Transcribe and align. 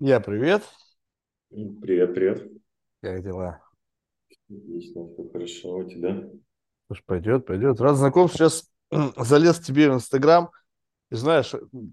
Я 0.00 0.20
привет. 0.20 0.62
Привет, 1.50 2.14
привет. 2.14 2.48
Как 3.02 3.20
дела? 3.24 3.60
Отлично, 4.30 5.08
все 5.08 5.28
хорошо 5.32 5.76
у 5.78 5.88
тебя. 5.88 6.22
Слушай, 6.86 7.02
пойдет, 7.04 7.46
пойдет. 7.46 7.80
Раз 7.80 7.98
знаком, 7.98 8.28
сейчас 8.28 8.70
залез 9.16 9.58
тебе 9.58 9.90
в 9.90 9.94
Инстаграм, 9.94 10.50
и 11.10 11.16
знаешь, 11.16 11.52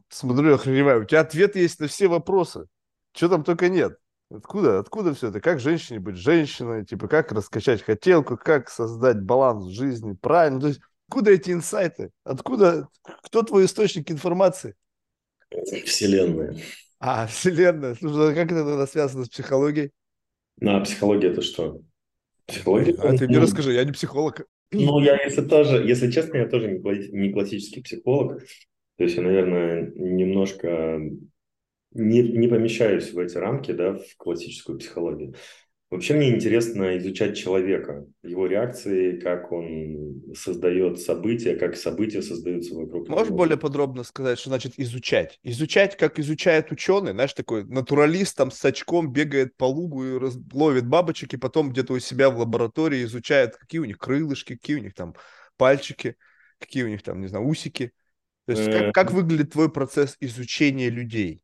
смотрю, 0.10 0.54
охреневаю. 0.54 1.02
У 1.02 1.06
тебя 1.06 1.22
ответ 1.22 1.56
есть 1.56 1.80
на 1.80 1.88
все 1.88 2.08
вопросы. 2.08 2.68
Чего 3.14 3.32
там 3.32 3.44
только 3.44 3.70
нет. 3.70 3.98
Откуда, 4.30 4.78
откуда 4.78 5.16
все 5.16 5.30
это? 5.30 5.42
Как 5.42 5.60
женщине 5.60 6.00
быть 6.00 6.18
женщиной? 6.18 6.86
Типа, 6.86 7.08
как 7.08 7.32
раскачать 7.32 7.82
хотелку? 7.82 8.38
Как 8.38 8.70
создать 8.70 9.20
баланс 9.20 9.66
в 9.66 9.72
жизни? 9.72 10.14
Правильно? 10.14 10.62
То 10.62 10.68
есть, 10.68 10.82
откуда 11.08 11.32
эти 11.32 11.50
инсайты? 11.50 12.12
Откуда? 12.24 12.88
Кто 13.24 13.42
твой 13.42 13.66
источник 13.66 14.12
информации? 14.12 14.76
Вселенная. 15.86 16.56
А, 17.00 17.28
вселенная. 17.28 17.96
Слушай, 17.96 18.32
а 18.32 18.36
как 18.36 18.52
это 18.52 18.66
тогда 18.66 18.88
связано 18.88 19.26
с 19.26 19.30
психологией? 19.30 19.92
Ну, 20.60 20.76
а 20.76 20.82
психология 20.82 21.30
это 21.32 21.42
что? 21.42 21.82
Психология? 22.48 22.96
А 23.00 23.14
ты 23.14 23.28
мне 23.28 23.40
Ну, 23.40 23.42
расскажи, 23.42 23.74
я 23.74 23.84
не 23.86 23.92
психолог. 23.92 24.46
ну, 24.72 25.00
я 25.00 25.22
если 25.24 25.42
тоже, 25.48 25.78
если 25.88 26.12
честно, 26.12 26.38
я 26.38 26.48
тоже 26.48 26.70
не 26.72 27.32
классический 27.32 27.82
психолог. 27.82 28.42
То 28.98 29.04
есть 29.04 29.16
я, 29.18 29.24
наверное, 29.24 29.92
немножко 29.96 31.00
не, 31.94 32.22
не 32.22 32.48
помещаюсь 32.48 33.12
в 33.14 33.20
эти 33.20 33.38
рамки, 33.38 33.72
да, 33.72 33.94
в 33.94 34.18
классическую 34.18 34.80
психологию. 34.80 35.36
Вообще 35.96 36.14
мне 36.16 36.30
интересно 36.36 36.98
изучать 36.98 37.38
человека, 37.38 38.06
его 38.22 38.48
реакции, 38.48 39.18
как 39.20 39.52
он 39.52 40.24
создает 40.36 41.00
события, 41.00 41.56
как 41.56 41.78
события 41.78 42.22
создаются 42.22 42.76
вокруг 42.76 43.08
Можешь 43.08 43.28
него. 43.28 43.38
более 43.38 43.58
подробно 43.58 44.04
сказать, 44.04 44.40
что 44.40 44.50
значит 44.50 44.74
изучать? 44.78 45.40
Изучать, 45.44 45.96
как 45.96 46.20
изучает 46.20 46.72
ученый, 46.72 47.12
знаешь, 47.12 47.34
такой 47.34 47.64
натуралист 47.64 48.36
там 48.36 48.50
с 48.52 48.66
очком 48.66 49.12
бегает 49.12 49.56
по 49.58 49.66
лугу 49.66 50.04
и 50.04 50.18
раз- 50.18 50.38
ловит 50.52 50.88
бабочек, 50.88 51.34
и 51.34 51.38
потом 51.38 51.70
где-то 51.72 51.94
у 51.94 52.00
себя 52.00 52.30
в 52.32 52.40
лаборатории 52.40 53.04
изучает, 53.04 53.56
какие 53.58 53.80
у 53.80 53.86
них 53.86 54.00
крылышки, 54.00 54.56
какие 54.56 54.78
у 54.78 54.82
них 54.82 54.96
там 54.96 55.16
пальчики, 55.58 56.16
какие 56.60 56.84
у 56.84 56.88
них 56.88 57.04
там, 57.04 57.22
не 57.22 57.28
знаю, 57.28 57.46
усики. 57.46 57.92
То 58.46 58.52
есть 58.54 58.70
как, 58.70 58.88
Э, 58.88 58.94
как 58.94 59.12
выглядит 59.12 59.54
твой 59.54 59.72
процесс 59.72 60.18
изучения 60.22 60.90
людей? 60.90 61.44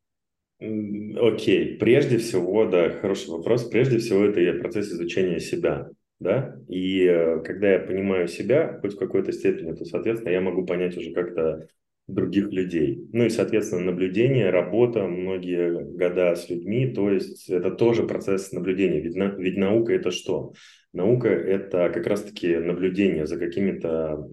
Окей, 0.62 1.78
прежде 1.78 2.20
всего, 2.20 2.66
да, 2.66 2.92
хороший 2.92 3.30
вопрос. 3.32 3.64
Прежде 3.68 3.98
всего, 3.98 4.26
это 4.26 4.60
процесс 4.60 4.92
изучения 4.92 5.40
себя, 5.40 5.90
да, 6.20 6.56
и 6.68 7.04
э, 7.04 7.40
когда 7.44 7.72
я 7.74 7.80
понимаю 7.80 8.28
себя 8.28 8.78
хоть 8.80 8.94
в 8.94 9.00
какой-то 9.00 9.32
степени, 9.32 9.74
то, 9.74 9.86
соответственно, 9.86 10.32
я 10.32 10.40
могу 10.42 10.64
понять 10.64 10.96
уже 10.98 11.14
как-то 11.14 11.68
других 12.08 12.52
людей. 12.52 13.08
Ну 13.12 13.26
и, 13.26 13.30
соответственно, 13.30 13.86
наблюдение, 13.86 14.52
работа, 14.52 15.08
многие 15.08 15.84
года 15.98 16.36
с 16.36 16.48
людьми, 16.48 16.88
то 16.94 17.10
есть 17.10 17.50
это 17.50 17.72
тоже 17.72 18.04
процесс 18.04 18.52
наблюдения. 18.52 19.02
Ведь, 19.02 19.16
на- 19.16 19.36
ведь 19.36 19.58
наука 19.58 19.94
это 19.94 20.12
что? 20.12 20.54
Наука 20.94 21.30
это 21.30 21.90
как 21.90 22.06
раз-таки 22.06 22.56
наблюдение 22.58 23.26
за 23.26 23.40
какими-то 23.40 24.28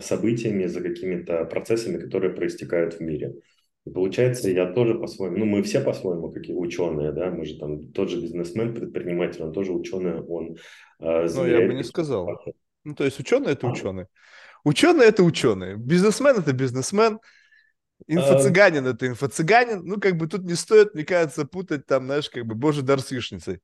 событиями, 0.00 0.64
за 0.64 0.80
какими-то 0.80 1.44
процессами, 1.44 1.98
которые 1.98 2.32
проистекают 2.32 2.94
в 2.94 3.00
мире. 3.00 3.34
И 3.86 3.90
получается, 3.90 4.48
я 4.50 4.72
тоже 4.72 4.94
по-своему, 4.94 5.36
ну, 5.38 5.44
мы 5.44 5.62
все 5.62 5.80
по-своему, 5.80 6.30
какие 6.30 6.56
ученые, 6.56 7.12
да, 7.12 7.30
мы 7.30 7.44
же 7.44 7.58
там, 7.58 7.92
тот 7.92 8.08
же 8.10 8.20
бизнесмен, 8.20 8.74
предприниматель, 8.74 9.42
он 9.42 9.52
тоже 9.52 9.72
ученый, 9.72 10.22
он 10.22 10.56
э, 11.00 11.28
Ну, 11.34 11.46
я 11.46 11.60
бы 11.60 11.74
не 11.74 11.84
сказал. 11.84 12.40
Ну, 12.84 12.94
то 12.94 13.04
есть 13.04 13.20
ученый 13.20 13.52
это 13.52 13.66
ученый. 13.66 14.06
Ученый 14.64 15.06
это 15.06 15.22
ученый. 15.22 15.76
Бизнесмен 15.76 16.38
это 16.38 16.52
бизнесмен. 16.52 17.18
А, 18.10 18.10
Инфо-цыганин 18.12 18.86
это 18.86 19.06
инфо-цыганин. 19.06 19.82
Ну, 19.84 20.00
как 20.00 20.16
бы 20.16 20.26
тут 20.26 20.42
не 20.44 20.54
стоит, 20.54 20.94
мне 20.94 21.04
кажется, 21.04 21.44
путать 21.44 21.86
там, 21.86 22.06
знаешь, 22.06 22.30
как 22.30 22.46
бы 22.46 22.54
божий 22.54 22.82
дар 22.82 23.00
с 23.00 23.10
яичницей. 23.12 23.60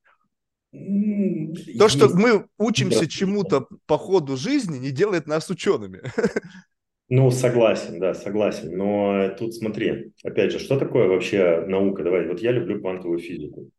м, 0.73 1.53
То, 1.79 1.89
что 1.89 2.09
мы 2.15 2.47
учимся 2.59 3.09
чему-то 3.09 3.67
по 3.87 3.99
ходу 3.99 4.37
жизни, 4.37 4.79
не 4.79 4.91
делает 4.91 5.27
нас 5.27 5.51
учеными. 5.51 6.03
Ну, 7.11 7.31
согласен, 7.31 7.99
да, 8.01 8.15
согласен. 8.15 8.75
Но 8.77 9.29
тут 9.37 9.55
смотри, 9.55 10.13
опять 10.25 10.53
же, 10.53 10.59
что 10.59 10.79
такое 10.79 11.09
вообще 11.09 11.65
наука? 11.67 12.03
Давай, 12.05 12.27
вот 12.27 12.41
я 12.41 12.53
люблю 12.53 12.81
квантовую 12.81 13.19
физику. 13.19 13.71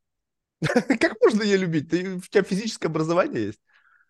Как 1.00 1.16
можно 1.22 1.44
ее 1.44 1.58
любить? 1.58 1.90
Ты, 1.90 2.16
у 2.16 2.22
тебя 2.22 2.44
физическое 2.44 2.88
образование 2.88 3.48
есть? 3.48 3.60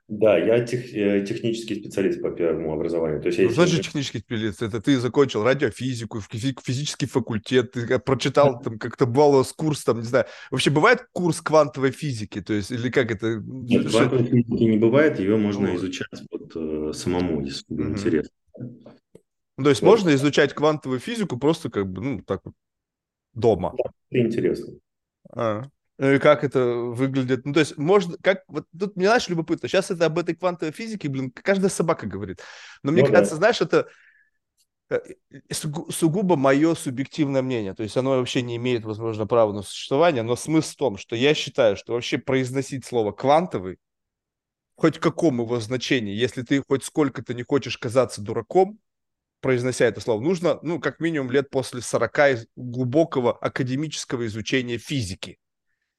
Да, 0.07 0.37
я 0.37 0.59
тех- 0.65 0.93
э, 0.93 1.25
технический 1.25 1.75
специалист 1.75 2.21
по 2.21 2.31
первому 2.31 2.73
образованию. 2.73 3.21
То 3.21 3.27
есть 3.27 3.39
я 3.39 3.45
Ну, 3.45 3.49
значит, 3.49 3.81
инженер, 3.81 3.85
технический 3.85 4.19
специалист. 4.19 4.61
Это 4.61 4.81
ты 4.81 4.99
закончил 4.99 5.43
радиофизику, 5.43 6.21
фи- 6.21 6.55
физический 6.63 7.07
факультет, 7.07 7.71
ты 7.71 7.97
прочитал 7.99 8.59
там 8.63 8.77
как-то 8.77 9.05
бывало 9.05 9.37
вас 9.37 9.51
курс 9.53 9.83
там, 9.83 9.99
не 9.99 10.05
знаю. 10.05 10.25
Вообще 10.51 10.69
бывает 10.69 11.07
курс 11.11 11.41
квантовой 11.41 11.91
физики? 11.91 12.41
То 12.41 12.53
есть, 12.53 12.71
или 12.71 12.89
как 12.89 13.09
это? 13.11 13.41
нет, 13.41 13.89
квантовой 13.89 14.25
физики 14.25 14.63
не 14.63 14.77
бывает, 14.77 15.19
ее 15.19 15.37
можно 15.37 15.67
Вот. 15.67 15.77
изучать 15.77 16.09
вот 16.31 16.55
э, 16.55 16.93
самому, 16.93 17.41
если 17.41 17.63
тебе 17.63 17.83
Мгм. 17.83 17.93
интересно. 17.93 18.31
Ну, 19.61 19.65
То 19.65 19.69
есть 19.69 19.83
Вот. 19.83 19.91
можно 19.91 20.15
изучать 20.15 20.55
квантовую 20.55 20.99
физику 20.99 21.37
просто 21.37 21.69
как 21.69 21.87
бы, 21.87 22.01
ну, 22.01 22.21
так 22.23 22.41
вот, 22.43 22.55
дома. 23.35 23.75
Интересно. 24.09 24.73
А. 25.31 25.65
Ну 25.99 26.13
и 26.13 26.17
как 26.17 26.43
это 26.43 26.65
выглядит? 26.65 27.45
Ну, 27.45 27.53
то 27.53 27.59
есть, 27.59 27.77
можно, 27.77 28.17
как, 28.23 28.41
вот 28.47 28.65
тут, 28.77 28.95
мне, 28.95 29.05
знаешь, 29.05 29.29
любопытно, 29.29 29.69
сейчас 29.69 29.91
это 29.91 30.07
об 30.07 30.17
этой 30.17 30.33
квантовой 30.33 30.73
физике, 30.73 31.09
блин, 31.09 31.29
каждая 31.29 31.69
собака 31.69 32.07
говорит. 32.07 32.41
Но 32.81 32.91
мне 32.91 33.03
Ну 33.03 33.09
да. 33.09 33.17
кажется, 33.17 33.35
знаешь, 33.35 33.61
это 33.61 33.87
э, 34.89 34.97
сугу- 35.51 35.91
сугубо 35.91 36.35
мое 36.37 36.73
субъективное 36.73 37.43
мнение. 37.43 37.75
То 37.75 37.83
есть 37.83 37.95
оно 37.97 38.17
вообще 38.17 38.41
не 38.41 38.55
имеет, 38.55 38.83
возможно, 38.83 39.27
права 39.27 39.53
на 39.53 39.61
существование, 39.61 40.23
но 40.23 40.35
смысл 40.35 40.71
в 40.71 40.75
том, 40.75 40.97
что 40.97 41.15
я 41.15 41.35
считаю, 41.35 41.77
что 41.77 41.93
вообще 41.93 42.17
произносить 42.17 42.83
слово 42.83 43.11
«квантовый», 43.11 43.77
хоть 44.75 44.97
каком 44.97 45.39
его 45.39 45.59
значении, 45.59 46.15
если 46.15 46.41
ты 46.41 46.63
хоть 46.67 46.83
сколько-то 46.83 47.35
не 47.35 47.43
хочешь 47.43 47.77
казаться 47.77 48.23
дураком, 48.23 48.79
произнося 49.41 49.85
это 49.85 49.99
слово, 49.99 50.21
нужно, 50.21 50.59
ну, 50.61 50.79
как 50.79 50.99
минимум 50.99 51.31
лет 51.31 51.49
после 51.49 51.81
40 51.81 52.31
из- 52.31 52.47
глубокого 52.55 53.37
академического 53.37 54.25
изучения 54.27 54.77
физики. 54.77 55.37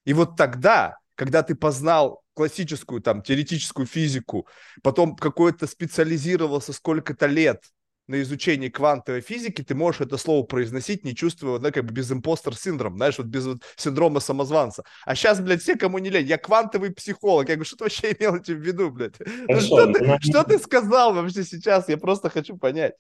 И 0.05 0.13
вот 0.15 0.37
тогда, 0.37 0.97
когда 1.15 1.43
ты 1.43 1.55
познал 1.55 2.23
классическую 2.35 3.01
там 3.03 3.23
теоретическую 3.23 3.87
физику, 3.87 4.47
потом 4.83 5.17
какой-то 5.17 5.67
специализировался 5.67 6.73
сколько-то 6.73 7.27
лет 7.27 7.63
на 8.09 8.21
изучении 8.23 8.69
квантовой 8.69 9.21
физики, 9.21 9.63
ты 9.63 9.75
можешь 9.75 10.01
это 10.01 10.17
слово 10.17 10.45
произносить, 10.45 11.05
не 11.05 11.15
чувствуя, 11.15 11.59
да, 11.59 11.71
как 11.71 11.85
бы 11.85 11.93
без 11.93 12.11
импостер 12.11 12.57
синдром, 12.57 12.97
знаешь, 12.97 13.17
вот 13.19 13.29
без 13.29 13.47
вот 13.47 13.63
синдрома 13.77 14.21
самозванца. 14.21 14.83
А 15.05 15.15
сейчас, 15.15 15.41
блядь, 15.41 15.63
все, 15.63 15.77
кому 15.77 15.99
не 15.99 16.11
лень, 16.11 16.27
я 16.27 16.37
квантовый 16.37 16.93
психолог. 16.93 17.49
Я 17.49 17.55
говорю, 17.55 17.67
что 17.67 17.77
ты 17.77 17.85
вообще 17.85 18.13
имел 18.19 18.37
этим 18.37 18.57
в 18.57 18.61
виду, 18.63 18.91
блядь? 18.91 19.15
Ну, 19.21 19.47
Хорошо, 19.47 19.67
что, 19.67 19.87
но 19.87 19.93
ты, 19.93 20.05
нам, 20.05 20.21
что 20.21 20.45
ты 20.45 20.59
сказал 20.59 21.15
вообще 21.15 21.45
сейчас? 21.45 21.89
Я 21.89 21.97
просто 21.97 22.29
хочу 22.29 22.57
понять. 22.57 22.95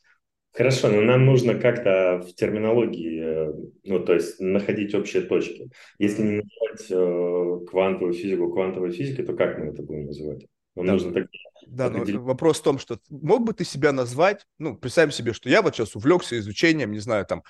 Хорошо, 0.52 0.88
но 0.88 1.00
нам 1.00 1.26
нужно 1.26 1.54
как-то 1.54 2.24
в 2.26 2.34
терминологии, 2.34 3.20
э, 3.22 3.52
ну, 3.84 4.00
то 4.00 4.14
есть 4.14 4.40
находить 4.40 4.94
общие 4.94 5.22
точки. 5.22 5.70
Если 5.98 6.22
не 6.22 6.42
называть 6.42 6.90
э, 6.90 7.66
квантовую 7.66 8.14
физику 8.14 8.52
квантовой 8.52 8.90
физикой, 8.90 9.24
то 9.24 9.34
как 9.34 9.58
мы 9.58 9.66
это 9.66 9.82
будем 9.82 10.06
называть? 10.06 10.46
Нам 10.74 10.86
Да, 10.86 10.92
нужно 10.92 11.12
так 11.12 11.26
Да, 11.66 11.90
но 11.90 12.04
вопрос 12.20 12.60
в 12.60 12.64
том, 12.64 12.78
что 12.78 12.98
мог 13.10 13.44
бы 13.44 13.52
ты 13.52 13.64
себя 13.64 13.92
назвать, 13.92 14.46
ну, 14.58 14.76
представим 14.76 15.10
себе, 15.10 15.32
что 15.32 15.48
я 15.48 15.62
вот 15.62 15.74
сейчас 15.74 15.96
увлекся 15.96 16.38
изучением, 16.38 16.92
не 16.92 16.98
знаю, 16.98 17.26
там, 17.26 17.42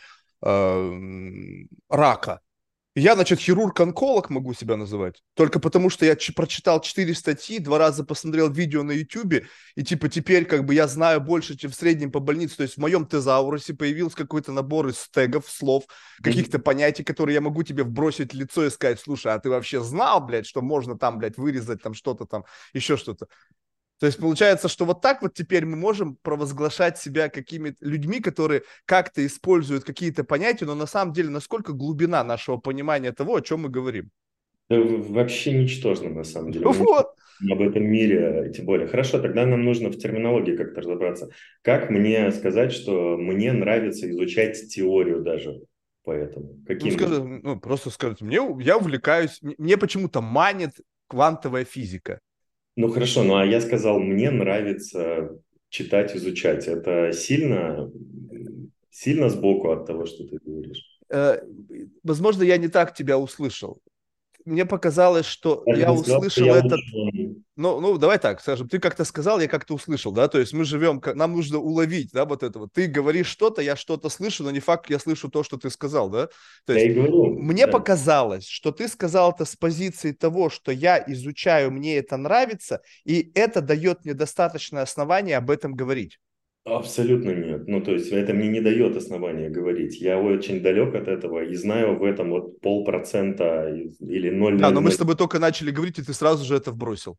эм, 0.42 1.69
рака. 1.88 2.40
Я, 2.94 3.14
значит, 3.14 3.41
хирург-онколог 3.41 4.28
могу 4.28 4.53
себя 4.53 4.76
называть. 4.76 5.22
Только 5.34 5.60
потому, 5.60 5.88
что 5.88 6.04
я 6.04 6.14
ч- 6.14 6.34
прочитал 6.34 6.78
четыре 6.82 7.14
статьи, 7.14 7.58
два 7.58 7.78
раза 7.78 8.04
посмотрел 8.04 8.50
видео 8.53 8.82
на 8.82 8.92
Ютубе, 8.92 9.47
и 9.76 9.82
типа 9.82 10.10
теперь 10.10 10.44
как 10.44 10.66
бы 10.66 10.75
я 10.75 10.86
знаю 10.86 11.22
больше, 11.22 11.56
чем 11.56 11.70
в 11.70 11.75
среднем 11.75 12.12
по 12.12 12.20
больнице. 12.20 12.58
То 12.58 12.64
есть 12.64 12.75
в 12.75 12.81
моем 12.81 13.06
тезаурусе 13.06 13.72
появился 13.72 14.16
какой-то 14.19 14.52
набор 14.52 14.88
из 14.88 15.08
тегов, 15.08 15.48
слов, 15.48 15.84
каких-то 16.22 16.58
понятий, 16.58 17.02
которые 17.02 17.34
я 17.34 17.41
могу 17.41 17.62
тебе 17.62 17.82
вбросить 17.82 18.34
в 18.34 18.36
лицо 18.36 18.66
и 18.66 18.70
сказать, 18.70 19.00
слушай, 19.00 19.32
а 19.32 19.38
ты 19.38 19.48
вообще 19.48 19.82
знал, 19.82 20.20
блядь, 20.20 20.46
что 20.46 20.61
можно 20.61 20.99
там, 20.99 21.16
блядь, 21.16 21.38
вырезать 21.38 21.81
там 21.82 21.94
что-то 21.94 22.26
там, 22.26 22.44
еще 22.75 22.99
что-то. 22.99 23.26
То 24.02 24.06
есть 24.06 24.19
получается, 24.19 24.66
что 24.66 24.84
вот 24.84 25.00
так 25.00 25.22
вот 25.22 25.32
теперь 25.32 25.64
мы 25.64 25.76
можем 25.76 26.16
провозглашать 26.22 26.99
себя 26.99 27.28
какими-то 27.28 27.76
людьми, 27.87 28.19
которые 28.19 28.64
как-то 28.84 29.25
используют 29.25 29.84
какие-то 29.84 30.25
понятия, 30.25 30.64
но 30.64 30.75
на 30.75 30.87
самом 30.87 31.12
деле 31.12 31.28
насколько 31.28 31.72
глубина 31.72 32.25
нашего 32.25 32.56
понимания 32.56 33.12
того, 33.12 33.37
о 33.37 33.40
чем 33.43 33.60
мы 33.60 33.69
говорим. 33.69 34.10
Да 34.69 34.81
вообще 34.81 35.52
ничтожно, 35.52 36.10
на 36.10 36.25
самом 36.25 36.50
деле. 36.50 36.66
Вот. 36.66 37.10
об 37.49 37.60
этом 37.60 37.84
мире, 37.84 38.52
тем 38.52 38.66
более. 38.66 38.88
Хорошо, 38.88 39.20
тогда 39.20 39.46
нам 39.46 39.64
нужно 39.64 39.88
в 39.88 39.96
терминологии 39.96 40.56
как-то 40.56 40.81
разобраться. 40.81 41.28
Как 41.62 41.88
мне 41.88 42.32
сказать, 42.32 42.72
что 42.72 43.16
мне 43.16 43.52
нравится 43.52 44.10
изучать 44.10 44.69
теорию 44.69 45.22
даже 45.22 45.60
поэтому? 46.02 46.54
Ну, 46.54 46.64
Каким? 46.66 46.90
скажи, 46.90 47.22
ну, 47.22 47.60
просто 47.60 47.90
скажите, 47.90 48.25
мне, 48.25 48.40
я 48.64 48.78
увлекаюсь, 48.78 49.38
мне 49.43 49.76
почему-то 49.76 50.20
манит 50.20 50.72
квантовая 51.06 51.64
физика. 51.64 52.19
Ну 52.76 52.88
хорошо, 52.88 53.22
ну 53.22 53.36
а 53.36 53.44
я 53.44 53.60
сказал, 53.60 53.98
мне 54.00 54.30
нравится 54.30 55.30
читать, 55.69 56.16
изучать. 56.16 56.69
Это 56.69 57.12
сильно, 57.12 57.90
сильно 58.90 59.28
сбоку 59.28 59.70
от 59.70 59.86
того, 59.86 60.06
что 60.06 60.24
ты 60.24 60.38
говоришь. 60.44 60.82
э, 61.10 61.40
возможно, 62.02 62.42
я 62.42 62.56
не 62.56 62.69
так 62.69 62.94
тебя 62.94 63.19
услышал. 63.19 63.80
Мне 64.44 64.64
показалось, 64.64 65.26
что 65.26 65.62
я, 65.66 65.76
я 65.76 65.92
услышал 65.92 66.30
сказал, 66.30 66.56
я 66.56 66.66
этот... 66.66 66.80
Ну, 67.54 67.81
ну, 67.81 67.99
давай 67.99 68.19
так, 68.19 68.40
скажем, 68.40 68.66
ты 68.66 68.78
как-то 68.78 69.04
сказал, 69.04 69.38
я 69.38 69.46
как-то 69.46 69.75
услышал, 69.75 70.10
да, 70.10 70.26
то 70.26 70.38
есть 70.38 70.54
мы 70.54 70.64
живем, 70.64 71.02
нам 71.14 71.32
нужно 71.32 71.58
уловить, 71.58 72.10
да, 72.10 72.25
вот 72.25 72.43
это 72.43 72.58
вот. 72.58 72.72
Ты 72.72 72.87
говоришь 72.87 73.26
что-то, 73.26 73.60
я 73.60 73.76
что-то 73.76 74.08
слышу, 74.08 74.43
но 74.43 74.50
не 74.50 74.60
факт, 74.60 74.88
я 74.88 74.99
слышу 74.99 75.28
то, 75.28 75.43
что 75.43 75.58
ты 75.58 75.69
сказал, 75.69 76.08
да. 76.08 76.28
То 76.64 76.72
есть 76.72 76.94
говорю, 76.94 77.38
мне 77.38 77.66
да. 77.66 77.72
показалось, 77.72 78.46
что 78.46 78.72
ты 78.72 78.88
сказал 78.88 79.32
это 79.32 79.44
с 79.44 79.54
позиции 79.54 80.12
того, 80.12 80.49
что 80.49 80.72
я 80.72 81.04
изучаю, 81.06 81.70
мне 81.72 81.99
это 81.99 82.16
нравится, 82.16 82.81
и 83.04 83.31
это 83.34 83.60
дает 83.60 84.06
мне 84.06 84.14
достаточное 84.14 84.82
основание 84.82 85.37
об 85.37 85.50
этом 85.50 85.75
говорить. 85.75 86.19
Абсолютно 86.64 87.32
нет. 87.32 87.66
Ну, 87.66 87.82
то 87.82 87.90
есть 87.93 88.12
это 88.12 88.32
мне 88.32 88.49
не 88.49 88.60
дает 88.60 88.96
основания 88.96 89.50
говорить. 89.50 90.00
Я 90.00 90.19
очень 90.19 90.62
далек 90.62 90.94
от 90.94 91.08
этого 91.08 91.44
и 91.44 91.54
знаю 91.54 91.99
в 91.99 92.04
этом 92.04 92.31
вот 92.31 92.60
полпроцента 92.60 93.69
или 94.00 94.31
ноль. 94.31 94.58
Да, 94.58 94.70
но 94.70 94.81
мы 94.81 94.93
с 94.93 94.96
тобой 94.96 95.16
только 95.16 95.38
начали 95.38 95.70
говорить, 95.70 95.99
и 95.99 96.02
ты 96.02 96.14
сразу 96.14 96.44
же 96.44 96.54
это 96.54 96.70
вбросил. 96.70 97.19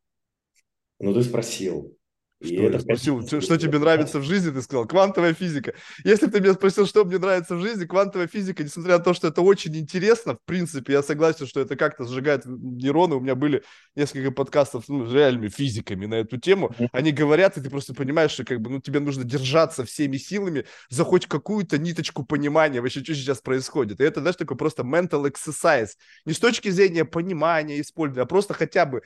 Ну, 1.03 1.13
ты 1.13 1.21
спросил. 1.21 1.97
Что 2.41 2.53
я 2.53 2.79
спросил, 2.79 3.25
что, 3.25 3.39
что 3.39 3.57
тебе 3.57 3.79
нравится 3.79 4.19
в 4.19 4.23
жизни, 4.23 4.51
ты 4.51 4.61
сказал, 4.61 4.85
квантовая 4.85 5.33
физика. 5.33 5.73
Если 6.03 6.25
бы 6.25 6.31
ты 6.33 6.41
меня 6.41 6.53
спросил, 6.53 6.85
что 6.85 7.05
мне 7.05 7.17
нравится 7.17 7.55
в 7.55 7.61
жизни, 7.61 7.85
квантовая 7.85 8.27
физика, 8.27 8.63
несмотря 8.63 8.97
на 8.97 9.03
то, 9.03 9.13
что 9.13 9.27
это 9.27 9.41
очень 9.41 9.75
интересно, 9.77 10.35
в 10.35 10.39
принципе, 10.45 10.93
я 10.93 11.03
согласен, 11.03 11.45
что 11.45 11.61
это 11.61 11.77
как-то 11.77 12.05
сжигает 12.05 12.43
нейроны. 12.45 13.15
У 13.15 13.21
меня 13.21 13.35
были 13.35 13.63
несколько 13.95 14.31
подкастов 14.31 14.85
ну, 14.89 15.05
с 15.05 15.13
реальными 15.13 15.47
физиками 15.47 16.05
на 16.05 16.15
эту 16.15 16.37
тему. 16.37 16.73
Они 16.91 17.11
говорят, 17.11 17.57
и 17.57 17.61
ты 17.61 17.69
просто 17.69 17.93
понимаешь, 17.93 18.31
что 18.31 18.45
как 18.45 18.61
бы, 18.61 18.69
ну, 18.69 18.81
тебе 18.81 18.99
нужно 18.99 19.23
держаться 19.23 19.85
всеми 19.85 20.17
силами 20.17 20.65
за 20.89 21.05
хоть 21.05 21.27
какую-то 21.27 21.77
ниточку 21.77 22.25
понимания 22.25 22.81
вообще, 22.81 23.03
что 23.03 23.13
сейчас 23.13 23.39
происходит. 23.39 24.01
И 24.01 24.03
это, 24.03 24.19
знаешь, 24.19 24.35
такой 24.35 24.57
просто 24.57 24.83
mental 24.83 25.29
exercise. 25.29 25.91
Не 26.25 26.33
с 26.33 26.39
точки 26.39 26.69
зрения 26.69 27.05
понимания, 27.05 27.79
использования, 27.79 28.23
а 28.23 28.25
просто 28.25 28.53
хотя 28.53 28.85
бы 28.85 29.01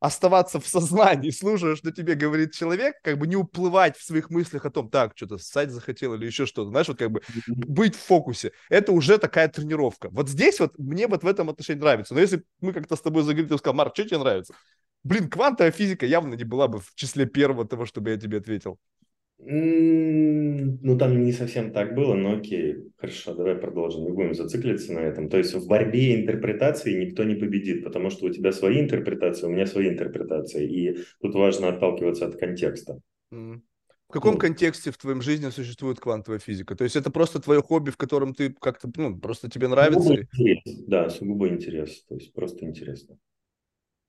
оставаться 0.00 0.60
в 0.60 0.68
сознании, 0.68 1.30
слушая, 1.30 1.76
что 1.76 1.90
тебе 1.90 2.14
говорит 2.14 2.52
человек, 2.52 2.96
как 3.02 3.18
бы 3.18 3.26
не 3.26 3.36
уплывать 3.36 3.96
в 3.96 4.04
своих 4.04 4.30
мыслях 4.30 4.66
о 4.66 4.70
том, 4.70 4.90
так, 4.90 5.12
что-то 5.16 5.38
ссать 5.38 5.70
захотел 5.70 6.14
или 6.14 6.26
еще 6.26 6.46
что-то, 6.46 6.70
знаешь, 6.70 6.88
вот 6.88 6.98
как 6.98 7.10
бы 7.10 7.22
быть 7.46 7.94
в 7.94 8.00
фокусе. 8.00 8.52
Это 8.68 8.92
уже 8.92 9.18
такая 9.18 9.48
тренировка. 9.48 10.08
Вот 10.10 10.28
здесь 10.28 10.60
вот 10.60 10.78
мне 10.78 11.06
вот 11.06 11.22
в 11.22 11.26
этом 11.26 11.48
отношении 11.50 11.80
нравится. 11.80 12.14
Но 12.14 12.20
если 12.20 12.44
мы 12.60 12.72
как-то 12.72 12.96
с 12.96 13.00
тобой 13.00 13.22
заговорили, 13.22 13.48
ты 13.48 13.58
сказал, 13.58 13.74
Марк, 13.74 13.94
что 13.94 14.04
тебе 14.04 14.18
нравится? 14.18 14.54
Блин, 15.02 15.30
квантовая 15.30 15.70
физика 15.70 16.04
явно 16.04 16.34
не 16.34 16.44
была 16.44 16.68
бы 16.68 16.80
в 16.80 16.94
числе 16.94 17.26
первого 17.26 17.66
того, 17.66 17.86
чтобы 17.86 18.10
я 18.10 18.16
тебе 18.16 18.38
ответил. 18.38 18.78
Ну, 19.38 20.98
там 20.98 21.22
не 21.22 21.32
совсем 21.32 21.72
так 21.72 21.94
было, 21.94 22.14
но 22.14 22.36
окей. 22.36 22.76
Хорошо, 22.96 23.34
давай 23.34 23.54
продолжим. 23.54 24.04
Не 24.04 24.10
будем 24.10 24.34
зацикливаться 24.34 24.92
на 24.92 25.00
этом. 25.00 25.28
То 25.28 25.36
есть 25.36 25.54
в 25.54 25.66
борьбе 25.66 26.20
интерпретации 26.22 27.04
никто 27.04 27.22
не 27.24 27.34
победит, 27.34 27.84
потому 27.84 28.10
что 28.10 28.26
у 28.26 28.30
тебя 28.30 28.52
свои 28.52 28.80
интерпретации, 28.80 29.46
у 29.46 29.50
меня 29.50 29.66
свои 29.66 29.88
интерпретации. 29.88 30.66
И 30.66 30.98
тут 31.20 31.34
важно 31.34 31.68
отталкиваться 31.68 32.26
от 32.26 32.36
контекста. 32.36 32.98
В 33.30 34.12
каком 34.12 34.34
ну, 34.34 34.38
контексте 34.38 34.92
в 34.92 34.98
твоем 34.98 35.20
жизни 35.20 35.50
существует 35.50 35.98
квантовая 35.98 36.38
физика? 36.38 36.76
То 36.76 36.84
есть 36.84 36.96
это 36.96 37.10
просто 37.10 37.40
твое 37.40 37.60
хобби, 37.60 37.90
в 37.90 37.96
котором 37.96 38.34
ты 38.34 38.52
как-то, 38.52 38.90
ну, 38.96 39.18
просто 39.18 39.50
тебе 39.50 39.66
нравится? 39.68 40.00
Сугубо 40.00 40.22
интерес, 40.22 40.84
да, 40.86 41.10
сугубо 41.10 41.48
интерес. 41.48 42.04
То 42.08 42.14
есть 42.14 42.32
просто 42.32 42.64
интересно. 42.64 43.18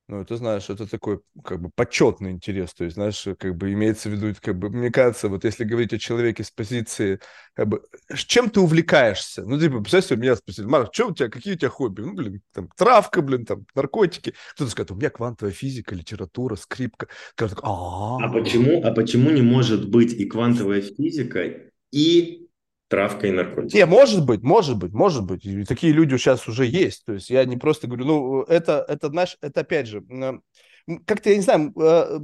Ну, 0.09 0.23
ты 0.23 0.37
знаешь, 0.37 0.69
это 0.69 0.87
такой, 0.89 1.19
как 1.43 1.61
бы, 1.61 1.69
почетный 1.69 2.31
интерес. 2.31 2.73
То 2.73 2.85
есть, 2.85 2.95
знаешь, 2.95 3.27
как 3.37 3.57
бы 3.57 3.73
имеется 3.73 4.07
в 4.07 4.13
виду, 4.13 4.33
как 4.41 4.57
бы, 4.57 4.69
мне 4.69 4.89
кажется, 4.89 5.27
вот 5.27 5.43
если 5.43 5.65
говорить 5.65 5.91
о 5.91 5.99
человеке 5.99 6.45
с 6.45 6.51
позиции, 6.51 7.19
как 7.53 7.67
бы, 7.67 7.83
чем 8.15 8.49
ты 8.49 8.61
увлекаешься? 8.61 9.43
Ну, 9.43 9.59
типа, 9.59 9.81
представь 9.81 10.05
себе, 10.05 10.21
меня 10.21 10.37
спросили, 10.37 10.65
Марк, 10.65 10.93
что 10.93 11.07
у 11.07 11.13
тебя, 11.13 11.27
какие 11.27 11.55
у 11.55 11.57
тебя 11.57 11.67
хобби? 11.67 12.03
Ну, 12.03 12.13
блин, 12.13 12.41
там, 12.53 12.69
травка, 12.77 13.21
блин, 13.21 13.45
там, 13.45 13.65
наркотики. 13.75 14.33
Кто-то 14.53 14.71
скажет, 14.71 14.91
у 14.91 14.95
меня 14.95 15.09
квантовая 15.09 15.53
физика, 15.53 15.93
литература, 15.93 16.55
скрипка. 16.55 17.09
А 17.37 18.29
почему, 18.29 18.81
а 18.85 18.91
почему 18.91 19.29
не 19.31 19.41
может 19.41 19.89
быть 19.89 20.13
и 20.13 20.25
квантовая 20.25 20.83
физика, 20.83 21.69
и 21.91 22.46
травка 22.87 23.27
и 23.27 23.31
наркотики. 23.31 23.75
Не, 23.75 23.85
может 23.85 24.25
быть, 24.25 24.41
может 24.43 24.77
быть, 24.77 24.93
может 24.93 25.25
быть. 25.25 25.45
И 25.45 25.63
такие 25.65 25.93
люди 25.93 26.15
сейчас 26.17 26.47
уже 26.47 26.65
есть. 26.65 27.05
То 27.05 27.13
есть 27.13 27.29
я 27.29 27.45
не 27.45 27.57
просто 27.57 27.87
говорю, 27.87 28.05
ну, 28.05 28.41
это, 28.43 28.85
это 28.87 29.09
знаешь, 29.09 29.37
это 29.41 29.61
опять 29.61 29.87
же, 29.87 30.03
как-то, 31.05 31.29
я 31.29 31.35
не 31.35 31.41
знаю, 31.41 31.73
э, 31.77 32.19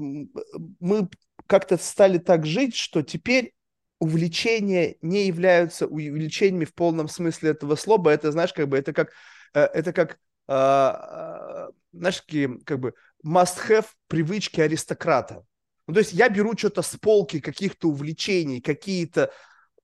мы 0.79 1.09
как-то 1.47 1.77
стали 1.77 2.17
так 2.17 2.45
жить, 2.45 2.75
что 2.75 3.01
теперь 3.01 3.53
увлечения 3.99 4.95
не 5.01 5.27
являются 5.27 5.87
увлечениями 5.87 6.65
в 6.65 6.73
полном 6.73 7.07
смысле 7.07 7.51
этого 7.51 7.75
слова. 7.75 8.09
Это, 8.09 8.31
знаешь, 8.31 8.53
как 8.53 8.69
бы, 8.69 8.77
это 8.77 8.93
как, 8.93 9.11
э, 9.53 9.61
это 9.61 9.91
как, 9.91 10.17
а, 10.47 11.69
знаешь, 11.91 12.21
какие, 12.21 12.57
как 12.63 12.79
бы, 12.79 12.93
must-have 13.25 13.85
привычки 14.07 14.59
аристократа. 14.61 15.45
Ну, 15.87 15.93
то 15.93 15.99
есть 15.99 16.13
я 16.13 16.29
беру 16.29 16.57
что-то 16.57 16.81
с 16.81 16.95
полки 16.97 17.39
каких-то 17.39 17.89
увлечений, 17.89 18.61
какие-то 18.61 19.31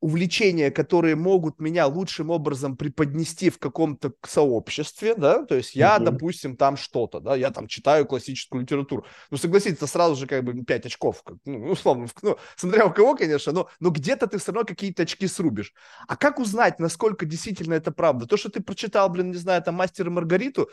увлечения, 0.01 0.71
которые 0.71 1.15
могут 1.15 1.59
меня 1.59 1.85
лучшим 1.87 2.29
образом 2.29 2.77
преподнести 2.77 3.49
в 3.49 3.59
каком-то 3.59 4.13
сообществе, 4.25 5.13
да, 5.15 5.45
то 5.45 5.55
есть 5.55 5.75
я, 5.75 5.97
mm-hmm. 5.97 6.03
допустим, 6.03 6.55
там 6.55 6.77
что-то, 6.77 7.19
да, 7.19 7.35
я 7.35 7.51
там 7.51 7.67
читаю 7.67 8.05
классическую 8.05 8.61
литературу, 8.61 9.05
ну, 9.29 9.37
согласиться, 9.37 9.87
сразу 9.87 10.15
же 10.15 10.25
как 10.25 10.43
бы 10.43 10.63
5 10.63 10.85
очков, 10.85 11.23
ну, 11.45 11.71
условно, 11.71 12.07
ну, 12.21 12.37
смотря 12.55 12.85
у 12.85 12.93
кого, 12.93 13.15
конечно, 13.15 13.51
но, 13.51 13.69
но 13.79 13.89
где-то 13.89 14.27
ты 14.27 14.37
все 14.37 14.51
равно 14.51 14.65
какие-то 14.65 15.03
очки 15.03 15.27
срубишь. 15.27 15.73
А 16.07 16.15
как 16.15 16.39
узнать, 16.39 16.79
насколько 16.79 17.25
действительно 17.25 17.73
это 17.73 17.91
правда? 17.91 18.25
То, 18.25 18.37
что 18.37 18.49
ты 18.49 18.61
прочитал, 18.61 19.09
блин, 19.09 19.31
не 19.31 19.37
знаю, 19.37 19.61
там 19.61 19.75
«Мастер 19.75 20.07
и 20.07 20.09
Маргариту», 20.09 20.69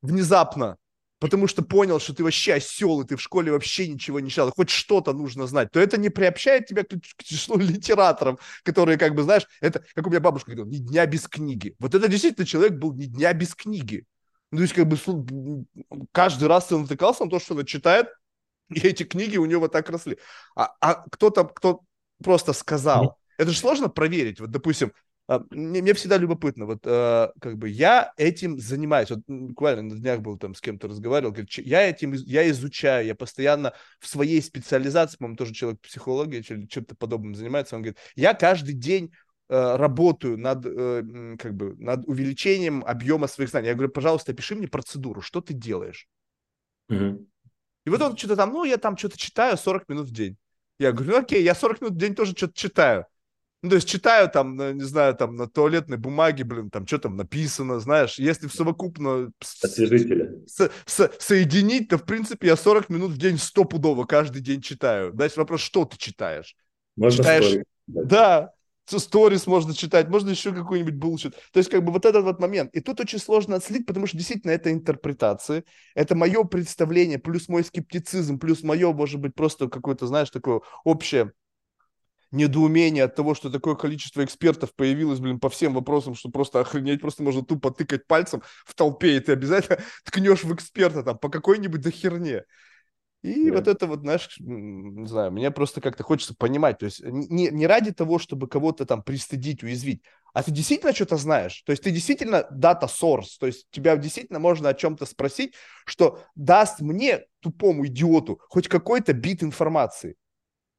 внезапно, 0.00 0.78
потому 1.20 1.46
что 1.46 1.62
понял, 1.62 2.00
что 2.00 2.14
ты 2.14 2.24
вообще 2.24 2.54
осел, 2.54 3.02
и 3.02 3.06
ты 3.06 3.16
в 3.16 3.22
школе 3.22 3.52
вообще 3.52 3.86
ничего 3.86 4.18
не 4.18 4.30
читал, 4.30 4.50
хоть 4.50 4.70
что-то 4.70 5.12
нужно 5.12 5.46
знать, 5.46 5.70
то 5.70 5.78
это 5.78 5.98
не 5.98 6.08
приобщает 6.08 6.66
тебя 6.66 6.82
к, 6.82 6.88
к 6.88 7.22
числу 7.22 7.58
литераторов, 7.58 8.40
которые, 8.64 8.98
как 8.98 9.14
бы, 9.14 9.22
знаешь, 9.22 9.46
это, 9.60 9.84
как 9.94 10.06
у 10.06 10.10
меня 10.10 10.20
бабушка 10.20 10.50
говорила, 10.50 10.72
ни 10.72 10.78
дня 10.78 11.06
без 11.06 11.28
книги. 11.28 11.76
Вот 11.78 11.94
это 11.94 12.08
действительно 12.08 12.46
человек 12.46 12.72
был 12.72 12.94
ни 12.94 13.04
дня 13.04 13.32
без 13.34 13.54
книги. 13.54 14.04
Ну, 14.50 14.58
то 14.58 14.62
есть, 14.62 14.74
как 14.74 14.88
бы, 14.88 14.96
каждый 16.10 16.48
раз 16.48 16.66
ты 16.66 16.76
натыкался 16.76 17.24
на 17.24 17.30
то, 17.30 17.38
что 17.38 17.54
он 17.54 17.64
читает, 17.66 18.08
и 18.70 18.80
эти 18.80 19.02
книги 19.02 19.36
у 19.36 19.44
него 19.44 19.68
так 19.68 19.90
росли. 19.90 20.18
А, 20.56 20.74
а 20.80 21.04
кто-то, 21.10 21.44
кто 21.44 21.82
просто 22.22 22.52
сказал, 22.52 23.18
это 23.36 23.50
же 23.50 23.58
сложно 23.58 23.88
проверить. 23.88 24.40
Вот, 24.40 24.50
допустим, 24.50 24.92
мне, 25.50 25.80
мне 25.80 25.94
всегда 25.94 26.16
любопытно, 26.16 26.66
вот 26.66 26.80
э, 26.84 27.28
как 27.40 27.56
бы 27.56 27.68
я 27.68 28.12
этим 28.16 28.58
занимаюсь, 28.58 29.10
вот 29.10 29.20
буквально 29.28 29.82
на 29.82 29.94
днях 29.94 30.20
был 30.20 30.36
там 30.36 30.56
с 30.56 30.60
кем-то 30.60 30.88
разговаривал, 30.88 31.30
говорит, 31.30 31.52
я 31.58 31.88
этим, 31.88 32.12
я 32.14 32.50
изучаю, 32.50 33.06
я 33.06 33.14
постоянно 33.14 33.72
в 34.00 34.08
своей 34.08 34.42
специализации, 34.42 35.18
по-моему, 35.18 35.36
тоже 35.36 35.54
человек 35.54 35.80
психологии, 35.82 36.42
чем-то 36.42 36.96
подобным 36.96 37.36
занимается, 37.36 37.76
он 37.76 37.82
говорит, 37.82 37.98
я 38.16 38.34
каждый 38.34 38.74
день 38.74 39.12
э, 39.48 39.76
работаю 39.76 40.36
над, 40.36 40.66
э, 40.66 41.36
как 41.38 41.54
бы, 41.54 41.76
над 41.76 42.08
увеличением 42.08 42.82
объема 42.84 43.28
своих 43.28 43.50
знаний. 43.50 43.68
Я 43.68 43.74
говорю, 43.74 43.92
пожалуйста, 43.92 44.32
опиши 44.32 44.56
мне 44.56 44.66
процедуру, 44.66 45.20
что 45.20 45.40
ты 45.40 45.54
делаешь? 45.54 46.08
Угу. 46.88 47.28
И 47.86 47.90
вот 47.90 48.02
он 48.02 48.16
что-то 48.16 48.34
там, 48.34 48.52
ну, 48.52 48.64
я 48.64 48.78
там 48.78 48.96
что-то 48.96 49.16
читаю 49.16 49.56
40 49.56 49.88
минут 49.88 50.08
в 50.08 50.12
день. 50.12 50.36
Я 50.80 50.90
говорю, 50.90 51.12
ну, 51.12 51.18
окей, 51.18 51.42
я 51.44 51.54
40 51.54 51.82
минут 51.82 51.94
в 51.94 51.98
день 51.98 52.16
тоже 52.16 52.32
что-то 52.32 52.54
читаю. 52.54 53.06
Ну, 53.62 53.68
то 53.68 53.74
есть 53.76 53.88
читаю 53.88 54.30
там, 54.30 54.56
не 54.56 54.84
знаю, 54.84 55.14
там 55.14 55.36
на 55.36 55.46
туалетной 55.46 55.98
бумаге, 55.98 56.44
блин, 56.44 56.70
там 56.70 56.86
что 56.86 56.98
там 56.98 57.16
написано, 57.16 57.78
знаешь, 57.78 58.18
если 58.18 58.46
в 58.46 58.54
совокупно 58.54 59.32
Освежители. 59.62 60.42
С, 60.46 60.70
с, 60.86 61.10
соединить, 61.18 61.88
то, 61.88 61.98
в 61.98 62.04
принципе, 62.04 62.48
я 62.48 62.56
40 62.56 62.88
минут 62.88 63.12
в 63.12 63.18
день 63.18 63.36
стопудово 63.36 64.04
каждый 64.04 64.40
день 64.40 64.62
читаю. 64.62 65.12
Дальше 65.12 65.40
вопрос, 65.40 65.60
что 65.60 65.84
ты 65.84 65.98
читаешь? 65.98 66.56
Можно 66.96 67.18
читаешь... 67.18 67.44
Story. 67.44 67.64
Да, 67.86 68.52
сторис 68.98 69.46
можно 69.46 69.74
читать, 69.74 70.08
можно 70.08 70.30
еще 70.30 70.52
какой-нибудь 70.52 70.94
булшит. 70.94 71.34
То 71.52 71.58
есть, 71.58 71.70
как 71.70 71.84
бы 71.84 71.92
вот 71.92 72.04
этот 72.04 72.24
вот 72.24 72.40
момент. 72.40 72.74
И 72.74 72.80
тут 72.80 73.00
очень 73.00 73.18
сложно 73.18 73.56
отследить, 73.56 73.86
потому 73.86 74.06
что 74.06 74.16
действительно 74.16 74.52
это 74.52 74.72
интерпретации, 74.72 75.64
это 75.94 76.16
мое 76.16 76.44
представление, 76.44 77.18
плюс 77.18 77.48
мой 77.48 77.62
скептицизм, 77.62 78.38
плюс 78.38 78.62
мое, 78.62 78.92
может 78.92 79.20
быть, 79.20 79.34
просто 79.34 79.68
какое-то, 79.68 80.06
знаешь, 80.06 80.30
такое 80.30 80.60
общее 80.84 81.32
недоумение 82.30 83.04
от 83.04 83.14
того, 83.14 83.34
что 83.34 83.50
такое 83.50 83.74
количество 83.74 84.24
экспертов 84.24 84.74
появилось, 84.74 85.20
блин, 85.20 85.40
по 85.40 85.48
всем 85.48 85.74
вопросам, 85.74 86.14
что 86.14 86.30
просто 86.30 86.60
охренеть, 86.60 87.00
просто 87.00 87.22
можно 87.22 87.44
тупо 87.44 87.70
тыкать 87.70 88.06
пальцем 88.06 88.42
в 88.64 88.74
толпе, 88.74 89.16
и 89.16 89.20
ты 89.20 89.32
обязательно 89.32 89.78
ткнешь 90.04 90.44
в 90.44 90.54
эксперта 90.54 91.02
там 91.02 91.18
по 91.18 91.28
какой-нибудь 91.28 91.80
дохерне. 91.80 92.44
И 93.22 93.48
yeah. 93.48 93.52
вот 93.52 93.68
это 93.68 93.86
вот, 93.86 94.00
знаешь, 94.00 94.36
не 94.38 95.06
знаю, 95.06 95.30
мне 95.30 95.50
просто 95.50 95.82
как-то 95.82 96.02
хочется 96.02 96.34
понимать, 96.34 96.78
то 96.78 96.86
есть 96.86 97.02
не, 97.04 97.48
не 97.48 97.66
ради 97.66 97.92
того, 97.92 98.18
чтобы 98.18 98.48
кого-то 98.48 98.86
там 98.86 99.02
пристыдить, 99.02 99.62
уязвить, 99.62 100.02
а 100.32 100.42
ты 100.42 100.50
действительно 100.50 100.94
что-то 100.94 101.18
знаешь, 101.18 101.62
то 101.66 101.72
есть 101.72 101.82
ты 101.82 101.90
действительно 101.90 102.46
дата 102.50 102.86
source, 102.86 103.36
то 103.38 103.46
есть 103.46 103.66
тебя 103.70 103.96
действительно 103.96 104.38
можно 104.38 104.70
о 104.70 104.74
чем-то 104.74 105.04
спросить, 105.04 105.52
что 105.84 106.22
даст 106.34 106.80
мне, 106.80 107.26
тупому 107.40 107.86
идиоту, 107.86 108.40
хоть 108.48 108.68
какой-то 108.68 109.12
бит 109.12 109.42
информации. 109.42 110.16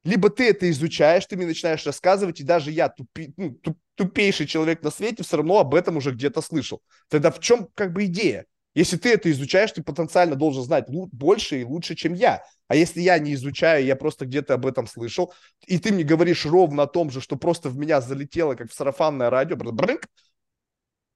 Либо 0.03 0.29
ты 0.29 0.50
это 0.50 0.70
изучаешь, 0.72 1.25
ты 1.25 1.38
мне 1.38 1.46
начинаешь 1.46 1.86
рассказывать, 1.86 2.39
и 2.39 2.43
даже 2.43 2.72
я, 2.72 2.89
тупи, 2.89 3.34
ну, 3.38 3.51
туп, 3.51 3.77
тупейший 3.96 4.48
человек 4.48 4.81
на 4.81 4.89
свете 4.89 5.24
все 5.24 5.38
равно 5.38 5.60
об 5.60 5.75
этом 5.75 5.98
уже 5.98 6.12
где-то 6.12 6.41
слышал. 6.41 6.81
Тогда 7.08 7.29
в 7.31 7.39
чем 7.39 7.67
как 7.75 7.93
бы 7.93 8.05
идея? 8.05 8.46
Если 8.74 8.98
ты 8.98 9.13
это 9.13 9.29
изучаешь, 9.29 9.72
ты 9.74 9.84
потенциально 9.84 10.36
должен 10.36 10.63
знать 10.63 10.86
больше 10.89 11.62
и 11.62 11.65
лучше, 11.65 11.93
чем 11.96 12.13
я. 12.13 12.41
А 12.67 12.75
если 12.75 13.01
я 13.01 13.20
не 13.20 13.34
изучаю, 13.34 13.86
я 13.86 13.98
просто 13.98 14.25
где-то 14.25 14.53
об 14.53 14.65
этом 14.65 14.88
слышал, 14.88 15.34
и 15.67 15.77
ты 15.77 15.91
мне 15.91 16.03
говоришь 16.03 16.46
ровно 16.46 16.84
о 16.84 16.88
том 16.88 17.12
же, 17.12 17.20
что 17.20 17.36
просто 17.36 17.70
в 17.70 17.77
меня 17.77 18.00
залетело, 18.00 18.55
как 18.55 18.72
в 18.72 18.74
сарафанное 18.74 19.29
радио, 19.29 19.58
брынк, 19.58 20.08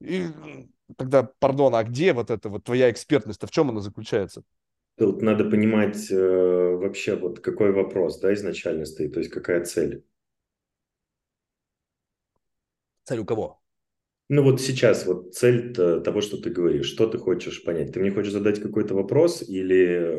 и 0.02 0.28
тогда, 0.98 1.24
пардон, 1.40 1.76
а 1.76 1.84
где 1.84 2.14
вот 2.14 2.30
эта 2.30 2.50
вот 2.50 2.64
твоя 2.66 2.92
экспертность, 2.92 3.44
а 3.44 3.48
в 3.48 3.52
чем 3.52 3.70
она 3.70 3.80
заключается? 3.80 4.44
Тут 4.98 5.22
надо 5.22 5.44
понимать 5.44 6.10
э, 6.10 6.16
вообще 6.18 7.16
вот 7.16 7.42
какой 7.42 7.72
вопрос, 7.72 8.20
да, 8.20 8.34
изначально 8.34 8.86
стоит, 8.86 9.14
то 9.14 9.20
есть 9.20 9.32
какая 9.32 9.64
цель. 9.66 10.04
Цель 13.04 13.20
у 13.20 13.26
кого? 13.26 13.60
Ну 14.30 14.44
вот 14.44 14.60
сейчас 14.60 15.06
вот 15.06 15.36
цель 15.36 15.74
того, 15.74 16.22
что 16.22 16.38
ты 16.38 16.50
говоришь, 16.50 16.88
что 16.88 17.08
ты 17.08 17.18
хочешь 17.18 17.64
понять? 17.64 17.92
Ты 17.92 18.00
мне 18.00 18.12
хочешь 18.12 18.32
задать 18.32 18.62
какой-то 18.62 18.96
вопрос 18.96 19.44
или 19.48 20.16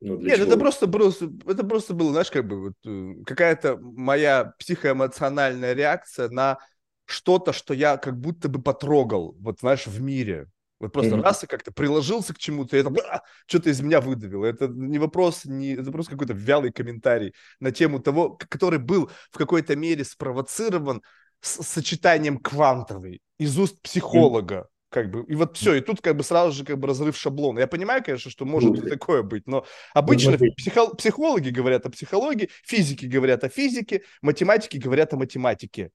ну, 0.00 0.16
для 0.16 0.30
Нет, 0.30 0.38
чего? 0.38 0.48
это 0.48 0.58
просто, 0.58 0.86
просто, 0.86 1.30
это 1.46 1.64
просто 1.64 1.94
было, 1.94 2.10
знаешь, 2.10 2.30
как 2.30 2.46
бы 2.46 2.60
вот, 2.60 2.74
э, 2.84 3.24
какая-то 3.24 3.78
моя 3.78 4.52
психоэмоциональная 4.58 5.72
реакция 5.72 6.28
на 6.28 6.58
что-то, 7.06 7.52
что 7.52 7.74
я 7.74 7.96
как 7.96 8.18
будто 8.20 8.48
бы 8.48 8.62
потрогал, 8.62 9.34
вот 9.40 9.60
знаешь, 9.60 9.86
в 9.86 10.00
мире. 10.00 10.48
Вот 10.82 10.92
просто 10.92 11.14
mm-hmm. 11.14 11.22
раз 11.22 11.44
и 11.44 11.46
как-то 11.46 11.72
приложился 11.72 12.34
к 12.34 12.38
чему-то, 12.38 12.76
и 12.76 12.80
это 12.80 13.22
что-то 13.46 13.70
из 13.70 13.80
меня 13.80 14.00
выдавило. 14.00 14.44
Это 14.44 14.66
не 14.66 14.98
вопрос, 14.98 15.44
не, 15.44 15.74
это 15.74 15.92
просто 15.92 16.12
какой-то 16.12 16.32
вялый 16.32 16.72
комментарий 16.72 17.34
на 17.60 17.70
тему 17.70 18.00
того, 18.00 18.36
который 18.36 18.80
был 18.80 19.08
в 19.30 19.38
какой-то 19.38 19.76
мере 19.76 20.04
спровоцирован 20.04 21.00
с 21.40 21.62
сочетанием 21.62 22.38
квантовый 22.38 23.20
из 23.38 23.56
уст 23.58 23.80
психолога. 23.80 24.66
Как 24.90 25.10
бы, 25.10 25.24
и 25.26 25.36
вот 25.36 25.56
все, 25.56 25.74
и 25.74 25.80
тут 25.80 26.02
как 26.02 26.16
бы 26.16 26.24
сразу 26.24 26.52
же 26.52 26.64
как 26.64 26.78
бы 26.78 26.88
разрыв 26.88 27.16
шаблона. 27.16 27.60
Я 27.60 27.66
понимаю, 27.66 28.02
конечно, 28.04 28.30
что 28.30 28.44
может 28.44 28.76
и 28.84 28.90
такое 28.90 29.22
быть, 29.22 29.46
но 29.46 29.64
обычно 29.94 30.36
психо- 30.36 30.94
психологи 30.96 31.48
говорят 31.48 31.86
о 31.86 31.90
психологии, 31.90 32.50
физики 32.66 33.06
говорят 33.06 33.44
о 33.44 33.48
физике, 33.48 34.02
математики 34.20 34.76
говорят 34.76 35.14
о 35.14 35.16
математике. 35.16 35.90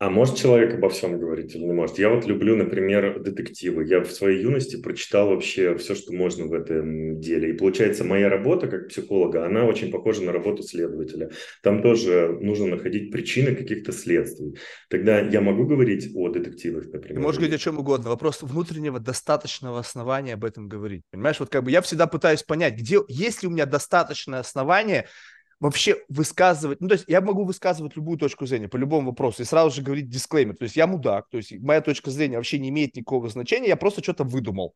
А 0.00 0.08
может 0.08 0.36
человек 0.36 0.72
обо 0.72 0.88
всем 0.88 1.20
говорить 1.20 1.54
или 1.54 1.62
не 1.62 1.74
может? 1.74 1.98
Я 1.98 2.08
вот 2.08 2.24
люблю, 2.24 2.56
например, 2.56 3.20
детективы. 3.20 3.84
Я 3.84 4.00
в 4.00 4.10
своей 4.10 4.40
юности 4.40 4.80
прочитал 4.80 5.28
вообще 5.28 5.76
все, 5.76 5.94
что 5.94 6.14
можно 6.14 6.46
в 6.46 6.54
этом 6.54 7.20
деле. 7.20 7.50
И 7.50 7.52
получается, 7.52 8.02
моя 8.02 8.30
работа 8.30 8.66
как 8.66 8.88
психолога, 8.88 9.44
она 9.44 9.66
очень 9.66 9.90
похожа 9.90 10.22
на 10.22 10.32
работу 10.32 10.62
следователя. 10.62 11.28
Там 11.62 11.82
тоже 11.82 12.34
нужно 12.40 12.68
находить 12.68 13.12
причины 13.12 13.54
каких-то 13.54 13.92
следствий. 13.92 14.56
Тогда 14.88 15.20
я 15.20 15.42
могу 15.42 15.66
говорить 15.66 16.08
о 16.14 16.30
детективах, 16.30 16.86
например. 16.86 17.16
Ты 17.16 17.20
можешь 17.20 17.38
говорить 17.38 17.60
о 17.60 17.62
чем 17.62 17.78
угодно. 17.78 18.08
Вопрос 18.08 18.40
внутреннего 18.40 19.00
достаточного 19.00 19.80
основания 19.80 20.32
об 20.32 20.46
этом 20.46 20.66
говорить. 20.66 21.02
Понимаешь, 21.10 21.40
вот 21.40 21.50
как 21.50 21.62
бы 21.62 21.70
я 21.70 21.82
всегда 21.82 22.06
пытаюсь 22.06 22.42
понять, 22.42 22.74
где, 22.78 23.00
есть 23.08 23.42
ли 23.42 23.48
у 23.48 23.50
меня 23.50 23.66
достаточное 23.66 24.40
основание 24.40 25.08
вообще 25.60 26.02
высказывать, 26.08 26.80
ну, 26.80 26.88
то 26.88 26.94
есть 26.94 27.04
я 27.06 27.20
могу 27.20 27.44
высказывать 27.44 27.94
любую 27.94 28.18
точку 28.18 28.46
зрения 28.46 28.68
по 28.68 28.78
любому 28.78 29.10
вопросу 29.10 29.42
и 29.42 29.44
сразу 29.44 29.76
же 29.76 29.82
говорить 29.82 30.08
дисклеймер, 30.08 30.56
то 30.56 30.64
есть 30.64 30.76
я 30.76 30.86
мудак, 30.86 31.28
то 31.30 31.36
есть 31.36 31.52
моя 31.60 31.82
точка 31.82 32.10
зрения 32.10 32.36
вообще 32.36 32.58
не 32.58 32.70
имеет 32.70 32.96
никакого 32.96 33.28
значения, 33.28 33.68
я 33.68 33.76
просто 33.76 34.02
что-то 34.02 34.24
выдумал. 34.24 34.74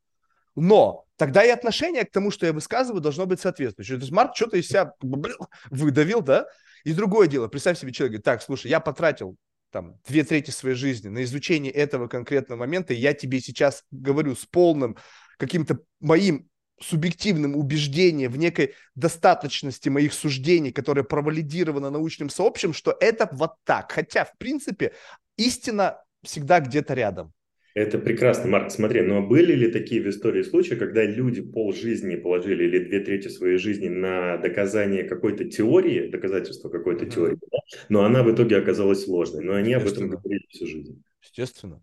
Но 0.56 1.06
тогда 1.16 1.42
и 1.42 1.48
отношение 1.48 2.04
к 2.04 2.12
тому, 2.12 2.30
что 2.30 2.46
я 2.46 2.52
высказываю, 2.52 3.00
должно 3.00 3.26
быть 3.26 3.40
соответствующее. 3.40 3.96
То 3.96 4.02
есть 4.02 4.12
Марк 4.12 4.36
что-то 4.36 4.56
из 4.56 4.68
себя 4.68 4.92
выдавил, 5.70 6.20
да? 6.20 6.46
И 6.84 6.92
другое 6.92 7.26
дело, 7.26 7.48
представь 7.48 7.78
себе 7.78 7.92
человек 7.92 8.12
говорит, 8.12 8.24
так, 8.24 8.42
слушай, 8.42 8.68
я 8.68 8.78
потратил 8.78 9.36
там 9.72 9.98
две 10.06 10.22
трети 10.22 10.50
своей 10.50 10.76
жизни 10.76 11.08
на 11.08 11.24
изучение 11.24 11.72
этого 11.72 12.06
конкретного 12.06 12.60
момента, 12.60 12.94
и 12.94 12.98
я 12.98 13.14
тебе 13.14 13.40
сейчас 13.40 13.82
говорю 13.90 14.36
с 14.36 14.44
полным 14.44 14.96
каким-то 15.38 15.80
моим 15.98 16.48
субъективным 16.80 17.56
убеждением 17.56 18.30
в 18.30 18.36
некой 18.36 18.74
достаточности 18.94 19.88
моих 19.88 20.12
суждений, 20.12 20.72
которые 20.72 21.04
провалидированы 21.04 21.90
научным 21.90 22.28
сообществом, 22.28 22.74
что 22.74 22.96
это 23.00 23.28
вот 23.32 23.52
так. 23.64 23.92
Хотя, 23.92 24.24
в 24.24 24.36
принципе, 24.38 24.92
истина 25.36 26.02
всегда 26.22 26.60
где-то 26.60 26.94
рядом. 26.94 27.32
Это 27.74 27.98
прекрасно, 27.98 28.48
Марк. 28.48 28.70
Смотри, 28.70 29.02
но 29.02 29.20
были 29.20 29.52
ли 29.52 29.70
такие 29.70 30.00
в 30.00 30.08
истории 30.08 30.42
случаи, 30.42 30.74
когда 30.74 31.04
люди 31.04 31.42
пол 31.42 31.72
жизни 31.72 32.14
положили 32.14 32.64
или 32.64 32.78
две 32.84 33.00
трети 33.00 33.26
своей 33.26 33.58
жизни 33.58 33.88
на 33.88 34.36
доказание 34.38 35.02
какой-то 35.02 35.44
теории, 35.44 36.08
доказательство 36.08 36.68
какой-то 36.68 37.04
mm-hmm. 37.04 37.10
теории, 37.10 37.38
да? 37.50 37.58
но 37.88 38.04
она 38.04 38.22
в 38.22 38.32
итоге 38.32 38.58
оказалась 38.58 39.08
ложной, 39.08 39.42
но 39.42 39.54
они 39.54 39.72
об 39.72 39.86
этом 39.86 40.08
говорили 40.08 40.46
всю 40.50 40.66
жизнь? 40.66 41.02
Естественно. 41.20 41.82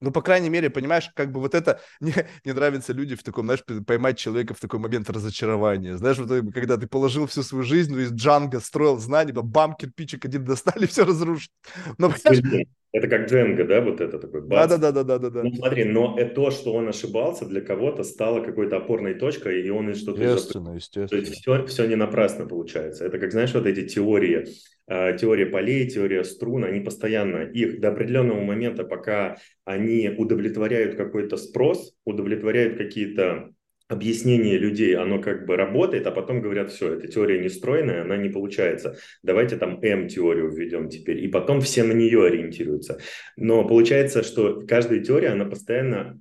Ну, 0.00 0.12
по 0.12 0.22
крайней 0.22 0.48
мере, 0.48 0.70
понимаешь, 0.70 1.10
как 1.14 1.32
бы 1.32 1.40
вот 1.40 1.54
это 1.54 1.80
не, 2.00 2.14
не 2.44 2.52
нравится 2.52 2.92
люди 2.92 3.16
в 3.16 3.22
таком, 3.22 3.46
знаешь, 3.46 3.64
поймать 3.86 4.18
человека 4.18 4.54
в 4.54 4.60
такой 4.60 4.78
момент 4.78 5.10
разочарования. 5.10 5.96
Знаешь, 5.96 6.18
вот 6.18 6.30
когда 6.52 6.76
ты 6.76 6.86
положил 6.86 7.26
всю 7.26 7.42
свою 7.42 7.64
жизнь, 7.64 7.92
ну, 7.92 8.00
из 8.00 8.12
Джанга 8.12 8.60
строил 8.60 8.98
знания, 8.98 9.32
бам, 9.32 9.74
кирпичик 9.74 10.24
один 10.24 10.44
достали, 10.46 10.86
все 10.86 11.04
разрушить. 11.04 11.50
Но, 11.98 12.10
понимаешь, 12.10 12.66
это 12.90 13.06
как 13.06 13.28
Дженга, 13.28 13.64
да, 13.64 13.82
вот 13.82 14.00
это 14.00 14.18
такой 14.18 14.40
бац. 14.40 14.70
Да, 14.70 14.78
да, 14.78 14.92
да, 14.92 15.04
да, 15.04 15.18
да, 15.18 15.30
да. 15.30 15.42
Ну 15.42 15.52
смотри, 15.52 15.84
но 15.84 16.18
это 16.18 16.34
то, 16.34 16.50
что 16.50 16.72
он 16.72 16.88
ошибался, 16.88 17.44
для 17.44 17.60
кого-то 17.60 18.02
стало 18.02 18.42
какой-то 18.42 18.78
опорной 18.78 19.14
точкой, 19.14 19.62
и 19.62 19.68
он 19.68 19.90
из 19.90 20.00
что-то... 20.00 20.22
Естественно, 20.22 20.70
естественно. 20.70 21.08
То 21.08 21.16
есть 21.16 21.40
все, 21.40 21.66
все 21.66 21.86
не 21.86 21.96
напрасно 21.96 22.46
получается. 22.46 23.04
Это 23.04 23.18
как, 23.18 23.32
знаешь, 23.32 23.52
вот 23.52 23.66
эти 23.66 23.86
теории, 23.86 24.46
теория 24.88 25.46
полей, 25.46 25.86
теория 25.88 26.24
струн, 26.24 26.64
они 26.64 26.80
постоянно, 26.80 27.42
их 27.42 27.80
до 27.80 27.88
определенного 27.88 28.40
момента, 28.40 28.84
пока 28.84 29.36
они 29.64 30.08
удовлетворяют 30.16 30.94
какой-то 30.94 31.36
спрос, 31.36 31.94
удовлетворяют 32.04 32.78
какие-то 32.78 33.50
объяснение 33.88 34.58
людей, 34.58 34.94
оно 34.96 35.20
как 35.20 35.46
бы 35.46 35.56
работает, 35.56 36.06
а 36.06 36.10
потом 36.10 36.42
говорят, 36.42 36.70
все, 36.70 36.94
эта 36.94 37.08
теория 37.08 37.40
не 37.40 37.48
стройная, 37.48 38.02
она 38.02 38.16
не 38.18 38.28
получается. 38.28 38.98
Давайте 39.22 39.56
там 39.56 39.80
М-теорию 39.82 40.50
введем 40.50 40.90
теперь. 40.90 41.24
И 41.24 41.28
потом 41.28 41.62
все 41.62 41.84
на 41.84 41.92
нее 41.92 42.26
ориентируются. 42.26 42.98
Но 43.36 43.66
получается, 43.66 44.22
что 44.22 44.62
каждая 44.66 45.00
теория, 45.00 45.28
она 45.28 45.46
постоянно 45.46 46.20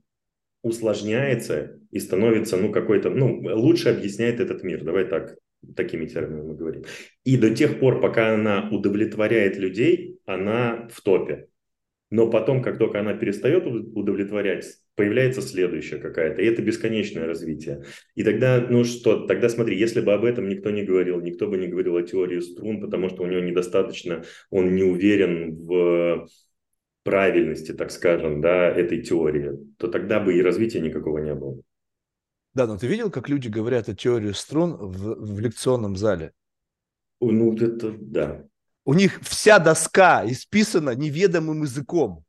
усложняется 0.64 1.80
и 1.92 2.00
становится, 2.00 2.58
ну, 2.58 2.72
какой-то, 2.72 3.10
ну, 3.10 3.42
лучше 3.44 3.90
объясняет 3.90 4.40
этот 4.40 4.64
мир. 4.64 4.84
Давай 4.84 5.06
так, 5.06 5.36
такими 5.76 6.06
терминами 6.06 6.56
говорим. 6.56 6.84
И 7.24 7.38
до 7.38 7.54
тех 7.54 7.80
пор, 7.80 8.02
пока 8.02 8.34
она 8.34 8.70
удовлетворяет 8.72 9.58
людей, 9.58 10.20
она 10.26 10.88
в 10.92 11.02
топе. 11.02 11.48
Но 12.10 12.30
потом, 12.30 12.62
как 12.62 12.78
только 12.78 13.00
она 13.00 13.14
перестает 13.14 13.66
удовлетворять, 13.66 14.66
появляется 14.96 15.42
следующая 15.42 15.98
какая-то, 15.98 16.42
и 16.42 16.46
это 16.46 16.62
бесконечное 16.62 17.28
развитие. 17.28 17.84
И 18.16 18.24
тогда, 18.24 18.66
ну 18.68 18.84
что, 18.84 19.28
тогда 19.28 19.50
смотри, 19.50 19.78
если 19.78 20.02
бы 20.02 20.14
об 20.14 20.24
этом 20.24 20.48
никто 20.48 20.72
не 20.72 20.84
говорил, 20.84 21.22
никто 21.22 21.48
бы 21.48 21.58
не 21.58 21.68
говорил 21.68 21.98
о 21.98 22.04
теории 22.04 22.40
струн, 22.40 22.82
потому 22.82 23.10
что 23.10 23.24
у 23.24 23.28
него 23.28 23.42
недостаточно, 23.42 24.24
он 24.50 24.74
не 24.74 24.84
уверен 24.84 25.56
в 25.66 26.28
правильности, 27.04 27.74
так 27.74 27.92
скажем, 27.92 28.42
да, 28.42 28.70
этой 28.70 29.02
теории, 29.02 29.52
то 29.78 29.88
тогда 29.88 30.20
бы 30.20 30.38
и 30.38 30.42
развития 30.42 30.80
никакого 30.80 31.20
не 31.20 31.36
было. 31.36 31.62
Да, 32.58 32.66
но 32.66 32.76
ты 32.76 32.88
видел, 32.88 33.12
как 33.12 33.30
люди 33.30 33.50
говорят 33.50 33.88
о 33.88 33.94
теории 33.94 34.32
струн 34.32 34.74
в, 34.78 35.36
в 35.36 35.40
лекционном 35.40 35.96
зале? 35.96 36.34
Ну, 37.22 37.56
это 37.56 37.92
да. 37.92 38.46
У 38.84 38.96
них 38.96 39.20
вся 39.22 39.60
доска 39.60 40.24
исписана 40.26 40.96
неведомым 40.96 41.62
языком. 41.62 42.26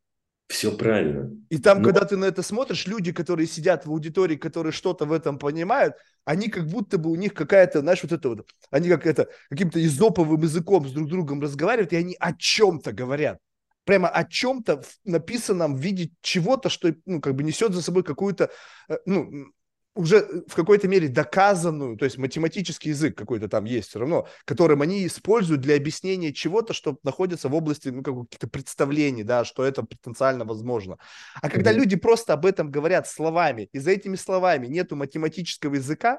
Все 0.47 0.71
правильно. 0.77 1.35
И 1.49 1.57
там, 1.57 1.79
Но... 1.79 1.85
когда 1.85 2.05
ты 2.05 2.19
на 2.19 2.27
это 2.27 2.43
смотришь, 2.43 2.87
люди, 2.87 3.11
которые 3.11 3.47
сидят 3.47 3.87
в 3.87 3.91
аудитории, 3.91 4.37
которые 4.37 4.73
что-то 4.73 5.07
в 5.07 5.13
этом 5.13 5.39
понимают, 5.39 5.95
они 6.27 6.51
как 6.51 6.67
будто 6.67 6.99
бы 6.99 7.11
у 7.11 7.15
них 7.15 7.33
какая-то, 7.33 7.81
знаешь, 7.81 8.03
вот 8.03 8.13
это 8.13 8.29
вот, 8.29 8.47
они 8.71 8.91
как 8.91 9.07
это, 9.07 9.29
каким-то 9.49 9.83
изоповым 9.83 10.43
языком 10.43 10.87
с 10.87 10.93
друг 10.93 11.09
другом 11.09 11.41
разговаривают, 11.41 11.95
и 11.95 11.97
они 11.97 12.15
о 12.21 12.35
чем-то 12.35 12.93
говорят. 12.93 13.39
Прямо 13.85 14.11
о 14.11 14.25
чем-то 14.25 14.83
написанном 15.05 15.75
в 15.75 15.81
виде 15.81 16.11
чего-то, 16.21 16.69
что, 16.69 16.95
ну, 17.07 17.23
как 17.23 17.35
бы 17.35 17.43
несет 17.45 17.73
за 17.73 17.81
собой 17.81 18.03
какую-то, 18.03 18.51
э, 18.91 18.99
ну, 19.07 19.49
уже 19.95 20.19
э, 20.19 20.43
в 20.47 20.55
какой-то 20.55 20.89
мере 20.89 21.09
доказанную, 21.09 21.97
то 21.97 22.05
есть 22.05 22.19
математический 22.19 22.91
язык 22.91 23.17
какой-то 23.17 23.49
там 23.49 23.65
есть 23.65 23.89
все 23.89 23.99
равно, 23.99 24.29
которым 24.45 24.83
они 24.83 25.07
используют 25.07 25.61
для 25.61 25.77
объяснения 25.77 26.33
чего-то, 26.33 26.73
что 26.73 26.99
находится 27.03 27.49
в 27.49 27.55
области 27.55 27.89
ну, 27.89 28.03
каких-то 28.03 28.49
представлений, 28.49 29.25
да, 29.25 29.45
что 29.45 29.65
это 29.65 29.83
потенциально 29.83 30.45
возможно. 30.45 30.99
А 31.41 31.51
когда 31.51 31.73
mm-hmm. 31.73 31.77
люди 31.77 31.97
просто 31.97 32.33
об 32.33 32.47
этом 32.47 32.71
говорят 32.71 33.09
словами, 33.09 33.69
и 33.73 33.79
за 33.79 33.91
этими 33.91 34.17
словами 34.17 34.67
нету 34.67 34.97
математического 34.97 35.75
языка, 35.75 36.19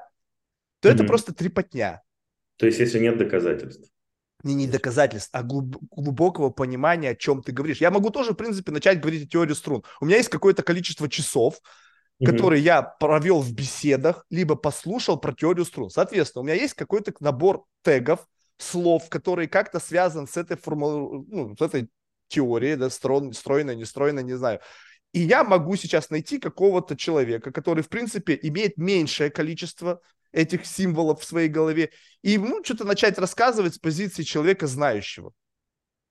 то 0.80 0.88
mm-hmm. 0.88 0.94
это 0.94 1.04
просто 1.04 1.34
трепотня. 1.34 2.02
То 2.56 2.66
есть 2.66 2.78
если 2.78 2.98
нет 2.98 3.16
доказательств? 3.16 3.90
Не, 4.42 4.54
не 4.54 4.66
доказательств, 4.66 5.30
а 5.32 5.42
глуб, 5.42 5.76
глубокого 5.90 6.50
понимания, 6.50 7.10
о 7.10 7.14
чем 7.14 7.42
ты 7.42 7.52
говоришь. 7.52 7.78
Я 7.78 7.90
могу 7.90 8.10
тоже, 8.10 8.32
в 8.32 8.36
принципе, 8.36 8.72
начать 8.72 9.00
говорить 9.00 9.26
о 9.26 9.28
теории 9.28 9.52
струн. 9.52 9.82
У 10.00 10.06
меня 10.06 10.16
есть 10.16 10.30
какое-то 10.30 10.62
количество 10.62 11.08
часов, 11.10 11.60
который 12.24 12.60
я 12.60 12.82
провел 12.82 13.40
в 13.40 13.52
беседах, 13.52 14.26
либо 14.30 14.56
послушал 14.56 15.18
про 15.18 15.32
теорию 15.32 15.64
струн. 15.64 15.90
Соответственно, 15.90 16.42
у 16.42 16.44
меня 16.44 16.54
есть 16.54 16.74
какой-то 16.74 17.12
набор 17.20 17.64
тегов, 17.82 18.26
слов, 18.58 19.08
которые 19.08 19.48
как-то 19.48 19.80
связан 19.80 20.28
с 20.28 20.36
этой 20.36 20.56
формулой, 20.56 21.24
ну, 21.28 21.56
с 21.56 21.60
этой 21.60 21.88
теория, 22.28 22.76
да, 22.76 22.90
стройная, 22.90 23.74
нестройная, 23.74 24.22
не 24.22 24.34
знаю. 24.34 24.60
И 25.12 25.20
я 25.20 25.42
могу 25.42 25.76
сейчас 25.76 26.10
найти 26.10 26.38
какого-то 26.38 26.96
человека, 26.96 27.50
который, 27.50 27.82
в 27.82 27.88
принципе, 27.88 28.38
имеет 28.42 28.76
меньшее 28.76 29.30
количество 29.30 30.00
этих 30.30 30.64
символов 30.66 31.20
в 31.20 31.24
своей 31.24 31.48
голове, 31.48 31.90
и 32.22 32.30
ему 32.30 32.62
что-то 32.62 32.84
начать 32.84 33.18
рассказывать 33.18 33.74
с 33.74 33.78
позиции 33.78 34.22
человека 34.22 34.68
знающего. 34.68 35.32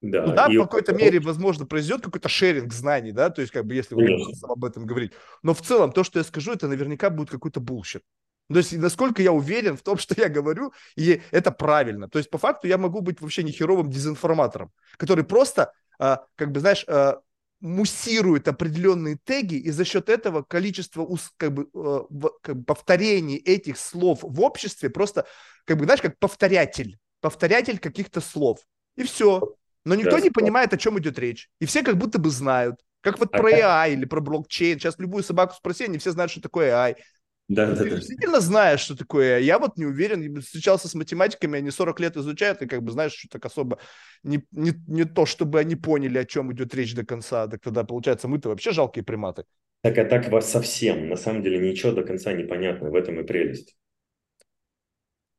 Да, 0.01 0.25
ну, 0.25 0.34
да 0.34 0.48
в 0.48 0.58
какой-то 0.58 0.94
мере, 0.94 1.20
возможно, 1.20 1.65
произойдет 1.65 2.06
какой-то 2.06 2.29
sharing 2.29 2.72
знаний, 2.74 3.12
да, 3.12 3.29
то 3.29 3.41
есть, 3.41 3.51
как 3.51 3.65
бы, 3.65 3.75
если 3.75 3.96
вы 3.96 4.08
об 4.44 4.63
этом 4.63 4.86
говорить. 4.86 5.12
Но 5.44 5.53
в 5.53 5.62
целом, 5.62 5.91
то, 5.91 6.03
что 6.03 6.20
я 6.20 6.24
скажу, 6.24 6.53
это 6.53 6.68
наверняка 6.68 7.10
будет 7.10 7.29
какой-то 7.29 7.60
bullshit. 7.60 8.03
То 8.48 8.58
есть, 8.58 8.75
насколько 8.77 9.22
я 9.22 9.32
уверен 9.32 9.77
в 9.77 9.82
том, 9.82 9.98
что 10.00 10.15
я 10.20 10.29
говорю, 10.29 10.74
и 10.96 11.22
это 11.32 11.51
правильно. 11.51 12.10
То 12.10 12.18
есть, 12.18 12.29
по 12.29 12.38
факту, 12.38 12.68
я 12.68 12.77
могу 12.77 13.01
быть 13.01 13.20
вообще 13.22 13.44
нехеровым 13.44 13.89
дезинформатором, 13.89 14.72
который 14.98 15.25
просто, 15.25 15.74
а, 16.00 16.25
как 16.36 16.51
бы, 16.51 16.62
знаешь, 16.62 16.86
а, 16.88 17.20
муссирует 17.60 18.48
определенные 18.48 19.18
теги, 19.22 19.56
и 19.56 19.70
за 19.70 19.84
счет 19.84 20.08
этого 20.08 20.44
количество 20.44 21.06
как 21.36 21.53
бы, 21.53 21.68
а, 21.74 22.08
как 22.41 22.56
бы, 22.56 22.63
повторений 22.63 23.36
этих 23.36 23.77
слов 23.77 24.20
в 24.22 24.41
обществе 24.41 24.89
просто, 24.89 25.25
как 25.65 25.77
бы, 25.77 25.84
знаешь, 25.84 26.01
как 26.01 26.18
повторятель, 26.20 26.98
повторятель 27.20 27.79
каких-то 27.79 28.22
слов. 28.22 28.60
И 28.96 29.03
все. 29.03 29.56
Но 29.89 29.96
никто 29.96 30.17
да, 30.17 30.22
не 30.22 30.29
понимает, 30.29 30.72
о 30.72 30.77
чем 30.77 31.00
идет 31.00 31.17
речь. 31.17 31.50
И 31.60 31.65
все 31.65 31.81
как 31.81 31.98
будто 31.98 32.19
бы 32.19 32.29
знают. 32.29 32.75
Как 33.01 33.17
вот 33.17 33.29
а 33.34 33.38
про 33.39 33.51
AI 33.51 33.93
или 33.93 34.05
про 34.05 34.22
блокчейн. 34.22 34.79
Сейчас 34.79 35.00
любую 35.00 35.24
собаку 35.24 35.55
спроси, 35.55 35.86
они 35.86 35.98
все 35.98 36.12
знают, 36.12 36.31
что 36.31 36.41
такое 36.41 36.72
AI. 36.72 36.96
Да, 37.48 37.65
да, 37.65 37.75
ты 37.75 37.89
да. 37.89 37.96
действительно 37.96 38.39
знаешь, 38.39 38.81
что 38.81 38.96
такое. 38.96 39.39
Я 39.39 39.58
вот 39.58 39.77
не 39.77 39.86
уверен. 39.86 40.41
Встречался 40.41 40.88
с 40.88 40.93
математиками, 40.93 41.58
они 41.58 41.72
40 41.72 42.00
лет 42.01 42.17
изучают, 42.17 42.62
и 42.62 42.67
как 42.67 42.84
бы 42.84 42.91
знаешь, 42.91 43.13
что 43.13 43.29
так 43.29 43.46
особо 43.46 43.79
не, 44.22 44.43
не, 44.51 44.74
не 44.86 45.05
то, 45.05 45.25
чтобы 45.25 45.60
они 45.60 45.75
поняли, 45.75 46.19
о 46.19 46.25
чем 46.25 46.53
идет 46.53 46.75
речь 46.75 46.93
до 46.93 47.03
конца. 47.03 47.48
Так 47.48 47.62
тогда, 47.62 47.84
получается, 47.84 48.27
мы-то 48.27 48.50
вообще 48.50 48.72
жалкие 48.72 49.03
приматы. 49.03 49.46
Так, 49.81 49.98
а 49.98 50.05
так 50.05 50.29
вас 50.29 50.51
совсем. 50.51 51.10
На 51.10 51.15
самом 51.15 51.41
деле 51.41 51.58
ничего 51.58 51.93
до 51.93 52.03
конца 52.03 52.31
не 52.34 52.43
понятно. 52.43 52.91
В 52.91 52.96
этом 52.96 53.19
и 53.19 53.24
прелесть. 53.24 53.75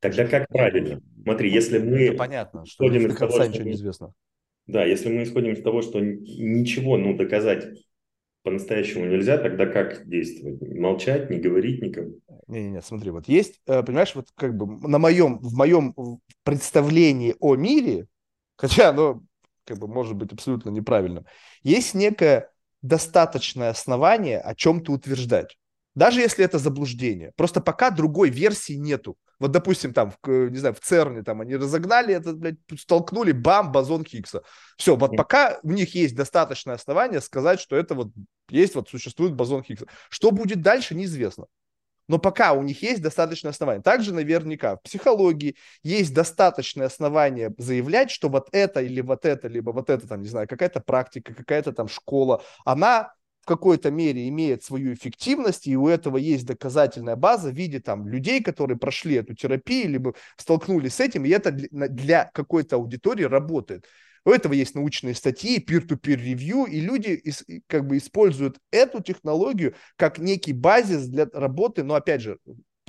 Тогда 0.00 0.26
как 0.26 0.49
правильно? 0.49 1.00
Смотри, 1.23 1.52
если 1.52 1.78
мы... 1.78 2.07
Это 2.07 2.16
понятно, 2.16 2.66
что 2.66 2.88
до 2.88 2.99
конца 3.14 3.28
того, 3.28 3.45
ничего 3.45 3.64
не 3.64 3.73
известно. 3.75 4.12
Да, 4.71 4.85
если 4.85 5.09
мы 5.09 5.25
исходим 5.25 5.53
из 5.53 5.62
того, 5.62 5.83
что 5.83 6.00
ничего 6.00 6.97
ну, 6.97 7.17
доказать 7.17 7.67
по-настоящему 8.43 9.05
нельзя, 9.07 9.37
тогда 9.37 9.67
как 9.67 10.09
действовать? 10.09 10.62
Молчать, 10.62 11.29
не 11.29 11.39
говорить 11.39 11.83
никому? 11.83 12.21
Не-не-не, 12.47 12.81
смотри, 12.81 13.11
вот 13.11 13.27
есть, 13.29 13.61
э, 13.67 13.83
понимаешь, 13.83 14.15
вот 14.15 14.29
как 14.35 14.57
бы 14.57 14.89
на 14.89 14.99
моем, 14.99 15.39
в 15.41 15.55
моем 15.55 15.95
представлении 16.45 17.35
о 17.41 17.57
мире, 17.57 18.07
хотя 18.57 18.91
оно 18.91 19.23
как 19.65 19.79
бы 19.79 19.89
может 19.89 20.15
быть 20.15 20.33
абсолютно 20.33 20.71
неправильным, 20.71 21.27
есть 21.62 21.95
некое 21.95 22.50
достаточное 22.81 23.71
основание 23.71 24.39
о 24.39 24.55
чем-то 24.55 24.93
утверждать. 24.93 25.59
Даже 25.97 26.21
если 26.21 26.45
это 26.45 26.59
заблуждение. 26.59 27.33
Просто 27.37 27.61
пока 27.61 27.91
другой 27.91 28.31
версии 28.31 28.75
нету. 28.75 29.17
Вот, 29.40 29.50
допустим, 29.50 29.92
там, 29.92 30.12
в, 30.23 30.28
не 30.28 30.59
знаю, 30.59 30.75
в 30.75 30.80
ЦЕРНе 30.80 31.23
там 31.23 31.40
они 31.40 31.56
разогнали 31.56 32.14
это, 32.14 32.35
блядь, 32.35 32.59
столкнули, 32.78 33.32
бам, 33.32 33.73
бозон 33.73 34.04
Хиггса. 34.04 34.42
Все, 34.76 34.94
вот 34.94 35.16
пока 35.16 35.59
у 35.62 35.70
них 35.73 35.94
есть 35.94 36.14
достаточное 36.14 36.75
основание 36.76 37.20
сказать, 37.20 37.59
что 37.59 37.75
это 37.75 37.94
вот 37.94 38.09
есть, 38.50 38.75
вот 38.75 38.88
существует 38.90 39.35
бозон 39.35 39.62
Хиггса. 39.62 39.87
Что 40.11 40.30
будет 40.30 40.61
дальше, 40.61 40.94
неизвестно. 40.94 41.47
Но 42.06 42.18
пока 42.18 42.52
у 42.54 42.62
них 42.62 42.82
есть 42.82 43.00
достаточное 43.00 43.52
основание. 43.52 43.82
Также 43.82 44.12
наверняка 44.12 44.76
в 44.76 44.82
психологии 44.82 45.56
есть 45.85 46.12
достаточное 46.12 46.87
основание 46.87 47.54
заявлять, 47.56 48.11
что 48.11 48.28
вот 48.28 48.49
это 48.50 48.82
или 48.82 49.00
вот 49.00 49.25
это, 49.25 49.47
либо 49.49 49.70
вот 49.70 49.88
это, 49.88 50.06
там, 50.09 50.20
не 50.20 50.28
знаю, 50.28 50.49
какая-то 50.49 50.80
практика, 50.80 51.32
какая-то 51.32 51.73
там 51.73 51.88
школа, 51.88 52.42
она 52.64 53.12
какой-то 53.50 53.90
мере 53.90 54.28
имеет 54.28 54.62
свою 54.62 54.95
эффективность, 54.95 55.66
и 55.66 55.76
у 55.76 55.88
этого 55.88 56.19
есть 56.19 56.47
доказательная 56.47 57.16
база 57.16 57.50
в 57.50 57.54
виде 57.54 57.80
там 57.80 58.07
людей, 58.07 58.40
которые 58.40 58.78
прошли 58.78 59.16
эту 59.16 59.35
терапию, 59.35 59.90
либо 59.90 60.14
столкнулись 60.37 60.94
с 60.94 61.01
этим, 61.01 61.25
и 61.25 61.31
это 61.31 61.51
для, 61.51 62.31
какой-то 62.33 62.77
аудитории 62.77 63.25
работает. 63.25 63.87
У 64.25 64.31
этого 64.31 64.53
есть 64.53 64.77
научные 64.77 65.16
статьи, 65.16 65.59
peer-to-peer 65.59 66.16
review, 66.16 66.70
и 66.70 66.81
люди 66.81 67.20
как 67.66 67.88
бы 67.88 67.96
используют 67.96 68.59
эту 68.70 69.03
технологию 69.03 69.75
как 69.96 70.18
некий 70.18 70.53
базис 70.53 71.09
для 71.09 71.27
работы, 71.33 71.83
но 71.83 71.94
опять 71.94 72.20
же, 72.20 72.38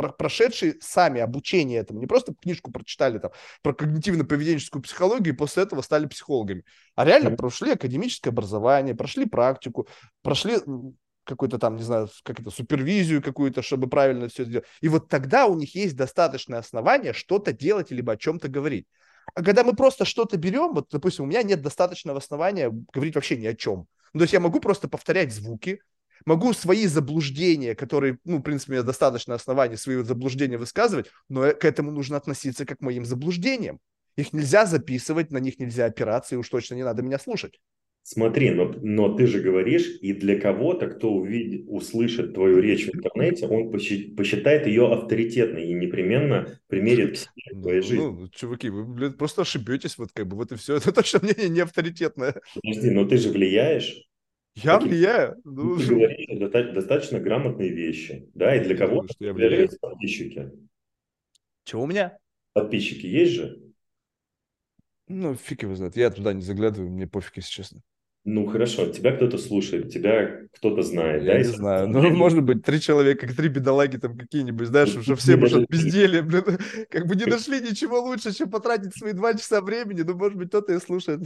прошедшие 0.09 0.75
сами 0.81 1.21
обучение 1.21 1.79
этому, 1.79 1.99
не 1.99 2.07
просто 2.07 2.33
книжку 2.33 2.71
прочитали 2.71 3.19
там 3.19 3.31
про 3.61 3.73
когнитивно-поведенческую 3.73 4.81
психологию 4.81 5.33
и 5.33 5.37
после 5.37 5.63
этого 5.63 5.81
стали 5.81 6.07
психологами, 6.07 6.63
а 6.95 7.05
реально 7.05 7.31
прошли 7.31 7.71
академическое 7.71 8.31
образование, 8.31 8.95
прошли 8.95 9.25
практику, 9.25 9.87
прошли 10.21 10.57
какую-то 11.23 11.59
там, 11.59 11.75
не 11.75 11.83
знаю, 11.83 12.09
как 12.23 12.39
это, 12.39 12.51
супервизию 12.51 13.21
какую-то, 13.21 13.61
чтобы 13.61 13.87
правильно 13.87 14.27
все 14.27 14.43
сделать. 14.43 14.65
И 14.81 14.89
вот 14.89 15.07
тогда 15.07 15.45
у 15.45 15.55
них 15.55 15.75
есть 15.75 15.95
достаточное 15.95 16.59
основание 16.59 17.13
что-то 17.13 17.53
делать, 17.53 17.91
либо 17.91 18.13
о 18.13 18.17
чем-то 18.17 18.47
говорить. 18.47 18.87
А 19.33 19.43
когда 19.43 19.63
мы 19.63 19.75
просто 19.75 20.03
что-то 20.03 20.37
берем, 20.37 20.73
вот, 20.73 20.87
допустим, 20.91 21.25
у 21.25 21.27
меня 21.27 21.43
нет 21.43 21.61
достаточного 21.61 22.17
основания 22.17 22.71
говорить 22.93 23.15
вообще 23.15 23.37
ни 23.37 23.45
о 23.45 23.55
чем. 23.55 23.87
Ну, 24.13 24.19
то 24.19 24.23
есть 24.23 24.33
я 24.33 24.39
могу 24.39 24.59
просто 24.59 24.89
повторять 24.89 25.31
звуки, 25.31 25.79
могу 26.25 26.53
свои 26.53 26.88
заблуждения, 26.88 27.75
которые, 27.75 28.17
ну, 28.25 28.38
в 28.38 28.41
принципе, 28.41 28.71
у 28.71 28.75
меня 28.75 28.84
достаточно 28.84 29.36
оснований 29.36 29.77
свои 29.77 30.03
заблуждения 30.03 30.57
высказывать, 30.57 31.07
но 31.29 31.51
к 31.51 31.65
этому 31.65 31.91
нужно 31.91 32.17
относиться 32.17 32.65
как 32.65 32.79
к 32.79 32.81
моим 32.81 33.05
заблуждениям. 33.05 33.79
Их 34.17 34.34
нельзя 34.34 34.65
записывать, 34.65 35.31
на 35.31 35.38
них 35.38 35.60
нельзя 35.60 35.86
опираться, 35.86 36.36
и 36.36 36.38
уж 36.38 36.49
точно 36.49 36.75
не 36.75 36.84
надо 36.84 37.01
меня 37.01 37.17
слушать. 37.17 37.60
Смотри, 38.03 38.49
но, 38.49 38.73
но 38.81 39.15
ты 39.15 39.27
же 39.27 39.41
говоришь, 39.41 39.88
и 40.01 40.13
для 40.13 40.39
кого-то, 40.39 40.88
кто 40.88 41.13
увидит, 41.13 41.65
услышит 41.67 42.34
твою 42.34 42.60
речь 42.60 42.88
в 42.88 42.95
интернете, 42.95 43.45
он 43.45 43.71
посчитает 43.71 44.65
ее 44.65 44.91
авторитетной 44.91 45.67
и 45.67 45.73
непременно 45.73 46.60
примерит 46.67 47.13
к 47.13 47.15
себе 47.17 47.60
в 47.60 47.62
твоей 47.62 47.81
ну, 47.81 47.88
жизни. 47.88 48.03
Ну, 48.03 48.27
чуваки, 48.29 48.69
вы, 48.69 48.86
блин, 48.86 49.13
просто 49.13 49.43
ошибетесь, 49.43 49.99
вот 49.99 50.10
как 50.13 50.27
бы, 50.27 50.36
вот 50.36 50.51
и 50.51 50.55
все. 50.55 50.75
Это 50.77 50.91
точно 50.91 51.19
мнение 51.21 51.49
не 51.49 51.60
авторитетное. 51.60 52.41
Подожди, 52.55 52.89
но 52.89 53.05
ты 53.05 53.17
же 53.17 53.29
влияешь. 53.29 54.11
Я 54.55 54.77
Таким, 54.77 54.89
влияю. 54.89 55.41
Ну, 55.45 55.77
ты 55.77 55.85
говоришь 55.87 56.73
достаточно 56.73 57.19
грамотные 57.19 57.69
вещи, 57.69 58.29
да, 58.33 58.55
и 58.55 58.63
для 58.63 58.75
кого-то 58.75 59.13
я 59.19 59.33
влияю. 59.33 59.69
подписчики. 59.79 60.51
Чего 61.63 61.83
у 61.83 61.87
меня? 61.87 62.17
Подписчики 62.53 63.05
есть 63.05 63.33
же? 63.33 63.59
Ну, 65.07 65.35
фиг 65.35 65.63
его 65.63 65.75
знает. 65.75 65.95
Я 65.95 66.09
туда 66.09 66.33
не 66.33 66.41
заглядываю, 66.41 66.89
мне 66.89 67.07
пофиг, 67.07 67.37
если 67.37 67.49
честно. 67.49 67.81
Ну, 68.23 68.45
хорошо, 68.45 68.87
тебя 68.87 69.15
кто-то 69.15 69.39
слушает, 69.39 69.91
тебя 69.91 70.41
кто-то 70.53 70.83
знает, 70.83 71.23
Я 71.23 71.33
да? 71.33 71.37
не 71.39 71.43
знаю, 71.43 71.87
ну, 71.87 72.07
может 72.11 72.43
быть, 72.43 72.63
три 72.63 72.79
человека, 72.79 73.27
три 73.35 73.49
бедолаги 73.49 73.97
там 73.97 74.15
какие-нибудь, 74.15 74.67
знаешь, 74.67 74.95
уже 74.95 75.15
все, 75.15 75.37
может, 75.37 75.67
безделье, 75.67 76.21
блин, 76.21 76.43
как 76.91 77.07
бы 77.07 77.15
не 77.15 77.25
нашли 77.25 77.59
ничего 77.59 77.99
лучше, 77.99 78.31
чем 78.31 78.51
потратить 78.51 78.95
свои 78.95 79.13
два 79.13 79.33
часа 79.33 79.59
времени, 79.61 80.03
ну, 80.03 80.15
может 80.15 80.37
быть, 80.37 80.49
кто-то 80.49 80.71
и 80.73 80.79
слушает. 80.79 81.21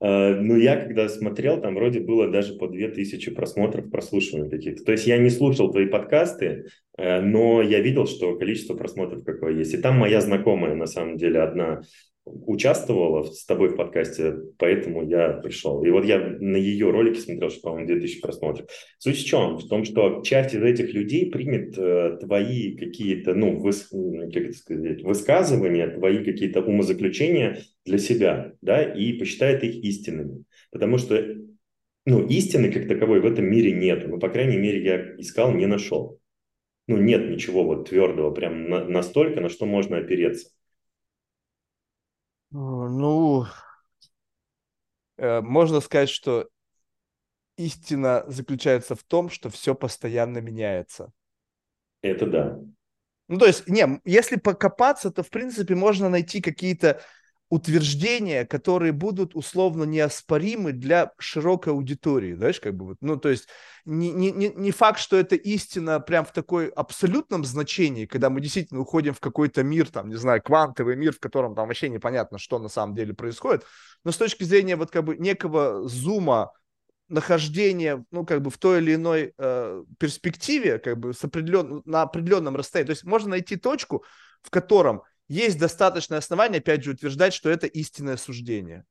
Э, 0.00 0.34
ну, 0.34 0.56
я 0.56 0.76
когда 0.76 1.08
смотрел, 1.08 1.60
там 1.60 1.74
вроде 1.74 2.00
было 2.00 2.28
даже 2.28 2.54
по 2.54 2.68
2000 2.68 3.30
просмотров, 3.32 3.90
прослушиваний 3.90 4.50
таких. 4.50 4.84
То 4.84 4.92
есть 4.92 5.06
я 5.06 5.18
не 5.18 5.30
слушал 5.30 5.70
твои 5.70 5.86
подкасты, 5.86 6.66
э, 6.98 7.20
но 7.20 7.62
я 7.62 7.80
видел, 7.80 8.06
что 8.06 8.36
количество 8.36 8.74
просмотров 8.74 9.24
какое 9.24 9.54
есть. 9.58 9.74
И 9.74 9.78
там 9.78 9.98
моя 9.98 10.20
знакомая, 10.20 10.74
на 10.74 10.86
самом 10.86 11.16
деле, 11.16 11.40
одна 11.40 11.82
участвовала 12.26 13.22
с 13.22 13.44
тобой 13.44 13.68
в 13.68 13.76
подкасте, 13.76 14.34
поэтому 14.58 15.08
я 15.08 15.34
пришел. 15.34 15.84
И 15.84 15.90
вот 15.90 16.04
я 16.04 16.18
на 16.18 16.56
ее 16.56 16.90
ролике 16.90 17.20
смотрел, 17.20 17.50
что, 17.50 17.60
по-моему, 17.60 17.86
2000 17.86 18.20
просмотров. 18.20 18.68
Суть 18.98 19.18
в 19.18 19.24
чем? 19.24 19.58
В 19.58 19.68
том, 19.68 19.84
что 19.84 20.22
часть 20.22 20.52
из 20.52 20.62
этих 20.62 20.92
людей 20.92 21.30
примет 21.30 21.78
э, 21.78 22.18
твои 22.20 22.76
какие-то, 22.76 23.32
ну, 23.32 23.56
выс, 23.60 23.88
как 23.90 24.42
это 24.42 24.58
сказать, 24.58 25.02
высказывания, 25.02 25.86
твои 25.86 26.24
какие-то 26.24 26.62
умозаключения 26.62 27.60
для 27.86 27.98
себя, 27.98 28.52
да, 28.60 28.82
и 28.82 29.12
посчитает 29.14 29.62
их 29.62 29.82
истинными. 29.82 30.44
Потому 30.70 30.98
что, 30.98 31.24
ну, 32.04 32.26
истины 32.26 32.70
как 32.72 32.88
таковой 32.88 33.20
в 33.20 33.26
этом 33.26 33.46
мире 33.46 33.72
нет. 33.72 34.06
Ну, 34.08 34.18
по 34.18 34.28
крайней 34.28 34.58
мере, 34.58 34.84
я 34.84 35.16
искал, 35.20 35.52
не 35.52 35.66
нашел. 35.66 36.20
Ну, 36.88 36.98
нет 36.98 37.30
ничего 37.30 37.64
вот 37.64 37.88
твердого, 37.88 38.32
прям 38.32 38.68
на, 38.68 38.84
настолько, 38.84 39.40
на 39.40 39.48
что 39.48 39.66
можно 39.66 39.98
опереться. 39.98 40.50
Ну, 42.50 43.46
э, 45.16 45.40
можно 45.40 45.80
сказать, 45.80 46.08
что 46.08 46.48
истина 47.56 48.24
заключается 48.28 48.94
в 48.94 49.02
том, 49.02 49.30
что 49.30 49.48
все 49.48 49.74
постоянно 49.74 50.38
меняется. 50.38 51.12
Это 52.02 52.26
да. 52.26 52.60
Ну, 53.28 53.38
то 53.38 53.46
есть, 53.46 53.68
не, 53.68 54.00
если 54.04 54.36
покопаться, 54.36 55.10
то, 55.10 55.22
в 55.22 55.30
принципе, 55.30 55.74
можно 55.74 56.08
найти 56.08 56.40
какие-то 56.40 57.02
утверждения, 57.48 58.44
которые 58.44 58.92
будут 58.92 59.36
условно 59.36 59.84
неоспоримы 59.84 60.72
для 60.72 61.12
широкой 61.18 61.72
аудитории, 61.72 62.34
знаешь, 62.34 62.58
как 62.60 62.74
бы 62.74 62.86
вот, 62.86 62.96
ну, 63.00 63.16
то 63.16 63.28
есть 63.28 63.46
не, 63.84 64.10
не, 64.10 64.32
не 64.32 64.70
факт, 64.72 64.98
что 64.98 65.16
это 65.16 65.36
истина 65.36 66.00
прям 66.00 66.24
в 66.24 66.32
такой 66.32 66.68
абсолютном 66.68 67.44
значении, 67.44 68.06
когда 68.06 68.30
мы 68.30 68.40
действительно 68.40 68.80
уходим 68.80 69.14
в 69.14 69.20
какой-то 69.20 69.62
мир, 69.62 69.88
там, 69.88 70.08
не 70.08 70.16
знаю, 70.16 70.42
квантовый 70.42 70.96
мир, 70.96 71.12
в 71.12 71.20
котором 71.20 71.54
там 71.54 71.68
вообще 71.68 71.88
непонятно, 71.88 72.38
что 72.38 72.58
на 72.58 72.68
самом 72.68 72.96
деле 72.96 73.14
происходит, 73.14 73.64
но 74.02 74.10
с 74.10 74.16
точки 74.16 74.42
зрения 74.42 74.74
вот 74.74 74.90
как 74.90 75.04
бы 75.04 75.16
некого 75.16 75.86
зума 75.88 76.52
нахождения, 77.08 78.04
ну, 78.10 78.26
как 78.26 78.42
бы 78.42 78.50
в 78.50 78.58
той 78.58 78.78
или 78.78 78.96
иной 78.96 79.34
э, 79.38 79.84
перспективе, 79.98 80.80
как 80.80 80.98
бы 80.98 81.14
с 81.14 81.22
определен... 81.22 81.82
на 81.84 82.02
определенном 82.02 82.56
расстоянии, 82.56 82.88
то 82.88 82.92
есть 82.92 83.04
можно 83.04 83.30
найти 83.30 83.54
точку, 83.54 84.04
в 84.42 84.50
котором 84.50 85.02
есть 85.28 85.58
достаточное 85.58 86.18
основание, 86.18 86.58
опять 86.58 86.84
же, 86.84 86.92
утверждать, 86.92 87.34
что 87.34 87.50
это 87.50 87.66
истинное 87.66 88.16
суждение. 88.16 88.84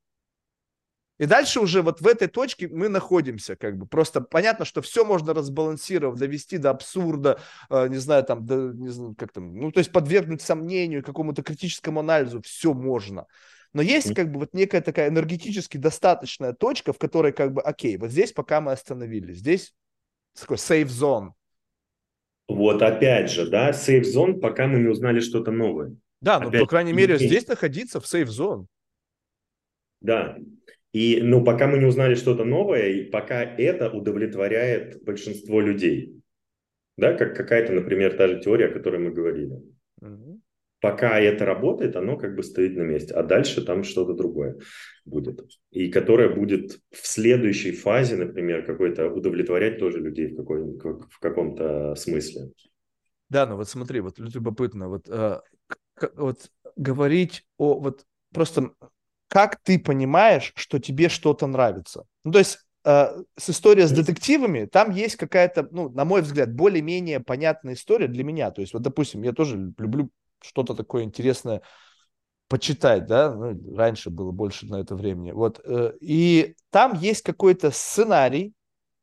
И 1.18 1.26
дальше 1.28 1.62
уже 1.62 1.82
вот 1.82 2.02
в 2.02 2.08
этой 2.08 2.28
точке 2.28 2.68
мы 2.68 2.90
находимся, 2.90 3.56
как 3.56 3.78
бы. 3.78 3.88
Просто 3.88 4.20
понятно, 4.20 4.66
что 4.66 4.82
все 4.82 5.06
можно 5.06 5.34
разбалансировать, 5.34 6.20
довести 6.20 6.58
до 6.58 6.72
абсурда, 6.72 7.40
э, 7.70 7.88
не 7.88 7.98
знаю, 7.98 8.26
там, 8.26 8.46
до, 8.46 8.74
не 8.74 8.90
знаю, 8.90 9.16
как 9.18 9.32
там, 9.32 9.56
ну, 9.56 9.72
то 9.72 9.80
есть 9.80 9.94
подвергнуть 9.94 10.42
сомнению, 10.42 11.04
какому-то 11.04 11.42
критическому 11.42 12.02
анализу, 12.02 12.42
все 12.42 12.74
можно. 12.74 13.28
Но 13.72 13.82
есть 13.82 14.14
как 14.14 14.32
бы 14.32 14.40
вот 14.40 14.54
некая 14.54 14.82
такая 14.82 15.10
энергетически 15.10 15.78
достаточная 15.78 16.54
точка, 16.54 16.94
в 16.94 16.98
которой 16.98 17.34
как 17.34 17.54
бы, 17.54 17.62
окей, 17.62 17.98
вот 17.98 18.10
здесь 18.10 18.32
пока 18.32 18.62
мы 18.62 18.72
остановились, 18.72 19.38
здесь 19.38 19.74
такой 20.38 20.58
safe 20.58 20.88
zone. 20.88 21.32
Вот 22.48 22.82
опять 22.82 23.32
же, 23.32 23.50
да, 23.50 23.72
safe 23.72 24.04
zone, 24.04 24.40
пока 24.40 24.68
мы 24.68 24.80
не 24.80 24.88
узнали 24.88 25.20
что-то 25.20 25.52
новое. 25.52 25.96
Да, 26.26 26.40
ну, 26.40 26.52
по 26.52 26.66
крайней 26.66 26.92
мере, 26.92 27.20
здесь 27.20 27.48
находиться 27.48 28.02
в 28.02 28.08
сейф-зон. 28.08 28.68
Да, 30.02 30.38
и, 30.92 31.22
ну, 31.22 31.44
пока 31.44 31.68
мы 31.68 31.78
не 31.78 31.86
узнали 31.86 32.16
что-то 32.16 32.46
новое, 32.46 32.88
и 32.88 33.04
пока 33.04 33.44
это 33.44 33.92
удовлетворяет 33.92 35.04
большинство 35.04 35.62
людей. 35.62 36.20
Да, 36.98 37.14
как 37.14 37.36
какая-то, 37.36 37.74
например, 37.74 38.18
та 38.18 38.28
же 38.28 38.40
теория, 38.40 38.68
о 38.68 38.74
которой 38.74 39.00
мы 39.00 39.12
говорили. 39.12 39.62
Угу. 40.02 40.42
Пока 40.82 41.20
это 41.20 41.46
работает, 41.46 41.96
оно 41.96 42.18
как 42.18 42.36
бы 42.36 42.42
стоит 42.42 42.76
на 42.76 42.84
месте, 42.84 43.14
а 43.14 43.22
дальше 43.22 43.64
там 43.64 43.84
что-то 43.84 44.14
другое 44.14 44.58
будет. 45.04 45.46
И 45.70 45.92
которое 45.92 46.30
будет 46.30 46.80
в 46.92 47.06
следующей 47.06 47.72
фазе, 47.72 48.16
например, 48.16 48.66
какой-то 48.66 49.10
удовлетворять 49.10 49.78
тоже 49.78 50.00
людей 50.00 50.28
в, 50.28 50.38
какой, 50.38 50.64
в 50.64 51.20
каком-то 51.20 51.94
смысле. 51.96 52.52
Да, 53.30 53.46
ну 53.46 53.58
вот 53.58 53.68
смотри, 53.68 54.00
вот 54.00 54.18
любопытно, 54.18 54.88
вот 54.88 55.10
э, 55.10 55.42
вот 56.16 56.50
говорить 56.76 57.46
о 57.58 57.80
вот 57.80 58.06
просто 58.34 58.72
как 59.28 59.58
ты 59.64 59.80
понимаешь, 59.80 60.54
что 60.56 60.80
тебе 60.80 61.10
что-то 61.10 61.48
нравится. 61.48 62.06
Ну, 62.24 62.32
то 62.32 62.40
есть 62.40 62.60
э, 62.84 63.24
с 63.38 63.50
историей 63.50 63.86
с 63.86 63.92
детективами, 63.92 64.66
там 64.66 64.92
есть 64.92 65.16
какая-то, 65.16 65.68
ну, 65.72 65.90
на 65.90 66.06
мой 66.06 66.22
взгляд, 66.22 66.54
более-менее 66.54 67.20
понятная 67.20 67.74
история 67.74 68.08
для 68.08 68.24
меня. 68.24 68.52
То 68.52 68.62
есть, 68.62 68.74
вот, 68.74 68.82
допустим, 68.82 69.24
я 69.24 69.34
тоже 69.34 69.74
люблю 69.78 70.10
что-то 70.42 70.74
такое 70.74 71.04
интересное 71.04 71.62
почитать, 72.48 73.08
да, 73.08 73.34
ну, 73.34 73.76
раньше 73.76 74.10
было 74.10 74.32
больше 74.32 74.68
на 74.68 74.80
это 74.80 74.96
времени. 74.96 75.32
Вот, 75.32 75.60
э, 75.64 75.94
и 76.00 76.56
там 76.70 76.94
есть 76.94 77.24
какой-то 77.24 77.72
сценарий, 77.72 78.54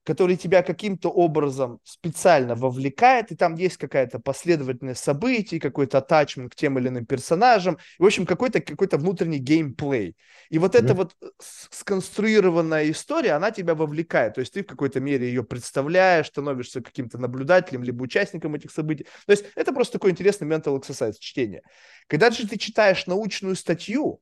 который 0.05 0.37
тебя 0.37 0.63
каким-то 0.63 1.09
образом 1.11 1.79
специально 1.85 2.55
вовлекает, 2.55 3.31
и 3.31 3.37
там 3.37 3.55
есть 3.55 3.77
какая-то 3.77 4.19
последовательность 4.19 5.03
событий, 5.03 5.61
какой-то 5.61 5.99
атачмент 5.99 6.53
к 6.53 6.57
тем 6.57 6.79
или 6.79 6.89
иным 6.89 7.07
персонажам, 7.07 7.79
в 7.99 8.05
общем, 8.05 8.27
какой-то 8.27 8.61
какой 8.61 8.89
внутренний 8.93 9.39
геймплей. 9.39 10.17
И 10.51 10.59
вот 10.59 10.75
mm-hmm. 10.75 10.85
эта 10.85 10.95
вот 10.95 11.15
сконструированная 11.39 12.91
история, 12.91 13.33
она 13.33 13.51
тебя 13.51 13.75
вовлекает, 13.75 14.35
то 14.35 14.41
есть 14.41 14.53
ты 14.53 14.63
в 14.63 14.67
какой-то 14.67 15.01
мере 15.01 15.29
ее 15.29 15.45
представляешь, 15.45 16.27
становишься 16.27 16.83
каким-то 16.83 17.19
наблюдателем, 17.19 17.83
либо 17.83 18.03
участником 18.03 18.55
этих 18.55 18.71
событий. 18.71 19.07
То 19.27 19.33
есть 19.33 19.45
это 19.55 19.73
просто 19.73 19.95
такой 19.95 20.11
интересный 20.11 20.49
mental 20.49 20.79
exercise 20.81 21.15
чтения. 21.19 21.63
Когда 22.09 22.31
же 22.31 22.47
ты 22.49 22.59
читаешь 22.59 23.07
научную 23.07 23.55
статью, 23.55 24.21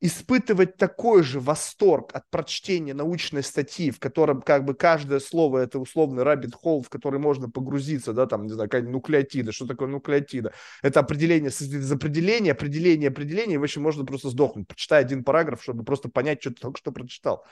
испытывать 0.00 0.76
такой 0.76 1.22
же 1.22 1.40
восторг 1.40 2.10
от 2.14 2.22
прочтения 2.30 2.94
научной 2.94 3.42
статьи, 3.42 3.90
в 3.90 3.98
котором 3.98 4.42
как 4.42 4.64
бы 4.64 4.74
каждое 4.74 5.18
слово 5.18 5.58
это 5.58 5.80
условный 5.80 6.22
rabbit 6.22 6.52
hole, 6.62 6.82
в 6.82 6.88
который 6.88 7.18
можно 7.18 7.50
погрузиться, 7.50 8.12
да, 8.12 8.26
там, 8.26 8.44
не 8.44 8.52
знаю, 8.52 8.68
какая 8.68 8.88
нуклеотида, 8.88 9.50
что 9.50 9.66
такое 9.66 9.88
нуклеотида? 9.88 10.52
Это 10.82 11.00
определение, 11.00 11.50
из 11.50 11.92
определения, 11.92 12.52
определение, 12.52 13.08
определение, 13.08 13.56
и 13.56 13.58
в 13.58 13.64
общем 13.64 13.82
можно 13.82 14.04
просто 14.04 14.30
сдохнуть, 14.30 14.68
прочитай 14.68 15.00
один 15.00 15.24
параграф, 15.24 15.62
чтобы 15.62 15.84
просто 15.84 16.08
понять, 16.08 16.40
что 16.40 16.50
ты 16.50 16.60
только 16.60 16.78
что 16.78 16.92
прочитал. 16.92 17.44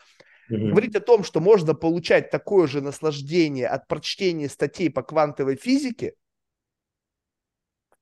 Mm-hmm. 0.49 0.69
Говорить 0.69 0.95
о 0.95 1.01
том, 1.01 1.25
что 1.25 1.41
можно 1.41 1.75
получать 1.75 2.31
такое 2.31 2.69
же 2.69 2.81
наслаждение 2.81 3.67
от 3.67 3.89
прочтения 3.89 4.49
статей 4.49 4.89
по 4.89 5.03
квантовой 5.03 5.57
физике, 5.57 6.15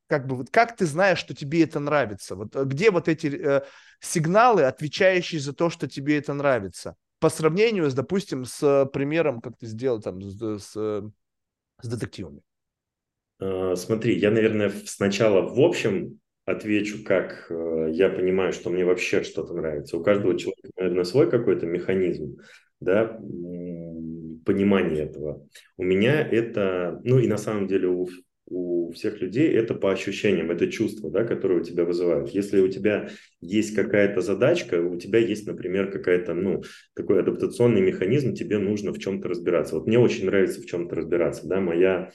как 0.07 0.27
бы 0.27 0.37
вот 0.37 0.51
как 0.51 0.77
ты 0.77 0.87
знаешь, 0.87 1.19
что 1.19 1.35
тебе 1.35 1.63
это 1.63 1.81
нравится? 1.81 2.35
Вот 2.37 2.55
э, 2.57 2.65
где 2.65 2.91
вот 2.91 3.09
эти 3.09 3.27
э, 3.27 3.63
сигналы, 4.01 4.65
отвечающие 4.65 5.41
за 5.41 5.53
то, 5.53 5.71
что 5.71 5.89
тебе 5.89 6.19
это 6.19 6.35
нравится? 6.35 6.97
По 7.21 7.31
сравнению 7.31 7.91
с, 7.91 7.95
допустим, 7.95 8.45
с 8.45 8.87
примером, 8.93 9.41
как 9.41 9.57
ты 9.57 9.67
сделал 9.67 10.01
там 10.01 10.21
с, 10.21 10.59
с, 10.59 10.73
с 11.83 11.89
детективами. 11.89 12.43
Смотри, 13.39 14.19
я, 14.19 14.31
наверное, 14.31 14.71
сначала 14.87 15.43
в 15.43 15.61
общем 15.61 16.21
отвечу, 16.45 17.05
как 17.05 17.47
э, 17.51 17.89
я 17.93 18.11
понимаю, 18.11 18.53
что 18.53 18.71
мне 18.71 18.85
вообще 18.85 19.23
что-то 19.23 19.55
нравится. 19.55 19.97
У 19.97 20.03
каждого 20.03 20.39
человека, 20.39 20.69
наверное, 20.77 21.05
свой 21.05 21.31
какой-то 21.31 21.67
механизм, 21.67 22.37
да, 22.81 23.19
понимания 24.45 25.03
этого. 25.03 25.47
У 25.77 25.83
меня 25.83 26.21
это, 26.21 27.01
ну 27.03 27.19
и 27.19 27.27
на 27.27 27.39
самом 27.39 27.67
деле 27.67 27.89
у 27.89 28.09
у 28.47 28.93
всех 28.93 29.21
людей 29.21 29.51
это 29.51 29.75
по 29.75 29.91
ощущениям, 29.91 30.51
это 30.51 30.71
чувство, 30.71 31.11
да, 31.11 31.25
которое 31.25 31.61
у 31.61 31.65
тебя 31.65 31.85
вызывают. 31.85 32.31
Если 32.31 32.61
у 32.61 32.69
тебя 32.69 33.09
есть 33.41 33.75
какая-то 33.75 34.21
задачка, 34.21 34.81
у 34.81 34.99
тебя 34.99 35.19
есть, 35.19 35.47
например, 35.47 35.91
какая-то, 35.91 36.35
ну, 36.35 36.63
такой 36.95 37.21
адаптационный 37.21 37.81
механизм, 37.81 38.35
тебе 38.35 38.59
нужно 38.59 38.93
в 38.93 38.99
чем-то 38.99 39.29
разбираться. 39.29 39.77
Вот 39.77 39.87
мне 39.87 39.99
очень 39.99 40.27
нравится 40.27 40.61
в 40.61 40.67
чем-то 40.67 40.95
разбираться, 40.95 41.47
да, 41.47 41.61
моя 41.61 42.13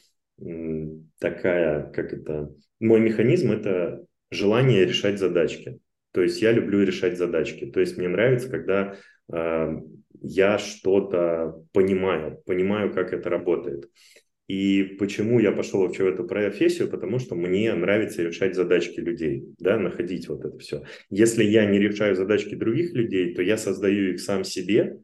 такая, 1.19 1.91
как 1.91 2.13
это, 2.13 2.53
мой 2.79 2.99
механизм– 2.99 3.51
это 3.51 4.05
желание 4.31 4.85
решать 4.85 5.19
задачки. 5.19 5.79
То 6.11 6.21
есть 6.21 6.41
я 6.41 6.51
люблю 6.51 6.81
решать 6.83 7.17
задачки. 7.17 7.65
То 7.65 7.79
есть 7.79 7.97
мне 7.97 8.07
нравится, 8.07 8.49
когда 8.49 8.95
э, 9.31 9.81
я 10.21 10.57
что-то 10.57 11.63
понимаю, 11.71 12.41
понимаю, 12.45 12.93
как 12.93 13.13
это 13.13 13.29
работает. 13.29 13.89
И 14.49 14.95
почему 14.97 15.39
я 15.39 15.51
пошел 15.51 15.81
вообще 15.81 16.03
в 16.03 16.07
эту 16.07 16.23
профессию? 16.23 16.89
Потому 16.89 17.19
что 17.19 17.35
мне 17.35 17.71
нравится 17.75 18.23
решать 18.23 18.55
задачки 18.55 18.99
людей, 18.99 19.45
да, 19.59 19.77
находить 19.77 20.27
вот 20.27 20.43
это 20.43 20.57
все. 20.57 20.83
Если 21.11 21.43
я 21.43 21.65
не 21.65 21.77
решаю 21.77 22.15
задачки 22.15 22.55
других 22.55 22.93
людей, 22.93 23.35
то 23.35 23.43
я 23.43 23.57
создаю 23.57 24.13
их 24.13 24.19
сам 24.19 24.43
себе 24.43 25.01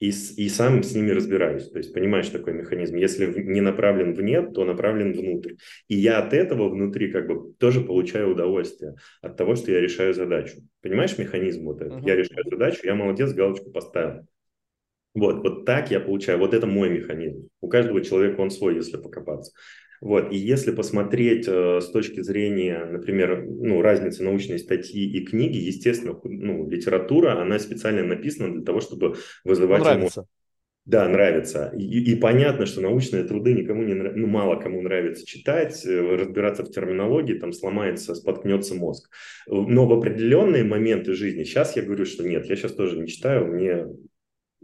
и, 0.00 0.08
и 0.10 0.48
сам 0.50 0.82
с 0.82 0.94
ними 0.94 1.12
разбираюсь. 1.12 1.70
То 1.70 1.78
есть 1.78 1.94
понимаешь 1.94 2.28
такой 2.28 2.52
механизм. 2.52 2.96
Если 2.96 3.40
не 3.42 3.62
направлен 3.62 4.12
вне, 4.12 4.42
то 4.42 4.66
направлен 4.66 5.14
внутрь. 5.14 5.54
И 5.88 5.96
я 5.96 6.18
от 6.18 6.34
этого 6.34 6.68
внутри 6.68 7.10
как 7.10 7.26
бы 7.26 7.54
тоже 7.54 7.80
получаю 7.80 8.32
удовольствие 8.32 8.96
от 9.22 9.38
того, 9.38 9.56
что 9.56 9.72
я 9.72 9.80
решаю 9.80 10.12
задачу. 10.12 10.58
Понимаешь 10.82 11.16
механизм 11.16 11.64
вот 11.64 11.80
этот? 11.80 12.00
Uh-huh. 12.00 12.06
Я 12.06 12.16
решаю 12.16 12.44
задачу, 12.50 12.80
я 12.84 12.94
молодец, 12.94 13.32
галочку 13.32 13.70
поставил. 13.70 14.26
Вот, 15.14 15.42
вот 15.42 15.64
так 15.64 15.90
я 15.90 16.00
получаю, 16.00 16.38
вот 16.38 16.54
это 16.54 16.66
мой 16.66 16.90
механизм. 16.90 17.48
У 17.60 17.68
каждого 17.68 18.02
человека 18.02 18.40
он 18.40 18.50
свой, 18.50 18.76
если 18.76 18.96
покопаться. 18.96 19.52
Вот, 20.00 20.32
и 20.32 20.36
если 20.36 20.70
посмотреть 20.70 21.48
э, 21.48 21.80
с 21.80 21.90
точки 21.90 22.20
зрения, 22.22 22.84
например, 22.84 23.44
ну, 23.44 23.82
разницы 23.82 24.22
научной 24.22 24.60
статьи 24.60 25.10
и 25.10 25.24
книги, 25.24 25.56
естественно, 25.56 26.18
ну, 26.22 26.68
литература, 26.68 27.40
она 27.40 27.58
специально 27.58 28.04
написана 28.04 28.54
для 28.54 28.62
того, 28.62 28.80
чтобы 28.80 29.16
вызывать 29.44 29.82
нравится. 29.82 30.20
эмоции. 30.20 30.32
Да, 30.84 31.06
нравится. 31.06 31.70
И, 31.76 32.12
и 32.12 32.14
понятно, 32.14 32.64
что 32.64 32.80
научные 32.80 33.24
труды 33.24 33.52
никому 33.52 33.82
не 33.82 33.92
нравится, 33.92 34.20
ну, 34.20 34.26
мало 34.28 34.56
кому 34.56 34.80
нравится 34.80 35.26
читать, 35.26 35.84
э, 35.84 36.16
разбираться 36.16 36.62
в 36.62 36.70
терминологии, 36.70 37.34
там 37.34 37.52
сломается, 37.52 38.14
споткнется 38.14 38.76
мозг. 38.76 39.10
Но 39.48 39.86
в 39.86 39.92
определенные 39.92 40.62
моменты 40.62 41.12
жизни, 41.12 41.42
сейчас 41.42 41.76
я 41.76 41.82
говорю, 41.82 42.04
что 42.04 42.22
нет, 42.22 42.46
я 42.46 42.54
сейчас 42.54 42.72
тоже 42.72 42.98
не 42.98 43.08
читаю, 43.08 43.48
мне 43.48 43.84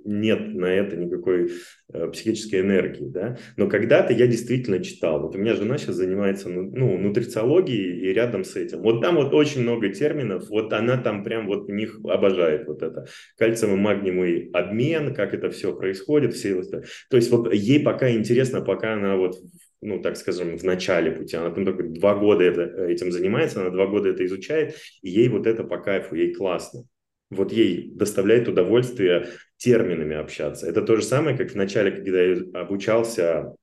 нет 0.05 0.55
на 0.55 0.67
это 0.67 0.97
никакой 0.97 1.51
э, 1.93 2.09
психической 2.09 2.61
энергии, 2.61 3.07
да. 3.07 3.39
Но 3.57 3.69
когда-то 3.69 4.13
я 4.13 4.27
действительно 4.27 4.83
читал. 4.83 5.21
Вот 5.23 5.35
у 5.35 5.39
меня 5.39 5.55
жена 5.55 5.79
сейчас 5.79 5.97
занимается 5.97 6.49
ну, 6.49 6.63
ну, 6.63 6.99
нутрициологией 6.99 8.09
и 8.09 8.13
рядом 8.13 8.45
с 8.45 8.57
этим. 8.57 8.81
Вот 8.81 9.01
там 9.01 9.17
вот 9.17 9.35
очень 9.35 9.63
много 9.63 9.89
терминов, 9.89 10.49
вот 10.49 10.73
она 10.73 10.99
там 10.99 11.25
прям 11.25 11.47
вот 11.47 11.69
них 11.69 11.99
обожает 12.05 12.67
вот 12.67 12.83
это. 12.83 13.07
Кальциево-магниевый 13.39 14.51
обмен, 14.53 15.15
как 15.15 15.35
это 15.35 15.51
все 15.51 15.75
происходит, 15.75 16.35
все 16.35 16.55
вот 16.55 16.71
То 17.11 17.17
есть 17.17 17.31
вот 17.31 17.53
ей 17.53 17.81
пока 17.83 18.11
интересно, 18.11 18.61
пока 18.61 18.95
она 18.95 19.17
вот 19.17 19.37
ну, 19.85 20.01
так 20.01 20.17
скажем, 20.17 20.57
в 20.57 20.65
начале 20.65 21.13
пути. 21.13 21.37
Она 21.37 21.51
там 21.51 21.67
только 21.67 21.83
два 21.83 22.15
года 22.15 22.43
это, 22.43 22.87
этим 22.87 23.13
занимается, 23.13 23.61
она 23.61 23.69
два 23.69 23.87
года 23.87 24.09
это 24.09 24.25
изучает, 24.25 24.77
и 25.03 25.11
ей 25.11 25.29
вот 25.29 25.47
это 25.47 25.63
по 25.63 25.77
кайфу, 25.77 26.15
ей 26.15 26.33
классно. 26.33 26.85
Вот 27.31 27.53
ей 27.53 27.91
доставляет 27.95 28.49
удовольствие 28.49 29.29
терминами 29.57 30.17
общаться. 30.17 30.67
Это 30.67 30.83
то 30.83 30.97
же 30.97 31.03
самое, 31.03 31.37
как 31.37 31.51
в 31.51 31.55
начале, 31.55 31.91
когда 31.91 32.23
я 32.23 32.37
обучался 32.55 33.55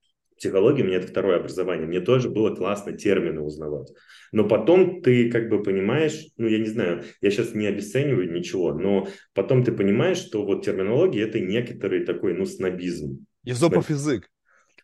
психологии, 0.41 0.81
у 0.81 0.85
меня 0.85 0.97
это 0.97 1.07
второе 1.07 1.37
образование, 1.37 1.85
мне 1.85 2.01
тоже 2.01 2.27
было 2.27 2.55
классно 2.55 2.93
термины 2.93 3.41
узнавать. 3.41 3.93
Но 4.31 4.47
потом 4.47 5.03
ты 5.03 5.29
как 5.29 5.49
бы 5.49 5.61
понимаешь, 5.61 6.25
ну 6.37 6.47
я 6.47 6.57
не 6.57 6.65
знаю, 6.65 7.03
я 7.21 7.29
сейчас 7.29 7.53
не 7.53 7.67
обесцениваю 7.67 8.31
ничего, 8.31 8.73
но 8.73 9.07
потом 9.33 9.63
ты 9.63 9.71
понимаешь, 9.71 10.17
что 10.17 10.43
вот 10.43 10.65
терминология 10.65 11.21
это 11.21 11.39
некоторый 11.39 12.05
такой, 12.05 12.33
ну, 12.33 12.45
снобизм. 12.45 13.27
Езопов 13.43 13.91
язык. 13.91 14.30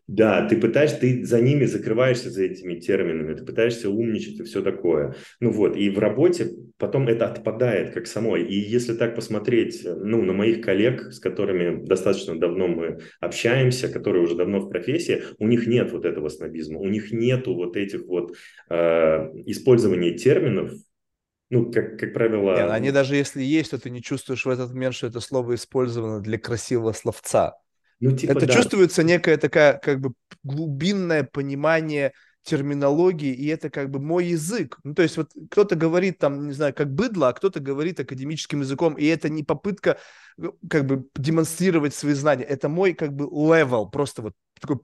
Да, 0.07 0.47
ты 0.47 0.55
пытаешься, 0.55 1.01
ты 1.01 1.25
за 1.25 1.41
ними 1.41 1.65
закрываешься 1.65 2.29
за 2.29 2.43
этими 2.45 2.79
терминами, 2.79 3.35
ты 3.35 3.43
пытаешься 3.43 3.89
умничать 3.89 4.39
и 4.39 4.43
все 4.43 4.61
такое. 4.61 5.15
Ну 5.41 5.51
вот, 5.51 5.75
и 5.75 5.89
в 5.89 5.99
работе 5.99 6.49
потом 6.77 7.09
это 7.09 7.29
отпадает 7.29 7.93
как 7.93 8.07
самой. 8.07 8.45
И 8.45 8.55
если 8.55 8.93
так 8.93 9.15
посмотреть, 9.15 9.81
ну, 9.83 10.21
на 10.21 10.31
моих 10.31 10.61
коллег, 10.61 11.11
с 11.11 11.19
которыми 11.19 11.85
достаточно 11.85 12.39
давно 12.39 12.69
мы 12.69 12.99
общаемся, 13.19 13.89
которые 13.89 14.23
уже 14.23 14.35
давно 14.35 14.61
в 14.61 14.69
профессии, 14.69 15.23
у 15.39 15.47
них 15.47 15.67
нет 15.67 15.91
вот 15.91 16.05
этого 16.05 16.29
снобизма, 16.29 16.79
у 16.79 16.87
них 16.87 17.11
нету 17.11 17.53
вот 17.53 17.75
этих 17.75 18.05
вот 18.05 18.33
э, 18.69 18.75
использования 19.45 20.13
терминов, 20.13 20.71
ну, 21.49 21.69
как, 21.71 21.99
как 21.99 22.13
правило... 22.13 22.55
Нет, 22.55 22.69
они 22.69 22.91
даже 22.91 23.15
если 23.15 23.41
есть, 23.41 23.71
то 23.71 23.79
ты 23.79 23.89
не 23.89 24.01
чувствуешь 24.01 24.45
в 24.45 24.49
этот 24.49 24.73
момент, 24.73 24.95
что 24.95 25.07
это 25.07 25.19
слово 25.19 25.55
использовано 25.55 26.21
для 26.21 26.37
красивого 26.37 26.93
словца. 26.93 27.57
Ну, 27.99 28.11
типа, 28.15 28.31
это 28.31 28.45
да. 28.45 28.53
чувствуется 28.53 29.03
некая 29.03 29.37
такая 29.37 29.79
как 29.79 29.99
бы 29.99 30.13
глубинное 30.43 31.23
понимание 31.23 32.13
терминологии, 32.43 33.33
и 33.33 33.47
это 33.47 33.69
как 33.69 33.89
бы 33.89 33.99
мой 33.99 34.27
язык. 34.27 34.79
Ну, 34.83 34.93
то 34.93 35.01
есть 35.01 35.17
вот 35.17 35.31
кто-то 35.51 35.75
говорит 35.75 36.17
там, 36.17 36.47
не 36.47 36.53
знаю, 36.53 36.73
как 36.73 36.93
быдло, 36.93 37.29
а 37.29 37.33
кто-то 37.33 37.59
говорит 37.59 37.99
академическим 37.99 38.61
языком, 38.61 38.93
и 38.93 39.05
это 39.05 39.27
не 39.29 39.43
попытка 39.43 39.97
э, 40.37 40.49
как 40.69 40.85
бы 40.85 41.05
демонстрировать 41.15 41.93
свои 41.93 42.13
знания, 42.13 42.45
это 42.45 42.69
мой 42.69 42.93
как 42.93 43.13
бы 43.13 43.25
level, 43.25 43.89
просто 43.89 44.21
вот 44.21 44.33
такой 44.59 44.77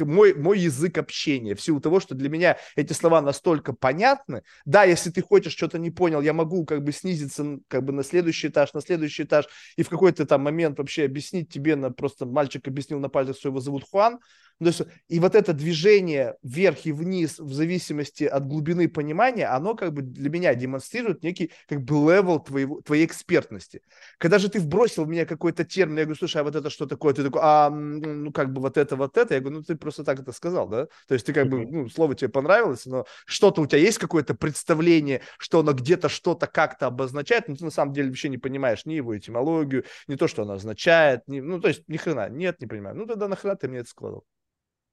мой, 0.00 0.34
мой 0.34 0.58
язык 0.58 0.98
общения, 0.98 1.54
в 1.54 1.60
силу 1.60 1.80
того, 1.80 2.00
что 2.00 2.14
для 2.14 2.28
меня 2.28 2.58
эти 2.76 2.92
слова 2.92 3.20
настолько 3.20 3.72
понятны. 3.72 4.42
Да, 4.64 4.84
если 4.84 5.10
ты 5.10 5.22
хочешь, 5.22 5.52
что-то 5.52 5.78
не 5.78 5.90
понял, 5.90 6.20
я 6.20 6.32
могу 6.32 6.64
как 6.64 6.82
бы 6.82 6.92
снизиться 6.92 7.58
как 7.68 7.84
бы 7.84 7.92
на 7.92 8.02
следующий 8.02 8.48
этаж, 8.48 8.72
на 8.74 8.80
следующий 8.80 9.24
этаж, 9.24 9.46
и 9.76 9.82
в 9.82 9.88
какой-то 9.88 10.26
там 10.26 10.42
момент 10.42 10.78
вообще 10.78 11.04
объяснить 11.04 11.48
тебе, 11.48 11.76
на, 11.76 11.90
просто 11.90 12.26
мальчик 12.26 12.66
объяснил 12.68 13.00
на 13.00 13.08
пальцах, 13.08 13.36
что 13.36 13.48
его 13.48 13.60
зовут 13.60 13.84
Хуан, 13.90 14.18
то 14.58 14.66
есть, 14.66 14.82
и 15.08 15.20
вот 15.20 15.34
это 15.34 15.52
движение 15.52 16.36
вверх 16.42 16.86
и 16.86 16.92
вниз 16.92 17.38
в 17.38 17.52
зависимости 17.52 18.24
от 18.24 18.46
глубины 18.46 18.88
понимания, 18.88 19.46
оно 19.46 19.74
как 19.74 19.92
бы 19.92 20.00
для 20.00 20.30
меня 20.30 20.54
демонстрирует 20.54 21.22
некий 21.22 21.52
как 21.68 21.82
бы 21.82 21.96
level 21.96 22.40
твоего, 22.40 22.80
твоей 22.80 23.04
экспертности. 23.04 23.82
Когда 24.16 24.38
же 24.38 24.48
ты 24.48 24.58
вбросил 24.58 25.04
в 25.04 25.08
меня 25.08 25.26
какой-то 25.26 25.64
термин, 25.64 25.98
я 25.98 26.04
говорю, 26.04 26.18
слушай, 26.18 26.40
а 26.40 26.44
вот 26.44 26.56
это 26.56 26.70
что 26.70 26.86
такое? 26.86 27.12
Ты 27.12 27.24
такой, 27.24 27.40
а, 27.44 27.68
ну 27.68 28.32
как 28.32 28.52
бы 28.52 28.62
вот 28.62 28.78
это, 28.78 28.96
вот 28.96 29.15
это. 29.16 29.34
Я 29.34 29.40
говорю, 29.40 29.58
ну 29.58 29.62
ты 29.62 29.76
просто 29.76 30.04
так 30.04 30.20
это 30.20 30.32
сказал, 30.32 30.68
да? 30.68 30.86
То 31.08 31.14
есть 31.14 31.26
ты 31.26 31.32
как 31.32 31.48
бы, 31.48 31.66
ну, 31.66 31.88
слово 31.88 32.14
тебе 32.14 32.28
понравилось, 32.28 32.86
но 32.86 33.06
что-то 33.26 33.62
у 33.62 33.66
тебя 33.66 33.78
есть 33.78 33.98
какое-то 33.98 34.34
представление, 34.34 35.22
что 35.38 35.60
оно 35.60 35.72
где-то 35.72 36.08
что-то 36.08 36.46
как-то 36.46 36.86
обозначает, 36.86 37.48
но 37.48 37.56
ты 37.56 37.64
на 37.64 37.70
самом 37.70 37.92
деле 37.92 38.08
вообще 38.08 38.28
не 38.28 38.38
понимаешь 38.38 38.86
ни 38.86 38.94
его 38.94 39.16
этимологию, 39.16 39.84
ни 40.08 40.16
то, 40.16 40.28
что 40.28 40.42
оно 40.42 40.54
означает, 40.54 41.22
ни, 41.26 41.40
ну 41.40 41.60
то 41.60 41.68
есть 41.68 41.82
ни 41.88 41.96
хрена, 41.96 42.28
нет, 42.28 42.60
не 42.60 42.66
понимаю. 42.66 42.96
Ну 42.96 43.06
тогда 43.06 43.28
нахрена 43.28 43.56
ты 43.56 43.68
мне 43.68 43.78
это 43.78 43.88
складывал? 43.88 44.24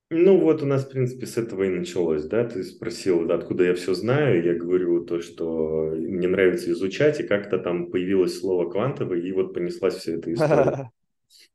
Ну 0.09 0.39
вот 0.39 0.62
у 0.62 0.65
нас, 0.67 0.86
в 0.86 0.89
принципе, 0.89 1.25
с 1.25 1.38
этого 1.38 1.63
и 1.63 1.69
началось, 1.69 2.25
да, 2.25 2.45
ты 2.45 2.63
спросил, 2.63 3.31
откуда 3.31 3.63
я 3.63 3.73
все 3.73 3.95
знаю, 3.95 4.43
я 4.43 4.53
говорю 4.53 5.03
то, 5.05 5.21
что 5.21 5.91
мне 5.95 6.27
нравится 6.27 6.71
изучать, 6.71 7.19
и 7.19 7.23
как-то 7.23 7.57
там 7.57 7.89
появилось 7.89 8.39
слово 8.39 8.69
квантовый, 8.69 9.27
и 9.27 9.31
вот 9.31 9.55
понеслась 9.55 9.95
вся 9.95 10.13
эта 10.13 10.31
история. 10.31 10.91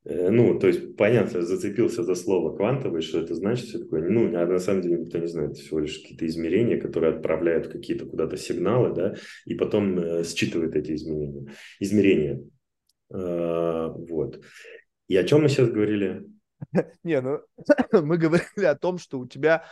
Э, 0.08 0.30
ну, 0.30 0.58
то 0.58 0.66
есть, 0.68 0.96
понятно, 0.96 1.42
зацепился 1.42 2.02
за 2.02 2.14
слово 2.14 2.56
квантовый, 2.56 3.02
что 3.02 3.20
это 3.20 3.34
значит, 3.34 3.66
все 3.66 3.78
такое. 3.78 4.08
Ну, 4.08 4.34
а 4.34 4.46
на 4.46 4.58
самом 4.58 4.80
деле 4.80 5.00
никто 5.00 5.18
не 5.18 5.26
знает, 5.26 5.52
это 5.52 5.60
всего 5.60 5.80
лишь 5.80 5.98
какие-то 5.98 6.26
измерения, 6.26 6.80
которые 6.80 7.14
отправляют 7.14 7.68
какие-то 7.68 8.06
куда-то 8.06 8.38
сигналы, 8.38 8.94
да, 8.94 9.14
и 9.44 9.54
потом 9.54 9.98
э, 9.98 10.24
считывает 10.24 10.74
эти 10.76 10.92
изменения, 10.92 11.52
измерения. 11.78 12.42
Э, 13.12 13.88
вот. 13.94 14.40
И 15.08 15.16
о 15.16 15.24
чем 15.24 15.42
мы 15.42 15.50
сейчас 15.50 15.68
говорили? 15.68 16.26
Не, 17.04 17.20
ну 17.20 17.40
мы 17.92 18.16
говорили 18.16 18.64
о 18.64 18.76
том, 18.76 18.96
что 18.96 19.18
у 19.18 19.26
тебя 19.26 19.64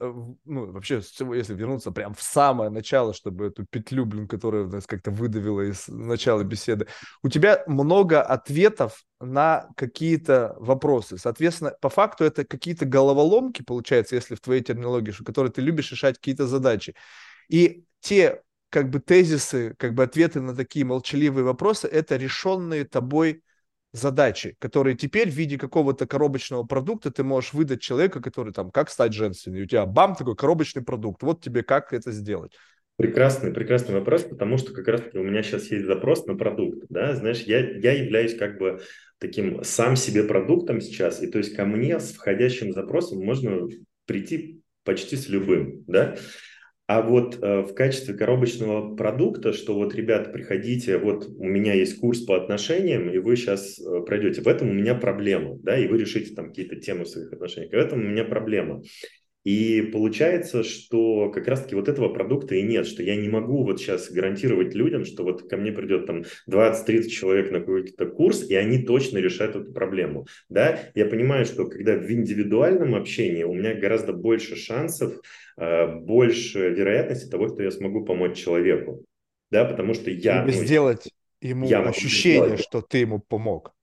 ну, 0.00 0.72
вообще, 0.72 1.02
если 1.34 1.54
вернуться 1.54 1.92
прям 1.92 2.14
в 2.14 2.22
самое 2.22 2.70
начало, 2.70 3.12
чтобы 3.12 3.46
эту 3.46 3.66
петлю, 3.66 4.06
блин, 4.06 4.26
которая 4.26 4.66
нас 4.66 4.86
как-то 4.86 5.10
выдавила 5.10 5.60
из 5.60 5.88
начала 5.88 6.42
беседы, 6.42 6.86
у 7.22 7.28
тебя 7.28 7.62
много 7.66 8.22
ответов 8.22 9.04
на 9.20 9.68
какие-то 9.76 10.56
вопросы. 10.58 11.18
Соответственно, 11.18 11.74
по 11.80 11.90
факту 11.90 12.24
это 12.24 12.44
какие-то 12.44 12.86
головоломки, 12.86 13.62
получается, 13.62 14.14
если 14.14 14.34
в 14.34 14.40
твоей 14.40 14.62
терминологии, 14.62 15.12
которые 15.24 15.52
ты 15.52 15.60
любишь 15.60 15.92
решать 15.92 16.16
какие-то 16.16 16.46
задачи. 16.46 16.94
И 17.48 17.84
те 18.00 18.42
как 18.70 18.88
бы 18.88 19.00
тезисы, 19.00 19.74
как 19.78 19.94
бы 19.94 20.04
ответы 20.04 20.40
на 20.40 20.54
такие 20.56 20.84
молчаливые 20.84 21.44
вопросы, 21.44 21.88
это 21.88 22.16
решенные 22.16 22.84
тобой 22.84 23.42
задачи, 23.92 24.56
которые 24.58 24.96
теперь 24.96 25.30
в 25.30 25.34
виде 25.34 25.58
какого-то 25.58 26.06
коробочного 26.06 26.64
продукта 26.64 27.10
ты 27.10 27.24
можешь 27.24 27.52
выдать 27.52 27.80
человеку, 27.80 28.20
который 28.20 28.52
там, 28.52 28.70
как 28.70 28.90
стать 28.90 29.12
женственной. 29.12 29.62
У 29.62 29.66
тебя 29.66 29.86
бам, 29.86 30.14
такой 30.14 30.36
коробочный 30.36 30.82
продукт. 30.82 31.22
Вот 31.22 31.42
тебе 31.42 31.62
как 31.62 31.92
это 31.92 32.12
сделать. 32.12 32.52
Прекрасный, 32.96 33.50
прекрасный 33.50 33.94
вопрос, 33.94 34.24
потому 34.24 34.58
что 34.58 34.74
как 34.74 34.86
раз-таки 34.86 35.16
у 35.16 35.22
меня 35.22 35.42
сейчас 35.42 35.70
есть 35.70 35.86
запрос 35.86 36.26
на 36.26 36.36
продукт, 36.36 36.84
да, 36.90 37.14
знаешь, 37.14 37.40
я, 37.44 37.58
я 37.58 37.92
являюсь 37.92 38.36
как 38.36 38.58
бы 38.58 38.82
таким 39.16 39.64
сам 39.64 39.96
себе 39.96 40.22
продуктом 40.22 40.82
сейчас, 40.82 41.22
и 41.22 41.26
то 41.26 41.38
есть 41.38 41.56
ко 41.56 41.64
мне 41.64 41.98
с 41.98 42.12
входящим 42.12 42.72
запросом 42.72 43.24
можно 43.24 43.68
прийти 44.04 44.60
почти 44.84 45.16
с 45.16 45.30
любым, 45.30 45.82
да, 45.86 46.16
а 46.90 47.02
вот 47.02 47.38
э, 47.40 47.60
в 47.60 47.72
качестве 47.72 48.14
коробочного 48.14 48.96
продукта, 48.96 49.52
что 49.52 49.76
вот, 49.76 49.94
ребята, 49.94 50.30
приходите, 50.30 50.98
вот 50.98 51.24
у 51.38 51.44
меня 51.44 51.72
есть 51.72 52.00
курс 52.00 52.18
по 52.18 52.36
отношениям, 52.36 53.08
и 53.08 53.18
вы 53.18 53.36
сейчас 53.36 53.78
э, 53.78 54.00
пройдете. 54.04 54.42
В 54.42 54.48
этом 54.48 54.70
у 54.70 54.72
меня 54.72 54.96
проблема, 54.96 55.56
да, 55.62 55.78
и 55.78 55.86
вы 55.86 55.98
решите 55.98 56.34
там 56.34 56.48
какие-то 56.48 56.74
темы 56.74 57.04
в 57.04 57.08
своих 57.08 57.32
отношениях. 57.32 57.70
В 57.70 57.76
этом 57.76 58.00
у 58.00 58.08
меня 58.08 58.24
проблема. 58.24 58.82
И 59.44 59.80
получается, 59.92 60.62
что 60.62 61.30
как 61.30 61.48
раз-таки 61.48 61.74
вот 61.74 61.88
этого 61.88 62.10
продукта 62.10 62.56
и 62.56 62.62
нет, 62.62 62.86
что 62.86 63.02
я 63.02 63.16
не 63.16 63.28
могу 63.28 63.64
вот 63.64 63.80
сейчас 63.80 64.10
гарантировать 64.10 64.74
людям, 64.74 65.04
что 65.04 65.22
вот 65.22 65.48
ко 65.48 65.56
мне 65.56 65.72
придет 65.72 66.06
там 66.06 66.24
20-30 66.48 67.08
человек 67.08 67.50
на 67.50 67.60
какой-то 67.60 68.06
курс, 68.06 68.48
и 68.48 68.54
они 68.54 68.82
точно 68.82 69.18
решают 69.18 69.56
эту 69.56 69.72
проблему. 69.72 70.26
Да, 70.50 70.78
я 70.94 71.06
понимаю, 71.06 71.46
что 71.46 71.66
когда 71.66 71.96
в 71.96 72.10
индивидуальном 72.10 72.94
общении 72.94 73.44
у 73.44 73.54
меня 73.54 73.74
гораздо 73.74 74.12
больше 74.12 74.56
шансов, 74.56 75.14
э, 75.56 75.86
больше 75.86 76.68
вероятности 76.70 77.30
того, 77.30 77.48
что 77.48 77.62
я 77.62 77.70
смогу 77.70 78.04
помочь 78.04 78.36
человеку. 78.36 79.04
Да, 79.50 79.64
потому 79.64 79.94
что 79.94 80.10
я... 80.10 80.44
Или 80.44 80.56
ну, 80.56 80.64
сделать 80.64 81.10
ему 81.40 81.66
я 81.66 81.80
ощущение, 81.80 82.58
что 82.58 82.82
ты 82.82 82.98
ему 82.98 83.20
помог. 83.20 83.74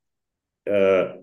Э, 0.65 1.15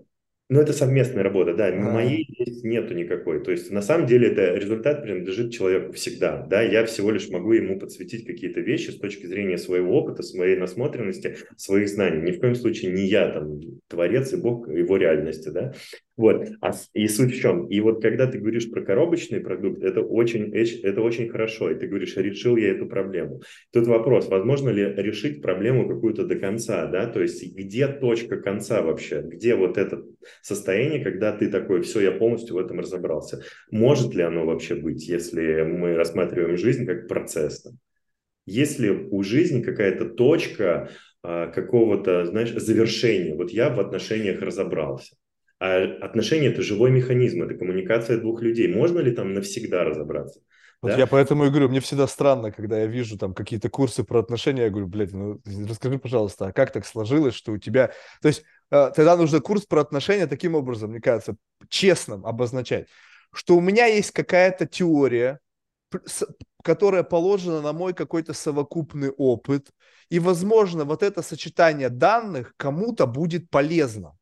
ну, 0.47 0.59
это 0.59 0.73
совместная 0.73 1.23
работа, 1.23 1.55
да. 1.55 1.69
А. 1.69 1.71
Моей 1.71 2.27
здесь 2.29 2.63
нету 2.63 2.93
никакой. 2.93 3.43
То 3.43 3.49
есть, 3.49 3.71
на 3.71 3.81
самом 3.81 4.05
деле, 4.05 4.27
это 4.27 4.53
результат 4.53 5.01
принадлежит 5.01 5.51
человеку 5.51 5.93
всегда, 5.93 6.45
да. 6.45 6.61
Я 6.61 6.85
всего 6.85 7.09
лишь 7.09 7.29
могу 7.29 7.53
ему 7.53 7.79
подсветить 7.79 8.27
какие-то 8.27 8.59
вещи 8.59 8.91
с 8.91 8.99
точки 8.99 9.25
зрения 9.25 9.57
своего 9.57 9.97
опыта, 9.97 10.21
своей 10.21 10.55
насмотренности, 10.57 11.37
своих 11.57 11.89
знаний. 11.89 12.21
Ни 12.21 12.35
в 12.35 12.39
коем 12.39 12.53
случае 12.53 12.91
не 12.91 13.07
я 13.07 13.31
там 13.31 13.59
творец 13.87 14.33
и 14.33 14.37
бог 14.37 14.69
его 14.69 14.97
реальности, 14.97 15.49
да. 15.49 15.73
Вот. 16.17 16.47
А, 16.61 16.71
и 16.93 17.07
суть 17.07 17.33
в 17.33 17.41
чем? 17.41 17.67
И 17.67 17.81
вот 17.81 18.01
когда 18.01 18.25
ты 18.27 18.39
говоришь 18.39 18.69
про 18.69 18.81
коробочный 18.81 19.41
продукт, 19.41 19.83
это 19.83 20.01
очень, 20.01 20.53
это 20.53 21.01
очень 21.01 21.27
хорошо. 21.29 21.71
И 21.71 21.75
ты 21.75 21.87
говоришь, 21.87 22.15
решил 22.15 22.55
я 22.55 22.71
эту 22.71 22.85
проблему. 22.85 23.41
Тут 23.73 23.87
вопрос, 23.87 24.29
возможно 24.29 24.69
ли 24.69 24.83
решить 24.95 25.41
проблему 25.41 25.87
какую-то 25.87 26.25
до 26.25 26.35
конца, 26.35 26.85
да? 26.87 27.05
То 27.07 27.21
есть 27.21 27.55
где 27.55 27.87
точка 27.87 28.37
конца 28.37 28.81
вообще? 28.81 29.21
Где 29.21 29.55
вот 29.55 29.77
это 29.77 30.03
состояние, 30.41 31.03
когда 31.03 31.33
ты 31.33 31.49
такой, 31.49 31.81
все, 31.81 31.99
я 31.99 32.11
полностью 32.11 32.55
в 32.55 32.59
этом 32.59 32.79
разобрался? 32.79 33.41
Может 33.69 34.15
ли 34.15 34.23
оно 34.23 34.45
вообще 34.45 34.75
быть, 34.75 35.07
если 35.07 35.63
мы 35.63 35.95
рассматриваем 35.95 36.57
жизнь 36.57 36.85
как 36.85 37.09
процесс? 37.09 37.67
Есть 38.45 38.79
ли 38.79 38.89
у 38.91 39.21
жизни 39.23 39.61
какая-то 39.61 40.05
точка, 40.05 40.91
а, 41.27 41.47
какого-то, 41.47 42.25
знаешь, 42.25 42.53
завершения. 42.53 43.33
Вот 43.33 43.49
я 43.49 43.71
в 43.71 43.79
отношениях 43.79 44.41
разобрался. 44.41 45.15
А 45.59 45.83
отношения– 46.01 46.47
это 46.49 46.61
живой 46.61 46.91
механизм, 46.91 47.43
это 47.43 47.55
коммуникация 47.55 48.17
двух 48.17 48.41
людей. 48.41 48.67
Можно 48.67 48.99
ли 48.99 49.11
там 49.11 49.33
навсегда 49.33 49.83
разобраться? 49.83 50.41
Вот 50.81 50.91
да? 50.91 50.97
я 50.97 51.07
поэтому 51.07 51.45
и 51.45 51.49
говорю, 51.49 51.69
мне 51.69 51.79
всегда 51.79 52.07
странно, 52.07 52.51
когда 52.51 52.79
я 52.79 52.85
вижу 52.85 53.17
там 53.17 53.33
какие-то 53.33 53.69
курсы 53.69 54.03
про 54.03 54.19
отношения, 54.19 54.63
я 54.63 54.69
говорю, 54.69 54.87
блядь, 54.87 55.13
ну 55.13 55.41
расскажи, 55.67 55.97
пожалуйста, 55.97 56.47
а 56.47 56.51
как 56.51 56.71
так 56.71 56.85
сложилось, 56.85 57.33
что 57.33 57.53
у 57.53 57.57
тебя... 57.57 57.91
То 58.21 58.27
есть 58.27 58.43
э, 58.71 58.91
тогда 58.95 59.15
нужно 59.15 59.39
курс 59.39 59.65
про 59.65 59.81
отношения 59.81 60.27
таким 60.27 60.55
образом, 60.55 60.91
мне 60.91 61.01
кажется, 61.01 61.37
честным 61.69 62.25
обозначать, 62.25 62.87
что 63.33 63.55
у 63.55 63.61
меня 63.61 63.85
есть 63.85 64.11
какая-то 64.11 64.65
теория, 64.65 65.39
которая 66.63 67.03
положена 67.03 67.61
на 67.61 67.73
мой 67.73 67.93
какой-то 67.93 68.33
совокупный 68.33 69.09
опыт, 69.09 69.69
и, 70.09 70.19
возможно, 70.19 70.83
вот 70.83 71.03
это 71.03 71.21
сочетание 71.21 71.89
данных 71.89 72.53
кому-то 72.57 73.07
будет 73.07 73.49
полезно. 73.49 74.14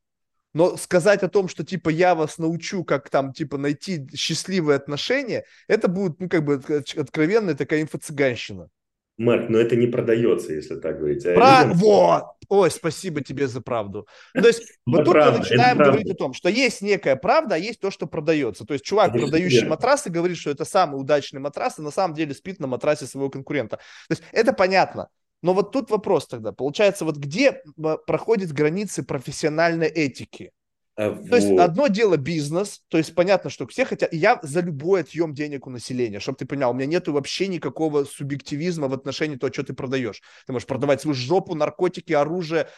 Но 0.54 0.76
сказать 0.76 1.22
о 1.22 1.28
том, 1.28 1.48
что 1.48 1.64
типа 1.64 1.90
я 1.90 2.14
вас 2.14 2.38
научу, 2.38 2.84
как 2.84 3.10
там 3.10 3.32
типа 3.32 3.58
найти 3.58 4.06
счастливые 4.14 4.76
отношения, 4.76 5.44
это 5.68 5.88
будет, 5.88 6.20
ну, 6.20 6.28
как 6.28 6.44
бы 6.44 6.62
откровенная 6.96 7.54
такая 7.54 7.82
инфо-цыганщина. 7.82 8.68
Марк, 9.16 9.48
но 9.48 9.58
это 9.58 9.76
не 9.76 9.86
продается, 9.86 10.52
если 10.52 10.76
так 10.76 10.98
говорить. 10.98 11.24
А 11.24 11.34
Про... 11.34 11.62
людям... 11.62 11.78
Вот! 11.78 12.24
Ой, 12.48 12.70
спасибо 12.70 13.22
тебе 13.22 13.46
за 13.46 13.60
правду. 13.60 14.06
Ну, 14.34 14.42
то 14.42 14.48
есть, 14.48 14.62
вот 14.86 15.04
тут 15.04 15.12
правда, 15.12 15.32
мы 15.32 15.38
начинаем 15.38 15.78
говорить 15.78 16.10
о 16.10 16.14
том, 16.14 16.34
что 16.34 16.48
есть 16.48 16.82
некая 16.82 17.16
правда, 17.16 17.54
а 17.54 17.58
есть 17.58 17.80
то, 17.80 17.90
что 17.90 18.06
продается. 18.06 18.64
То 18.64 18.74
есть, 18.74 18.84
чувак, 18.84 19.10
это 19.10 19.20
продающий 19.20 19.58
верно. 19.58 19.70
матрасы, 19.70 20.10
говорит, 20.10 20.36
что 20.36 20.50
это 20.50 20.64
самый 20.64 21.00
удачный 21.00 21.40
матрас, 21.40 21.78
и 21.78 21.82
на 21.82 21.90
самом 21.90 22.14
деле 22.14 22.34
спит 22.34 22.58
на 22.58 22.66
матрасе 22.66 23.06
своего 23.06 23.30
конкурента. 23.30 23.76
То 24.08 24.12
есть, 24.12 24.22
это 24.32 24.52
понятно. 24.52 25.08
Но 25.44 25.52
вот 25.52 25.72
тут 25.72 25.90
вопрос 25.90 26.26
тогда. 26.26 26.52
Получается, 26.52 27.04
вот 27.04 27.18
где 27.18 27.62
проходят 28.06 28.50
границы 28.50 29.02
профессиональной 29.02 29.88
этики? 29.88 30.52
А 30.96 31.10
то 31.10 31.16
вот. 31.16 31.34
есть 31.34 31.50
одно 31.58 31.88
дело 31.88 32.16
бизнес, 32.16 32.80
то 32.88 32.96
есть 32.96 33.14
понятно, 33.14 33.50
что 33.50 33.66
все 33.66 33.84
хотят, 33.84 34.10
я 34.14 34.38
за 34.42 34.60
любой 34.60 35.02
отъем 35.02 35.34
денег 35.34 35.66
у 35.66 35.70
населения, 35.70 36.18
чтобы 36.18 36.38
ты 36.38 36.46
понял, 36.46 36.70
у 36.70 36.72
меня 36.72 36.86
нету 36.86 37.12
вообще 37.12 37.48
никакого 37.48 38.04
субъективизма 38.04 38.88
в 38.88 38.94
отношении 38.94 39.36
того, 39.36 39.52
что 39.52 39.64
ты 39.64 39.74
продаешь. 39.74 40.22
Ты 40.46 40.54
можешь 40.54 40.66
продавать 40.66 41.02
свою 41.02 41.14
жопу, 41.14 41.54
наркотики, 41.54 42.14
оружие, 42.14 42.70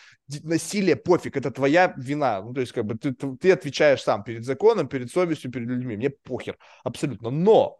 насилие, 0.42 0.96
пофиг, 0.96 1.36
это 1.36 1.52
твоя 1.52 1.94
вина. 1.96 2.42
Ну, 2.42 2.52
то 2.52 2.62
есть 2.62 2.72
как 2.72 2.84
бы 2.84 2.96
ты, 2.96 3.12
ты 3.12 3.52
отвечаешь 3.52 4.02
сам 4.02 4.24
перед 4.24 4.44
законом, 4.44 4.88
перед 4.88 5.08
совестью, 5.12 5.52
перед 5.52 5.68
людьми, 5.68 5.96
мне 5.96 6.10
похер, 6.10 6.58
абсолютно. 6.82 7.30
Но 7.30 7.78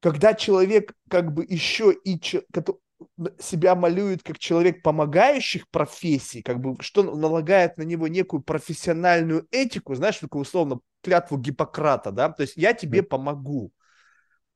когда 0.00 0.32
человек 0.32 0.94
как 1.10 1.34
бы 1.34 1.44
еще 1.46 1.92
и 1.92 2.18
себя 3.38 3.74
малюет 3.74 4.22
как 4.22 4.38
человек 4.38 4.82
помогающих 4.82 5.68
профессий, 5.70 6.42
как 6.42 6.60
бы 6.60 6.76
что 6.80 7.02
налагает 7.02 7.76
на 7.76 7.82
него 7.82 8.08
некую 8.08 8.42
профессиональную 8.42 9.46
этику, 9.50 9.94
знаешь, 9.94 10.18
такую 10.18 10.42
условно 10.42 10.80
клятву 11.02 11.38
Гиппократа, 11.38 12.10
да, 12.10 12.30
то 12.30 12.42
есть 12.42 12.56
я 12.56 12.72
тебе 12.72 13.02
помогу. 13.02 13.72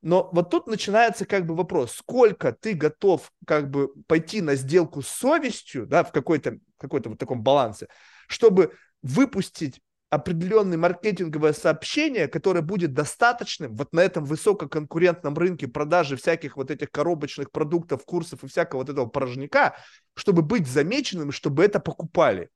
Но 0.01 0.29
вот 0.33 0.49
тут 0.49 0.65
начинается 0.65 1.25
как 1.25 1.45
бы 1.45 1.55
вопрос, 1.55 1.93
сколько 1.93 2.51
ты 2.51 2.73
готов 2.73 3.31
как 3.45 3.69
бы 3.69 3.93
пойти 4.07 4.41
на 4.41 4.55
сделку 4.55 5.03
с 5.03 5.07
совестью, 5.07 5.85
да, 5.85 6.03
в 6.03 6.11
какой-то 6.11 6.57
какой-то 6.77 7.09
вот 7.09 7.19
таком 7.19 7.43
балансе, 7.43 7.87
чтобы 8.27 8.75
выпустить 9.03 9.79
определенное 10.11 10.77
маркетинговое 10.77 11.53
сообщение, 11.53 12.27
которое 12.27 12.61
будет 12.61 12.93
достаточным 12.93 13.73
вот 13.73 13.93
на 13.93 14.01
этом 14.01 14.25
высококонкурентном 14.25 15.33
рынке 15.35 15.69
продажи 15.69 16.17
всяких 16.17 16.57
вот 16.57 16.69
этих 16.69 16.91
коробочных 16.91 17.49
продуктов, 17.49 18.03
курсов 18.05 18.43
и 18.43 18.47
всякого 18.47 18.81
вот 18.81 18.89
этого 18.89 19.05
порожняка, 19.05 19.75
чтобы 20.13 20.41
быть 20.41 20.67
замеченным 20.67 21.31
чтобы 21.31 21.63
это 21.63 21.79
покупали. 21.79 22.49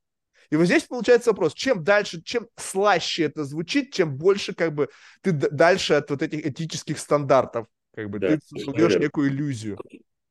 И 0.52 0.58
вот 0.58 0.65
здесь 0.65 0.84
получается 0.84 1.32
вопрос, 1.32 1.54
чем 1.54 1.84
дальше, 1.84 2.22
чем 2.22 2.48
слаще 2.58 3.24
это 3.24 3.46
звучит, 3.46 3.94
чем 3.94 4.18
больше 4.18 4.54
как 4.54 4.74
бы 4.74 4.89
ты 5.22 5.32
дальше 5.32 5.94
от 5.94 6.10
вот 6.10 6.22
этих 6.22 6.46
этических 6.46 7.00
стандартов, 7.00 7.68
как 7.96 8.10
бы 8.10 8.20
да, 8.20 8.36
ты 8.36 8.39
создаешь 8.46 8.98
некую 8.98 9.30
иллюзию. 9.30 9.80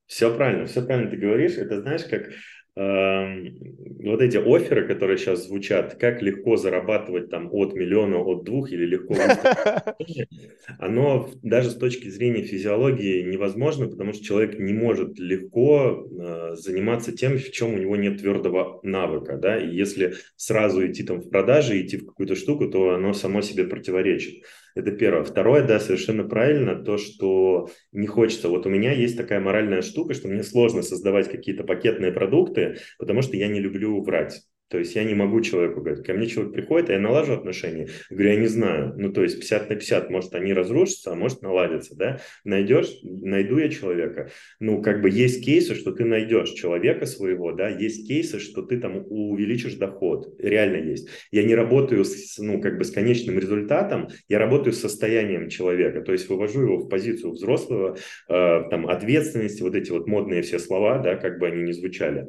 Все 0.07 0.33
правильно, 0.37 0.67
все 0.67 0.83
правильно 0.83 1.11
ты 1.11 1.17
говоришь. 1.17 1.53
Это 1.53 1.81
знаешь, 1.81 2.05
как 2.05 2.29
вот 2.77 4.21
эти 4.21 4.37
оферы, 4.37 4.89
которые 4.89 5.17
сейчас 5.17 5.47
звучат, 5.47 5.95
как 5.95 6.23
легко 6.23 6.57
зарабатывать 6.57 7.31
там 7.31 7.49
от 7.53 7.75
миллиона, 7.75 8.19
от 8.19 8.45
двух 8.45 8.73
или 8.73 8.85
легко 8.85 9.15
оно 10.79 11.31
даже 11.43 11.71
с 11.71 11.77
точки 11.77 12.09
зрения 12.09 12.43
физиологии 12.43 13.23
невозможно, 13.23 13.87
потому 13.87 14.13
что 14.13 14.25
человек 14.25 14.59
не 14.59 14.73
может 14.73 15.21
легко 15.21 16.05
э, 16.11 16.57
заниматься 16.57 17.13
тем, 17.13 17.39
в 17.39 17.51
чем 17.53 17.75
у 17.75 17.79
него 17.79 17.95
нет 17.97 18.19
твердого 18.21 18.81
навыка, 18.83 19.37
да, 19.37 19.57
и 19.57 19.73
если 19.73 20.15
сразу 20.37 20.85
идти 20.85 21.05
там 21.05 21.21
в 21.21 21.31
продажи, 21.31 21.81
идти 21.81 21.97
в 21.97 22.07
какую-то 22.07 22.35
штуку, 22.35 22.69
то 22.69 22.91
оно 22.91 23.13
само 23.13 23.41
себе 23.41 23.65
противоречит. 23.65 24.43
Это 24.75 24.91
первое. 24.91 25.23
Второе, 25.25 25.63
да, 25.65 25.79
совершенно 25.79 26.25
правильно, 26.25 26.75
то, 26.75 26.99
что 26.99 27.69
не 27.93 28.07
хочется. 28.09 28.49
Вот 28.49 28.67
у 28.67 28.71
меня 28.71 28.93
есть 28.93 29.17
такая 29.17 29.41
моральная 29.41 29.83
штука, 29.83 30.15
что 30.15 30.29
мне 30.29 30.43
сложно 30.43 30.83
создавать 30.83 31.31
какие-то 31.31 31.63
пакетные 31.63 32.11
продукты, 32.11 32.79
потому 32.99 33.23
что 33.23 33.37
я 33.37 33.47
не 33.49 33.61
люблю 33.61 34.03
врать. 34.03 34.43
То 34.69 34.79
есть 34.79 34.95
я 34.97 35.05
не 35.05 35.15
могу 35.15 35.41
человеку 35.41 35.81
говорить, 35.81 36.05
ко 36.05 36.15
мне 36.15 36.27
человек 36.27 36.55
приходит, 36.55 36.91
а 36.91 36.95
я 36.95 36.99
налажу 36.99 37.35
отношения. 37.35 37.89
Говорю, 38.11 38.31
я 38.31 38.37
не 38.37 38.47
знаю. 38.47 38.95
Ну, 38.97 39.13
то 39.13 39.23
есть 39.23 39.39
50 39.39 39.69
на 39.71 39.77
50, 39.77 40.11
может, 40.11 40.35
они 40.35 40.53
разрушатся, 40.53 41.13
а 41.13 41.15
может, 41.15 41.43
наладятся, 41.43 41.95
да? 41.97 42.21
Найдешь, 42.45 42.89
найду 43.03 43.59
я 43.59 43.69
человека. 43.69 44.31
Ну, 44.61 44.83
как 44.83 45.03
бы 45.03 45.11
есть 45.11 45.45
кейсы, 45.45 45.75
что 45.75 45.93
ты 45.93 46.05
найдешь 46.05 46.51
человека 46.51 47.07
своего, 47.07 47.53
да, 47.53 47.69
есть 47.69 48.09
кейсы, 48.09 48.39
что 48.41 48.63
ты 48.63 48.81
там 48.81 49.05
увеличишь 49.09 49.75
доход. 49.75 50.35
Реально 50.39 50.77
есть. 50.77 51.09
Я 51.31 51.45
не 51.45 51.55
работаю 51.55 52.05
с, 52.05 52.39
ну, 52.39 52.61
как 52.61 52.79
бы 52.79 52.85
с 52.85 52.91
конечным 52.91 53.39
результатом, 53.39 54.09
я 54.29 54.39
работаю 54.39 54.73
с 54.73 54.81
состоянием 54.81 55.51
человека. 55.51 56.01
То 56.01 56.13
есть 56.13 56.29
вывожу 56.29 56.63
его 56.63 56.77
в 56.79 56.89
позицию 56.89 57.33
взрослого, 57.33 57.97
э, 58.29 58.63
там, 58.71 58.87
ответственности, 58.87 59.63
вот 59.63 59.75
эти 59.75 59.91
вот 59.91 60.07
модные 60.07 60.43
все 60.43 60.59
слова, 60.59 60.99
да, 60.99 61.17
как 61.17 61.39
бы 61.39 61.49
они 61.49 61.63
ни 61.63 61.73
звучали 61.73 62.29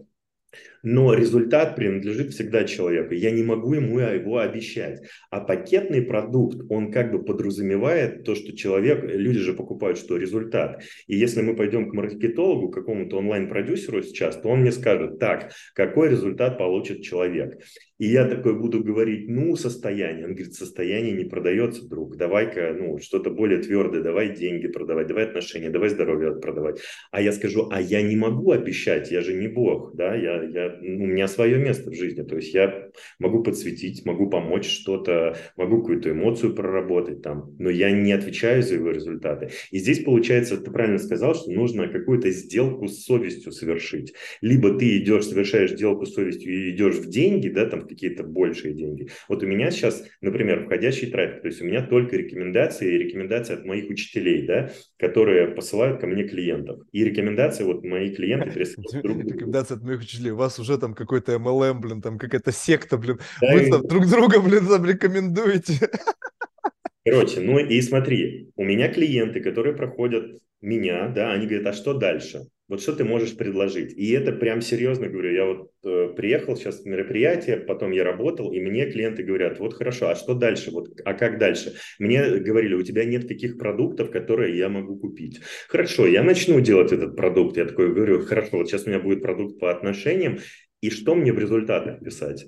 но 0.84 1.14
результат 1.14 1.76
принадлежит 1.76 2.34
всегда 2.34 2.64
человеку. 2.64 3.14
Я 3.14 3.32
не 3.32 3.44
могу 3.44 3.74
ему 3.74 4.00
его 4.00 4.38
обещать. 4.38 5.02
А 5.32 5.42
пакетный 5.42 6.02
продукт, 6.02 6.60
он 6.70 6.92
как 6.92 7.12
бы 7.12 7.24
подразумевает 7.24 8.24
то, 8.24 8.36
что 8.36 8.56
человек, 8.56 9.04
люди 9.04 9.40
же 9.40 9.54
покупают 9.54 9.98
что? 9.98 10.16
Результат. 10.16 10.84
И 11.08 11.18
если 11.18 11.42
мы 11.42 11.56
пойдем 11.56 11.90
к 11.90 11.94
маркетологу, 11.94 12.70
какому-то 12.70 13.18
онлайн-продюсеру 13.18 14.04
сейчас, 14.04 14.40
то 14.40 14.50
он 14.50 14.62
мне 14.62 14.72
скажет, 14.72 15.20
так, 15.20 15.52
какой 15.74 16.10
результат 16.10 16.58
получит 16.58 17.02
человек. 17.02 17.60
И 17.98 18.08
я 18.08 18.28
такой 18.28 18.60
буду 18.60 18.84
говорить, 18.84 19.30
ну, 19.30 19.56
состояние. 19.56 20.26
Он 20.26 20.34
говорит, 20.34 20.54
состояние 20.54 21.14
не 21.14 21.24
продается, 21.24 21.88
друг. 21.88 22.18
Давай-ка, 22.18 22.76
ну, 22.78 22.98
что-то 22.98 23.30
более 23.30 23.60
твердое, 23.60 24.02
давай 24.02 24.36
деньги 24.36 24.68
продавать, 24.68 25.08
давай 25.08 25.26
отношения, 25.26 25.70
давай 25.70 25.90
здоровье 25.90 26.36
продавать. 26.36 26.82
А 27.12 27.22
я 27.22 27.32
скажу, 27.32 27.70
а 27.72 27.80
я 27.80 28.02
не 28.02 28.18
могу 28.18 28.52
обещать, 28.52 29.12
я 29.12 29.22
же 29.22 29.34
не 29.34 29.48
бог, 29.48 29.96
да, 29.96 30.14
я, 30.14 30.44
я, 30.44 30.78
ну, 30.82 31.06
у 31.06 31.08
меня 31.08 31.28
свое 31.30 31.58
место 31.58 31.90
в 31.90 31.94
жизни. 31.94 32.24
То 32.24 32.36
есть 32.36 32.54
я 32.54 32.90
могу 33.18 33.44
подсветить, 33.44 34.06
могу 34.06 34.30
помочь 34.30 34.68
что-то, 34.68 35.38
могу 35.56 35.80
какую-то 35.80 36.12
эмоцию 36.12 36.54
проработать 36.54 37.22
там, 37.22 37.56
но 37.60 37.70
я 37.70 37.92
не 37.92 38.12
отвечаю 38.12 38.62
за 38.62 38.76
его 38.76 38.92
результаты. 38.92 39.52
И 39.72 39.80
здесь 39.80 40.04
получается, 40.04 40.58
ты 40.58 40.70
правильно 40.70 41.00
сказал, 41.00 41.34
что 41.34 41.50
нужно 41.52 41.88
какую-то 41.88 42.30
сделку 42.32 42.88
с 42.88 43.06
совестью 43.06 43.54
совершить. 43.54 44.14
Либо 44.42 44.78
ты 44.78 44.98
идешь, 44.98 45.28
совершаешь 45.28 45.72
сделку 45.72 46.06
с 46.06 46.14
совестью 46.14 46.54
и 46.54 46.72
идешь 46.72 46.96
в 46.96 47.10
деньги, 47.10 47.48
да, 47.48 47.66
там, 47.66 47.85
какие-то 47.88 48.24
большие 48.24 48.74
деньги. 48.74 49.10
Вот 49.28 49.44
у 49.44 49.48
меня 49.48 49.72
сейчас, 49.72 50.04
например, 50.22 50.66
входящий 50.66 51.10
трафик, 51.10 51.42
то 51.42 51.48
есть 51.48 51.62
у 51.62 51.66
меня 51.66 51.82
только 51.86 52.16
рекомендации 52.16 52.94
и 52.94 52.98
рекомендации 52.98 53.54
от 53.54 53.66
моих 53.66 53.90
учителей, 53.90 54.46
да, 54.46 54.72
которые 54.98 55.48
посылают 55.48 56.00
ко 56.00 56.08
мне 56.08 56.24
клиентов. 56.24 56.80
И 56.92 57.04
рекомендации 57.04 57.64
вот 57.64 57.84
мои 57.84 58.14
клиенты 58.14 58.52
присылают 58.52 59.06
Рекомендации 59.06 59.76
от 59.76 59.84
моих 59.84 60.02
учителей. 60.02 60.32
У 60.32 60.38
вас 60.38 60.60
уже 60.60 60.78
там 60.78 60.94
какой-то 60.94 61.34
MLM, 61.34 61.80
блин, 61.80 62.02
там 62.02 62.18
какая-то 62.18 62.52
секта, 62.52 62.98
блин. 62.98 63.20
Да, 63.42 63.54
Вы 63.54 63.68
и... 63.68 63.72
там 63.72 63.88
друг 63.88 64.08
друга, 64.08 64.42
блин, 64.42 64.66
там 64.68 64.86
рекомендуете. 64.86 65.90
Короче, 67.06 67.40
ну 67.40 67.60
и 67.60 67.82
смотри, 67.82 68.50
у 68.56 68.64
меня 68.64 68.92
клиенты, 68.92 69.40
которые 69.40 69.76
проходят 69.76 70.40
меня, 70.62 71.08
да, 71.10 71.34
они 71.34 71.46
говорят, 71.46 71.68
а 71.68 71.74
что 71.74 71.94
дальше? 71.94 72.42
Вот 72.68 72.82
что 72.82 72.94
ты 72.94 73.04
можешь 73.04 73.38
предложить? 73.38 73.94
И 73.94 74.12
это 74.12 74.32
прям 74.32 74.62
серьезно 74.62 75.08
говорю. 75.08 75.32
Я 75.32 75.46
вот 75.46 75.72
э, 75.84 76.14
приехал 76.16 76.56
сейчас 76.56 76.82
в 76.82 76.86
мероприятие, 76.86 77.58
потом 77.58 77.92
я 77.92 78.04
работал, 78.04 78.52
и 78.52 78.60
мне 78.60 78.90
клиенты 78.90 79.22
говорят, 79.22 79.60
вот 79.60 79.76
хорошо, 79.76 80.10
а 80.10 80.16
что 80.16 80.34
дальше? 80.34 80.72
Вот, 80.72 80.90
а 81.06 81.14
как 81.14 81.38
дальше? 81.38 81.76
Мне 82.00 82.40
говорили, 82.40 82.74
у 82.74 82.82
тебя 82.82 83.06
нет 83.06 83.28
таких 83.28 83.60
продуктов, 83.60 84.10
которые 84.10 84.58
я 84.58 84.68
могу 84.68 84.98
купить. 84.98 85.42
Хорошо, 85.68 86.08
я 86.08 86.24
начну 86.24 86.60
делать 86.60 86.92
этот 86.92 87.16
продукт. 87.16 87.56
Я 87.58 87.66
такой 87.66 87.94
говорю, 87.94 88.26
хорошо, 88.26 88.58
вот 88.58 88.68
сейчас 88.68 88.86
у 88.86 88.90
меня 88.90 89.00
будет 89.00 89.22
продукт 89.22 89.60
по 89.60 89.70
отношениям, 89.70 90.40
и 90.82 90.90
что 90.90 91.14
мне 91.14 91.34
в 91.34 91.40
результатах 91.40 92.00
писать? 92.04 92.46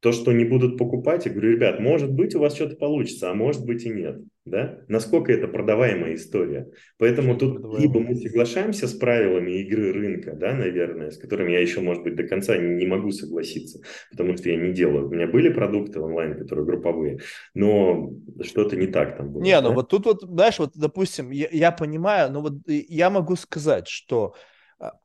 то, 0.00 0.12
что 0.12 0.32
не 0.32 0.44
будут 0.44 0.78
покупать, 0.78 1.26
я 1.26 1.32
говорю, 1.32 1.52
ребят, 1.52 1.78
может 1.78 2.10
быть, 2.10 2.34
у 2.34 2.40
вас 2.40 2.54
что-то 2.54 2.76
получится, 2.76 3.30
а 3.30 3.34
может 3.34 3.64
быть 3.64 3.84
и 3.84 3.90
нет. 3.90 4.16
Да? 4.46 4.78
Насколько 4.88 5.32
это 5.32 5.48
продаваемая 5.48 6.14
история. 6.14 6.70
Поэтому 6.98 7.36
тут 7.36 7.58
либо 7.78 8.00
мы 8.00 8.16
соглашаемся 8.16 8.88
с 8.88 8.94
правилами 8.94 9.60
игры 9.60 9.92
рынка, 9.92 10.32
да, 10.32 10.54
наверное, 10.54 11.10
с 11.10 11.18
которыми 11.18 11.52
я 11.52 11.60
еще, 11.60 11.80
может 11.80 12.02
быть, 12.02 12.16
до 12.16 12.24
конца 12.24 12.56
не 12.56 12.86
могу 12.86 13.10
согласиться, 13.12 13.80
потому 14.10 14.36
что 14.36 14.48
я 14.48 14.56
не 14.56 14.72
делаю. 14.72 15.08
У 15.08 15.10
меня 15.10 15.26
были 15.26 15.50
продукты 15.50 16.00
онлайн, 16.00 16.38
которые 16.38 16.64
групповые, 16.64 17.18
но 17.54 18.12
что-то 18.42 18.76
не 18.76 18.86
так 18.86 19.18
там 19.18 19.30
было. 19.30 19.42
Не, 19.42 19.56
ну 19.56 19.62
да? 19.62 19.68
ну 19.68 19.74
вот 19.74 19.88
тут 19.90 20.06
вот, 20.06 20.22
знаешь, 20.22 20.58
вот, 20.58 20.70
допустим, 20.74 21.30
я, 21.30 21.48
я 21.52 21.70
понимаю, 21.70 22.32
но 22.32 22.40
вот 22.40 22.54
я 22.66 23.10
могу 23.10 23.36
сказать, 23.36 23.88
что 23.88 24.34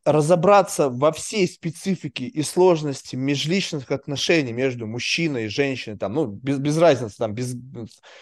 разобраться 0.06 0.90
во 0.90 1.12
всей 1.12 1.48
специфике 1.48 2.26
и 2.26 2.42
сложности 2.44 3.16
межличных 3.16 3.92
отношений 3.92 4.54
между 4.54 4.88
мужчиной 4.88 5.46
и 5.46 5.50
женщиной, 5.50 5.98
там, 5.98 6.14
ну, 6.14 6.28
без, 6.28 6.60
без 6.60 6.78
разницы, 6.78 7.18
там, 7.18 7.34
без, 7.34 7.56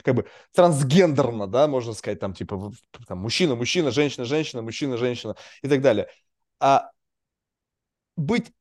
как 0.04 0.16
бы, 0.16 0.28
трансгендерно, 0.54 1.48
да, 1.48 1.68
можно 1.68 1.94
сказать, 1.94 2.20
там, 2.20 2.34
типа, 2.34 2.72
там, 3.08 3.20
мужчина, 3.20 3.56
мужчина, 3.56 3.92
женщина, 3.92 4.26
женщина, 4.26 4.62
мужчина, 4.64 4.98
женщина 4.98 5.36
и 5.62 5.68
так 5.68 5.82
далее. 5.82 6.08
А 6.60 6.90
быть 8.16 8.52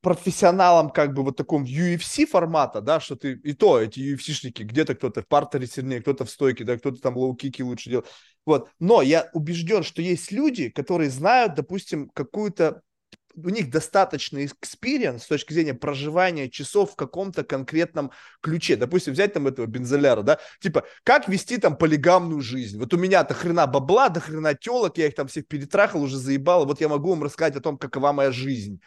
профессионалом 0.00 0.90
как 0.90 1.12
бы 1.12 1.22
вот 1.22 1.36
таком 1.36 1.64
UFC 1.64 2.26
формата, 2.26 2.80
да, 2.80 3.00
что 3.00 3.16
ты 3.16 3.32
и 3.32 3.52
то 3.52 3.80
эти 3.80 4.00
UFC-шники, 4.00 4.62
где-то 4.62 4.94
кто-то 4.94 5.22
в 5.22 5.26
партере 5.26 5.66
сильнее, 5.66 6.00
кто-то 6.00 6.24
в 6.24 6.30
стойке, 6.30 6.64
да, 6.64 6.78
кто-то 6.78 7.00
там 7.00 7.16
лоу-кики 7.16 7.62
лучше 7.62 7.90
делает. 7.90 8.06
Вот. 8.46 8.70
Но 8.78 9.02
я 9.02 9.28
убежден, 9.32 9.82
что 9.82 10.00
есть 10.00 10.30
люди, 10.30 10.70
которые 10.70 11.10
знают, 11.10 11.54
допустим, 11.54 12.10
какую-то 12.10 12.82
у 13.44 13.50
них 13.50 13.70
достаточный 13.70 14.46
experience 14.46 15.22
с 15.22 15.26
точки 15.26 15.52
зрения 15.52 15.74
проживания 15.74 16.50
часов 16.50 16.92
в 16.92 16.96
каком-то 16.96 17.44
конкретном 17.44 18.10
ключе. 18.40 18.76
Допустим, 18.76 19.12
взять 19.12 19.32
там 19.32 19.46
этого 19.46 19.66
Билзеряна, 19.66 20.22
да, 20.22 20.38
типа, 20.60 20.84
как 21.04 21.28
вести 21.28 21.58
там 21.58 21.76
полигамную 21.76 22.40
жизнь. 22.40 22.78
Вот 22.78 22.92
у 22.94 22.96
меня 22.96 23.22
до 23.22 23.34
хрена 23.34 23.66
бабла, 23.66 24.08
до 24.08 24.20
хрена 24.20 24.54
телок, 24.54 24.98
я 24.98 25.06
их 25.06 25.14
там 25.14 25.28
всех 25.28 25.46
перетрахал, 25.46 26.02
уже 26.02 26.18
заебал, 26.18 26.66
вот 26.66 26.80
я 26.80 26.88
могу 26.88 27.10
вам 27.10 27.22
рассказать 27.22 27.56
о 27.56 27.60
том, 27.60 27.78
какова 27.78 28.12
моя 28.12 28.32
жизнь 28.32 28.80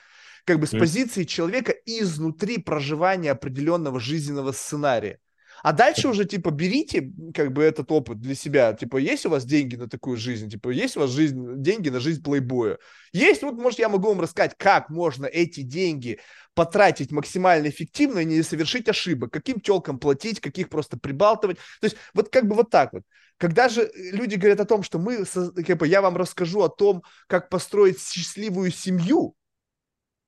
как 0.46 0.60
бы 0.60 0.68
с 0.68 0.72
позиции 0.72 1.24
человека 1.24 1.74
изнутри 1.86 2.58
проживания 2.58 3.32
определенного 3.32 4.00
жизненного 4.00 4.52
сценария. 4.52 5.20
А 5.64 5.74
дальше 5.74 6.08
уже, 6.08 6.26
типа, 6.26 6.50
берите, 6.50 7.12
как 7.36 7.54
бы, 7.54 7.62
этот 7.62 7.92
опыт 7.92 8.20
для 8.20 8.34
себя. 8.34 8.74
Типа, 8.74 8.98
есть 8.98 9.28
у 9.28 9.30
вас 9.30 9.46
деньги 9.46 9.76
на 9.76 9.88
такую 9.88 10.18
жизнь? 10.18 10.50
Типа, 10.50 10.70
есть 10.70 10.98
у 10.98 11.02
вас 11.02 11.12
жизнь, 11.12 11.62
деньги 11.62 11.90
на 11.90 12.00
жизнь 12.00 12.24
плейбоя? 12.24 12.80
Есть, 13.14 13.44
вот, 13.44 13.54
может, 13.56 13.78
я 13.78 13.88
могу 13.88 14.08
вам 14.08 14.22
рассказать, 14.22 14.56
как 14.58 14.90
можно 14.90 15.28
эти 15.28 15.62
деньги 15.62 16.20
потратить 16.56 17.12
максимально 17.12 17.70
эффективно 17.70 18.20
и 18.20 18.26
не 18.26 18.42
совершить 18.42 18.90
ошибок. 18.90 19.32
Каким 19.32 19.60
телкам 19.60 20.00
платить, 20.00 20.40
каких 20.40 20.68
просто 20.70 20.98
прибалтывать. 20.98 21.58
То 21.80 21.86
есть, 21.86 21.98
вот 22.16 22.30
как 22.30 22.48
бы 22.48 22.56
вот 22.56 22.72
так 22.72 22.94
вот. 22.94 23.04
Когда 23.38 23.70
же 23.70 23.92
люди 23.96 24.36
говорят 24.36 24.60
о 24.62 24.66
том, 24.66 24.82
что 24.82 24.98
мы, 24.98 25.26
как 25.26 25.78
бы, 25.78 25.88
я 25.88 26.02
вам 26.02 26.18
расскажу 26.18 26.62
о 26.62 26.70
том, 26.70 27.04
как 27.28 27.50
построить 27.50 28.02
счастливую 28.02 28.72
семью, 28.72 29.36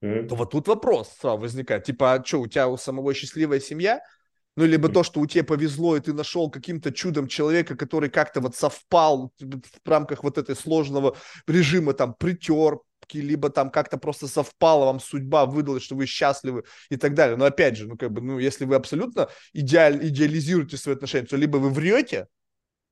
mm-hmm. 0.03 0.27
то 0.27 0.35
вот 0.35 0.51
тут 0.51 0.67
вопрос 0.67 1.09
сразу 1.19 1.37
возникает. 1.37 1.83
Типа, 1.83 2.13
а 2.13 2.23
что, 2.23 2.41
у 2.41 2.47
тебя 2.47 2.67
у 2.67 2.77
самого 2.77 3.13
счастливая 3.13 3.59
семья? 3.59 4.01
Ну, 4.55 4.65
либо 4.65 4.87
то, 4.89 5.01
что 5.01 5.19
у 5.19 5.25
тебя 5.25 5.43
повезло, 5.43 5.97
и 5.97 5.99
ты 5.99 6.13
нашел 6.13 6.49
каким-то 6.51 6.91
чудом 6.91 7.27
человека, 7.27 7.75
который 7.75 8.09
как-то 8.09 8.39
вот 8.39 8.55
совпал 8.55 9.33
в 9.39 9.89
рамках 9.89 10.23
вот 10.23 10.37
этой 10.37 10.55
сложного 10.55 11.15
режима, 11.47 11.93
там, 11.93 12.13
притер, 12.13 12.77
либо 13.11 13.49
там 13.49 13.69
как-то 13.69 13.97
просто 13.97 14.27
совпало, 14.27 14.85
вам 14.85 14.99
судьба 14.99 15.45
выдала, 15.45 15.79
что 15.79 15.95
вы 15.95 16.05
счастливы 16.05 16.63
и 16.89 16.97
так 16.97 17.15
далее. 17.15 17.35
Но 17.35 17.45
опять 17.45 17.77
же, 17.77 17.87
ну, 17.87 17.97
как 17.97 18.11
бы, 18.11 18.21
ну, 18.21 18.39
если 18.39 18.65
вы 18.65 18.75
абсолютно 18.75 19.29
идеаль, 19.53 20.07
идеализируете 20.07 20.77
свои 20.77 20.95
отношения, 20.95 21.25
то 21.25 21.35
либо 21.35 21.57
вы 21.57 21.69
врете, 21.69 22.27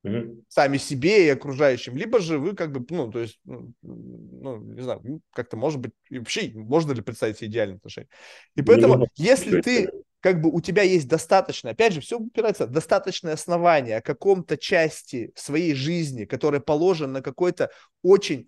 mm-hmm. 0.06 0.44
сами 0.48 0.78
себе 0.78 1.28
и 1.28 1.30
окружающим, 1.30 1.96
либо 1.96 2.20
же 2.20 2.40
вы 2.40 2.56
как 2.56 2.72
бы, 2.72 2.86
ну, 2.90 3.12
то 3.12 3.20
есть, 3.20 3.40
ну, 3.44 3.74
ну 3.82 4.58
не 4.58 4.82
знаю, 4.82 5.02
ну, 5.04 5.22
как-то, 5.34 5.58
может 5.58 5.80
быть, 5.80 5.92
и 6.10 6.20
вообще, 6.20 6.52
можно 6.54 6.92
ли 6.92 7.02
представить 7.02 7.38
себе 7.38 7.50
идеальные 7.50 7.78
отношения. 7.78 8.10
И 8.56 8.62
поэтому, 8.62 8.96
mm-hmm. 8.96 9.10
если 9.16 9.62
ты, 9.62 9.92
как 10.20 10.42
бы, 10.42 10.50
у 10.50 10.62
тебя 10.62 10.84
есть 10.84 11.08
достаточно, 11.08 11.72
опять 11.72 11.94
же, 11.94 12.02
все 12.02 12.20
упирается, 12.20 12.68
достаточное 12.68 13.34
основание 13.34 13.98
о 13.98 14.02
каком-то 14.02 14.58
части 14.58 15.32
своей 15.36 15.74
жизни, 15.74 16.26
которая 16.26 16.62
положена 16.62 17.14
на 17.14 17.22
какой-то 17.22 17.72
очень, 18.04 18.48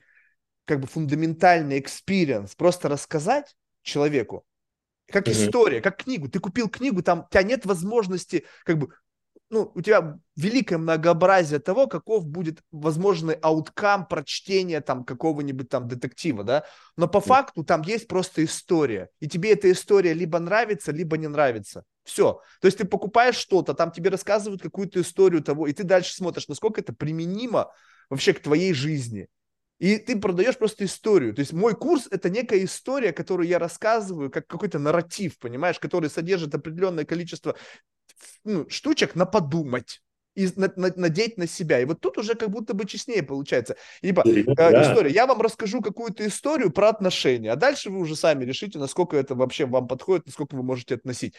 как 0.66 0.80
бы, 0.80 0.88
фундаментальный 0.88 1.80
experience, 1.80 2.56
просто 2.56 2.90
рассказать 2.90 3.56
человеку, 3.82 4.46
как 5.08 5.28
mm-hmm. 5.28 5.32
история, 5.32 5.82
как 5.82 6.04
книгу. 6.04 6.30
Ты 6.30 6.40
купил 6.40 6.70
книгу, 6.70 7.04
там 7.04 7.22
у 7.22 7.30
тебя 7.30 7.44
нет 7.44 7.66
возможности 7.66 8.46
как 8.64 8.78
бы 8.78 8.90
ну, 9.54 9.72
у 9.76 9.82
тебя 9.82 10.20
великое 10.36 10.78
многообразие 10.78 11.60
того, 11.60 11.88
каков 11.88 12.26
будет 12.26 12.62
возможный 12.72 13.36
outcome 13.36 14.08
прочтения 14.08 14.82
там 14.82 15.06
какого-нибудь 15.06 15.70
там 15.70 15.88
детектива, 15.88 16.44
да, 16.44 16.66
но 16.98 17.08
по 17.08 17.22
факту 17.22 17.64
там 17.64 17.84
есть 17.84 18.08
просто 18.08 18.44
история, 18.44 19.10
и 19.20 19.30
тебе 19.30 19.54
эта 19.54 19.72
история 19.72 20.14
либо 20.14 20.40
нравится, 20.40 20.92
либо 20.92 21.18
не 21.18 21.28
нравится. 21.28 21.84
Все. 22.04 22.42
То 22.60 22.66
есть 22.66 22.80
ты 22.80 22.86
покупаешь 22.86 23.36
что-то, 23.36 23.74
там 23.74 23.92
тебе 23.92 24.10
рассказывают 24.10 24.62
какую-то 24.62 25.00
историю 25.00 25.44
того, 25.44 25.68
и 25.68 25.74
ты 25.74 25.84
дальше 25.84 26.14
смотришь, 26.16 26.48
насколько 26.48 26.82
это 26.82 26.92
применимо 26.92 27.72
вообще 28.10 28.34
к 28.34 28.42
твоей 28.42 28.74
жизни. 28.74 29.28
И 29.80 29.98
ты 29.98 30.18
продаешь 30.20 30.58
просто 30.58 30.86
историю. 30.86 31.34
То 31.34 31.42
есть 31.42 31.52
мой 31.52 31.76
курс– 31.76 32.08
это 32.12 32.30
некая 32.30 32.64
история, 32.64 33.12
которую 33.12 33.48
я 33.48 33.60
рассказываю, 33.60 34.32
как 34.32 34.48
какой-то 34.48 34.80
нарратив, 34.80 35.38
понимаешь, 35.40 35.80
который 35.80 36.10
содержит 36.10 36.56
определенное 36.56 37.06
количество 37.06 37.56
ну, 38.44 38.70
штучек 38.70 39.16
на 39.16 39.26
подумать 39.26 40.02
и 40.36 40.50
надеть 40.56 41.38
на 41.38 41.48
себя. 41.48 41.80
И 41.80 41.86
вот 41.86 42.02
тут 42.02 42.18
уже 42.18 42.36
как 42.36 42.50
будто 42.50 42.74
бы 42.74 42.86
честнее 42.86 43.24
получается. 43.24 43.76
Либо 44.02 44.24
э, 44.26 44.44
да. 44.56 44.92
история. 44.92 45.12
Я 45.12 45.28
вам 45.28 45.42
расскажу 45.42 45.82
какую-то 45.82 46.26
историю 46.26 46.72
про 46.72 46.90
отношения, 46.90 47.52
а 47.52 47.56
дальше 47.56 47.90
вы 47.90 48.00
уже 48.00 48.16
сами 48.16 48.44
решите, 48.46 48.80
насколько 48.80 49.16
это 49.16 49.36
вообще 49.36 49.66
вам 49.66 49.88
подходит, 49.88 50.26
насколько 50.26 50.56
вы 50.56 50.64
можете 50.64 50.96
относить. 50.96 51.36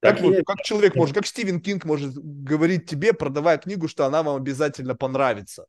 Как, 0.00 0.20
вот, 0.20 0.36
как 0.46 0.58
человек 0.62 0.94
может, 0.94 1.14
как 1.14 1.26
Стивен 1.26 1.60
Кинг 1.60 1.84
может 1.84 2.14
говорить 2.14 2.88
тебе, 2.88 3.12
продавая 3.12 3.58
книгу, 3.58 3.88
что 3.88 4.06
она 4.06 4.22
вам 4.22 4.36
обязательно 4.36 4.94
понравится. 4.94 5.66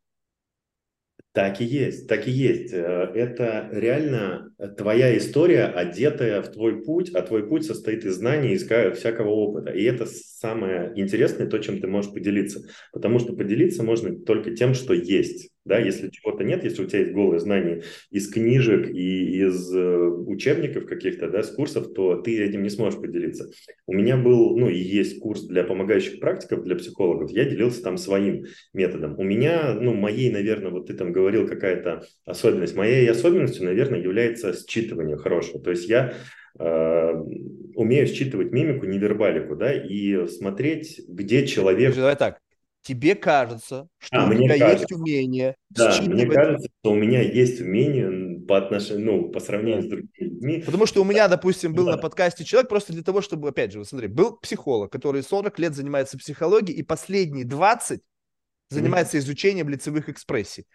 Так 1.31 1.61
и 1.61 1.63
есть, 1.63 2.07
так 2.07 2.27
и 2.27 2.31
есть. 2.31 2.73
Э, 2.73 3.11
это 3.13 3.69
реально 3.71 4.51
твоя 4.77 5.15
история, 5.15 5.65
одетая 5.65 6.41
в 6.41 6.51
твой 6.51 6.83
путь, 6.83 7.13
а 7.13 7.21
твой 7.21 7.47
путь 7.47 7.65
состоит 7.65 8.03
из 8.03 8.15
знаний, 8.15 8.53
из 8.53 8.63
всякого 8.63 9.29
опыта. 9.29 9.71
И 9.71 9.83
это 9.83 10.07
самое 10.07 10.91
интересное, 10.95 11.47
то, 11.47 11.59
чем 11.59 11.79
ты 11.79 11.87
можешь 11.87 12.11
поделиться. 12.11 12.67
Потому 12.91 13.19
что 13.19 13.33
поделиться 13.33 13.83
можно 13.83 14.19
только 14.19 14.55
тем, 14.55 14.73
что 14.73 14.93
есть. 14.93 15.51
Да, 15.65 15.77
если 15.77 16.09
чего-то 16.09 16.43
нет, 16.43 16.63
если 16.63 16.83
у 16.83 16.87
тебя 16.87 16.99
есть 16.99 17.11
голые 17.11 17.39
знания 17.39 17.83
из 18.11 18.31
книжек 18.31 18.89
и 18.89 19.45
из 19.45 19.75
э, 19.75 19.97
учебников 19.97 20.85
каких-то, 20.85 21.29
да, 21.29 21.43
с 21.43 21.51
курсов, 21.51 21.93
то 21.93 22.15
ты 22.15 22.41
этим 22.43 22.63
не 22.63 22.69
сможешь 22.69 22.99
поделиться. 22.99 23.51
У 23.85 23.93
меня 23.93 24.17
был, 24.17 24.57
ну, 24.57 24.69
и 24.69 24.77
есть 24.77 25.19
курс 25.19 25.43
для 25.43 25.63
помогающих 25.63 26.19
практиков, 26.21 26.63
для 26.63 26.75
психологов. 26.75 27.29
Я 27.31 27.45
делился 27.45 27.83
там 27.83 27.97
своим 27.97 28.45
методом. 28.73 29.19
У 29.19 29.23
меня, 29.23 29.73
ну, 29.73 29.93
моей, 29.93 30.31
наверное, 30.31 30.71
вот 30.71 30.87
ты 30.87 30.93
там 30.93 31.11
говорил 31.11 31.45
какая-то 31.45 32.03
особенность. 32.25 32.75
Моей 32.75 33.09
особенностью, 33.09 33.65
наверное, 33.65 33.99
является 33.99 34.51
считывание 34.51 35.17
хорошего. 35.17 35.61
То 35.61 35.71
есть 35.71 35.89
я 35.89 36.13
э, 36.57 37.13
умею 37.75 38.07
считывать 38.07 38.51
мимику, 38.51 38.85
невербалику, 38.85 39.55
да, 39.55 39.73
и 39.73 40.25
смотреть, 40.27 41.01
где 41.07 41.45
человек... 41.45 41.95
Давай 41.95 42.15
так, 42.15 42.39
тебе 42.81 43.15
кажется, 43.15 43.87
что 43.97 44.25
а, 44.25 44.29
у 44.29 44.33
тебя 44.33 44.57
кажется. 44.57 44.81
есть 44.81 44.91
умение 44.91 45.55
да, 45.69 45.91
считывать... 45.91 46.13
мне 46.13 46.25
кажется, 46.25 46.69
что 46.81 46.91
у 46.91 46.95
меня 46.95 47.21
есть 47.21 47.61
умение 47.61 48.39
по 48.45 48.57
отношению, 48.57 49.05
ну, 49.05 49.29
по 49.29 49.39
сравнению 49.39 49.83
с 49.83 49.87
другими 49.87 50.09
людьми. 50.17 50.63
Потому 50.65 50.85
что 50.85 51.01
у 51.01 51.05
меня, 51.05 51.27
допустим, 51.27 51.73
был 51.73 51.85
да. 51.85 51.91
на 51.93 51.97
подкасте 51.97 52.43
человек 52.43 52.69
просто 52.69 52.93
для 52.93 53.03
того, 53.03 53.21
чтобы, 53.21 53.49
опять 53.49 53.71
же, 53.71 53.79
вот 53.79 53.87
смотри, 53.87 54.07
был 54.07 54.37
психолог, 54.37 54.91
который 54.91 55.23
40 55.23 55.59
лет 55.59 55.75
занимается 55.75 56.17
психологией, 56.17 56.79
и 56.79 56.83
последние 56.83 57.45
20 57.45 58.01
занимается 58.69 59.17
mm-hmm. 59.17 59.21
изучением 59.21 59.69
лицевых 59.69 60.09
экспрессий. 60.09 60.65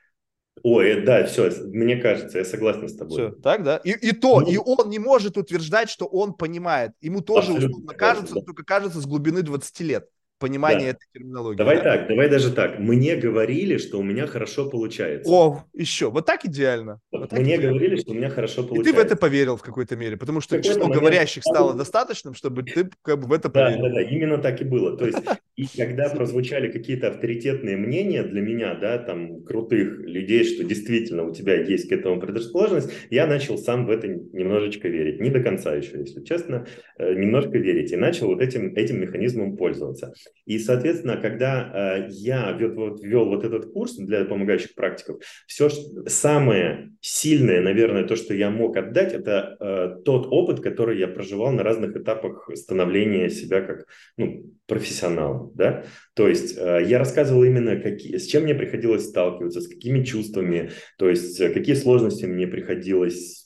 Ой, 0.63 0.91
э, 0.91 1.03
да, 1.03 1.27
все, 1.27 1.51
мне 1.65 1.97
кажется, 1.97 2.39
я 2.39 2.45
согласен 2.45 2.89
с 2.89 2.97
тобой. 2.97 3.13
Все, 3.13 3.31
так, 3.31 3.65
да? 3.65 3.79
И, 3.79 3.91
и 3.91 4.13
то, 4.13 4.41
ну, 4.41 4.49
и 4.49 4.57
он 4.57 4.89
не 4.89 4.99
может 4.99 5.37
утверждать, 5.37 5.91
что 5.91 6.07
он 6.07 6.35
понимает. 6.35 6.93
Ему 7.01 7.21
тоже 7.21 7.53
условно 7.53 7.93
кажется, 7.95 8.35
да. 8.35 8.41
только 8.41 8.65
кажется 8.65 9.01
с 9.01 9.07
глубины 9.07 9.43
20 9.43 9.81
лет. 9.81 10.09
Понимание 10.45 10.93
да. 10.93 10.99
этой 10.99 11.07
терминологии. 11.13 11.57
Давай 11.57 11.77
да? 11.77 11.83
так, 11.83 12.09
давай 12.09 12.29
даже 12.29 12.53
так. 12.53 12.79
Мне 12.79 13.17
говорили, 13.17 13.79
что 13.79 13.99
у 13.99 14.03
меня 14.03 14.27
хорошо 14.27 14.69
получается. 14.69 15.31
О, 15.31 15.65
еще. 15.73 16.11
Вот 16.11 16.27
так 16.27 16.45
идеально. 16.45 17.01
Вот, 17.11 17.31
так 17.31 17.39
мне 17.39 17.57
идеально. 17.57 17.71
говорили, 17.71 17.97
что 17.97 18.11
у 18.11 18.15
меня 18.15 18.29
хорошо 18.29 18.63
получается. 18.63 18.91
И 18.91 18.93
ты 18.93 18.99
в 18.99 19.03
это 19.03 19.17
поверил 19.17 19.57
в 19.57 19.63
какой-то 19.63 19.97
мере, 19.97 20.17
потому 20.19 20.41
что 20.41 20.61
число 20.63 20.83
момент... 20.83 21.01
говорящих 21.01 21.43
стало 21.45 21.75
достаточным, 21.75 22.35
чтобы 22.35 22.63
ты 22.63 22.91
как 23.03 23.21
бы 23.21 23.27
в 23.27 23.33
это 23.33 23.49
да, 23.49 23.67
поверил. 23.67 23.85
Да, 23.85 23.95
да, 23.95 24.03
именно 24.03 24.39
так 24.39 24.61
и 24.61 24.65
было. 24.65 24.97
То 24.99 25.07
есть, 25.07 25.19
и 25.57 25.67
когда 25.77 26.11
прозвучали 26.11 26.71
какие-то 26.71 27.09
авторитетные 27.09 27.77
мнения 27.77 28.23
для 28.23 28.43
меня, 28.43 28.75
да, 28.75 28.99
там, 28.99 29.45
крутых 29.45 30.01
людей, 30.01 30.45
что 30.45 30.63
действительно 30.65 31.25
у 31.25 31.33
тебя 31.33 31.55
есть 31.55 31.89
к 31.89 31.93
этому 31.93 32.21
предрасположенность, 32.21 32.91
я 33.11 33.27
начал 33.27 33.57
сам 33.57 33.87
в 33.87 33.91
это 33.91 34.09
немножечко 34.09 34.89
верить. 34.89 35.21
Не 35.21 35.31
до 35.31 35.41
конца 35.41 35.75
еще, 35.75 35.99
если 36.01 36.23
честно, 36.23 36.67
э, 36.99 37.15
немножко 37.15 37.57
верить. 37.57 37.93
И 37.93 37.97
начал 37.97 38.27
вот 38.27 38.43
этим, 38.43 38.75
этим 38.75 39.01
механизмом 39.01 39.57
пользоваться. 39.57 40.13
И, 40.47 40.59
соответственно, 40.59 41.17
когда 41.17 41.99
э, 42.05 42.09
я 42.11 42.53
вел, 42.53 42.75
вот, 42.75 43.03
вел 43.03 43.27
вот 43.27 43.45
этот 43.45 43.73
курс 43.73 43.97
для 43.97 44.25
помогающих 44.25 44.75
практиков, 44.75 45.23
все 45.47 45.71
самое 46.07 46.91
сильное, 47.01 47.63
наверное, 47.63 48.05
то, 48.05 48.15
что 48.17 48.35
я 48.35 48.51
мог 48.51 48.77
отдать, 48.77 49.15
это 49.15 49.57
э, 49.59 50.03
тот 50.05 50.27
опыт, 50.31 50.61
который 50.61 50.99
я 50.99 51.09
проживал 51.09 51.53
на 51.53 51.63
разных 51.63 51.97
этапах 51.97 52.51
становления 52.55 53.31
себя 53.31 53.63
как 53.63 53.87
ну, 54.17 54.53
профессионала. 54.67 55.51
Да? 55.55 55.85
То 56.15 56.29
есть 56.29 56.59
э, 56.59 56.85
я 56.87 56.99
рассказывал 56.99 57.45
именно, 57.45 57.77
какие, 57.77 58.19
с 58.19 58.27
чем 58.27 58.43
мне 58.43 58.55
приходилось 58.55 59.09
сталкиваться, 59.09 59.61
с 59.63 59.69
какими 59.69 60.05
чувствами, 60.05 60.71
то 60.99 61.09
есть 61.09 61.41
э, 61.41 61.51
какие 61.51 61.75
сложности 61.75 62.27
мне 62.27 62.47
приходилось 62.47 63.44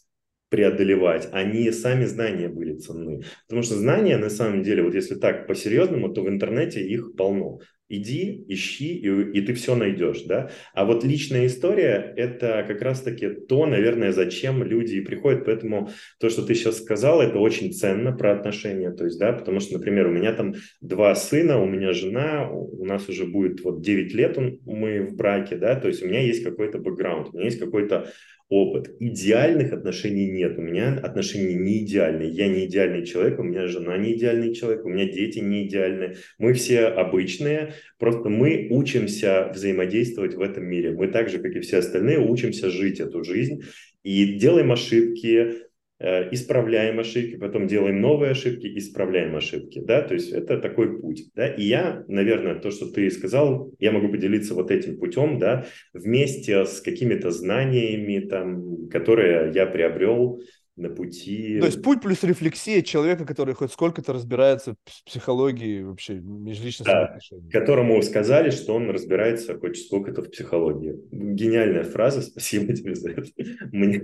преодолевать, 0.48 1.28
они 1.32 1.70
сами 1.70 2.04
знания 2.04 2.48
были 2.48 2.74
ценны. 2.74 3.22
Потому 3.46 3.62
что 3.62 3.74
знания, 3.74 4.16
на 4.16 4.30
самом 4.30 4.62
деле, 4.62 4.82
вот 4.82 4.94
если 4.94 5.14
так 5.14 5.46
по-серьезному, 5.46 6.08
то 6.10 6.22
в 6.22 6.28
интернете 6.28 6.80
их 6.80 7.14
полно. 7.16 7.60
Иди, 7.90 8.44
ищи, 8.48 8.96
и, 8.96 9.08
и 9.08 9.40
ты 9.40 9.54
все 9.54 9.74
найдешь, 9.74 10.22
да. 10.24 10.50
А 10.74 10.84
вот 10.84 11.04
личная 11.04 11.46
история– 11.46 12.12
это 12.16 12.62
как 12.68 12.82
раз-таки 12.82 13.30
то, 13.30 13.64
наверное, 13.64 14.12
зачем 14.12 14.62
люди 14.62 14.96
и 14.96 15.00
приходят. 15.00 15.46
Поэтому 15.46 15.88
то, 16.20 16.28
что 16.28 16.42
ты 16.42 16.54
сейчас 16.54 16.82
сказал, 16.82 17.22
это 17.22 17.38
очень 17.38 17.72
ценно 17.72 18.12
про 18.12 18.32
отношения. 18.32 18.90
То 18.90 19.04
есть, 19.04 19.18
да, 19.18 19.32
потому 19.32 19.60
что, 19.60 19.78
например, 19.78 20.08
у 20.08 20.12
меня 20.12 20.34
там 20.34 20.54
два 20.82 21.14
сына, 21.14 21.62
у 21.62 21.66
меня 21.66 21.92
жена, 21.92 22.50
у 22.50 22.84
нас 22.84 23.08
уже 23.08 23.24
будет 23.24 23.62
вот 23.64 23.80
9 23.80 24.12
лет 24.12 24.36
мы 24.66 25.06
в 25.06 25.16
браке, 25.16 25.56
да, 25.56 25.74
то 25.74 25.88
есть 25.88 26.02
у 26.02 26.06
меня 26.06 26.20
есть 26.20 26.44
какой-то 26.44 26.78
бэкграунд, 26.78 27.28
у 27.28 27.36
меня 27.36 27.46
есть 27.46 27.58
какой-то 27.58 28.10
опыт. 28.48 28.96
Идеальных 28.98 29.72
отношений 29.72 30.30
нет. 30.30 30.58
У 30.58 30.62
меня 30.62 30.98
отношения 31.02 31.54
не 31.54 31.84
идеальные. 31.84 32.30
Я 32.30 32.48
не 32.48 32.66
идеальный 32.66 33.04
человек, 33.04 33.38
у 33.38 33.42
меня 33.42 33.66
жена 33.66 33.96
не 33.98 34.14
идеальный 34.16 34.54
человек, 34.54 34.84
у 34.84 34.88
меня 34.88 35.04
дети 35.04 35.38
не 35.38 35.66
идеальные. 35.66 36.16
Мы 36.38 36.54
все 36.54 36.86
обычные, 36.86 37.74
просто 37.98 38.28
мы 38.28 38.68
учимся 38.70 39.50
взаимодействовать 39.52 40.34
в 40.34 40.40
этом 40.40 40.64
мире. 40.64 40.92
Мы 40.92 41.08
так 41.08 41.28
же, 41.28 41.38
как 41.38 41.54
и 41.54 41.60
все 41.60 41.78
остальные, 41.78 42.18
учимся 42.20 42.70
жить 42.70 43.00
эту 43.00 43.22
жизнь 43.22 43.62
и 44.02 44.38
делаем 44.38 44.72
ошибки, 44.72 45.67
исправляем 46.00 47.00
ошибки, 47.00 47.36
потом 47.36 47.66
делаем 47.66 48.00
новые 48.00 48.30
ошибки, 48.30 48.66
исправляем 48.78 49.34
ошибки, 49.34 49.80
да, 49.80 50.02
то 50.02 50.14
есть 50.14 50.30
это 50.30 50.58
такой 50.58 51.00
путь, 51.00 51.30
да, 51.34 51.48
и 51.48 51.64
я, 51.64 52.04
наверное, 52.06 52.54
то, 52.54 52.70
что 52.70 52.86
ты 52.90 53.10
сказал, 53.10 53.72
я 53.78 53.90
могу 53.90 54.08
поделиться 54.08 54.54
вот 54.54 54.70
этим 54.70 54.98
путем, 54.98 55.38
да, 55.38 55.66
вместе 55.92 56.64
с 56.64 56.80
какими-то 56.80 57.30
знаниями, 57.30 58.20
там, 58.20 58.88
которые 58.88 59.52
я 59.54 59.66
приобрел, 59.66 60.40
на 60.78 60.90
пути... 60.90 61.58
То 61.60 61.66
есть 61.66 61.82
путь 61.82 62.00
плюс 62.00 62.22
рефлексия 62.22 62.82
человека, 62.82 63.24
который 63.24 63.54
хоть 63.54 63.72
сколько-то 63.72 64.12
разбирается 64.12 64.74
в 64.84 65.04
психологии 65.04 65.82
вообще 65.82 66.14
межличностных 66.14 66.86
да, 66.94 67.04
отношений. 67.06 67.50
которому 67.50 68.00
сказали, 68.02 68.50
что 68.50 68.74
он 68.74 68.88
разбирается 68.90 69.58
хоть 69.58 69.78
сколько-то 69.78 70.22
в 70.22 70.30
психологии. 70.30 70.96
Гениальная 71.10 71.84
фраза, 71.84 72.22
спасибо 72.22 72.72
тебе 72.74 72.94
за 72.94 73.10
это. 73.10 73.24
Мне... 73.72 74.00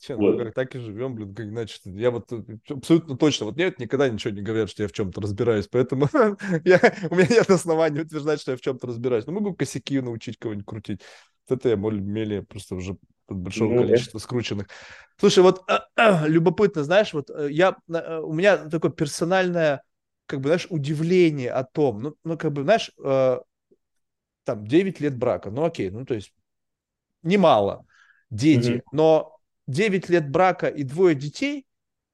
Че, 0.00 0.16
вот. 0.16 0.38
ну, 0.38 0.52
так 0.52 0.74
и 0.76 0.78
живем, 0.78 1.14
блин, 1.14 1.34
как 1.34 1.46
иначе. 1.46 1.74
Я 1.84 2.10
вот 2.10 2.30
э, 2.32 2.42
абсолютно 2.68 3.16
точно, 3.16 3.46
вот 3.46 3.56
мне 3.56 3.72
никогда 3.76 4.08
ничего 4.08 4.32
не 4.32 4.42
говорят, 4.42 4.70
что 4.70 4.84
я 4.84 4.88
в 4.88 4.92
чем-то 4.92 5.20
разбираюсь, 5.20 5.66
поэтому 5.68 6.08
я, 6.64 6.80
у 7.10 7.16
меня 7.16 7.26
нет 7.28 7.50
оснований 7.50 8.00
утверждать, 8.00 8.40
что 8.40 8.52
я 8.52 8.56
в 8.56 8.60
чем-то 8.60 8.86
разбираюсь. 8.86 9.26
Но 9.26 9.32
могу 9.32 9.54
косяки 9.54 10.00
научить 10.00 10.38
кого-нибудь 10.38 10.66
крутить. 10.66 11.00
Вот 11.48 11.58
это 11.58 11.70
я 11.70 11.76
более-менее 11.76 12.42
просто 12.42 12.76
уже 12.76 12.96
от 13.32 13.38
большого 13.38 13.74
ну, 13.74 13.82
количества 13.82 14.18
да. 14.18 14.24
скрученных. 14.24 14.68
Слушай, 15.18 15.40
вот 15.42 15.62
э, 15.68 15.78
э, 15.96 16.28
любопытно, 16.28 16.84
знаешь, 16.84 17.12
вот 17.12 17.30
э, 17.30 17.48
я, 17.50 17.76
э, 17.88 18.18
у 18.18 18.32
меня 18.32 18.56
такое 18.56 18.90
персональное, 18.90 19.82
как 20.26 20.40
бы, 20.40 20.48
знаешь, 20.48 20.66
удивление 20.70 21.50
о 21.50 21.64
том, 21.64 22.00
ну, 22.00 22.16
ну 22.24 22.38
как 22.38 22.52
бы, 22.52 22.62
знаешь, 22.62 22.90
э, 23.02 23.38
там 24.44 24.66
9 24.66 25.00
лет 25.00 25.16
брака, 25.16 25.50
ну 25.50 25.64
окей, 25.64 25.90
ну 25.90 26.04
то 26.04 26.14
есть 26.14 26.32
немало, 27.22 27.86
дети, 28.30 28.70
mm-hmm. 28.70 28.82
но 28.92 29.38
9 29.66 30.08
лет 30.08 30.30
брака 30.30 30.68
и 30.68 30.82
двое 30.82 31.14
детей, 31.14 31.66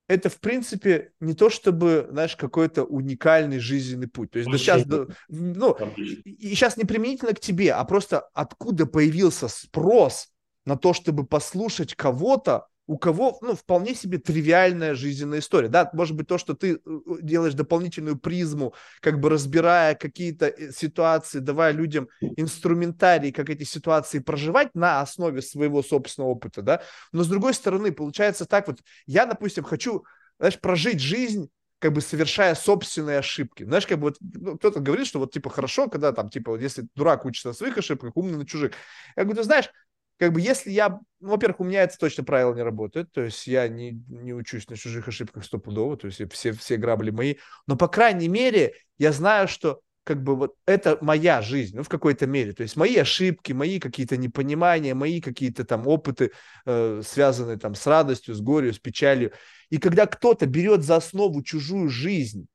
это, 0.08 0.30
в 0.30 0.40
принципе, 0.40 1.12
не 1.20 1.34
то 1.34 1.50
чтобы, 1.50 2.08
знаешь, 2.10 2.34
какой-то 2.34 2.84
уникальный 2.84 3.58
жизненный 3.58 4.08
путь. 4.08 4.30
То 4.30 4.38
есть, 4.38 4.50
да 4.50 4.56
сейчас, 4.56 4.84
ну, 5.28 5.76
и 6.24 6.48
сейчас 6.48 6.78
не 6.78 6.84
применительно 6.84 7.34
к 7.34 7.40
тебе, 7.40 7.74
а 7.74 7.84
просто 7.84 8.20
откуда 8.32 8.86
появился 8.86 9.48
спрос 9.48 10.30
на 10.68 10.76
то, 10.76 10.92
чтобы 10.92 11.26
послушать 11.26 11.94
кого-то, 11.94 12.66
у 12.86 12.98
кого, 12.98 13.38
ну, 13.40 13.54
вполне 13.54 13.94
себе 13.94 14.18
тривиальная 14.18 14.94
жизненная 14.94 15.40
история. 15.40 15.68
Да, 15.68 15.90
может 15.94 16.14
быть, 16.14 16.26
то, 16.26 16.36
что 16.36 16.54
ты 16.54 16.74
э, 16.74 16.78
делаешь 17.22 17.54
дополнительную 17.54 18.18
призму, 18.18 18.74
как 19.00 19.18
бы 19.18 19.30
разбирая 19.30 19.94
какие-то 19.94 20.46
э, 20.46 20.72
ситуации, 20.72 21.38
давая 21.38 21.72
людям 21.72 22.08
инструментарий, 22.20 23.32
как 23.32 23.48
эти 23.48 23.64
ситуации 23.64 24.18
проживать 24.18 24.74
на 24.74 25.00
основе 25.00 25.40
своего 25.40 25.82
собственного 25.82 26.32
опыта, 26.32 26.62
да. 26.62 26.82
Но 27.12 27.24
с 27.24 27.28
другой 27.28 27.54
стороны, 27.54 27.90
получается 27.90 28.44
так 28.44 28.68
вот, 28.68 28.80
я, 29.06 29.24
допустим, 29.24 29.64
хочу, 29.64 30.04
знаешь, 30.38 30.60
прожить 30.60 31.00
жизнь 31.00 31.50
как 31.78 31.92
бы 31.92 32.00
совершая 32.00 32.54
собственные 32.54 33.18
ошибки. 33.18 33.64
Знаешь, 33.64 33.86
как 33.86 33.98
бы 33.98 34.08
вот 34.08 34.16
ну, 34.20 34.56
кто-то 34.56 34.80
говорит, 34.80 35.06
что 35.06 35.20
вот 35.20 35.32
типа 35.32 35.48
хорошо, 35.50 35.88
когда 35.88 36.12
там 36.12 36.28
типа 36.28 36.56
если 36.58 36.88
дурак 36.94 37.24
учится 37.24 37.48
на 37.48 37.54
своих 37.54 37.78
ошибках, 37.78 38.16
умный 38.16 38.38
на 38.38 38.46
чужих. 38.46 38.72
Я 39.16 39.24
говорю, 39.24 39.38
ты 39.38 39.44
знаешь, 39.44 39.70
как 40.18 40.32
бы 40.32 40.40
если 40.40 40.70
я, 40.70 40.98
ну, 41.20 41.30
во-первых, 41.30 41.60
у 41.60 41.64
меня 41.64 41.82
это 41.82 41.96
точно 41.96 42.24
правило 42.24 42.54
не 42.54 42.62
работает, 42.62 43.10
то 43.12 43.22
есть 43.22 43.46
я 43.46 43.68
не, 43.68 43.92
не 44.08 44.34
учусь 44.34 44.68
на 44.68 44.76
чужих 44.76 45.08
ошибках 45.08 45.44
стопудово, 45.44 45.96
то 45.96 46.06
есть 46.06 46.20
все, 46.32 46.52
все 46.52 46.76
грабли 46.76 47.10
мои, 47.10 47.36
но, 47.66 47.76
по 47.76 47.88
крайней 47.88 48.28
мере, 48.28 48.74
я 48.98 49.12
знаю, 49.12 49.48
что 49.48 49.80
как 50.04 50.22
бы 50.22 50.36
вот 50.36 50.54
это 50.66 50.98
моя 51.02 51.42
жизнь, 51.42 51.76
ну, 51.76 51.82
в 51.82 51.88
какой-то 51.88 52.26
мере, 52.26 52.52
то 52.52 52.62
есть 52.62 52.76
мои 52.76 52.96
ошибки, 52.96 53.52
мои 53.52 53.78
какие-то 53.78 54.16
непонимания, 54.16 54.94
мои 54.94 55.20
какие-то 55.20 55.64
там 55.64 55.86
опыты, 55.86 56.32
э, 56.64 57.02
связанные 57.04 57.58
там 57.58 57.74
с 57.74 57.86
радостью, 57.86 58.34
с 58.34 58.40
горем, 58.40 58.72
с 58.72 58.78
печалью, 58.78 59.32
и 59.70 59.78
когда 59.78 60.06
кто-то 60.06 60.46
берет 60.46 60.82
за 60.82 60.96
основу 60.96 61.42
чужую 61.42 61.90
жизнь, 61.90 62.48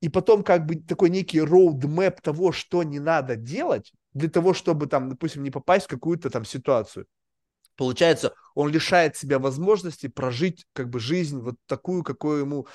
и 0.00 0.08
потом 0.08 0.42
как 0.42 0.66
бы 0.66 0.76
такой 0.76 1.10
некий 1.10 1.40
роудмэп 1.40 2.20
того, 2.20 2.52
что 2.52 2.82
не 2.82 2.98
надо 2.98 3.36
делать, 3.36 3.92
для 4.16 4.30
того, 4.30 4.54
чтобы 4.54 4.86
там, 4.86 5.10
допустим, 5.10 5.42
не 5.42 5.50
попасть 5.50 5.86
в 5.86 5.88
какую-то 5.88 6.30
там 6.30 6.44
ситуацию. 6.44 7.06
Получается, 7.76 8.34
он 8.54 8.70
лишает 8.70 9.16
себя 9.16 9.38
возможности 9.38 10.08
прожить 10.08 10.66
как 10.72 10.88
бы 10.88 10.98
жизнь 10.98 11.38
вот 11.38 11.56
такую, 11.66 12.02
какую 12.02 12.40
ему 12.40 12.66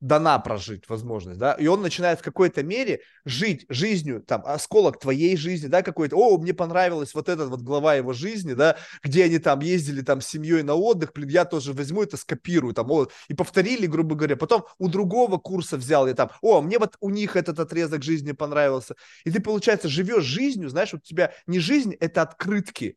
дана 0.00 0.38
прожить 0.40 0.88
возможность, 0.88 1.38
да, 1.38 1.52
и 1.54 1.66
он 1.66 1.80
начинает 1.80 2.20
в 2.20 2.22
какой-то 2.22 2.62
мере 2.62 3.00
жить 3.24 3.66
жизнью, 3.68 4.20
там, 4.20 4.42
осколок 4.44 4.98
твоей 4.98 5.36
жизни, 5.36 5.68
да, 5.68 5.82
какой-то, 5.82 6.16
о, 6.16 6.38
мне 6.38 6.52
понравилась 6.52 7.14
вот 7.14 7.28
эта 7.28 7.46
вот 7.46 7.60
глава 7.62 7.94
его 7.94 8.12
жизни, 8.12 8.54
да, 8.54 8.76
где 9.02 9.24
они 9.24 9.38
там 9.38 9.60
ездили 9.60 10.02
там 10.02 10.20
с 10.20 10.26
семьей 10.26 10.62
на 10.62 10.74
отдых, 10.74 11.12
блин, 11.12 11.28
я 11.28 11.44
тоже 11.44 11.72
возьму 11.72 12.02
это, 12.02 12.16
скопирую, 12.16 12.74
там, 12.74 12.90
о, 12.90 13.08
и 13.28 13.34
повторили, 13.34 13.86
грубо 13.86 14.16
говоря, 14.16 14.36
потом 14.36 14.64
у 14.78 14.88
другого 14.88 15.38
курса 15.38 15.76
взял 15.76 16.06
я 16.06 16.14
там, 16.14 16.30
о, 16.40 16.60
мне 16.60 16.78
вот 16.78 16.96
у 17.00 17.10
них 17.10 17.36
этот 17.36 17.60
отрезок 17.60 18.02
жизни 18.02 18.32
понравился, 18.32 18.96
и 19.24 19.30
ты, 19.30 19.40
получается, 19.40 19.88
живешь 19.88 20.24
жизнью, 20.24 20.68
знаешь, 20.68 20.94
у 20.94 20.98
тебя 20.98 21.32
не 21.46 21.60
жизнь, 21.60 21.94
это 22.00 22.22
открытки, 22.22 22.96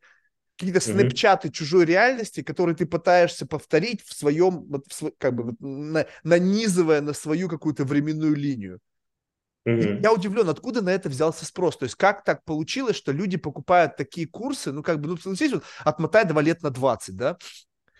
какие-то 0.56 0.80
снэпчаты 0.80 1.48
mm-hmm. 1.48 1.52
чужой 1.52 1.84
реальности, 1.84 2.42
которые 2.42 2.74
ты 2.74 2.86
пытаешься 2.86 3.46
повторить 3.46 4.02
в 4.02 4.14
своем, 4.14 4.64
вот, 4.68 4.86
в, 4.90 5.12
как 5.18 5.34
бы 5.34 5.54
на, 5.60 6.06
нанизывая 6.24 7.00
на 7.02 7.12
свою 7.12 7.48
какую-то 7.48 7.84
временную 7.84 8.34
линию. 8.34 8.80
Mm-hmm. 9.68 10.02
Я 10.02 10.12
удивлен, 10.12 10.48
откуда 10.48 10.80
на 10.80 10.90
это 10.90 11.08
взялся 11.08 11.44
спрос. 11.44 11.76
То 11.76 11.84
есть 11.84 11.96
как 11.96 12.24
так 12.24 12.44
получилось, 12.44 12.96
что 12.96 13.12
люди 13.12 13.36
покупают 13.36 13.96
такие 13.96 14.26
курсы, 14.26 14.72
ну 14.72 14.82
как 14.82 15.00
бы, 15.00 15.08
ну 15.08 15.16
согласись, 15.16 15.52
вот, 15.52 15.64
отмотай 15.84 16.24
два 16.24 16.40
лет 16.40 16.62
на 16.62 16.70
20, 16.70 17.16
да, 17.16 17.36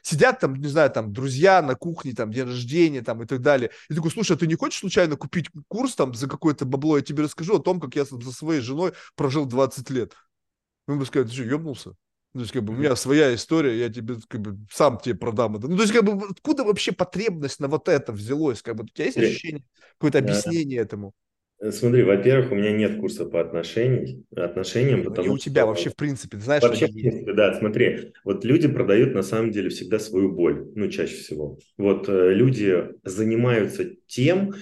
сидят 0.00 0.38
там, 0.38 0.54
не 0.54 0.68
знаю, 0.68 0.90
там, 0.90 1.12
друзья 1.12 1.60
на 1.60 1.74
кухне, 1.74 2.12
там, 2.12 2.30
день 2.30 2.44
рождения, 2.44 3.02
там, 3.02 3.22
и 3.22 3.26
так 3.26 3.42
далее. 3.42 3.70
И 3.90 3.94
такой, 3.94 4.10
слушай, 4.12 4.32
а 4.32 4.38
ты 4.38 4.46
не 4.46 4.54
хочешь 4.54 4.78
случайно 4.78 5.16
купить 5.16 5.50
курс 5.68 5.96
там 5.96 6.14
за 6.14 6.28
какое-то 6.28 6.64
бабло? 6.64 6.96
Я 6.96 7.02
тебе 7.02 7.24
расскажу 7.24 7.56
о 7.56 7.62
том, 7.62 7.80
как 7.80 7.96
я 7.96 8.06
со 8.06 8.18
своей 8.32 8.60
женой 8.60 8.92
прожил 9.16 9.44
20 9.44 9.90
лет. 9.90 10.14
Он 10.86 11.00
бы 11.00 11.06
сказал, 11.06 11.28
ты 11.28 11.34
что, 11.34 11.42
ебнулся? 11.42 11.96
Ну, 12.36 12.40
то 12.40 12.42
есть, 12.42 12.52
как 12.52 12.64
бы, 12.64 12.74
у 12.74 12.76
меня 12.76 12.94
своя 12.96 13.34
история, 13.34 13.78
я 13.78 13.88
тебе, 13.88 14.16
как 14.28 14.42
бы, 14.42 14.58
сам 14.70 14.98
тебе 14.98 15.14
продам 15.14 15.56
это. 15.56 15.68
Ну, 15.68 15.76
то 15.76 15.82
есть, 15.84 15.94
как 15.94 16.04
бы, 16.04 16.22
откуда 16.28 16.64
вообще 16.64 16.92
потребность 16.92 17.60
на 17.60 17.68
вот 17.68 17.88
это 17.88 18.12
взялось? 18.12 18.60
Как 18.60 18.76
бы, 18.76 18.84
у 18.84 18.86
тебя 18.88 19.06
есть 19.06 19.16
ощущение, 19.16 19.62
какое-то 19.92 20.18
объяснение 20.18 20.78
этому? 20.78 21.14
Э, 21.60 21.72
смотри, 21.72 22.02
во-первых, 22.02 22.52
у 22.52 22.54
меня 22.54 22.72
нет 22.72 23.00
курса 23.00 23.24
по 23.24 23.40
отношениям, 23.40 24.26
отношениям, 24.36 24.98
ну, 24.98 25.04
потому 25.06 25.28
и 25.28 25.30
у 25.30 25.38
тебя 25.38 25.62
что... 25.62 25.68
вообще 25.68 25.88
в 25.88 25.96
принципе, 25.96 26.36
ты 26.36 26.42
знаешь, 26.42 26.62
Вообще, 26.62 26.88
что 26.88 26.92
в 26.94 27.00
принципе, 27.00 27.32
да, 27.32 27.54
смотри, 27.58 28.12
вот 28.22 28.44
люди 28.44 28.68
продают 28.68 29.14
на 29.14 29.22
самом 29.22 29.50
деле 29.50 29.70
всегда 29.70 29.98
свою 29.98 30.30
боль, 30.32 30.70
ну, 30.74 30.90
чаще 30.90 31.16
всего. 31.16 31.58
Вот 31.78 32.06
э, 32.10 32.34
люди 32.34 32.84
занимаются 33.02 33.86
тем, 34.06 34.52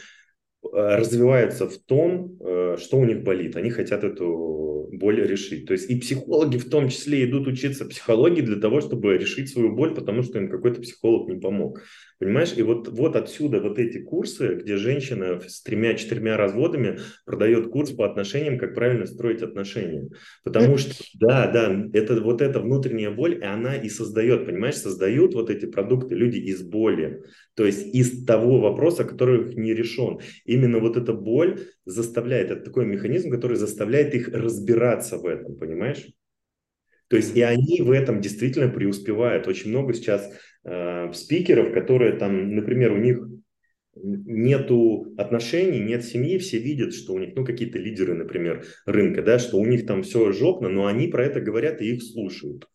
э, 0.73 0.97
развиваются 0.97 1.69
в 1.69 1.77
том, 1.79 2.39
э, 2.41 2.77
что 2.79 2.99
у 2.99 3.05
них 3.05 3.23
болит. 3.23 3.57
Они 3.57 3.71
хотят 3.71 4.05
эту 4.05 4.65
боль 4.93 5.21
решить. 5.21 5.67
То 5.67 5.73
есть 5.73 5.91
и 5.91 5.99
психологи 5.99 6.57
в 6.57 6.69
том 6.69 6.89
числе 6.89 7.25
идут 7.25 7.47
учиться 7.47 7.85
психологии 7.85 8.41
для 8.41 8.57
того, 8.57 8.81
чтобы 8.81 9.17
решить 9.17 9.51
свою 9.51 9.75
боль, 9.75 9.95
потому 9.95 10.23
что 10.23 10.39
им 10.39 10.49
какой-то 10.49 10.81
психолог 10.81 11.29
не 11.29 11.41
помог. 11.41 11.81
Понимаешь? 12.19 12.55
И 12.57 12.63
вот, 12.63 12.89
вот 12.89 13.17
отсюда 13.17 13.61
вот 13.61 13.79
эти 13.79 13.99
курсы, 13.99 14.55
где 14.55 14.77
женщина 14.77 15.41
с 15.47 15.63
тремя-четырьмя 15.63 16.37
разводами 16.37 17.01
продает 17.27 17.69
курс 17.69 17.91
по 17.91 18.07
отношениям, 18.07 18.59
как 18.59 18.75
правильно 18.75 19.07
строить 19.07 19.43
отношения. 19.43 20.09
Потому 20.45 20.79
что, 20.79 20.95
да, 21.15 21.51
да, 21.51 21.89
это 21.93 22.21
вот 22.21 22.41
эта 22.41 22.61
внутренняя 22.61 23.11
боль, 23.11 23.41
и 23.41 23.45
она 23.45 23.75
и 23.77 23.89
создает, 23.89 24.47
понимаешь, 24.47 24.77
создают 24.77 25.35
вот 25.35 25.51
эти 25.51 25.67
продукты 25.67 26.15
люди 26.15 26.39
из 26.39 26.63
боли. 26.63 27.23
То 27.55 27.65
есть 27.65 27.95
из 27.95 28.25
того 28.25 28.61
вопроса, 28.61 29.05
который 29.05 29.55
не 29.55 29.75
решен. 29.75 30.21
Именно 30.45 30.81
вот 30.81 30.97
эта 30.97 31.13
боль 31.13 31.61
заставляет, 31.85 32.51
это 32.51 32.65
такой 32.65 32.85
механизм, 32.87 33.31
который 33.31 33.57
заставляет 33.57 34.15
их 34.15 34.29
разбираться 34.29 35.19
в 35.19 35.27
этом, 35.27 35.57
понимаешь? 35.57 36.07
То 37.09 37.17
есть 37.17 37.37
и 37.37 37.43
они 37.43 37.81
в 37.81 37.91
этом 37.91 38.21
действительно 38.21 38.69
преуспевают. 38.69 39.47
Очень 39.47 39.71
много 39.71 39.95
сейчас 39.95 40.33
э, 40.65 41.13
спикеров, 41.13 41.73
которые 41.73 42.15
там, 42.15 42.57
например, 42.57 42.93
у 42.93 42.97
них 42.97 43.21
нету 43.97 45.15
отношений, 45.17 45.79
нет 45.79 46.05
семьи, 46.05 46.39
все 46.39 46.59
видят, 46.59 46.93
что 46.93 47.15
у 47.15 47.19
них, 47.19 47.35
ну, 47.37 47.45
какие-то 47.45 47.79
лидеры, 47.79 48.15
например, 48.15 48.65
рынка, 48.87 49.23
да, 49.23 49.39
что 49.39 49.59
у 49.59 49.65
них 49.65 49.87
там 49.87 50.03
все 50.03 50.33
жопно, 50.33 50.69
но 50.69 50.87
они 50.87 51.07
про 51.09 51.25
это 51.25 51.41
говорят 51.41 51.81
и 51.81 51.95
их 51.95 52.03
слушают. 52.03 52.69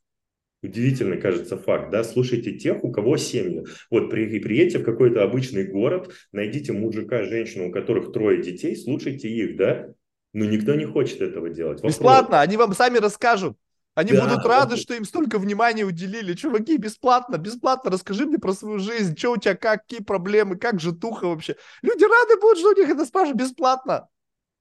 Удивительный, 0.62 1.22
кажется, 1.22 1.57
факт, 1.57 1.89
да, 1.89 2.03
слушайте 2.03 2.51
тех, 2.57 2.84
у 2.84 2.91
кого 2.91 3.16
семьи. 3.16 3.66
Вот 3.89 4.10
при, 4.10 4.39
приедьте 4.39 4.80
в 4.80 4.84
какой-то 4.84 5.24
обычный 5.24 5.66
город, 5.66 6.14
найдите 6.34 6.74
мужика, 6.74 7.24
женщину, 7.24 7.70
у 7.70 7.72
которых 7.72 8.12
трое 8.12 8.41
детей, 8.41 8.76
слушайте 8.76 9.30
их, 9.30 9.55
да, 9.55 9.93
но 10.34 10.45
никто 10.45 10.76
не 10.76 10.86
хочет 10.86 11.22
этого 11.22 11.49
делать. 11.49 11.78
Вопрос. 11.78 11.95
Бесплатно, 11.95 12.41
они 12.41 12.57
вам 12.57 12.74
сами 12.74 12.97
расскажут. 12.97 13.57
Они 13.95 14.12
да, 14.12 14.26
будут 14.26 14.45
рады, 14.45 14.78
что 14.78 14.93
им 14.93 15.03
столько 15.03 15.39
внимания 15.39 15.84
уделили. 15.84 16.34
Чуваки, 16.34 16.78
бесплатно, 16.78 17.38
бесплатно 17.38 17.91
расскажи 17.91 18.26
мне 18.26 18.38
про 18.38 18.53
свою 18.53 18.80
жизнь. 18.80 19.18
Что 19.18 19.32
у 19.32 19.38
тебя, 19.38 19.55
как, 19.55 19.82
какие 19.82 20.01
проблемы, 20.01 20.57
как 20.57 20.80
же 20.80 20.93
туха 20.93 21.28
вообще. 21.28 21.55
Люди 21.82 22.03
рады 22.03 22.39
будут, 22.39 22.60
что 22.60 22.70
у 22.70 22.76
них 22.76 22.89
это 22.89 23.05
спрашивают 23.05 23.41
бесплатно. 23.41 24.07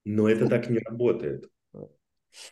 Но 0.04 0.28
это 0.28 0.48
так 0.48 0.70
не 0.70 0.78
работает. 0.78 1.48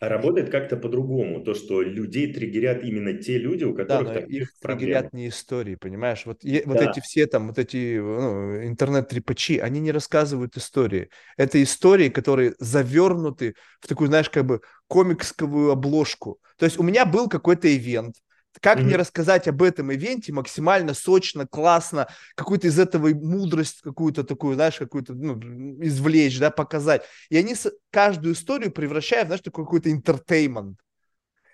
А 0.01 0.09
работает 0.09 0.51
как-то 0.51 0.77
по-другому. 0.77 1.43
То, 1.43 1.55
что 1.55 1.83
людей 1.83 2.33
триггерят 2.33 2.83
именно 2.83 3.15
те 3.15 3.39
люди, 3.39 3.65
у 3.65 3.75
которых 3.75 4.13
да, 4.13 4.21
их 4.21 4.51
триггерят 4.61 5.13
не 5.13 5.29
истории, 5.29 5.77
понимаешь? 5.77 6.23
Вот, 6.25 6.45
и, 6.45 6.63
да. 6.63 6.73
вот 6.73 6.81
эти 6.81 7.01
все 7.01 7.27
там, 7.27 7.49
вот 7.49 7.59
эти 7.59 7.99
ну, 7.99 8.65
интернет-трепачи, 8.67 9.59
они 9.59 9.81
не 9.81 9.93
рассказывают 9.93 10.57
истории. 10.57 11.11
Это 11.37 11.63
истории, 11.63 12.09
которые 12.09 12.55
завернуты 12.59 13.55
в 13.81 13.87
такую, 13.87 14.09
знаешь, 14.09 14.31
как 14.31 14.47
бы 14.47 14.61
комиксковую 14.89 15.71
обложку. 15.71 16.41
То 16.59 16.65
есть 16.65 16.79
у 16.79 16.83
меня 16.83 17.05
был 17.05 17.29
какой-то 17.29 17.75
ивент, 17.75 18.17
как 18.61 18.79
mm-hmm. 18.79 18.83
мне 18.83 18.97
рассказать 18.97 19.49
об 19.49 19.63
этом 19.63 19.93
ивенте 19.93 20.33
максимально 20.33 20.95
сочно, 20.95 21.47
классно, 21.47 22.09
какую-то 22.35 22.69
из 22.69 22.79
этого 22.79 23.09
мудрость 23.09 23.81
какую-то 23.83 24.25
такую, 24.25 24.55
знаешь, 24.55 24.77
какую-то, 24.77 25.15
ну, 25.15 25.39
извлечь, 25.83 26.39
да, 26.39 26.51
показать. 26.51 27.03
И 27.29 27.37
они 27.37 27.55
каждую 27.91 28.35
историю 28.35 28.71
превращают, 28.71 29.29
знаешь, 29.29 29.43
такой 29.43 29.65
какой-то 29.65 29.91
интертеймент. 29.91 30.79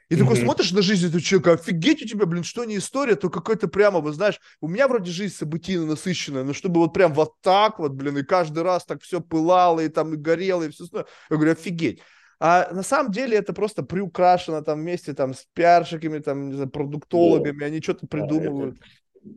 И 0.08 0.14
mm-hmm. 0.14 0.18
такой 0.18 0.36
смотришь 0.36 0.72
на 0.72 0.82
жизнь 0.82 1.06
этого 1.06 1.22
человека, 1.22 1.52
офигеть 1.52 2.02
у 2.02 2.06
тебя, 2.06 2.26
блин, 2.26 2.44
что 2.44 2.64
не 2.64 2.76
история, 2.76 3.14
то 3.14 3.30
какой-то 3.30 3.66
прямо, 3.66 4.00
вот 4.00 4.14
знаешь, 4.14 4.38
у 4.60 4.68
меня 4.68 4.86
вроде 4.86 5.10
жизнь 5.10 5.34
событийно 5.34 5.86
насыщенная, 5.86 6.44
но 6.44 6.52
чтобы 6.52 6.80
вот 6.80 6.92
прям 6.92 7.14
вот 7.14 7.32
так 7.40 7.78
вот, 7.78 7.92
блин, 7.92 8.18
и 8.18 8.22
каждый 8.22 8.62
раз 8.62 8.84
так 8.84 9.02
все 9.02 9.20
пылало, 9.22 9.80
и 9.80 9.88
там 9.88 10.12
и 10.12 10.16
горело, 10.18 10.64
и 10.64 10.70
все 10.70 10.84
остальное. 10.84 11.08
Я 11.30 11.36
говорю, 11.36 11.52
офигеть. 11.52 12.02
А 12.44 12.74
на 12.74 12.82
самом 12.82 13.12
деле 13.12 13.36
это 13.36 13.52
просто 13.52 13.84
приукрашено 13.84 14.62
там 14.62 14.80
вместе 14.80 15.14
там 15.14 15.32
с 15.32 15.46
пиарщиками, 15.54 16.18
там, 16.18 16.48
не 16.48 16.54
знаю, 16.54 16.70
продуктологами, 16.70 17.60
вот. 17.60 17.66
они 17.66 17.80
что-то 17.80 18.08
придумывают. 18.08 18.78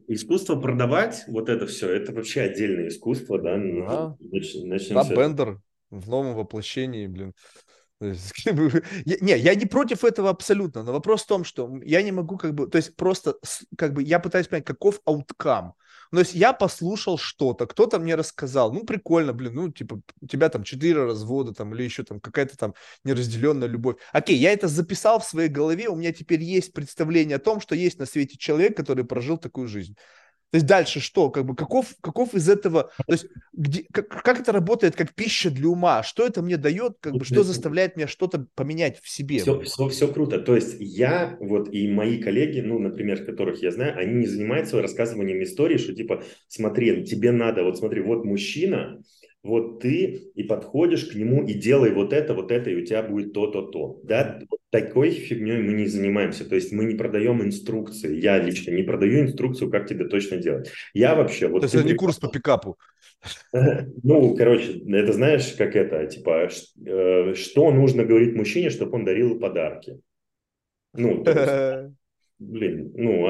Искусство 0.08 0.60
продавать, 0.60 1.24
вот 1.28 1.47
это 1.47 1.68
все, 1.68 1.91
это 1.91 2.12
вообще 2.14 2.41
отдельное 2.41 2.88
искусство, 2.88 3.39
да? 3.39 3.58
Ну, 3.58 4.18
начнем 4.20 4.95
да, 4.95 5.03
Бендер 5.03 5.60
в 5.91 6.10
новом 6.10 6.34
воплощении, 6.34 7.06
блин. 7.06 7.34
Не, 8.01 9.38
я 9.38 9.53
не 9.53 9.68
против 9.68 10.03
этого 10.03 10.32
абсолютно, 10.32 10.82
но 10.82 10.91
вопрос 10.91 11.26
в 11.26 11.28
том, 11.28 11.43
что 11.43 11.72
я 11.84 12.01
не 12.01 12.12
могу 12.12 12.38
как 12.38 12.56
бы, 12.56 12.68
то 12.68 12.78
есть 12.78 12.95
просто 12.95 13.36
как 13.78 13.93
бы 13.93 14.01
я 14.01 14.20
пытаюсь 14.20 14.47
понять, 14.47 14.66
каков 14.66 14.99
ауткам. 15.06 15.76
То 16.16 16.22
есть 16.22 16.34
я 16.34 16.53
послушал 16.53 17.18
что-то, 17.18 17.68
кто-то 17.68 17.99
мне 17.99 18.16
рассказал, 18.16 18.72
ну, 18.72 18.86
прикольно, 18.86 19.34
блин, 19.34 19.53
ну, 19.53 19.70
типа, 19.70 20.01
у 20.22 20.28
тебя 20.28 20.47
там 20.47 20.63
четыре 20.63 21.03
развода 21.03 21.53
там 21.53 21.76
или 21.76 21.84
еще 21.84 22.03
там 22.03 22.22
какая-то 22.22 22.57
там 22.57 22.74
неразделенная 23.03 23.68
любовь. 23.68 23.97
Окей, 24.13 24.38
я 24.38 24.53
это 24.53 24.70
записал 24.70 25.20
в 25.20 25.26
своей 25.26 25.49
голове, 25.49 25.89
у 25.89 25.95
меня 25.97 26.13
теперь 26.13 26.41
есть 26.41 26.72
представление 26.72 27.36
о 27.36 27.39
том, 27.39 27.59
что 27.59 27.76
есть 27.76 27.99
на 27.99 28.05
свете 28.05 28.38
человек, 28.38 28.78
который 28.78 29.03
прожил 29.03 29.38
такую 29.38 29.68
жизнь. 29.68 29.97
То 30.52 30.58
есть 30.58 30.68
дальше 30.68 31.00
что? 31.00 31.30
Как 31.30 31.46
бы 31.46 31.56
каков, 31.56 31.96
каков 32.02 32.34
из 32.34 32.48
этого, 32.48 32.91
то 33.06 33.14
есть 33.14 33.26
где, 33.52 33.86
как, 33.91 34.08
как 34.08 34.39
это 34.39 34.52
работает 34.52 34.96
как 34.96 35.14
пища 35.14 35.50
для 35.50 35.68
ума? 35.68 36.04
Что 36.04 36.26
это 36.26 36.41
мне 36.41 36.58
дает? 36.58 36.98
Как 37.02 37.14
бы, 37.14 37.26
что 37.26 37.43
заставляет 37.43 37.98
меня 37.98 38.08
что-то 38.08 38.48
поменять 38.56 39.00
в 39.02 39.10
себе? 39.10 39.39
Все, 39.39 39.60
все, 39.62 39.89
все 39.89 40.08
круто. 40.08 40.39
То 40.39 40.56
есть 40.56 40.78
я 40.80 41.38
вот 41.41 41.74
и 41.74 41.89
мои 41.89 42.22
коллеги, 42.22 42.62
ну, 42.62 42.80
например, 42.80 43.26
которых 43.26 43.62
я 43.64 43.72
знаю, 43.72 43.98
они 43.98 44.14
не 44.14 44.28
занимаются 44.28 44.82
рассказыванием 44.82 45.43
истории, 45.43 45.78
что 45.78 45.93
типа, 45.93 46.24
смотри, 46.48 47.04
тебе 47.06 47.32
надо, 47.32 47.64
вот 47.64 47.78
смотри, 47.78 48.02
вот 48.02 48.24
мужчина, 48.24 49.04
вот 49.46 49.80
ты 49.80 50.32
и 50.34 50.43
подходишь 50.43 51.06
к 51.06 51.16
нему 51.16 51.43
и 51.46 51.54
делай 51.54 51.91
вот 51.91 52.14
это, 52.14 52.34
вот 52.34 52.52
это, 52.52 52.72
и 52.72 52.76
у 52.76 52.84
тебя 52.84 53.04
будет 53.04 53.32
то-то, 53.34 53.62
то. 53.62 54.02
Да? 54.04 54.39
Такой 54.72 55.12
фигней 55.12 55.62
мы 55.62 55.74
не 55.74 55.86
занимаемся. 55.86 56.50
То 56.50 56.56
есть 56.56 56.72
мы 56.72 56.86
не 56.86 56.96
продаем 56.96 57.43
инструкции. 57.43 58.20
Я 58.20 58.39
лично 58.39 58.72
не 58.72 58.82
продаю 58.82 59.22
инструкцию, 59.22 59.70
как 59.70 59.88
тебе 59.88 60.06
точно 60.06 60.38
делать. 60.38 60.72
Я 60.96 61.14
вообще... 61.14 61.48
Вот 61.48 61.60
То 61.60 61.66
есть 61.66 61.76
это 61.76 61.86
не 61.86 61.93
курс 61.93 62.18
по 62.18 62.28
пикапу? 62.28 62.78
Ну, 64.04 64.36
короче, 64.36 64.80
это 64.88 65.14
знаешь, 65.14 65.54
как 65.54 65.76
это, 65.76 66.06
типа, 66.06 66.50
э, 66.86 67.34
что 67.34 67.72
нужно 67.72 68.04
говорить 68.04 68.36
мужчине, 68.36 68.70
чтобы 68.70 68.98
он 68.98 69.06
дарил 69.06 69.39
подарки? 69.39 70.00
Ну, 70.93 71.24
блин, 72.39 72.91
ну, 72.96 73.28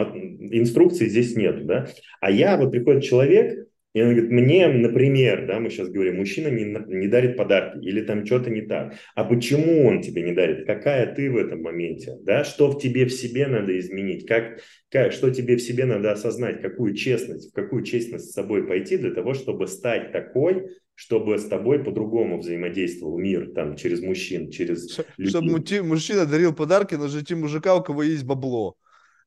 инструкции 0.51 1.07
здесь 1.07 1.35
нет, 1.35 1.65
да? 1.65 1.87
А 2.19 2.31
я, 2.31 2.57
вот 2.57 2.71
приходит 2.71 3.03
человек, 3.03 3.67
и 3.95 4.01
он 4.01 4.09
говорит, 4.09 4.29
мне, 4.29 4.67
например, 4.67 5.47
да, 5.47 5.61
мы 5.61 5.69
сейчас 5.69 5.87
говорим, 5.87 6.17
мужчина 6.17 6.49
не, 6.49 6.65
не 6.65 7.07
дарит 7.07 7.37
подарки 7.37 7.77
или 7.77 8.01
там 8.01 8.25
что-то 8.25 8.49
не 8.49 8.61
так. 8.61 8.95
А 9.15 9.23
почему 9.23 9.87
он 9.87 10.01
тебе 10.01 10.21
не 10.21 10.33
дарит? 10.33 10.67
Какая 10.67 11.15
ты 11.15 11.31
в 11.31 11.37
этом 11.37 11.61
моменте? 11.61 12.17
Да? 12.23 12.43
Что 12.43 12.69
в 12.69 12.77
тебе 12.77 13.05
в 13.05 13.13
себе 13.13 13.47
надо 13.47 13.79
изменить? 13.79 14.27
Как, 14.27 14.59
как, 14.91 15.13
что 15.13 15.29
тебе 15.29 15.55
в 15.55 15.61
себе 15.61 15.85
надо 15.85 16.11
осознать? 16.11 16.61
Какую 16.61 16.93
честность, 16.93 17.51
в 17.51 17.53
какую 17.53 17.83
честность 17.83 18.31
с 18.31 18.33
собой 18.33 18.67
пойти 18.67 18.97
для 18.97 19.11
того, 19.11 19.33
чтобы 19.33 19.65
стать 19.65 20.11
такой, 20.11 20.71
чтобы 20.93 21.37
с 21.37 21.45
тобой 21.45 21.81
по-другому 21.81 22.39
взаимодействовал 22.39 23.17
мир 23.17 23.53
там 23.55 23.77
через 23.77 24.01
мужчин, 24.01 24.51
через 24.51 24.99
Чтобы 25.17 25.63
мужчина 25.83 26.25
дарил 26.25 26.53
подарки, 26.53 26.95
но 26.95 27.07
жить 27.07 27.31
мужика, 27.31 27.73
у 27.73 27.81
кого 27.81 28.03
есть 28.03 28.25
бабло. 28.25 28.75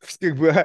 Как 0.21 0.37
бы, 0.37 0.47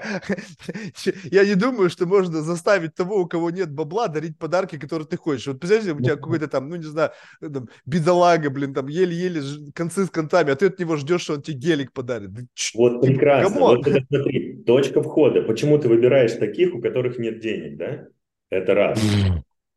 я 1.32 1.46
не 1.46 1.56
думаю, 1.56 1.90
что 1.90 2.06
можно 2.06 2.42
заставить 2.42 2.96
того, 2.96 3.22
у 3.22 3.28
кого 3.28 3.52
нет 3.52 3.72
бабла, 3.72 4.08
дарить 4.08 4.38
подарки, 4.38 4.78
которые 4.78 5.08
ты 5.08 5.18
хочешь. 5.18 5.48
Вот 5.48 5.60
представляете, 5.60 5.94
у 5.94 6.04
тебя 6.04 6.16
какой-то 6.16 6.48
там, 6.48 6.70
ну 6.70 6.76
не 6.76 6.84
знаю, 6.84 7.12
там, 7.42 7.68
бедолага, 7.86 8.50
блин, 8.50 8.74
там 8.74 8.88
еле-еле 8.88 9.42
концы 9.74 10.06
с 10.06 10.10
концами, 10.10 10.52
а 10.52 10.56
ты 10.56 10.68
от 10.68 10.80
него 10.80 10.98
ждешь, 10.98 11.22
что 11.22 11.34
он 11.34 11.42
тебе 11.42 11.58
гелик 11.58 11.94
подарит. 11.94 12.30
Вот 12.76 13.02
типа, 13.02 13.14
прекрасно. 13.14 13.60
Вот 13.60 13.88
это, 13.88 14.06
смотри, 14.08 14.64
точка 14.66 15.02
входа. 15.02 15.42
Почему 15.42 15.78
ты 15.78 15.88
выбираешь 15.88 16.34
таких, 16.34 16.74
у 16.76 16.82
которых 16.82 17.18
нет 17.18 17.40
денег, 17.40 17.78
да? 17.78 18.08
Это 18.50 18.76
раз. 18.76 19.00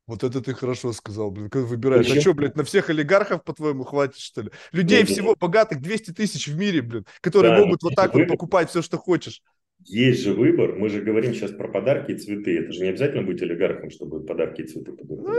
Вот 0.07 0.23
это 0.23 0.41
ты 0.41 0.55
хорошо 0.55 0.93
сказал, 0.93 1.33
блин, 1.33 1.51
когда 1.51 1.67
выбираешь. 1.67 2.05
Почему? 2.05 2.19
А 2.19 2.21
что, 2.21 2.35
блядь, 2.35 2.57
на 2.57 2.63
всех 2.63 2.91
олигархов, 2.91 3.43
по-твоему, 3.43 3.83
хватит, 3.83 4.19
что 4.19 4.43
ли? 4.43 4.51
Людей 4.71 5.01
нет, 5.01 5.09
всего 5.09 5.35
богатых 5.35 5.83
200 5.83 6.13
тысяч 6.13 6.47
в 6.47 6.57
мире, 6.57 6.81
блин, 6.81 7.07
которые 7.21 7.57
да, 7.57 7.59
могут 7.59 7.83
вот 7.83 7.95
так 7.97 8.15
вот 8.15 8.29
покупать 8.29 8.71
все, 8.71 8.83
что 8.83 8.99
хочешь. 8.99 9.43
Есть 9.87 10.23
же 10.23 10.33
выбор. 10.33 10.75
Мы 10.77 10.89
же 10.89 11.01
говорим 11.01 11.33
сейчас 11.33 11.53
про 11.53 11.69
подарки 11.69 12.13
и 12.13 12.17
цветы. 12.17 12.59
Это 12.59 12.73
же 12.73 12.83
не 12.83 12.89
обязательно 12.89 13.23
быть 13.23 13.43
олигархом, 13.43 13.91
чтобы 13.91 14.25
подарки 14.25 14.63
и 14.63 14.67
цветы 14.67 14.93
подарить. 14.93 15.25
Ну, 15.25 15.33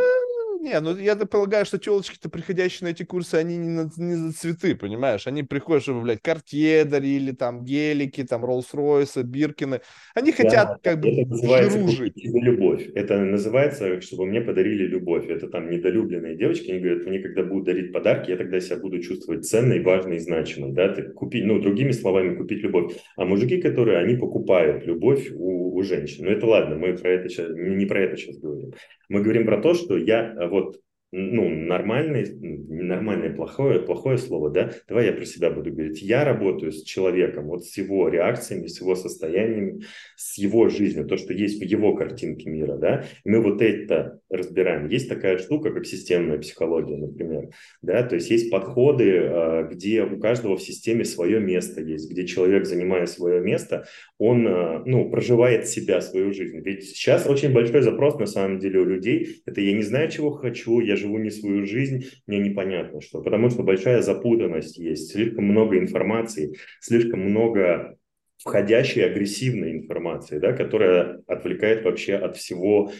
Не, 0.60 0.80
ну 0.80 0.98
я 0.98 1.16
полагаю, 1.16 1.66
что 1.66 1.78
телочки-то, 1.78 2.30
приходящие 2.30 2.88
на 2.88 2.91
эти 2.91 3.04
курсы, 3.04 3.36
они 3.36 3.58
не, 3.58 3.70
на, 3.70 3.89
не 3.98 4.16
за 4.16 4.34
цветы, 4.34 4.76
понимаешь? 4.76 5.28
Они 5.28 5.43
приходят, 5.43 5.84
чтобы, 5.84 6.02
блядь, 6.02 6.20
Cartier 6.22 6.84
дарили, 6.86 7.32
там, 7.32 7.64
гелики, 7.64 8.24
там, 8.24 8.43
Роллс-Ройсы, 8.43 9.24
Биркины. 9.24 9.82
Они 10.16 10.32
хотят, 10.32 10.68
да, 10.68 10.78
как 10.82 11.00
бы, 11.00 11.10
это 11.10 11.30
называется 11.30 11.78
любовь. 11.78 12.89
Это 12.95 13.20
называется, 13.20 14.02
чтобы 14.02 14.26
мне 14.26 14.41
подарили 14.41 14.86
любовь. 14.86 15.30
Это 15.30 15.48
там 15.48 15.70
недолюбленные 15.70 16.36
девочки, 16.36 16.72
они 16.72 16.80
говорят, 16.80 17.06
мне 17.06 17.20
когда 17.20 17.43
будут 17.43 17.66
дарить 17.66 17.93
подарки, 17.93 18.32
я 18.32 18.38
тогда 18.38 18.60
себя 18.60 18.78
буду 18.78 19.00
чувствовать 19.00 19.45
ценной, 19.45 19.82
важной 19.82 20.18
и 20.18 20.20
значимой, 20.20 20.72
да, 20.72 20.89
ты 20.89 21.04
купить, 21.04 21.45
ну, 21.45 21.60
другими 21.60 21.91
словами, 21.91 22.36
купить 22.36 22.64
любовь. 22.64 22.93
А 23.16 23.26
мужики, 23.26 23.62
которые, 23.62 24.00
они 24.00 24.16
покупают 24.16 24.36
любовь 24.85 25.31
у, 25.33 25.75
у 25.75 25.83
женщин. 25.83 26.25
Ну, 26.25 26.31
это 26.31 26.45
ладно, 26.45 26.75
мы 26.75 26.95
про 26.95 27.11
это 27.11 27.29
сейчас, 27.29 27.49
не 27.49 27.85
про 27.85 28.01
это 28.01 28.17
сейчас 28.17 28.38
говорим. 28.38 28.73
Мы 29.09 29.21
говорим 29.21 29.45
про 29.45 29.61
то, 29.61 29.73
что 29.73 29.97
я 29.97 30.35
вот 30.49 30.79
ну, 31.11 31.47
нормальное, 31.47 32.27
нормальное 32.39 33.33
плохое, 33.33 33.79
плохое 33.79 34.17
слово, 34.17 34.49
да, 34.49 34.71
давай 34.88 35.05
я 35.05 35.13
про 35.13 35.25
себя 35.25 35.49
буду 35.49 35.71
говорить. 35.71 36.01
Я 36.01 36.25
работаю 36.25 36.71
с 36.71 36.83
человеком, 36.83 37.47
вот 37.47 37.65
с 37.65 37.77
его 37.77 38.09
реакциями, 38.09 38.67
с 38.67 38.81
его 38.81 38.95
состояниями, 38.95 39.83
с 40.18 40.39
его 40.39 40.68
жизнью, 40.68 41.05
то, 41.05 41.15
что 41.15 41.32
есть 41.32 41.61
в 41.61 41.63
его 41.63 41.95
картинке 41.95 42.49
мира, 42.49 42.76
да, 42.76 43.05
и 43.24 43.30
мы 43.30 43.39
вот 43.39 43.61
это 43.61 44.20
разбираем. 44.30 44.88
Есть 44.88 45.09
такая 45.09 45.38
штука, 45.38 45.72
как 45.72 45.86
системная 45.86 46.39
психология, 46.39 46.97
например, 46.97 47.49
да, 47.84 48.01
то 48.01 48.15
есть 48.15 48.32
есть 48.32 48.49
подходы, 48.49 49.20
а, 49.20 49.63
где 49.72 50.03
у 50.03 50.20
каждого 50.20 50.57
в 50.57 50.61
системе 50.61 51.05
свое 51.05 51.39
место 51.39 51.82
есть, 51.82 52.09
где 52.09 52.26
человек, 52.26 52.65
занимая 52.65 53.05
свое 53.05 53.39
место, 53.41 53.86
он, 54.18 54.47
а, 54.47 54.82
ну, 54.88 55.07
проживает 55.11 55.68
себя, 55.68 56.01
свою 56.01 56.34
жизнь. 56.34 56.61
Ведь 56.61 56.84
сейчас 56.86 57.28
очень 57.28 57.53
большой 57.53 57.84
запрос, 57.84 58.18
на 58.18 58.26
самом 58.26 58.57
деле, 58.57 58.80
у 58.80 58.86
людей, 58.86 59.41
это 59.45 59.61
я 59.61 59.74
не 59.74 59.84
знаю, 59.84 60.09
чего 60.09 60.32
хочу, 60.32 60.80
я 60.80 60.95
живу 60.95 61.20
не 61.20 61.30
свою 61.30 61.63
жизнь, 61.68 62.05
мне 62.26 62.39
непонятно 62.39 63.01
что. 63.01 63.22
Потому 63.22 63.51
что 63.51 63.61
большая 63.61 64.01
запутанность 64.01 64.80
есть, 64.80 65.11
слишком 65.11 65.45
много 65.45 65.78
информации, 65.78 66.55
слишком 66.80 67.20
много 67.20 67.97
входящей 68.38 69.05
агрессивной 69.05 69.71
информации, 69.71 70.39
да, 70.39 70.53
которая 70.53 71.21
отвлекает 71.27 71.83
вообще 71.83 72.15
от 72.15 72.38
всего 72.38 72.91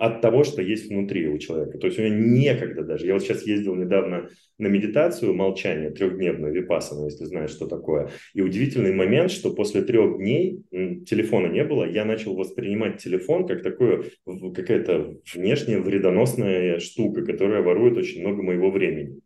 от 0.00 0.20
того, 0.20 0.42
что 0.42 0.62
есть 0.62 0.90
внутри 0.90 1.28
у 1.28 1.38
человека. 1.38 1.78
То 1.78 1.86
есть 1.86 1.98
у 1.98 2.02
меня 2.02 2.16
некогда 2.16 2.82
даже. 2.82 3.06
Я 3.06 3.12
вот 3.12 3.22
сейчас 3.22 3.46
ездил 3.46 3.76
недавно 3.76 4.28
на 4.58 4.66
медитацию 4.66 5.32
молчания 5.32 5.90
трехдневную, 5.90 6.52
випассану, 6.52 7.04
если 7.04 7.24
знаешь, 7.24 7.50
что 7.50 7.68
такое. 7.68 8.10
И 8.34 8.40
удивительный 8.40 8.92
момент, 8.92 9.30
что 9.30 9.54
после 9.54 9.82
трех 9.82 10.18
дней 10.18 10.64
телефона 11.06 11.46
не 11.46 11.62
было, 11.62 11.84
я 11.84 12.04
начал 12.04 12.34
воспринимать 12.34 13.00
телефон 13.00 13.46
как 13.46 13.62
такое, 13.62 14.06
какая-то 14.26 15.18
внешняя 15.32 15.78
вредоносная 15.78 16.80
штука, 16.80 17.24
которая 17.24 17.62
ворует 17.62 17.96
очень 17.96 18.22
много 18.22 18.42
моего 18.42 18.72
времени. 18.72 19.20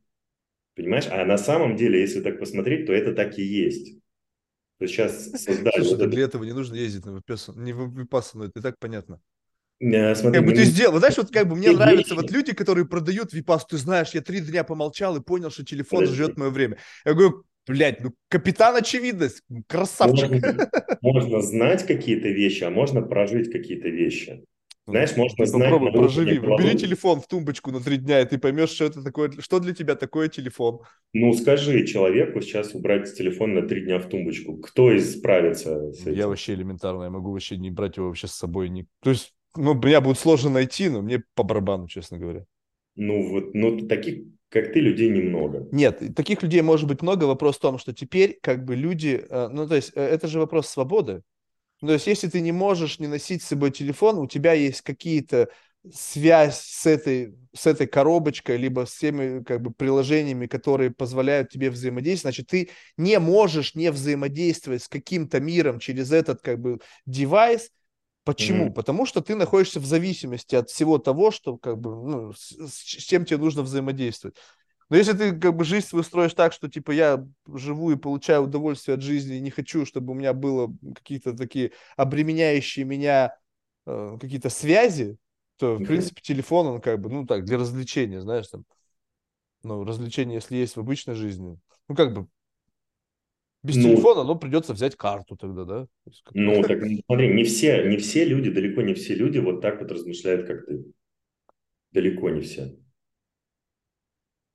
Понимаешь? 0.76 1.08
А 1.10 1.24
на 1.24 1.38
самом 1.38 1.76
деле, 1.76 2.00
если 2.00 2.20
так 2.20 2.38
посмотреть, 2.38 2.84
то 2.86 2.92
это 2.92 3.14
так 3.14 3.38
и 3.38 3.42
есть. 3.42 4.01
То 4.82 4.86
есть 4.86 4.94
сейчас 4.96 5.30
создали... 5.30 5.70
Слушай, 5.76 5.96
вот 5.96 6.10
для 6.10 6.24
это... 6.24 6.30
этого 6.30 6.44
не 6.44 6.52
нужно 6.52 6.74
ездить 6.74 7.06
на 7.06 7.10
випассану, 7.10 7.62
не 7.62 7.72
в 7.72 7.96
випассану, 7.96 8.44
это 8.46 8.58
и 8.58 8.62
так 8.62 8.80
понятно. 8.80 9.20
Э, 9.78 10.12
смотри, 10.16 10.40
как 10.40 10.48
бы 10.48 10.54
ты 10.56 10.64
сделал, 10.64 10.98
знаешь, 10.98 11.16
вот 11.16 11.30
как 11.30 11.48
бы 11.48 11.54
мне 11.54 11.70
нравятся 11.70 12.16
вот 12.16 12.32
люди, 12.32 12.52
которые 12.52 12.84
продают 12.84 13.32
випас, 13.32 13.64
ты 13.64 13.76
знаешь, 13.76 14.10
я 14.10 14.22
три 14.22 14.40
дня 14.40 14.64
помолчал 14.64 15.16
и 15.16 15.22
понял, 15.22 15.52
что 15.52 15.64
телефон 15.64 16.00
Подожди. 16.00 16.16
жрет 16.16 16.36
мое 16.36 16.50
время. 16.50 16.78
Я 17.04 17.14
говорю, 17.14 17.44
блядь, 17.64 18.00
ну 18.00 18.12
капитан 18.26 18.74
очевидность, 18.74 19.42
красавчик. 19.68 20.30
Можно, 20.30 20.70
можно 21.00 21.42
знать 21.42 21.86
какие-то 21.86 22.26
вещи, 22.26 22.64
а 22.64 22.70
можно 22.70 23.02
прожить 23.02 23.52
какие-то 23.52 23.88
вещи. 23.88 24.44
Ну, 24.86 24.92
знаешь, 24.92 25.16
можно 25.16 25.46
знать... 25.46 25.70
Попробуй, 25.70 25.92
проживи. 25.92 26.38
Бери 26.38 26.76
телефон 26.76 27.20
в 27.20 27.28
тумбочку 27.28 27.70
на 27.70 27.80
три 27.80 27.98
дня, 27.98 28.20
и 28.20 28.26
ты 28.26 28.38
поймешь, 28.38 28.70
что 28.70 28.84
это 28.84 29.02
такое, 29.02 29.30
что 29.38 29.60
для 29.60 29.74
тебя 29.74 29.94
такое 29.94 30.28
телефон. 30.28 30.80
Ну, 31.12 31.32
скажи 31.34 31.86
человеку 31.86 32.40
сейчас 32.40 32.74
убрать 32.74 33.14
телефон 33.16 33.54
на 33.54 33.62
три 33.62 33.84
дня 33.84 34.00
в 34.00 34.08
тумбочку. 34.08 34.56
Кто 34.56 34.90
из 34.90 35.18
справится 35.18 35.92
с 35.92 36.02
этим? 36.02 36.14
Я 36.14 36.26
вообще 36.26 36.54
элементарно, 36.54 37.04
я 37.04 37.10
могу 37.10 37.30
вообще 37.30 37.56
не 37.58 37.70
брать 37.70 37.96
его 37.96 38.08
вообще 38.08 38.26
с 38.26 38.32
собой. 38.32 38.70
Не... 38.70 38.86
То 39.02 39.10
есть 39.10 39.34
ну, 39.56 39.74
меня 39.74 40.00
будет 40.00 40.18
сложно 40.18 40.50
найти, 40.50 40.88
но 40.88 41.02
мне 41.02 41.22
по 41.34 41.42
барабану, 41.42 41.86
честно 41.86 42.18
говоря. 42.18 42.44
Ну, 42.96 43.28
вот, 43.30 43.54
ну, 43.54 43.86
таких, 43.86 44.24
как 44.48 44.72
ты, 44.72 44.80
людей 44.80 45.08
немного. 45.08 45.68
Нет, 45.72 46.02
таких 46.16 46.42
людей 46.42 46.62
может 46.62 46.88
быть 46.88 47.02
много. 47.02 47.24
Вопрос 47.24 47.56
в 47.56 47.60
том, 47.60 47.78
что 47.78 47.92
теперь 47.92 48.38
как 48.42 48.64
бы 48.64 48.74
люди... 48.74 49.24
Э, 49.28 49.48
ну, 49.48 49.68
то 49.68 49.76
есть 49.76 49.92
э, 49.94 50.02
это 50.02 50.26
же 50.26 50.40
вопрос 50.40 50.68
свободы. 50.68 51.22
Ну, 51.82 51.88
то 51.88 51.94
есть 51.94 52.06
если 52.06 52.28
ты 52.28 52.40
не 52.40 52.52
можешь 52.52 53.00
не 53.00 53.08
носить 53.08 53.42
с 53.42 53.48
собой 53.48 53.72
телефон, 53.72 54.18
у 54.18 54.26
тебя 54.26 54.52
есть 54.52 54.82
какие-то 54.82 55.48
связь 55.92 56.60
с 56.60 56.86
этой, 56.86 57.34
с 57.52 57.66
этой 57.66 57.88
коробочкой, 57.88 58.56
либо 58.56 58.86
с 58.86 58.96
теми 58.96 59.42
как 59.42 59.60
бы, 59.60 59.72
приложениями, 59.72 60.46
которые 60.46 60.92
позволяют 60.92 61.50
тебе 61.50 61.70
взаимодействовать, 61.70 62.36
значит, 62.36 62.46
ты 62.46 62.70
не 62.96 63.18
можешь 63.18 63.74
не 63.74 63.90
взаимодействовать 63.90 64.84
с 64.84 64.88
каким-то 64.88 65.40
миром 65.40 65.80
через 65.80 66.12
этот 66.12 66.40
как 66.40 66.60
бы 66.60 66.78
девайс, 67.04 67.70
Почему? 68.24 68.66
Mm-hmm. 68.66 68.74
Потому 68.74 69.04
что 69.04 69.20
ты 69.20 69.34
находишься 69.34 69.80
в 69.80 69.84
зависимости 69.84 70.54
от 70.54 70.70
всего 70.70 70.98
того, 70.98 71.32
что 71.32 71.56
как 71.56 71.80
бы, 71.80 71.90
ну, 71.90 72.32
с, 72.32 72.52
с 72.52 72.78
чем 72.80 73.24
тебе 73.24 73.38
нужно 73.38 73.62
взаимодействовать. 73.62 74.36
Но 74.90 74.96
если 74.96 75.12
ты 75.12 75.38
как 75.38 75.56
бы 75.56 75.64
жизнь 75.64 75.86
свою 75.86 76.02
строишь 76.02 76.34
так, 76.34 76.52
что 76.52 76.68
типа 76.68 76.90
я 76.90 77.26
живу 77.46 77.90
и 77.90 77.96
получаю 77.96 78.42
удовольствие 78.42 78.96
от 78.96 79.02
жизни 79.02 79.36
и 79.36 79.40
не 79.40 79.50
хочу, 79.50 79.86
чтобы 79.86 80.12
у 80.12 80.14
меня 80.14 80.32
было 80.32 80.72
какие-то 80.94 81.36
такие 81.36 81.72
обременяющие 81.96 82.84
меня 82.84 83.36
э, 83.86 84.18
какие-то 84.20 84.50
связи, 84.50 85.16
то 85.56 85.76
в 85.76 85.84
принципе 85.84 86.20
телефон 86.20 86.66
он 86.66 86.80
как 86.80 87.00
бы 87.00 87.08
ну 87.08 87.26
так 87.26 87.44
для 87.44 87.58
развлечения, 87.58 88.20
знаешь 88.20 88.48
там, 88.48 88.64
ну 89.62 89.84
развлечение 89.84 90.36
если 90.36 90.56
есть 90.56 90.76
в 90.76 90.80
обычной 90.80 91.14
жизни, 91.14 91.58
ну 91.88 91.94
как 91.94 92.12
бы 92.12 92.26
без 93.62 93.76
ну, 93.76 93.82
телефона, 93.84 94.24
но 94.24 94.34
придется 94.34 94.72
взять 94.72 94.96
карту 94.96 95.36
тогда, 95.36 95.64
да? 95.64 95.86
Ну, 96.34 96.62
так 96.62 96.82
смотри, 97.06 97.32
не 97.32 97.44
все, 97.44 97.88
не 97.88 97.96
все 97.96 98.24
люди, 98.24 98.50
далеко 98.50 98.82
не 98.82 98.94
все 98.94 99.14
люди 99.14 99.38
вот 99.38 99.60
так 99.60 99.80
вот 99.80 99.92
размышляют, 99.92 100.46
как 100.48 100.66
ты. 100.66 100.84
Далеко 101.92 102.30
не 102.30 102.40
все. 102.40 102.76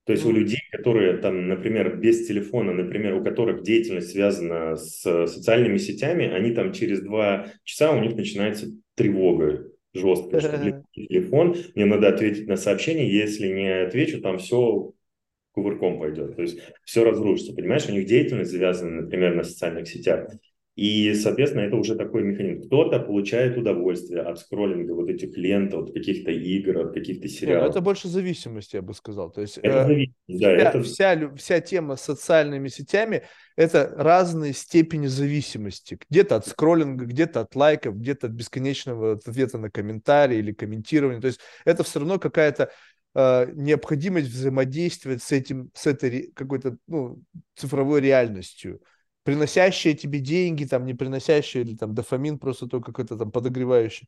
То 0.07 0.13
есть 0.13 0.25
у 0.25 0.31
людей, 0.31 0.61
которые 0.71 1.17
там, 1.17 1.49
например, 1.49 1.97
без 1.97 2.25
телефона, 2.25 2.71
например, 2.71 3.15
у 3.15 3.23
которых 3.23 3.61
деятельность 3.61 4.11
связана 4.11 4.77
с 4.77 5.01
социальными 5.27 5.77
сетями, 5.77 6.25
они 6.25 6.51
там 6.51 6.71
через 6.71 7.01
два 7.01 7.47
часа 7.65 7.91
у 7.91 7.99
них 8.01 8.15
начинается 8.15 8.67
тревога 8.95 9.69
жесткая, 9.93 10.39
что 10.39 10.83
телефон, 10.93 11.57
мне 11.75 11.85
надо 11.85 12.07
ответить 12.07 12.47
на 12.47 12.55
сообщение, 12.55 13.11
если 13.11 13.47
не 13.47 13.83
отвечу, 13.83 14.21
там 14.21 14.37
все 14.37 14.93
кувырком 15.51 15.99
пойдет. 15.99 16.37
То 16.37 16.41
есть 16.41 16.59
все 16.85 17.03
разрушится, 17.03 17.53
понимаешь? 17.53 17.89
У 17.89 17.91
них 17.91 18.05
деятельность 18.05 18.51
завязана, 18.51 19.01
например, 19.01 19.35
на 19.35 19.43
социальных 19.43 19.89
сетях. 19.89 20.29
И, 20.78 21.15
соответственно, 21.15 21.61
это 21.61 21.75
уже 21.75 21.95
такой 21.95 22.21
механизм. 22.21 22.67
Кто-то 22.67 22.99
получает 22.99 23.57
удовольствие 23.57 24.21
от 24.21 24.38
скроллинга 24.38 24.91
вот 24.91 25.09
этих 25.09 25.36
лент, 25.36 25.73
от 25.73 25.91
каких-то 25.91 26.30
игр, 26.30 26.78
от 26.78 26.93
каких-то 26.93 27.28
сериалов. 27.28 27.63
Нет, 27.63 27.71
это 27.71 27.82
больше 27.82 28.07
зависимость, 28.07 28.75
я 28.75 28.84
бы 28.84 28.93
сказал. 28.93 29.32
То 29.32 29.41
есть 29.41 29.57
это 29.57 29.80
э, 29.80 29.88
зависимость, 29.88 30.15
да, 30.28 30.36
вся, 30.38 30.51
это... 30.51 30.82
Вся, 30.84 31.36
вся 31.36 31.59
тема 31.61 31.95
с 31.95 32.01
социальными 32.03 32.67
сетями– 32.67 33.23
это 33.55 33.91
разные 33.97 34.53
степени 34.53 35.07
зависимости. 35.07 35.97
Где-то 36.11 36.36
от 36.36 36.45
скроллинга, 36.45 37.05
где-то 37.05 37.39
от 37.39 37.55
лайков, 37.55 37.97
где-то 37.97 38.28
от 38.28 38.34
бесконечного 38.34 39.13
ответа 39.13 39.57
на 39.57 39.71
комментарии 39.71 40.38
или 40.38 40.51
комментирования. 40.51 41.21
То 41.21 41.28
есть 41.28 41.39
это 41.65 41.84
все 41.84 41.97
равно 41.97 42.19
какая-то 42.19 42.69
э, 43.15 43.47
необходимость 43.55 44.28
взаимодействовать 44.28 45.23
с 45.23 45.32
этим, 45.32 45.71
с 45.73 45.88
этой 45.88 46.32
какой-то 46.36 46.78
ну, 46.86 47.19
цифровой 47.55 47.99
реальностью, 48.01 48.80
приносящая 49.28 49.93
тебе 49.93 50.21
деньги, 50.21 50.63
там, 50.63 50.86
не 50.86 50.93
приносящая, 50.93 51.63
или 51.63 51.75
там 51.75 51.93
дофамин 51.93 52.39
просто 52.39 52.65
только 52.65 52.93
какой-то 52.93 53.17
там 53.17 53.30
подогревающий. 53.30 54.07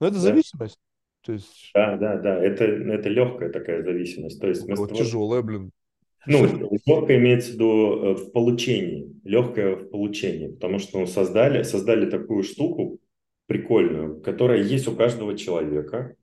Но 0.00 0.08
это 0.08 0.16
да. 0.16 0.22
зависимость. 0.22 0.80
То 1.24 1.34
есть... 1.34 1.70
Да, 1.74 1.96
да, 1.96 2.16
да, 2.16 2.42
это, 2.42 2.64
это 2.64 3.08
легкая 3.08 3.52
такая 3.52 3.84
зависимость. 3.84 4.40
То 4.40 4.48
есть 4.48 4.64
вот 4.66 4.92
тяжелая, 4.96 5.42
блин. 5.42 5.70
Ну, 6.26 6.44
легкая 6.86 7.18
имеется 7.18 7.50
в 7.50 7.54
виду 7.54 7.68
э, 7.68 8.14
в 8.14 8.32
получении, 8.32 9.14
легкое 9.22 9.76
в 9.76 9.90
получении, 9.90 10.48
потому 10.48 10.80
что 10.80 10.98
ну, 10.98 11.06
создали, 11.06 11.62
создали 11.62 12.10
такую 12.10 12.42
штуку 12.42 12.98
прикольную, 13.46 14.20
которая 14.20 14.60
есть 14.60 14.88
у 14.88 14.96
каждого 14.96 15.38
человека, 15.38 16.16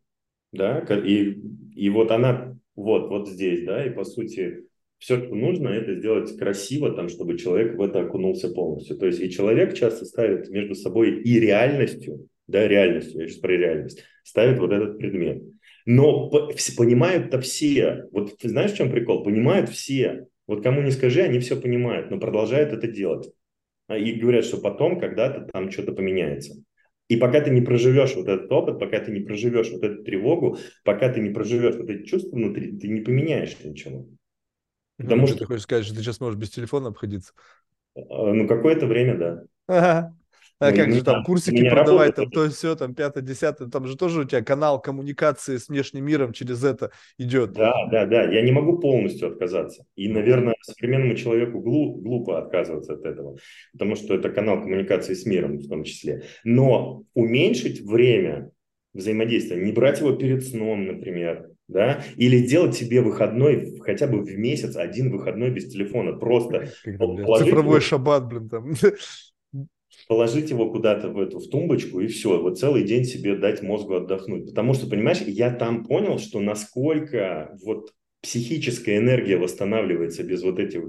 да, 0.52 0.80
и, 0.80 1.40
и 1.74 1.90
вот 1.90 2.12
она 2.12 2.58
вот, 2.76 3.08
вот 3.08 3.30
здесь, 3.30 3.64
да, 3.64 3.86
и 3.86 3.92
по 3.92 4.04
сути 4.04 4.66
все, 5.06 5.24
что 5.24 5.36
нужно, 5.36 5.68
это 5.68 5.94
сделать 5.94 6.36
красиво, 6.36 6.92
там, 6.92 7.10
чтобы 7.10 7.38
человек 7.38 7.78
в 7.78 7.82
это 7.84 8.00
окунулся 8.00 8.50
полностью. 8.50 8.98
То 8.98 9.06
есть 9.06 9.22
и 9.22 9.30
человек 9.30 9.76
часто 9.76 10.04
ставит 10.04 10.50
между 10.50 10.74
собой 10.74 11.22
и 11.22 11.40
реальностью, 11.40 12.28
да, 12.48 12.68
реальностью, 12.68 13.22
я 13.22 13.28
сейчас 13.28 13.40
про 13.40 13.56
реальность, 13.56 14.04
ставит 14.24 14.58
вот 14.58 14.72
этот 14.72 14.98
предмет. 14.98 15.44
Но 15.86 16.32
понимают-то 16.32 17.40
все. 17.40 18.06
Вот 18.12 18.36
ты 18.40 18.50
знаешь, 18.50 18.72
в 18.72 18.78
чем 18.78 18.90
прикол? 18.90 19.24
Понимают 19.24 19.70
все. 19.70 20.26
Вот 20.48 20.64
кому 20.64 20.82
не 20.82 20.90
скажи, 20.90 21.22
они 21.22 21.38
все 21.38 21.56
понимают, 21.56 22.10
но 22.10 22.20
продолжают 22.20 22.74
это 22.74 22.88
делать. 22.88 23.30
А, 23.88 24.00
и 24.00 24.14
говорят, 24.14 24.44
что 24.44 24.58
потом 24.58 25.00
когда-то 25.00 25.48
там 25.54 25.70
что-то 25.70 25.92
поменяется. 25.92 26.56
И 27.10 27.18
пока 27.18 27.42
ты 27.42 27.52
не 27.52 27.62
проживешь 27.62 28.16
вот 28.16 28.28
этот 28.28 28.52
опыт, 28.52 28.80
пока 28.80 29.00
ты 29.02 29.12
не 29.12 29.20
проживешь 29.20 29.70
вот 29.70 29.84
эту 29.84 30.04
тревогу, 30.04 30.58
пока 30.84 31.14
ты 31.14 31.20
не 31.20 31.30
проживешь 31.30 31.76
вот 31.76 31.92
эти 31.92 32.06
чувства 32.06 32.36
внутри, 32.36 32.76
ты 32.80 32.88
не 32.88 33.02
поменяешь 33.02 33.56
ничего. 33.64 34.08
Потому 34.98 35.22
ну, 35.22 35.28
что... 35.28 35.40
Ты 35.40 35.46
хочешь 35.46 35.64
сказать, 35.64 35.86
что 35.86 35.96
ты 35.96 36.02
сейчас 36.02 36.20
можешь 36.20 36.40
без 36.40 36.50
телефона 36.50 36.90
обходиться? 36.90 37.34
А, 37.96 38.34
ну, 38.34 38.48
какое-то 38.48 38.88
время, 38.88 39.18
да. 39.18 39.44
Ага. 39.68 40.16
А 40.60 40.72
ну, 40.72 40.78
как 40.78 40.94
же 40.94 41.04
там 41.04 41.24
курсики 41.26 41.70
продавать, 41.70 42.16
там 42.16 42.30
то 42.32 42.50
все, 42.50 42.76
там 42.76 42.96
пятое, 42.96 43.22
десятое, 43.22 43.68
там 43.68 43.88
же 43.88 43.98
тоже 43.98 44.22
у 44.22 44.24
тебя 44.24 44.42
канал 44.42 44.82
коммуникации 44.82 45.58
с 45.58 45.68
внешним 45.68 46.06
миром 46.06 46.32
через 46.32 46.64
это 46.64 46.92
идет. 47.18 47.52
Да, 47.52 47.74
да, 47.92 48.06
да, 48.06 48.24
я 48.24 48.42
не 48.42 48.54
могу 48.54 48.80
полностью 48.80 49.28
отказаться. 49.28 49.86
И, 49.98 50.08
наверное, 50.08 50.56
современному 50.62 51.16
человеку 51.16 51.60
глуп, 51.60 52.02
глупо 52.02 52.40
отказываться 52.40 52.94
от 52.94 53.04
этого, 53.04 53.38
потому 53.74 53.98
что 53.98 54.16
это 54.16 54.30
канал 54.30 54.62
коммуникации 54.62 55.14
с 55.14 55.26
миром 55.26 55.58
в 55.58 55.68
том 55.68 55.84
числе. 55.84 56.24
Но 56.46 57.04
уменьшить 57.14 57.82
время 57.82 58.52
взаимодействия, 58.94 59.58
не 59.58 59.74
брать 59.74 60.00
его 60.00 60.14
перед 60.14 60.46
сном, 60.46 60.86
например, 60.86 61.50
да, 61.68 62.04
или 62.16 62.40
делать 62.46 62.76
себе 62.76 63.02
выходной 63.02 63.80
хотя 63.80 64.08
бы 64.08 64.22
в 64.22 64.38
месяц 64.38 64.76
один 64.76 65.12
выходной 65.12 65.50
без 65.50 65.72
телефона, 65.72 66.14
просто 66.14 66.72
цифровой 66.84 67.76
его, 67.76 67.80
шаббат, 67.80 68.28
блин, 68.28 68.50
там. 68.50 68.74
Положить 70.08 70.50
его 70.50 70.70
куда-то 70.72 71.10
в 71.10 71.20
эту 71.20 71.40
в 71.40 71.50
тумбочку 71.50 72.00
и 72.00 72.08
все, 72.08 72.40
вот 72.40 72.60
целый 72.60 72.84
день 72.84 73.06
себе 73.06 73.36
дать 73.36 73.64
мозгу 73.64 73.96
отдохнуть, 73.96 74.48
потому 74.48 74.74
что, 74.74 74.88
понимаешь, 74.88 75.22
я 75.22 75.52
там 75.52 75.86
понял, 75.86 76.20
что 76.20 76.40
насколько 76.42 77.58
вот 77.64 77.92
психическая 78.22 78.98
энергия 78.98 79.38
восстанавливается 79.38 80.24
без 80.24 80.44
вот 80.44 80.60
этих 80.60 80.84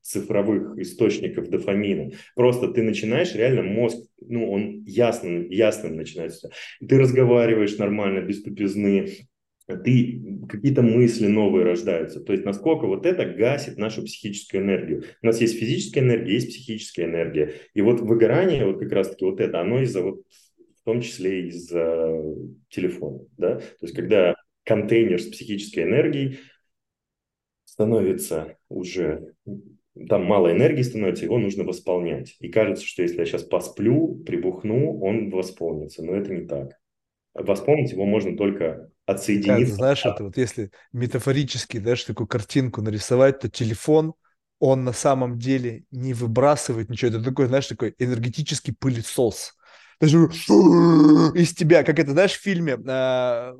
цифровых 0.00 0.78
источников 0.78 1.48
дофамина. 1.48 2.12
Просто 2.36 2.68
ты 2.68 2.82
начинаешь, 2.82 3.34
реально 3.34 3.62
мозг, 3.64 3.98
ну, 4.20 4.50
он 4.52 4.84
ясным, 4.84 5.50
ясным 5.50 5.96
начинается. 5.96 6.50
Ты 6.86 6.96
разговариваешь 6.98 7.76
нормально, 7.76 8.20
без 8.20 8.42
тупизны, 8.42 9.10
ты, 9.66 10.46
какие-то 10.48 10.82
мысли 10.82 11.26
новые 11.26 11.64
рождаются. 11.64 12.20
То 12.20 12.32
есть 12.32 12.44
насколько 12.44 12.86
вот 12.86 13.04
это 13.04 13.24
гасит 13.26 13.78
нашу 13.78 14.02
психическую 14.02 14.62
энергию. 14.62 15.04
У 15.22 15.26
нас 15.26 15.40
есть 15.40 15.58
физическая 15.58 16.04
энергия, 16.04 16.34
есть 16.34 16.50
психическая 16.50 17.06
энергия. 17.06 17.54
И 17.74 17.82
вот 17.82 18.00
выгорание, 18.00 18.64
вот 18.64 18.78
как 18.78 18.92
раз-таки 18.92 19.24
вот 19.24 19.40
это, 19.40 19.60
оно 19.60 19.82
из-за 19.82 20.02
вот, 20.02 20.22
в 20.80 20.84
том 20.84 21.00
числе 21.00 21.48
из-за 21.48 22.12
телефона. 22.68 23.20
Да? 23.36 23.56
То 23.56 23.82
есть 23.82 23.94
когда 23.94 24.36
контейнер 24.64 25.20
с 25.20 25.26
психической 25.26 25.82
энергией 25.82 26.38
становится 27.64 28.56
уже 28.68 29.34
там 30.08 30.24
мало 30.24 30.52
энергии 30.52 30.82
становится, 30.82 31.24
его 31.24 31.38
нужно 31.38 31.64
восполнять. 31.64 32.36
И 32.40 32.48
кажется, 32.48 32.86
что 32.86 33.02
если 33.02 33.18
я 33.18 33.24
сейчас 33.24 33.44
посплю, 33.44 34.22
прибухну, 34.26 35.00
он 35.00 35.30
восполнится. 35.30 36.04
Но 36.04 36.14
это 36.14 36.32
не 36.32 36.46
так. 36.46 36.78
Восполнить 37.34 37.92
его 37.92 38.04
можно 38.04 38.36
только 38.36 38.90
отсоединиться. 39.06 39.66
Как, 39.66 39.74
знаешь, 39.76 40.04
это 40.04 40.24
вот 40.24 40.36
если 40.36 40.70
метафорически, 40.92 41.78
знаешь, 41.78 42.04
такую 42.04 42.26
картинку 42.26 42.82
нарисовать, 42.82 43.40
то 43.40 43.48
телефон, 43.48 44.14
он 44.58 44.84
на 44.84 44.92
самом 44.92 45.38
деле 45.38 45.84
не 45.90 46.14
выбрасывает 46.14 46.90
ничего. 46.90 47.10
Это 47.10 47.22
такой, 47.22 47.46
знаешь, 47.46 47.66
такой 47.66 47.94
энергетический 47.98 48.74
пылесос 48.74 49.54
даже 50.00 50.18
из 51.34 51.54
тебя, 51.54 51.82
как 51.82 51.98
это, 51.98 52.12
знаешь, 52.12 52.32
в 52.32 52.42
фильме, 52.42 52.78
а, 52.86 53.56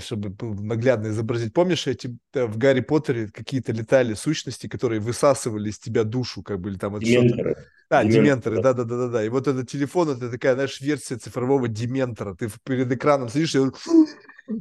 чтобы 0.00 0.34
наглядно 0.62 1.08
изобразить, 1.08 1.52
помнишь, 1.52 1.86
эти 1.86 2.16
в 2.32 2.56
Гарри 2.56 2.80
Поттере 2.80 3.28
какие-то 3.28 3.72
летали 3.72 4.14
сущности, 4.14 4.66
которые 4.66 5.00
высасывали 5.00 5.68
из 5.68 5.78
тебя 5.78 6.04
душу, 6.04 6.42
как 6.42 6.60
бы, 6.60 6.70
или 6.70 6.78
там 6.78 6.98
Дементоры. 6.98 7.56
А, 7.90 8.02
дементоры, 8.02 8.62
да-да-да-да. 8.62 9.24
И 9.24 9.28
вот 9.28 9.46
этот 9.46 9.68
телефон, 9.68 10.08
это 10.08 10.30
такая, 10.30 10.54
знаешь, 10.54 10.80
версия 10.80 11.16
цифрового 11.16 11.68
дементора. 11.68 12.34
Ты 12.34 12.48
перед 12.64 12.90
экраном 12.90 13.28
сидишь, 13.28 13.54
и 13.54 13.58
он 13.58 13.74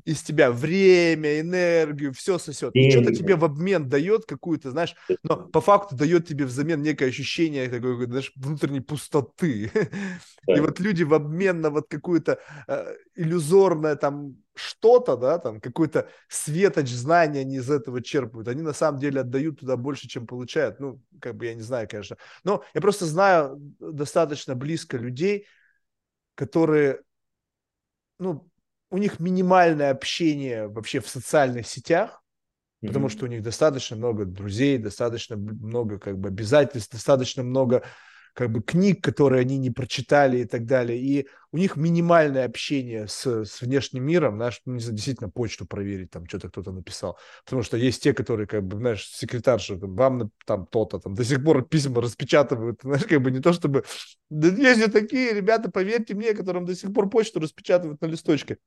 из 0.06 0.22
тебя 0.22 0.52
время, 0.52 1.40
энергию, 1.40 2.14
все 2.14 2.38
сосет. 2.38 2.76
И 2.76 2.90
что-то 2.90 3.14
тебе 3.14 3.36
в 3.36 3.44
обмен 3.44 3.90
дает 3.90 4.26
какую-то, 4.26 4.72
знаешь, 4.72 4.96
но 5.24 5.38
по 5.38 5.62
факту 5.62 5.96
дает 5.96 6.28
тебе 6.28 6.46
взамен 6.46 6.82
некое 6.82 7.08
ощущение 7.08 7.70
такой, 7.70 8.06
знаешь, 8.06 8.32
внутренней 8.36 8.82
пустоты. 8.82 9.72
Да. 10.46 10.58
И 10.58 10.60
вот 10.60 10.78
люди 10.82 11.04
в 11.04 11.14
обмен 11.14 11.62
на 11.62 11.70
вот 11.70 11.86
какую-то 11.88 12.38
э, 12.68 12.96
иллюзорное 13.16 13.96
там 13.96 14.36
что-то, 14.56 15.16
да, 15.16 15.40
там 15.40 15.62
какой-то 15.62 16.10
светоч 16.28 16.90
знания 16.90 17.40
они 17.40 17.56
из 17.56 17.70
этого 17.70 18.02
черпают. 18.02 18.50
Они 18.50 18.62
на 18.62 18.74
самом 18.74 19.00
деле 19.00 19.22
отдают 19.22 19.62
туда 19.62 19.78
больше, 19.78 20.10
чем 20.10 20.28
получают. 20.28 20.82
Ну, 20.82 21.02
как 21.22 21.38
бы 21.38 21.46
я 21.46 21.56
не 21.56 21.62
знаю, 21.62 21.88
конечно. 21.90 22.18
Но 22.44 22.62
я 22.74 22.82
просто 22.82 23.06
знаю 23.06 23.56
достаточно 23.80 24.54
близко 24.54 24.98
людей, 24.98 25.48
которые, 26.36 27.02
ну, 28.20 28.52
у 28.94 29.00
них 29.00 29.20
минимальное 29.20 29.90
общение 29.90 30.68
вообще 30.68 31.00
в 31.00 31.10
социальных 31.10 31.68
сетях, 31.68 32.22
mm-hmm. 32.82 32.88
потому 32.88 33.10
что 33.10 33.26
у 33.26 33.28
них 33.28 33.42
достаточно 33.42 33.96
много 33.96 34.24
друзей, 34.26 34.78
достаточно 34.78 35.36
много 35.36 35.98
как 35.98 36.20
бы 36.20 36.30
обязательств, 36.30 36.92
достаточно 36.92 37.42
много 37.42 37.84
как 38.34 38.52
бы 38.52 38.62
книг, 38.62 39.04
которые 39.04 39.42
они 39.42 39.58
не 39.58 39.70
прочитали 39.70 40.40
и 40.40 40.46
так 40.46 40.66
далее. 40.66 41.00
И 41.00 41.28
у 41.52 41.58
них 41.58 41.76
минимальное 41.76 42.46
общение 42.46 43.08
с, 43.08 43.46
с 43.46 43.62
внешним 43.62 44.04
миром, 44.06 44.38
знаешь, 44.38 44.60
ну, 44.66 44.74
не 44.74 44.80
знаю, 44.80 44.96
действительно 44.96 45.30
почту 45.30 45.68
проверить, 45.68 46.10
там 46.10 46.28
что-то 46.28 46.50
кто-то 46.50 46.72
написал. 46.72 47.18
Потому 47.46 47.62
что 47.62 47.78
есть 47.78 48.02
те, 48.02 48.14
которые, 48.14 48.48
как 48.48 48.64
бы, 48.64 48.78
знаешь, 48.78 49.08
секретарша, 49.08 49.78
там, 49.78 49.96
вам 49.96 50.32
там 50.46 50.66
то-то, 50.66 51.00
там, 51.00 51.14
до 51.14 51.24
сих 51.24 51.44
пор 51.44 51.68
письма 51.68 52.02
распечатывают, 52.02 52.80
знаешь, 52.84 53.06
как 53.06 53.22
бы 53.22 53.30
не 53.30 53.40
то 53.40 53.54
чтобы... 53.54 53.84
Да 54.30 54.48
есть 54.48 54.80
же 54.80 54.90
такие 54.90 55.34
ребята, 55.34 55.70
поверьте 55.70 56.16
мне, 56.16 56.34
которым 56.34 56.66
до 56.66 56.76
сих 56.76 56.92
пор 56.92 57.10
почту 57.10 57.40
распечатывают 57.40 58.02
на 58.02 58.08
листочке. 58.08 58.58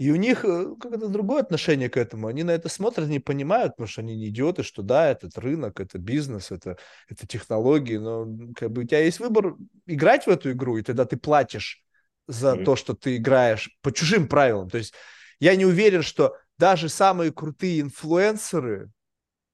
И 0.00 0.10
у 0.10 0.16
них 0.16 0.46
э, 0.46 0.74
какое-то 0.80 1.08
другое 1.08 1.42
отношение 1.42 1.90
к 1.90 1.98
этому. 1.98 2.28
Они 2.28 2.42
на 2.42 2.52
это 2.52 2.70
смотрят, 2.70 3.08
не 3.08 3.18
понимают, 3.18 3.74
потому 3.74 3.86
что 3.86 4.00
они 4.00 4.16
не 4.16 4.28
идиоты, 4.28 4.62
что 4.62 4.82
да, 4.82 5.10
этот 5.10 5.36
рынок, 5.36 5.78
это 5.78 5.98
бизнес, 5.98 6.50
это, 6.50 6.78
это 7.08 7.26
технологии, 7.26 7.98
но 7.98 8.26
как 8.56 8.70
бы 8.70 8.82
у 8.82 8.84
тебя 8.84 9.00
есть 9.00 9.20
выбор 9.20 9.56
играть 9.86 10.26
в 10.26 10.30
эту 10.30 10.52
игру, 10.52 10.78
и 10.78 10.82
тогда 10.82 11.04
ты 11.04 11.18
платишь 11.18 11.84
за 12.26 12.54
mm-hmm. 12.54 12.64
то, 12.64 12.76
что 12.76 12.94
ты 12.94 13.16
играешь 13.16 13.76
по 13.82 13.92
чужим 13.92 14.26
правилам. 14.26 14.70
То 14.70 14.78
есть 14.78 14.94
я 15.38 15.54
не 15.54 15.66
уверен, 15.66 16.00
что 16.00 16.34
даже 16.56 16.88
самые 16.88 17.30
крутые 17.30 17.80
инфлюенсеры, 17.80 18.90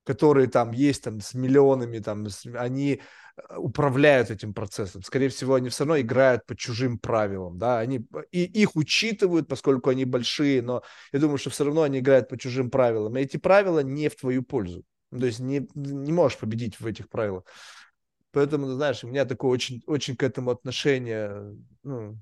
которые 0.04 0.46
там 0.46 0.70
есть 0.70 1.02
там 1.02 1.20
с 1.20 1.34
миллионами, 1.34 1.98
там, 1.98 2.26
они 2.54 3.00
управляют 3.56 4.30
этим 4.30 4.54
процессом. 4.54 5.02
Скорее 5.02 5.28
всего, 5.28 5.54
они 5.54 5.68
все 5.68 5.84
равно 5.84 6.00
играют 6.00 6.46
по 6.46 6.56
чужим 6.56 6.98
правилам, 6.98 7.58
да, 7.58 7.78
они 7.78 8.06
и 8.30 8.44
их 8.44 8.76
учитывают, 8.76 9.48
поскольку 9.48 9.90
они 9.90 10.04
большие, 10.04 10.62
но 10.62 10.82
я 11.12 11.18
думаю, 11.18 11.38
что 11.38 11.50
все 11.50 11.64
равно 11.64 11.82
они 11.82 11.98
играют 11.98 12.28
по 12.28 12.38
чужим 12.38 12.70
правилам. 12.70 13.16
И 13.16 13.20
эти 13.20 13.36
правила 13.36 13.80
не 13.80 14.08
в 14.08 14.16
твою 14.16 14.42
пользу. 14.42 14.84
Ну, 15.10 15.20
то 15.20 15.26
есть 15.26 15.40
не, 15.40 15.68
не 15.74 16.12
можешь 16.12 16.38
победить 16.38 16.80
в 16.80 16.86
этих 16.86 17.08
правилах. 17.08 17.44
Поэтому, 18.32 18.66
знаешь, 18.68 19.02
у 19.04 19.08
меня 19.08 19.24
такое 19.24 19.50
очень, 19.50 19.82
очень 19.86 20.16
к 20.16 20.22
этому 20.22 20.50
отношение, 20.50 21.56
ну, 21.82 22.18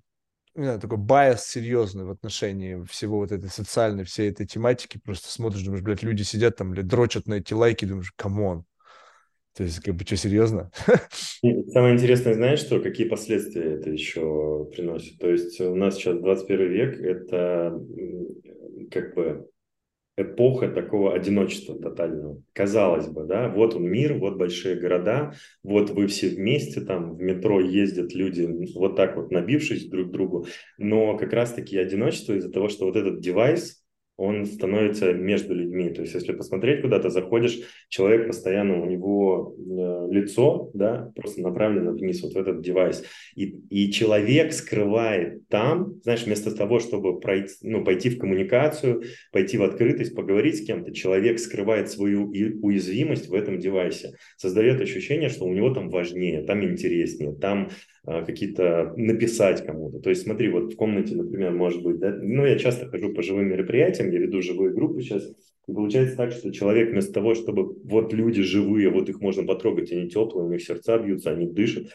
знаю, 0.54 0.80
такой 0.80 0.98
bias 0.98 1.44
серьезный 1.44 2.04
в 2.04 2.10
отношении 2.10 2.84
всего 2.84 3.18
вот 3.18 3.32
этой 3.32 3.50
социальной, 3.50 4.04
всей 4.04 4.30
этой 4.30 4.46
тематики. 4.46 5.00
Просто 5.02 5.30
смотришь, 5.30 5.62
думаешь, 5.62 5.82
блядь, 5.82 6.02
люди 6.02 6.22
сидят 6.22 6.56
там, 6.56 6.70
блядь, 6.70 6.86
дрочат 6.86 7.26
на 7.26 7.34
эти 7.34 7.52
лайки, 7.52 7.84
думаешь, 7.84 8.12
come 8.16 8.44
on, 8.44 8.64
то 9.56 9.62
есть, 9.62 9.80
как 9.80 9.94
бы, 9.94 10.04
что, 10.04 10.16
серьезно? 10.16 10.70
Самое 11.68 11.94
интересное, 11.94 12.34
знаешь, 12.34 12.60
что? 12.60 12.80
Какие 12.80 13.08
последствия 13.08 13.74
это 13.74 13.90
еще 13.90 14.68
приносит? 14.74 15.18
То 15.18 15.30
есть, 15.30 15.60
у 15.60 15.74
нас 15.74 15.94
сейчас 15.94 16.18
21 16.18 16.70
век, 16.70 17.00
это 17.00 17.80
как 18.90 19.14
бы 19.14 19.48
эпоха 20.16 20.68
такого 20.68 21.14
одиночества 21.14 21.78
тотального. 21.78 22.42
Казалось 22.52 23.08
бы, 23.08 23.24
да, 23.24 23.48
вот 23.48 23.74
он 23.74 23.84
мир, 23.88 24.14
вот 24.14 24.36
большие 24.36 24.76
города, 24.76 25.34
вот 25.62 25.90
вы 25.90 26.06
все 26.06 26.28
вместе, 26.28 26.80
там 26.80 27.14
в 27.14 27.20
метро 27.20 27.60
ездят 27.60 28.14
люди, 28.14 28.48
вот 28.74 28.96
так 28.96 29.16
вот 29.16 29.30
набившись 29.32 29.88
друг 29.88 30.08
к 30.08 30.12
другу, 30.12 30.46
но 30.78 31.16
как 31.16 31.32
раз-таки 31.32 31.76
одиночество 31.76 32.34
из-за 32.34 32.50
того, 32.50 32.68
что 32.68 32.86
вот 32.86 32.96
этот 32.96 33.20
девайс, 33.20 33.83
он 34.16 34.46
становится 34.46 35.12
между 35.12 35.54
людьми. 35.54 35.90
То 35.90 36.02
есть, 36.02 36.14
если 36.14 36.32
посмотреть 36.32 36.82
куда-то, 36.82 37.10
заходишь, 37.10 37.60
человек 37.88 38.28
постоянно, 38.28 38.80
у 38.80 38.86
него 38.86 39.56
э, 39.58 40.12
лицо, 40.12 40.70
да, 40.72 41.10
просто 41.16 41.42
направлено 41.42 41.92
вниз, 41.92 42.22
вот 42.22 42.34
в 42.34 42.36
этот 42.36 42.62
девайс. 42.62 43.04
И, 43.34 43.44
и 43.70 43.90
человек 43.90 44.52
скрывает 44.52 45.48
там, 45.48 46.00
знаешь, 46.02 46.24
вместо 46.24 46.54
того, 46.54 46.78
чтобы 46.78 47.18
пройти, 47.18 47.54
ну, 47.62 47.84
пойти 47.84 48.10
в 48.10 48.18
коммуникацию, 48.18 49.02
пойти 49.32 49.58
в 49.58 49.62
открытость, 49.62 50.14
поговорить 50.14 50.58
с 50.58 50.66
кем-то, 50.66 50.92
человек 50.92 51.40
скрывает 51.40 51.90
свою 51.90 52.28
уязвимость 52.28 53.28
в 53.28 53.34
этом 53.34 53.58
девайсе. 53.58 54.12
Создает 54.36 54.80
ощущение, 54.80 55.28
что 55.28 55.44
у 55.44 55.52
него 55.52 55.70
там 55.74 55.90
важнее, 55.90 56.42
там 56.42 56.62
интереснее, 56.62 57.34
там 57.34 57.70
какие-то 58.04 58.92
написать 58.96 59.64
кому-то. 59.64 59.98
То 59.98 60.10
есть 60.10 60.22
смотри, 60.22 60.50
вот 60.50 60.74
в 60.74 60.76
комнате, 60.76 61.16
например, 61.16 61.52
может 61.52 61.82
быть, 61.82 61.98
да, 61.98 62.10
ну 62.10 62.44
я 62.44 62.58
часто 62.58 62.86
хожу 62.86 63.14
по 63.14 63.22
живым 63.22 63.48
мероприятиям, 63.48 64.10
я 64.10 64.18
веду 64.18 64.42
живые 64.42 64.74
группы 64.74 65.00
сейчас, 65.00 65.26
и 65.66 65.72
получается 65.72 66.16
так, 66.16 66.32
что 66.32 66.52
человек 66.52 66.90
вместо 66.90 67.14
того, 67.14 67.34
чтобы 67.34 67.74
вот 67.84 68.12
люди 68.12 68.42
живые, 68.42 68.90
вот 68.90 69.08
их 69.08 69.20
можно 69.20 69.44
потрогать, 69.44 69.90
они 69.92 70.10
теплые, 70.10 70.46
у 70.46 70.50
них 70.50 70.62
сердца 70.62 70.98
бьются, 70.98 71.30
они 71.30 71.46
дышат, 71.46 71.86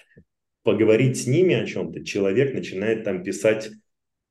поговорить 0.63 1.17
с 1.17 1.27
ними 1.27 1.53
о 1.53 1.65
чем-то, 1.65 2.03
человек 2.03 2.53
начинает 2.55 3.03
там 3.03 3.23
писать 3.23 3.69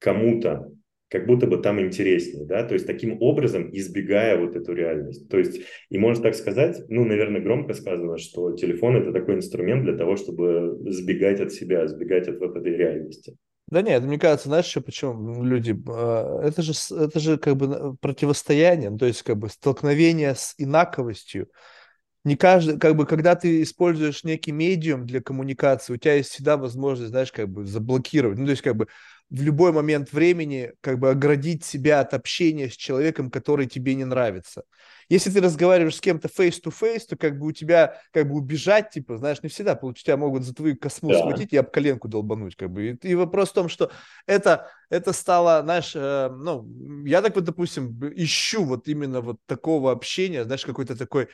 кому-то, 0.00 0.72
как 1.08 1.26
будто 1.26 1.46
бы 1.46 1.58
там 1.58 1.80
интереснее, 1.80 2.44
да, 2.44 2.64
то 2.64 2.74
есть 2.74 2.86
таким 2.86 3.20
образом 3.22 3.70
избегая 3.72 4.38
вот 4.38 4.56
эту 4.56 4.74
реальность. 4.74 5.28
То 5.28 5.38
есть, 5.38 5.60
и 5.88 5.98
можно 5.98 6.22
так 6.22 6.34
сказать, 6.34 6.84
ну, 6.88 7.04
наверное, 7.04 7.40
громко 7.40 7.72
сказано, 7.72 8.18
что 8.18 8.52
телефон 8.52 8.96
это 8.96 9.12
такой 9.12 9.36
инструмент 9.36 9.84
для 9.84 9.96
того, 9.96 10.16
чтобы 10.16 10.78
сбегать 10.90 11.40
от 11.40 11.52
себя, 11.52 11.86
сбегать 11.88 12.28
от 12.28 12.38
вот 12.40 12.56
этой 12.56 12.76
реальности. 12.76 13.36
Да 13.70 13.82
нет, 13.82 14.02
мне 14.02 14.18
кажется, 14.18 14.48
знаешь, 14.48 14.66
еще 14.66 14.80
почему 14.80 15.44
люди, 15.44 15.78
а, 15.88 16.42
это 16.42 16.62
же, 16.62 16.72
это 16.94 17.20
же 17.20 17.38
как 17.38 17.56
бы 17.56 17.96
противостояние, 17.98 18.96
то 18.96 19.06
есть 19.06 19.22
как 19.22 19.36
бы 19.36 19.48
столкновение 19.48 20.34
с 20.34 20.54
инаковостью. 20.58 21.48
Не 22.24 22.36
каждый, 22.36 22.78
как 22.78 22.96
бы, 22.96 23.06
когда 23.06 23.34
ты 23.36 23.62
используешь 23.62 24.24
некий 24.24 24.52
медиум 24.52 25.06
для 25.06 25.22
коммуникации, 25.22 25.94
у 25.94 25.96
тебя 25.96 26.14
есть 26.14 26.30
всегда 26.30 26.56
возможность, 26.56 27.10
знаешь, 27.10 27.32
как 27.32 27.48
бы 27.48 27.64
заблокировать. 27.64 28.38
Ну, 28.38 28.44
то 28.44 28.50
есть 28.50 28.62
как 28.62 28.76
бы 28.76 28.88
в 29.30 29.42
любой 29.42 29.72
момент 29.72 30.12
времени 30.12 30.72
как 30.80 30.98
бы 30.98 31.10
оградить 31.10 31.64
себя 31.64 32.00
от 32.00 32.14
общения 32.14 32.70
с 32.70 32.74
человеком, 32.74 33.30
который 33.30 33.66
тебе 33.66 33.94
не 33.94 34.04
нравится. 34.04 34.62
Если 35.10 35.30
ты 35.30 35.40
разговариваешь 35.40 35.96
с 35.96 36.00
кем-то 36.00 36.28
face-to-face, 36.28 37.06
то 37.08 37.16
как 37.16 37.38
бы 37.38 37.46
у 37.46 37.52
тебя 37.52 38.00
как 38.12 38.28
бы 38.28 38.36
убежать, 38.36 38.90
типа, 38.90 39.16
знаешь, 39.16 39.42
не 39.42 39.48
всегда 39.48 39.74
получится. 39.74 40.06
Тебя 40.06 40.16
могут 40.16 40.44
за 40.44 40.54
твою 40.54 40.76
косму 40.76 41.10
да. 41.10 41.18
схватить 41.18 41.52
и 41.52 41.56
об 41.56 41.70
коленку 41.70 42.08
долбануть. 42.08 42.56
Как 42.56 42.70
бы. 42.70 42.90
И, 42.90 43.08
и 43.08 43.14
вопрос 43.14 43.50
в 43.50 43.54
том, 43.54 43.68
что 43.68 43.90
это, 44.26 44.70
это 44.90 45.12
стало, 45.12 45.62
знаешь, 45.62 45.92
э, 45.94 46.30
ну, 46.30 46.66
я 47.04 47.22
так 47.22 47.34
вот, 47.34 47.44
допустим, 47.44 47.98
ищу 48.14 48.64
вот 48.64 48.88
именно 48.88 49.20
вот 49.20 49.38
такого 49.46 49.92
общения, 49.92 50.44
знаешь, 50.44 50.64
какой-то 50.64 50.96
такой 50.96 51.28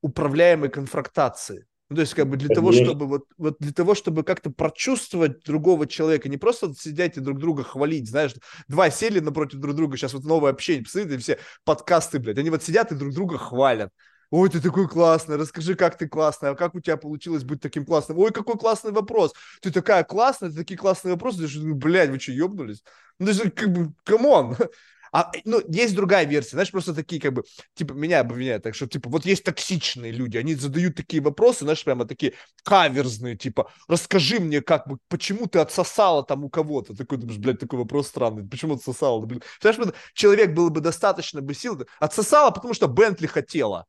управляемой 0.00 0.68
конфронтации. 0.68 1.66
Ну, 1.90 1.96
то 1.96 2.02
есть, 2.02 2.14
как 2.14 2.28
бы 2.28 2.36
для 2.36 2.48
того, 2.54 2.70
чтобы 2.70 3.06
вот, 3.06 3.24
вот 3.36 3.56
для 3.58 3.72
того, 3.72 3.96
чтобы 3.96 4.22
как-то 4.22 4.50
прочувствовать 4.50 5.42
другого 5.42 5.88
человека, 5.88 6.28
не 6.28 6.36
просто 6.36 6.72
сидеть 6.72 7.16
и 7.16 7.20
друг 7.20 7.38
друга 7.38 7.64
хвалить, 7.64 8.08
знаешь, 8.08 8.32
два 8.68 8.90
сели 8.90 9.18
напротив 9.18 9.58
друг 9.58 9.74
друга, 9.74 9.96
сейчас 9.96 10.14
вот 10.14 10.22
новое 10.22 10.52
общение, 10.52 10.84
посмотрите, 10.84 11.18
все 11.18 11.38
подкасты, 11.64 12.20
блядь, 12.20 12.38
они 12.38 12.50
вот 12.50 12.62
сидят 12.62 12.92
и 12.92 12.94
друг 12.94 13.12
друга 13.12 13.38
хвалят. 13.38 13.92
Ой, 14.30 14.48
ты 14.48 14.60
такой 14.60 14.88
классный, 14.88 15.34
расскажи, 15.36 15.74
как 15.74 15.98
ты 15.98 16.08
классный, 16.08 16.50
а 16.50 16.54
как 16.54 16.76
у 16.76 16.80
тебя 16.80 16.96
получилось 16.96 17.42
быть 17.42 17.60
таким 17.60 17.84
классным? 17.84 18.18
Ой, 18.18 18.30
какой 18.30 18.56
классный 18.56 18.92
вопрос. 18.92 19.32
Ты 19.60 19.72
такая 19.72 20.04
классная, 20.04 20.50
ты 20.50 20.58
такие 20.58 20.78
классные 20.78 21.14
вопросы. 21.14 21.48
Ты, 21.48 21.74
блядь, 21.74 22.10
вы 22.10 22.20
что, 22.20 22.30
ебнулись? 22.30 22.84
Ну, 23.18 23.26
даже 23.26 23.50
как 23.50 23.72
бы, 23.72 23.92
come 24.04 24.34
on. 24.34 24.56
А, 25.12 25.32
ну, 25.44 25.60
есть 25.68 25.94
другая 25.94 26.24
версия, 26.24 26.50
знаешь, 26.50 26.70
просто 26.70 26.94
такие, 26.94 27.20
как 27.20 27.32
бы, 27.32 27.44
типа, 27.74 27.92
меня 27.92 28.20
обвиняют, 28.20 28.62
так 28.62 28.74
что, 28.74 28.86
типа, 28.86 29.10
вот 29.10 29.24
есть 29.24 29.44
токсичные 29.44 30.12
люди, 30.12 30.36
они 30.36 30.54
задают 30.54 30.94
такие 30.94 31.22
вопросы, 31.22 31.60
знаешь, 31.64 31.82
прямо 31.84 32.04
такие 32.04 32.34
каверзные, 32.62 33.36
типа, 33.36 33.70
расскажи 33.88 34.38
мне, 34.38 34.60
как 34.60 34.86
бы, 34.86 34.98
почему 35.08 35.46
ты 35.46 35.58
отсосала 35.58 36.24
там 36.24 36.44
у 36.44 36.50
кого-то? 36.50 36.94
Такой, 36.94 37.18
думаешь, 37.18 37.38
блядь, 37.38 37.58
такой 37.58 37.78
вопрос 37.78 38.08
странный, 38.08 38.46
почему 38.46 38.74
отсосала? 38.74 39.20
Блин. 39.24 39.42
Знаешь, 39.60 39.78
человек 40.14 40.54
был 40.54 40.70
бы 40.70 40.80
достаточно 40.80 41.40
бы 41.40 41.54
сил, 41.54 41.82
отсосала, 41.98 42.50
потому 42.50 42.74
что 42.74 42.86
Бентли 42.86 43.26
хотела. 43.26 43.86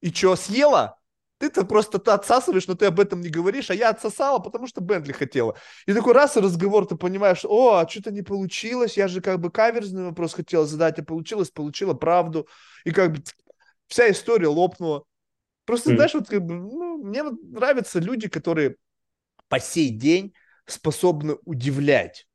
И 0.00 0.12
что, 0.12 0.36
съела? 0.36 0.98
Ты-то 1.38 1.64
просто 1.64 1.98
ты 1.98 2.12
отсасываешь, 2.12 2.66
но 2.68 2.74
ты 2.74 2.86
об 2.86 3.00
этом 3.00 3.20
не 3.20 3.28
говоришь, 3.28 3.70
а 3.70 3.74
я 3.74 3.90
отсосала, 3.90 4.38
потому 4.38 4.66
что 4.66 4.80
Бентли 4.80 5.12
хотела. 5.12 5.56
И 5.86 5.92
такой 5.92 6.12
раз 6.12 6.36
и 6.36 6.40
разговор, 6.40 6.86
ты 6.86 6.96
понимаешь, 6.96 7.44
о, 7.44 7.76
а 7.76 7.88
что-то 7.88 8.12
не 8.12 8.22
получилось, 8.22 8.96
я 8.96 9.08
же 9.08 9.20
как 9.20 9.40
бы 9.40 9.50
каверзный 9.50 10.04
вопрос 10.04 10.34
хотела 10.34 10.64
задать, 10.64 10.98
а 10.98 11.04
получилось, 11.04 11.50
получила 11.50 11.94
правду. 11.94 12.46
И 12.84 12.92
как 12.92 13.12
бы 13.12 13.22
вся 13.88 14.10
история 14.10 14.46
лопнула. 14.46 15.04
Просто, 15.64 15.92
mm. 15.92 15.96
знаешь, 15.96 16.14
вот 16.14 16.28
как 16.28 16.42
бы, 16.42 16.54
ну, 16.54 16.98
мне 17.02 17.22
вот 17.22 17.34
нравятся 17.42 17.98
люди, 17.98 18.28
которые 18.28 18.76
по 19.48 19.58
сей 19.58 19.90
день 19.90 20.34
способны 20.66 21.36
удивлять. 21.44 22.26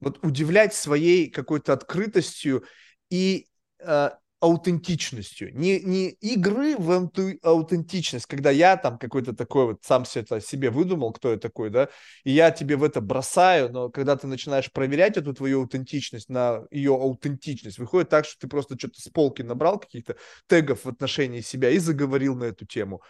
Вот 0.00 0.24
удивлять 0.24 0.74
своей 0.74 1.30
какой-то 1.30 1.72
открытостью 1.72 2.64
и 3.08 3.48
э, 3.78 4.10
аутентичностью, 4.40 5.54
не, 5.56 5.80
не 5.80 6.10
игры 6.10 6.76
в 6.76 6.90
анту, 6.90 7.30
аутентичность, 7.42 8.26
когда 8.26 8.50
я 8.50 8.76
там 8.76 8.98
какой-то 8.98 9.34
такой 9.34 9.66
вот 9.66 9.78
сам 9.82 10.04
это 10.14 10.40
себе 10.40 10.70
выдумал, 10.70 11.12
кто 11.12 11.30
я 11.30 11.38
такой, 11.38 11.70
да, 11.70 11.88
и 12.22 12.32
я 12.32 12.50
тебе 12.50 12.76
в 12.76 12.84
это 12.84 13.00
бросаю, 13.00 13.72
но 13.72 13.88
когда 13.88 14.14
ты 14.16 14.26
начинаешь 14.26 14.70
проверять 14.70 15.16
эту 15.16 15.32
твою 15.32 15.62
аутентичность 15.62 16.28
на 16.28 16.64
ее 16.70 16.94
аутентичность, 16.94 17.78
выходит 17.78 18.10
так, 18.10 18.26
что 18.26 18.38
ты 18.40 18.48
просто 18.48 18.78
что-то 18.78 19.00
с 19.00 19.08
полки 19.08 19.40
набрал 19.40 19.78
каких-то 19.78 20.16
тегов 20.48 20.84
в 20.84 20.88
отношении 20.88 21.40
себя 21.40 21.70
и 21.70 21.78
заговорил 21.78 22.36
на 22.36 22.44
эту 22.44 22.66
тему. 22.66 23.02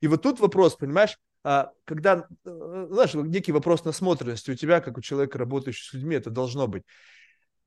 И 0.00 0.08
вот 0.08 0.22
тут 0.22 0.40
вопрос, 0.40 0.76
понимаешь, 0.76 1.18
а, 1.42 1.72
когда, 1.84 2.26
э, 2.44 2.86
знаешь, 2.90 3.14
некий 3.14 3.52
вопрос 3.52 3.84
насмотренности 3.84 4.50
у 4.50 4.54
тебя, 4.54 4.80
как 4.80 4.96
у 4.98 5.00
человека, 5.02 5.38
работающего 5.38 5.90
с 5.90 5.92
людьми, 5.94 6.16
это 6.16 6.30
должно 6.30 6.66
быть 6.68 6.84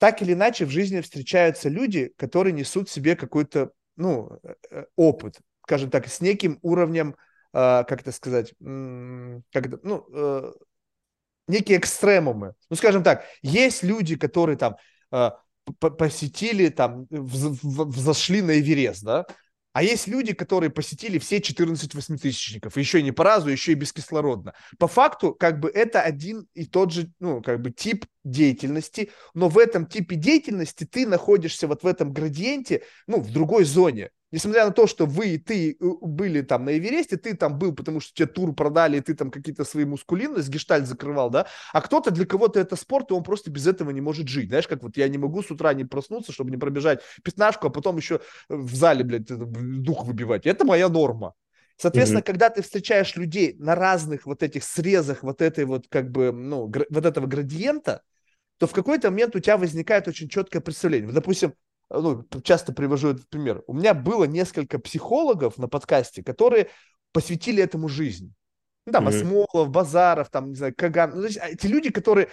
так 0.04 0.22
или 0.22 0.34
иначе 0.34 0.66
в 0.66 0.70
жизни 0.70 1.00
встречаются 1.00 1.70
люди, 1.70 2.12
которые 2.18 2.52
несут 2.52 2.90
в 2.90 2.92
себе 2.92 3.16
какой-то, 3.16 3.72
ну, 3.96 4.38
э, 4.44 4.54
э, 4.70 4.86
опыт, 4.98 5.38
скажем 5.62 5.90
так, 5.90 6.08
с 6.10 6.20
неким 6.20 6.60
уровнем, 6.62 7.16
э, 7.54 7.86
как 7.88 8.02
это 8.02 8.12
сказать, 8.12 8.50
как 8.60 9.66
это, 9.66 9.80
ну, 9.82 10.06
э, 10.14 10.52
некие 11.48 11.78
экстремумы. 11.78 12.54
Ну, 12.70 12.76
скажем 12.76 13.02
так, 13.02 13.24
есть 13.42 13.82
люди, 13.82 14.18
которые 14.18 14.58
там 14.58 14.76
э, 15.14 15.32
посетили, 15.80 16.68
там, 16.68 17.08
взошли 17.10 18.42
на 18.42 18.60
Эверест, 18.60 19.06
да, 19.06 19.26
а 19.74 19.84
есть 19.84 20.08
люди, 20.08 20.34
которые 20.34 20.70
посетили 20.70 21.18
все 21.18 21.42
14 21.42 21.94
восьмитысячников, 21.96 22.78
еще 22.78 23.02
не 23.02 23.12
по 23.12 23.24
разу, 23.24 23.50
еще 23.50 23.72
и 23.72 23.76
бескислородно. 23.76 24.54
По 24.78 24.88
факту, 24.88 25.34
как 25.34 25.60
бы 25.60 25.70
это 25.70 26.02
один 26.02 26.48
и 26.54 26.66
тот 26.66 26.92
же, 26.92 27.12
ну, 27.20 27.42
как 27.42 27.62
бы 27.62 27.72
тип 27.72 28.06
деятельности, 28.24 29.12
но 29.34 29.50
в 29.50 29.58
этом 29.58 29.88
типе 29.88 30.16
деятельности 30.16 30.86
ты 30.86 31.08
находишься 31.08 31.68
вот 31.68 31.84
в 31.84 31.88
этом 31.88 32.14
градиенте, 32.14 32.84
ну, 33.08 33.20
в 33.20 33.32
другой 33.32 33.66
зоне 33.66 34.12
несмотря 34.34 34.66
на 34.66 34.72
то, 34.72 34.88
что 34.88 35.06
вы 35.06 35.36
и 35.36 35.38
ты 35.38 35.72
э, 35.72 35.76
были 36.02 36.42
там 36.42 36.66
на 36.66 36.78
Эвересте, 36.78 37.18
ты 37.18 37.36
там 37.36 37.58
был, 37.58 37.74
потому 37.74 38.00
что 38.00 38.14
тебе 38.14 38.28
тур 38.28 38.54
продали, 38.54 38.98
и 38.98 39.02
ты 39.02 39.14
там 39.14 39.32
какие-то 39.32 39.64
свои 39.64 39.86
мускулинность, 39.86 40.50
гештальт 40.50 40.88
закрывал, 40.88 41.30
да, 41.30 41.46
а 41.72 41.82
кто-то, 41.82 42.12
для 42.12 42.26
кого-то 42.26 42.60
это 42.60 42.76
спорт, 42.76 43.12
и 43.12 43.14
он 43.14 43.24
просто 43.24 43.52
без 43.52 43.68
этого 43.68 43.92
не 43.92 44.02
может 44.02 44.28
жить, 44.28 44.50
знаешь, 44.50 44.68
как 44.68 44.82
вот 44.84 44.98
я 44.98 45.08
не 45.08 45.20
могу 45.20 45.44
с 45.44 45.52
утра 45.52 45.74
не 45.74 45.86
проснуться, 45.86 46.34
чтобы 46.34 46.50
не 46.52 46.58
пробежать 46.58 47.02
пятнашку, 47.24 47.68
а 47.68 47.70
потом 47.70 47.98
еще 47.98 48.20
в 48.50 48.76
зале, 48.76 49.04
блядь, 49.04 49.28
дух 49.28 50.06
выбивать, 50.06 50.48
это 50.48 50.66
моя 50.66 50.90
норма. 50.90 51.36
Соответственно, 51.78 52.20
mm-hmm. 52.20 52.24
когда 52.24 52.50
ты 52.50 52.62
встречаешь 52.62 53.16
людей 53.16 53.56
на 53.60 53.76
разных 53.76 54.26
вот 54.26 54.44
этих 54.44 54.64
срезах 54.64 55.24
вот 55.24 55.42
этой 55.42 55.66
вот 55.66 55.88
как 55.90 56.12
бы, 56.12 56.32
ну, 56.32 56.68
гр- 56.68 56.86
вот 56.90 57.06
этого 57.06 57.28
градиента, 57.28 58.02
то 58.58 58.68
в 58.68 58.72
какой-то 58.72 59.10
момент 59.10 59.36
у 59.36 59.40
тебя 59.40 59.58
возникает 59.58 60.08
очень 60.08 60.30
четкое 60.30 60.62
представление. 60.62 61.12
Допустим, 61.12 61.54
ну, 62.02 62.26
часто 62.44 62.74
привожу 62.74 63.10
этот 63.10 63.30
пример. 63.30 63.64
У 63.68 63.74
меня 63.74 63.94
было 63.94 64.26
несколько 64.26 64.80
психологов 64.80 65.58
на 65.58 65.68
подкасте, 65.68 66.24
которые 66.24 66.70
посвятили 67.12 67.62
этому 67.62 67.88
жизнь. 67.88 68.34
Ну, 68.86 68.92
там, 68.92 69.08
mm-hmm. 69.08 69.22
Осмолов, 69.22 69.70
Базаров, 69.70 70.30
там, 70.30 70.50
не 70.50 70.56
знаю, 70.56 70.74
Каган. 70.76 71.12
Ну, 71.16 71.22
то 71.22 71.28
есть, 71.28 71.40
эти 71.42 71.68
люди, 71.68 71.92
которые, 71.92 72.30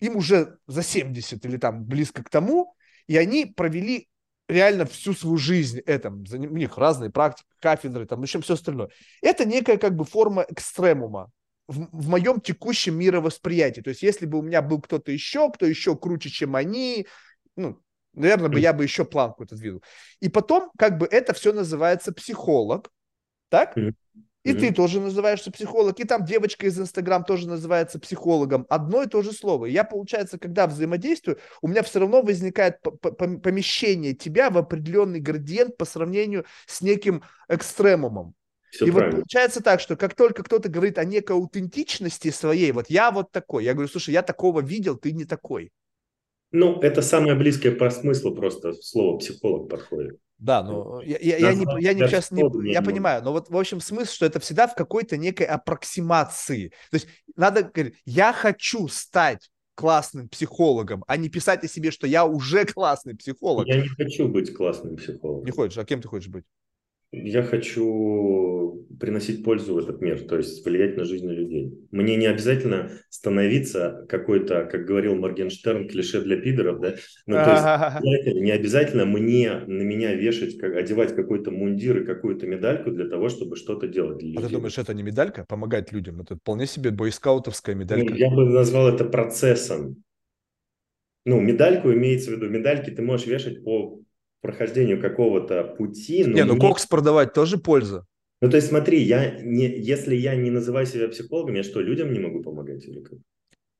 им 0.00 0.16
уже 0.16 0.58
за 0.66 0.82
70 0.82 1.44
или 1.44 1.56
там 1.56 1.84
близко 1.84 2.22
к 2.22 2.30
тому, 2.30 2.74
и 3.06 3.16
они 3.16 3.46
провели 3.46 4.08
реально 4.48 4.84
всю 4.84 5.14
свою 5.14 5.36
жизнь 5.36 5.78
этом. 5.80 6.24
У 6.30 6.56
них 6.56 6.76
разные 6.76 7.10
практики, 7.10 7.48
кафедры, 7.60 8.06
там, 8.06 8.22
еще 8.22 8.40
все 8.40 8.54
остальное. 8.54 8.90
Это 9.22 9.44
некая 9.44 9.78
как 9.78 9.94
бы 9.94 10.04
форма 10.04 10.44
экстремума 10.48 11.30
в, 11.68 11.88
в 11.92 12.08
моем 12.08 12.40
текущем 12.40 12.98
мировосприятии. 12.98 13.80
То 13.80 13.90
есть, 13.90 14.02
если 14.02 14.26
бы 14.26 14.38
у 14.38 14.42
меня 14.42 14.60
был 14.60 14.80
кто-то 14.80 15.12
еще, 15.12 15.50
кто 15.50 15.66
еще 15.66 15.96
круче, 15.96 16.28
чем 16.28 16.56
они, 16.56 17.06
ну, 17.56 17.80
Наверное, 18.14 18.48
бы 18.48 18.60
я 18.60 18.72
бы 18.72 18.82
еще 18.82 19.04
планку 19.04 19.44
это 19.44 19.56
двинул. 19.56 19.82
И 20.20 20.28
потом, 20.28 20.70
как 20.76 20.98
бы 20.98 21.06
это 21.10 21.32
все 21.32 21.52
называется 21.52 22.12
психолог, 22.12 22.90
так? 23.48 23.76
И 24.42 24.54
ты 24.54 24.72
тоже 24.72 25.00
называешься 25.00 25.50
психолог, 25.50 26.00
и 26.00 26.04
там 26.04 26.24
девочка 26.24 26.66
из 26.66 26.80
Инстаграм 26.80 27.24
тоже 27.24 27.46
называется 27.46 27.98
психологом. 27.98 28.66
Одно 28.70 29.02
и 29.02 29.06
то 29.06 29.20
же 29.20 29.32
слово. 29.32 29.66
Я, 29.66 29.84
получается, 29.84 30.38
когда 30.38 30.66
взаимодействую, 30.66 31.38
у 31.60 31.68
меня 31.68 31.82
все 31.82 32.00
равно 32.00 32.22
возникает 32.22 32.80
помещение 32.80 34.14
тебя 34.14 34.48
в 34.48 34.56
определенный 34.56 35.20
градиент 35.20 35.76
по 35.76 35.84
сравнению 35.84 36.46
с 36.66 36.80
неким 36.80 37.22
экстремумом. 37.48 38.34
Все 38.70 38.86
и 38.86 38.90
правильно. 38.90 39.16
вот 39.16 39.20
получается 39.24 39.62
так, 39.62 39.80
что 39.80 39.96
как 39.96 40.14
только 40.14 40.42
кто-то 40.42 40.68
говорит 40.70 40.96
о 40.96 41.04
некой 41.04 41.36
аутентичности 41.36 42.30
своей, 42.30 42.72
вот 42.72 42.88
я 42.88 43.10
вот 43.10 43.32
такой, 43.32 43.64
я 43.64 43.74
говорю, 43.74 43.90
слушай, 43.90 44.14
я 44.14 44.22
такого 44.22 44.60
видел, 44.60 44.96
ты 44.96 45.12
не 45.12 45.24
такой. 45.24 45.70
Ну, 46.52 46.80
это 46.80 47.02
самое 47.02 47.34
близкое 47.34 47.70
по 47.70 47.90
смыслу 47.90 48.34
просто 48.34 48.72
слово 48.72 49.18
психолог 49.18 49.68
подходит. 49.68 50.18
Да, 50.38 50.62
но 50.62 51.02
я, 51.02 51.18
я, 51.18 51.36
я, 51.36 51.54
не, 51.54 51.66
я 51.80 51.92
не 51.92 52.06
сейчас 52.06 52.30
не, 52.30 52.42
я 52.72 52.80
понимаю, 52.80 53.22
но 53.22 53.30
вот 53.32 53.50
в 53.50 53.56
общем 53.56 53.78
смысл, 53.78 54.10
что 54.10 54.26
это 54.26 54.40
всегда 54.40 54.66
в 54.66 54.74
какой-то 54.74 55.18
некой 55.18 55.46
аппроксимации. 55.46 56.68
То 56.90 56.94
есть 56.94 57.08
надо 57.36 57.62
говорить, 57.62 57.96
я 58.06 58.32
хочу 58.32 58.88
стать 58.88 59.50
классным 59.74 60.28
психологом, 60.28 61.04
а 61.06 61.16
не 61.16 61.28
писать 61.28 61.62
о 61.64 61.68
себе, 61.68 61.90
что 61.90 62.06
я 62.06 62.24
уже 62.24 62.64
классный 62.64 63.16
психолог. 63.16 63.66
Я 63.66 63.82
не 63.82 63.88
хочу 63.88 64.28
быть 64.28 64.54
классным 64.54 64.96
психологом. 64.96 65.44
Не 65.44 65.52
хочешь, 65.52 65.78
а 65.78 65.84
кем 65.84 66.00
ты 66.00 66.08
хочешь 66.08 66.28
быть? 66.28 66.44
Я 67.12 67.42
хочу 67.42 68.86
приносить 69.00 69.42
пользу 69.42 69.74
в 69.74 69.78
этот 69.78 70.00
мир, 70.00 70.20
то 70.20 70.36
есть 70.36 70.64
влиять 70.64 70.96
на 70.96 71.04
жизнь 71.04 71.28
людей. 71.28 71.74
Мне 71.90 72.14
не 72.14 72.26
обязательно 72.26 72.92
становиться 73.08 74.06
какой-то, 74.08 74.66
как 74.66 74.84
говорил 74.84 75.16
Моргенштерн, 75.16 75.88
клише 75.88 76.20
для 76.20 76.36
пидоров, 76.36 76.80
да? 76.80 76.94
Ну, 77.26 77.34
то 77.34 77.50
есть 77.50 78.26
не 78.40 78.52
обязательно 78.52 79.06
мне 79.06 79.58
на 79.66 79.82
меня 79.82 80.14
вешать, 80.14 80.62
одевать 80.62 81.16
какой-то 81.16 81.50
мундир 81.50 82.02
и 82.02 82.06
какую-то 82.06 82.46
медальку 82.46 82.92
для 82.92 83.08
того, 83.08 83.28
чтобы 83.28 83.56
что-то 83.56 83.88
делать 83.88 84.18
для 84.18 84.28
людей. 84.28 84.44
А 84.44 84.46
ты 84.46 84.54
думаешь, 84.54 84.78
это 84.78 84.94
не 84.94 85.02
медалька, 85.02 85.44
помогать 85.48 85.90
людям? 85.90 86.20
Это 86.20 86.36
вполне 86.36 86.66
себе 86.66 86.90
бойскаутовская 86.92 87.74
ну, 87.74 87.80
медалька. 87.80 88.10
Ну, 88.10 88.16
я 88.16 88.30
бы 88.30 88.44
назвал 88.44 88.88
это 88.88 89.04
процессом. 89.04 90.04
Ну, 91.24 91.40
медальку 91.40 91.92
имеется 91.92 92.30
в 92.30 92.34
виду, 92.34 92.48
медальки 92.48 92.90
ты 92.90 93.02
можешь 93.02 93.26
вешать 93.26 93.64
по 93.64 94.00
прохождению 94.40 95.00
какого-то 95.00 95.64
пути. 95.64 96.24
Не, 96.24 96.44
ну 96.44 96.54
мне... 96.54 96.60
кокс 96.60 96.86
продавать 96.86 97.32
тоже 97.32 97.58
польза. 97.58 98.06
Ну, 98.40 98.48
то 98.48 98.56
есть 98.56 98.68
смотри, 98.68 99.02
я 99.02 99.38
не, 99.42 99.66
если 99.66 100.14
я 100.14 100.34
не 100.34 100.50
называю 100.50 100.86
себя 100.86 101.08
психологом, 101.08 101.54
я 101.54 101.62
что, 101.62 101.80
людям 101.80 102.12
не 102.12 102.18
могу 102.18 102.42
помогать 102.42 102.84
или 102.86 103.00
как? 103.00 103.18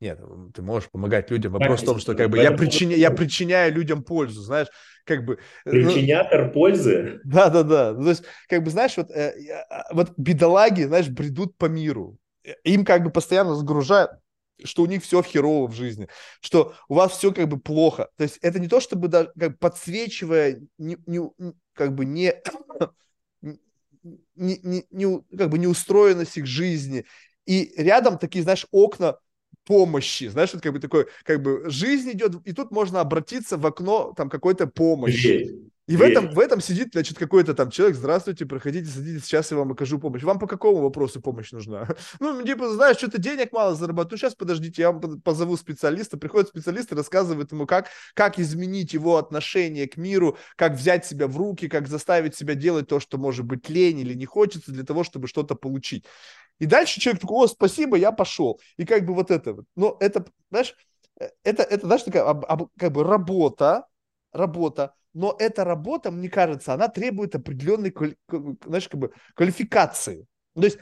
Нет, 0.00 0.18
ты 0.54 0.62
можешь 0.62 0.90
помогать 0.90 1.30
людям. 1.30 1.52
Вопрос 1.52 1.80
так, 1.80 1.88
в 1.88 1.92
том, 1.92 1.98
что 1.98 2.14
как 2.14 2.30
бы 2.30 2.38
я, 2.38 2.52
причиня, 2.52 2.96
я 2.96 3.11
причиняю 3.11 3.74
людям 3.74 4.02
пользу, 4.02 4.40
знаешь, 4.40 4.68
как 5.04 5.26
бы... 5.26 5.34
Э, 5.34 5.36
ну 5.66 5.72
Причинятор 5.72 6.46
ну, 6.46 6.52
пользы? 6.52 7.20
Да, 7.24 7.50
да, 7.50 7.62
да. 7.62 7.92
Ну, 7.92 8.04
то 8.04 8.11
есть, 8.11 8.24
как 8.48 8.62
бы, 8.62 8.70
знаешь, 8.70 8.96
вот, 8.96 9.11
э, 9.11 9.34
а, 9.68 9.94
вот 9.94 10.12
бедолаги, 10.16 10.84
знаешь, 10.84 11.08
бредут 11.08 11.56
по 11.58 11.66
миру. 11.66 12.16
Им 12.64 12.86
как 12.86 13.04
бы 13.04 13.11
постоянно 13.11 13.54
загружают 13.54 14.12
что 14.64 14.82
у 14.82 14.86
них 14.86 15.02
все 15.02 15.22
херово 15.22 15.68
в 15.68 15.74
жизни, 15.74 16.08
что 16.40 16.74
у 16.88 16.94
вас 16.94 17.12
все 17.12 17.32
как 17.32 17.48
бы 17.48 17.58
плохо. 17.58 18.08
То 18.16 18.24
есть 18.24 18.38
это 18.42 18.58
не 18.58 18.68
то, 18.68 18.80
чтобы 18.80 19.08
даже 19.08 19.32
как 19.38 19.58
подсвечивая, 19.58 20.61
не, 20.78 20.96
не, 21.06 21.20
как 21.74 21.94
бы 21.94 22.04
не, 22.04 22.34
не, 23.42 23.58
не, 24.34 24.84
не, 24.90 25.22
как 25.36 25.50
бы 25.50 25.58
неустроенность 25.58 26.36
их 26.36 26.46
жизни. 26.46 27.04
И 27.46 27.72
рядом 27.76 28.18
такие, 28.18 28.42
знаешь, 28.42 28.66
окна 28.70 29.16
помощи, 29.64 30.28
знаешь, 30.28 30.52
вот 30.52 30.62
как 30.62 30.72
бы 30.72 30.80
такой, 30.80 31.06
как 31.24 31.42
бы 31.42 31.68
жизнь 31.70 32.11
идет, 32.12 32.34
и 32.44 32.52
тут 32.52 32.70
можно 32.70 33.00
обратиться 33.00 33.56
в 33.56 33.66
окно 33.66 34.12
там 34.16 34.28
какой-то 34.28 34.66
помощи. 34.66 35.69
И 35.91 35.97
в 35.97 36.03
этом, 36.03 36.30
в 36.30 36.38
этом 36.38 36.61
сидит, 36.61 36.91
значит, 36.93 37.18
какой-то 37.18 37.53
там 37.53 37.68
человек, 37.68 37.97
здравствуйте, 37.97 38.47
проходите, 38.47 38.88
садитесь, 38.88 39.24
сейчас 39.24 39.51
я 39.51 39.57
вам 39.57 39.72
окажу 39.72 39.99
помощь. 39.99 40.22
Вам 40.22 40.38
по 40.38 40.47
какому 40.47 40.82
вопросу 40.82 41.20
помощь 41.20 41.51
нужна? 41.51 41.88
Ну, 42.20 42.45
типа, 42.45 42.68
знаешь, 42.68 42.97
что-то 42.97 43.18
денег 43.18 43.51
мало 43.51 43.74
зарабатываю, 43.74 44.16
сейчас 44.16 44.36
подождите, 44.36 44.82
я 44.82 44.93
вам 44.93 45.20
позову 45.20 45.57
специалиста. 45.57 46.16
Приходит 46.16 46.51
специалист 46.51 46.93
и 46.93 46.95
рассказывает 46.95 47.51
ему, 47.51 47.66
как, 47.66 47.88
как 48.14 48.38
изменить 48.38 48.93
его 48.93 49.16
отношение 49.16 49.88
к 49.88 49.97
миру, 49.97 50.38
как 50.55 50.74
взять 50.74 51.07
себя 51.07 51.26
в 51.26 51.36
руки, 51.36 51.66
как 51.66 51.88
заставить 51.88 52.36
себя 52.36 52.55
делать 52.55 52.86
то, 52.86 53.01
что 53.01 53.18
может 53.18 53.45
быть 53.45 53.68
лень 53.68 53.99
или 53.99 54.14
не 54.14 54.26
хочется 54.26 54.70
для 54.70 54.84
того, 54.84 55.03
чтобы 55.03 55.26
что-то 55.26 55.57
получить. 55.57 56.05
И 56.61 56.66
дальше 56.66 57.01
человек 57.01 57.20
такой, 57.20 57.47
о, 57.47 57.49
спасибо, 57.49 57.97
я 57.97 58.12
пошел. 58.12 58.61
И 58.76 58.86
как 58.86 59.05
бы 59.05 59.12
вот 59.12 59.32
это 59.32 59.55
вот. 59.55 59.64
Но 59.74 59.97
это, 59.99 60.24
знаешь, 60.51 60.76
э, 61.18 61.30
это, 61.43 61.64
это 61.64 61.84
знаешь, 61.84 62.05
такая 62.05 62.24
как 62.78 62.93
бы 62.93 63.03
работа, 63.03 63.86
работа, 64.32 64.95
но 65.12 65.34
эта 65.38 65.64
работа, 65.64 66.11
мне 66.11 66.28
кажется, 66.28 66.74
она 66.74 66.88
требует 66.88 67.34
определенной 67.34 67.94
знаешь, 68.64 68.88
как 68.88 69.00
бы, 69.00 69.12
квалификации. 69.34 70.26
То 70.54 70.64
есть 70.64 70.78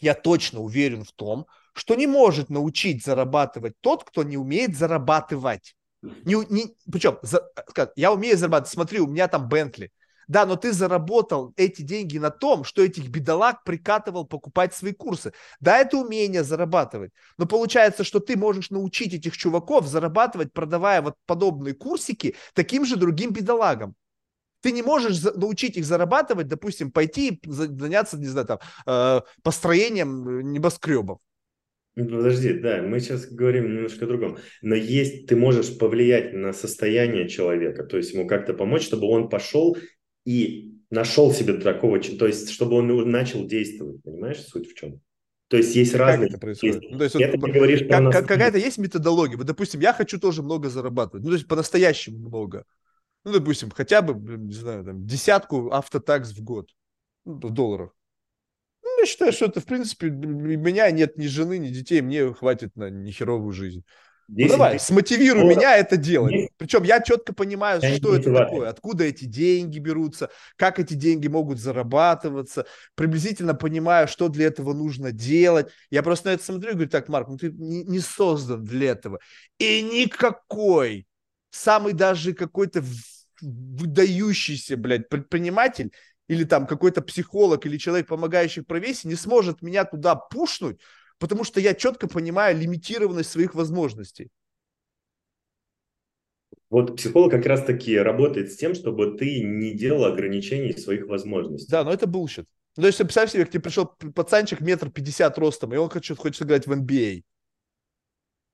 я 0.00 0.14
точно 0.14 0.60
уверен 0.60 1.04
в 1.04 1.12
том, 1.12 1.46
что 1.72 1.94
не 1.94 2.06
может 2.06 2.50
научить 2.50 3.04
зарабатывать 3.04 3.74
тот, 3.80 4.04
кто 4.04 4.22
не 4.22 4.36
умеет 4.36 4.76
зарабатывать. 4.76 5.74
Не, 6.02 6.44
не, 6.48 6.76
причем, 6.90 7.18
за, 7.22 7.50
я 7.96 8.12
умею 8.12 8.36
зарабатывать, 8.36 8.72
смотри, 8.72 9.00
у 9.00 9.06
меня 9.06 9.28
там 9.28 9.48
Бентли, 9.48 9.90
да, 10.28 10.44
но 10.44 10.56
ты 10.56 10.72
заработал 10.72 11.54
эти 11.56 11.82
деньги 11.82 12.18
на 12.18 12.30
том, 12.30 12.62
что 12.62 12.82
этих 12.82 13.08
бедолаг 13.08 13.64
прикатывал 13.64 14.26
покупать 14.26 14.74
свои 14.74 14.92
курсы. 14.92 15.32
Да, 15.58 15.78
это 15.78 15.96
умение 15.96 16.44
зарабатывать. 16.44 17.12
Но 17.38 17.46
получается, 17.46 18.04
что 18.04 18.20
ты 18.20 18.36
можешь 18.36 18.70
научить 18.70 19.14
этих 19.14 19.36
чуваков 19.36 19.86
зарабатывать, 19.86 20.52
продавая 20.52 21.00
вот 21.00 21.14
подобные 21.26 21.74
курсики 21.74 22.36
таким 22.52 22.84
же 22.84 22.96
другим 22.96 23.32
бедолагам. 23.32 23.94
Ты 24.60 24.72
не 24.72 24.82
можешь 24.82 25.22
научить 25.22 25.76
их 25.76 25.84
зарабатывать, 25.84 26.48
допустим, 26.48 26.90
пойти 26.90 27.34
и 27.34 27.50
заняться, 27.50 28.18
не 28.18 28.26
знаю, 28.26 28.46
там, 28.46 28.58
э, 28.86 29.20
построением 29.42 30.52
небоскребов. 30.52 31.20
Ну, 31.94 32.08
подожди, 32.08 32.52
да, 32.52 32.82
мы 32.82 33.00
сейчас 33.00 33.26
говорим 33.26 33.74
немножко 33.74 34.04
о 34.04 34.08
другом. 34.08 34.38
Но 34.62 34.74
есть, 34.74 35.26
ты 35.26 35.36
можешь 35.36 35.76
повлиять 35.78 36.32
на 36.32 36.52
состояние 36.52 37.28
человека, 37.28 37.82
то 37.84 37.96
есть 37.96 38.12
ему 38.12 38.26
как-то 38.26 38.54
помочь, 38.54 38.82
чтобы 38.82 39.08
он 39.08 39.28
пошел 39.28 39.76
и 40.28 40.74
нашел 40.90 41.32
себе 41.32 41.54
такого, 41.54 41.98
то 42.00 42.26
есть 42.26 42.50
чтобы 42.50 42.76
он 42.76 43.10
начал 43.10 43.46
действовать, 43.46 44.02
понимаешь, 44.02 44.40
суть 44.40 44.70
в 44.70 44.74
чем? 44.74 45.00
То 45.48 45.56
есть 45.56 45.74
есть 45.74 45.94
разные... 45.94 46.26
Как 46.26 46.28
это 46.28 46.38
происходит? 46.38 46.82
Есть, 46.82 46.92
ну, 46.92 46.98
то 46.98 47.04
есть, 47.04 47.16
это 47.16 47.38
вот, 47.38 47.46
ты 47.46 47.52
говоришь 47.52 47.80
как, 47.88 48.00
нас... 48.02 48.14
Какая-то 48.14 48.58
есть 48.58 48.76
методология? 48.76 49.38
Вот, 49.38 49.46
допустим, 49.46 49.80
я 49.80 49.94
хочу 49.94 50.20
тоже 50.20 50.42
много 50.42 50.68
зарабатывать, 50.68 51.24
ну, 51.24 51.30
то 51.30 51.36
есть 51.36 51.48
по-настоящему 51.48 52.18
много. 52.18 52.66
Ну, 53.24 53.32
допустим, 53.32 53.70
хотя 53.70 54.02
бы, 54.02 54.12
не 54.36 54.52
знаю, 54.52 54.84
там, 54.84 55.06
десятку 55.06 55.70
автотакс 55.72 56.32
в 56.32 56.44
год, 56.44 56.68
ну, 57.24 57.38
в 57.38 57.50
долларах. 57.50 57.96
Ну, 58.82 59.00
я 59.00 59.06
считаю, 59.06 59.32
что 59.32 59.46
это, 59.46 59.62
в 59.62 59.64
принципе, 59.64 60.08
у 60.08 60.10
меня 60.10 60.90
нет 60.90 61.16
ни 61.16 61.26
жены, 61.26 61.56
ни 61.56 61.68
детей, 61.68 62.02
мне 62.02 62.34
хватит 62.34 62.76
на 62.76 62.90
нехеровую 62.90 63.52
жизнь. 63.52 63.82
Ну 64.30 64.46
давай, 64.46 64.78
смотивируй 64.78 65.44
ну, 65.44 65.50
меня 65.50 65.76
это 65.76 65.96
делать. 65.96 66.32
10... 66.32 66.50
Причем 66.58 66.82
я 66.82 67.00
четко 67.00 67.32
понимаю, 67.32 67.80
я 67.82 67.96
что 67.96 68.14
это 68.14 68.32
такое, 68.32 68.68
откуда 68.68 69.04
эти 69.04 69.24
деньги 69.24 69.78
берутся, 69.78 70.28
как 70.56 70.78
эти 70.78 70.92
деньги 70.92 71.28
могут 71.28 71.58
зарабатываться, 71.58 72.66
приблизительно 72.94 73.54
понимаю, 73.54 74.06
что 74.06 74.28
для 74.28 74.46
этого 74.46 74.74
нужно 74.74 75.12
делать. 75.12 75.70
Я 75.90 76.02
просто 76.02 76.28
на 76.28 76.34
это 76.34 76.44
смотрю 76.44 76.72
и 76.72 76.74
говорю, 76.74 76.90
так, 76.90 77.08
Марк, 77.08 77.28
ну 77.28 77.38
ты 77.38 77.50
не, 77.50 77.84
не 77.84 78.00
создан 78.00 78.64
для 78.64 78.90
этого. 78.90 79.18
И 79.58 79.82
никакой, 79.82 81.06
самый 81.50 81.94
даже 81.94 82.34
какой-то 82.34 82.84
выдающийся, 83.40 84.76
блядь, 84.76 85.08
предприниматель 85.08 85.90
или 86.28 86.44
там 86.44 86.66
какой-то 86.66 87.00
психолог 87.00 87.64
или 87.64 87.78
человек, 87.78 88.08
помогающий 88.08 88.62
в 88.62 88.66
процессе, 88.66 89.08
не 89.08 89.14
сможет 89.14 89.62
меня 89.62 89.84
туда 89.84 90.14
push 90.14 90.43
нуть, 90.43 90.80
потому 91.18 91.44
что 91.44 91.60
я 91.60 91.74
четко 91.74 92.08
понимаю 92.08 92.58
лимитированность 92.58 93.30
своих 93.30 93.54
возможностей. 93.54 94.28
Вот 96.70 96.96
психолог 96.96 97.30
как 97.30 97.46
раз-таки 97.46 97.96
работает 97.96 98.52
с 98.52 98.56
тем, 98.56 98.74
чтобы 98.74 99.16
ты 99.16 99.42
не 99.42 99.72
делал 99.72 100.04
ограничений 100.04 100.72
своих 100.74 101.06
возможностей. 101.06 101.70
Да, 101.70 101.82
но 101.82 101.92
это 101.92 102.06
bullshit. 102.06 102.46
Ну, 102.76 102.82
то 102.82 102.86
есть, 102.88 102.98
представь 102.98 103.32
себе, 103.32 103.46
к 103.46 103.50
тебе 103.50 103.62
пришел 103.62 103.86
пацанчик 104.14 104.60
метр 104.60 104.90
пятьдесят 104.90 105.38
ростом, 105.38 105.72
и 105.74 105.76
он 105.78 105.88
хочет, 105.88 106.18
хочет 106.18 106.42
играть 106.42 106.66
в 106.66 106.72
NBA. 106.72 107.22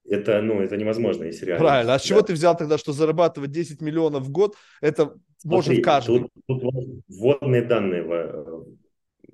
Это, 0.06 0.42
ну, 0.42 0.60
это 0.60 0.76
невозможно, 0.76 1.24
если 1.24 1.46
реально. 1.46 1.64
Правильно. 1.64 1.94
А 1.94 1.98
с 1.98 2.02
чего 2.02 2.22
ты 2.22 2.34
взял 2.34 2.56
тогда, 2.56 2.78
что 2.78 2.92
зарабатывать 2.92 3.50
10 3.50 3.80
миллионов 3.80 4.24
в 4.24 4.30
год, 4.30 4.54
это 4.80 5.14
Смотри, 5.38 5.78
может 5.78 5.84
каждый? 5.84 6.20
Тут, 6.20 6.30
тут 6.46 6.62
вводные 7.08 7.62
данные 7.62 8.02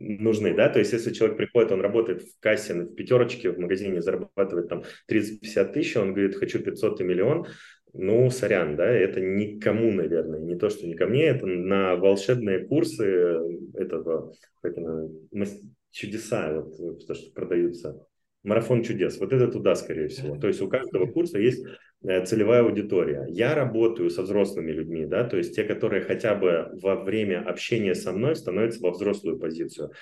нужны, 0.01 0.55
да, 0.55 0.69
то 0.69 0.79
есть 0.79 0.93
если 0.93 1.13
человек 1.13 1.37
приходит, 1.37 1.73
он 1.73 1.81
работает 1.81 2.23
в 2.23 2.41
кассе, 2.41 2.75
в 2.75 2.95
пятерочке, 2.95 3.51
в 3.51 3.59
магазине 3.59 4.01
зарабатывает 4.01 4.69
там 4.69 4.85
30-50 5.09 5.73
тысяч, 5.73 5.97
он 5.97 6.15
говорит, 6.15 6.37
хочу 6.37 6.59
500 6.59 7.03
и 7.03 7.05
миллион, 7.05 7.47
ну, 7.93 8.31
сорян, 8.31 8.77
да, 8.77 8.87
это 8.87 9.21
никому, 9.21 9.93
наверное, 9.93 10.41
не 10.41 10.57
то, 10.57 10.71
что 10.71 10.87
не 10.87 10.95
ко 10.95 11.07
мне, 11.07 11.27
это 11.27 11.47
на 11.47 11.97
волшебные 11.97 12.67
курсы 12.67 13.39
этого, 13.75 14.33
как 14.63 14.73
это, 14.73 15.09
чудеса, 15.91 16.63
вот, 16.79 17.07
то, 17.07 17.15
что 17.15 17.33
продаются, 17.33 18.07
марафон 18.43 18.83
чудес, 18.83 19.19
вот 19.19 19.33
это 19.33 19.49
туда, 19.49 19.75
скорее 19.75 20.09
всего, 20.09 20.39
то 20.39 20.47
есть 20.47 20.63
у 20.63 20.69
каждого 20.69 21.07
курса 21.07 21.39
есть 21.39 21.65
целевая 22.03 22.63
аудитория. 22.63 23.27
Я 23.29 23.55
работаю 23.55 24.11
со 24.11 24.23
взрослыми 24.23 24.73
людьми, 24.73 25.07
да, 25.07 25.25
то 25.25 25.37
есть 25.37 25.55
те, 25.55 25.65
которые 25.65 26.03
хотя 26.03 26.35
бы 26.35 26.71
во 26.81 26.97
время 26.97 27.41
общения 27.47 27.95
со 27.95 28.13
мной 28.13 28.37
становятся 28.37 28.81
во 28.83 28.91
взрослую 28.91 29.39
позицию. 29.39 29.93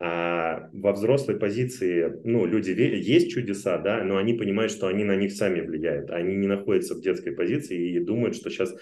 А 0.00 0.68
во 0.72 0.92
взрослой 0.92 1.38
позиции, 1.38 2.20
ну, 2.24 2.46
люди 2.46 2.70
есть 2.70 3.30
чудеса, 3.30 3.78
да, 3.78 4.02
но 4.02 4.16
они 4.16 4.34
понимают, 4.34 4.72
что 4.72 4.88
они 4.88 5.04
на 5.04 5.14
них 5.14 5.32
сами 5.32 5.60
влияют. 5.60 6.10
Они 6.10 6.34
не 6.34 6.48
находятся 6.48 6.94
в 6.94 7.00
детской 7.00 7.32
позиции 7.32 7.92
и 7.92 8.00
думают, 8.00 8.34
что 8.34 8.50
сейчас 8.50 8.74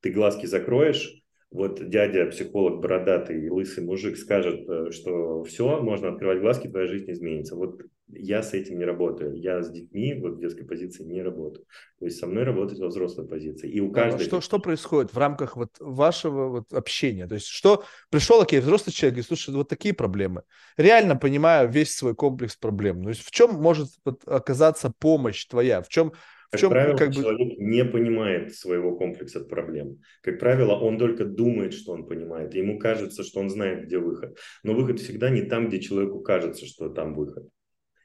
ты 0.00 0.10
глазки 0.10 0.46
закроешь, 0.46 1.22
вот 1.50 1.88
дядя, 1.88 2.26
психолог, 2.26 2.80
бородатый, 2.80 3.48
лысый 3.48 3.84
мужик 3.84 4.18
скажет, 4.18 4.68
э, 4.68 4.90
что 4.90 5.44
все, 5.44 5.80
можно 5.80 6.10
открывать 6.10 6.40
глазки, 6.40 6.68
твоя 6.68 6.86
жизнь 6.86 7.10
изменится. 7.10 7.56
Вот 7.56 7.80
я 8.08 8.42
с 8.42 8.52
этим 8.52 8.78
не 8.78 8.84
работаю. 8.84 9.34
Я 9.34 9.62
с 9.62 9.70
детьми 9.70 10.14
вот 10.14 10.34
в 10.34 10.40
детской 10.40 10.64
позиции 10.64 11.04
не 11.04 11.22
работаю. 11.22 11.64
То 11.98 12.04
есть 12.04 12.18
со 12.18 12.26
мной 12.26 12.44
работать 12.44 12.78
во 12.78 12.88
взрослой 12.88 13.26
позиции. 13.26 13.70
И 13.70 13.80
у 13.80 13.90
каждого... 13.90 14.22
Что, 14.22 14.40
что 14.40 14.58
происходит 14.58 15.12
в 15.12 15.18
рамках 15.18 15.56
вот 15.56 15.76
вашего 15.80 16.48
вот 16.48 16.72
общения? 16.72 17.26
То 17.26 17.34
есть 17.34 17.46
что 17.46 17.84
пришел, 18.10 18.40
окей, 18.40 18.60
взрослый 18.60 18.92
человек, 18.92 19.18
и 19.18 19.22
слушай, 19.22 19.54
вот 19.54 19.68
такие 19.68 19.94
проблемы. 19.94 20.42
Реально 20.76 21.16
понимаю 21.16 21.70
весь 21.70 21.94
свой 21.94 22.14
комплекс 22.14 22.56
проблем. 22.56 23.02
То 23.02 23.10
есть 23.10 23.22
в 23.22 23.30
чем 23.30 23.54
может 23.54 23.88
вот, 24.04 24.22
оказаться 24.26 24.92
помощь 24.98 25.46
твоя? 25.46 25.82
В 25.82 25.88
чем 25.88 26.12
Как 26.50 26.60
чем, 26.60 26.70
правило, 26.70 26.96
как 26.96 27.08
бы... 27.08 27.14
человек 27.14 27.58
не 27.58 27.84
понимает 27.84 28.54
своего 28.54 28.96
комплекса 28.96 29.40
проблем. 29.40 30.00
Как 30.22 30.38
правило, 30.38 30.74
он 30.74 30.98
только 30.98 31.24
думает, 31.24 31.74
что 31.74 31.92
он 31.92 32.06
понимает. 32.06 32.54
Ему 32.54 32.78
кажется, 32.78 33.22
что 33.22 33.40
он 33.40 33.50
знает, 33.50 33.84
где 33.84 33.98
выход. 33.98 34.38
Но 34.62 34.74
выход 34.74 34.98
всегда 34.98 35.28
не 35.28 35.42
там, 35.42 35.68
где 35.68 35.80
человеку 35.80 36.20
кажется, 36.20 36.64
что 36.66 36.88
там 36.88 37.14
выход. 37.14 37.48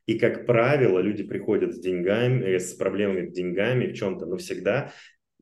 И, 0.06 0.20
как 0.20 0.46
правило, 0.46 1.00
люди 1.00 1.24
приходят 1.24 1.74
с 1.74 1.80
деньгами, 1.80 2.44
э, 2.44 2.60
с 2.60 2.74
проблемами 2.74 3.28
с 3.28 3.32
деньгами 3.32 3.88
в 3.88 3.94
чем-то, 3.94 4.26
но 4.26 4.36
всегда 4.36 4.92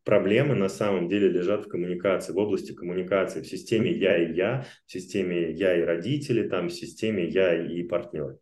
проблемы 0.04 0.56
на 0.56 0.70
самом 0.70 1.08
деле 1.10 1.30
лежат 1.30 1.66
в 1.66 1.70
коммуникации, 1.70 2.34
в 2.34 2.38
области 2.38 2.74
коммуникации, 2.74 3.41
в 3.41 3.47
системе 3.47 3.91
«я 3.91 4.18
и 4.18 4.34
я», 4.34 4.66
в 4.86 4.91
системе 4.91 5.52
«я 5.52 5.76
и 5.76 5.82
родители», 5.82 6.47
там, 6.47 6.70
в 6.70 6.74
системе 6.74 7.28
«я 7.28 7.56
и 7.56 7.84
партнер». 7.84 8.38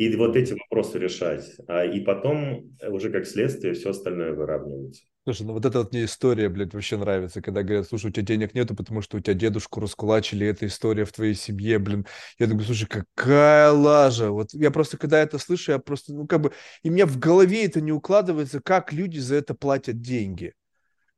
И 0.00 0.16
вот 0.16 0.34
эти 0.34 0.54
вопросы 0.54 0.98
решать. 0.98 1.44
А, 1.68 1.84
и 1.84 2.00
потом 2.00 2.74
уже 2.88 3.10
как 3.10 3.26
следствие 3.26 3.74
все 3.74 3.90
остальное 3.90 4.32
выравнивается. 4.32 5.02
Слушай, 5.24 5.42
ну 5.42 5.52
вот 5.52 5.66
эта 5.66 5.80
вот 5.80 5.92
мне 5.92 6.06
история, 6.06 6.48
блядь, 6.48 6.72
вообще 6.72 6.96
нравится, 6.96 7.42
когда 7.42 7.62
говорят, 7.62 7.86
слушай, 7.86 8.06
у 8.06 8.10
тебя 8.10 8.24
денег 8.24 8.54
нету, 8.54 8.74
потому 8.74 9.02
что 9.02 9.18
у 9.18 9.20
тебя 9.20 9.34
дедушку 9.34 9.78
раскулачили, 9.78 10.46
эта 10.46 10.66
история 10.66 11.04
в 11.04 11.12
твоей 11.12 11.34
семье, 11.34 11.78
блин. 11.78 12.06
Я 12.38 12.46
думаю, 12.46 12.64
слушай, 12.64 12.86
какая 12.86 13.72
лажа. 13.72 14.30
Вот 14.30 14.54
я 14.54 14.70
просто, 14.70 14.96
когда 14.96 15.20
это 15.20 15.36
слышу, 15.36 15.72
я 15.72 15.78
просто, 15.78 16.14
ну 16.14 16.26
как 16.26 16.40
бы, 16.40 16.52
и 16.82 16.88
меня 16.88 17.04
в 17.04 17.18
голове 17.18 17.66
это 17.66 17.82
не 17.82 17.92
укладывается, 17.92 18.62
как 18.62 18.94
люди 18.94 19.18
за 19.18 19.34
это 19.34 19.52
платят 19.52 20.00
деньги. 20.00 20.54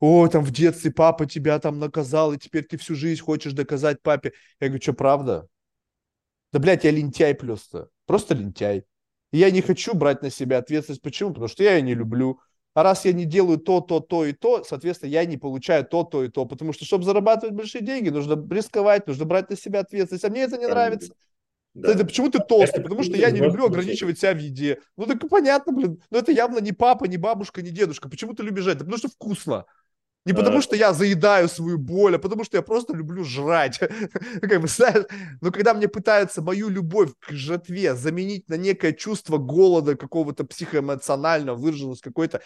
О, 0.01 0.27
там 0.27 0.43
в 0.43 0.51
детстве 0.51 0.91
папа 0.91 1.25
тебя 1.25 1.57
там 1.59 1.79
наказал, 1.79 2.33
и 2.33 2.37
теперь 2.37 2.65
ты 2.65 2.77
всю 2.77 2.95
жизнь 2.95 3.21
хочешь 3.21 3.53
доказать 3.53 4.01
папе. 4.01 4.33
Я 4.59 4.67
говорю, 4.67 4.83
что, 4.83 4.91
правда? 4.91 5.47
Да, 6.51 6.59
блядь, 6.59 6.83
я 6.83 6.91
лентяй 6.91 7.33
просто. 7.33 7.87
Просто 8.05 8.35
лентяй. 8.35 8.85
И 9.31 9.37
я 9.37 9.51
не 9.51 9.61
хочу 9.61 9.95
брать 9.95 10.21
на 10.21 10.29
себя 10.29 10.59
ответственность. 10.59 11.01
Почему? 11.01 11.29
Потому 11.29 11.47
что 11.47 11.63
я 11.63 11.75
ее 11.75 11.81
не 11.81 11.95
люблю. 11.95 12.39
А 12.75 12.83
раз 12.83 13.05
я 13.05 13.13
не 13.13 13.25
делаю 13.25 13.59
то, 13.59 13.81
то, 13.81 13.99
то 13.99 14.25
и 14.25 14.33
то, 14.33 14.63
соответственно, 14.63 15.09
я 15.09 15.25
не 15.25 15.37
получаю 15.37 15.85
то, 15.85 16.03
то 16.03 16.23
и 16.23 16.29
то. 16.29 16.45
Потому 16.45 16.73
что, 16.73 16.85
чтобы 16.85 17.03
зарабатывать 17.03 17.55
большие 17.55 17.83
деньги, 17.83 18.09
нужно 18.09 18.33
рисковать, 18.51 19.05
нужно 19.05 19.25
брать 19.25 19.49
на 19.49 19.55
себя 19.55 19.81
ответственность. 19.81 20.25
А 20.25 20.29
мне 20.29 20.41
это 20.41 20.57
не 20.57 20.67
нравится. 20.67 21.13
Да. 21.73 21.91
Это 21.91 22.05
почему 22.05 22.29
ты 22.29 22.39
толстый? 22.39 22.79
Это 22.79 22.81
Потому 22.83 23.03
что 23.03 23.15
я 23.15 23.31
не 23.31 23.39
люблю 23.39 23.65
ограничивать 23.65 24.19
себя 24.19 24.33
в 24.33 24.37
еде. 24.37 24.79
Ну 24.97 25.05
так 25.05 25.27
понятно, 25.27 25.71
блин. 25.71 26.01
Но 26.11 26.19
это 26.19 26.31
явно 26.31 26.59
не 26.59 26.71
папа, 26.71 27.05
не 27.05 27.17
бабушка, 27.17 27.61
не 27.61 27.71
дедушка. 27.71 28.09
Почему 28.09 28.33
ты 28.33 28.43
любишь 28.43 28.67
это? 28.67 28.79
Потому 28.79 28.97
что 28.97 29.09
вкусно. 29.09 29.65
Не 30.25 30.33
потому, 30.33 30.61
что 30.61 30.75
я 30.75 30.93
заедаю 30.93 31.49
свою 31.49 31.77
боль, 31.77 32.15
а 32.15 32.19
потому, 32.19 32.45
что 32.45 32.55
я 32.55 32.63
просто 32.63 32.95
люблю 32.95 33.25
жрать. 33.25 33.79
как 34.41 34.61
бы, 34.61 34.67
знаешь, 34.67 35.05
но 35.41 35.51
когда 35.51 35.73
мне 35.73 35.89
пытаются 35.89 36.41
мою 36.41 36.69
любовь 36.69 37.11
к 37.19 37.31
жатве 37.31 37.93
заменить 37.93 38.47
на 38.47 38.55
некое 38.55 38.93
чувство 38.93 39.37
голода 39.37 39.95
какого-то 39.95 40.45
психоэмоционального, 40.45 41.57
выраженного 41.57 41.95
с 41.95 42.01
какой-то 42.01 42.41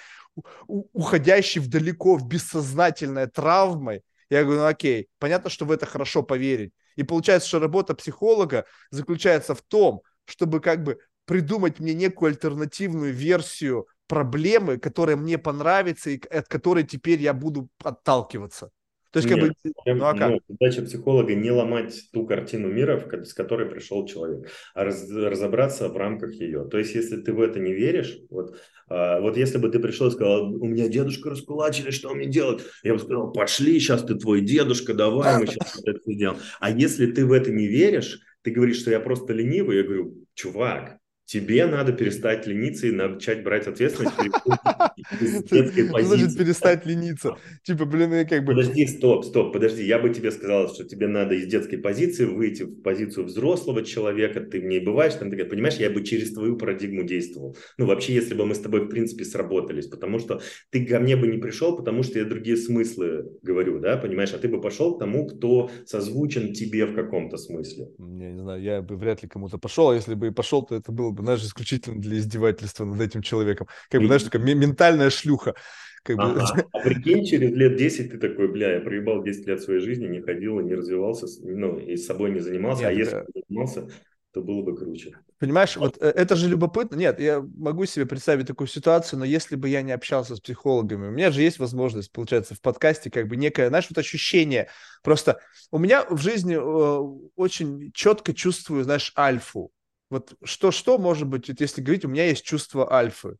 уходящей 0.68 1.62
вдалеко 1.62 2.16
в 2.16 2.28
бессознательной 2.28 3.28
травмой, 3.28 4.02
я 4.30 4.44
говорю, 4.44 4.62
ну 4.62 4.68
окей, 4.68 5.08
понятно, 5.20 5.50
что 5.50 5.66
в 5.66 5.72
это 5.72 5.86
хорошо 5.86 6.24
поверить. 6.24 6.74
И 6.96 7.04
получается, 7.04 7.48
что 7.48 7.60
работа 7.60 7.94
психолога 7.94 8.66
заключается 8.90 9.54
в 9.54 9.62
том, 9.62 10.02
чтобы 10.26 10.60
как 10.60 10.84
бы 10.84 10.98
придумать 11.26 11.80
мне 11.80 11.94
некую 11.94 12.30
альтернативную 12.30 13.14
версию 13.14 13.88
проблемы, 14.08 14.78
которая 14.78 15.16
мне 15.16 15.38
понравится 15.38 16.10
и 16.10 16.20
от 16.28 16.48
которой 16.48 16.84
теперь 16.84 17.22
я 17.22 17.34
буду 17.34 17.70
отталкиваться. 17.84 18.72
То 19.12 19.20
есть, 19.20 19.30
Нет, 19.30 19.40
как 19.40 19.96
бы, 19.96 20.00
ну, 20.00 20.06
а 20.06 20.14
как? 20.14 20.30
Ну, 20.30 20.40
задача 20.50 20.82
психолога 20.84 21.34
не 21.34 21.50
ломать 21.50 22.04
ту 22.12 22.28
картину 22.28 22.68
мира, 22.68 23.02
с 23.24 23.34
которой 23.34 23.68
пришел 23.68 24.06
человек, 24.06 24.50
а 24.76 24.84
раз, 24.84 25.10
разобраться 25.10 25.88
в 25.88 25.96
рамках 25.96 26.34
ее. 26.34 26.66
То 26.66 26.78
есть, 26.78 26.94
если 26.94 27.18
ты 27.18 27.34
в 27.34 27.42
это 27.42 27.60
не 27.60 27.74
веришь, 27.74 28.20
вот, 28.30 28.60
а, 28.90 29.22
вот 29.22 29.38
если 29.38 29.60
бы 29.60 29.70
ты 29.70 29.80
пришел 29.80 30.08
и 30.08 30.12
сказал, 30.12 30.54
у 30.54 30.66
меня 30.66 30.90
дедушка 30.90 31.30
раскулачили, 31.30 31.90
что 31.90 32.14
мне 32.14 32.28
делать? 32.28 32.64
Я 32.84 32.94
бы 32.94 33.00
сказал, 33.00 33.32
пошли, 33.32 33.80
сейчас 33.80 34.04
ты 34.04 34.16
твой 34.16 34.42
дедушка, 34.42 34.94
давай, 34.94 35.40
мы 35.40 35.48
сейчас 35.48 35.82
это 35.84 36.00
сделаем. 36.06 36.40
А 36.60 36.70
если 36.70 37.10
ты 37.10 37.26
в 37.26 37.32
это 37.32 37.50
не 37.50 37.68
веришь, 37.68 38.20
ты 38.42 38.52
говоришь, 38.52 38.82
что 38.82 38.92
я 38.92 39.00
просто 39.00 39.34
ленивый, 39.34 39.78
я 39.78 39.84
говорю, 39.84 40.16
чувак, 40.36 41.00
тебе 41.28 41.66
надо 41.66 41.92
перестать 41.92 42.48
лениться 42.48 42.88
и 42.88 42.92
начать 42.92 43.44
брать 43.44 43.68
ответственность 43.68 44.16
детской 45.52 45.90
позиции. 45.90 46.16
Значит, 46.16 46.38
перестать 46.38 46.86
лениться. 46.86 47.36
Типа, 47.64 47.84
блин, 47.84 48.14
я 48.14 48.24
как 48.24 48.46
бы... 48.46 48.54
Подожди, 48.54 48.88
стоп, 48.88 49.26
стоп, 49.26 49.52
подожди. 49.52 49.84
Я 49.84 50.00
бы 50.00 50.10
тебе 50.10 50.32
сказал, 50.32 50.74
что 50.74 50.86
тебе 50.86 51.08
надо 51.08 51.36
из 51.36 51.48
детской 51.48 51.78
позиции 51.78 52.24
выйти 52.24 52.64
в 52.64 52.82
позицию 52.82 53.26
взрослого 53.26 53.84
человека, 53.84 54.40
ты 54.40 54.62
в 54.62 54.64
ней 54.64 54.80
бываешь, 54.80 55.16
там, 55.16 55.30
ты, 55.30 55.44
понимаешь, 55.44 55.76
я 55.76 55.90
бы 55.90 56.02
через 56.04 56.34
твою 56.34 56.56
парадигму 56.58 57.04
действовал. 57.04 57.58
Ну, 57.78 57.86
вообще, 57.86 58.14
если 58.14 58.34
бы 58.34 58.46
мы 58.46 58.56
с 58.56 58.60
тобой, 58.60 58.86
в 58.86 58.88
принципе, 58.88 59.26
сработались, 59.26 59.88
потому 59.88 60.20
что 60.20 60.40
ты 60.70 60.86
ко 60.86 61.00
мне 61.00 61.18
бы 61.18 61.28
не 61.28 61.40
пришел, 61.40 61.76
потому 61.76 62.04
что 62.04 62.20
я 62.20 62.26
другие 62.26 62.56
смыслы 62.56 63.26
говорю, 63.42 63.80
да, 63.80 63.98
понимаешь, 63.98 64.34
а 64.34 64.38
ты 64.38 64.48
бы 64.48 64.62
пошел 64.62 64.96
к 64.96 65.00
тому, 65.00 65.28
кто 65.28 65.70
созвучен 65.86 66.54
тебе 66.54 66.86
в 66.86 66.96
каком-то 66.96 67.36
смысле. 67.36 67.90
Я 67.98 68.32
не 68.32 68.40
знаю, 68.40 68.62
я 68.62 68.82
бы 68.82 68.96
вряд 68.96 69.24
ли 69.24 69.28
кому-то 69.28 69.58
пошел, 69.58 69.90
а 69.90 69.96
если 69.96 70.14
бы 70.14 70.28
и 70.28 70.32
пошел, 70.32 70.64
то 70.66 70.76
это 70.76 70.94
было 70.94 71.17
бы, 71.18 71.24
знаешь, 71.24 71.44
исключительно 71.44 72.00
для 72.00 72.18
издевательства 72.18 72.86
над 72.86 73.02
этим 73.02 73.22
человеком. 73.22 73.68
Как 73.90 74.02
бы, 74.02 74.08
знаешь, 74.08 74.24
такая 74.24 74.42
ментальная 74.42 75.10
шлюха. 75.10 75.56
Как 76.04 76.18
ага. 76.20 76.54
бы... 76.56 76.66
А 76.74 76.80
прикинь, 76.80 77.26
через 77.26 77.52
лет 77.52 77.76
10 77.76 78.12
ты 78.12 78.18
такой, 78.18 78.48
бля, 78.48 78.76
я 78.76 78.80
проебал 78.80 79.24
10 79.24 79.48
лет 79.48 79.62
своей 79.62 79.82
жизни, 79.82 80.08
не 80.08 80.22
ходил, 80.22 80.60
не 80.62 80.74
развивался, 80.74 81.28
ну, 81.44 81.78
и 81.78 81.98
с 81.98 82.06
собой 82.06 82.32
не 82.32 82.40
занимался, 82.40 82.84
Нет, 82.84 82.92
а 82.92 82.94
если 82.94 83.16
бы 83.18 83.26
занимался, 83.34 83.88
то 84.32 84.42
было 84.42 84.62
бы 84.62 84.76
круче. 84.76 85.18
Понимаешь, 85.40 85.76
вот 85.78 85.98
э, 86.00 86.10
это 86.10 86.36
же 86.36 86.48
любопытно. 86.48 86.96
Нет, 86.96 87.20
я 87.20 87.42
могу 87.58 87.86
себе 87.86 88.06
представить 88.06 88.48
такую 88.48 88.68
ситуацию, 88.68 89.20
но 89.20 89.26
если 89.26 89.56
бы 89.56 89.70
я 89.70 89.82
не 89.82 89.92
общался 89.92 90.36
с 90.36 90.40
психологами, 90.40 91.08
у 91.08 91.12
меня 91.12 91.32
же 91.32 91.42
есть 91.42 91.60
возможность, 91.60 92.12
получается, 92.12 92.56
в 92.56 92.62
подкасте 92.62 93.12
как 93.12 93.28
бы 93.28 93.36
некое, 93.36 93.70
знаешь, 93.70 93.88
вот 93.90 93.98
ощущение. 93.98 94.70
Просто 95.04 95.40
у 95.72 95.78
меня 95.78 96.06
в 96.10 96.18
жизни 96.18 96.56
э, 96.56 97.30
очень 97.36 97.92
четко 97.94 98.34
чувствую, 98.34 98.84
знаешь, 98.84 99.12
альфу. 99.18 99.72
Вот 100.10 100.36
что-что, 100.44 100.98
может 100.98 101.28
быть, 101.28 101.50
вот 101.50 101.60
если 101.60 101.82
говорить, 101.82 102.06
у 102.06 102.10
меня 102.10 102.26
есть 102.26 102.44
чувство 102.44 102.94
альфы. 102.94 103.38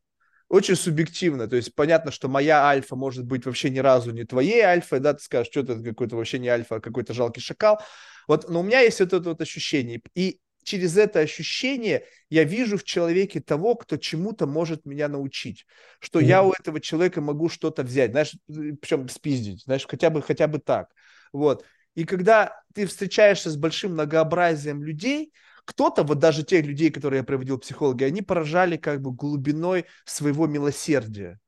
Очень 0.48 0.76
субъективно, 0.76 1.46
то 1.46 1.56
есть 1.56 1.74
понятно, 1.74 2.10
что 2.10 2.28
моя 2.28 2.66
альфа 2.66 2.96
может 2.96 3.26
быть 3.26 3.44
вообще 3.44 3.68
ни 3.68 3.80
разу 3.80 4.12
не 4.12 4.24
твоей 4.24 4.62
альфой, 4.62 4.98
да, 4.98 5.12
ты 5.12 5.22
скажешь, 5.22 5.50
что 5.50 5.60
это 5.60 5.82
какой-то 5.82 6.16
вообще 6.16 6.38
не 6.38 6.48
альфа, 6.48 6.76
а 6.76 6.80
какой-то 6.80 7.12
жалкий 7.12 7.42
шакал. 7.42 7.80
Вот, 8.26 8.48
но 8.48 8.60
у 8.60 8.62
меня 8.62 8.80
есть 8.80 9.00
вот 9.00 9.12
это 9.12 9.28
вот 9.28 9.40
ощущение. 9.42 10.00
И 10.14 10.40
через 10.62 10.96
это 10.96 11.20
ощущение 11.20 12.04
я 12.30 12.44
вижу 12.44 12.78
в 12.78 12.84
человеке 12.84 13.40
того, 13.40 13.74
кто 13.74 13.98
чему-то 13.98 14.46
может 14.46 14.86
меня 14.86 15.08
научить, 15.08 15.66
что 15.98 16.20
mm. 16.20 16.24
я 16.24 16.42
у 16.42 16.52
этого 16.52 16.80
человека 16.80 17.20
могу 17.20 17.48
что-то 17.48 17.82
взять, 17.82 18.12
знаешь, 18.12 18.34
причем 18.46 19.08
спиздить, 19.08 19.64
знаешь, 19.64 19.86
хотя 19.86 20.08
бы, 20.10 20.22
хотя 20.22 20.46
бы 20.46 20.58
так. 20.58 20.90
Вот. 21.32 21.64
И 21.94 22.04
когда 22.04 22.62
ты 22.74 22.86
встречаешься 22.86 23.50
с 23.50 23.56
большим 23.56 23.92
многообразием 23.92 24.82
людей, 24.82 25.32
кто-то, 25.68 26.02
вот 26.02 26.18
даже 26.18 26.44
тех 26.44 26.64
людей, 26.64 26.90
которые 26.90 27.18
я 27.18 27.24
проводил 27.24 27.58
психологи, 27.58 28.02
они 28.02 28.22
поражали 28.22 28.78
как 28.78 29.02
бы 29.02 29.12
глубиной 29.12 29.84
своего 30.06 30.46
милосердия. 30.46 31.38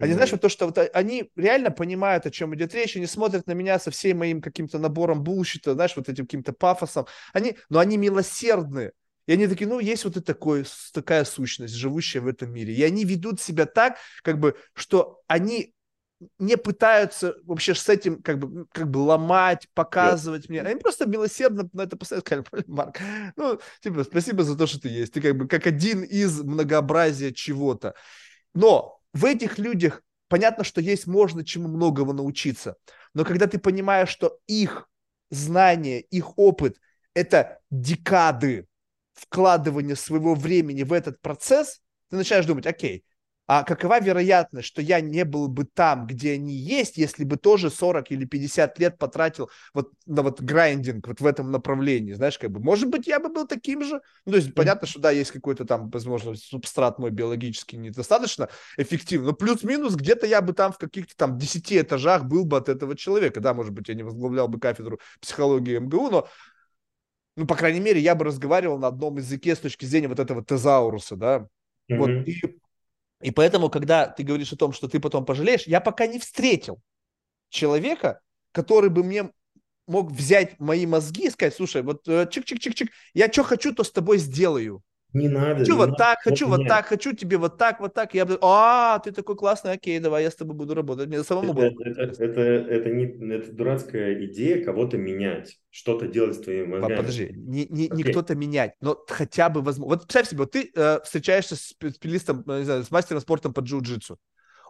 Они, 0.00 0.10
mm-hmm. 0.10 0.14
знаешь, 0.14 0.32
вот 0.32 0.40
то, 0.40 0.48
что 0.48 0.66
вот 0.66 0.78
они 0.92 1.30
реально 1.36 1.70
понимают, 1.70 2.26
о 2.26 2.32
чем 2.32 2.56
идет 2.56 2.74
речь, 2.74 2.96
они 2.96 3.06
смотрят 3.06 3.46
на 3.46 3.52
меня 3.52 3.78
со 3.78 3.92
всем 3.92 4.18
моим 4.18 4.42
каким-то 4.42 4.80
набором 4.80 5.22
булщита, 5.22 5.74
знаешь, 5.74 5.94
вот 5.94 6.08
этим 6.08 6.24
каким-то 6.26 6.54
пафосом. 6.54 7.06
Они, 7.32 7.56
но 7.68 7.78
они 7.78 7.96
милосердны. 7.96 8.90
И 9.26 9.32
они 9.32 9.46
такие, 9.46 9.68
ну, 9.68 9.78
есть 9.78 10.04
вот 10.04 10.16
и 10.16 10.20
такой, 10.20 10.64
такая 10.92 11.24
сущность, 11.24 11.74
живущая 11.74 12.22
в 12.22 12.26
этом 12.26 12.52
мире. 12.52 12.74
И 12.74 12.82
они 12.82 13.04
ведут 13.04 13.40
себя 13.40 13.66
так, 13.66 13.98
как 14.24 14.40
бы, 14.40 14.56
что 14.74 15.20
они 15.28 15.72
не 16.38 16.56
пытаются 16.56 17.34
вообще 17.44 17.74
с 17.74 17.88
этим 17.88 18.22
как 18.22 18.38
бы, 18.38 18.66
как 18.72 18.90
бы 18.90 18.98
ломать, 18.98 19.68
показывать 19.74 20.46
yeah. 20.46 20.50
мне. 20.50 20.60
Они 20.62 20.80
просто 20.80 21.06
милосердно 21.06 21.68
на 21.72 21.82
это 21.82 21.96
поставят, 21.96 22.26
сказали, 22.26 22.44
Марк, 22.66 22.98
ну, 23.36 23.60
типа, 23.80 24.04
спасибо 24.04 24.42
за 24.42 24.56
то, 24.56 24.66
что 24.66 24.80
ты 24.80 24.88
есть. 24.88 25.12
Ты 25.12 25.20
как 25.20 25.36
бы 25.36 25.48
как 25.48 25.66
один 25.66 26.02
из 26.02 26.40
многообразия 26.42 27.32
чего-то. 27.32 27.94
Но 28.54 29.00
в 29.12 29.24
этих 29.24 29.58
людях 29.58 30.02
понятно, 30.28 30.64
что 30.64 30.80
есть 30.80 31.06
можно 31.06 31.44
чему 31.44 31.68
многого 31.68 32.12
научиться. 32.12 32.76
Но 33.14 33.24
когда 33.24 33.46
ты 33.46 33.58
понимаешь, 33.58 34.08
что 34.08 34.38
их 34.46 34.88
знания, 35.30 36.00
их 36.00 36.38
опыт– 36.38 36.78
это 37.14 37.60
декады 37.70 38.66
вкладывания 39.14 39.94
своего 39.94 40.34
времени 40.34 40.82
в 40.82 40.92
этот 40.92 41.20
процесс, 41.20 41.80
ты 42.10 42.16
начинаешь 42.16 42.46
думать, 42.46 42.66
окей, 42.66 43.04
а 43.46 43.62
какова 43.62 44.00
вероятность, 44.00 44.66
что 44.66 44.82
я 44.82 45.00
не 45.00 45.24
был 45.24 45.48
бы 45.48 45.64
там, 45.64 46.06
где 46.06 46.32
они 46.32 46.54
есть, 46.54 46.96
если 46.96 47.24
бы 47.24 47.36
тоже 47.36 47.70
40 47.70 48.10
или 48.10 48.24
50 48.24 48.78
лет 48.80 48.98
потратил 48.98 49.50
вот 49.72 49.92
на 50.06 50.22
вот 50.22 50.40
грайндинг 50.40 51.06
вот 51.06 51.20
в 51.20 51.26
этом 51.26 51.52
направлении, 51.52 52.12
знаешь, 52.12 52.38
как 52.38 52.50
бы, 52.50 52.58
может 52.58 52.88
быть, 52.88 53.06
я 53.06 53.20
бы 53.20 53.28
был 53.28 53.46
таким 53.46 53.84
же, 53.84 54.00
ну, 54.24 54.32
то 54.32 54.38
есть, 54.38 54.52
понятно, 54.52 54.88
что, 54.88 55.00
да, 55.00 55.12
есть 55.12 55.30
какой-то 55.30 55.64
там, 55.64 55.90
возможно, 55.90 56.34
субстрат 56.34 56.98
мой 56.98 57.10
биологически 57.10 57.76
недостаточно 57.76 58.48
эффективный, 58.76 59.28
но 59.28 59.32
плюс-минус 59.32 59.94
где-то 59.94 60.26
я 60.26 60.42
бы 60.42 60.52
там 60.52 60.72
в 60.72 60.78
каких-то 60.78 61.16
там 61.16 61.38
10 61.38 61.72
этажах 61.72 62.24
был 62.24 62.44
бы 62.44 62.56
от 62.56 62.68
этого 62.68 62.96
человека, 62.96 63.40
да, 63.40 63.54
может 63.54 63.72
быть, 63.72 63.88
я 63.88 63.94
не 63.94 64.02
возглавлял 64.02 64.48
бы 64.48 64.58
кафедру 64.58 64.98
психологии 65.20 65.78
МГУ, 65.78 66.10
но 66.10 66.28
ну, 67.36 67.46
по 67.46 67.54
крайней 67.54 67.80
мере, 67.80 68.00
я 68.00 68.14
бы 68.14 68.24
разговаривал 68.24 68.78
на 68.78 68.88
одном 68.88 69.18
языке 69.18 69.54
с 69.54 69.58
точки 69.58 69.84
зрения 69.84 70.08
вот 70.08 70.18
этого 70.18 70.42
тезауруса, 70.42 71.16
да, 71.16 71.46
mm-hmm. 71.90 71.96
вот, 71.98 72.10
и 72.26 72.58
И 73.22 73.30
поэтому, 73.30 73.70
когда 73.70 74.06
ты 74.06 74.22
говоришь 74.22 74.52
о 74.52 74.56
том, 74.56 74.72
что 74.72 74.88
ты 74.88 75.00
потом 75.00 75.24
пожалеешь, 75.24 75.66
я 75.66 75.80
пока 75.80 76.06
не 76.06 76.18
встретил 76.18 76.80
человека, 77.48 78.20
который 78.52 78.90
бы 78.90 79.02
мне 79.02 79.30
мог 79.86 80.10
взять 80.10 80.58
мои 80.58 80.86
мозги 80.86 81.26
и 81.26 81.30
сказать, 81.30 81.54
слушай, 81.54 81.82
вот 81.82 82.06
э, 82.08 82.26
чик-чик-чик-чик, 82.26 82.88
я 83.14 83.32
что 83.32 83.44
хочу, 83.44 83.74
то 83.74 83.84
с 83.84 83.90
тобой 83.90 84.18
сделаю. 84.18 84.82
Не 85.12 85.28
надо. 85.28 85.60
Хочу 85.60 85.72
не 85.72 85.78
вот 85.78 85.86
надо, 85.86 85.98
так, 85.98 86.18
хочу 86.22 86.48
вот 86.48 86.58
нет. 86.58 86.68
так, 86.68 86.86
хочу 86.86 87.12
тебе 87.12 87.38
вот 87.38 87.56
так, 87.56 87.80
вот 87.80 87.94
так. 87.94 88.14
Я 88.14 88.26
бы, 88.26 88.38
а, 88.42 88.98
ты 88.98 89.12
такой 89.12 89.36
классный, 89.36 89.72
окей, 89.72 89.98
давай, 89.98 90.24
я 90.24 90.30
с 90.30 90.34
тобой 90.34 90.54
буду 90.54 90.74
работать. 90.74 91.08
Мне 91.08 91.22
самому. 91.22 91.52
Это, 91.58 91.90
это, 91.90 92.24
это, 92.24 92.40
это, 92.40 92.90
не, 92.90 93.04
это 93.32 93.52
дурацкая 93.52 94.24
идея 94.26 94.62
кого-то 94.64 94.98
менять, 94.98 95.58
что-то 95.70 96.06
делать 96.06 96.36
с 96.36 96.40
твоими 96.40 96.66
мозгами. 96.66 96.96
Подожди, 96.96 97.32
не, 97.34 97.66
не, 97.66 97.88
не 97.88 98.02
кто-то 98.02 98.34
менять, 98.34 98.74
но 98.80 99.02
хотя 99.08 99.48
бы 99.48 99.62
возможно. 99.62 99.94
Вот 99.94 100.02
представь 100.02 100.28
себе, 100.28 100.38
вот 100.38 100.50
ты 100.50 100.70
э, 100.74 101.00
встречаешься 101.02 101.56
с 101.56 101.60
специалистом, 101.60 102.44
э, 102.46 102.58
не 102.58 102.64
знаю, 102.64 102.84
с 102.84 102.90
мастером 102.90 103.20
спорта 103.20 103.50
по 103.50 103.60
джиу-джитсу. 103.60 104.16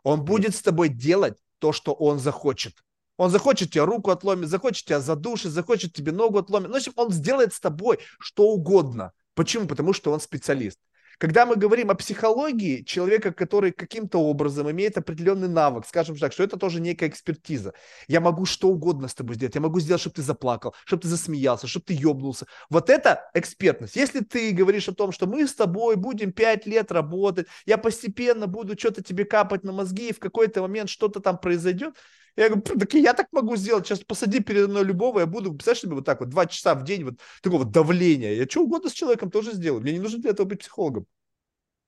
Он 0.04 0.24
будет 0.24 0.54
с 0.54 0.62
тобой 0.62 0.88
делать 0.88 1.38
то, 1.58 1.72
что 1.72 1.92
он 1.92 2.18
захочет. 2.18 2.74
Он 3.16 3.30
захочет 3.30 3.70
тебе 3.70 3.84
руку 3.84 4.10
отломить, 4.10 4.48
захочет 4.48 4.84
тебя 4.84 5.00
задушить, 5.00 5.50
захочет 5.50 5.92
тебе 5.92 6.12
ногу 6.12 6.38
отломить. 6.38 6.68
Ну, 6.68 6.74
в 6.74 6.76
общем, 6.76 6.92
он 6.96 7.10
сделает 7.10 7.54
с 7.54 7.60
тобой 7.60 7.98
что 8.20 8.44
угодно. 8.48 9.12
Почему? 9.36 9.66
Потому 9.66 9.92
что 9.92 10.10
он 10.12 10.20
специалист. 10.20 10.80
Когда 11.18 11.46
мы 11.46 11.56
говорим 11.56 11.90
о 11.90 11.94
психологии 11.94 12.82
человека, 12.82 13.32
который 13.32 13.72
каким-то 13.72 14.18
образом 14.18 14.70
имеет 14.70 14.98
определенный 14.98 15.48
навык, 15.48 15.86
скажем 15.86 16.16
так, 16.16 16.32
что 16.32 16.42
это 16.42 16.58
тоже 16.58 16.80
некая 16.80 17.08
экспертиза. 17.08 17.72
Я 18.06 18.20
могу 18.20 18.44
что 18.44 18.68
угодно 18.68 19.08
с 19.08 19.14
тобой 19.14 19.36
сделать. 19.36 19.54
Я 19.54 19.62
могу 19.62 19.80
сделать, 19.80 20.00
чтобы 20.00 20.16
ты 20.16 20.22
заплакал, 20.22 20.74
чтобы 20.84 21.02
ты 21.02 21.08
засмеялся, 21.08 21.66
чтобы 21.66 21.86
ты 21.86 21.94
ёбнулся. 21.94 22.46
Вот 22.68 22.90
это 22.90 23.30
экспертность. 23.32 23.96
Если 23.96 24.20
ты 24.20 24.52
говоришь 24.52 24.88
о 24.88 24.94
том, 24.94 25.10
что 25.12 25.26
мы 25.26 25.46
с 25.46 25.54
тобой 25.54 25.96
будем 25.96 26.32
пять 26.32 26.66
лет 26.66 26.92
работать, 26.92 27.46
я 27.64 27.78
постепенно 27.78 28.46
буду 28.46 28.78
что-то 28.78 29.02
тебе 29.02 29.24
капать 29.24 29.64
на 29.64 29.72
мозги, 29.72 30.10
и 30.10 30.12
в 30.12 30.18
какой-то 30.18 30.60
момент 30.60 30.90
что-то 30.90 31.20
там 31.20 31.38
произойдет, 31.38 31.94
я 32.36 32.48
говорю, 32.48 32.62
так 32.62 32.94
я 32.94 33.14
так 33.14 33.28
могу 33.32 33.56
сделать. 33.56 33.86
Сейчас 33.86 34.00
посади 34.00 34.40
передо 34.40 34.68
мной 34.68 34.84
любого, 34.84 35.20
я 35.20 35.26
буду, 35.26 35.52
представляешь 35.52 35.82
себе, 35.82 35.94
вот 35.94 36.04
так 36.04 36.20
вот, 36.20 36.28
два 36.28 36.46
часа 36.46 36.74
в 36.74 36.84
день 36.84 37.04
вот 37.04 37.14
такого 37.42 37.64
давления. 37.64 38.34
Я 38.34 38.44
что 38.44 38.62
угодно 38.62 38.90
с 38.90 38.92
человеком 38.92 39.30
тоже 39.30 39.52
сделаю. 39.52 39.82
Мне 39.82 39.92
не 39.92 40.00
нужно 40.00 40.18
для 40.18 40.30
этого 40.30 40.46
быть 40.46 40.60
психологом. 40.60 41.06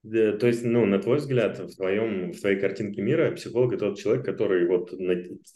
Да, 0.02 0.32
то 0.32 0.46
есть, 0.46 0.64
ну, 0.64 0.86
на 0.86 1.00
твой 1.00 1.18
взгляд, 1.18 1.58
в 1.58 1.74
твоем, 1.74 2.32
в 2.32 2.40
твоей 2.40 2.58
картинке 2.58 3.02
мира 3.02 3.32
психолог 3.32 3.74
это 3.74 3.90
тот 3.90 3.98
человек, 3.98 4.24
который 4.24 4.66
вот 4.66 4.92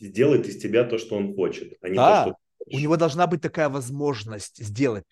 сделает 0.00 0.46
из 0.46 0.58
тебя 0.58 0.84
то, 0.84 0.98
что 0.98 1.16
он 1.16 1.34
хочет, 1.34 1.74
а 1.80 1.88
не 1.88 1.96
Да, 1.96 2.24
то, 2.24 2.30
что 2.30 2.76
У 2.76 2.80
него 2.80 2.96
должна 2.96 3.26
быть 3.26 3.40
такая 3.40 3.68
возможность 3.68 4.62
сделать. 4.62 5.04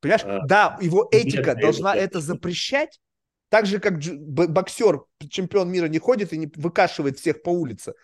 Понимаешь? 0.00 0.22
А, 0.24 0.46
да, 0.46 0.78
его 0.80 1.08
нет, 1.12 1.26
этика 1.26 1.50
это 1.50 1.60
должна 1.60 1.92
точно. 1.92 2.04
это 2.04 2.20
запрещать. 2.20 3.00
Так 3.48 3.66
же, 3.66 3.80
как 3.80 3.98
боксер, 3.98 5.02
чемпион 5.28 5.70
мира, 5.70 5.86
не 5.86 5.98
ходит 5.98 6.32
и 6.32 6.38
не 6.38 6.50
выкашивает 6.54 7.18
всех 7.18 7.42
по 7.42 7.50
улице. 7.50 7.94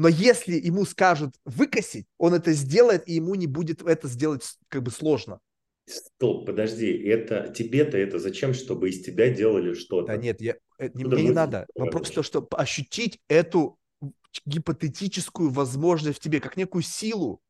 Но 0.00 0.08
если 0.08 0.54
ему 0.54 0.86
скажут 0.86 1.34
выкосить, 1.44 2.06
он 2.16 2.32
это 2.32 2.52
сделает, 2.54 3.06
и 3.06 3.12
ему 3.12 3.34
не 3.34 3.46
будет 3.46 3.82
это 3.82 4.08
сделать 4.08 4.56
как 4.68 4.82
бы 4.82 4.90
сложно. 4.90 5.40
Стоп, 5.84 6.46
подожди, 6.46 6.90
это 6.90 7.52
тебе-то 7.54 7.98
это 7.98 8.18
зачем, 8.18 8.54
чтобы 8.54 8.88
из 8.88 9.02
тебя 9.04 9.28
делали 9.28 9.74
что-то? 9.74 10.06
Да 10.06 10.16
нет, 10.16 10.40
я, 10.40 10.54
э, 10.78 10.84
не- 10.84 10.86
Откуда 10.86 11.16
мне 11.16 11.16
не 11.16 11.28
мысль 11.28 11.34
надо. 11.34 11.66
Вопрос 11.76 12.08
в 12.08 12.14
том, 12.14 12.24
что 12.24 12.48
ощутить 12.52 13.20
эту 13.28 13.78
гипотетическую 14.46 15.50
возможность 15.50 16.18
в 16.18 16.22
тебе, 16.22 16.40
как 16.40 16.56
некую 16.56 16.80
силу. 16.80 17.42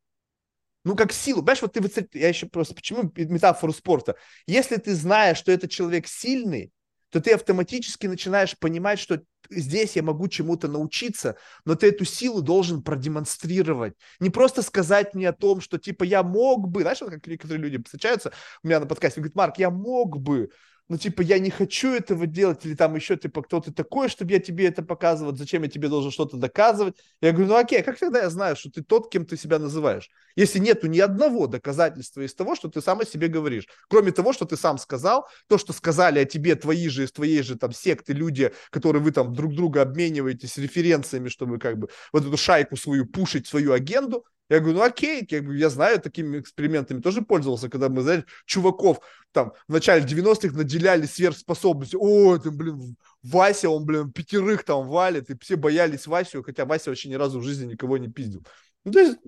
Ну, 0.83 0.97
как 0.97 1.13
силу. 1.13 1.39
Понимаешь, 1.39 1.61
вот 1.61 1.71
ты, 1.71 2.19
я 2.19 2.27
еще 2.27 2.47
просто, 2.47 2.75
почему 2.75 3.13
метафору 3.15 3.71
спорта? 3.71 4.17
Если 4.45 4.75
ты 4.75 4.93
знаешь, 4.93 5.37
что 5.37 5.53
этот 5.53 5.71
человек 5.71 6.05
сильный, 6.05 6.73
то 7.11 7.19
ты 7.19 7.33
автоматически 7.33 8.07
начинаешь 8.07 8.57
понимать, 8.57 8.99
что 8.99 9.21
здесь 9.49 9.95
я 9.95 10.03
могу 10.03 10.27
чему-то 10.27 10.67
научиться, 10.67 11.35
но 11.65 11.75
ты 11.75 11.87
эту 11.87 12.05
силу 12.05 12.41
должен 12.41 12.81
продемонстрировать. 12.81 13.93
Не 14.19 14.29
просто 14.29 14.61
сказать 14.61 15.13
мне 15.13 15.29
о 15.29 15.33
том, 15.33 15.61
что 15.61 15.77
типа 15.77 16.03
я 16.03 16.23
мог 16.23 16.69
бы, 16.69 16.81
знаешь, 16.81 16.99
как 16.99 17.27
некоторые 17.27 17.61
люди 17.61 17.83
встречаются 17.83 18.31
у 18.63 18.67
меня 18.67 18.79
на 18.79 18.85
подкасте, 18.85 19.19
говорят, 19.19 19.35
Марк, 19.35 19.57
я 19.59 19.69
мог 19.69 20.19
бы, 20.19 20.49
ну, 20.91 20.97
типа, 20.97 21.21
я 21.21 21.39
не 21.39 21.49
хочу 21.49 21.93
этого 21.93 22.27
делать, 22.27 22.65
или 22.65 22.75
там 22.75 22.95
еще, 22.95 23.15
типа, 23.15 23.43
кто 23.43 23.61
ты 23.61 23.71
такой, 23.71 24.09
чтобы 24.09 24.33
я 24.33 24.39
тебе 24.39 24.67
это 24.67 24.83
показывал, 24.83 25.33
зачем 25.33 25.63
я 25.63 25.69
тебе 25.69 25.87
должен 25.87 26.11
что-то 26.11 26.35
доказывать. 26.35 26.97
Я 27.21 27.31
говорю, 27.31 27.47
ну, 27.47 27.55
окей, 27.55 27.79
а 27.79 27.83
как 27.83 27.97
тогда 27.97 28.19
я 28.19 28.29
знаю, 28.29 28.57
что 28.57 28.69
ты 28.69 28.83
тот, 28.83 29.09
кем 29.09 29.25
ты 29.25 29.37
себя 29.37 29.57
называешь? 29.57 30.09
Если 30.35 30.59
нету 30.59 30.87
ни 30.87 30.99
одного 30.99 31.47
доказательства 31.47 32.19
из 32.19 32.33
того, 32.33 32.55
что 32.55 32.67
ты 32.67 32.81
сам 32.81 32.99
о 32.99 33.05
себе 33.05 33.29
говоришь, 33.29 33.69
кроме 33.87 34.11
того, 34.11 34.33
что 34.33 34.43
ты 34.43 34.57
сам 34.57 34.77
сказал, 34.77 35.29
то, 35.47 35.57
что 35.57 35.71
сказали 35.71 36.19
о 36.19 36.25
тебе 36.25 36.55
твои 36.55 36.89
же, 36.89 37.05
из 37.05 37.13
твоей 37.13 37.41
же 37.41 37.57
там 37.57 37.71
секты 37.71 38.11
люди, 38.11 38.51
которые 38.69 39.01
вы 39.01 39.11
там 39.11 39.33
друг 39.33 39.55
друга 39.55 39.83
обмениваетесь 39.83 40.57
референциями, 40.57 41.29
чтобы 41.29 41.57
как 41.57 41.77
бы 41.77 41.87
вот 42.11 42.25
эту 42.25 42.35
шайку 42.35 42.75
свою 42.75 43.05
пушить, 43.05 43.47
свою 43.47 43.71
агенду, 43.71 44.25
я 44.51 44.59
говорю, 44.59 44.79
ну 44.79 44.83
окей, 44.83 45.25
как 45.25 45.45
бы 45.45 45.57
я 45.57 45.69
знаю, 45.69 46.01
такими 46.01 46.39
экспериментами 46.39 46.99
тоже 46.99 47.21
пользовался, 47.21 47.69
когда 47.69 47.87
мы, 47.87 48.01
знаете, 48.01 48.25
чуваков 48.45 48.99
там 49.31 49.53
в 49.69 49.71
начале 49.71 50.03
90-х 50.03 50.53
наделяли 50.57 51.05
сверхспособностью. 51.05 52.01
О, 52.01 52.35
это, 52.35 52.51
блин, 52.51 52.97
Вася, 53.23 53.69
он, 53.69 53.85
блин, 53.85 54.11
пятерых 54.11 54.65
там 54.65 54.89
валит, 54.89 55.29
и 55.29 55.37
все 55.39 55.55
боялись 55.55 56.05
Васю, 56.05 56.43
хотя 56.43 56.65
Вася 56.65 56.89
вообще 56.89 57.07
ни 57.07 57.13
разу 57.13 57.39
в 57.39 57.43
жизни 57.43 57.71
никого 57.71 57.97
не 57.97 58.09
пиздил. 58.09 58.45
Ну, 58.83 58.91
то 58.91 58.99
есть, 58.99 59.19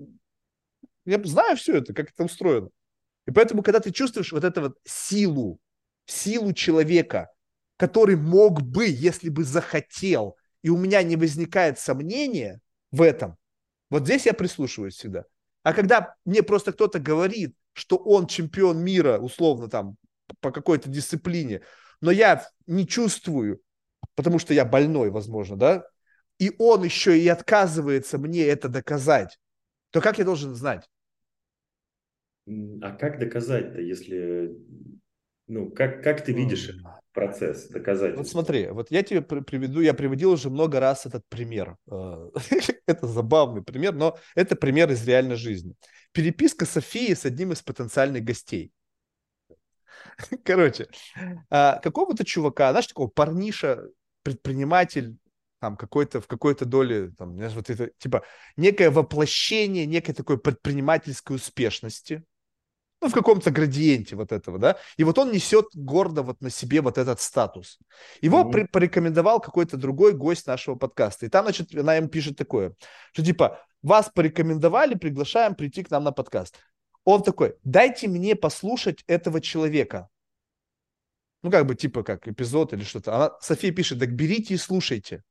я 1.06 1.18
знаю 1.24 1.56
все 1.56 1.78
это, 1.78 1.94
как 1.94 2.10
это 2.10 2.24
устроено. 2.24 2.68
И 3.26 3.30
поэтому, 3.30 3.62
когда 3.62 3.80
ты 3.80 3.92
чувствуешь 3.92 4.30
вот 4.30 4.44
эту 4.44 4.60
вот 4.60 4.78
силу, 4.84 5.58
силу 6.04 6.52
человека, 6.52 7.30
который 7.78 8.16
мог 8.16 8.60
бы, 8.60 8.86
если 8.86 9.30
бы 9.30 9.42
захотел, 9.42 10.36
и 10.62 10.68
у 10.68 10.76
меня 10.76 11.02
не 11.02 11.16
возникает 11.16 11.78
сомнения 11.78 12.60
в 12.90 13.00
этом, 13.00 13.38
вот 13.94 14.06
здесь 14.06 14.26
я 14.26 14.34
прислушиваюсь 14.34 14.96
всегда. 14.96 15.24
А 15.62 15.72
когда 15.72 16.16
мне 16.24 16.42
просто 16.42 16.72
кто-то 16.72 16.98
говорит, 16.98 17.54
что 17.74 17.96
он 17.96 18.26
чемпион 18.26 18.82
мира, 18.82 19.18
условно 19.18 19.68
там, 19.68 19.94
по 20.40 20.50
какой-то 20.50 20.88
дисциплине, 20.90 21.60
но 22.00 22.10
я 22.10 22.44
не 22.66 22.88
чувствую, 22.88 23.60
потому 24.16 24.40
что 24.40 24.52
я 24.52 24.64
больной, 24.64 25.10
возможно, 25.10 25.56
да, 25.56 25.84
и 26.40 26.50
он 26.58 26.82
еще 26.82 27.16
и 27.16 27.28
отказывается 27.28 28.18
мне 28.18 28.44
это 28.44 28.68
доказать, 28.68 29.38
то 29.92 30.00
как 30.00 30.18
я 30.18 30.24
должен 30.24 30.56
знать? 30.56 30.90
А 32.82 32.96
как 32.96 33.20
доказать-то, 33.20 33.80
если... 33.80 34.56
Ну, 35.46 35.70
как, 35.70 36.02
как 36.02 36.24
ты 36.24 36.32
видишь 36.32 36.68
М. 36.70 36.84
процесс 37.14 37.68
доказательства? 37.68 38.22
Вот 38.22 38.28
смотри, 38.28 38.68
вот 38.68 38.90
я 38.90 39.02
тебе 39.02 39.22
при- 39.22 39.40
приведу, 39.40 39.80
я 39.80 39.94
приводил 39.94 40.32
уже 40.32 40.50
много 40.50 40.80
раз 40.80 41.06
этот 41.06 41.22
пример. 41.28 41.76
Э, 41.90 42.30
Это 42.86 43.06
забавный 43.06 43.62
пример, 43.62 43.94
но 43.94 44.18
это 44.34 44.56
пример 44.56 44.90
из 44.90 45.06
реальной 45.06 45.36
жизни. 45.36 45.74
Переписка 46.12 46.66
Софии 46.66 47.14
с 47.14 47.24
одним 47.24 47.52
из 47.52 47.62
потенциальных 47.62 48.24
гостей. 48.24 48.72
Короче, 50.44 50.88
а, 51.50 51.78
какого-то 51.78 52.24
чувака, 52.24 52.70
знаешь, 52.70 52.88
такого 52.88 53.08
парниша, 53.08 53.84
предприниматель, 54.22 55.16
там 55.60 55.76
какой-то 55.76 56.20
в 56.20 56.26
какой-то 56.26 56.66
доле, 56.66 57.10
там, 57.16 57.36
знаешь, 57.36 57.54
вот 57.54 57.70
это, 57.70 57.90
типа, 57.98 58.22
некое 58.56 58.90
воплощение 58.90 59.86
некой 59.86 60.14
такой 60.14 60.38
предпринимательской 60.38 61.36
успешности, 61.36 62.22
ну, 63.04 63.10
в 63.10 63.12
каком-то 63.12 63.50
градиенте 63.50 64.16
вот 64.16 64.32
этого, 64.32 64.58
да, 64.58 64.76
и 64.96 65.04
вот 65.04 65.18
он 65.18 65.30
несет 65.30 65.66
гордо 65.74 66.22
вот 66.22 66.40
на 66.40 66.48
себе 66.50 66.80
вот 66.80 66.96
этот 66.96 67.20
статус. 67.20 67.78
Его 68.22 68.44
Мгм. 68.44 68.50
при- 68.50 68.64
порекомендовал 68.64 69.40
какой-то 69.40 69.76
другой 69.76 70.14
гость 70.14 70.46
нашего 70.46 70.74
подкаста, 70.74 71.26
и 71.26 71.28
там, 71.28 71.44
значит, 71.44 71.74
она 71.74 71.98
им 71.98 72.08
пишет 72.08 72.38
такое, 72.38 72.72
что 73.12 73.22
типа, 73.22 73.60
вас 73.82 74.10
порекомендовали, 74.14 74.94
приглашаем 74.94 75.54
прийти 75.54 75.84
к 75.84 75.90
нам 75.90 76.04
на 76.04 76.12
подкаст. 76.12 76.58
Он 77.04 77.22
такой, 77.22 77.56
дайте 77.62 78.08
мне 78.08 78.34
послушать 78.34 79.04
этого 79.06 79.42
человека. 79.42 80.08
Ну, 81.42 81.50
как 81.50 81.66
бы, 81.66 81.74
типа, 81.74 82.02
как 82.02 82.26
эпизод 82.26 82.72
или 82.72 82.84
что-то. 82.84 83.14
Она, 83.14 83.30
София 83.42 83.70
пишет, 83.70 83.98
так 83.98 84.14
берите 84.14 84.54
и 84.54 84.56
слушайте. 84.56 85.22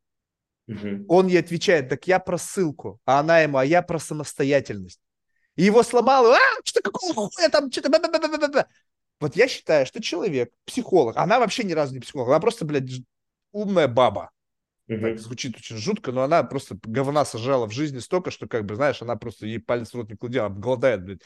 Мгм. 0.68 1.06
Он 1.10 1.28
ей 1.28 1.40
отвечает, 1.40 1.90
так 1.90 2.06
я 2.08 2.20
про 2.20 2.38
ссылку, 2.38 3.00
а 3.06 3.20
она 3.20 3.40
ему, 3.40 3.58
а 3.58 3.66
я 3.66 3.82
про 3.82 3.98
самостоятельность. 3.98 5.03
И 5.56 5.64
его 5.64 5.84
сломало, 5.84 6.36
а, 6.36 6.40
что 6.64 6.82
какого 6.82 7.14
хуя 7.14 7.50
там, 7.50 7.72
что-то, 7.72 7.90
ба-ба-ба-ба-ба-ба». 7.90 8.68
Вот 9.20 9.36
я 9.36 9.48
считаю, 9.48 9.86
что 9.86 10.02
человек, 10.02 10.52
психолог, 10.66 11.16
она 11.18 11.40
вообще 11.40 11.64
ни 11.64 11.74
разу 11.74 11.94
не 11.94 12.00
психолог, 12.00 12.30
она 12.30 12.40
просто, 12.40 12.66
блядь, 12.66 12.90
умная 13.52 13.88
баба. 13.88 14.32
Мгм. 14.88 15.02
Так 15.02 15.20
звучит 15.20 15.56
очень 15.56 15.78
жутко, 15.78 16.12
но 16.12 16.24
она 16.24 16.44
просто 16.44 16.78
говна 16.84 17.24
сожрала 17.24 17.68
в 17.68 17.72
жизни 17.72 18.00
столько, 18.00 18.32
что, 18.32 18.48
как 18.48 18.66
бы, 18.66 18.76
знаешь, 18.76 19.02
она 19.02 19.16
просто 19.16 19.46
ей 19.46 19.60
палец 19.60 19.92
в 19.92 19.96
рот 19.96 20.10
не 20.10 20.18
клади, 20.18 20.40
она 20.40 20.48
обголодает, 20.48 21.04
блядь, 21.04 21.22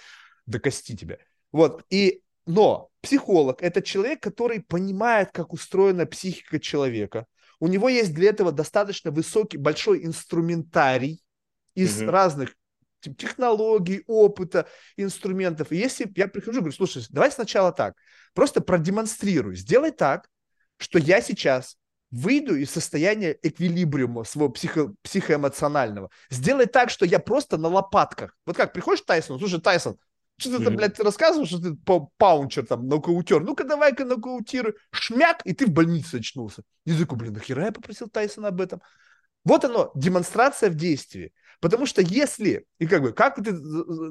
до 0.45 0.59
кости 0.59 0.95
тебя. 0.95 1.17
Вот, 1.51 1.83
и, 1.89 2.21
но 2.45 2.89
психолог– 3.01 3.61
это 3.61 3.81
человек, 3.81 4.21
который 4.21 4.61
понимает, 4.61 5.31
как 5.31 5.53
устроена 5.53 6.05
психика 6.05 6.59
человека. 6.59 7.25
У 7.59 7.67
него 7.67 7.89
есть 7.89 8.13
для 8.13 8.29
этого 8.29 8.51
достаточно 8.51 9.09
высокий, 9.09 9.57
большой 9.57 10.05
инструментарий 10.05 11.23
из 11.73 12.01
Мгм. 12.01 12.09
разных 12.11 12.55
те- 13.07 13.27
технологий, 13.27 14.03
опыта, 14.07 14.67
инструментов. 14.95 15.71
И 15.71 15.77
если 15.77 16.11
я 16.15 16.27
прихожу 16.27 16.57
и 16.57 16.61
говорю, 16.61 16.75
слушай, 16.75 17.03
давай 17.09 17.31
сначала 17.31 17.71
так, 17.71 17.95
просто 18.33 18.61
продемонстрируй, 18.61 19.55
сделай 19.55 19.91
так, 19.91 20.29
что 20.77 20.99
я 20.99 21.21
сейчас 21.21 21.77
выйду 22.09 22.55
из 22.55 22.71
состояния 22.71 23.37
эквилибриума 23.41 24.23
своего 24.23 24.49
психо, 24.49 24.93
психоэмоционального. 25.01 26.09
Сделай 26.29 26.65
так, 26.65 26.89
что 26.89 27.05
я 27.05 27.19
просто 27.19 27.57
на 27.57 27.67
лопатках. 27.67 28.35
Вот 28.45 28.55
как 28.55 28.73
приходишь 28.73 29.01
Тайсон, 29.01 29.39
слушай, 29.39 29.59
Тайсон, 29.59 29.97
что 30.39 30.57
ты 30.57 30.63
там, 30.63 30.75
блядь, 30.75 30.93
ты 30.93 31.03
рассказываешь, 31.03 31.49
что 31.49 31.59
ты 31.59 31.75
паунчер 32.17 32.65
там, 32.65 32.87
нокаутер. 32.87 33.41
Ну-ка, 33.41 33.63
давай-ка 33.63 34.05
нокаутируй. 34.05 34.75
Шмяк, 34.91 35.41
и 35.45 35.53
ты 35.53 35.65
в 35.65 35.71
больнице 35.71 36.17
очнулся. 36.17 36.63
Такой, 36.85 37.17
блин, 37.17 37.33
нахера 37.33 37.65
я 37.65 37.71
попросил 37.71 38.07
Тайсона 38.07 38.49
об 38.49 38.61
этом? 38.61 38.81
Вот 39.43 39.65
оно, 39.65 39.91
демонстрация 39.95 40.69
в 40.69 40.75
действии. 40.75 41.33
Потому 41.59 41.87
что 41.87 42.01
если, 42.01 42.65
и 42.77 42.85
как 42.85 43.01
бы, 43.01 43.13
как, 43.13 43.43
ты, 43.43 43.55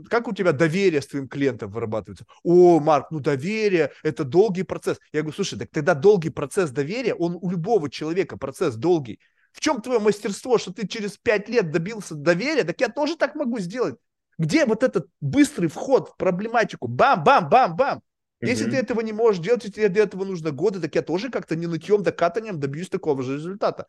как 0.08 0.26
у 0.26 0.32
тебя 0.32 0.52
доверие 0.52 1.00
с 1.00 1.06
твоим 1.06 1.28
клиентом 1.28 1.70
вырабатывается? 1.70 2.26
О, 2.42 2.80
Марк, 2.80 3.10
ну 3.10 3.20
доверие– 3.20 3.92
это 4.02 4.24
долгий 4.24 4.64
процесс. 4.64 4.98
Я 5.12 5.20
говорю, 5.20 5.34
слушай, 5.34 5.58
так 5.58 5.70
тогда 5.70 5.94
долгий 5.94 6.30
процесс 6.30 6.70
доверия, 6.70 7.14
он 7.14 7.38
у 7.40 7.50
любого 7.50 7.88
человека 7.88 8.36
процесс 8.36 8.74
долгий. 8.74 9.20
В 9.52 9.60
чем 9.60 9.80
твое 9.80 10.00
мастерство, 10.00 10.58
что 10.58 10.72
ты 10.72 10.88
через 10.88 11.16
пять 11.16 11.48
лет 11.48 11.70
добился 11.70 12.14
доверия? 12.14 12.64
Так 12.64 12.80
я 12.80 12.88
тоже 12.88 13.16
так 13.16 13.36
могу 13.36 13.58
сделать. 13.58 13.96
Где 14.38 14.66
вот 14.66 14.82
этот 14.82 15.06
быстрый 15.20 15.68
вход 15.68 16.10
в 16.10 16.16
проблематику? 16.16 16.88
Бам-бам-бам-бам. 16.88 18.02
Если 18.42 18.66
mm-hmm. 18.66 18.70
ты 18.70 18.76
этого 18.76 19.00
не 19.00 19.12
можешь 19.12 19.42
делать, 19.42 19.64
если 19.64 19.76
тебе 19.76 19.88
для 19.88 20.02
этого 20.02 20.24
нужно 20.24 20.50
годы, 20.50 20.80
так 20.80 20.94
я 20.94 21.00
тоже 21.00 21.30
как-то 21.30 21.56
не 21.56 21.66
нытьем, 21.66 22.02
докатанием 22.02 22.60
добьюсь 22.60 22.90
такого 22.90 23.22
же 23.22 23.36
результата. 23.36 23.86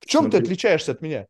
В 0.00 0.06
чем 0.06 0.24
Смотри. 0.24 0.40
ты 0.40 0.44
отличаешься 0.44 0.92
от 0.92 1.00
меня? 1.00 1.26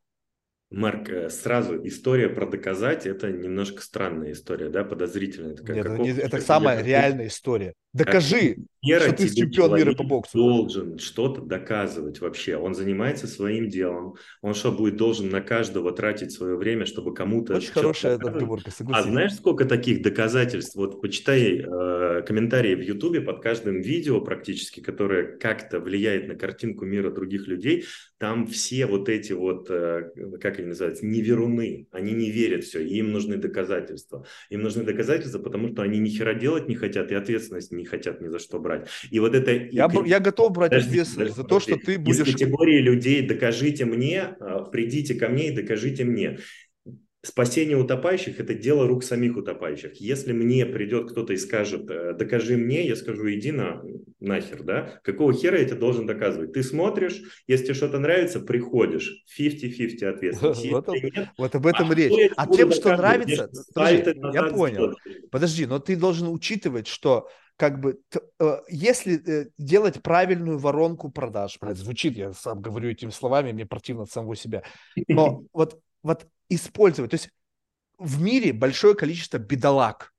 Марк, 0.71 1.09
э, 1.11 1.31
сразу 1.31 1.85
история 1.85 2.29
про 2.29 2.47
доказать 2.47 3.05
это 3.05 3.33
немножко 3.33 3.83
странная 3.83 4.33
история, 4.33 4.69
да, 4.69 4.85
подозрительная. 4.85 5.55
Это, 5.55 5.65
как, 5.65 5.77
Нет, 5.77 5.87
каков, 5.87 6.07
это 6.19 6.41
самая 6.41 6.83
реальная 6.83 7.27
история. 7.27 7.75
Докажи, 7.93 8.57
что 8.85 9.13
ты 9.13 9.35
чемпион 9.35 9.75
мира 9.75 9.95
по 9.95 10.05
боксу. 10.05 10.39
должен 10.39 10.99
что-то 11.01 11.41
доказывать 11.41 12.21
вообще. 12.21 12.57
Он 12.57 12.77
занимается 12.77 13.27
своим 13.27 13.69
делом. 13.69 14.15
Он 14.43 14.55
что, 14.55 14.71
будет 14.71 14.97
должен 14.97 15.29
на 15.29 15.41
каждого 15.41 15.91
тратить 15.91 16.31
свое 16.31 16.57
время, 16.57 16.87
чтобы 16.87 17.13
кому-то... 17.13 17.57
Очень 17.57 17.73
хорошая 17.73 18.15
отговорка, 18.15 18.71
согласен. 18.71 19.09
А 19.09 19.11
знаешь, 19.11 19.35
сколько 19.35 19.65
таких 19.65 20.03
доказательств? 20.03 20.77
Вот 20.77 21.03
почитай 21.03 21.65
э, 21.67 22.23
комментарии 22.23 22.77
в 22.77 22.81
Ютубе 22.81 23.21
под 23.21 23.43
каждым 23.43 23.81
видео 23.81 24.21
практически, 24.21 24.79
которое 24.79 25.37
как-то 25.39 25.81
влияет 25.81 26.29
на 26.29 26.37
картинку 26.37 26.85
мира 26.85 27.11
других 27.11 27.49
людей. 27.49 27.87
Там 28.21 28.47
все 28.47 28.85
вот 28.85 29.09
эти 29.09 29.33
вот, 29.33 29.71
э, 29.71 30.11
как 30.43 30.59
они 30.59 30.69
называются, 30.69 31.07
неверуны. 31.07 31.87
Они 31.91 32.13
не 32.13 32.31
верят 32.31 32.65
все, 32.65 32.87
им 32.87 33.13
нужны 33.13 33.39
доказательства. 33.39 34.27
Им 34.51 34.61
нужны 34.61 34.85
доказательства, 34.85 35.39
потому 35.39 35.69
что 35.69 35.81
они 35.81 35.99
ни 36.01 36.11
хера 36.11 36.35
делать 36.35 36.69
не 36.69 36.75
хотят 36.75 37.11
и 37.11 37.15
ответственность 37.15 37.73
не 37.73 37.87
хотят 37.87 38.21
ни 38.21 38.29
за 38.29 38.39
что 38.39 38.61
брать. 38.61 38.89
И 39.11 39.19
вот 39.21 39.35
это... 39.35 39.53
Я, 39.53 39.87
и... 39.87 40.09
я 40.09 40.21
готов 40.21 40.53
брать 40.53 40.71
ответственность 40.75 41.35
за 41.35 41.45
то, 41.45 41.61
что 41.61 41.79
ты 41.79 41.99
будешь... 41.99 42.19
Из 42.19 42.33
категории 42.33 42.83
людей 42.83 43.27
«докажите 43.27 43.87
мне», 43.87 44.37
а, 44.39 44.65
«придите 44.65 45.15
ко 45.15 45.31
мне 45.31 45.49
и 45.49 45.57
докажите 45.57 46.05
мне». 46.05 46.41
Спасение 47.23 47.77
утопающих– 47.77 48.41
это 48.41 48.55
дело 48.55 48.87
рук 48.87 49.05
самих 49.05 49.37
утопающих. 49.37 50.01
Если 50.01 50.33
мне 50.33 50.65
придет 50.65 51.11
кто-то 51.11 51.35
и 51.35 51.37
скажет, 51.37 51.91
э, 51.91 52.15
докажи 52.15 52.57
мне, 52.57 52.87
я 52.87 52.97
скажу, 52.97 53.31
иди 53.31 53.53
на 53.53 53.83
нахер, 54.21 54.63
да? 54.63 55.01
Какого 55.05 55.35
хера 55.35 55.59
я 55.59 55.67
тебе 55.67 55.77
должен 55.77 56.07
доказывать? 56.07 56.55
Ты 56.55 56.63
смотришь, 56.63 57.21
если 57.47 57.65
тебе 57.67 57.75
что-то 57.75 57.99
нравится, 57.99 58.41
приходишь. 58.41 59.23
50-50 59.39 60.05
ответственность. 60.05 60.67
Вот, 60.71 60.89
нет, 60.89 61.29
вот 61.37 61.55
об 61.55 61.67
этом 61.67 61.91
а 61.91 61.95
речь. 61.95 62.31
А 62.37 62.47
тем, 62.47 62.73
что 62.73 62.97
нравится, 62.97 63.51
подожди, 63.75 64.15
я 64.33 64.45
понял. 64.45 64.97
Подожди, 65.31 65.67
но 65.67 65.79
ты 65.79 65.97
должен 65.97 66.29
учитывать, 66.29 66.87
что 66.87 67.29
как 67.57 67.81
бы, 67.81 68.01
э, 68.39 68.57
если 68.71 69.21
э, 69.27 69.51
делать 69.59 70.03
правильную 70.03 70.57
воронку 70.57 71.11
продаж, 71.11 71.59
блядь, 71.61 71.77
звучит, 71.77 72.17
я 72.17 72.33
сам 72.33 72.63
говорю 72.63 72.89
этими 72.89 73.11
словами, 73.11 73.53
мне 73.53 73.67
противно 73.67 74.05
от 74.05 74.11
самого 74.11 74.35
себя, 74.35 74.63
но 75.09 75.43
вот, 75.53 75.79
вот 76.03 76.27
использовать, 76.51 77.11
то 77.11 77.15
есть 77.15 77.31
в 77.99 78.21
мире 78.21 78.53
большое 78.53 78.95
количество 78.95 79.39
бедолаг 79.39 80.13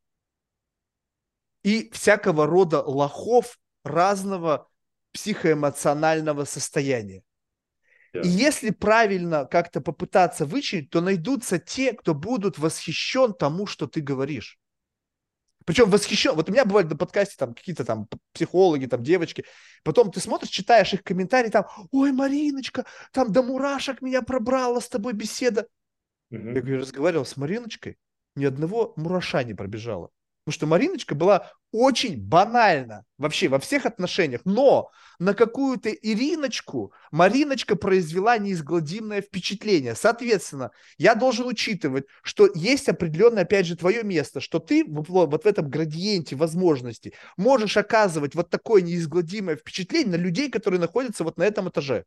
и 1.63 1.89
всякого 1.91 2.45
рода 2.45 2.81
лохов 2.81 3.59
разного 3.83 4.67
психоэмоционального 5.13 6.45
состояния. 6.45 7.23
Yeah. 8.13 8.23
И 8.23 8.27
если 8.27 8.71
правильно 8.71 9.45
как-то 9.45 9.81
попытаться 9.81 10.45
вычислить, 10.45 10.89
то 10.89 11.01
найдутся 11.01 11.59
те, 11.59 11.93
кто 11.93 12.13
будут 12.13 12.57
восхищен 12.57 13.33
тому, 13.33 13.65
что 13.67 13.87
ты 13.87 14.01
говоришь. 14.01 14.59
Причем 15.65 15.89
восхищен. 15.89 16.35
Вот 16.35 16.49
у 16.49 16.51
меня 16.51 16.65
бывает 16.65 16.89
на 16.89 16.97
подкасте 16.97 17.35
там 17.37 17.53
какие-то 17.53 17.85
там 17.85 18.07
психологи, 18.33 18.87
там 18.87 19.03
девочки. 19.03 19.45
Потом 19.83 20.11
ты 20.11 20.19
смотришь, 20.19 20.49
читаешь 20.49 20.93
их 20.93 21.03
комментарии, 21.03 21.49
там, 21.49 21.65
ой, 21.91 22.11
Мариночка, 22.11 22.85
там 23.11 23.31
до 23.31 23.43
мурашек 23.43 24.01
меня 24.01 24.21
пробрала 24.21 24.79
с 24.79 24.89
тобой 24.89 25.13
беседа. 25.13 25.67
Угу. 26.31 26.49
Я 26.49 26.61
говорю, 26.61 26.79
разговаривал 26.79 27.25
с 27.25 27.37
Мариночкой, 27.37 27.97
ни 28.35 28.45
одного 28.45 28.93
мураша 28.95 29.43
не 29.43 29.53
пробежало. 29.53 30.09
Потому 30.43 30.53
что 30.55 30.65
Мариночка 30.65 31.13
была 31.13 31.51
очень 31.71 32.19
банальна 32.19 33.05
вообще 33.19 33.47
во 33.47 33.59
всех 33.59 33.85
отношениях. 33.85 34.41
Но 34.43 34.89
на 35.19 35.35
какую-то 35.35 35.91
Ириночку 35.91 36.93
Мариночка 37.11 37.75
произвела 37.75 38.39
неизгладимое 38.39 39.21
впечатление. 39.21 39.93
Соответственно, 39.93 40.71
я 40.97 41.13
должен 41.13 41.45
учитывать, 41.45 42.05
что 42.23 42.49
есть 42.55 42.89
определенное, 42.89 43.43
опять 43.43 43.67
же, 43.67 43.77
твое 43.77 44.01
место, 44.01 44.39
что 44.39 44.57
ты 44.57 44.83
вот 44.83 45.09
в 45.09 45.45
этом 45.45 45.69
градиенте 45.69 46.35
возможностей 46.35 47.13
можешь 47.37 47.77
оказывать 47.77 48.33
вот 48.33 48.49
такое 48.49 48.81
неизгладимое 48.81 49.57
впечатление 49.57 50.17
на 50.17 50.21
людей, 50.21 50.49
которые 50.49 50.79
находятся 50.79 51.23
вот 51.23 51.37
на 51.37 51.43
этом 51.43 51.69
этаже. 51.69 52.05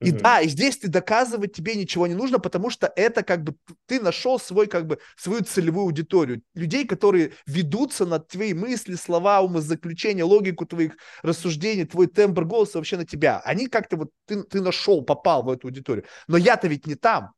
И 0.00 0.10
mm-hmm. 0.10 0.20
да, 0.20 0.40
и 0.40 0.48
здесь 0.48 0.76
ты 0.76 0.88
доказывать 0.88 1.52
тебе 1.52 1.76
ничего 1.76 2.06
не 2.06 2.14
нужно, 2.14 2.38
потому 2.38 2.68
что 2.68 2.92
это 2.96 3.22
как 3.22 3.44
бы 3.44 3.54
ты 3.86 4.00
нашел 4.00 4.40
свой 4.40 4.66
как 4.66 4.86
бы 4.86 4.98
свою 5.16 5.42
целевую 5.42 5.84
аудиторию, 5.84 6.42
людей, 6.54 6.84
которые 6.84 7.32
ведутся 7.46 8.04
на 8.04 8.18
твои 8.18 8.54
мысли, 8.54 8.96
слова, 8.96 9.40
умозаключения, 9.40 10.24
логику 10.24 10.66
твоих 10.66 10.96
рассуждений, 11.22 11.84
твой 11.84 12.08
тембр 12.08 12.44
голоса 12.44 12.78
вообще 12.78 12.96
на 12.96 13.06
тебя. 13.06 13.40
Они 13.44 13.68
как-то 13.68 13.96
вот 13.96 14.10
ты 14.26 14.42
ты 14.42 14.60
нашел, 14.60 15.02
попал 15.02 15.44
в 15.44 15.50
эту 15.50 15.68
аудиторию. 15.68 16.04
Но 16.26 16.36
я-то 16.36 16.66
ведь 16.66 16.86
не 16.86 16.96
там. 16.96 17.32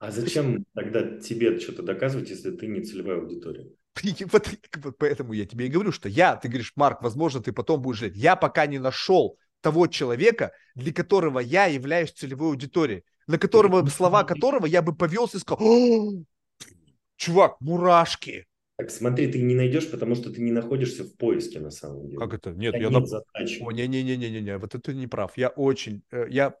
А 0.00 0.10
зачем 0.10 0.64
тогда 0.74 1.18
тебе 1.18 1.58
что-то 1.60 1.82
доказывать, 1.82 2.30
если 2.30 2.50
ты 2.50 2.66
не 2.66 2.82
целевая 2.82 3.20
аудитория? 3.20 3.70
Вот, 4.32 4.48
поэтому 4.98 5.32
я 5.32 5.46
тебе 5.46 5.66
и 5.66 5.68
говорю, 5.68 5.92
что 5.92 6.08
я, 6.08 6.36
ты 6.36 6.48
говоришь, 6.48 6.72
Марк, 6.76 7.02
возможно, 7.02 7.42
ты 7.42 7.52
потом 7.52 7.82
будешь 7.82 7.98
жить. 7.98 8.16
Я 8.16 8.36
пока 8.36 8.66
не 8.66 8.78
нашел 8.78 9.36
того 9.60 9.86
человека, 9.86 10.52
для 10.74 10.92
которого 10.92 11.38
я 11.40 11.66
являюсь 11.66 12.12
целевой 12.12 12.50
аудиторией, 12.50 13.04
на 13.26 13.38
которого, 13.38 13.86
слова 13.86 14.24
которого 14.24 14.66
я 14.66 14.82
бы 14.82 14.94
повелся 14.94 15.36
и 15.36 15.40
сказал, 15.40 16.24
чувак, 17.16 17.60
мурашки. 17.60 18.46
Так 18.76 18.90
смотри, 18.90 19.30
ты 19.30 19.42
не 19.42 19.54
найдешь, 19.54 19.90
потому 19.90 20.14
что 20.14 20.32
ты 20.32 20.40
не 20.40 20.52
находишься 20.52 21.04
в 21.04 21.14
поиске 21.16 21.60
на 21.60 21.70
самом 21.70 22.06
деле. 22.06 22.18
Как 22.18 22.32
это? 22.32 22.52
Нет, 22.52 22.74
я... 22.74 22.88
Нет 22.88 23.06
задачи. 23.06 23.62
О, 23.62 23.70
не-не-не-не-не, 23.70 24.56
вот 24.56 24.74
это 24.74 24.94
не 24.94 25.06
прав. 25.06 25.36
Я 25.36 25.48
очень, 25.50 26.02
э, 26.10 26.26
я 26.30 26.54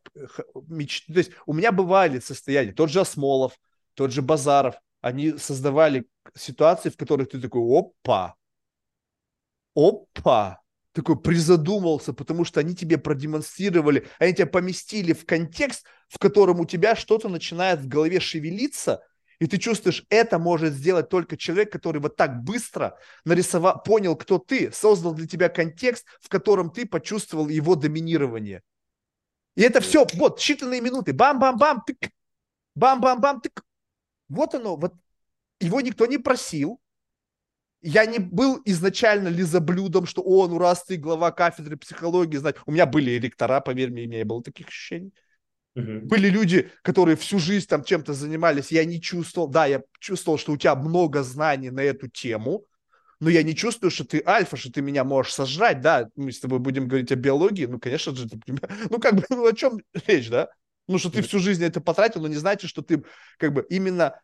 меч... 0.68 1.06
То 1.06 1.14
есть 1.14 1.30
у 1.46 1.54
меня 1.54 1.72
бывали 1.72 2.18
состояния, 2.18 2.72
тот 2.72 2.90
же 2.90 3.00
Осмолов, 3.00 3.58
тот 3.94 4.12
же 4.12 4.20
Базаров, 4.20 4.74
они 5.00 5.32
создавали 5.38 6.04
ситуации, 6.36 6.90
в 6.90 6.96
которых 6.98 7.30
ты 7.30 7.40
такой, 7.40 7.62
опа, 7.62 8.34
опа, 9.74 10.60
такой 10.92 11.20
призадумался, 11.20 12.12
потому 12.12 12.44
что 12.44 12.60
они 12.60 12.74
тебе 12.74 12.98
продемонстрировали, 12.98 14.08
они 14.18 14.34
тебя 14.34 14.46
поместили 14.46 15.12
в 15.12 15.24
контекст, 15.24 15.86
в 16.08 16.18
котором 16.18 16.60
у 16.60 16.64
тебя 16.64 16.96
что-то 16.96 17.28
начинает 17.28 17.80
в 17.80 17.88
голове 17.88 18.20
шевелиться, 18.20 19.02
и 19.38 19.46
ты 19.46 19.56
чувствуешь, 19.56 20.04
это 20.10 20.38
может 20.38 20.74
сделать 20.74 21.08
только 21.08 21.36
человек, 21.36 21.72
который 21.72 22.00
вот 22.00 22.16
так 22.16 22.42
быстро 22.42 22.98
нарисовал, 23.24 23.82
понял, 23.82 24.14
кто 24.14 24.38
ты, 24.38 24.70
создал 24.70 25.14
для 25.14 25.26
тебя 25.26 25.48
контекст, 25.48 26.06
в 26.20 26.28
котором 26.28 26.70
ты 26.70 26.86
почувствовал 26.86 27.48
его 27.48 27.74
доминирование. 27.74 28.62
И 29.56 29.62
это 29.62 29.80
все, 29.80 30.06
вот, 30.14 30.40
считанные 30.40 30.80
минуты, 30.80 31.14
бам-бам-бам, 31.14 31.82
тык, 31.86 32.10
бам-бам-бам, 32.74 33.40
тык. 33.40 33.64
Вот 34.28 34.54
оно, 34.54 34.76
вот 34.76 34.94
его 35.58 35.80
никто 35.80 36.04
не 36.06 36.18
просил, 36.18 36.78
я 37.82 38.06
не 38.06 38.18
был 38.18 38.60
изначально 38.64 39.28
лизоблюдом, 39.28 40.06
что 40.06 40.22
о, 40.22 40.46
ну 40.48 40.58
раз 40.58 40.84
ты 40.84 40.96
глава 40.96 41.30
кафедры 41.30 41.76
психологии, 41.76 42.36
знать. 42.36 42.56
У 42.66 42.72
меня 42.72 42.86
были 42.86 43.12
ректора, 43.12 43.60
поверь 43.60 43.90
мне, 43.90 44.02
у 44.02 44.06
меня 44.06 44.18
не 44.18 44.24
было 44.24 44.42
таких 44.42 44.68
ощущений. 44.68 45.12
Uh-huh. 45.76 46.00
Были 46.00 46.28
люди, 46.28 46.70
которые 46.82 47.16
всю 47.16 47.38
жизнь 47.38 47.66
там 47.68 47.84
чем-то 47.84 48.12
занимались, 48.12 48.72
я 48.72 48.84
не 48.84 49.00
чувствовал, 49.00 49.48
да, 49.48 49.66
я 49.66 49.82
чувствовал, 50.00 50.36
что 50.36 50.52
у 50.52 50.56
тебя 50.56 50.74
много 50.74 51.22
знаний 51.22 51.70
на 51.70 51.80
эту 51.80 52.08
тему, 52.08 52.66
но 53.20 53.30
я 53.30 53.42
не 53.42 53.54
чувствую, 53.54 53.90
что 53.90 54.04
ты 54.04 54.22
альфа, 54.26 54.56
что 54.56 54.72
ты 54.72 54.82
меня 54.82 55.04
можешь 55.04 55.32
сожрать, 55.32 55.80
да, 55.80 56.08
мы 56.16 56.32
с 56.32 56.40
тобой 56.40 56.58
будем 56.58 56.88
говорить 56.88 57.12
о 57.12 57.16
биологии, 57.16 57.66
ну, 57.66 57.78
конечно 57.78 58.14
же, 58.14 58.28
ты, 58.28 58.40
ну, 58.90 58.98
как 58.98 59.14
бы, 59.14 59.24
ну, 59.30 59.46
о 59.46 59.52
чем 59.52 59.80
речь, 60.06 60.28
да? 60.28 60.48
Ну, 60.88 60.98
что 60.98 61.10
ты 61.10 61.22
всю 61.22 61.38
жизнь 61.38 61.62
это 61.62 61.80
потратил, 61.80 62.22
но 62.22 62.28
не 62.28 62.34
значит, 62.34 62.68
что 62.68 62.82
ты, 62.82 63.04
как 63.38 63.52
бы, 63.52 63.64
именно 63.70 64.20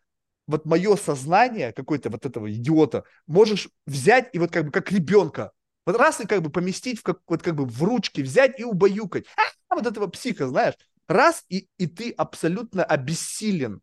вот 0.47 0.64
мое 0.64 0.97
сознание 0.97 1.73
какой-то 1.73 2.10
вот 2.10 2.24
этого 2.27 2.52
идиота 2.52 3.05
можешь 3.27 3.68
взять 3.86 4.31
и 4.32 4.39
вот 4.39 4.51
как 4.51 4.66
бы 4.66 4.70
как 4.70 4.93
ребенка 4.93 5.52
вот 5.86 5.97
раз 5.97 6.20
и 6.20 6.27
как 6.27 6.43
бы 6.43 6.51
поместить 6.51 6.98
в 7.01 7.02
как, 7.02 7.20
вот 7.28 7.43
как 7.43 7.55
бы 7.55 7.64
в 7.64 7.82
ручки 7.82 8.20
взять 8.20 8.59
и 8.59 8.64
убаюкать. 8.64 9.27
А, 9.68 9.77
вот 9.77 9.86
этого 9.86 10.09
психа, 10.09 10.48
знаешь, 10.48 10.74
раз, 11.06 11.44
и, 11.48 11.68
и 11.78 11.86
ты 11.86 12.10
абсолютно 12.10 12.85
обессилен 12.85 13.81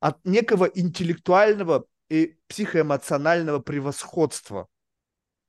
от 0.00 0.24
некого 0.24 0.64
интеллектуального 0.66 1.86
и 2.08 2.36
психоэмоционального 2.48 3.60
превосходства. 3.60 4.66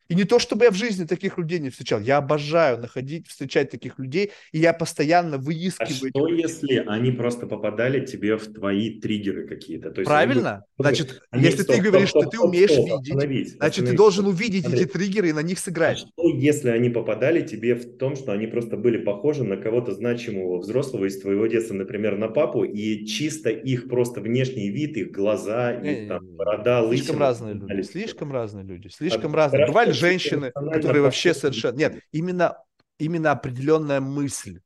И 0.10 0.15
не 0.15 0.23
то, 0.23 0.40
чтобы 0.40 0.65
я 0.65 0.72
в 0.72 0.76
жизни 0.76 1.06
таких 1.06 1.38
людей 1.38 1.60
не 1.60 1.69
встречал. 1.69 1.99
Я 1.99 2.18
обожаю 2.18 2.80
находить, 2.80 3.27
встречать 3.27 3.69
таких 3.69 3.99
людей, 3.99 4.31
и 4.52 4.57
я 4.57 4.73
постоянно 4.73 5.38
выискиваю. 5.38 6.11
А 6.15 6.18
что, 6.18 6.27
если 6.27 6.84
они 6.88 7.11
просто 7.11 7.45
попадали 7.45 8.03
тебе 8.03 8.36
в 8.36 8.52
твои 8.52 8.99
триггеры 8.99 9.48
какие-то? 9.48 9.91
То 9.91 10.02
есть 10.02 10.10
Правильно. 10.10 10.49
Они, 10.49 10.64
значит, 10.80 11.22
они, 11.30 11.44
если 11.44 11.61
стоп, 11.61 11.76
ты 11.76 11.81
говоришь, 11.84 12.10
стоп, 12.10 12.23
стоп, 12.23 12.34
что 12.34 12.41
ты 12.41 12.48
умеешь 12.48 12.72
стоп, 12.72 12.86
видеть, 12.86 13.14
остановись, 13.14 13.52
значит, 13.52 13.61
остановись. 13.61 13.91
ты 13.91 13.98
должен 13.98 14.26
увидеть 14.26 14.65
Смотри. 14.65 14.81
эти 14.81 14.90
триггеры 14.90 15.30
и 15.30 15.34
на 15.34 15.44
них 15.44 15.60
сыграть. 15.60 15.98
А 15.98 16.07
что, 16.07 16.30
если 16.30 16.69
они 16.69 16.90
попадали 16.90 17.41
тебе 17.41 17.76
в 17.76 17.98
том, 17.98 18.15
что 18.15 18.31
они 18.31 18.48
просто 18.48 18.77
были 18.77 18.98
похожи 18.98 19.44
на 19.44 19.57
кого-то 19.57 19.94
значимого 19.94 20.57
взрослого 20.57 21.06
из 21.06 21.22
твоего 21.22 21.45
детства, 21.45 21.76
например, 21.76 22.18
на 22.18 22.30
папу, 22.30 22.64
и 22.64 23.06
чисто 23.06 23.52
их 23.52 23.88
просто 23.88 24.22
внешний 24.22 24.69
вид, 24.69 24.98
их 24.98 25.11
глаза, 25.11 25.72
их 25.72 26.07
там, 26.07 26.26
борода, 26.26 26.81
лысина. 26.81 27.06
Слишком 27.06 27.19
разные 27.19 27.53
люди. 27.53 27.81
Слишком 27.84 28.31
разные 28.31 28.65
люди. 28.65 28.88
Слишком 28.88 29.34
а, 29.34 29.38
разные. 29.38 29.68
Бывали 29.68 29.98
женщины, 29.99 30.51
которые 30.51 31.01
вообще 31.01 31.34
совершенно... 31.34 31.76
Нет, 31.77 32.03
именно, 32.11 32.57
именно 32.97 33.31
определенная 33.31 33.99
мысль. 33.99 34.61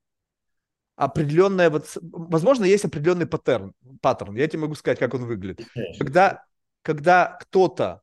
Определенная 0.95 1.69
вот... 1.69 1.97
Возможно, 2.01 2.65
есть 2.65 2.85
определенный 2.85 3.25
паттерн. 3.25 3.73
паттерн. 4.01 4.35
Я 4.35 4.47
тебе 4.47 4.59
могу 4.59 4.75
сказать, 4.75 4.99
как 4.99 5.13
он 5.13 5.25
выглядит. 5.25 5.67
Когда, 5.99 6.43
когда 6.81 7.37
кто-то 7.41 8.01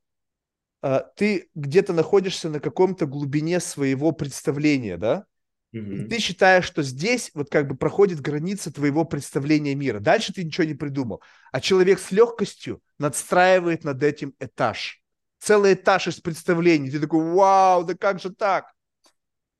э, 0.83 1.03
ты 1.17 1.49
где-то 1.55 1.93
находишься 1.93 2.49
на 2.49 2.61
каком-то 2.61 3.07
глубине 3.07 3.61
своего 3.61 4.13
представления, 4.13 4.97
да, 4.97 5.25
и 5.73 6.05
ты 6.05 6.19
считаешь, 6.19 6.65
что 6.65 6.83
здесь 6.83 7.31
вот 7.33 7.49
как 7.49 7.69
бы 7.69 7.77
проходит 7.77 8.21
граница 8.21 8.73
твоего 8.73 9.05
представления 9.05 9.77
мира. 9.77 10.01
Дальше 10.01 10.33
ты 10.33 10.43
ничего 10.43 10.65
не 10.65 10.75
придумал. 10.75 11.23
А 11.53 11.61
человек 11.61 12.01
с 12.01 12.11
легкостью 12.11 12.83
надстраивает 12.99 13.85
над 13.85 14.03
этим 14.03 14.35
этаж 14.41 15.00
целый 15.41 15.75
этаж 15.75 16.07
из 16.07 16.21
представлений. 16.21 16.91
Ты 16.91 17.01
такой, 17.01 17.33
вау, 17.33 17.85
да 17.85 17.95
как 17.95 18.21
же 18.21 18.31
так? 18.31 18.73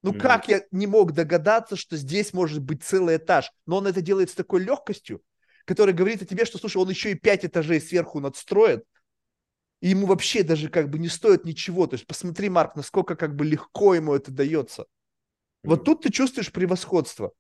Ну 0.03 0.13
mm-hmm. 0.13 0.21
как 0.21 0.49
я 0.49 0.63
не 0.71 0.87
мог 0.87 1.13
догадаться, 1.13 1.77
что 1.77 1.97
здесь 1.97 2.33
может 2.33 2.61
быть 2.61 2.85
целый 2.85 3.17
этаж? 3.17 3.51
Но 3.67 3.79
он 3.79 3.87
это 3.87 4.01
делает 4.01 4.31
с 4.31 4.35
такой 4.35 4.63
легкостью, 4.63 5.23
которая 5.65 5.95
говорит 5.95 6.23
о 6.23 6.27
тебе, 6.27 6.45
что, 6.45 6.59
слушай, 6.59 6.79
он 6.79 6.89
еще 6.89 7.11
и 7.11 7.15
пять 7.15 7.45
этажей 7.45 7.81
сверху 7.81 8.21
надстроит, 8.21 8.85
и 9.81 9.89
ему 9.89 10.07
вообще 10.07 10.43
даже 10.43 10.69
как 10.69 10.91
бы 10.91 10.99
не 10.99 11.09
стоит 11.09 11.45
ничего. 11.45 11.87
То 11.87 11.95
есть 11.95 12.07
посмотри, 12.07 12.49
Марк, 12.49 12.77
насколько 12.77 13.17
как 13.17 13.35
бы 13.35 13.45
легко 13.45 13.95
ему 13.95 14.15
это 14.15 14.31
дается. 14.31 14.87
Вот 15.63 15.85
тут 15.85 16.03
ты 16.03 16.11
чувствуешь 16.11 16.53
превосходство. 16.53 17.33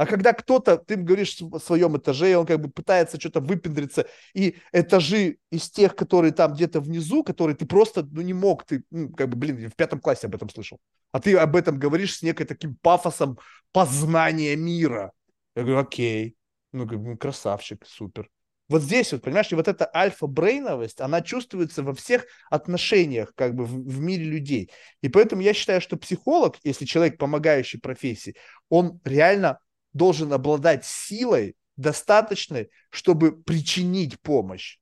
А 0.00 0.06
когда 0.06 0.32
кто-то, 0.32 0.78
ты 0.78 0.96
говоришь 0.96 1.36
в 1.42 1.58
своем 1.58 1.94
этаже, 1.98 2.34
он 2.34 2.46
как 2.46 2.58
бы 2.58 2.70
пытается 2.70 3.20
что-то 3.20 3.40
выпендриться, 3.40 4.06
и 4.32 4.56
этажи 4.72 5.36
из 5.50 5.68
тех, 5.68 5.94
которые 5.94 6.32
там 6.32 6.54
где-то 6.54 6.80
внизу, 6.80 7.22
которые 7.22 7.54
ты 7.54 7.66
просто, 7.66 8.08
ну, 8.10 8.22
не 8.22 8.32
мог, 8.32 8.64
ты, 8.64 8.82
ну, 8.90 9.10
как 9.10 9.28
бы, 9.28 9.36
блин, 9.36 9.68
в 9.68 9.76
пятом 9.76 10.00
классе 10.00 10.28
об 10.28 10.34
этом 10.34 10.48
слышал. 10.48 10.78
А 11.12 11.20
ты 11.20 11.36
об 11.36 11.54
этом 11.54 11.78
говоришь 11.78 12.16
с 12.16 12.22
некой 12.22 12.46
таким 12.46 12.76
пафосом 12.76 13.38
познания 13.72 14.56
мира. 14.56 15.12
Я 15.54 15.64
говорю, 15.64 15.80
окей, 15.80 16.34
ну, 16.72 16.88
как 16.88 16.98
бы, 16.98 17.18
красавчик, 17.18 17.84
супер. 17.86 18.30
Вот 18.70 18.80
здесь 18.80 19.12
вот, 19.12 19.20
понимаешь, 19.20 19.52
и 19.52 19.54
вот 19.54 19.68
эта 19.68 19.90
альфа-брейновость, 19.94 21.02
она 21.02 21.20
чувствуется 21.20 21.82
во 21.82 21.92
всех 21.92 22.24
отношениях 22.48 23.34
как 23.34 23.54
бы 23.54 23.66
в, 23.66 23.72
в 23.72 24.00
мире 24.00 24.24
людей. 24.24 24.70
И 25.02 25.10
поэтому 25.10 25.42
я 25.42 25.52
считаю, 25.52 25.82
что 25.82 25.98
психолог, 25.98 26.56
если 26.64 26.86
человек 26.86 27.18
помогающий 27.18 27.80
профессии, 27.80 28.34
он 28.70 28.98
реально 29.04 29.58
должен 29.92 30.32
обладать 30.32 30.84
силой 30.84 31.56
достаточной, 31.76 32.70
чтобы 32.90 33.40
причинить 33.42 34.20
помощь. 34.20 34.78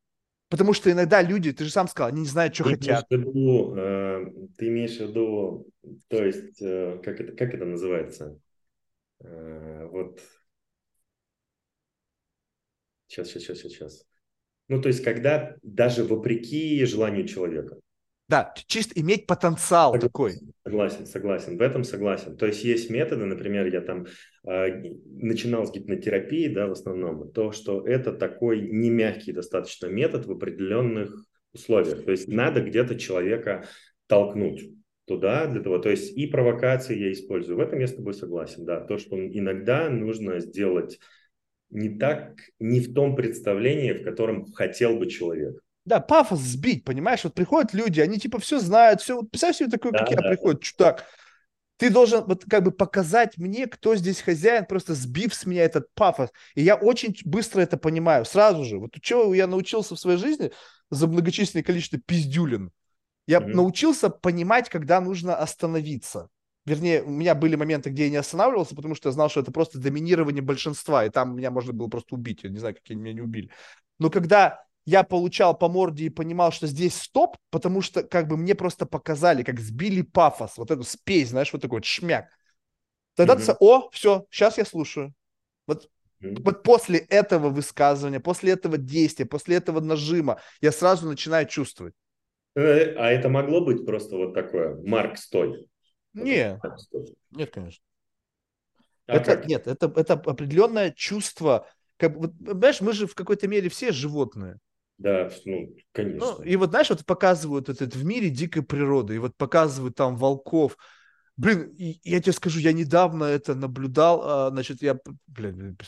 Потому 0.49 0.73
что 0.73 0.91
иногда 0.91 1.21
люди, 1.21 1.53
ты 1.53 1.65
же 1.65 1.71
сам 1.71 1.89
сказал, 1.89 2.09
они 2.09 2.21
не 2.21 2.27
знают, 2.27 2.55
что 2.55 2.65
ты 2.65 2.71
хотят. 2.71 3.07
Имеешь 3.11 3.27
виду, 3.27 3.75
э, 3.77 4.27
ты 4.57 4.69
имеешь 4.69 4.97
в 4.97 5.01
виду, 5.01 5.67
то 6.09 6.25
есть, 6.25 6.63
э, 6.63 7.01
как, 7.05 7.21
это, 7.21 7.33
как 7.33 7.55
это 7.55 7.67
называется? 7.67 8.39
Э, 9.21 9.87
вот. 9.91 10.21
Сейчас, 13.07 13.29
сейчас, 13.29 13.59
сейчас, 13.59 13.73
сейчас. 13.73 14.07
Ну, 14.69 14.81
то 14.81 14.89
есть, 14.89 15.05
когда 15.05 15.57
даже 15.63 16.05
вопреки 16.05 16.83
желанию 16.87 17.27
человека. 17.27 17.79
Да, 18.29 18.53
чисто 18.67 19.01
иметь 19.01 19.27
потенциал 19.27 19.93
согласен, 19.93 20.09
такой. 20.09 20.33
Согласен, 20.63 21.07
согласен. 21.07 21.57
В 21.57 21.63
этом 21.63 21.83
согласен. 21.83 22.37
То 22.37 22.47
есть 22.47 22.63
есть 22.63 22.91
методы, 22.91 23.25
например, 23.25 23.67
я 23.67 23.81
там 23.81 24.07
э, 24.47 24.93
начинал 25.07 25.67
с 25.67 25.73
гипнотерапии, 25.73 26.49
да, 26.49 26.67
в 26.67 26.73
основном, 26.73 27.33
то, 27.33 27.53
что 27.53 27.87
это 27.87 28.13
такой 28.13 28.61
не 28.61 28.91
мягкий 28.91 29.33
достаточно 29.33 29.87
метод 29.87 30.27
в 30.27 30.33
определенных 30.33 31.25
условиях. 31.55 32.05
То 32.05 32.11
есть 32.11 32.29
надо 32.29 32.61
где-то 32.61 32.99
человека 32.99 33.67
толкнуть 34.09 34.71
туда 35.07 35.47
для 35.47 35.63
того. 35.63 35.79
То 35.79 35.89
есть 35.89 36.15
и 36.15 36.27
провокации 36.27 36.99
я 36.99 37.13
использую. 37.13 37.57
В 37.57 37.61
этом 37.61 37.79
я 37.79 37.87
с 37.87 37.95
тобой 37.95 38.13
согласен, 38.13 38.67
да. 38.67 38.81
То, 38.81 38.99
что 38.99 39.17
иногда 39.17 39.89
нужно 39.89 40.41
сделать 40.41 40.99
не 41.71 41.99
так, 41.99 42.35
не 42.59 42.81
в 42.81 42.93
том 42.93 43.17
представлении, 43.17 43.93
в 43.95 44.05
котором 44.05 44.53
хотел 44.53 44.99
бы 44.99 45.07
человек 45.07 45.63
да, 45.89 46.01
пафос 46.01 46.41
сбить, 46.41 46.85
понимаешь? 46.85 47.25
Вот 47.25 47.35
приходят 47.35 47.75
люди, 47.75 48.01
они 48.01 48.19
типа 48.19 48.39
все 48.39 48.61
знают, 48.61 49.01
все, 49.01 49.17
вот 49.17 49.31
представь 49.31 49.57
себе 49.57 49.69
такой, 49.69 49.93
да, 49.93 49.99
как 49.99 50.09
да, 50.09 50.15
я, 50.15 50.31
приходит 50.31 50.63
чудак. 50.63 51.05
Ты 51.79 51.91
должен 51.91 52.25
вот 52.25 52.45
как 52.45 52.65
бы 52.65 52.73
показать 52.73 53.39
мне, 53.39 53.67
кто 53.67 53.97
здесь 53.97 54.21
хозяин, 54.21 54.67
просто 54.67 54.95
сбив 54.95 55.33
с 55.35 55.47
меня 55.47 55.65
этот 55.65 55.93
пафос. 55.95 56.31
И 56.55 56.63
я 56.63 56.75
очень 56.75 57.15
быстро 57.25 57.61
это 57.61 57.77
понимаю, 57.77 58.25
сразу 58.25 58.65
же. 58.65 58.79
Вот 58.79 58.93
чего 59.01 59.33
я 59.35 59.47
научился 59.47 59.95
в 59.95 60.01
своей 60.01 60.19
жизни 60.19 60.53
за 60.91 61.07
многочисленное 61.07 61.63
количество 61.63 61.99
пиздюлин. 61.99 62.71
Я 63.27 63.39
mm-hmm. 63.39 63.55
научился 63.55 64.11
понимать, 64.11 64.69
когда 64.69 65.01
нужно 65.01 65.37
остановиться. 65.37 66.29
Вернее, 66.67 67.03
у 67.03 67.11
меня 67.11 67.35
были 67.35 67.57
моменты, 67.57 67.91
где 67.91 68.05
я 68.05 68.11
не 68.11 68.17
останавливался, 68.17 68.75
потому 68.75 68.95
что 68.95 69.09
я 69.09 69.13
знал, 69.13 69.31
что 69.31 69.41
это 69.41 69.53
просто 69.53 69.79
доминирование 69.79 70.43
большинства, 70.43 71.05
и 71.05 71.11
там 71.11 71.37
меня 71.37 71.51
можно 71.51 71.73
было 71.73 71.89
просто 71.89 72.15
убить. 72.15 72.41
Я 72.43 72.51
не 72.51 72.59
знаю, 72.59 72.75
как 72.75 72.89
меня 72.97 73.13
не 73.13 73.21
убили. 73.21 73.51
Но 73.99 74.11
когда 74.11 74.65
я 74.89 75.03
получал 75.03 75.55
по 75.55 75.69
морде 75.69 76.07
и 76.07 76.09
понимал, 76.09 76.51
что 76.51 76.67
здесь 76.67 76.97
стоп, 76.97 77.37
потому 77.51 77.83
что 77.83 78.03
как 78.03 78.27
бы 78.27 78.39
мне 78.39 78.55
просто 78.55 78.87
показали, 78.87 79.43
как 79.43 79.61
сбили 79.61 80.01
пафос, 80.01 80.57
вот 80.57 80.71
эту 80.71 80.83
спесь, 80.83 81.29
знаешь, 81.29 81.53
вот 81.53 81.61
такой 81.61 81.77
вот 81.77 81.85
шмяк. 81.85 82.31
Тогда 83.15 83.35
mm-hmm. 83.35 83.45
ты, 83.45 83.57
о, 83.61 83.91
все, 83.91 84.25
сейчас 84.31 84.57
я 84.57 84.65
слушаю. 84.65 85.13
Вот, 85.67 85.91
mm-hmm. 86.23 86.43
вот 86.43 86.63
после 86.63 87.01
этого 87.01 87.51
высказывания, 87.51 88.19
после 88.19 88.53
этого 88.53 88.79
действия, 88.79 89.27
после 89.27 89.57
этого 89.57 89.81
нажима 89.81 90.41
я 90.63 90.73
сразу 90.73 91.07
начинаю 91.07 91.47
чувствовать. 91.47 91.93
Э, 92.55 92.95
а 92.95 93.11
это 93.11 93.29
могло 93.29 93.61
быть 93.61 93.85
просто 93.85 94.17
вот 94.17 94.33
такое, 94.33 94.75
Марк, 94.87 95.19
стой. 95.19 95.69
Не, 96.15 96.59
нет, 97.33 97.51
конечно. 97.51 97.85
А 99.07 99.17
это, 99.17 99.37
как? 99.37 99.45
нет, 99.45 99.67
это, 99.67 99.93
это 99.95 100.15
определенное 100.15 100.93
чувство, 100.93 101.69
как, 101.99 102.17
вот, 102.17 102.33
понимаешь, 102.39 102.81
мы 102.81 102.95
же 102.95 103.07
в 103.07 103.15
какой-то 103.15 103.49
мере 103.49 103.69
все 103.69 103.93
животные. 103.93 104.59
Да, 104.99 105.31
ну, 105.45 105.77
конечно. 105.93 106.27
Ну, 106.27 106.43
и 106.43 106.57
вот, 106.57 106.71
знаешь, 106.71 106.91
вот 106.91 107.07
показывают 107.07 107.69
этот 107.69 107.95
в 107.95 108.05
мире 108.05 108.31
дикой 108.31 108.63
природы, 108.63 109.15
и 109.15 109.19
вот 109.19 109.37
показывают 109.37 109.95
там 109.95 110.17
волков. 110.17 110.77
Блин, 111.37 111.73
я 111.77 112.21
тебе 112.21 112.33
скажу, 112.33 112.59
я 112.59 112.73
недавно 112.73 113.23
это 113.23 113.55
наблюдал, 113.55 114.23
а, 114.25 114.51
значит, 114.51 114.83
я, 114.83 114.99
блин, 115.29 115.79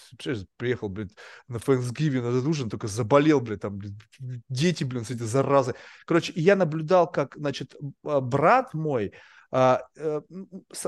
приехал, 0.57 0.89
блин, 0.89 1.11
на 1.49 1.57
Thanksgiving 1.57 2.23
на 2.23 2.29
этот 2.29 2.47
ужин, 2.47 2.71
только 2.71 2.87
заболел, 2.87 3.41
блин, 3.41 3.59
там, 3.59 3.77
блин, 3.77 3.99
дети, 4.49 4.85
блин, 4.85 5.05
с 5.05 5.11
этой 5.11 5.27
заразой. 5.27 5.75
Короче, 6.07 6.33
я 6.37 6.55
наблюдал, 6.55 7.11
как, 7.11 7.35
значит, 7.35 7.75
а, 8.05 8.21
брат 8.21 8.75
мой, 8.75 9.13
а, 9.51 9.83
э, 9.97 10.21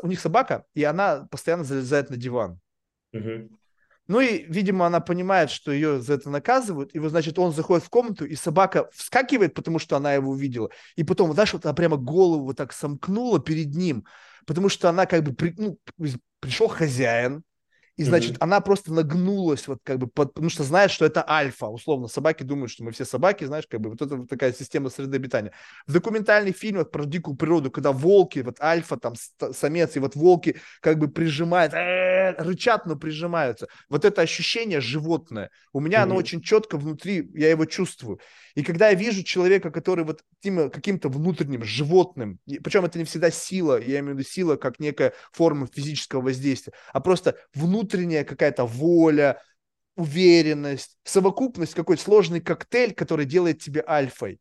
у 0.02 0.06
них 0.06 0.20
собака, 0.20 0.64
и 0.74 0.84
она 0.84 1.26
постоянно 1.28 1.64
залезает 1.64 2.10
на 2.10 2.16
диван. 2.16 2.60
Угу. 3.12 3.58
Ну 4.08 4.20
и, 4.20 4.44
видимо, 4.48 4.86
она 4.86 5.00
понимает, 5.00 5.50
что 5.50 5.70
ее 5.72 6.00
за 6.00 6.14
это 6.14 6.28
наказывают. 6.28 6.94
И 6.94 6.98
вот, 6.98 7.10
значит, 7.10 7.38
он 7.38 7.52
заходит 7.52 7.84
в 7.84 7.90
комнату, 7.90 8.24
и 8.24 8.34
собака 8.34 8.88
вскакивает, 8.92 9.54
потому 9.54 9.78
что 9.78 9.96
она 9.96 10.12
его 10.14 10.30
увидела. 10.30 10.70
И 10.96 11.04
потом, 11.04 11.32
знаешь, 11.32 11.52
вот 11.52 11.64
она 11.64 11.74
прямо 11.74 11.96
голову 11.96 12.46
вот 12.46 12.56
так 12.56 12.72
сомкнула 12.72 13.38
перед 13.38 13.74
ним, 13.74 14.04
потому 14.46 14.68
что 14.68 14.88
она 14.88 15.06
как 15.06 15.22
бы, 15.22 15.32
при, 15.32 15.54
ну, 15.56 15.78
пришел 16.40 16.68
хозяин, 16.68 17.44
и, 17.96 18.04
значит, 18.04 18.32
mm-hmm. 18.32 18.40
она 18.40 18.60
просто 18.60 18.90
нагнулась, 18.92 19.68
вот 19.68 19.78
как 19.84 19.98
бы, 19.98 20.06
под, 20.06 20.32
потому 20.32 20.48
что 20.48 20.64
знает, 20.64 20.90
что 20.90 21.04
это 21.04 21.28
альфа. 21.28 21.66
Условно, 21.66 22.08
собаки 22.08 22.42
думают, 22.42 22.70
что 22.70 22.84
мы 22.84 22.90
все 22.92 23.04
собаки, 23.04 23.44
знаешь, 23.44 23.66
как 23.68 23.82
бы, 23.82 23.90
вот 23.90 24.00
это 24.00 24.16
вот 24.16 24.30
такая 24.30 24.54
система 24.54 24.88
среды 24.88 25.16
обитания. 25.16 25.52
В 25.86 25.92
документальных 25.92 26.56
фильмах 26.56 26.90
про 26.90 27.04
дикую 27.04 27.36
природу, 27.36 27.70
когда 27.70 27.92
волки, 27.92 28.38
вот 28.38 28.60
альфа, 28.62 28.96
там, 28.96 29.12
самец, 29.52 29.94
и 29.96 30.00
вот 30.00 30.16
волки 30.16 30.56
как 30.80 30.98
бы 30.98 31.08
прижимают, 31.08 31.74
рычат, 31.74 32.86
но 32.86 32.96
прижимаются. 32.96 33.68
Вот 33.90 34.06
это 34.06 34.22
ощущение 34.22 34.80
животное. 34.80 35.50
У 35.74 35.80
меня 35.80 35.98
mm-hmm. 35.98 36.02
оно 36.02 36.14
очень 36.16 36.40
четко 36.40 36.78
внутри, 36.78 37.30
я 37.34 37.50
его 37.50 37.66
чувствую. 37.66 38.20
И 38.54 38.62
когда 38.62 38.88
я 38.88 38.94
вижу 38.94 39.22
человека, 39.22 39.70
который 39.70 40.04
вот 40.04 40.22
каким-то 40.42 41.08
внутренним 41.10 41.62
животным, 41.62 42.38
причем 42.46 42.86
это 42.86 42.98
не 42.98 43.04
всегда 43.04 43.30
сила, 43.30 43.78
я 43.80 44.00
имею 44.00 44.14
в 44.14 44.18
виду 44.18 44.28
сила 44.28 44.56
как 44.56 44.80
некая 44.80 45.12
форма 45.30 45.66
физического 45.66 46.22
воздействия, 46.22 46.72
а 46.92 47.00
просто 47.00 47.36
внутренний 47.54 47.81
внутренняя 47.82 48.24
какая-то 48.24 48.64
воля, 48.64 49.40
уверенность, 49.96 50.96
совокупность, 51.04 51.74
какой-то 51.74 52.02
сложный 52.02 52.40
коктейль, 52.40 52.94
который 52.94 53.26
делает 53.26 53.60
тебя 53.60 53.84
альфой. 53.86 54.40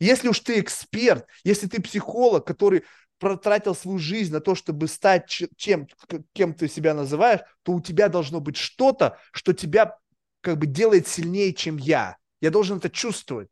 Если 0.00 0.28
уж 0.28 0.40
ты 0.40 0.60
эксперт, 0.60 1.26
если 1.44 1.66
ты 1.66 1.82
психолог, 1.82 2.46
который 2.46 2.84
протратил 3.18 3.74
свою 3.74 3.98
жизнь 3.98 4.32
на 4.32 4.40
то, 4.40 4.54
чтобы 4.54 4.86
стать 4.86 5.26
чем, 5.56 5.88
кем 6.32 6.54
ты 6.54 6.68
себя 6.68 6.94
называешь, 6.94 7.40
то 7.64 7.72
у 7.72 7.80
тебя 7.80 8.08
должно 8.08 8.40
быть 8.40 8.56
что-то, 8.56 9.18
что 9.32 9.52
тебя 9.52 9.96
как 10.40 10.58
бы 10.58 10.66
делает 10.66 11.08
сильнее, 11.08 11.52
чем 11.52 11.78
я. 11.78 12.16
Я 12.40 12.50
должен 12.50 12.78
это 12.78 12.90
чувствовать. 12.90 13.48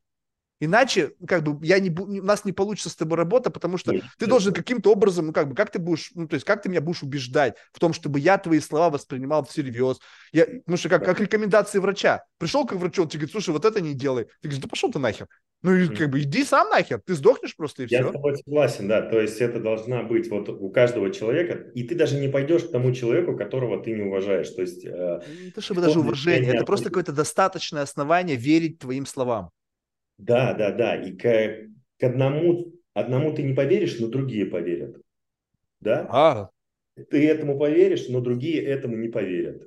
Иначе, 0.59 1.13
как 1.27 1.43
бы, 1.43 1.65
я 1.67 1.79
не, 1.79 1.91
у 1.91 2.25
нас 2.25 2.47
не 2.47 2.53
получится 2.53 2.89
с 2.89 2.97
тобой 2.97 3.19
работа, 3.19 3.51
потому 3.51 3.77
что 3.77 3.93
ты 4.19 4.27
должен 4.27 4.55
каким-то 4.55 4.91
образом, 4.91 5.27
ну, 5.27 5.33
как 5.35 5.49
бы, 5.49 5.55
как 5.55 5.71
ты 5.71 5.79
будешь, 5.79 6.13
ну, 6.15 6.27
то 6.27 6.35
есть, 6.35 6.47
как 6.47 6.63
ты 6.63 6.71
меня 6.71 6.81
будешь 6.81 7.03
убеждать 7.03 7.57
в 7.73 7.79
том, 7.79 7.93
чтобы 7.93 8.21
я 8.21 8.39
твои 8.39 8.61
слова 8.61 8.89
воспринимал 8.89 9.45
всерьез. 9.45 9.99
Я, 10.33 10.47
ну, 10.67 10.79
что, 10.79 10.89
как, 10.89 11.05
как 11.05 11.21
рекомендации 11.21 11.79
врача. 11.79 12.25
Пришел 12.39 12.67
к 12.67 12.73
врачу, 12.73 13.03
он 13.03 13.09
тебе 13.09 13.21
говорит, 13.21 13.33
слушай, 13.33 13.51
вот 13.51 13.67
это 13.67 13.83
не 13.83 13.93
делай. 13.93 14.25
Ты 14.25 14.49
говоришь, 14.49 14.63
да 14.63 14.69
пошел 14.69 14.91
ты 14.91 14.99
нахер. 14.99 15.27
Ну, 15.63 15.75
и, 15.75 15.89
как 15.89 16.09
бы, 16.09 16.23
иди 16.23 16.43
сам 16.43 16.71
нахер, 16.71 17.03
ты 17.05 17.15
сдохнешь 17.15 17.55
просто 17.55 17.83
и 17.83 17.87
все. 17.87 17.97
Я 17.97 18.09
с 18.09 18.13
тобой 18.13 18.37
согласен, 18.37 18.89
да, 18.89 19.03
то 19.03 19.21
есть, 19.21 19.41
это 19.41 19.61
должна 19.61 20.03
быть 20.05 20.31
вот 20.31 20.49
у 20.49 20.71
каждого 20.71 21.11
человека, 21.11 21.55
и 21.75 21.83
ты 21.83 21.95
даже 21.95 22.19
не 22.19 22.29
пойдешь 22.29 22.65
к 22.65 22.71
тому 22.71 22.93
человеку, 22.93 23.37
которого 23.37 23.83
ты 23.83 23.93
не 23.93 24.03
уважаешь, 24.03 24.49
то 24.51 24.63
есть... 24.63 24.87
Э, 24.87 25.21
не 25.43 25.51
то 25.51 25.61
чтобы 25.61 25.83
даже 25.83 25.99
уважение, 25.99 26.55
это 26.55 26.65
просто 26.65 26.87
какое-то 26.87 27.13
достаточное 27.13 27.83
основание 27.83 28.37
верить 28.37 28.79
твоим 28.79 29.05
словам. 29.05 29.51
Да, 30.19 30.55
да, 30.55 30.73
да. 30.73 30.97
И 30.97 31.13
к, 31.13 31.69
к 31.99 32.03
одному, 32.03 32.73
одному 32.95 33.35
ты 33.35 33.43
не 33.43 33.55
поверишь, 33.55 33.99
но 34.01 34.09
другие 34.09 34.47
поверят. 34.47 34.97
Да? 35.81 36.07
А. 36.11 36.51
Ты 37.11 37.29
этому 37.29 37.59
поверишь, 37.59 38.09
но 38.09 38.21
другие 38.21 38.63
этому 38.63 38.97
не 38.97 39.09
поверят. 39.09 39.63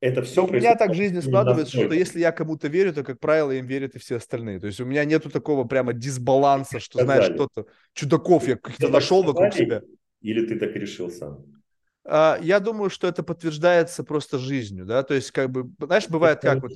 Это 0.00 0.22
все 0.22 0.42
но 0.42 0.48
у 0.48 0.52
меня 0.52 0.74
так 0.76 0.90
в 0.90 0.94
жизни 0.94 1.20
складывается, 1.20 1.72
что 1.72 1.94
если 1.94 2.20
я 2.20 2.30
кому-то 2.30 2.68
верю, 2.68 2.92
то, 2.92 3.02
как 3.02 3.18
правило, 3.18 3.52
им 3.52 3.66
верят 3.66 3.94
и 3.94 3.98
все 3.98 4.16
остальные. 4.16 4.60
То 4.60 4.66
есть 4.66 4.80
у 4.80 4.84
меня 4.84 5.04
нету 5.04 5.30
такого 5.30 5.64
прямо 5.64 5.94
дисбаланса, 5.94 6.80
что, 6.80 6.98
сказали. 6.98 7.18
знаешь, 7.18 7.34
кто-то, 7.34 7.66
чудаков 7.94 8.46
я 8.46 8.56
каких-то 8.56 8.88
нашел 8.88 9.22
вокруг 9.22 9.54
себя. 9.54 9.82
Или 10.20 10.46
ты 10.46 10.58
так 10.58 10.74
решил 10.76 11.10
сам? 11.10 11.44
А, 12.04 12.38
я 12.42 12.60
думаю, 12.60 12.90
что 12.90 13.08
это 13.08 13.22
подтверждается 13.22 14.04
просто 14.04 14.38
жизнью, 14.38 14.86
да, 14.86 15.02
то 15.02 15.14
есть 15.14 15.32
как 15.32 15.50
бы, 15.50 15.68
знаешь, 15.84 16.08
бывает 16.08 16.40
как 16.40 16.62
вот 16.62 16.72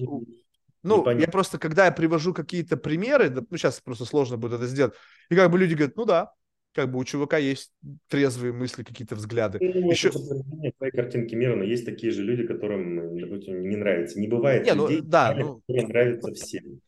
ну, 0.83 1.11
я 1.11 1.29
просто, 1.29 1.59
когда 1.59 1.87
я 1.87 1.93
привожу 1.93 2.33
какие-то 2.33 2.77
примеры, 2.77 3.31
ну, 3.31 3.57
сейчас 3.57 3.81
просто 3.81 4.05
сложно 4.05 4.37
будет 4.37 4.55
это 4.55 4.67
сделать, 4.67 4.95
и 5.29 5.37
как 5.37 5.51
бы 5.51 5.59
люди 5.59 5.75
говорят, 5.75 5.97
ну 5.97 6.05
да, 6.05 6.33
как 6.73 6.91
бы 6.91 6.99
у 6.99 7.05
чувака 7.05 7.39
есть 7.39 7.73
трезвые 8.09 8.53
мысли, 8.53 8.85
какие-то 8.85 9.17
взгляды. 9.17 9.59
Ну, 9.61 9.91
Еще... 9.91 10.09
Это 10.09 10.73
твоей 10.79 10.93
картинки 10.93 11.35
мира, 11.35 11.57
но 11.57 11.65
есть 11.65 11.85
такие 11.85 12.13
же 12.13 12.23
люди, 12.23 12.47
которым 12.47 13.19
допустим, 13.19 13.69
не 13.69 13.77
нравится. 13.77 14.21
Не 14.21 14.29
бывает 14.29 14.65
не, 14.65 14.75
ну, 14.75 14.89
людей, 14.89 15.03
да, 15.03 15.35
ну, 15.35 15.61
которые 15.67 15.89
нравятся 15.89 16.33
всем. 16.33 16.81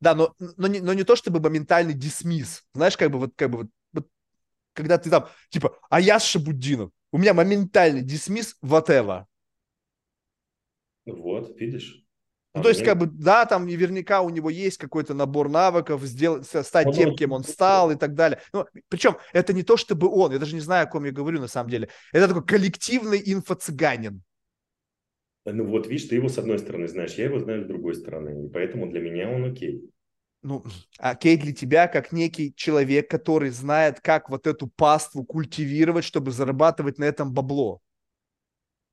Да, 0.00 0.14
но, 0.14 0.34
но, 0.56 0.66
не, 0.66 0.80
но 0.80 0.94
не 0.94 1.04
то 1.04 1.16
чтобы 1.16 1.40
моментальный 1.40 1.92
дисмисс. 1.92 2.64
Знаешь, 2.72 2.96
как 2.96 3.10
бы 3.10 3.18
вот, 3.18 3.32
как 3.36 3.50
бы 3.50 3.58
вот, 3.58 3.66
вот 3.92 4.08
когда 4.72 4.96
ты 4.96 5.10
там, 5.10 5.28
типа, 5.50 5.76
а 5.90 6.00
я 6.00 6.18
Шабуддинов, 6.18 6.90
у 7.12 7.18
меня 7.18 7.34
моментальный 7.34 8.02
дисмисс 8.02 8.56
whatever. 8.64 9.24
Вот, 11.04 11.58
видишь? 11.58 12.04
Ну, 12.52 12.62
то 12.62 12.68
есть, 12.68 12.82
как 12.82 12.98
бы, 12.98 13.06
да, 13.06 13.46
там 13.46 13.66
наверняка 13.66 14.22
у 14.22 14.30
него 14.30 14.50
есть 14.50 14.76
какой-то 14.76 15.14
набор 15.14 15.48
навыков, 15.48 16.02
сделать, 16.02 16.46
стать 16.46 16.88
он 16.88 16.92
тем, 16.92 17.16
кем 17.16 17.30
он 17.32 17.44
стал 17.44 17.92
и 17.92 17.94
так 17.94 18.14
далее. 18.14 18.40
Ну, 18.52 18.66
причем 18.88 19.16
это 19.32 19.52
не 19.52 19.62
то, 19.62 19.76
чтобы 19.76 20.08
он, 20.08 20.32
я 20.32 20.38
даже 20.38 20.54
не 20.54 20.60
знаю, 20.60 20.84
о 20.84 20.90
ком 20.90 21.04
я 21.04 21.12
говорю 21.12 21.40
на 21.40 21.46
самом 21.46 21.70
деле. 21.70 21.88
Это 22.12 22.26
такой 22.26 22.44
коллективный 22.44 23.22
инфо-цыганин. 23.24 24.22
Ну 25.46 25.64
вот, 25.64 25.86
видишь, 25.86 26.08
ты 26.08 26.16
его 26.16 26.28
с 26.28 26.38
одной 26.38 26.58
стороны 26.58 26.88
знаешь, 26.88 27.14
я 27.14 27.24
его 27.24 27.38
знаю 27.38 27.62
с 27.62 27.66
другой 27.66 27.94
стороны, 27.94 28.46
и 28.46 28.48
поэтому 28.48 28.90
для 28.90 29.00
меня 29.00 29.30
он 29.30 29.44
окей. 29.44 29.88
Ну, 30.42 30.64
окей 30.98 31.36
для 31.36 31.52
тебя, 31.52 31.86
как 31.86 32.12
некий 32.12 32.52
человек, 32.54 33.08
который 33.10 33.50
знает, 33.50 34.00
как 34.00 34.28
вот 34.28 34.46
эту 34.46 34.66
паству 34.66 35.22
культивировать, 35.24 36.04
чтобы 36.04 36.30
зарабатывать 36.30 36.98
на 36.98 37.04
этом 37.04 37.32
бабло. 37.32 37.80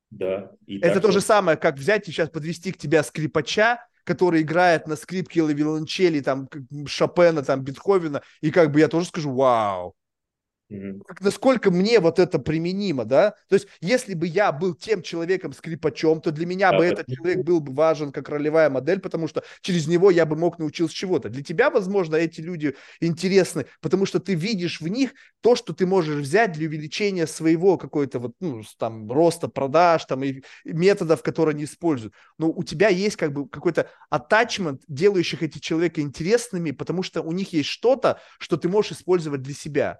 Да. 0.10 0.52
И 0.66 0.80
это 0.80 1.02
то 1.02 1.12
же 1.12 1.22
самое, 1.22 1.58
как 1.58 1.76
взять 1.76 2.08
и 2.08 2.12
сейчас 2.12 2.30
подвести 2.30 2.72
к 2.72 2.78
тебя 2.78 3.04
скрипача, 3.04 3.86
который 4.04 4.42
играет 4.42 4.88
на 4.88 4.96
скрипке 4.96 5.42
или 5.42 5.54
виолончели, 5.54 6.22
там, 6.22 6.48
Шопена, 6.86 7.44
там, 7.44 7.62
Бетховена, 7.62 8.22
и 8.42 8.52
как 8.52 8.72
бы 8.72 8.80
я 8.80 8.88
тоже 8.88 9.08
скажу, 9.08 9.34
вау. 9.34 9.96
Насколько 10.70 11.72
мне 11.72 12.00
вот 12.00 12.20
это 12.20 12.40
применимо, 12.40 13.06
да? 13.06 13.36
То 13.48 13.56
есть, 13.56 13.68
если 13.80 14.14
бы 14.14 14.28
я 14.28 14.52
был 14.52 14.76
тем 14.76 15.02
человеком-скрипачом, 15.02 16.20
то 16.22 16.32
для 16.32 16.46
меня 16.46 16.72
да, 16.72 16.78
бы 16.78 16.86
этот 16.86 17.08
человек 17.08 17.46
был 17.46 17.62
бы 17.62 17.74
важен 17.74 18.12
как 18.12 18.28
ролевая 18.28 18.70
модель, 18.70 19.00
потому 19.00 19.28
что 19.28 19.44
через 19.62 19.88
него 19.88 20.12
я 20.12 20.26
бы 20.26 20.36
мог 20.36 20.60
научиться 20.60 20.96
чего-то. 20.96 21.30
Для 21.30 21.44
тебя, 21.44 21.70
возможно, 21.70 22.16
эти 22.18 22.42
люди 22.42 22.76
интересны, 23.00 23.66
потому 23.82 24.06
что 24.06 24.20
ты 24.20 24.34
видишь 24.34 24.82
в 24.82 24.88
них 24.88 25.12
то, 25.42 25.56
что 25.56 25.74
ты 25.74 25.86
можешь 25.86 26.22
взять 26.22 26.52
для 26.52 26.68
увеличения 26.68 27.28
своего 27.28 27.78
какой-то 27.78 28.20
вот, 28.20 28.34
ну, 28.42 28.62
там, 28.78 29.10
роста 29.10 29.48
продаж, 29.48 30.04
там, 30.06 30.24
и 30.24 30.42
методов, 30.66 31.24
которые 31.24 31.54
они 31.54 31.64
используют. 31.64 32.14
Но 32.38 32.50
у 32.52 32.64
тебя 32.64 32.90
есть 32.90 33.16
как 33.16 33.32
бы 33.32 33.48
какой-то 33.48 33.90
attachment, 34.14 34.82
делающих 34.88 35.44
эти 35.44 35.60
человека 35.60 36.02
интересными, 36.02 36.72
потому 36.72 37.04
что 37.04 37.22
у 37.22 37.32
них 37.32 37.54
есть 37.54 37.70
что-то, 37.70 38.20
что 38.38 38.58
ты 38.58 38.68
можешь 38.68 38.92
использовать 38.92 39.42
для 39.42 39.54
себя. 39.54 40.00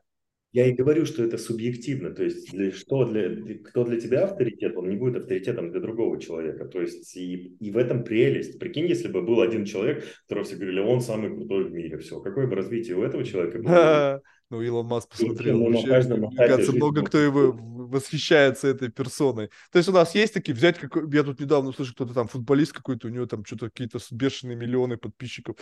Я 0.58 0.66
и 0.66 0.72
говорю, 0.72 1.06
что 1.06 1.24
это 1.24 1.38
субъективно, 1.38 2.10
то 2.10 2.24
есть 2.24 2.50
для, 2.52 2.72
что 2.72 3.06
для, 3.06 3.60
кто 3.60 3.84
для 3.84 4.00
тебя 4.00 4.24
авторитет, 4.24 4.76
он 4.76 4.90
не 4.90 4.96
будет 4.96 5.18
авторитетом 5.18 5.70
для 5.70 5.80
другого 5.80 6.20
человека, 6.20 6.66
то 6.66 6.82
есть 6.82 7.16
и, 7.16 7.56
и 7.60 7.70
в 7.70 7.78
этом 7.78 8.04
прелесть. 8.04 8.58
Прикинь, 8.58 8.88
если 8.88 9.08
бы 9.08 9.22
был 9.22 9.42
один 9.42 9.66
человек, 9.66 10.04
которого 10.24 10.46
все 10.46 10.56
говорили, 10.56 10.80
он 10.80 11.02
самый 11.02 11.30
крутой 11.30 11.66
в 11.66 11.72
мире, 11.72 12.00
все, 12.00 12.20
какое 12.22 12.48
бы 12.48 12.56
развитие 12.56 12.98
у 12.98 13.04
этого 13.04 13.24
человека 13.24 13.60
было? 13.60 14.24
Ну, 14.50 14.62
Илон 14.64 14.88
Маск 14.88 15.10
посмотрел. 15.10 15.60
Вообще, 15.60 16.08
мне 16.08 16.36
кажется, 16.36 16.72
много 16.72 17.04
кто 17.04 17.20
его 17.20 17.52
восхищается 17.52 18.68
этой 18.68 18.90
персоной. 18.90 19.50
То 19.72 19.78
есть 19.78 19.90
у 19.90 19.92
нас 19.92 20.16
есть 20.16 20.34
такие, 20.34 20.56
взять, 20.56 20.80
какой, 20.80 21.08
я 21.14 21.22
тут 21.22 21.40
недавно 21.40 21.70
услышал, 21.70 21.94
кто-то 21.94 22.16
там 22.16 22.28
футболист 22.28 22.74
какой-то, 22.74 23.10
у 23.10 23.12
него 23.12 23.28
там 23.28 23.46
что-то 23.46 23.70
какие-то 23.70 24.00
бешеные 24.10 24.58
миллионы 24.58 24.98
подписчиков. 24.98 25.58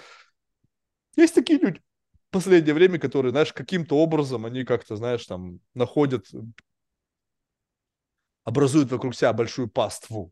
Есть 1.17 1.35
такие 1.35 1.59
люди 1.59 1.81
последнее 2.31 2.73
время, 2.73 2.99
которые, 2.99 3.31
знаешь, 3.31 3.53
каким-то 3.53 3.97
образом 3.97 4.45
они 4.45 4.63
как-то, 4.63 4.95
знаешь, 4.95 5.25
там 5.25 5.59
находят, 5.73 6.25
образуют 8.43 8.91
вокруг 8.91 9.15
себя 9.15 9.33
большую 9.33 9.69
паству. 9.69 10.31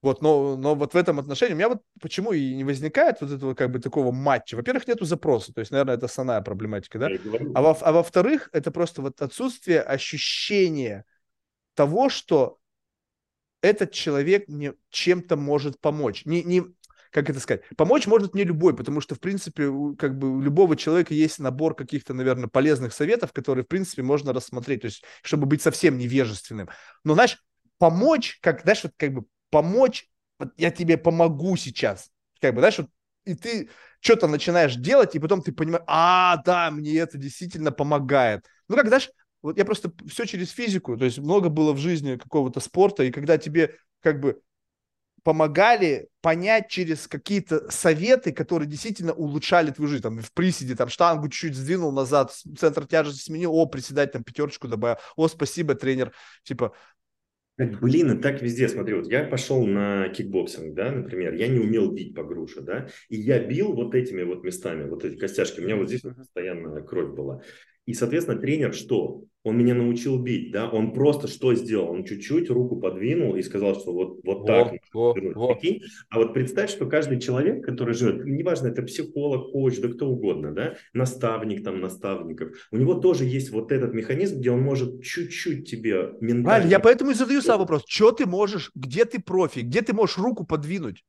Вот, 0.00 0.22
но, 0.22 0.56
но 0.56 0.76
вот 0.76 0.94
в 0.94 0.96
этом 0.96 1.18
отношении 1.18 1.54
у 1.54 1.56
меня 1.56 1.68
вот 1.68 1.82
почему 2.00 2.32
и 2.32 2.54
не 2.54 2.62
возникает 2.62 3.20
вот 3.20 3.32
этого 3.32 3.54
как 3.54 3.72
бы 3.72 3.80
такого 3.80 4.12
матча. 4.12 4.54
Во-первых, 4.54 4.86
нету 4.86 5.04
запроса, 5.04 5.52
то 5.52 5.58
есть, 5.58 5.72
наверное, 5.72 5.96
это 5.96 6.06
основная 6.06 6.40
проблематика, 6.40 7.00
да? 7.00 7.10
А, 7.54 7.62
во, 7.62 7.76
а 7.80 7.92
во-вторых, 7.92 8.48
это 8.52 8.70
просто 8.70 9.02
вот 9.02 9.20
отсутствие 9.20 9.82
ощущения 9.82 11.04
того, 11.74 12.10
что 12.10 12.58
этот 13.60 13.90
человек 13.90 14.46
мне 14.46 14.74
чем-то 14.90 15.36
может 15.36 15.80
помочь. 15.80 16.24
Не, 16.24 16.44
не, 16.44 16.62
как 17.10 17.30
это 17.30 17.40
сказать, 17.40 17.62
помочь 17.76 18.06
может 18.06 18.34
не 18.34 18.44
любой, 18.44 18.76
потому 18.76 19.00
что, 19.00 19.14
в 19.14 19.20
принципе, 19.20 19.70
как 19.98 20.18
бы 20.18 20.36
у 20.36 20.40
любого 20.40 20.76
человека 20.76 21.14
есть 21.14 21.38
набор 21.38 21.74
каких-то, 21.74 22.14
наверное, 22.14 22.48
полезных 22.48 22.92
советов, 22.92 23.32
которые, 23.32 23.64
в 23.64 23.68
принципе, 23.68 24.02
можно 24.02 24.32
рассмотреть, 24.32 24.82
то 24.82 24.86
есть, 24.86 25.04
чтобы 25.22 25.46
быть 25.46 25.62
совсем 25.62 25.98
невежественным. 25.98 26.68
Но, 27.04 27.14
знаешь, 27.14 27.38
помочь, 27.78 28.38
как, 28.40 28.62
знаешь, 28.62 28.82
вот 28.82 28.92
как 28.96 29.12
бы 29.12 29.24
помочь, 29.50 30.08
вот 30.38 30.52
я 30.56 30.70
тебе 30.70 30.98
помогу 30.98 31.56
сейчас, 31.56 32.10
как 32.40 32.54
бы, 32.54 32.60
знаешь, 32.60 32.78
вот, 32.78 32.88
и 33.24 33.34
ты 33.34 33.68
что-то 34.00 34.26
начинаешь 34.26 34.76
делать, 34.76 35.14
и 35.14 35.18
потом 35.18 35.42
ты 35.42 35.52
понимаешь, 35.52 35.84
а, 35.86 36.38
да, 36.44 36.70
мне 36.70 36.98
это 36.98 37.18
действительно 37.18 37.72
помогает. 37.72 38.46
Ну, 38.68 38.76
как, 38.76 38.88
знаешь, 38.88 39.10
вот 39.42 39.56
я 39.58 39.64
просто 39.64 39.92
все 40.08 40.24
через 40.24 40.50
физику, 40.50 40.96
то 40.96 41.04
есть 41.04 41.18
много 41.18 41.48
было 41.48 41.72
в 41.72 41.78
жизни 41.78 42.16
какого-то 42.16 42.60
спорта, 42.60 43.04
и 43.04 43.10
когда 43.10 43.38
тебе 43.38 43.76
как 44.00 44.20
бы 44.20 44.40
помогали 45.28 46.08
понять 46.22 46.70
через 46.70 47.06
какие-то 47.06 47.70
советы, 47.70 48.32
которые 48.32 48.66
действительно 48.66 49.12
улучшали 49.12 49.70
твою 49.70 49.90
жизнь. 49.90 50.02
Там 50.02 50.20
в 50.20 50.32
приседе, 50.32 50.74
там 50.74 50.88
штангу 50.88 51.28
чуть-чуть 51.28 51.54
сдвинул 51.54 51.92
назад, 51.92 52.32
центр 52.56 52.86
тяжести 52.86 53.24
сменил, 53.24 53.54
о, 53.54 53.66
приседать 53.66 54.12
там 54.12 54.24
пятерочку 54.24 54.68
добавил, 54.68 54.96
о, 55.16 55.28
спасибо, 55.28 55.74
тренер, 55.74 56.12
типа, 56.44 56.72
Блин, 57.58 58.16
и 58.16 58.22
так 58.22 58.40
везде, 58.40 58.70
смотри, 58.70 58.94
вот 58.94 59.08
я 59.08 59.24
пошел 59.24 59.66
на 59.66 60.08
кикбоксинг, 60.08 60.74
да, 60.74 60.92
например, 60.92 61.34
я 61.34 61.48
не 61.48 61.58
умел 61.58 61.92
бить 61.92 62.14
по 62.14 62.22
груше, 62.24 62.62
да, 62.62 62.88
и 63.10 63.16
я 63.16 63.38
бил 63.38 63.74
вот 63.74 63.94
этими 63.94 64.22
вот 64.22 64.44
местами, 64.44 64.88
вот 64.88 65.04
эти 65.04 65.16
костяшки, 65.18 65.60
у 65.60 65.64
меня 65.64 65.76
вот 65.76 65.88
здесь 65.88 66.00
постоянно 66.00 66.80
кровь 66.80 67.14
была. 67.14 67.42
И, 67.84 67.92
соответственно, 67.92 68.40
тренер 68.40 68.72
что? 68.72 69.24
Он 69.48 69.58
меня 69.58 69.74
научил 69.74 70.18
бить, 70.18 70.52
да, 70.52 70.68
он 70.68 70.92
просто 70.92 71.28
что 71.28 71.54
сделал? 71.54 71.90
Он 71.90 72.04
чуть-чуть 72.04 72.50
руку 72.50 72.76
подвинул 72.76 73.36
и 73.36 73.42
сказал, 73.42 73.74
что 73.74 73.92
вот, 73.92 74.20
вот 74.24 74.46
так. 74.46 74.74
Во, 74.92 75.14
во. 75.34 75.58
А 76.10 76.18
вот 76.18 76.34
представь, 76.34 76.70
что 76.70 76.86
каждый 76.86 77.20
человек, 77.20 77.64
который 77.64 77.94
живет, 77.94 78.24
неважно, 78.24 78.68
это 78.68 78.82
психолог, 78.82 79.52
коуч, 79.52 79.78
да 79.78 79.88
кто 79.88 80.08
угодно, 80.08 80.52
да, 80.52 80.74
наставник 80.92 81.64
там, 81.64 81.80
наставников, 81.80 82.50
у 82.70 82.76
него 82.76 82.94
тоже 82.94 83.24
есть 83.24 83.50
вот 83.50 83.72
этот 83.72 83.94
механизм, 83.94 84.38
где 84.38 84.50
он 84.50 84.60
может 84.60 85.02
чуть-чуть 85.02 85.68
тебе 85.68 86.12
ментально... 86.20 86.44
Правильно, 86.44 86.70
я 86.70 86.78
поэтому 86.80 87.10
и 87.10 87.14
задаю 87.14 87.42
сам 87.42 87.58
вопрос, 87.58 87.84
что 87.86 88.12
ты 88.12 88.26
можешь, 88.26 88.70
где 88.74 89.04
ты 89.04 89.20
профи, 89.20 89.60
где 89.60 89.82
ты 89.82 89.92
можешь 89.92 90.18
руку 90.18 90.44
подвинуть? 90.44 91.04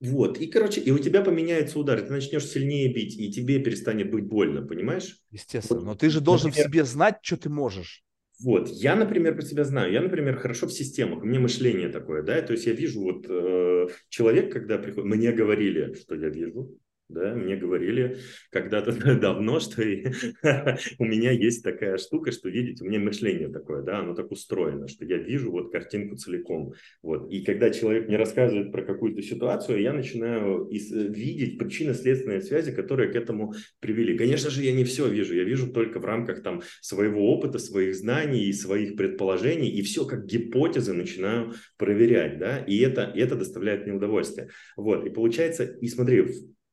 Вот, 0.00 0.38
и, 0.38 0.46
короче, 0.46 0.80
и 0.80 0.90
у 0.90 0.98
тебя 0.98 1.22
поменяется 1.22 1.78
удар, 1.78 2.00
ты 2.02 2.12
начнешь 2.12 2.46
сильнее 2.46 2.92
бить, 2.92 3.16
и 3.18 3.32
тебе 3.32 3.58
перестанет 3.60 4.10
быть 4.10 4.24
больно, 4.24 4.62
понимаешь? 4.62 5.18
Естественно, 5.30 5.80
вот, 5.80 5.86
но 5.86 5.94
ты 5.94 6.10
же 6.10 6.20
должен 6.20 6.48
например, 6.48 6.68
в 6.68 6.70
себе 6.70 6.84
знать, 6.84 7.18
что 7.22 7.36
ты 7.38 7.48
можешь. 7.48 8.04
Вот, 8.42 8.68
я, 8.68 8.94
например, 8.94 9.34
про 9.34 9.42
себя 9.42 9.64
знаю. 9.64 9.90
Я, 9.90 10.02
например, 10.02 10.36
хорошо 10.36 10.66
в 10.66 10.72
системах, 10.72 11.22
у 11.22 11.26
меня 11.26 11.40
мышление 11.40 11.88
такое, 11.88 12.22
да, 12.22 12.42
то 12.42 12.52
есть 12.52 12.66
я 12.66 12.74
вижу 12.74 13.00
вот 13.00 13.24
э, 13.26 13.86
человек, 14.10 14.52
когда 14.52 14.76
приходит, 14.76 15.08
мне 15.08 15.32
говорили, 15.32 15.94
что 15.94 16.14
я 16.14 16.28
вижу, 16.28 16.78
да, 17.08 17.34
мне 17.34 17.56
говорили 17.56 18.18
когда-то 18.50 18.92
давно, 19.20 19.60
что 19.60 19.82
у 20.98 21.04
меня 21.04 21.30
есть 21.30 21.62
такая 21.62 21.98
штука, 21.98 22.32
что, 22.32 22.48
видите, 22.48 22.84
у 22.84 22.88
меня 22.88 22.98
мышление 22.98 23.48
такое, 23.48 23.82
да, 23.82 24.00
оно 24.00 24.14
так 24.14 24.30
устроено, 24.32 24.88
что 24.88 25.04
я 25.04 25.16
вижу 25.18 25.50
вот 25.50 25.70
картинку 25.70 26.16
целиком. 26.16 26.72
Вот. 27.02 27.30
И 27.30 27.44
когда 27.44 27.70
человек 27.70 28.08
мне 28.08 28.16
рассказывает 28.16 28.72
про 28.72 28.82
какую-то 28.82 29.22
ситуацию, 29.22 29.80
я 29.80 29.92
начинаю 29.92 30.68
э, 30.68 30.78
видеть 31.08 31.58
причинно-следственные 31.58 32.40
связи, 32.40 32.72
которые 32.72 33.12
к 33.12 33.16
этому 33.16 33.54
привели. 33.80 34.16
Конечно 34.18 34.50
же, 34.50 34.62
я 34.62 34.72
не 34.72 34.84
все 34.84 35.08
вижу, 35.08 35.34
я 35.34 35.44
вижу 35.44 35.72
только 35.72 36.00
в 36.00 36.04
рамках 36.04 36.42
там 36.42 36.62
своего 36.80 37.32
опыта, 37.32 37.58
своих 37.58 37.94
знаний 37.94 38.46
и 38.46 38.52
своих 38.52 38.96
предположений, 38.96 39.68
и 39.68 39.82
все 39.82 40.04
как 40.06 40.26
гипотезы 40.26 40.92
начинаю 40.92 41.54
проверять, 41.76 42.38
да, 42.38 42.58
и 42.58 42.78
это, 42.78 43.12
это 43.14 43.36
доставляет 43.36 43.86
мне 43.86 43.94
удовольствие. 43.94 44.48
Вот, 44.76 45.06
и 45.06 45.10
получается, 45.10 45.64
и 45.64 45.88
смотри, 45.88 46.24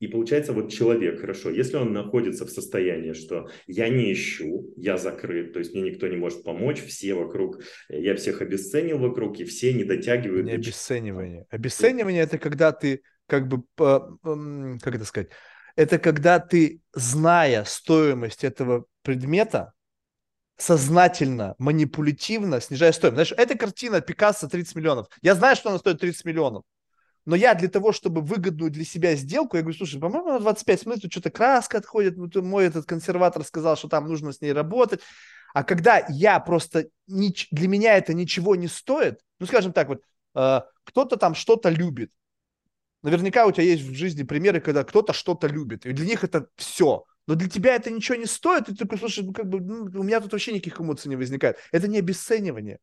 и 0.04 0.06
получается, 0.06 0.52
вот 0.52 0.70
человек, 0.70 1.20
хорошо, 1.20 1.48
если 1.48 1.76
он 1.76 1.94
находится 1.94 2.44
в 2.44 2.50
состоянии, 2.50 3.14
что 3.14 3.48
я 3.66 3.88
не 3.88 4.12
ищу, 4.12 4.72
я 4.76 4.98
закрыт, 4.98 5.54
то 5.54 5.60
есть 5.60 5.72
мне 5.72 5.90
никто 5.90 6.06
не 6.08 6.16
может 6.16 6.44
помочь, 6.44 6.82
все 6.82 7.14
вокруг, 7.14 7.62
я 7.88 8.14
всех 8.16 8.42
обесценил 8.42 8.98
вокруг, 8.98 9.40
и 9.40 9.44
все 9.44 9.72
не 9.72 9.84
дотягивают. 9.84 10.44
Не 10.44 10.52
обесценивание. 10.52 11.46
Обесценивание– 11.48 12.22
это 12.24 12.36
когда 12.38 12.72
ты, 12.72 13.00
как 13.26 13.48
бы, 13.48 13.62
как 13.76 14.94
это 14.94 15.04
сказать, 15.06 15.30
это 15.74 15.98
когда 15.98 16.38
ты, 16.38 16.82
зная 16.92 17.64
стоимость 17.64 18.44
этого 18.44 18.84
предмета, 19.02 19.72
сознательно, 20.58 21.54
манипулятивно 21.58 22.60
снижая 22.60 22.92
стоимость. 22.92 23.30
Знаешь, 23.30 23.48
эта 23.48 23.58
картина 23.58 24.00
Пикассо 24.00 24.48
30 24.48 24.76
миллионов. 24.76 25.06
Я 25.22 25.34
знаю, 25.34 25.56
что 25.56 25.70
она 25.70 25.78
стоит 25.78 25.98
30 25.98 26.26
миллионов. 26.26 26.62
Но 27.26 27.36
я 27.36 27.54
для 27.54 27.68
того, 27.68 27.92
чтобы 27.92 28.20
выгодную 28.20 28.70
для 28.70 28.84
себя 28.84 29.14
сделку, 29.14 29.56
я 29.56 29.62
говорю, 29.62 29.78
слушай, 29.78 30.00
по-моему, 30.00 30.32
на 30.32 30.40
25 30.40 30.80
смотри, 30.80 31.00
тут 31.00 31.12
что-то 31.12 31.30
краска 31.30 31.78
отходит, 31.78 32.16
ну, 32.16 32.28
мой 32.42 32.66
этот 32.66 32.86
консерватор 32.86 33.42
сказал, 33.44 33.76
что 33.76 33.88
там 33.88 34.06
нужно 34.06 34.32
с 34.32 34.40
ней 34.40 34.52
работать. 34.52 35.00
А 35.54 35.64
когда 35.64 36.04
я 36.08 36.38
просто, 36.40 36.88
для 37.06 37.68
меня 37.68 37.96
это 37.96 38.12
ничего 38.12 38.56
не 38.56 38.66
стоит, 38.66 39.20
ну, 39.38 39.46
скажем 39.46 39.72
так, 39.72 39.88
вот, 39.88 40.02
э, 40.34 40.60
кто-то 40.84 41.16
там 41.16 41.34
что-то 41.34 41.70
любит. 41.70 42.10
Наверняка 43.02 43.46
у 43.46 43.52
тебя 43.52 43.64
есть 43.64 43.82
в 43.82 43.94
жизни 43.94 44.22
примеры, 44.22 44.60
когда 44.60 44.84
кто-то 44.84 45.12
что-то 45.12 45.46
любит, 45.46 45.86
и 45.86 45.92
для 45.92 46.06
них 46.06 46.24
это 46.24 46.48
все. 46.56 47.04
Но 47.26 47.36
для 47.36 47.48
тебя 47.48 47.76
это 47.76 47.90
ничего 47.90 48.16
не 48.16 48.26
стоит, 48.26 48.68
и 48.68 48.72
ты 48.72 48.78
такой, 48.78 48.98
слушай, 48.98 49.24
ну, 49.24 49.32
как 49.32 49.48
бы, 49.48 49.60
ну, 49.60 50.00
у 50.00 50.02
меня 50.02 50.20
тут 50.20 50.32
вообще 50.32 50.52
никаких 50.52 50.80
эмоций 50.80 51.08
не 51.08 51.16
возникает. 51.16 51.56
Это 51.72 51.88
не 51.88 51.98
обесценивание. 51.98 52.80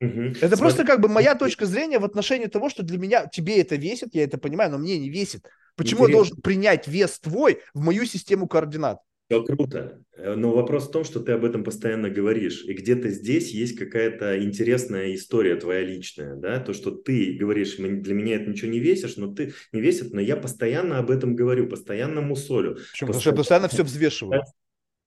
Угу. 0.00 0.20
Это 0.20 0.38
Смотри. 0.38 0.58
просто 0.58 0.84
как 0.84 1.00
бы 1.00 1.08
моя 1.08 1.34
точка 1.34 1.66
зрения 1.66 1.98
в 1.98 2.04
отношении 2.04 2.46
того, 2.46 2.70
что 2.70 2.82
для 2.82 2.98
меня 2.98 3.26
тебе 3.26 3.60
это 3.60 3.76
весит, 3.76 4.14
я 4.14 4.24
это 4.24 4.38
понимаю, 4.38 4.70
но 4.70 4.78
мне 4.78 4.98
не 4.98 5.10
весит. 5.10 5.46
Почему 5.76 6.04
Интересно. 6.04 6.10
я 6.10 6.16
должен 6.16 6.36
принять 6.42 6.88
вес 6.88 7.18
твой 7.20 7.60
в 7.74 7.80
мою 7.80 8.04
систему 8.06 8.48
координат? 8.48 8.98
Все 9.30 9.44
круто. 9.44 10.00
Э, 10.16 10.34
но 10.34 10.52
вопрос 10.52 10.88
в 10.88 10.90
том, 10.90 11.04
что 11.04 11.20
ты 11.20 11.32
об 11.32 11.44
этом 11.44 11.62
постоянно 11.62 12.10
говоришь. 12.10 12.64
И 12.64 12.72
где-то 12.72 13.10
здесь 13.10 13.52
есть 13.52 13.78
какая-то 13.78 14.42
интересная 14.42 15.14
история 15.14 15.54
твоя 15.54 15.82
личная. 15.82 16.34
Да? 16.34 16.58
То, 16.58 16.72
что 16.72 16.90
ты 16.90 17.36
говоришь, 17.38 17.76
для 17.76 18.14
меня 18.14 18.36
это 18.36 18.50
ничего 18.50 18.70
не 18.70 18.80
весишь, 18.80 19.16
но 19.16 19.32
ты 19.32 19.54
не 19.72 19.80
весит, 19.80 20.12
но 20.12 20.20
я 20.20 20.36
постоянно 20.36 20.98
об 20.98 21.10
этом 21.10 21.36
говорю, 21.36 21.68
постоянно 21.68 22.22
мусолю. 22.22 22.78
Почему? 22.90 23.08
Потому 23.08 23.20
что 23.20 23.30
я 23.30 23.36
постоянно 23.36 23.68
все 23.68 23.84
взвешиваю. 23.84 24.42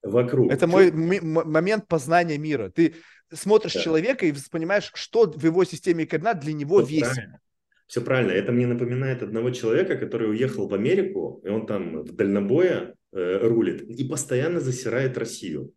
Вокруг. 0.04 0.52
Это 0.52 0.66
мой 0.66 0.90
момент 0.92 1.88
познания 1.88 2.38
мира. 2.38 2.68
Ты 2.68 2.94
смотришь 3.32 3.74
да. 3.74 3.80
человека 3.80 4.26
и 4.26 4.34
понимаешь, 4.50 4.90
что 4.94 5.30
в 5.30 5.44
его 5.44 5.64
системе 5.64 6.06
координат 6.06 6.40
для 6.40 6.52
него 6.52 6.84
Все 6.84 6.96
весит. 6.96 7.14
Правильно. 7.14 7.40
Все 7.86 8.00
правильно. 8.00 8.30
Это 8.32 8.52
мне 8.52 8.66
напоминает 8.66 9.22
одного 9.22 9.50
человека, 9.50 9.96
который 9.96 10.30
уехал 10.30 10.68
в 10.68 10.74
Америку, 10.74 11.40
и 11.44 11.48
он 11.48 11.66
там 11.66 12.02
в 12.02 12.12
дальнобое 12.12 12.94
э, 13.12 13.38
рулит 13.46 13.82
и 13.82 14.04
постоянно 14.04 14.60
засирает 14.60 15.18
Россию. 15.18 15.72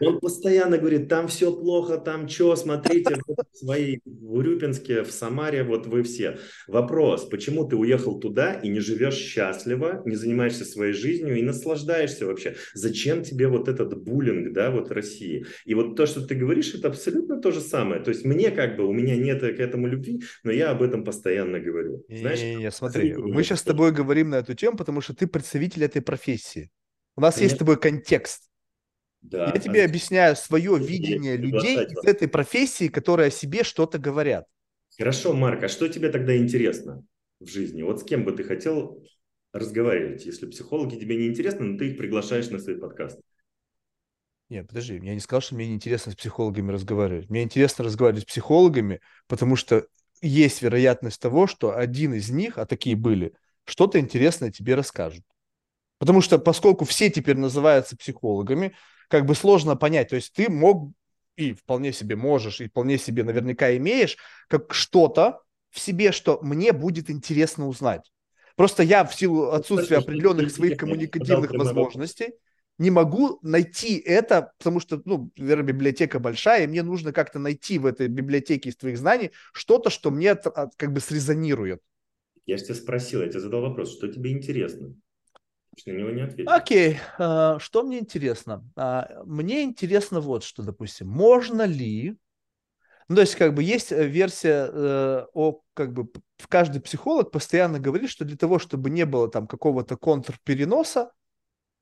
Он 0.00 0.20
постоянно 0.20 0.78
говорит, 0.78 1.08
там 1.08 1.28
все 1.28 1.52
плохо, 1.52 1.98
там 1.98 2.28
что, 2.28 2.54
смотрите, 2.56 3.16
в 3.26 3.56
своей 3.56 4.00
в 4.04 4.34
Урюпинске, 4.34 5.02
в 5.02 5.10
Самаре, 5.10 5.64
вот 5.64 5.86
вы 5.86 6.02
все. 6.02 6.38
Вопрос, 6.68 7.24
почему 7.24 7.66
ты 7.66 7.76
уехал 7.76 8.20
туда 8.20 8.54
и 8.54 8.68
не 8.68 8.80
живешь 8.80 9.16
счастливо, 9.16 10.02
не 10.04 10.14
занимаешься 10.14 10.64
своей 10.64 10.92
жизнью 10.92 11.36
и 11.36 11.42
наслаждаешься 11.42 12.26
вообще? 12.26 12.56
Зачем 12.74 13.22
тебе 13.22 13.48
вот 13.48 13.68
этот 13.68 14.00
буллинг, 14.02 14.52
да, 14.52 14.70
вот 14.70 14.90
России? 14.92 15.46
И 15.64 15.74
вот 15.74 15.96
то, 15.96 16.06
что 16.06 16.24
ты 16.24 16.34
говоришь, 16.34 16.74
это 16.74 16.88
абсолютно 16.88 17.40
то 17.40 17.50
же 17.50 17.60
самое. 17.60 18.00
То 18.00 18.10
есть 18.10 18.24
мне 18.24 18.50
как 18.50 18.76
бы, 18.76 18.86
у 18.86 18.92
меня 18.92 19.16
нет 19.16 19.40
к 19.40 19.60
этому 19.60 19.88
любви, 19.88 20.22
но 20.44 20.52
я 20.52 20.70
об 20.70 20.82
этом 20.82 21.04
постоянно 21.04 21.58
говорю. 21.58 22.04
Знаешь, 22.08 22.40
не, 22.40 22.56
не, 22.56 22.62
не, 22.64 22.70
смотри, 22.70 23.14
мы 23.16 23.42
сейчас 23.42 23.60
с 23.60 23.64
тобой 23.64 23.92
говорим 23.92 24.30
на 24.30 24.36
эту 24.36 24.54
тему, 24.54 24.76
потому 24.76 25.00
что 25.00 25.14
ты 25.14 25.26
представитель 25.26 25.84
этой 25.84 26.02
профессии. 26.02 26.70
У 27.16 27.20
нас 27.20 27.34
Конечно. 27.34 27.44
есть 27.44 27.56
с 27.56 27.58
тобой 27.58 27.80
контекст. 27.80 28.47
Да. 29.22 29.52
Я 29.54 29.60
тебе 29.60 29.84
объясняю 29.84 30.36
свое 30.36 30.78
видение 30.78 31.36
людей 31.36 31.84
из 31.84 32.04
этой 32.04 32.28
профессии, 32.28 32.88
которые 32.88 33.28
о 33.28 33.30
себе 33.30 33.64
что-то 33.64 33.98
говорят. 33.98 34.46
Хорошо, 34.96 35.34
Марк, 35.34 35.62
а 35.62 35.68
что 35.68 35.88
тебе 35.88 36.08
тогда 36.08 36.36
интересно 36.36 37.04
в 37.40 37.46
жизни? 37.46 37.82
Вот 37.82 38.00
с 38.00 38.04
кем 38.04 38.24
бы 38.24 38.32
ты 38.32 38.44
хотел 38.44 39.02
разговаривать, 39.52 40.24
если 40.24 40.46
психологи 40.46 40.96
тебе 40.96 41.16
не 41.16 41.28
интересны, 41.28 41.66
но 41.66 41.78
ты 41.78 41.90
их 41.90 41.98
приглашаешь 41.98 42.48
на 42.50 42.58
свои 42.58 42.76
подкасты? 42.76 43.22
Нет, 44.48 44.66
подожди, 44.66 44.94
я 45.02 45.14
не 45.14 45.20
сказал, 45.20 45.42
что 45.42 45.54
мне 45.54 45.68
неинтересно 45.68 46.12
с 46.12 46.16
психологами 46.16 46.72
разговаривать. 46.72 47.28
Мне 47.28 47.42
интересно 47.42 47.84
разговаривать 47.84 48.22
с 48.22 48.26
психологами, 48.26 49.00
потому 49.26 49.56
что 49.56 49.86
есть 50.22 50.62
вероятность 50.62 51.20
того, 51.20 51.46
что 51.46 51.76
один 51.76 52.14
из 52.14 52.30
них, 52.30 52.56
а 52.56 52.64
такие 52.64 52.96
были, 52.96 53.34
что-то 53.64 54.00
интересное 54.00 54.50
тебе 54.50 54.74
расскажут. 54.74 55.22
Потому 55.98 56.22
что 56.22 56.38
поскольку 56.38 56.84
все 56.84 57.10
теперь 57.10 57.36
называются 57.36 57.96
психологами, 57.96 58.74
как 59.08 59.26
бы 59.26 59.34
сложно 59.34 59.76
понять. 59.76 60.08
То 60.08 60.16
есть 60.16 60.32
ты 60.32 60.50
мог 60.50 60.92
и 61.36 61.52
вполне 61.52 61.92
себе 61.92 62.16
можешь, 62.16 62.60
и 62.60 62.68
вполне 62.68 62.98
себе 62.98 63.24
наверняка 63.24 63.76
имеешь 63.76 64.16
как 64.48 64.74
что-то 64.74 65.40
в 65.70 65.80
себе, 65.80 66.12
что 66.12 66.40
мне 66.42 66.72
будет 66.72 67.10
интересно 67.10 67.68
узнать. 67.68 68.10
Просто 68.56 68.82
я 68.82 69.04
в 69.04 69.14
силу 69.14 69.50
отсутствия 69.50 69.98
определенных 69.98 70.50
своих 70.50 70.76
коммуникативных 70.78 71.52
возможностей 71.52 72.32
не 72.76 72.90
могу 72.90 73.38
найти 73.42 73.98
это, 73.98 74.52
потому 74.58 74.80
что, 74.80 75.00
ну, 75.04 75.30
наверное, 75.36 75.66
библиотека 75.66 76.18
большая, 76.18 76.64
и 76.64 76.66
мне 76.66 76.82
нужно 76.82 77.12
как-то 77.12 77.38
найти 77.38 77.78
в 77.78 77.86
этой 77.86 78.08
библиотеке 78.08 78.70
из 78.70 78.76
твоих 78.76 78.98
знаний 78.98 79.30
что-то, 79.52 79.90
что 79.90 80.10
мне 80.10 80.34
как 80.34 80.92
бы 80.92 81.00
срезонирует. 81.00 81.80
Я 82.46 82.56
же 82.56 82.64
тебя 82.64 82.74
спросил, 82.74 83.20
я 83.22 83.28
тебе 83.28 83.40
задал 83.40 83.62
вопрос, 83.62 83.92
что 83.92 84.08
тебе 84.08 84.32
интересно? 84.32 84.94
На 85.86 85.92
него 85.92 86.10
не 86.10 86.22
ответил. 86.22 86.50
Окей, 86.50 86.98
а, 87.18 87.58
что 87.58 87.82
мне 87.82 87.98
интересно? 87.98 88.64
А, 88.76 89.22
мне 89.24 89.62
интересно 89.62 90.20
вот 90.20 90.44
что, 90.44 90.62
допустим, 90.62 91.08
можно 91.08 91.62
ли, 91.62 92.16
ну, 93.08 93.14
то 93.16 93.20
есть 93.22 93.36
как 93.36 93.54
бы 93.54 93.62
есть 93.62 93.92
э, 93.92 94.06
версия 94.06 94.68
э, 94.70 95.26
о, 95.32 95.60
как 95.74 95.92
бы, 95.92 96.08
каждый 96.48 96.80
психолог 96.80 97.30
постоянно 97.30 97.78
говорит, 97.78 98.10
что 98.10 98.24
для 98.24 98.36
того, 98.36 98.58
чтобы 98.58 98.90
не 98.90 99.06
было 99.06 99.30
там 99.30 99.46
какого-то 99.46 99.96
контрпереноса, 99.96 101.10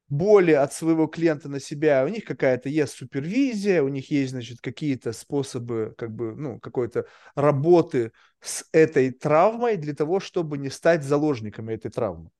боли 0.08 0.52
от 0.52 0.72
своего 0.72 1.06
клиента 1.06 1.48
на 1.48 1.60
себя, 1.60 2.04
у 2.04 2.08
них 2.08 2.24
какая-то 2.24 2.68
есть 2.68 2.92
супервизия, 2.92 3.82
у 3.82 3.88
них 3.88 4.10
есть, 4.10 4.30
значит, 4.30 4.60
какие-то 4.60 5.12
способы, 5.12 5.94
как 5.98 6.12
бы, 6.12 6.34
ну, 6.36 6.60
какой-то 6.60 7.06
работы 7.34 8.12
с 8.40 8.64
этой 8.72 9.10
травмой 9.10 9.76
для 9.76 9.94
того, 9.94 10.20
чтобы 10.20 10.58
не 10.58 10.70
стать 10.70 11.02
заложниками 11.02 11.74
этой 11.74 11.90
травмы. 11.90 12.30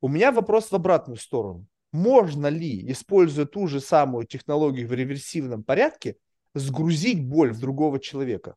У 0.00 0.08
меня 0.08 0.32
вопрос 0.32 0.70
в 0.70 0.74
обратную 0.74 1.16
сторону. 1.16 1.66
Можно 1.92 2.48
ли, 2.48 2.90
используя 2.90 3.46
ту 3.46 3.66
же 3.66 3.80
самую 3.80 4.26
технологию 4.26 4.86
в 4.86 4.92
реверсивном 4.92 5.64
порядке, 5.64 6.16
сгрузить 6.54 7.24
боль 7.24 7.52
в 7.52 7.60
другого 7.60 7.98
человека? 7.98 8.56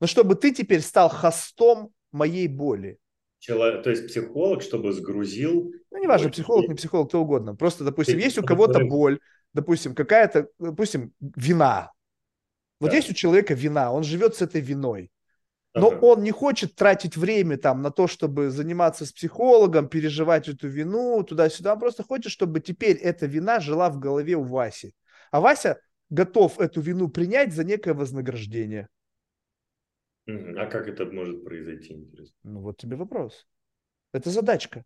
Но 0.00 0.06
чтобы 0.06 0.34
ты 0.34 0.52
теперь 0.52 0.82
стал 0.82 1.08
хостом 1.08 1.92
моей 2.12 2.48
боли. 2.48 2.98
Чело... 3.38 3.82
То 3.82 3.90
есть 3.90 4.08
психолог, 4.08 4.62
чтобы 4.62 4.92
сгрузил... 4.92 5.72
Ну, 5.90 6.02
неважно, 6.02 6.30
психолог, 6.30 6.68
не 6.68 6.74
психолог, 6.74 7.08
кто 7.08 7.22
угодно. 7.22 7.56
Просто, 7.56 7.84
допустим, 7.84 8.18
есть 8.18 8.38
у 8.38 8.42
кого-то 8.42 8.84
боль, 8.84 9.20
допустим, 9.52 9.94
какая-то, 9.94 10.48
допустим, 10.58 11.14
вина. 11.20 11.92
Вот 12.80 12.90
да. 12.90 12.96
есть 12.96 13.10
у 13.10 13.14
человека 13.14 13.54
вина, 13.54 13.92
он 13.92 14.04
живет 14.04 14.36
с 14.36 14.42
этой 14.42 14.60
виной. 14.60 15.10
Но 15.76 15.88
ага. 15.88 15.98
он 16.00 16.22
не 16.22 16.30
хочет 16.30 16.74
тратить 16.74 17.18
время 17.18 17.58
там 17.58 17.82
на 17.82 17.90
то, 17.90 18.06
чтобы 18.06 18.48
заниматься 18.48 19.04
с 19.04 19.12
психологом, 19.12 19.88
переживать 19.88 20.48
эту 20.48 20.68
вину, 20.68 21.22
туда-сюда. 21.22 21.74
Он 21.74 21.78
просто 21.78 22.02
хочет, 22.02 22.32
чтобы 22.32 22.60
теперь 22.60 22.96
эта 22.96 23.26
вина 23.26 23.60
жила 23.60 23.90
в 23.90 23.98
голове 23.98 24.36
у 24.36 24.42
Васи. 24.42 24.94
А 25.30 25.40
Вася 25.40 25.78
готов 26.08 26.58
эту 26.60 26.80
вину 26.80 27.10
принять 27.10 27.52
за 27.52 27.62
некое 27.62 27.92
вознаграждение. 27.92 28.88
А 30.26 30.64
как 30.64 30.88
это 30.88 31.04
может 31.04 31.44
произойти, 31.44 31.92
интересно? 31.92 32.34
Ну 32.42 32.60
вот 32.60 32.78
тебе 32.78 32.96
вопрос. 32.96 33.46
Это 34.14 34.30
задачка. 34.30 34.82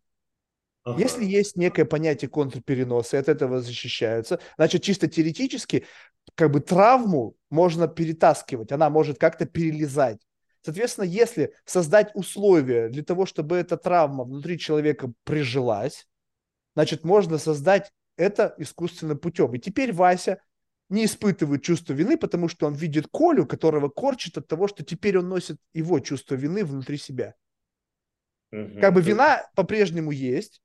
Ага. 0.83 0.99
Если 0.99 1.25
есть 1.25 1.57
некое 1.57 1.85
понятие 1.85 2.29
контрпереноса, 2.29 3.17
и 3.17 3.21
от 3.21 3.29
этого 3.29 3.61
защищаются, 3.61 4.41
значит, 4.57 4.83
чисто 4.83 5.07
теоретически, 5.07 5.87
как 6.35 6.51
бы 6.51 6.59
травму 6.59 7.37
можно 7.49 7.87
перетаскивать, 7.87 8.73
она 8.73 8.91
может 8.91 9.19
как-то 9.19 9.47
перелезать. 9.47 10.21
Соответственно, 10.63 11.05
если 11.05 11.55
создать 11.65 12.11
условия 12.15 12.89
для 12.89 13.03
того, 13.03 13.27
чтобы 13.27 13.57
эта 13.57 13.77
травма 13.77 14.25
внутри 14.25 14.59
человека 14.59 15.13
прижилась, 15.25 16.07
значит, 16.75 17.05
можно 17.05 17.39
создать 17.39 17.93
это 18.17 18.55
искусственным 18.59 19.19
путем. 19.19 19.55
И 19.55 19.59
теперь 19.59 19.93
Вася 19.93 20.41
не 20.91 21.05
испытывает 21.05 21.63
чувство 21.63 21.95
вины, 21.95 22.19
потому 22.19 22.49
что 22.49 22.67
он 22.67 22.75
видит 22.75 23.07
Колю, 23.11 23.47
которого 23.47 23.89
корчит 23.89 24.37
от 24.37 24.49
того, 24.49 24.69
что 24.69 24.85
теперь 24.85 25.19
он 25.19 25.29
носит 25.29 25.59
его 25.73 26.01
чувство 26.01 26.35
вины 26.35 26.65
внутри 26.65 26.99
себя. 26.99 27.35
Угу. 28.53 28.81
Как 28.81 28.93
бы 28.93 29.01
вина 29.01 29.49
по-прежнему 29.55 30.11
есть, 30.11 30.61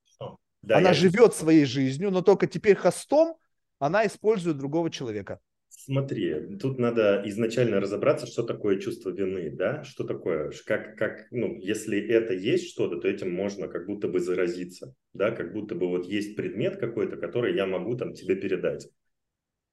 да, 0.62 0.78
она 0.78 0.94
живет 0.94 1.36
своей 1.36 1.66
жизнью, 1.66 2.10
но 2.12 2.22
только 2.22 2.48
теперь 2.48 2.76
хостом 2.76 3.38
она 3.78 4.06
использует 4.06 4.58
другого 4.58 4.90
человека. 4.90 5.40
Смотри, 5.86 6.57
тут 6.57 6.80
надо 6.80 7.22
изначально 7.26 7.80
разобраться, 7.80 8.26
что 8.26 8.41
такое 8.41 8.80
чувство 8.80 9.12
вины, 9.12 9.52
да, 9.52 9.84
что 9.84 10.03
такое, 10.03 10.52
как, 10.66 10.98
как, 10.98 11.28
ну, 11.30 11.60
если 11.60 11.99
это 11.99 12.34
есть 12.34 12.72
что-то, 12.72 12.98
то 12.98 13.07
этим 13.07 13.32
можно 13.32 13.68
как 13.68 13.86
будто 13.86 14.07
бы 14.07 14.20
заразиться, 14.20 14.95
да, 15.14 15.30
как 15.30 15.53
будто 15.53 15.76
бы 15.76 15.88
вот 15.88 16.07
есть 16.07 16.36
предмет 16.36 16.78
какой-то, 16.78 17.18
который 17.18 17.56
я 17.56 17.68
могу 17.68 17.95
там 17.95 18.16
тебе 18.16 18.36
передать. 18.36 18.90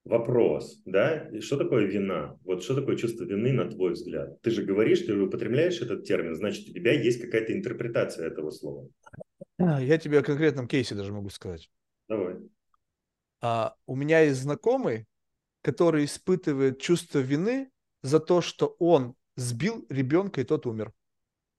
Вопрос, 0.04 0.82
да, 0.84 1.30
что 1.40 1.56
такое 1.56 1.86
вина? 1.86 2.38
Вот 2.44 2.62
что 2.62 2.74
такое 2.74 2.96
чувство 2.96 3.24
вины, 3.24 3.50
на 3.50 3.70
твой 3.70 3.92
взгляд? 3.92 4.38
Ты 4.42 4.50
же 4.50 4.64
говоришь, 4.64 5.00
ты 5.00 5.14
же 5.14 5.22
употребляешь 5.22 5.80
этот 5.80 6.04
термин, 6.04 6.34
значит, 6.34 6.68
у 6.68 6.74
тебя 6.74 6.92
есть 6.92 7.22
какая-то 7.22 7.54
интерпретация 7.54 8.26
этого 8.26 8.50
слова. 8.50 8.86
А, 9.56 9.80
я 9.80 9.96
тебе 9.96 10.18
о 10.18 10.22
конкретном 10.22 10.68
кейсе 10.68 10.94
даже 10.94 11.10
могу 11.10 11.30
сказать. 11.30 11.70
Давай. 12.06 12.36
А, 13.40 13.76
у 13.86 13.96
меня 13.96 14.20
есть 14.20 14.42
знакомый, 14.42 15.06
который 15.62 16.04
испытывает 16.04 16.80
чувство 16.80 17.20
вины 17.20 17.70
за 18.02 18.20
то, 18.20 18.40
что 18.40 18.76
он 18.78 19.14
сбил 19.36 19.86
ребенка, 19.88 20.40
и 20.40 20.44
тот 20.44 20.66
умер. 20.66 20.92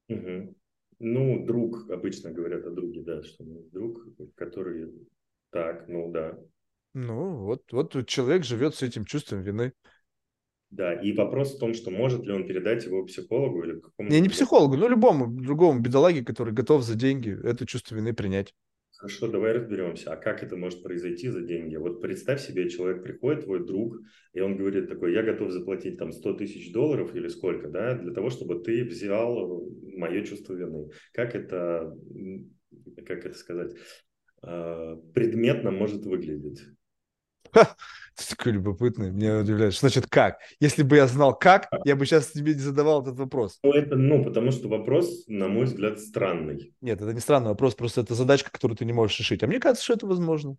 Угу. 0.09 0.55
Ну, 0.99 1.45
друг, 1.45 1.89
обычно 1.89 2.31
говорят 2.31 2.65
о 2.65 2.71
друге, 2.71 3.01
да, 3.01 3.23
что 3.23 3.43
друг, 3.43 4.05
который... 4.35 4.91
Так, 5.49 5.87
ну 5.87 6.11
да. 6.11 6.37
Ну, 6.93 7.37
вот, 7.43 7.63
вот 7.71 8.07
человек 8.07 8.43
живет 8.43 8.75
с 8.75 8.83
этим 8.83 9.05
чувством 9.05 9.41
вины. 9.41 9.73
Да, 10.69 10.93
и 10.93 11.13
вопрос 11.13 11.55
в 11.55 11.59
том, 11.59 11.73
что 11.73 11.91
может 11.91 12.23
ли 12.23 12.31
он 12.31 12.47
передать 12.47 12.85
его 12.85 13.05
психологу 13.05 13.63
или 13.63 13.79
какому-то... 13.79 14.13
Не, 14.13 14.21
не 14.21 14.29
психологу, 14.29 14.75
но 14.75 14.87
любому 14.87 15.27
другому 15.27 15.79
бедолаге, 15.79 16.25
который 16.25 16.53
готов 16.53 16.83
за 16.83 16.95
деньги 16.95 17.37
это 17.43 17.67
чувство 17.67 17.95
вины 17.95 18.13
принять. 18.13 18.55
Хорошо, 18.97 19.27
давай 19.27 19.53
разберемся. 19.53 20.13
А 20.13 20.15
как 20.15 20.43
это 20.43 20.55
может 20.55 20.83
произойти 20.83 21.27
за 21.27 21.41
деньги? 21.41 21.75
Вот 21.75 21.99
представь 21.99 22.41
себе, 22.41 22.69
человек 22.69 23.03
приходит, 23.03 23.43
твой 23.43 23.65
друг, 23.65 23.97
и 24.33 24.39
он 24.39 24.55
говорит 24.55 24.87
такой, 24.87 25.13
я 25.13 25.23
готов 25.23 25.51
заплатить 25.51 25.97
там 25.97 26.11
100 26.11 26.33
тысяч 26.35 26.71
долларов 26.71 27.13
или 27.15 27.27
сколько, 27.27 27.67
да, 27.69 27.95
для 27.95 28.13
того, 28.13 28.29
чтобы 28.29 28.61
ты 28.63 28.85
взял 28.85 29.67
мое 29.97 30.23
чувство 30.23 30.53
вины. 30.53 30.89
Как 31.11 31.35
это, 31.35 31.93
как 33.05 33.25
это 33.25 33.37
сказать, 33.37 33.75
а, 34.41 34.95
предметно 35.13 35.71
может 35.71 36.05
выглядеть? 36.05 36.61
Ха, 37.51 37.75
ты 38.15 38.35
такой 38.35 38.53
любопытный, 38.53 39.11
мне 39.11 39.33
удивляет. 39.35 39.73
Что 39.73 39.87
значит 39.87 40.07
как? 40.07 40.39
Если 40.59 40.83
бы 40.83 40.95
я 40.95 41.07
знал 41.07 41.37
как, 41.37 41.67
я 41.85 41.95
бы 41.95 42.05
сейчас 42.05 42.31
тебе 42.31 42.53
не 42.53 42.59
задавал 42.59 43.01
этот 43.01 43.17
вопрос. 43.17 43.59
Ну, 43.63 43.71
это, 43.71 43.95
ну, 43.95 44.23
потому 44.23 44.51
что 44.51 44.67
вопрос, 44.67 45.25
на 45.27 45.47
мой 45.47 45.65
взгляд, 45.65 45.99
странный. 45.99 46.73
Нет, 46.81 47.01
это 47.01 47.13
не 47.13 47.19
странный 47.19 47.49
вопрос, 47.49 47.75
просто 47.75 48.01
это 48.01 48.15
задачка, 48.15 48.51
которую 48.51 48.77
ты 48.77 48.85
не 48.85 48.93
можешь 48.93 49.19
решить. 49.19 49.43
А 49.43 49.47
мне 49.47 49.59
кажется, 49.59 49.83
что 49.83 49.93
это 49.93 50.07
возможно. 50.07 50.57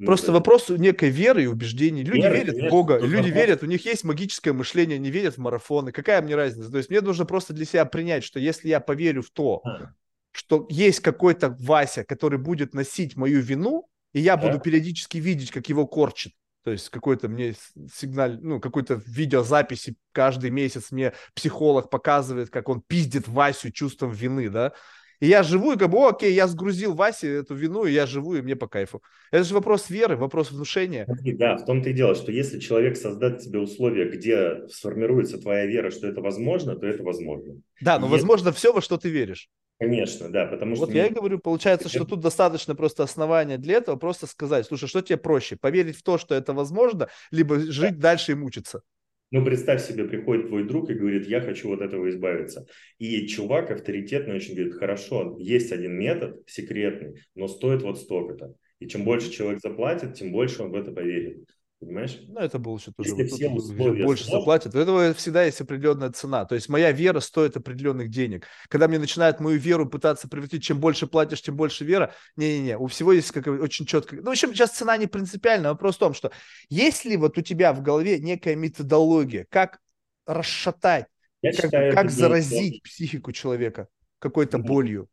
Ну, 0.00 0.06
Просто 0.06 0.28
да. 0.28 0.32
вопрос 0.32 0.70
некой 0.70 1.10
веры 1.10 1.44
и 1.44 1.46
убеждений. 1.46 2.02
Люди 2.02 2.22
Вера, 2.22 2.34
верят 2.34 2.56
в 2.56 2.70
Бога, 2.70 2.98
люди 2.98 3.16
вопрос. 3.16 3.34
верят, 3.34 3.62
у 3.62 3.66
них 3.66 3.84
есть 3.84 4.02
магическое 4.02 4.54
мышление, 4.54 4.96
они 4.96 5.10
верят 5.10 5.34
в 5.34 5.38
марафоны. 5.38 5.92
Какая 5.92 6.22
мне 6.22 6.34
разница? 6.34 6.70
То 6.70 6.78
есть 6.78 6.88
мне 6.88 7.02
нужно 7.02 7.26
просто 7.26 7.52
для 7.52 7.66
себя 7.66 7.84
принять, 7.84 8.24
что 8.24 8.40
если 8.40 8.68
я 8.68 8.80
поверю 8.80 9.20
в 9.20 9.28
то, 9.28 9.60
а. 9.62 9.92
что 10.32 10.66
есть 10.70 11.00
какой-то 11.00 11.54
Вася, 11.60 12.02
который 12.04 12.38
будет 12.38 12.72
носить 12.72 13.14
мою 13.14 13.42
вину, 13.42 13.90
и 14.14 14.20
я 14.20 14.36
да. 14.36 14.46
буду 14.46 14.58
периодически 14.58 15.18
видеть, 15.18 15.50
как 15.50 15.68
его 15.68 15.86
корчит. 15.86 16.32
То 16.62 16.72
есть 16.72 16.90
какой-то 16.90 17.28
мне 17.28 17.54
сигнал, 17.92 18.32
ну, 18.40 18.60
какой-то 18.60 19.00
видеозаписи 19.06 19.96
каждый 20.12 20.50
месяц 20.50 20.90
мне 20.90 21.14
психолог 21.34 21.88
показывает, 21.90 22.50
как 22.50 22.68
он 22.68 22.82
пиздит 22.86 23.28
Васю 23.28 23.70
чувством 23.70 24.12
вины, 24.12 24.50
да. 24.50 24.72
И 25.20 25.26
я 25.26 25.42
живу, 25.42 25.72
и 25.72 25.76
как 25.76 25.90
бы, 25.90 26.08
окей, 26.08 26.32
я 26.32 26.46
сгрузил 26.46 26.94
Васе 26.94 27.36
эту 27.36 27.54
вину, 27.54 27.84
и 27.84 27.92
я 27.92 28.06
живу, 28.06 28.36
и 28.36 28.42
мне 28.42 28.56
по 28.56 28.66
кайфу. 28.66 29.02
Это 29.30 29.44
же 29.44 29.54
вопрос 29.54 29.90
веры, 29.90 30.16
вопрос 30.16 30.50
внушения. 30.50 31.06
Да, 31.08 31.58
в 31.58 31.66
том-то 31.66 31.90
и 31.90 31.92
дело, 31.92 32.14
что 32.14 32.32
если 32.32 32.58
человек 32.58 32.96
создаст 32.96 33.44
тебе 33.44 33.58
условия, 33.58 34.10
где 34.10 34.66
сформируется 34.68 35.36
твоя 35.38 35.66
вера, 35.66 35.90
что 35.90 36.06
это 36.06 36.22
возможно, 36.22 36.74
то 36.74 36.86
это 36.86 37.02
возможно. 37.02 37.60
Да, 37.82 37.98
но 37.98 38.06
и 38.06 38.10
возможно 38.10 38.50
все, 38.50 38.72
во 38.72 38.80
что 38.80 38.96
ты 38.96 39.10
веришь. 39.10 39.50
Конечно, 39.80 40.28
да, 40.28 40.44
потому 40.44 40.76
что... 40.76 40.84
Вот 40.84 40.94
я 40.94 41.06
и 41.06 41.10
говорю, 41.10 41.38
получается, 41.38 41.88
что 41.88 42.04
тут 42.04 42.20
достаточно 42.20 42.74
просто 42.74 43.02
основания 43.02 43.56
для 43.56 43.76
этого, 43.76 43.96
просто 43.96 44.26
сказать, 44.26 44.66
слушай, 44.66 44.86
что 44.86 45.00
тебе 45.00 45.16
проще, 45.16 45.56
поверить 45.56 45.96
в 45.96 46.02
то, 46.02 46.18
что 46.18 46.34
это 46.34 46.52
возможно, 46.52 47.08
либо 47.30 47.58
жить 47.58 47.96
да. 47.96 48.10
дальше 48.10 48.32
и 48.32 48.34
мучиться? 48.34 48.82
Ну, 49.30 49.42
представь 49.42 49.82
себе, 49.82 50.04
приходит 50.04 50.48
твой 50.48 50.64
друг 50.64 50.90
и 50.90 50.94
говорит, 50.94 51.26
я 51.26 51.40
хочу 51.40 51.68
вот 51.68 51.80
этого 51.80 52.10
избавиться. 52.10 52.66
И 52.98 53.26
чувак 53.26 53.70
авторитетный 53.70 54.34
очень 54.34 54.54
говорит, 54.54 54.74
хорошо, 54.74 55.36
есть 55.38 55.72
один 55.72 55.92
метод 55.92 56.42
секретный, 56.46 57.22
но 57.34 57.48
стоит 57.48 57.80
вот 57.80 57.98
столько-то. 57.98 58.52
И 58.80 58.86
чем 58.86 59.04
больше 59.04 59.30
человек 59.30 59.60
заплатит, 59.62 60.12
тем 60.12 60.30
больше 60.30 60.62
он 60.62 60.72
в 60.72 60.74
это 60.74 60.92
поверит. 60.92 61.48
Понимаешь? 61.80 62.20
Ну, 62.28 62.38
это 62.38 62.58
bullshit 62.58 62.92
уже. 62.98 63.08
Если 63.08 63.24
все 63.24 63.48
условия 63.48 64.04
больше 64.04 64.24
сложно... 64.24 64.40
заплатят, 64.40 64.74
у 64.74 64.78
этого 64.78 65.14
всегда 65.14 65.44
есть 65.44 65.62
определенная 65.62 66.10
цена. 66.10 66.44
То 66.44 66.54
есть 66.54 66.68
моя 66.68 66.92
вера 66.92 67.20
стоит 67.20 67.56
определенных 67.56 68.10
денег. 68.10 68.46
Когда 68.68 68.86
мне 68.86 68.98
начинают 68.98 69.40
мою 69.40 69.58
веру 69.58 69.88
пытаться 69.88 70.28
превратить, 70.28 70.62
чем 70.62 70.78
больше 70.78 71.06
платишь, 71.06 71.40
тем 71.40 71.56
больше 71.56 71.86
вера, 71.86 72.12
не-не-не, 72.36 72.76
у 72.76 72.86
всего 72.86 73.14
есть 73.14 73.32
как 73.32 73.46
очень 73.46 73.86
четко. 73.86 74.16
Ну, 74.16 74.24
в 74.24 74.28
общем, 74.28 74.52
сейчас 74.52 74.72
цена 74.72 74.98
не 74.98 75.06
принципиальна. 75.06 75.70
Вопрос 75.70 75.96
в 75.96 76.00
том, 76.00 76.12
что 76.12 76.30
если 76.68 77.16
вот 77.16 77.38
у 77.38 77.40
тебя 77.40 77.72
в 77.72 77.80
голове 77.80 78.18
некая 78.18 78.56
методология, 78.56 79.46
как 79.48 79.78
расшатать, 80.26 81.06
Я 81.40 81.52
как, 81.52 81.62
считаю, 81.62 81.94
как 81.94 82.10
заразить 82.10 82.74
это... 82.74 82.84
психику 82.84 83.32
человека 83.32 83.88
какой-то 84.18 84.58
болью, 84.58 85.08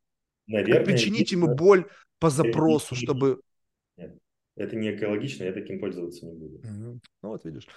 Наверное, 0.48 0.80
как 0.80 0.86
причинить 0.86 1.32
ему 1.32 1.56
боль 1.56 1.88
по 2.20 2.30
запросу, 2.30 2.94
чтобы 2.94 3.40
это 4.58 4.76
не 4.76 4.96
экологично, 4.96 5.44
я 5.44 5.54
таким 5.54 5.80
пользоваться 5.80 6.26
не 6.26 6.34
буду. 6.34 6.60
Ну 6.64 7.00
вот 7.22 7.46
видишь, 7.46 7.68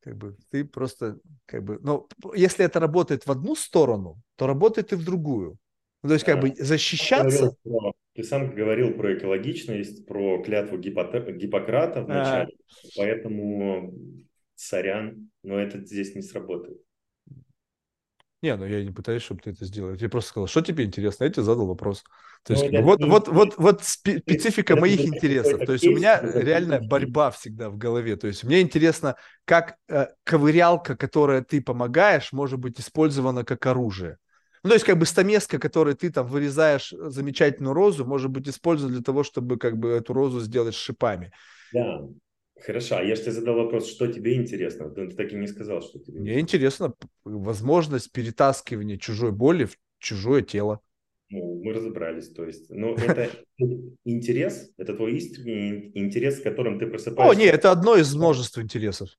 как 0.00 0.16
бы 0.16 0.36
ты 0.50 0.64
просто, 0.64 1.18
как 1.46 1.64
бы, 1.64 1.78
ну, 1.82 2.08
если 2.34 2.64
это 2.64 2.80
работает 2.80 3.26
в 3.26 3.30
одну 3.30 3.54
сторону, 3.54 4.20
то 4.36 4.46
работает 4.46 4.92
и 4.92 4.96
в 4.96 5.04
другую. 5.04 5.58
Ну, 6.02 6.08
то 6.08 6.14
есть, 6.14 6.24
как 6.24 6.38
а, 6.38 6.40
бы 6.40 6.54
защищаться... 6.56 7.54
Про, 7.62 7.92
ты 8.14 8.22
сам 8.22 8.54
говорил 8.54 8.94
про 8.94 9.16
экологичность, 9.16 10.06
про 10.06 10.42
клятву 10.42 10.78
Гиппократа, 10.78 11.32
Гиппократа 11.32 12.02
вначале, 12.02 12.54
а. 12.54 12.86
поэтому 12.96 13.94
сорян, 14.54 15.30
но 15.42 15.58
это 15.58 15.84
здесь 15.84 16.14
не 16.14 16.22
сработает. 16.22 16.80
Не, 18.42 18.56
ну 18.56 18.64
я 18.64 18.82
не 18.82 18.90
пытаюсь, 18.90 19.22
чтобы 19.22 19.42
ты 19.42 19.50
это 19.50 19.66
сделал. 19.66 19.90
Я 19.90 19.98
тебе 19.98 20.08
просто 20.08 20.30
сказал, 20.30 20.46
что 20.46 20.62
тебе 20.62 20.84
интересно, 20.84 21.24
я 21.24 21.30
тебе 21.30 21.42
задал 21.42 21.66
вопрос. 21.66 22.04
То 22.42 22.54
есть, 22.54 22.70
ну, 22.72 22.82
вот, 22.82 23.04
вот, 23.04 23.28
вот, 23.28 23.54
вот 23.58 23.84
специфика 23.84 24.74
моих 24.74 25.00
интересов. 25.00 25.64
То 25.64 25.72
есть 25.72 25.86
у 25.86 25.90
меня 25.90 26.20
реальная 26.22 26.80
борьба 26.80 27.30
всегда 27.30 27.68
в 27.68 27.76
голове. 27.76 28.16
То 28.16 28.28
есть 28.28 28.44
мне 28.44 28.60
интересно, 28.62 29.16
как 29.44 29.76
э, 29.88 30.06
ковырялка, 30.24 30.96
которая 30.96 31.42
ты 31.42 31.60
помогаешь, 31.60 32.32
может 32.32 32.58
быть 32.58 32.80
использована 32.80 33.44
как 33.44 33.66
оружие. 33.66 34.16
Ну, 34.62 34.68
то 34.68 34.74
есть, 34.74 34.84
как 34.84 34.98
бы 34.98 35.06
стамеска, 35.06 35.58
которой 35.58 35.94
ты 35.94 36.10
там 36.10 36.26
вырезаешь 36.26 36.90
замечательную 36.90 37.72
розу, 37.72 38.04
может 38.04 38.30
быть 38.30 38.48
использована 38.48 38.94
для 38.94 39.04
того, 39.04 39.22
чтобы 39.22 39.58
как 39.58 39.78
бы 39.78 39.90
эту 39.90 40.12
розу 40.12 40.40
сделать 40.40 40.74
шипами. 40.74 41.32
Да. 41.72 42.02
Хорошо, 42.64 42.98
а 42.98 43.02
я 43.02 43.16
же 43.16 43.22
тебе 43.22 43.32
задал 43.32 43.54
вопрос, 43.54 43.88
что 43.88 44.06
тебе 44.06 44.34
интересно? 44.34 44.90
Ты, 44.90 45.08
ты 45.08 45.16
так 45.16 45.32
и 45.32 45.36
не 45.36 45.46
сказал, 45.46 45.80
что 45.80 45.98
тебе 45.98 46.20
Мне 46.20 46.40
интересно 46.40 46.92
возможность 47.24 48.12
перетаскивания 48.12 48.98
чужой 48.98 49.32
боли 49.32 49.64
в 49.64 49.78
чужое 49.98 50.42
тело. 50.42 50.80
Ну, 51.30 51.62
мы 51.62 51.72
разобрались, 51.72 52.28
то 52.32 52.44
есть, 52.44 52.68
но 52.70 52.94
это 52.94 53.30
интерес, 54.04 54.72
это 54.76 54.94
твой 54.94 55.14
искренний 55.14 55.92
интерес, 55.94 56.38
с 56.38 56.42
которым 56.42 56.80
ты 56.80 56.86
просыпаешься. 56.86 57.30
О, 57.30 57.40
нет, 57.40 57.54
это 57.54 57.70
одно 57.70 57.96
из 57.96 58.12
множества 58.14 58.60
интересов. 58.60 59.10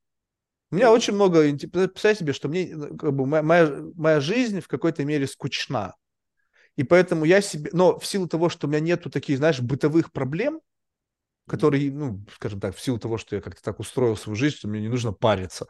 У 0.71 0.75
меня 0.75 0.91
очень 0.91 1.13
много, 1.13 1.43
представь 1.71 2.19
себе, 2.19 2.33
что 2.33 2.49
мне, 2.49 2.67
как 2.67 3.13
бы, 3.13 3.25
моя, 3.25 3.81
моя 3.95 4.19
жизнь 4.19 4.59
в 4.59 4.67
какой-то 4.67 5.05
мере 5.05 5.25
скучна. 5.25 5.95
И 6.75 6.83
поэтому 6.83 7.25
я 7.25 7.41
себе, 7.41 7.69
но 7.73 7.97
в 7.97 8.05
силу 8.05 8.27
того, 8.27 8.49
что 8.49 8.67
у 8.67 8.69
меня 8.69 8.79
нету 8.81 9.09
таких, 9.09 9.37
знаешь, 9.37 9.59
бытовых 9.59 10.11
проблем, 10.11 10.61
которые, 11.47 11.91
ну, 11.91 12.25
скажем 12.35 12.59
так, 12.59 12.75
в 12.75 12.81
силу 12.81 12.99
того, 12.99 13.17
что 13.17 13.35
я 13.35 13.41
как-то 13.41 13.61
так 13.61 13.79
устроил 13.79 14.15
свою 14.15 14.35
жизнь, 14.35 14.57
что 14.57 14.67
мне 14.67 14.81
не 14.81 14.87
нужно 14.87 15.11
париться. 15.13 15.67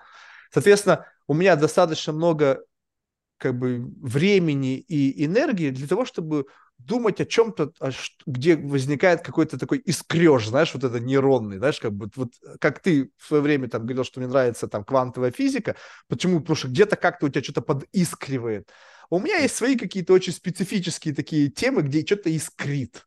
Соответственно, 0.52 1.08
у 1.28 1.34
меня 1.34 1.56
достаточно 1.56 2.14
много 2.14 2.64
как 3.42 3.58
бы 3.58 3.92
времени 4.02 4.78
и 4.78 5.26
энергии 5.26 5.72
для 5.72 5.88
того, 5.88 6.06
чтобы 6.06 6.46
думать 6.78 7.20
о 7.20 7.26
чем-то, 7.26 7.74
где 8.28 8.56
возникает 8.56 9.22
какой-то 9.22 9.58
такой 9.58 9.80
искреж, 9.80 10.48
знаешь, 10.48 10.74
вот 10.74 10.84
это 10.84 11.00
нейронный, 11.00 11.58
знаешь, 11.58 11.80
как 11.80 11.94
бы 11.94 12.10
вот 12.16 12.34
как 12.60 12.80
ты 12.80 13.12
в 13.18 13.28
свое 13.28 13.42
время 13.42 13.68
там 13.68 13.82
говорил, 13.82 14.04
что 14.04 14.20
мне 14.20 14.30
нравится 14.30 14.68
там 14.68 14.84
квантовая 14.84 15.32
физика, 15.32 15.76
почему? 16.08 16.40
Потому 16.40 16.56
что 16.56 16.68
где-то 16.68 16.96
как-то 16.96 17.26
у 17.26 17.30
тебя 17.30 17.44
что-то 17.44 17.62
подискривает. 17.62 18.70
У 19.10 19.20
меня 19.20 19.38
есть 19.38 19.56
свои 19.56 19.76
какие-то 19.76 20.14
очень 20.14 20.34
специфические 20.34 21.16
такие 21.16 21.50
темы, 21.50 21.82
где 21.82 22.06
что-то 22.06 22.30
искрит. 22.30 23.06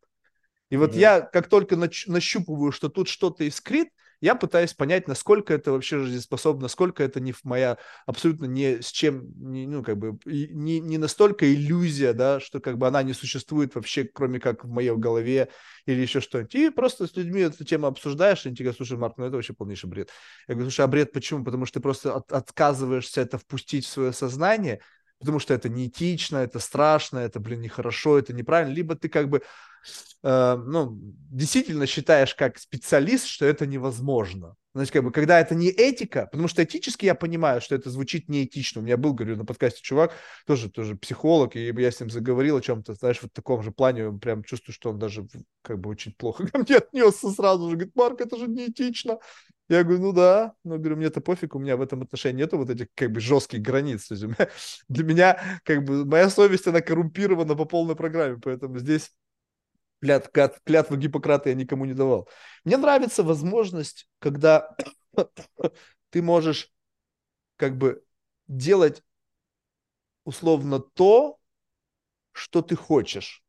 И 0.70 0.76
вот 0.76 0.94
mm-hmm. 0.94 0.98
я 0.98 1.20
как 1.20 1.48
только 1.48 1.76
нащупываю, 1.76 2.72
что 2.72 2.88
тут 2.88 3.08
что-то 3.08 3.44
искрит, 3.44 3.88
я 4.24 4.34
пытаюсь 4.34 4.72
понять, 4.72 5.06
насколько 5.06 5.52
это 5.52 5.70
вообще 5.70 5.98
жизнеспособно, 5.98 6.62
насколько 6.62 7.04
это 7.04 7.20
не 7.20 7.34
моя 7.42 7.76
абсолютно 8.06 8.46
не 8.46 8.80
с 8.80 8.86
чем, 8.86 9.30
не, 9.36 9.66
ну, 9.66 9.84
как 9.84 9.98
бы, 9.98 10.18
не, 10.24 10.80
не 10.80 10.96
настолько 10.96 11.52
иллюзия, 11.52 12.14
да, 12.14 12.40
что 12.40 12.58
как 12.58 12.78
бы 12.78 12.86
она 12.86 13.02
не 13.02 13.12
существует 13.12 13.74
вообще, 13.74 14.04
кроме 14.04 14.40
как 14.40 14.64
в 14.64 14.68
моей 14.68 14.96
голове 14.96 15.50
или 15.84 16.00
еще 16.00 16.22
что-нибудь. 16.22 16.54
И 16.54 16.70
просто 16.70 17.06
с 17.06 17.14
людьми 17.16 17.42
эту 17.42 17.66
тему 17.66 17.86
обсуждаешь, 17.86 18.46
и 18.46 18.48
они 18.48 18.56
тебе 18.56 18.64
говорят, 18.64 18.78
слушай, 18.78 18.96
Марк, 18.96 19.18
ну 19.18 19.26
это 19.26 19.36
вообще 19.36 19.52
полнейший 19.52 19.90
бред. 19.90 20.08
Я 20.48 20.54
говорю, 20.54 20.70
слушай, 20.70 20.86
а 20.86 20.88
бред 20.88 21.12
почему? 21.12 21.44
Потому 21.44 21.66
что 21.66 21.74
ты 21.74 21.82
просто 21.82 22.14
от, 22.14 22.32
отказываешься 22.32 23.20
это 23.20 23.36
впустить 23.36 23.84
в 23.84 23.90
свое 23.90 24.14
сознание, 24.14 24.80
потому 25.18 25.38
что 25.38 25.52
это 25.52 25.68
неэтично, 25.68 26.38
это 26.38 26.60
страшно, 26.60 27.18
это, 27.18 27.40
блин, 27.40 27.60
нехорошо, 27.60 28.18
это 28.18 28.32
неправильно, 28.32 28.72
либо 28.72 28.94
ты 28.94 29.10
как 29.10 29.28
бы 29.28 29.42
э, 30.22 30.56
ну, 30.56 30.98
действительно 31.30 31.86
считаешь 31.86 32.34
как 32.34 32.58
специалист, 32.58 33.26
что 33.26 33.46
это 33.46 33.66
невозможно. 33.66 34.56
Значит, 34.74 34.92
как 34.92 35.04
бы, 35.04 35.12
когда 35.12 35.38
это 35.38 35.54
не 35.54 35.68
этика, 35.68 36.26
потому 36.32 36.48
что 36.48 36.64
этически 36.64 37.06
я 37.06 37.14
понимаю, 37.14 37.60
что 37.60 37.76
это 37.76 37.90
звучит 37.90 38.28
неэтично. 38.28 38.80
У 38.80 38.84
меня 38.84 38.96
был, 38.96 39.14
говорю, 39.14 39.36
на 39.36 39.44
подкасте 39.44 39.80
чувак, 39.80 40.12
тоже, 40.46 40.68
тоже 40.68 40.96
психолог, 40.96 41.54
и 41.54 41.66
я 41.66 41.90
с 41.92 42.00
ним 42.00 42.10
заговорил 42.10 42.56
о 42.56 42.60
чем-то, 42.60 42.94
знаешь, 42.94 43.22
вот 43.22 43.30
в 43.30 43.34
таком 43.34 43.62
же 43.62 43.70
плане, 43.70 44.10
прям 44.18 44.42
чувствую, 44.42 44.74
что 44.74 44.90
он 44.90 44.98
даже 44.98 45.28
как 45.62 45.78
бы 45.78 45.90
очень 45.90 46.12
плохо 46.12 46.46
ко 46.52 46.58
мне 46.58 46.78
отнесся 46.78 47.30
сразу 47.30 47.70
же. 47.70 47.76
Говорит, 47.76 47.94
Марк, 47.94 48.20
это 48.20 48.36
же 48.36 48.48
неэтично. 48.48 49.18
Я 49.68 49.84
говорю, 49.84 50.02
ну 50.02 50.12
да, 50.12 50.54
но 50.64 50.76
говорю, 50.76 50.96
мне-то 50.96 51.20
пофиг, 51.20 51.54
у 51.54 51.58
меня 51.60 51.76
в 51.76 51.80
этом 51.80 52.02
отношении 52.02 52.42
нету 52.42 52.58
вот 52.58 52.68
этих 52.68 52.88
как 52.94 53.12
бы 53.12 53.20
жестких 53.20 53.62
границ. 53.62 54.08
То 54.08 54.14
есть 54.14 54.26
для 54.88 55.04
меня 55.04 55.60
как 55.64 55.84
бы 55.84 56.04
моя 56.04 56.28
совесть, 56.28 56.66
она 56.66 56.80
коррумпирована 56.80 57.54
по 57.54 57.64
полной 57.64 57.94
программе, 57.94 58.38
поэтому 58.42 58.78
здесь 58.78 59.12
клят, 60.04 60.28
клят, 60.28 60.60
клятву 60.64 60.96
Гиппократа 60.96 61.48
я 61.48 61.54
никому 61.54 61.86
не 61.86 61.94
давал. 61.94 62.28
Мне 62.64 62.76
нравится 62.76 63.22
возможность, 63.22 64.06
когда 64.18 64.76
ты 66.10 66.20
можешь 66.22 66.70
как 67.56 67.78
бы 67.78 68.04
делать 68.46 69.02
условно 70.24 70.78
то, 70.78 71.38
что 72.32 72.60
ты 72.60 72.76
хочешь. 72.76 73.42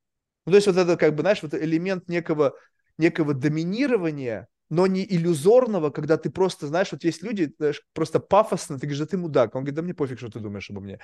Ну, 0.45 0.52
то 0.52 0.56
есть 0.56 0.68
вот 0.68 0.77
это 0.77 0.95
как 0.95 1.14
бы, 1.15 1.22
знаешь, 1.22 1.44
вот 1.44 1.53
элемент 1.53 2.07
некого, 2.07 2.56
некого 2.98 3.34
доминирования, 3.34 4.48
но 4.69 4.88
не 4.88 5.03
иллюзорного, 5.03 5.90
когда 5.90 6.15
ты 6.18 6.30
просто, 6.30 6.68
знаешь, 6.68 6.91
вот 6.91 7.03
есть 7.03 7.22
люди, 7.22 7.53
знаешь, 7.57 7.82
просто 7.94 8.19
пафосно, 8.22 8.80
ты 8.80 8.88
говоришь, 8.88 8.99
да 8.99 9.06
ты 9.07 9.18
мудак, 9.18 9.56
он 9.56 9.64
говорит, 9.64 9.76
да 9.76 9.82
мне 9.82 9.94
пофиг, 9.94 10.19
что 10.19 10.30
ты 10.30 10.40
думаешь 10.40 10.69
обо 10.69 10.80
мне. 10.80 10.99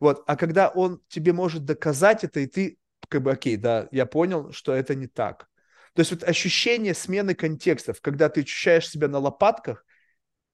Вот, 0.00 0.22
а 0.26 0.36
когда 0.36 0.68
он 0.68 1.02
тебе 1.08 1.34
может 1.34 1.64
доказать 1.66 2.24
это, 2.24 2.40
и 2.40 2.46
ты 2.46 2.78
как 3.08 3.22
бы, 3.22 3.32
окей, 3.32 3.56
да, 3.56 3.88
я 3.90 4.06
понял, 4.06 4.52
что 4.52 4.72
это 4.72 4.94
не 4.94 5.06
так. 5.06 5.48
То 5.94 6.00
есть 6.00 6.10
вот 6.10 6.24
ощущение 6.24 6.94
смены 6.94 7.34
контекстов, 7.34 8.00
когда 8.00 8.28
ты 8.28 8.42
ощущаешь 8.42 8.88
себя 8.88 9.08
на 9.08 9.18
лопатках, 9.18 9.84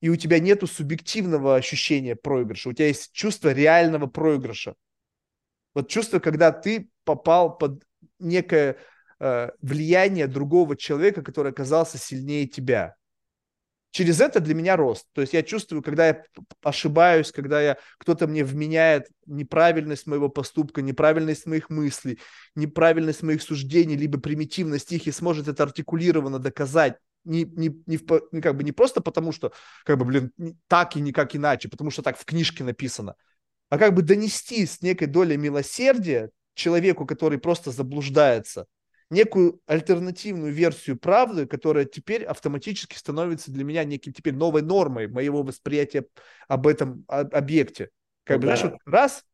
и 0.00 0.08
у 0.08 0.16
тебя 0.16 0.38
нету 0.38 0.66
субъективного 0.66 1.56
ощущения 1.56 2.16
проигрыша, 2.16 2.70
у 2.70 2.72
тебя 2.72 2.88
есть 2.88 3.12
чувство 3.12 3.52
реального 3.52 4.06
проигрыша. 4.06 4.74
Вот 5.74 5.88
чувство, 5.88 6.18
когда 6.18 6.52
ты 6.52 6.90
попал 7.04 7.56
под 7.56 7.84
некое 8.18 8.76
э, 9.18 9.50
влияние 9.60 10.26
другого 10.26 10.76
человека, 10.76 11.22
который 11.22 11.52
оказался 11.52 11.98
сильнее 11.98 12.46
тебя 12.46 12.96
через 13.90 14.20
это 14.20 14.40
для 14.40 14.54
меня 14.54 14.76
рост. 14.76 15.06
То 15.12 15.20
есть 15.20 15.32
я 15.32 15.42
чувствую, 15.42 15.82
когда 15.82 16.08
я 16.08 16.22
ошибаюсь, 16.62 17.32
когда 17.32 17.60
я, 17.60 17.78
кто-то 17.98 18.26
мне 18.26 18.44
вменяет 18.44 19.08
неправильность 19.26 20.06
моего 20.06 20.28
поступка, 20.28 20.82
неправильность 20.82 21.46
моих 21.46 21.70
мыслей, 21.70 22.20
неправильность 22.54 23.22
моих 23.22 23.42
суждений, 23.42 23.96
либо 23.96 24.20
примитивность 24.20 24.92
их 24.92 25.06
и 25.06 25.12
сможет 25.12 25.48
это 25.48 25.64
артикулированно 25.64 26.38
доказать, 26.38 26.96
не, 27.24 27.44
не, 27.44 27.70
не, 27.86 27.96
в, 27.96 28.28
не, 28.32 28.40
как 28.40 28.56
бы 28.56 28.64
не 28.64 28.72
просто 28.72 29.00
потому, 29.00 29.32
что, 29.32 29.52
как 29.84 29.98
бы, 29.98 30.04
блин, 30.04 30.32
так 30.68 30.96
и 30.96 31.00
никак 31.00 31.36
иначе, 31.36 31.68
потому 31.68 31.90
что 31.90 32.02
так 32.02 32.16
в 32.16 32.24
книжке 32.24 32.64
написано, 32.64 33.14
а 33.68 33.78
как 33.78 33.94
бы 33.94 34.02
донести 34.02 34.66
с 34.66 34.80
некой 34.80 35.06
долей 35.06 35.36
милосердия 35.36 36.30
человеку, 36.54 37.06
который 37.06 37.38
просто 37.38 37.70
заблуждается– 37.70 38.66
некую 39.10 39.60
альтернативную 39.66 40.52
версию 40.52 40.98
правды, 40.98 41.46
которая 41.46 41.84
теперь 41.84 42.24
автоматически 42.24 42.96
становится 42.96 43.50
для 43.52 43.64
меня 43.64 43.84
неким 43.84 44.12
теперь 44.12 44.34
новой 44.34 44.62
нормой 44.62 45.08
моего 45.08 45.42
восприятия 45.42 46.06
об 46.48 46.66
этом 46.66 47.04
объекте. 47.08 47.90
Как 48.24 48.36
ну, 48.36 48.42
бы, 48.42 48.46
да. 48.46 48.56
знаешь, 48.56 48.72
вот 48.72 48.92
раз... 48.92 49.24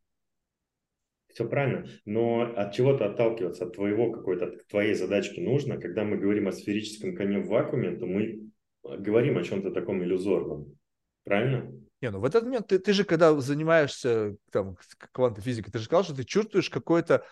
Все 1.29 1.47
правильно, 1.47 1.87
но 2.07 2.55
от 2.57 2.73
чего-то 2.73 3.05
отталкиваться, 3.05 3.67
от 3.67 3.75
твоего 3.75 4.11
какой-то, 4.11 4.47
от 4.47 4.67
твоей 4.69 4.95
задачки 4.95 5.39
нужно. 5.39 5.79
Когда 5.79 6.03
мы 6.03 6.17
говорим 6.17 6.49
о 6.49 6.53
сферическом 6.53 7.15
коне 7.15 7.41
в 7.41 7.49
вакууме, 7.49 7.95
то 7.97 8.07
мы 8.07 8.49
говорим 8.83 9.37
о 9.37 9.43
чем-то 9.43 9.71
таком 9.71 10.03
иллюзорном. 10.03 10.79
Правильно? 11.25 11.71
Не, 12.01 12.11
ну 12.11 12.21
в 12.21 12.25
этот 12.25 12.45
момент 12.45 12.69
ты, 12.69 12.79
ты 12.79 12.95
же, 12.95 13.05
когда 13.05 13.39
занимаешься 13.39 14.37
там, 14.51 14.77
квантовой 15.13 15.45
физикой, 15.45 15.73
ты 15.73 15.79
же 15.79 15.85
сказал, 15.85 16.05
что 16.05 16.15
ты 16.15 16.25
чувствуешь 16.25 16.71
какое-то 16.71 17.27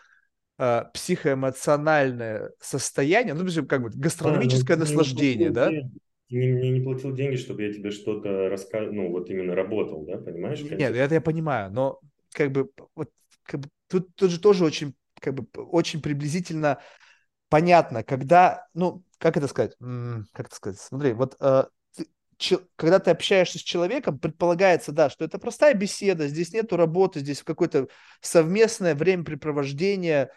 э, 0.59 0.85
психоэмоциональное 0.93 2.53
состояние, 2.61 3.35
ну, 3.35 3.67
как 3.67 3.83
бы 3.83 3.91
гастрономическое 3.91 4.77
а, 4.77 4.79
ну, 4.79 4.85
наслаждение, 4.85 5.51
да? 5.51 5.69
Ты 5.69 5.91
не, 6.31 6.47
не, 6.51 6.71
не 6.71 6.81
платил 6.81 7.13
деньги, 7.13 7.37
чтобы 7.37 7.63
я 7.63 7.73
тебе 7.73 7.91
что-то 7.91 8.49
рассказывал, 8.49 8.95
ну, 8.95 9.11
вот 9.11 9.31
именно 9.31 9.55
работал, 9.55 10.05
да, 10.05 10.17
понимаешь? 10.19 10.61
Нет, 10.63 10.95
это 10.95 11.15
я 11.15 11.21
понимаю, 11.21 11.71
но 11.71 12.01
как 12.33 12.51
бы, 12.51 12.71
вот, 12.95 13.11
как 13.45 13.61
бы 13.61 13.69
тут, 13.89 14.15
тут 14.15 14.31
же 14.31 14.41
тоже 14.41 14.65
очень, 14.65 14.95
как 15.21 15.35
бы, 15.35 15.47
очень 15.55 16.03
приблизительно 16.03 16.81
понятно, 17.49 18.03
когда, 18.03 18.67
ну, 18.75 19.05
как 19.19 19.37
это 19.37 19.49
сказать, 19.49 19.77
как 19.79 20.47
это 20.47 20.57
сказать, 20.57 20.81
смотри, 20.81 21.13
вот 21.13 21.37
э, 21.41 21.65
когда 22.77 22.99
ты 22.99 23.11
общаешься 23.11 23.59
с 23.59 23.63
человеком, 23.63 24.19
предполагается, 24.19 24.93
да, 24.93 25.11
что 25.11 25.25
это 25.25 25.39
простая 25.39 25.75
беседа, 25.75 26.27
здесь 26.27 26.53
нету 26.53 26.77
работы, 26.77 27.21
здесь 27.21 27.43
какое-то 27.43 27.89
совместное 28.21 28.95
времяпрепровождение, 28.95 30.31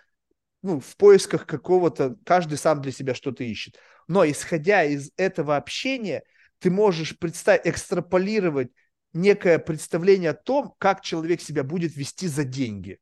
ну, 0.61 0.79
в 0.79 0.95
поисках 0.97 1.45
какого-то, 1.45 2.15
каждый 2.25 2.57
сам 2.57 2.81
для 2.81 2.91
себя 2.91 3.13
что-то 3.13 3.43
ищет. 3.43 3.77
Но 4.07 4.25
исходя 4.25 4.83
из 4.83 5.11
этого 5.17 5.55
общения, 5.55 6.23
ты 6.59 6.71
можешь 6.71 7.17
представить, 7.17 7.61
экстраполировать 7.65 8.71
некое 9.13 9.59
представление 9.59 10.31
о 10.31 10.35
том, 10.35 10.73
как 10.77 11.01
человек 11.01 11.41
себя 11.41 11.63
будет 11.63 11.95
вести 11.95 12.27
за 12.27 12.43
деньги. 12.43 12.99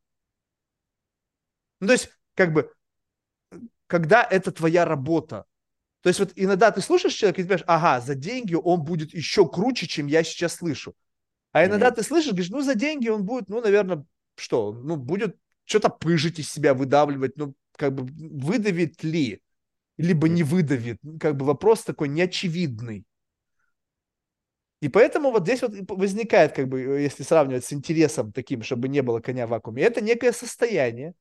Ну, 1.80 1.88
то 1.88 1.94
есть, 1.94 2.10
как 2.36 2.54
бы, 2.54 2.72
когда 3.88 4.24
это 4.24 4.52
твоя 4.52 4.86
работа. 4.86 5.46
То 6.02 6.10
есть 6.10 6.20
вот 6.20 6.32
иногда 6.36 6.72
ты 6.72 6.82
слушаешь 6.82 7.14
человека 7.14 7.42
и 7.42 7.44
ты 7.44 7.48
понимаешь, 7.48 7.66
ага, 7.68 8.02
за 8.02 8.16
деньги 8.16 8.54
он 8.54 8.84
будет 8.84 9.14
еще 9.14 9.48
круче, 9.48 9.88
чем 9.88 10.08
я 10.08 10.24
сейчас 10.24 10.56
слышу. 10.56 10.96
А 11.52 11.66
иногда 11.66 11.90
mm-hmm. 11.90 11.96
ты 11.96 12.04
слышишь, 12.04 12.32
говоришь, 12.32 12.52
ну, 12.52 12.62
за 12.62 12.76
деньги 12.76 13.08
он 13.08 13.24
будет, 13.24 13.50
ну, 13.50 13.62
наверное, 13.62 14.06
что, 14.36 14.74
ну, 14.74 14.98
будет 14.98 15.38
что-то 15.66 15.90
пыжить 15.90 16.40
из 16.40 16.52
себя, 16.52 16.74
выдавливать, 16.74 17.38
ну, 17.38 17.54
как 17.76 17.94
бы 17.94 18.06
выдавит 18.06 19.04
ли, 19.04 19.42
либо 19.98 20.30
не 20.30 20.44
выдавит, 20.44 21.00
как 21.20 21.36
бы 21.36 21.46
вопрос 21.46 21.84
такой 21.84 22.08
неочевидный. 22.08 23.06
И 24.82 24.90
поэтому 24.90 25.32
вот 25.32 25.44
здесь 25.44 25.62
вот 25.62 25.74
возникает, 25.90 26.54
как 26.54 26.68
бы, 26.68 26.80
если 26.80 27.24
сравнивать 27.24 27.66
с 27.66 27.74
интересом 27.74 28.32
таким, 28.32 28.62
чтобы 28.62 28.88
не 28.88 29.02
было 29.02 29.20
коня 29.20 29.48
в 29.48 29.50
вакууме, 29.50 29.84
это 29.84 30.02
некое 30.02 30.32
состояние, 30.32 31.14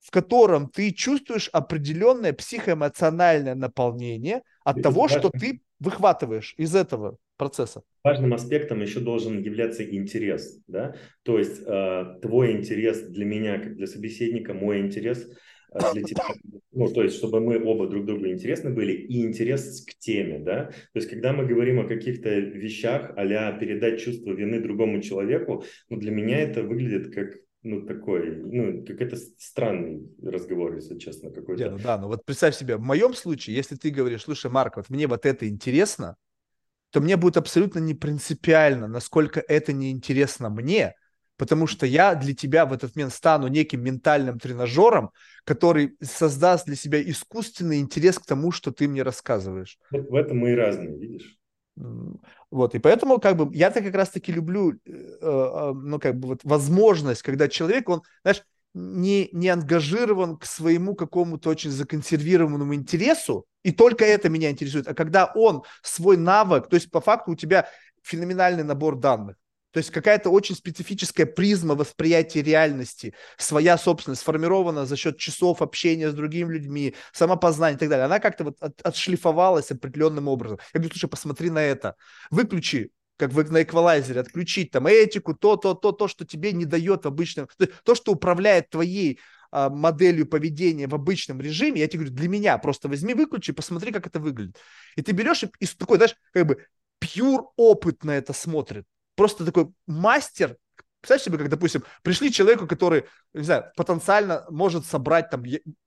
в 0.00 0.10
котором 0.10 0.68
ты 0.68 0.92
чувствуешь 0.92 1.48
определенное 1.52 2.32
психоэмоциональное 2.32 3.54
наполнение 3.54 4.42
от 4.64 4.82
того, 4.82 5.08
что 5.08 5.30
ты 5.30 5.62
выхватываешь 5.80 6.54
из 6.56 6.74
этого 6.74 7.18
процесса. 7.36 7.82
Важным 8.02 8.34
аспектом 8.34 8.80
еще 8.80 9.00
должен 9.00 9.42
являться 9.42 9.84
интерес, 9.84 10.60
да, 10.68 10.94
то 11.22 11.38
есть 11.38 11.60
э, 11.66 12.18
твой 12.22 12.52
интерес 12.52 13.02
для 13.02 13.24
меня, 13.24 13.58
как 13.58 13.76
для 13.76 13.86
собеседника, 13.86 14.54
мой 14.54 14.80
интерес 14.80 15.28
э, 15.72 15.78
для 15.92 16.02
тебя, 16.02 16.22
ну, 16.72 16.88
то 16.88 17.02
есть, 17.02 17.16
чтобы 17.16 17.40
мы 17.40 17.62
оба 17.62 17.88
друг 17.88 18.06
другу 18.06 18.26
интересны 18.28 18.70
были, 18.70 18.92
и 18.92 19.22
интерес 19.22 19.84
к 19.84 19.98
теме, 19.98 20.38
да, 20.38 20.66
то 20.66 20.98
есть, 20.98 21.10
когда 21.10 21.32
мы 21.32 21.46
говорим 21.46 21.80
о 21.80 21.88
каких-то 21.88 22.30
вещах, 22.30 23.12
а 23.16 23.52
передать 23.52 24.00
чувство 24.00 24.32
вины 24.32 24.60
другому 24.60 25.02
человеку, 25.02 25.64
ну, 25.90 25.98
для 25.98 26.12
меня 26.12 26.38
это 26.38 26.62
выглядит 26.62 27.12
как 27.12 27.36
ну, 27.66 27.82
такой, 27.82 28.36
ну, 28.36 28.84
какой-то 28.84 29.16
странный 29.16 30.08
разговор, 30.22 30.76
если 30.76 30.98
честно, 30.98 31.30
какой-то. 31.30 31.64
Yeah, 31.64 31.70
ну 31.70 31.78
да, 31.78 31.98
ну 31.98 32.06
вот 32.06 32.24
представь 32.24 32.54
себе, 32.54 32.76
в 32.76 32.82
моем 32.82 33.14
случае, 33.14 33.56
если 33.56 33.74
ты 33.74 33.90
говоришь, 33.90 34.22
слушай, 34.22 34.50
Марк, 34.50 34.76
вот 34.76 34.88
мне 34.88 35.08
вот 35.08 35.26
это 35.26 35.48
интересно, 35.48 36.16
то 36.90 37.00
мне 37.00 37.16
будет 37.16 37.36
абсолютно 37.36 37.80
не 37.80 37.94
принципиально, 37.94 38.86
насколько 38.86 39.40
это 39.40 39.72
неинтересно 39.72 40.48
мне, 40.48 40.94
потому 41.36 41.66
что 41.66 41.86
я 41.86 42.14
для 42.14 42.34
тебя 42.34 42.66
в 42.66 42.72
этот 42.72 42.94
момент 42.94 43.12
стану 43.12 43.48
неким 43.48 43.82
ментальным 43.82 44.38
тренажером, 44.38 45.10
который 45.42 45.96
создаст 46.00 46.66
для 46.66 46.76
себя 46.76 47.02
искусственный 47.02 47.80
интерес 47.80 48.20
к 48.20 48.26
тому, 48.26 48.52
что 48.52 48.70
ты 48.70 48.86
мне 48.86 49.02
рассказываешь. 49.02 49.76
Вот 49.90 50.08
в 50.08 50.14
этом 50.14 50.38
мы 50.38 50.52
и 50.52 50.54
разные, 50.54 50.96
видишь? 50.96 51.36
Вот, 52.50 52.74
и 52.74 52.78
поэтому 52.78 53.18
как 53.18 53.36
бы 53.36 53.54
я-то 53.54 53.82
как 53.82 53.94
раз-таки 53.94 54.32
люблю, 54.32 54.72
э, 54.72 54.76
э, 55.20 55.72
ну, 55.74 55.98
как 55.98 56.18
бы 56.18 56.28
вот 56.28 56.40
возможность, 56.44 57.22
когда 57.22 57.48
человек, 57.48 57.88
он, 57.88 58.02
знаешь, 58.22 58.42
не, 58.72 59.28
не 59.32 59.48
ангажирован 59.48 60.36
к 60.36 60.44
своему 60.44 60.94
какому-то 60.94 61.48
очень 61.48 61.70
законсервированному 61.70 62.74
интересу, 62.74 63.46
и 63.62 63.72
только 63.72 64.04
это 64.04 64.28
меня 64.28 64.50
интересует, 64.50 64.86
а 64.86 64.94
когда 64.94 65.32
он 65.34 65.62
свой 65.82 66.16
навык, 66.16 66.68
то 66.68 66.74
есть 66.76 66.90
по 66.90 67.00
факту 67.00 67.32
у 67.32 67.36
тебя 67.36 67.68
феноменальный 68.02 68.62
набор 68.62 68.96
данных, 68.96 69.36
то 69.76 69.80
есть 69.80 69.90
какая-то 69.90 70.30
очень 70.30 70.54
специфическая 70.54 71.26
призма 71.26 71.74
восприятия 71.74 72.40
реальности, 72.40 73.12
своя 73.36 73.76
собственность, 73.76 74.22
сформирована 74.22 74.86
за 74.86 74.96
счет 74.96 75.18
часов 75.18 75.60
общения 75.60 76.08
с 76.08 76.14
другими 76.14 76.54
людьми, 76.54 76.94
самопознания 77.12 77.76
и 77.76 77.78
так 77.78 77.90
далее. 77.90 78.06
Она 78.06 78.18
как-то 78.18 78.44
вот 78.44 78.56
от, 78.60 78.80
отшлифовалась 78.80 79.70
определенным 79.70 80.28
образом. 80.28 80.58
Я 80.72 80.80
говорю, 80.80 80.94
слушай, 80.94 81.10
посмотри 81.10 81.50
на 81.50 81.58
это. 81.58 81.94
Выключи 82.30 82.90
как 83.18 83.34
в, 83.34 83.52
на 83.52 83.64
эквалайзере, 83.64 84.20
отключить 84.20 84.70
там 84.70 84.86
этику, 84.86 85.34
то, 85.34 85.56
то, 85.56 85.74
то, 85.74 85.92
то, 85.92 86.08
что 86.08 86.24
тебе 86.24 86.52
не 86.52 86.64
дает 86.64 87.04
в 87.04 87.08
обычном, 87.08 87.46
то 87.84 87.94
что 87.94 88.12
управляет 88.12 88.70
твоей 88.70 89.20
а, 89.50 89.68
моделью 89.68 90.26
поведения 90.26 90.86
в 90.86 90.94
обычном 90.94 91.38
режиме, 91.42 91.82
я 91.82 91.86
тебе 91.86 92.04
говорю, 92.04 92.16
для 92.16 92.28
меня 92.30 92.56
просто 92.56 92.88
возьми, 92.88 93.12
выключи, 93.12 93.52
посмотри, 93.52 93.92
как 93.92 94.06
это 94.06 94.20
выглядит. 94.20 94.56
И 94.96 95.02
ты 95.02 95.12
берешь 95.12 95.42
и, 95.42 95.50
и 95.60 95.66
такой, 95.66 95.98
знаешь, 95.98 96.16
как 96.32 96.46
бы 96.46 96.64
пьюр 96.98 97.50
опыт 97.56 98.04
на 98.04 98.12
это 98.12 98.32
смотрит 98.32 98.86
просто 99.16 99.44
такой 99.44 99.72
мастер, 99.86 100.56
Представляешь 101.00 101.24
себе, 101.24 101.38
как, 101.38 101.48
допустим, 101.50 101.84
пришли 102.02 102.32
человеку, 102.32 102.66
который, 102.66 103.04
не 103.32 103.44
знаю, 103.44 103.70
потенциально 103.76 104.44
может 104.50 104.86
собрать 104.86 105.30
там 105.30 105.44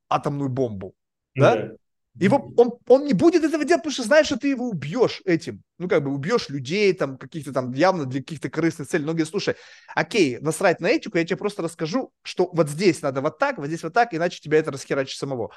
атомную 0.07 0.49
бомбу, 0.49 0.93
да? 1.35 1.55
да? 1.55 1.71
Его, 2.15 2.53
он, 2.57 2.73
он 2.87 3.05
не 3.05 3.13
будет 3.13 3.43
этого 3.43 3.63
делать, 3.63 3.81
потому 3.81 3.93
что 3.93 4.03
знаешь, 4.03 4.25
что 4.25 4.37
ты 4.37 4.49
его 4.49 4.67
убьешь 4.69 5.21
этим. 5.25 5.61
Ну, 5.77 5.87
как 5.87 6.03
бы 6.03 6.13
убьешь 6.13 6.49
людей, 6.49 6.91
там, 6.93 7.17
каких-то 7.17 7.53
там, 7.53 7.71
явно 7.71 8.05
для 8.05 8.19
каких-то 8.19 8.49
корыстных 8.49 8.87
целей. 8.87 9.05
Но 9.05 9.11
говорит, 9.11 9.29
слушай, 9.29 9.55
окей, 9.95 10.37
насрать 10.39 10.81
на 10.81 10.87
этику, 10.87 11.17
я 11.17 11.25
тебе 11.25 11.37
просто 11.37 11.61
расскажу, 11.61 12.11
что 12.23 12.49
вот 12.51 12.69
здесь 12.69 13.01
надо 13.01 13.21
вот 13.21 13.37
так, 13.39 13.57
вот 13.57 13.67
здесь 13.67 13.83
вот 13.83 13.93
так, 13.93 14.13
иначе 14.13 14.39
тебя 14.41 14.57
это 14.57 14.71
расхерачит 14.71 15.17
самого. 15.17 15.51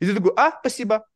И 0.00 0.06
ты 0.06 0.14
такой, 0.14 0.32
а, 0.36 0.58
спасибо, 0.58 1.06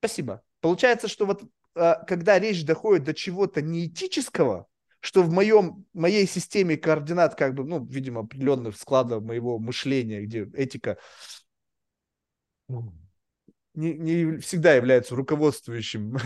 спасибо. 0.00 0.42
Получается, 0.60 1.08
что 1.08 1.26
вот 1.26 1.42
а, 1.74 1.96
когда 2.04 2.38
речь 2.38 2.64
доходит 2.64 3.04
до 3.04 3.14
чего-то 3.14 3.60
неэтического, 3.60 4.66
что 5.00 5.22
в 5.22 5.30
моем, 5.30 5.86
моей 5.92 6.26
системе 6.26 6.76
координат, 6.76 7.34
как 7.34 7.54
бы, 7.54 7.64
ну, 7.64 7.84
видимо, 7.84 8.22
определенных 8.22 8.76
складов 8.76 9.22
моего 9.22 9.58
мышления, 9.58 10.22
где 10.22 10.48
этика 10.54 10.98
не, 13.74 13.94
не 13.94 14.38
всегда 14.38 14.74
является 14.74 15.14
руководствующим 15.14 16.16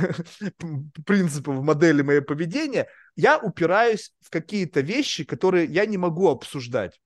принципом 1.06 1.58
в 1.58 1.62
модели 1.62 2.02
моего 2.02 2.24
поведения, 2.24 2.88
я 3.14 3.38
упираюсь 3.38 4.14
в 4.20 4.30
какие-то 4.30 4.80
вещи, 4.80 5.24
которые 5.24 5.66
я 5.66 5.84
не 5.84 5.98
могу 5.98 6.28
обсуждать. 6.28 7.00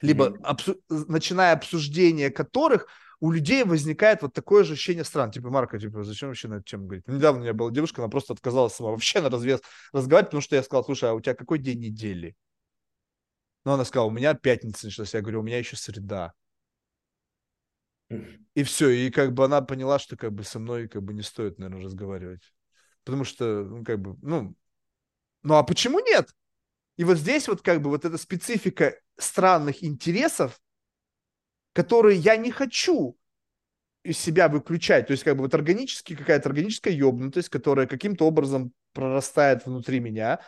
Либо 0.00 0.36
обсу- 0.42 0.80
начиная 0.88 1.54
обсуждение 1.54 2.30
которых 2.30 2.86
у 3.24 3.30
людей 3.30 3.64
возникает 3.64 4.20
вот 4.20 4.34
такое 4.34 4.64
же 4.64 4.74
ощущение 4.74 5.02
стран. 5.02 5.30
Типа, 5.30 5.48
Марка, 5.48 5.78
типа, 5.78 6.04
зачем 6.04 6.28
вообще 6.28 6.46
на 6.46 6.56
эту 6.56 6.64
тему 6.64 6.84
говорить? 6.84 7.08
Недавно 7.08 7.40
у 7.40 7.42
меня 7.42 7.54
была 7.54 7.70
девушка, 7.70 8.02
она 8.02 8.10
просто 8.10 8.34
отказалась 8.34 8.74
сама 8.74 8.90
вообще 8.90 9.22
на 9.22 9.30
развес 9.30 9.62
разговаривать, 9.94 10.28
потому 10.28 10.42
что 10.42 10.56
я 10.56 10.62
сказал, 10.62 10.84
слушай, 10.84 11.08
а 11.08 11.14
у 11.14 11.22
тебя 11.22 11.34
какой 11.34 11.58
день 11.58 11.80
недели? 11.80 12.36
Ну, 13.64 13.72
она 13.72 13.86
сказала, 13.86 14.08
у 14.08 14.10
меня 14.10 14.34
пятница 14.34 14.84
началась. 14.84 15.14
Я 15.14 15.22
говорю, 15.22 15.40
у 15.40 15.42
меня 15.42 15.56
еще 15.56 15.74
среда. 15.74 16.34
И 18.10 18.62
все, 18.62 18.90
и 18.90 19.10
как 19.10 19.32
бы 19.32 19.46
она 19.46 19.62
поняла, 19.62 19.98
что 19.98 20.18
как 20.18 20.34
бы 20.34 20.44
со 20.44 20.58
мной 20.58 20.86
как 20.86 21.02
бы 21.02 21.14
не 21.14 21.22
стоит, 21.22 21.58
наверное, 21.58 21.82
разговаривать. 21.82 22.52
Потому 23.04 23.24
что, 23.24 23.64
ну, 23.64 23.84
как 23.86 24.02
бы, 24.02 24.18
ну, 24.20 24.54
ну 25.42 25.54
а 25.54 25.62
почему 25.62 25.98
нет? 26.00 26.28
И 26.98 27.04
вот 27.04 27.16
здесь 27.16 27.48
вот 27.48 27.62
как 27.62 27.80
бы 27.80 27.88
вот 27.88 28.04
эта 28.04 28.18
специфика 28.18 29.00
странных 29.16 29.82
интересов, 29.82 30.60
которые 31.74 32.18
я 32.18 32.36
не 32.36 32.50
хочу 32.50 33.18
из 34.02 34.18
себя 34.18 34.48
выключать. 34.48 35.08
То 35.08 35.10
есть 35.12 35.24
как 35.24 35.36
бы 35.36 35.42
вот 35.42 35.54
органически 35.54 36.14
какая-то 36.14 36.48
органическая 36.48 36.92
ебнутость, 36.92 37.50
которая 37.50 37.86
каким-то 37.86 38.26
образом 38.26 38.72
прорастает 38.92 39.66
внутри 39.66 40.00
меня. 40.00 40.40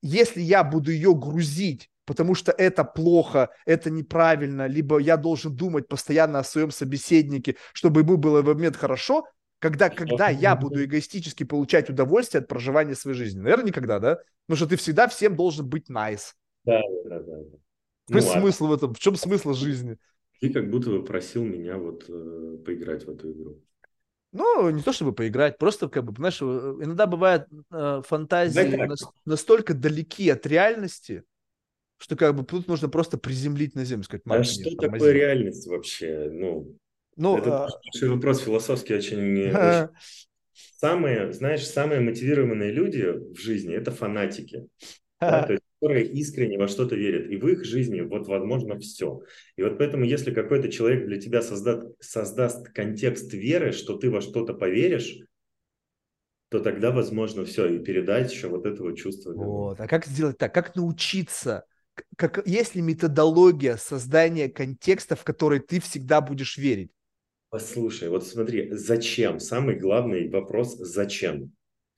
Если 0.00 0.40
я 0.40 0.62
буду 0.62 0.92
ее 0.92 1.14
грузить, 1.14 1.90
потому 2.04 2.34
что 2.34 2.52
это 2.52 2.84
плохо, 2.84 3.50
это 3.66 3.90
неправильно, 3.90 4.66
либо 4.66 4.98
я 4.98 5.16
должен 5.16 5.54
думать 5.54 5.88
постоянно 5.88 6.38
о 6.38 6.44
своем 6.44 6.70
собеседнике, 6.70 7.56
чтобы 7.72 8.02
ему 8.02 8.16
было 8.16 8.40
в 8.40 8.46
момент 8.46 8.76
хорошо, 8.76 9.24
когда, 9.58 9.90
когда 9.90 10.28
я 10.28 10.54
буду 10.54 10.84
эгоистически 10.84 11.42
получать 11.42 11.90
удовольствие 11.90 12.42
от 12.42 12.48
проживания 12.48 12.94
своей 12.94 13.16
жизни? 13.16 13.40
Наверное, 13.40 13.66
никогда, 13.66 13.98
да? 13.98 14.18
Потому 14.46 14.56
что 14.56 14.66
ты 14.68 14.76
всегда 14.76 15.08
всем 15.08 15.34
должен 15.34 15.68
быть 15.68 15.90
nice. 15.90 16.34
Да, 16.64 16.80
да, 17.06 17.18
да. 17.20 17.36
Какой 18.06 18.22
ну, 18.22 18.40
смысл 18.40 18.66
в 18.68 18.72
этом? 18.72 18.94
В 18.94 18.98
чем 18.98 19.16
смысл 19.16 19.52
жизни? 19.52 19.98
Ты 20.40 20.52
как 20.52 20.70
будто 20.70 20.90
бы 20.90 21.04
просил 21.04 21.44
меня 21.44 21.76
вот 21.76 22.04
э, 22.08 22.58
поиграть 22.64 23.04
в 23.04 23.10
эту 23.10 23.32
игру. 23.32 23.62
Ну, 24.32 24.70
не 24.70 24.82
то 24.82 24.92
чтобы 24.92 25.12
поиграть, 25.12 25.58
просто 25.58 25.88
как 25.88 26.04
бы, 26.04 26.12
знаешь, 26.14 26.38
э, 26.40 26.44
иногда 26.44 27.06
бывает 27.06 27.46
э, 27.72 28.02
фантазии 28.06 28.76
да, 28.76 28.86
нас, 28.86 29.02
настолько 29.24 29.74
далеки 29.74 30.28
от 30.28 30.46
реальности, 30.46 31.24
что 31.96 32.14
как 32.14 32.36
бы 32.36 32.44
тут 32.44 32.68
нужно 32.68 32.88
просто 32.88 33.18
приземлить 33.18 33.74
на 33.74 33.84
землю, 33.84 34.04
сказать, 34.04 34.22
а 34.26 34.44
что 34.44 34.76
такое 34.76 35.12
реальность 35.12 35.66
вообще? 35.66 36.28
Ну, 36.30 36.76
ну 37.16 37.38
это 37.38 37.64
а... 37.64 37.68
большой 37.82 38.10
вопрос 38.10 38.40
философский 38.40 38.94
очень. 38.94 39.48
очень... 39.48 39.88
Самые, 40.76 41.32
знаешь, 41.32 41.66
самые 41.66 42.00
мотивированные 42.00 42.70
люди 42.70 43.02
в 43.02 43.36
жизни– 43.36 43.74
это 43.76 43.90
фанатики. 43.90 44.68
Да? 45.20 45.42
То 45.44 45.54
есть 45.54 45.64
которые 45.80 46.06
искренне 46.06 46.58
во 46.58 46.66
что-то 46.66 46.96
верят, 46.96 47.30
и 47.30 47.36
в 47.36 47.46
их 47.46 47.64
жизни 47.64 48.00
вот 48.00 48.26
возможно 48.26 48.78
все. 48.78 49.22
И 49.56 49.62
вот 49.62 49.78
поэтому, 49.78 50.04
если 50.04 50.32
какой-то 50.32 50.70
человек 50.70 51.06
для 51.06 51.20
тебя 51.20 51.40
создаст, 51.40 51.86
создаст 52.00 52.68
контекст 52.70 53.32
веры, 53.32 53.72
что 53.72 53.96
ты 53.96 54.10
во 54.10 54.20
что-то 54.20 54.54
поверишь, 54.54 55.20
то 56.50 56.60
тогда 56.60 56.90
возможно 56.90 57.44
все, 57.44 57.68
и 57.68 57.78
передать 57.78 58.32
еще 58.32 58.48
вот 58.48 58.66
этого 58.66 58.96
чувства. 58.96 59.32
Вот. 59.34 59.80
А 59.80 59.86
как 59.86 60.06
сделать 60.06 60.38
так? 60.38 60.52
Как 60.52 60.74
научиться? 60.74 61.64
Как, 62.16 62.46
есть 62.46 62.74
ли 62.74 62.82
методология 62.82 63.76
создания 63.76 64.48
контекста, 64.48 65.14
в 65.14 65.24
который 65.24 65.60
ты 65.60 65.80
всегда 65.80 66.20
будешь 66.20 66.56
верить? 66.56 66.90
Послушай, 67.50 68.08
вот 68.08 68.26
смотри, 68.26 68.70
зачем? 68.72 69.40
Самый 69.40 69.76
главный 69.76 70.28
вопрос– 70.28 70.76
зачем? 70.78 71.52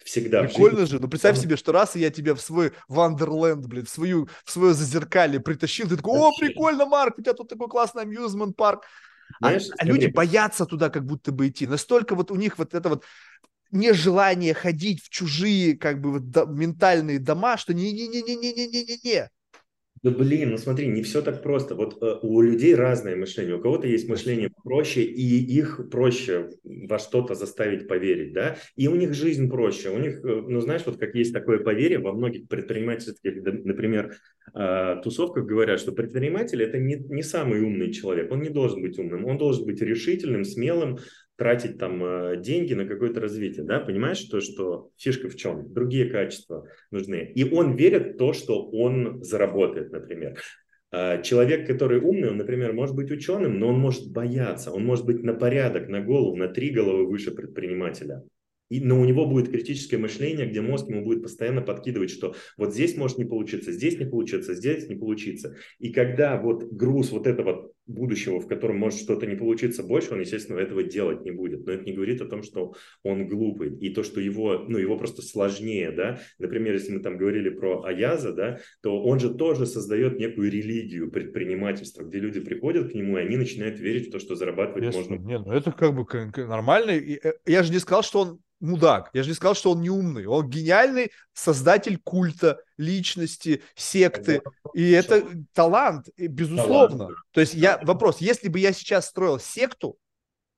Всегда. 0.05 0.43
Прикольно 0.45 0.87
же. 0.87 0.99
Ну, 0.99 1.09
представь 1.09 1.39
себе, 1.39 1.57
что 1.57 1.73
раз 1.73 1.97
я 1.97 2.11
тебя 2.11 2.35
в 2.35 2.41
свой 2.41 2.73
Вандерленд, 2.89 3.67
блин, 3.67 3.85
в, 3.85 3.91
свою, 3.91 4.29
в 4.45 4.51
свое 4.51 4.75
зазеркалье 4.75 5.41
притащил, 5.41 5.89
ты 5.89 5.97
такой, 5.97 6.19
о, 6.19 6.31
прикольно, 6.39 6.87
Марк, 6.87 7.19
у 7.19 7.23
тебя 7.23 7.35
тут 7.35 7.49
такой 7.49 7.69
классный 7.69 8.03
амьюзмент 8.03 8.57
парк. 8.57 8.85
А, 9.43 9.53
а 9.79 9.85
люди 9.85 10.07
боятся 10.07 10.67
туда 10.67 10.91
как 10.91 11.05
будто 11.05 11.33
бы 11.33 11.49
идти. 11.49 11.67
Настолько 11.67 12.15
вот 12.15 12.31
у 12.31 12.37
них 12.37 12.59
вот 12.59 12.75
это 12.75 12.89
вот 12.89 13.05
нежелание 13.71 14.55
ходить 14.55 15.03
в 15.03 15.09
чужие 15.09 15.77
как 15.77 16.01
бы 16.01 16.13
вот, 16.13 16.31
до, 16.31 16.47
ментальные 16.47 17.19
дома, 17.19 17.57
что 17.57 17.73
не-не-не-не-не-не-не-не. 17.73 19.31
Да 20.03 20.11
блин, 20.11 20.51
ну 20.51 20.57
смотри, 20.57 20.87
не 20.87 21.03
все 21.03 21.21
так 21.21 21.43
просто. 21.43 21.75
Вот 21.75 22.03
э, 22.03 22.19
у 22.23 22.41
людей 22.41 22.75
разное 22.75 23.17
мышление. 23.17 23.57
У 23.57 23.61
кого-то 23.61 23.87
есть 23.87 24.09
мышление 24.09 24.51
проще, 24.65 25.03
и 25.03 25.37
их 25.45 25.91
проще 25.91 26.49
во 26.65 26.99
что-то 26.99 27.35
заставить 27.35 27.87
поверить, 27.87 28.33
да, 28.33 28.57
и 28.77 28.89
у 28.89 28.95
них 28.95 29.13
жизнь 29.13 29.51
проще. 29.51 29.91
У 29.91 29.99
них, 29.99 30.25
э, 30.25 30.43
ну 30.49 30.61
знаешь, 30.61 30.83
вот 30.87 30.99
как 30.99 31.15
есть 31.15 31.35
такое 31.35 31.59
поверье 31.59 31.99
во 31.99 32.15
многих 32.15 32.49
предпринимательских, 32.49 33.43
например, 33.65 34.17
э, 34.55 34.97
тусовках 35.05 35.45
говорят, 35.45 35.79
что 35.79 35.93
предприниматель 35.93 36.63
это 36.63 36.79
не, 36.79 36.97
не 36.97 37.23
самый 37.23 37.61
умный 37.61 37.93
человек, 37.93 38.33
он 38.33 38.41
не 38.41 38.49
должен 38.49 38.81
быть 38.81 38.99
умным, 38.99 39.27
он 39.27 39.37
должен 39.37 39.67
быть 39.67 39.83
решительным, 39.83 40.45
смелым, 40.45 40.99
тратить 41.41 41.79
там 41.79 42.05
э, 42.05 42.37
деньги 42.37 42.75
на 42.75 42.85
какое-то 42.85 43.19
развитие, 43.19 43.65
да, 43.65 43.81
понимаешь, 43.81 44.21
то, 44.25 44.43
что 44.43 44.91
фишка 44.99 45.31
в 45.31 45.37
чем? 45.37 45.73
Другие 45.73 46.11
качества 46.11 46.69
нужны. 46.91 47.33
И 47.35 47.51
он 47.51 47.77
верит 47.77 48.15
в 48.15 48.19
то, 48.19 48.35
что 48.35 48.69
он 48.69 49.25
заработает, 49.25 49.91
например. 49.91 50.39
А, 50.93 51.23
человек, 51.23 51.67
который 51.67 51.99
умный, 51.99 52.29
он, 52.29 52.37
например, 52.37 52.75
может 52.75 52.95
быть 52.95 53.11
ученым, 53.11 53.59
но 53.59 53.69
он 53.69 53.79
может 53.79 54.13
бояться, 54.13 54.71
он 54.71 54.85
может 54.85 55.07
быть 55.07 55.23
на 55.23 55.33
порядок, 55.33 55.89
на 55.89 56.03
голову, 56.03 56.37
на 56.37 56.49
три 56.49 56.69
головы 56.69 57.07
выше 57.07 57.31
предпринимателя. 57.31 58.23
И, 58.69 58.81
но 58.81 59.01
у 59.01 59.07
него 59.07 59.25
будет 59.25 59.49
критическое 59.49 59.97
мышление, 59.97 60.47
где 60.47 60.61
мозг 60.61 60.91
ему 60.91 61.03
будет 61.03 61.23
постоянно 61.23 61.63
подкидывать, 61.63 62.11
что 62.11 62.35
вот 62.59 62.75
здесь 62.75 62.99
может 62.99 63.17
не 63.17 63.25
получиться, 63.25 63.73
здесь 63.73 63.99
не 63.99 64.05
получится, 64.05 64.55
здесь 64.55 64.89
не 64.91 64.95
получится. 64.95 65.57
И 65.79 65.91
когда 65.91 66.39
вот 66.39 66.65
груз 66.71 67.13
вот 67.13 67.27
этого 67.27 67.73
будущего, 67.91 68.41
в 68.41 68.47
котором 68.47 68.79
может 68.79 69.01
что-то 69.01 69.27
не 69.27 69.37
получиться 69.37 69.83
больше, 69.83 70.13
он, 70.13 70.21
естественно, 70.21 70.59
этого 70.59 70.83
делать 70.83 71.25
не 71.25 71.31
будет. 71.31 71.67
Но 71.67 71.73
это 71.73 71.85
не 71.85 71.93
говорит 71.93 72.21
о 72.21 72.27
том, 72.27 72.43
что 72.43 72.75
он 73.03 73.29
глупый. 73.29 73.77
И 73.79 73.91
то, 73.91 74.03
что 74.03 74.21
его, 74.21 74.65
ну, 74.69 74.79
его 74.79 74.97
просто 74.97 75.23
сложнее, 75.23 75.91
да. 75.91 76.21
Например, 76.39 76.75
если 76.75 76.93
мы 76.93 77.01
там 77.01 77.17
говорили 77.17 77.51
про 77.51 77.83
Аяза, 77.85 78.33
да, 78.33 78.59
то 78.83 79.03
он 79.03 79.21
же 79.21 79.35
тоже 79.35 79.67
создает 79.67 80.19
некую 80.19 80.51
религию 80.51 81.11
предпринимательства, 81.11 82.03
где 82.03 82.19
люди 82.19 82.41
приходят 82.41 82.93
к 82.93 82.95
нему, 82.95 83.19
и 83.19 83.23
они 83.23 83.37
начинают 83.37 83.79
верить 83.79 84.09
в 84.09 84.13
то, 84.13 84.19
что 84.19 84.35
зарабатывать 84.35 84.93
Конечно. 84.93 85.17
можно. 85.17 85.27
Нет, 85.27 85.43
ну 85.45 85.53
это 85.53 85.73
как 85.73 85.95
бы 85.95 86.07
нормально. 86.47 86.93
Э, 86.93 87.33
я 87.47 87.63
же 87.63 87.73
не 87.73 87.79
сказал, 87.79 88.03
что 88.03 88.21
он 88.21 88.41
мудак. 88.61 89.11
Я 89.13 89.23
же 89.23 89.31
не 89.31 89.35
сказал, 89.35 89.55
что 89.55 89.73
он 89.73 89.81
не 89.81 89.91
умный. 89.91 90.27
Он 90.27 90.49
гениальный 90.49 91.11
создатель 91.33 91.99
культа, 91.99 92.61
личности, 92.81 93.63
секты. 93.75 94.43
И 94.75 94.91
это 94.91 95.25
талант, 95.53 96.09
безусловно. 96.17 96.99
Талант. 96.99 97.19
То 97.33 97.41
есть 97.41 97.55
я 97.55 97.79
вопрос, 97.83 98.21
если 98.21 98.49
бы 98.49 98.59
я 98.59 98.73
сейчас 98.73 99.07
строил 99.07 99.39
секту, 99.39 99.99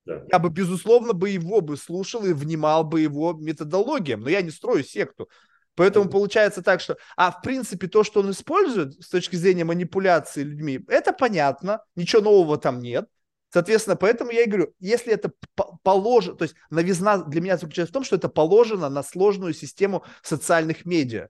да. 0.05 0.23
я 0.31 0.39
бы, 0.39 0.49
безусловно, 0.49 1.13
бы 1.13 1.29
его 1.29 1.61
бы 1.61 1.77
слушал 1.77 2.25
и 2.25 2.33
внимал 2.33 2.83
бы 2.83 3.01
его 3.01 3.33
методологиям. 3.33 4.21
Но 4.21 4.29
я 4.29 4.41
не 4.41 4.51
строю 4.51 4.83
секту. 4.83 5.29
Поэтому 5.75 6.09
получается 6.09 6.61
так, 6.61 6.81
что... 6.81 6.97
А 7.15 7.31
в 7.31 7.41
принципе 7.41 7.87
то, 7.87 8.03
что 8.03 8.19
он 8.19 8.31
использует 8.31 8.93
с 9.01 9.09
точки 9.09 9.35
зрения 9.35 9.63
манипуляции 9.63 10.43
людьми, 10.43 10.79
это 10.87 11.13
понятно, 11.13 11.83
ничего 11.95 12.21
нового 12.21 12.57
там 12.57 12.79
нет. 12.79 13.07
Соответственно, 13.51 13.95
поэтому 13.95 14.31
я 14.31 14.43
и 14.43 14.47
говорю, 14.47 14.73
если 14.79 15.13
это 15.13 15.31
положено, 15.83 16.35
то 16.35 16.43
есть 16.43 16.55
новизна 16.71 17.19
для 17.19 17.39
меня 17.39 17.57
заключается 17.57 17.91
в 17.91 17.93
том, 17.93 18.03
что 18.03 18.15
это 18.15 18.27
положено 18.27 18.89
на 18.89 19.03
сложную 19.03 19.53
систему 19.53 20.03
социальных 20.23 20.85
медиа. 20.85 21.27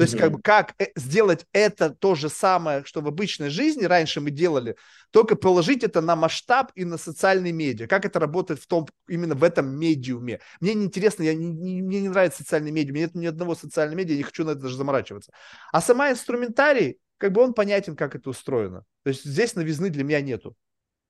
То 0.00 0.04
есть, 0.04 0.14
mm-hmm. 0.14 0.18
как 0.18 0.32
бы, 0.32 0.40
как 0.40 0.74
э, 0.78 0.86
сделать 0.96 1.44
это 1.52 1.90
то 1.90 2.14
же 2.14 2.30
самое, 2.30 2.84
что 2.86 3.02
в 3.02 3.06
обычной 3.06 3.50
жизни 3.50 3.84
раньше 3.84 4.22
мы 4.22 4.30
делали, 4.30 4.76
только 5.10 5.36
положить 5.36 5.84
это 5.84 6.00
на 6.00 6.16
масштаб 6.16 6.72
и 6.74 6.86
на 6.86 6.96
социальные 6.96 7.52
медиа. 7.52 7.86
Как 7.86 8.06
это 8.06 8.18
работает 8.18 8.60
в 8.60 8.66
том, 8.66 8.86
именно 9.10 9.34
в 9.34 9.44
этом 9.44 9.78
медиуме. 9.78 10.40
Мне 10.58 10.72
не 10.72 10.86
интересно, 10.86 11.24
я 11.24 11.34
не, 11.34 11.48
не, 11.48 11.82
мне 11.82 12.00
не 12.00 12.08
нравится 12.08 12.42
социальный 12.42 12.70
медиум, 12.70 12.96
нет 12.96 13.14
ни 13.14 13.26
одного 13.26 13.54
социального 13.54 13.98
медиа, 13.98 14.12
я 14.12 14.16
не 14.16 14.22
хочу 14.22 14.42
на 14.46 14.52
это 14.52 14.62
даже 14.62 14.76
заморачиваться. 14.78 15.32
А 15.70 15.82
сама 15.82 16.10
инструментарий, 16.10 16.96
как 17.18 17.32
бы 17.32 17.42
он 17.42 17.52
понятен, 17.52 17.94
как 17.94 18.14
это 18.16 18.30
устроено. 18.30 18.84
То 19.02 19.10
есть 19.10 19.26
здесь 19.26 19.54
новизны 19.54 19.90
для 19.90 20.02
меня 20.02 20.22
нету. 20.22 20.56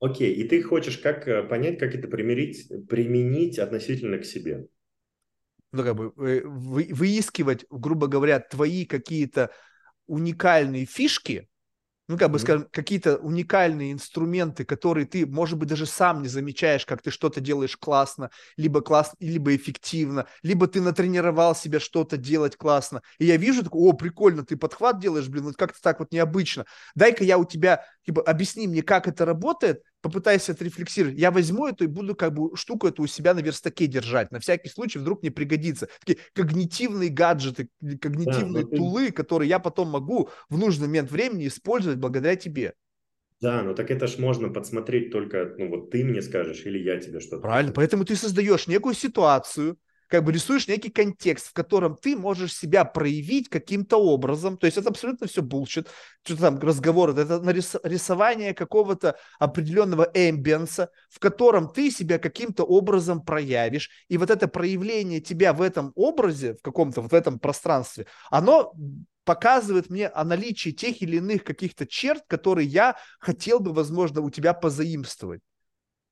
Окей, 0.01 0.35
и 0.35 0.49
ты 0.49 0.65
хочешь 0.65 0.99
как 0.99 1.29
э, 1.29 1.45
понять, 1.45 1.79
как 1.79 1.95
это 1.95 2.09
примирить, 2.09 2.67
применить 2.89 3.61
относительно 3.61 4.19
к 4.19 4.25
себе? 4.25 4.67
Ну, 5.72 5.84
как 5.84 5.94
бы 5.94 6.12
э, 6.26 6.42
вы, 6.44 6.88
выискивать, 6.92 7.64
грубо 7.70 8.06
говоря, 8.06 8.40
твои 8.40 8.84
какие-то 8.84 9.51
уникальные 10.06 10.86
фишки, 10.86 11.48
ну, 12.10 12.18
как 12.18 12.32
бы, 12.32 12.38
mm-hmm. 12.38 12.42
скажем, 12.42 12.68
какие-то 12.72 13.18
уникальные 13.18 13.92
инструменты, 13.92 14.64
которые 14.64 15.06
ты, 15.06 15.24
может 15.26 15.56
быть, 15.56 15.68
даже 15.68 15.86
сам 15.86 16.22
не 16.22 16.28
замечаешь, 16.28 16.84
как 16.84 17.02
ты 17.02 17.12
что-то 17.12 17.40
делаешь 17.40 17.76
классно, 17.76 18.30
либо 18.56 18.80
классно, 18.80 19.14
либо 19.20 19.55
эффективно, 19.55 20.26
либо 20.42 20.66
ты 20.66 20.80
натренировал 20.80 21.55
себя 21.55 21.78
что-то 21.78 22.16
делать 22.16 22.56
классно. 22.56 23.02
И 23.18 23.26
я 23.26 23.36
вижу, 23.36 23.62
такой, 23.62 23.80
о, 23.88 23.92
прикольно, 23.92 24.44
ты 24.44 24.56
подхват 24.56 24.98
делаешь, 24.98 25.28
блин, 25.28 25.44
вот 25.44 25.56
как-то 25.56 25.80
так 25.80 26.01
вот 26.01 26.10
необычно. 26.10 26.66
Дай-ка 26.97 27.22
я 27.22 27.38
у 27.38 27.44
тебя, 27.44 27.84
типа, 28.05 28.22
объясни 28.22 28.66
мне, 28.66 28.82
как 28.82 29.06
это 29.06 29.24
работает, 29.24 29.84
попытайся 30.01 30.52
отрефлексировать. 30.52 31.18
Я 31.18 31.31
возьму 31.31 31.66
эту 31.66 31.85
и 31.85 31.86
буду 31.86 32.14
как 32.14 32.35
бы 32.35 32.56
штуку 32.56 32.89
эту 32.89 33.02
у 33.02 33.06
себя 33.06 33.35
на 33.35 33.40
верстаке 33.40 33.86
держать. 33.86 34.31
На 34.31 34.40
всякий 34.40 34.68
случай 34.68 34.98
вдруг 34.98 35.22
мне 35.22 35.31
пригодится. 35.31 35.89
Такие 36.05 36.18
когнитивные 36.35 37.10
гаджеты, 37.10 37.68
когнитивные 38.01 38.64
да, 38.64 38.77
tool 38.77 38.97
ы, 38.97 39.07
ты... 39.06 39.12
которые 39.12 39.48
я 39.48 39.59
потом 39.59 39.89
могу 39.89 40.31
в 40.48 40.59
нужный 40.59 40.86
момент 40.86 41.10
времени 41.10 41.48
использовать 41.48 41.98
благодаря 41.98 42.36
тебе. 42.36 42.74
Да, 43.40 43.62
ну 43.62 43.74
так 43.74 43.90
это 43.90 44.06
ж 44.06 44.18
можно 44.18 44.51
подсмотреть 44.51 45.10
только, 45.10 45.55
ну 45.56 45.70
вот 45.70 45.90
ты 45.90 46.05
мне 46.05 46.20
скажешь 46.20 46.64
или 46.66 46.78
я 46.78 46.98
тебе 46.98 47.20
что-то. 47.20 47.43
Правильно, 47.43 47.72
поэтому 47.72 48.05
ты 48.05 48.14
создаешь 48.14 48.66
некую 48.66 48.94
ситуацию, 48.94 49.78
как 50.11 50.24
бы 50.24 50.32
рисуешь 50.32 50.66
некий 50.66 50.91
контекст, 50.91 51.47
в 51.47 51.53
котором 51.53 51.97
ты 51.97 52.16
можешь 52.16 52.53
себя 52.53 52.85
проявить 52.85 53.49
каким-то 53.49 53.97
образом. 53.97 54.59
То 54.59 54.66
есть 54.66 54.77
это 54.77 54.89
абсолютно 54.89 55.28
все 55.28 55.41
bullshit. 55.40 55.89
Что-то 56.24 56.43
там 56.43 56.59
разговор, 56.59 57.16
это 57.16 57.41
рисование 57.85 58.53
какого-то 58.53 59.16
определенного 59.39 60.11
ambience 60.12 60.75
а, 60.75 60.90
в 61.11 61.20
котором 61.20 61.73
ты 61.73 61.93
себя 61.93 62.19
каким-то 62.19 62.65
образом 62.65 63.24
проявишь. 63.24 63.89
И 64.09 64.19
вот 64.19 64.31
это 64.31 64.49
проявление 64.49 65.20
тебя 65.20 65.53
в 65.53 65.62
этом 65.62 65.93
образе, 65.95 66.55
в 66.55 66.62
каком-то 66.62 67.03
вот 67.03 67.12
в 67.12 67.15
этом 67.15 67.39
пространстве, 67.39 68.07
оно 68.31 68.74
показывает 69.24 69.91
мне 69.91 70.09
о 70.09 70.24
наличии 70.24 70.70
тех 70.70 71.01
или 71.03 71.19
иных 71.19 71.45
каких-то 71.45 71.87
черт, 71.87 72.24
которые 72.27 72.66
я 72.66 72.97
хотел 73.20 73.61
бы, 73.61 73.73
возможно, 73.73 74.23
у 74.23 74.31
тебя 74.31 74.55
позаимствовать. 74.55 75.41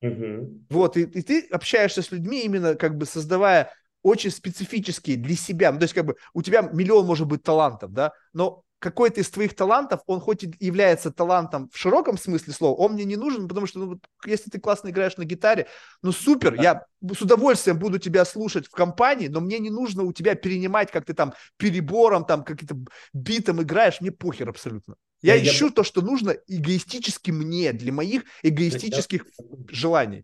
Угу. 0.01 0.67
Вот, 0.69 0.95
и, 0.95 1.01
и 1.01 1.21
ты 1.21 1.41
общаешься 1.51 2.01
с 2.01 2.11
людьми, 2.11 2.43
именно 2.45 2.75
как 2.75 2.95
бы 2.95 3.05
создавая 3.05 3.73
очень 4.03 4.31
специфические 4.31 5.17
для 5.17 5.35
себя. 5.35 5.71
Ну, 5.71 5.79
то 5.79 5.83
есть, 5.83 5.93
как 5.93 6.05
бы 6.05 6.15
у 6.33 6.41
тебя 6.41 6.61
миллион 6.61 7.05
может 7.05 7.27
быть 7.27 7.43
талантов, 7.43 7.91
да, 7.91 8.13
но 8.33 8.63
какой-то 8.79 9.19
из 9.19 9.29
твоих 9.29 9.55
талантов, 9.55 10.01
он 10.07 10.21
хоть 10.21 10.43
и 10.43 10.55
является 10.59 11.11
талантом 11.11 11.69
в 11.71 11.77
широком 11.77 12.17
смысле 12.17 12.53
слова, 12.53 12.75
он 12.79 12.93
мне 12.93 13.03
не 13.03 13.17
нужен, 13.17 13.47
потому 13.47 13.67
что, 13.67 13.79
ну, 13.79 13.99
если 14.25 14.49
ты 14.49 14.59
классно 14.59 14.89
играешь 14.89 15.17
на 15.17 15.25
гитаре, 15.25 15.67
ну, 16.01 16.11
супер, 16.11 16.55
да. 16.55 16.63
я 16.63 16.85
с 17.13 17.21
удовольствием 17.21 17.77
буду 17.77 17.99
тебя 17.99 18.23
слушать 18.25 18.67
в 18.67 18.71
компании, 18.71 19.27
но 19.27 19.41
мне 19.41 19.59
не 19.59 19.69
нужно 19.69 20.03
у 20.03 20.13
тебя 20.13 20.35
перенимать, 20.35 20.91
как 20.91 21.05
ты 21.05 21.13
там 21.13 21.33
перебором, 21.57 22.25
там, 22.25 22.43
каким-то 22.43 22.77
битом 23.13 23.61
играешь, 23.61 23.99
мне 23.99 24.11
похер 24.11 24.49
абсолютно. 24.49 24.95
Я, 25.21 25.35
я 25.35 25.43
ищу 25.43 25.65
я... 25.65 25.71
то, 25.71 25.83
что 25.83 26.01
нужно 26.01 26.35
эгоистически 26.47 27.31
мне, 27.31 27.73
для 27.73 27.91
моих 27.91 28.23
эгоистических 28.43 29.25
я... 29.37 29.45
желаний. 29.69 30.23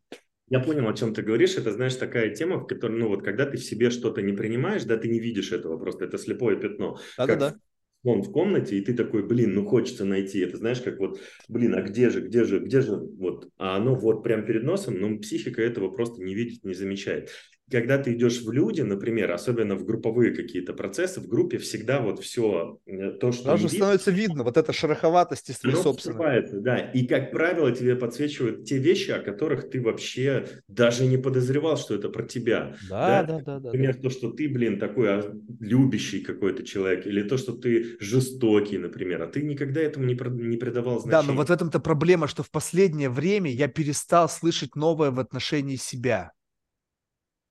Я 0.50 0.60
понял, 0.60 0.88
о 0.88 0.94
чем 0.94 1.14
ты 1.14 1.22
говоришь. 1.22 1.56
Это, 1.56 1.72
знаешь, 1.72 1.96
такая 1.96 2.30
тема, 2.34 2.60
в 2.60 2.68
которой, 2.68 2.98
ну 2.98 3.08
вот, 3.08 3.24
когда 3.24 3.46
ты 3.46 3.58
в 3.58 3.64
себе 3.64 3.90
что-то 3.90 4.22
не 4.22 4.34
принимаешь, 4.34 4.84
да, 4.84 4.98
ты 4.98 5.08
не 5.08 5.20
видишь 5.20 5.52
этого 5.52 5.78
просто, 5.78 6.06
это 6.06 6.18
слепое 6.18 6.60
пятно. 6.60 7.00
Да-да-да. 7.18 7.56
Он 8.04 8.22
в 8.22 8.32
комнате, 8.32 8.78
и 8.78 8.82
ты 8.82 8.94
такой, 8.94 9.26
блин, 9.26 9.56
ну 9.56 9.66
хочется 9.66 10.06
найти. 10.06 10.40
Это 10.40 10.58
знаешь, 10.58 10.80
как 10.80 11.00
вот, 11.00 11.20
блин, 11.48 11.74
а 11.74 11.82
где 11.82 12.12
же, 12.12 12.22
где 12.22 12.44
же, 12.44 12.60
где 12.60 12.82
же, 12.82 12.96
вот. 12.96 13.50
А 13.58 13.78
оно 13.78 13.96
вот 13.96 14.22
прям 14.22 14.46
перед 14.46 14.64
носом, 14.64 15.00
но 15.00 15.18
психика 15.18 15.64
этого 15.64 15.90
просто 15.90 16.22
не 16.22 16.36
видит, 16.36 16.64
не 16.64 16.76
замечает 16.76 17.32
когда 17.70 17.98
ты 17.98 18.14
идешь 18.14 18.42
в 18.42 18.52
люди, 18.52 18.82
например, 18.82 19.32
особенно 19.32 19.76
в 19.76 19.86
групповые 19.86 20.36
какие-то 20.36 20.74
процессы, 20.74 21.20
в 21.20 21.28
группе 21.28 21.58
всегда 21.58 22.00
вот 22.00 22.22
все 22.22 22.80
э, 22.86 23.12
то, 23.12 23.32
что... 23.32 23.46
Даже 23.46 23.70
становится 23.70 24.12
видно, 24.12 24.44
вот 24.44 24.58
эта 24.58 24.72
шероховатость 24.72 25.50
из 25.50 25.60
твоей 25.60 25.78
собственной. 25.78 26.46
Да, 26.62 26.78
и 26.78 27.08
как 27.08 27.32
правило 27.32 27.72
тебе 27.72 27.96
подсвечивают 27.96 28.66
те 28.66 28.78
вещи, 28.78 29.12
о 29.12 29.20
которых 29.20 29.70
ты 29.70 29.82
вообще 29.82 30.48
даже 30.68 31.06
не 31.06 31.18
подозревал, 31.18 31.78
что 31.78 31.96
это 31.96 32.10
про 32.10 32.24
тебя. 32.24 32.76
Да, 32.90 33.24
да, 33.24 33.40
да. 33.40 33.60
да 33.60 33.72
например, 33.72 33.96
да. 33.96 34.02
то, 34.04 34.10
что 34.10 34.32
ты, 34.32 34.48
блин, 34.48 34.80
такой 34.80 35.10
а, 35.10 35.36
любящий 35.60 36.22
какой-то 36.22 36.64
человек, 36.64 37.08
или 37.08 37.24
то, 37.24 37.38
что 37.38 37.54
ты 37.54 37.98
жестокий, 38.00 38.78
например, 38.78 39.24
а 39.24 39.28
ты 39.28 39.42
никогда 39.42 39.82
этому 39.82 40.06
не, 40.06 40.14
не 40.14 40.58
придавал 40.58 41.00
значения. 41.00 41.22
Да, 41.24 41.32
но 41.32 41.38
вот 41.38 41.50
в 41.50 41.52
этом-то 41.52 41.80
проблема, 41.80 42.28
что 42.28 42.44
в 42.44 42.52
последнее 42.52 43.10
время 43.10 43.52
я 43.52 43.68
перестал 43.68 44.30
слышать 44.30 44.76
новое 44.76 45.12
в 45.12 45.20
отношении 45.20 45.78
себя. 45.78 46.32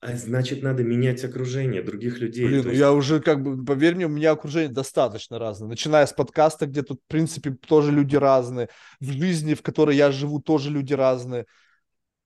А 0.06 0.14
значит, 0.18 0.62
надо 0.62 0.84
менять 0.84 1.24
окружение 1.24 1.82
других 1.82 2.18
людей. 2.18 2.46
Блин, 2.46 2.62
ну 2.64 2.68
есть... 2.68 2.78
я 2.78 2.92
уже 2.92 3.20
как 3.20 3.42
бы, 3.42 3.64
поверь 3.64 3.94
мне, 3.94 4.04
у 4.04 4.10
меня 4.10 4.32
окружение 4.32 4.70
достаточно 4.70 5.38
разное. 5.38 5.66
Начиная 5.66 6.04
с 6.04 6.12
подкаста, 6.12 6.66
где 6.66 6.82
тут, 6.82 7.00
в 7.00 7.10
принципе, 7.10 7.52
тоже 7.52 7.90
люди 7.90 8.14
разные. 8.14 8.68
В 9.00 9.10
жизни, 9.10 9.54
в 9.54 9.62
которой 9.62 9.96
я 9.96 10.12
живу, 10.12 10.42
тоже 10.42 10.68
люди 10.68 10.92
разные. 10.92 11.46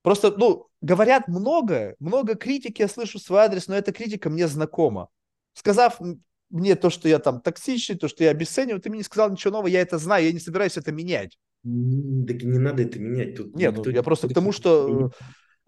Просто, 0.02 0.34
ну, 0.36 0.66
говорят 0.80 1.28
много, 1.28 1.94
много 2.00 2.34
критики 2.34 2.82
я 2.82 2.88
слышу 2.88 3.20
в 3.20 3.22
свой 3.22 3.42
адрес, 3.42 3.68
но 3.68 3.76
эта 3.76 3.92
критика 3.92 4.28
мне 4.28 4.48
знакома. 4.48 5.08
Сказав 5.54 6.00
мне 6.50 6.74
то, 6.74 6.90
что 6.90 7.08
я 7.08 7.20
там 7.20 7.40
токсичный, 7.40 7.96
то, 7.96 8.08
что 8.08 8.24
я 8.24 8.30
обесцениваю, 8.30 8.80
ты 8.80 8.90
мне 8.90 8.98
не 8.98 9.04
сказал 9.04 9.30
ничего 9.30 9.52
нового, 9.52 9.68
я 9.68 9.82
это 9.82 9.98
знаю, 9.98 10.24
я 10.24 10.32
не 10.32 10.40
собираюсь 10.40 10.76
это 10.76 10.90
менять. 10.90 11.38
Так 11.62 12.42
не 12.42 12.58
надо 12.58 12.82
это 12.82 12.98
менять. 12.98 13.36
Тут 13.36 13.54
Нет, 13.54 13.76
ну, 13.76 13.88
я 13.92 14.02
просто 14.02 14.26
к 14.26 14.34
тому, 14.34 14.50
что 14.50 15.12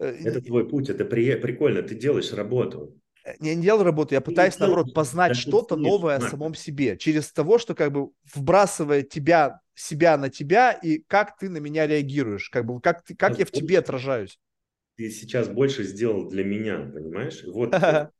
это 0.01 0.41
твой 0.41 0.67
путь, 0.67 0.89
это 0.89 1.05
при... 1.05 1.35
прикольно, 1.35 1.81
ты 1.81 1.95
делаешь 1.95 2.33
работу. 2.33 2.97
Я 3.39 3.53
не 3.53 3.61
делаю 3.61 3.83
работу, 3.83 4.15
я 4.15 4.21
пытаюсь, 4.21 4.57
наоборот, 4.57 4.93
познать 4.93 5.37
что-то 5.37 5.75
новое 5.75 6.17
о 6.17 6.21
самом 6.21 6.55
себе. 6.55 6.97
Через 6.97 7.31
того, 7.31 7.59
что 7.59 7.75
как 7.75 7.91
бы 7.91 8.09
вбрасывая 8.33 9.03
тебя, 9.03 9.61
себя 9.75 10.17
на 10.17 10.29
тебя, 10.29 10.71
и 10.71 11.03
как 11.07 11.37
ты 11.37 11.49
на 11.49 11.57
меня 11.57 11.85
реагируешь, 11.85 12.49
как 12.49 12.65
бы 12.65 12.81
как, 12.81 13.03
ты, 13.03 13.15
как 13.15 13.37
я 13.37 13.45
в 13.45 13.51
тебе 13.51 13.77
отражаюсь. 13.77 14.39
Ты 14.95 15.09
сейчас 15.11 15.47
больше 15.47 15.83
сделал 15.83 16.29
для 16.29 16.43
меня, 16.43 16.77
понимаешь? 16.93 17.43
Вот. 17.45 17.73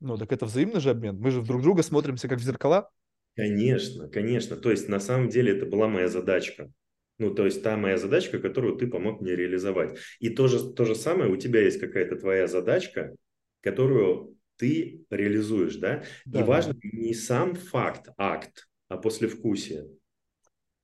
Ну, 0.00 0.16
так 0.16 0.30
это 0.32 0.46
взаимный 0.46 0.78
же 0.78 0.90
обмен. 0.90 1.18
Мы 1.18 1.32
же 1.32 1.42
друг 1.42 1.60
друга 1.60 1.82
смотримся 1.82 2.28
как 2.28 2.38
в 2.38 2.42
зеркала. 2.44 2.88
Конечно, 3.34 4.08
конечно. 4.08 4.54
То 4.54 4.70
есть 4.70 4.88
на 4.88 5.00
самом 5.00 5.28
деле 5.28 5.56
это 5.56 5.66
была 5.66 5.88
моя 5.88 6.06
задачка. 6.06 6.70
Ну, 7.18 7.34
то 7.34 7.44
есть 7.44 7.62
та 7.62 7.76
моя 7.76 7.98
задачка, 7.98 8.38
которую 8.38 8.76
ты 8.76 8.86
помог 8.86 9.20
мне 9.20 9.34
реализовать. 9.34 9.98
И 10.20 10.30
то 10.30 10.46
же, 10.46 10.72
то 10.72 10.84
же 10.84 10.94
самое, 10.94 11.30
у 11.30 11.36
тебя 11.36 11.60
есть 11.60 11.80
какая-то 11.80 12.16
твоя 12.16 12.46
задачка, 12.46 13.14
которую 13.60 14.36
ты 14.56 15.04
реализуешь, 15.10 15.76
да? 15.76 16.04
да 16.24 16.40
и 16.40 16.42
важно 16.42 16.74
да. 16.74 16.80
не 16.82 17.14
сам 17.14 17.54
факт, 17.54 18.08
акт, 18.16 18.68
а 18.88 18.96
послевкусие. 18.96 19.88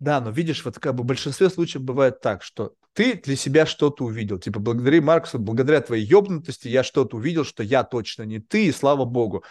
Да, 0.01 0.21
но 0.21 0.31
видишь, 0.31 0.65
вот 0.65 0.79
как 0.79 0.95
бы 0.97 1.03
в 1.03 1.07
большинстве 1.07 1.49
случаев 1.49 1.83
бывает 1.83 2.21
так, 2.21 2.43
что 2.43 2.75
ты 2.95 3.15
для 3.15 3.37
себя 3.37 3.65
что-то 3.65 4.05
увидел. 4.05 4.39
Типа, 4.39 4.61
благодаря 4.61 5.01
Марксу, 5.01 5.39
благодаря 5.39 5.81
твоей 5.81 6.05
ебнутости 6.05 6.69
я 6.69 6.83
что-то 6.83 7.17
увидел, 7.17 7.45
что 7.45 7.63
я 7.63 7.85
точно 7.85 8.25
не 8.25 8.41
ты, 8.41 8.67
и 8.67 8.73
слава 8.73 9.05
богу. 9.05 9.45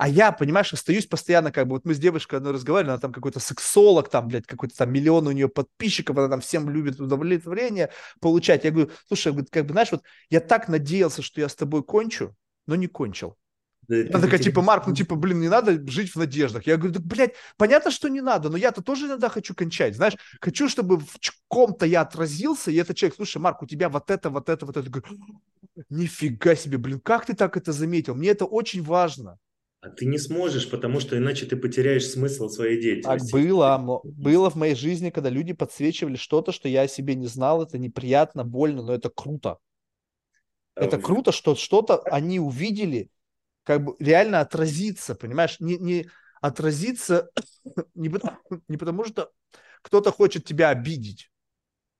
А 0.00 0.08
я, 0.08 0.32
понимаешь, 0.32 0.72
остаюсь 0.72 1.04
постоянно, 1.04 1.52
как 1.52 1.66
бы, 1.66 1.74
вот 1.74 1.84
мы 1.84 1.92
с 1.92 1.98
девушкой 1.98 2.36
одной 2.36 2.54
разговаривали, 2.54 2.92
она 2.92 2.98
там 2.98 3.12
какой-то 3.12 3.38
сексолог, 3.38 4.08
там, 4.08 4.28
блядь, 4.28 4.46
какой-то 4.46 4.74
там 4.74 4.90
миллион 4.90 5.26
у 5.26 5.30
нее 5.30 5.46
подписчиков, 5.46 6.16
она 6.16 6.30
там 6.30 6.40
всем 6.40 6.70
любит 6.70 6.98
удовлетворение 6.98 7.90
получать. 8.18 8.64
Я 8.64 8.70
говорю, 8.70 8.90
слушай, 9.08 9.30
как 9.50 9.66
бы, 9.66 9.72
знаешь, 9.72 9.92
вот 9.92 10.02
я 10.30 10.40
так 10.40 10.68
надеялся, 10.68 11.20
что 11.20 11.42
я 11.42 11.50
с 11.50 11.54
тобой 11.54 11.82
кончу, 11.82 12.34
но 12.66 12.76
не 12.76 12.86
кончил. 12.86 13.36
Она 13.90 14.22
такая, 14.22 14.38
типа, 14.38 14.62
Марк, 14.62 14.86
ну, 14.86 14.94
типа, 14.94 15.16
блин, 15.16 15.38
не 15.38 15.50
надо 15.50 15.86
жить 15.86 16.14
в 16.14 16.16
надеждах. 16.16 16.66
Я 16.66 16.78
говорю, 16.78 16.94
так, 16.94 17.02
блядь, 17.02 17.34
понятно, 17.58 17.90
что 17.90 18.08
не 18.08 18.22
надо, 18.22 18.48
но 18.48 18.56
я-то 18.56 18.80
тоже 18.82 19.04
иногда 19.04 19.28
хочу 19.28 19.54
кончать, 19.54 19.96
знаешь. 19.96 20.14
Хочу, 20.40 20.70
чтобы 20.70 20.98
в 21.00 21.18
ком-то 21.46 21.84
я 21.84 22.00
отразился, 22.00 22.70
и 22.70 22.76
этот 22.76 22.96
человек, 22.96 23.16
слушай, 23.16 23.36
Марк, 23.36 23.60
у 23.60 23.66
тебя 23.66 23.90
вот 23.90 24.10
это, 24.10 24.30
вот 24.30 24.48
это, 24.48 24.64
вот 24.64 24.78
это. 24.78 24.86
Я 24.86 24.92
говорю, 24.92 25.18
нифига 25.90 26.54
себе, 26.54 26.78
блин, 26.78 27.00
как 27.00 27.26
ты 27.26 27.34
так 27.34 27.58
это 27.58 27.72
заметил? 27.72 28.14
Мне 28.14 28.30
это 28.30 28.46
очень 28.46 28.82
важно. 28.82 29.38
А 29.82 29.88
ты 29.88 30.04
не 30.04 30.18
сможешь, 30.18 30.68
потому 30.68 31.00
что 31.00 31.16
иначе 31.16 31.46
ты 31.46 31.56
потеряешь 31.56 32.06
смысл 32.06 32.48
своей 32.48 32.80
деятельности. 32.80 33.30
Так 33.30 33.40
было, 33.40 34.00
было 34.04 34.50
в 34.50 34.54
моей 34.54 34.74
жизни, 34.74 35.08
когда 35.08 35.30
люди 35.30 35.54
подсвечивали 35.54 36.16
что-то, 36.16 36.52
что 36.52 36.68
я 36.68 36.82
о 36.82 36.88
себе 36.88 37.14
не 37.14 37.26
знал, 37.26 37.62
это 37.62 37.78
неприятно, 37.78 38.44
больно, 38.44 38.82
но 38.82 38.94
это 38.94 39.08
круто. 39.08 39.58
Это 40.74 40.98
круто, 40.98 41.32
что 41.32 41.54
что-то 41.54 41.98
они 42.00 42.38
увидели, 42.40 43.10
как 43.64 43.84
бы 43.84 43.96
реально 43.98 44.40
отразиться, 44.40 45.14
понимаешь? 45.14 45.56
Не, 45.60 45.78
не 45.78 46.10
отразиться 46.42 47.30
не 47.94 48.10
потому, 48.10 48.38
не 48.68 48.76
потому, 48.76 49.04
что 49.04 49.30
кто-то 49.82 50.12
хочет 50.12 50.44
тебя 50.44 50.68
обидеть, 50.68 51.29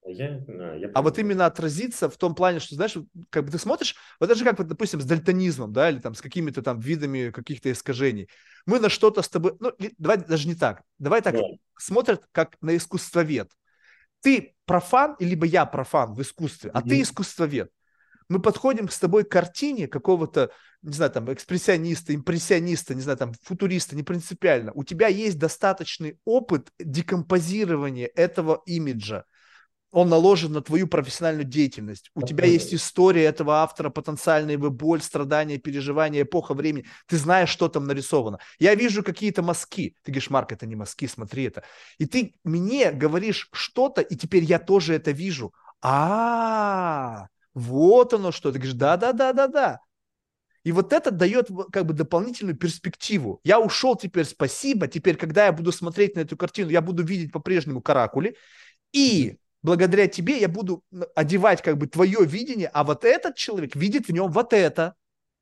я, 0.07 0.43
я 0.75 0.91
а 0.95 1.03
вот 1.03 1.19
именно 1.19 1.47
отразиться 1.47 2.09
в 2.09 2.17
том 2.17 2.35
плане, 2.35 2.59
что, 2.61 2.75
знаешь, 2.75 2.97
как 3.29 3.45
бы 3.45 3.51
ты 3.51 3.59
смотришь, 3.59 3.97
вот 4.19 4.29
даже 4.29 4.45
как, 4.45 4.59
вот, 4.59 4.67
допустим, 4.67 5.01
с 5.01 5.05
дальтонизмом, 5.05 5.73
да, 5.73 5.91
или 5.91 5.99
там 5.99 6.15
с 6.15 6.23
какими-то 6.23 6.63
там 6.63 6.81
видами 6.81 7.31
каких-то 7.31 7.71
искажений. 7.71 8.29
Мы 8.67 8.81
на 8.81 8.89
что-то 8.89 9.23
с 9.23 9.29
тобой, 9.29 9.55
ну, 9.61 9.73
давай 9.99 10.19
даже 10.19 10.49
не 10.49 10.55
так, 10.55 10.83
давай 10.99 11.21
так, 11.21 11.35
да. 11.35 11.43
смотрят 11.79 12.27
как 12.33 12.57
на 12.63 12.77
искусствовед. 12.77 13.51
Ты 14.23 14.55
профан, 14.65 15.17
либо 15.19 15.47
я 15.47 15.67
профан 15.67 16.15
в 16.15 16.23
искусстве, 16.23 16.71
а 16.73 16.81
mm-hmm. 16.81 16.89
ты 16.89 17.03
искусствовед. 17.03 17.71
Мы 18.29 18.41
подходим 18.41 18.89
с 18.89 18.99
тобой 18.99 19.25
к 19.25 19.31
картине 19.31 19.89
какого-то, 19.89 20.51
не 20.83 20.93
знаю, 20.93 21.11
там, 21.11 21.33
экспрессиониста, 21.33 22.15
импрессиониста, 22.15 22.95
не 22.95 23.01
знаю, 23.01 23.19
там, 23.19 23.33
футуриста, 23.43 23.97
не 23.97 24.03
принципиально. 24.03 24.73
У 24.75 24.85
тебя 24.85 25.09
есть 25.09 25.39
достаточный 25.39 26.19
опыт 26.25 26.71
декомпозирования 26.79 28.09
этого 28.15 28.63
имиджа 28.67 29.25
он 29.93 30.09
наложен 30.09 30.53
на 30.53 30.61
твою 30.61 30.87
профессиональную 30.87 31.45
деятельность. 31.45 32.11
У 32.15 32.23
тебя 32.23 32.45
есть 32.45 32.73
история 32.73 33.25
этого 33.25 33.57
автора, 33.63 33.91
потенциальная 33.91 34.55
его 34.55 34.71
боль, 34.71 35.03
страдания, 35.03 35.59
переживания, 35.59 36.23
эпоха 36.23 36.55
времени. 36.55 36.87
Ты 37.07 37.17
знаешь, 37.17 37.49
что 37.49 37.69
там 37.69 37.87
нарисовано. 37.87 38.39
Я 38.59 38.75
вижу 38.75 39.03
какие-то 39.03 39.43
мазки. 39.43 39.97
Ты 40.03 40.13
говоришь, 40.13 40.31
Марк, 40.31 40.53
это 40.53 40.67
не 40.67 40.77
мазки, 40.77 41.07
смотри 41.07 41.45
это. 41.45 41.65
И 41.99 42.07
ты 42.07 42.35
мне 42.45 42.93
говоришь 42.93 43.49
что-то, 43.53 44.01
и 44.01 44.15
теперь 44.15 44.45
я 44.45 44.59
тоже 44.59 44.95
это 44.95 45.11
вижу. 45.11 45.53
А, 45.83 47.27
вот 47.55 48.15
оно 48.15 48.31
что. 48.31 48.53
Ты 48.53 48.59
говоришь, 48.59 48.77
да-да-да-да-да. 48.77 49.81
И 50.63 50.73
вот 50.73 50.93
это 50.93 51.11
дает 51.11 51.49
как 51.73 51.87
бы 51.87 51.95
дополнительную 51.95 52.57
перспективу. 52.57 53.41
Я 53.45 53.59
ушел 53.59 53.97
теперь, 53.97 54.27
спасибо. 54.27 54.89
Теперь, 54.89 55.17
когда 55.17 55.47
я 55.47 55.53
буду 55.53 55.73
смотреть 55.73 56.17
на 56.17 56.21
эту 56.21 56.37
картину, 56.37 56.71
я 56.71 56.83
буду 56.83 57.03
видеть 57.03 57.33
по-прежнему 57.33 57.81
каракули. 57.81 58.37
И 58.93 59.39
благодаря 59.63 60.07
тебе 60.07 60.39
я 60.41 60.49
буду 60.49 60.85
одевать 61.15 61.63
как 61.63 61.79
бы 61.79 61.87
твое 61.87 62.25
видение, 62.25 62.69
а 62.69 62.85
вот 62.85 63.05
этот 63.05 63.37
человек 63.37 63.77
видит 63.77 64.09
в 64.09 64.13
нем 64.13 64.31
вот 64.31 64.53
это. 64.53 64.95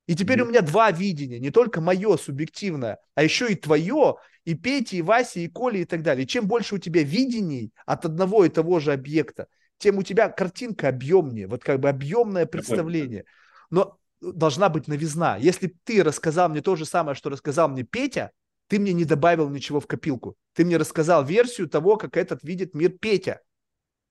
И 0.06 0.14
теперь 0.14 0.38
mm-hmm. 0.38 0.42
у 0.42 0.48
меня 0.48 0.60
два 0.62 0.90
видения, 0.90 1.38
не 1.38 1.50
только 1.50 1.80
мое 1.82 2.16
субъективное, 2.16 2.98
а 3.14 3.22
еще 3.22 3.52
и 3.52 3.54
твое, 3.54 4.16
и 4.44 4.54
Пети, 4.54 4.96
и 4.96 5.02
Васи, 5.02 5.44
и 5.44 5.48
Коли, 5.48 5.80
и 5.80 5.84
так 5.84 6.02
далее. 6.02 6.24
И 6.24 6.26
чем 6.26 6.46
больше 6.46 6.76
у 6.76 6.78
тебя 6.78 7.02
видений 7.02 7.72
от 7.84 8.06
одного 8.06 8.46
и 8.46 8.48
того 8.48 8.80
же 8.80 8.92
объекта, 8.92 9.48
тем 9.76 9.98
у 9.98 10.02
тебя 10.02 10.30
картинка 10.30 10.88
объемнее, 10.88 11.46
вот 11.46 11.62
как 11.62 11.80
бы 11.80 11.90
объемное 11.90 12.46
представление. 12.46 13.24
Но 13.70 13.98
должна 14.20 14.68
быть 14.70 14.88
новизна. 14.88 15.36
Если 15.36 15.74
ты 15.84 16.02
рассказал 16.02 16.48
мне 16.48 16.62
то 16.62 16.76
же 16.76 16.86
самое, 16.86 17.14
что 17.14 17.30
рассказал 17.30 17.68
мне 17.68 17.82
Петя, 17.82 18.32
ты 18.68 18.78
мне 18.78 18.92
не 18.92 19.04
добавил 19.04 19.48
ничего 19.48 19.80
в 19.80 19.86
копилку. 19.86 20.36
Ты 20.54 20.64
мне 20.64 20.76
рассказал 20.76 21.24
версию 21.24 21.68
того, 21.68 21.96
как 21.96 22.16
этот 22.16 22.42
видит 22.42 22.74
мир 22.74 22.90
Петя. 22.90 23.40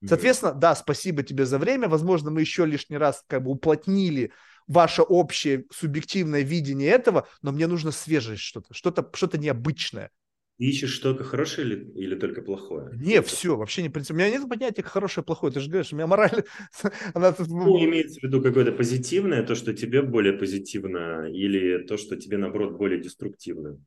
Соответственно, 0.06 0.54
да, 0.54 0.76
спасибо 0.76 1.24
тебе 1.24 1.46
за 1.46 1.58
время. 1.58 1.88
Возможно, 1.88 2.30
мы 2.30 2.42
еще 2.42 2.66
лишний 2.66 2.98
раз 2.98 3.24
как 3.28 3.44
бы 3.44 3.52
уплотнили 3.52 4.32
ваше 4.68 5.02
общее 5.02 5.66
субъективное 5.72 6.42
видение 6.42 6.90
этого, 6.90 7.28
но 7.42 7.52
мне 7.52 7.68
нужно 7.68 7.92
свежесть 7.92 8.42
что-то, 8.42 8.74
что-то, 8.74 9.10
что-то 9.14 9.38
необычное. 9.38 10.12
Ты 10.58 10.66
ищешь 10.66 10.98
только 11.00 11.24
хорошее 11.24 11.68
или, 11.68 11.92
или 11.92 12.16
только 12.16 12.42
плохое? 12.42 12.90
Не, 12.96 13.22
все, 13.22 13.56
вообще 13.56 13.84
не 13.84 13.90
принцип. 13.90 14.16
У 14.16 14.18
меня 14.18 14.32
нет 14.32 14.50
понятия 14.50 14.82
хорошее, 14.82 15.24
плохое. 15.24 15.54
Ты 15.54 15.60
же 15.60 15.70
говоришь, 15.70 15.94
у 15.94 15.96
меня 15.96 16.08
мораль... 16.08 16.44
Она... 17.14 17.36
Ну, 17.38 17.78
имеется 17.86 18.20
в 18.20 18.24
виду 18.24 18.42
какое-то 18.42 18.72
позитивное, 18.72 19.44
то, 19.44 19.54
что 19.54 19.74
тебе 19.74 20.02
более 20.02 20.34
позитивно, 20.34 21.30
или 21.30 21.84
то, 21.86 21.98
что 21.98 22.16
тебе, 22.16 22.38
наоборот, 22.38 22.76
более 22.76 23.00
деструктивно? 23.00 23.80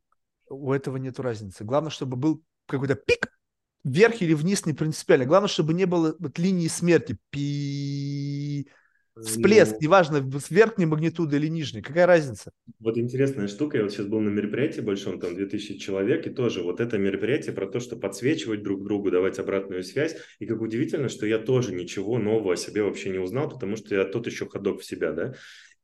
У 0.49 0.73
этого 0.73 0.97
нет 0.97 1.19
разницы. 1.19 1.65
Главное, 1.65 1.91
чтобы 1.91 2.17
был 2.17 2.43
какой-то 2.67 2.95
пик, 2.95 3.33
вверх 3.85 4.23
или 4.23 4.35
вниз 4.35 4.67
не 4.67 4.73
принципиально. 4.73 5.27
Главное, 5.27 5.49
чтобы 5.49 5.75
не 5.75 5.87
было 5.87 6.15
вот 6.19 6.39
линии 6.39 6.69
смерти. 6.69 7.17
Пи... 7.31 8.69
Всплеск, 9.23 9.73
ну, 9.73 9.79
неважно, 9.81 10.41
с 10.41 10.51
верхней 10.51 10.87
магнитуды 10.87 11.37
или 11.37 11.49
нижней, 11.49 11.83
какая 11.83 12.07
разница? 12.07 12.53
Вот 12.79 12.97
интересная 12.97 13.49
штука, 13.49 13.77
я 13.77 13.83
вот 13.83 13.93
сейчас 13.93 14.07
был 14.07 14.21
на 14.21 14.31
мероприятии 14.31 14.81
большом, 14.81 15.21
там 15.21 15.35
2000 15.35 15.79
человек, 15.79 16.27
и 16.27 16.31
тоже 16.31 16.63
вот 16.63 16.81
это 16.81 16.97
мероприятие 16.97 17.53
про 17.53 17.67
то, 17.67 17.81
что 17.81 17.97
подсвечивать 17.97 18.63
друг 18.63 18.83
другу, 18.83 19.11
давать 19.11 19.39
обратную 19.39 19.83
связь, 19.83 20.17
и 20.39 20.47
как 20.47 20.61
удивительно, 20.61 21.09
что 21.09 21.27
я 21.27 21.39
тоже 21.39 21.75
ничего 21.75 22.19
нового 22.19 22.55
о 22.55 22.57
себе 22.57 22.83
вообще 22.83 23.11
не 23.11 23.19
узнал, 23.19 23.51
потому 23.51 23.77
что 23.77 23.95
я 23.95 24.05
тот 24.05 24.27
еще 24.27 24.49
ходок 24.49 24.81
в 24.81 24.85
себя, 24.85 25.13
да, 25.13 25.35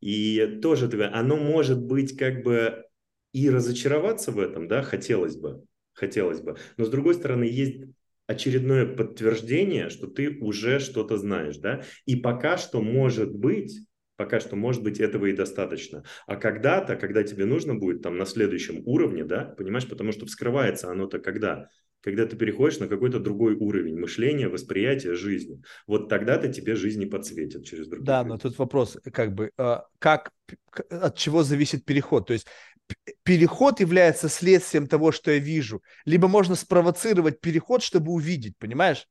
и 0.00 0.58
тоже 0.62 0.88
оно 1.12 1.36
может 1.36 1.82
быть 1.82 2.16
как 2.16 2.42
бы 2.42 2.84
и 3.32 3.50
разочароваться 3.50 4.30
в 4.30 4.38
этом, 4.38 4.68
да, 4.68 4.82
хотелось 4.82 5.36
бы, 5.36 5.62
хотелось 5.96 6.40
бы. 6.40 6.56
Но 6.76 6.84
с 6.84 6.90
другой 6.90 7.14
стороны, 7.14 7.44
есть 7.44 7.82
очередное 8.26 8.86
подтверждение, 8.86 9.88
что 9.88 10.06
ты 10.06 10.38
уже 10.40 10.78
что-то 10.78 11.16
знаешь, 11.16 11.56
да, 11.56 11.82
и 12.04 12.16
пока 12.16 12.58
что 12.58 12.82
может 12.82 13.34
быть, 13.34 13.86
пока 14.16 14.40
что 14.40 14.56
может 14.56 14.82
быть 14.82 15.00
этого 15.00 15.26
и 15.26 15.32
достаточно. 15.32 16.04
А 16.26 16.36
когда-то, 16.36 16.96
когда 16.96 17.22
тебе 17.22 17.44
нужно 17.44 17.74
будет 17.74 18.02
там 18.02 18.16
на 18.18 18.26
следующем 18.26 18.82
уровне, 18.86 19.24
да, 19.24 19.44
понимаешь, 19.44 19.88
потому 19.88 20.12
что 20.12 20.26
вскрывается 20.26 20.90
оно-то 20.90 21.18
когда? 21.18 21.68
Когда 22.02 22.26
ты 22.26 22.36
переходишь 22.36 22.78
на 22.78 22.88
какой-то 22.88 23.18
другой 23.18 23.54
уровень 23.54 23.98
мышления, 23.98 24.48
восприятия 24.48 25.14
жизни. 25.14 25.62
Вот 25.88 26.08
тогда-то 26.08 26.52
тебе 26.52 26.76
жизнь 26.76 27.00
не 27.00 27.06
подсветит 27.06 27.64
через 27.64 27.88
другие. 27.88 28.06
Да, 28.06 28.22
но 28.22 28.38
тут 28.38 28.58
вопрос, 28.58 28.96
как 29.12 29.34
бы, 29.34 29.50
а, 29.56 29.86
как, 29.98 30.30
от 30.88 31.16
чего 31.16 31.42
зависит 31.42 31.84
переход? 31.84 32.26
То 32.26 32.34
есть 32.34 32.46
переход 33.24 33.80
является 33.80 34.28
следствием 34.28 34.86
того, 34.86 35.12
что 35.12 35.30
я 35.30 35.38
вижу, 35.38 35.82
либо 36.04 36.28
можно 36.28 36.54
спровоцировать 36.54 37.40
переход, 37.40 37.82
чтобы 37.82 38.12
увидеть, 38.12 38.56
понимаешь? 38.58 39.06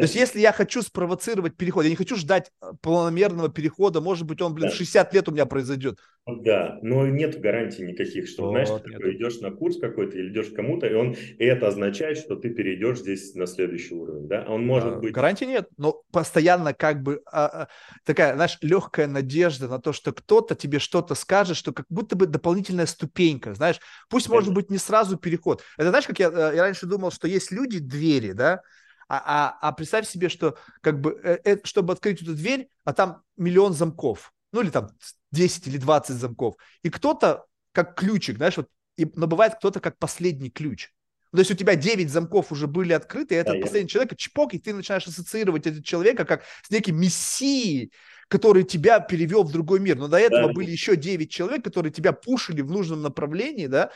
То 0.00 0.02
есть, 0.02 0.14
если 0.14 0.40
я 0.40 0.52
хочу 0.52 0.82
спровоцировать 0.82 1.56
переход, 1.56 1.84
я 1.84 1.90
не 1.90 1.96
хочу 1.96 2.16
ждать 2.16 2.50
э, 2.60 2.72
планомерного 2.82 3.48
перехода, 3.48 4.02
может 4.02 4.26
быть, 4.26 4.42
он, 4.42 4.52
блин, 4.52 4.68
да. 4.68 4.74
60 4.74 5.14
лет 5.14 5.28
у 5.28 5.32
меня 5.32 5.46
произойдет. 5.46 5.98
Да, 6.26 6.78
но 6.82 7.06
нет 7.06 7.40
гарантий 7.40 7.82
никаких, 7.82 8.28
что, 8.28 8.42
вот, 8.42 8.50
знаешь, 8.50 8.68
ты 8.68 8.90
такой 8.90 9.16
идешь 9.16 9.40
на 9.40 9.52
курс 9.52 9.78
какой-то 9.78 10.18
или 10.18 10.30
идешь 10.30 10.48
к 10.48 10.54
кому-то, 10.54 10.86
и 10.86 10.92
он 10.92 11.12
и 11.12 11.44
это 11.44 11.68
означает, 11.68 12.18
что 12.18 12.36
ты 12.36 12.50
перейдешь 12.50 12.98
здесь 12.98 13.34
на 13.34 13.46
следующий 13.46 13.94
уровень, 13.94 14.28
да? 14.28 14.44
Он 14.48 14.66
может 14.66 14.94
а, 14.94 14.96
быть... 14.98 15.14
Гарантии 15.14 15.44
нет, 15.44 15.68
но 15.78 16.02
постоянно 16.12 16.74
как 16.74 17.02
бы 17.02 17.22
а, 17.32 17.46
а, 17.46 17.68
такая, 18.04 18.34
знаешь, 18.34 18.58
легкая 18.60 19.06
надежда 19.06 19.68
на 19.68 19.78
то, 19.78 19.92
что 19.92 20.12
кто-то 20.12 20.54
тебе 20.54 20.78
что-то 20.78 21.14
скажет, 21.14 21.56
что 21.56 21.72
как 21.72 21.86
будто 21.88 22.16
бы 22.16 22.26
дополнительная 22.26 22.86
ступенька, 22.86 23.54
знаешь, 23.54 23.80
пусть, 24.10 24.26
это... 24.26 24.34
может 24.34 24.52
быть, 24.52 24.68
не 24.68 24.78
сразу 24.78 25.16
переход. 25.16 25.62
Это 25.78 25.88
знаешь, 25.88 26.06
как 26.06 26.18
я, 26.18 26.28
э, 26.28 26.56
я 26.56 26.62
раньше 26.62 26.86
думал, 26.86 27.12
что 27.12 27.28
есть 27.28 27.52
люди, 27.52 27.78
двери, 27.78 28.32
да, 28.32 28.62
а, 29.08 29.22
а, 29.24 29.68
а 29.68 29.72
представь 29.72 30.08
себе, 30.08 30.28
что 30.28 30.56
как 30.80 31.00
бы, 31.00 31.18
э, 31.22 31.38
э, 31.44 31.56
чтобы 31.64 31.92
открыть 31.92 32.22
эту 32.22 32.34
дверь, 32.34 32.68
а 32.84 32.92
там 32.92 33.22
миллион 33.36 33.72
замков, 33.72 34.32
ну 34.52 34.62
или 34.62 34.70
там 34.70 34.90
10 35.32 35.66
или 35.68 35.78
20 35.78 36.16
замков, 36.16 36.56
и 36.82 36.90
кто-то 36.90 37.46
как 37.72 37.94
ключик, 37.94 38.36
знаешь, 38.36 38.56
вот, 38.56 38.68
и, 38.96 39.10
но 39.14 39.26
бывает 39.26 39.54
кто-то 39.56 39.80
как 39.80 39.98
последний 39.98 40.50
ключ. 40.50 40.90
То 41.32 41.38
есть 41.38 41.50
у 41.50 41.54
тебя 41.54 41.76
9 41.76 42.10
замков 42.10 42.50
уже 42.50 42.66
были 42.66 42.92
открыты, 42.92 43.34
и 43.34 43.38
этот 43.38 43.54
да, 43.54 43.60
последний 43.60 43.88
я... 43.88 43.88
человек, 43.88 44.16
чпок, 44.16 44.54
и 44.54 44.58
ты 44.58 44.72
начинаешь 44.72 45.06
ассоциировать 45.06 45.66
этого 45.66 45.82
человека 45.82 46.24
как 46.24 46.42
с 46.62 46.70
неким 46.70 46.98
мессией, 46.98 47.92
который 48.28 48.64
тебя 48.64 49.00
перевел 49.00 49.44
в 49.44 49.52
другой 49.52 49.80
мир. 49.80 49.96
Но 49.96 50.08
до 50.08 50.18
этого 50.18 50.48
да. 50.48 50.52
были 50.52 50.70
еще 50.70 50.96
9 50.96 51.30
человек, 51.30 51.62
которые 51.62 51.92
тебя 51.92 52.12
пушили 52.12 52.62
в 52.62 52.70
нужном 52.70 53.02
направлении, 53.02 53.66
да, 53.66 53.90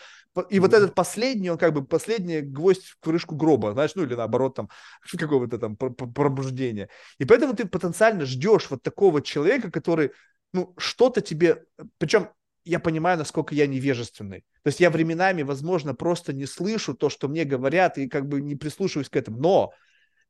и 0.48 0.60
вот 0.60 0.72
этот 0.72 0.94
последний, 0.94 1.50
он 1.50 1.58
как 1.58 1.72
бы 1.72 1.84
последний 1.84 2.40
гвоздь 2.40 2.84
в 2.84 3.00
крышку 3.00 3.34
гроба, 3.34 3.72
знаешь, 3.72 3.92
ну 3.94 4.04
или 4.04 4.14
наоборот 4.14 4.54
там 4.54 4.68
какого-то 5.18 5.58
там 5.58 5.76
пробуждения. 5.76 6.88
И 7.18 7.24
поэтому 7.24 7.54
ты 7.54 7.66
потенциально 7.66 8.24
ждешь 8.24 8.70
вот 8.70 8.82
такого 8.82 9.22
человека, 9.22 9.70
который, 9.70 10.12
ну, 10.52 10.74
что-то 10.78 11.20
тебе, 11.20 11.64
причем 11.98 12.28
я 12.64 12.78
понимаю, 12.78 13.18
насколько 13.18 13.54
я 13.54 13.66
невежественный. 13.66 14.40
То 14.62 14.68
есть 14.68 14.80
я 14.80 14.90
временами, 14.90 15.42
возможно, 15.42 15.94
просто 15.94 16.32
не 16.32 16.46
слышу 16.46 16.94
то, 16.94 17.08
что 17.08 17.28
мне 17.28 17.44
говорят, 17.44 17.98
и 17.98 18.08
как 18.08 18.28
бы 18.28 18.40
не 18.40 18.54
прислушиваюсь 18.54 19.08
к 19.08 19.16
этому. 19.16 19.38
Но 19.38 19.72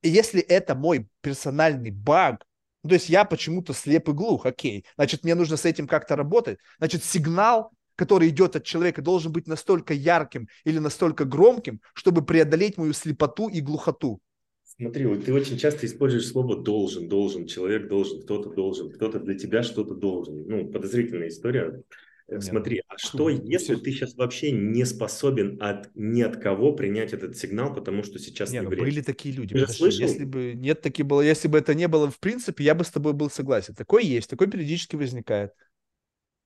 если 0.02 0.40
это 0.40 0.74
мой 0.74 1.08
персональный 1.20 1.90
баг, 1.90 2.44
то 2.82 2.94
есть 2.94 3.10
я 3.10 3.24
почему-то 3.24 3.74
слеп 3.74 4.08
и 4.08 4.12
глух, 4.12 4.46
окей, 4.46 4.86
значит, 4.96 5.24
мне 5.24 5.34
нужно 5.34 5.56
с 5.56 5.66
этим 5.66 5.86
как-то 5.86 6.16
работать. 6.16 6.58
Значит, 6.78 7.04
сигнал, 7.04 7.72
который 8.00 8.30
идет 8.30 8.56
от 8.56 8.64
человека, 8.64 9.02
должен 9.02 9.30
быть 9.30 9.46
настолько 9.46 9.92
ярким 9.92 10.48
или 10.64 10.78
настолько 10.78 11.26
громким, 11.26 11.82
чтобы 11.92 12.24
преодолеть 12.24 12.78
мою 12.78 12.94
слепоту 12.94 13.50
и 13.50 13.60
глухоту. 13.60 14.20
Смотри, 14.64 15.04
вот 15.04 15.26
ты 15.26 15.34
очень 15.34 15.58
часто 15.58 15.84
используешь 15.84 16.26
слово 16.26 16.56
«должен», 16.56 17.10
«должен», 17.10 17.46
человек 17.46 17.88
должен, 17.88 18.22
кто-то 18.22 18.48
должен, 18.48 18.90
кто-то 18.90 19.20
для 19.20 19.34
тебя 19.34 19.62
что-то 19.62 19.94
должен. 19.94 20.46
Ну, 20.48 20.68
подозрительная 20.68 21.28
история. 21.28 21.82
Нет. 22.26 22.42
Смотри, 22.42 22.82
а 22.88 22.96
что, 22.96 23.28
если 23.28 23.74
ты 23.74 23.92
сейчас 23.92 24.14
вообще 24.14 24.50
не 24.50 24.86
способен 24.86 25.58
от 25.60 25.90
ни 25.94 26.22
от 26.22 26.38
кого 26.38 26.72
принять 26.72 27.12
этот 27.12 27.36
сигнал, 27.36 27.74
потому 27.74 28.02
что 28.02 28.18
сейчас 28.18 28.50
не, 28.50 28.60
не 28.60 28.62
ну, 28.62 28.70
были 28.70 29.02
такие 29.02 29.34
люди. 29.34 29.52
Подожди, 29.52 30.02
если 30.02 30.24
бы 30.24 30.54
нет, 30.54 30.80
таки 30.80 31.02
было, 31.02 31.20
если 31.20 31.48
бы 31.48 31.58
это 31.58 31.74
не 31.74 31.88
было 31.88 32.08
в 32.08 32.18
принципе, 32.18 32.64
я 32.64 32.74
бы 32.74 32.84
с 32.84 32.90
тобой 32.90 33.12
был 33.12 33.28
согласен. 33.28 33.74
Такое 33.74 34.02
есть, 34.02 34.30
такое 34.30 34.48
периодически 34.48 34.96
возникает. 34.96 35.52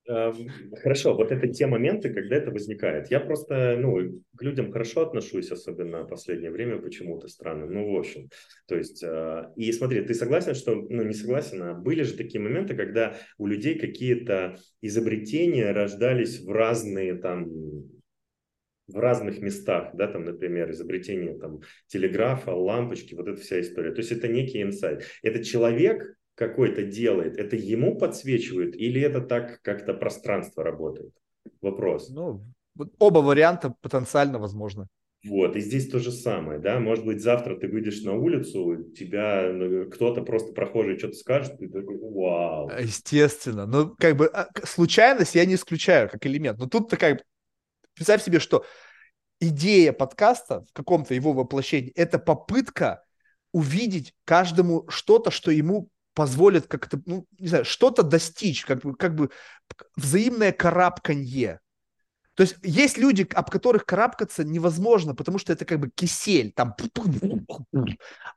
Хорошо, 0.06 1.14
вот 1.14 1.32
это 1.32 1.48
те 1.48 1.66
моменты, 1.66 2.12
когда 2.12 2.36
это 2.36 2.51
возникает. 2.51 3.10
Я 3.10 3.20
просто, 3.20 3.76
ну, 3.78 4.20
к 4.36 4.43
людям 4.43 4.70
хорошо 4.70 5.01
отношусь, 5.02 5.51
особенно 5.51 6.02
в 6.02 6.09
последнее 6.09 6.51
время 6.51 6.78
почему-то 6.78 7.26
странно. 7.28 7.66
Ну, 7.66 7.90
в 7.93 7.97
общем, 7.98 8.28
то 8.66 8.76
есть, 8.76 9.02
а, 9.02 9.51
и 9.56 9.72
смотри, 9.72 10.02
ты 10.02 10.12
согласен, 10.12 10.55
что, 10.55 10.74
ну, 10.74 11.02
не 11.02 11.14
согласен, 11.14 11.62
а 11.62 11.74
были 11.74 12.02
же 12.02 12.14
такие 12.14 12.40
моменты, 12.40 12.74
когда 12.76 13.16
у 13.39 13.47
людей 13.47 13.78
какие-то 13.78 14.59
изобретения 14.82 15.72
рождались 15.72 16.40
в 16.40 16.51
разные 16.51 17.14
там 17.14 17.47
в 18.86 18.98
разных 18.98 19.40
местах, 19.40 19.93
да, 19.94 20.06
там, 20.09 20.24
например, 20.24 20.70
изобретение 20.70 21.39
там 21.39 21.60
телеграфа, 21.86 22.52
лампочки, 22.52 23.14
вот 23.14 23.28
эта 23.28 23.40
вся 23.40 23.60
история. 23.60 23.93
То 23.93 24.01
есть 24.01 24.12
это 24.12 24.28
некий 24.28 24.60
инсайт. 24.60 25.05
Это 25.22 25.43
человек 25.43 26.14
какой-то 26.35 26.82
делает, 26.82 27.36
это 27.36 27.56
ему 27.56 27.98
подсвечивают 27.98 28.74
или 28.77 29.01
это 29.01 29.20
так 29.20 29.61
как-то 29.62 29.94
пространство 29.94 30.65
работает? 30.65 31.12
Вопрос. 31.61 32.11
Ну, 32.11 32.44
оба 32.98 33.19
варианта 33.19 33.74
потенциально 33.81 34.39
возможны. 34.39 34.86
Вот, 35.27 35.56
и 35.56 35.61
здесь 35.61 35.89
то 35.89 36.01
же 36.01 36.12
самое, 36.12 36.59
да, 36.59 36.78
может 36.78 37.06
быть, 37.06 37.23
завтра 37.23 37.56
ты 37.56 37.66
выйдешь 37.66 38.02
на 38.02 38.12
улицу, 38.12 38.93
тебя 38.94 39.51
ну, 39.51 39.89
кто-то 39.90 40.20
просто 40.20 40.52
прохожий 40.52 40.98
что-то 40.98 41.15
скажет, 41.15 41.55
и 41.62 41.66
ты 41.66 41.81
такой, 41.81 41.98
вау. 41.98 42.70
Естественно, 42.78 43.65
ну, 43.65 43.94
как 43.97 44.16
бы, 44.16 44.27
а, 44.27 44.51
случайность 44.65 45.35
я 45.35 45.47
не 45.47 45.55
исключаю 45.55 46.11
как 46.11 46.27
элемент, 46.27 46.59
но 46.59 46.66
тут-то 46.66 46.98
как 46.98 47.23
представь 47.94 48.23
себе, 48.23 48.39
что 48.39 48.66
идея 49.40 49.94
подкаста 49.94 50.61
в 50.69 50.73
каком-то 50.74 51.15
его 51.15 51.32
воплощении– 51.32 51.90
это 51.97 52.19
попытка 52.19 53.02
увидеть 53.52 54.12
каждому 54.24 54.85
что-то, 54.89 55.31
что 55.31 55.51
ему 55.51 55.89
позволит 56.14 56.66
как-то, 56.66 57.00
ну, 57.06 57.26
не 57.38 57.48
знаю, 57.48 57.64
что-то 57.64 58.02
достичь, 58.02 58.64
как 58.64 58.80
бы, 58.80 58.94
как 58.94 59.14
бы 59.14 59.30
взаимное 59.96 60.52
карабканье. 60.52 61.60
То 62.34 62.42
есть 62.42 62.56
есть 62.62 62.98
люди, 62.98 63.26
об 63.32 63.50
которых 63.50 63.86
карабкаться 63.86 64.44
невозможно, 64.44 65.14
потому 65.14 65.38
что 65.38 65.52
это 65.52 65.64
как 65.64 65.78
бы 65.78 65.90
кисель, 65.90 66.52
там, 66.52 66.74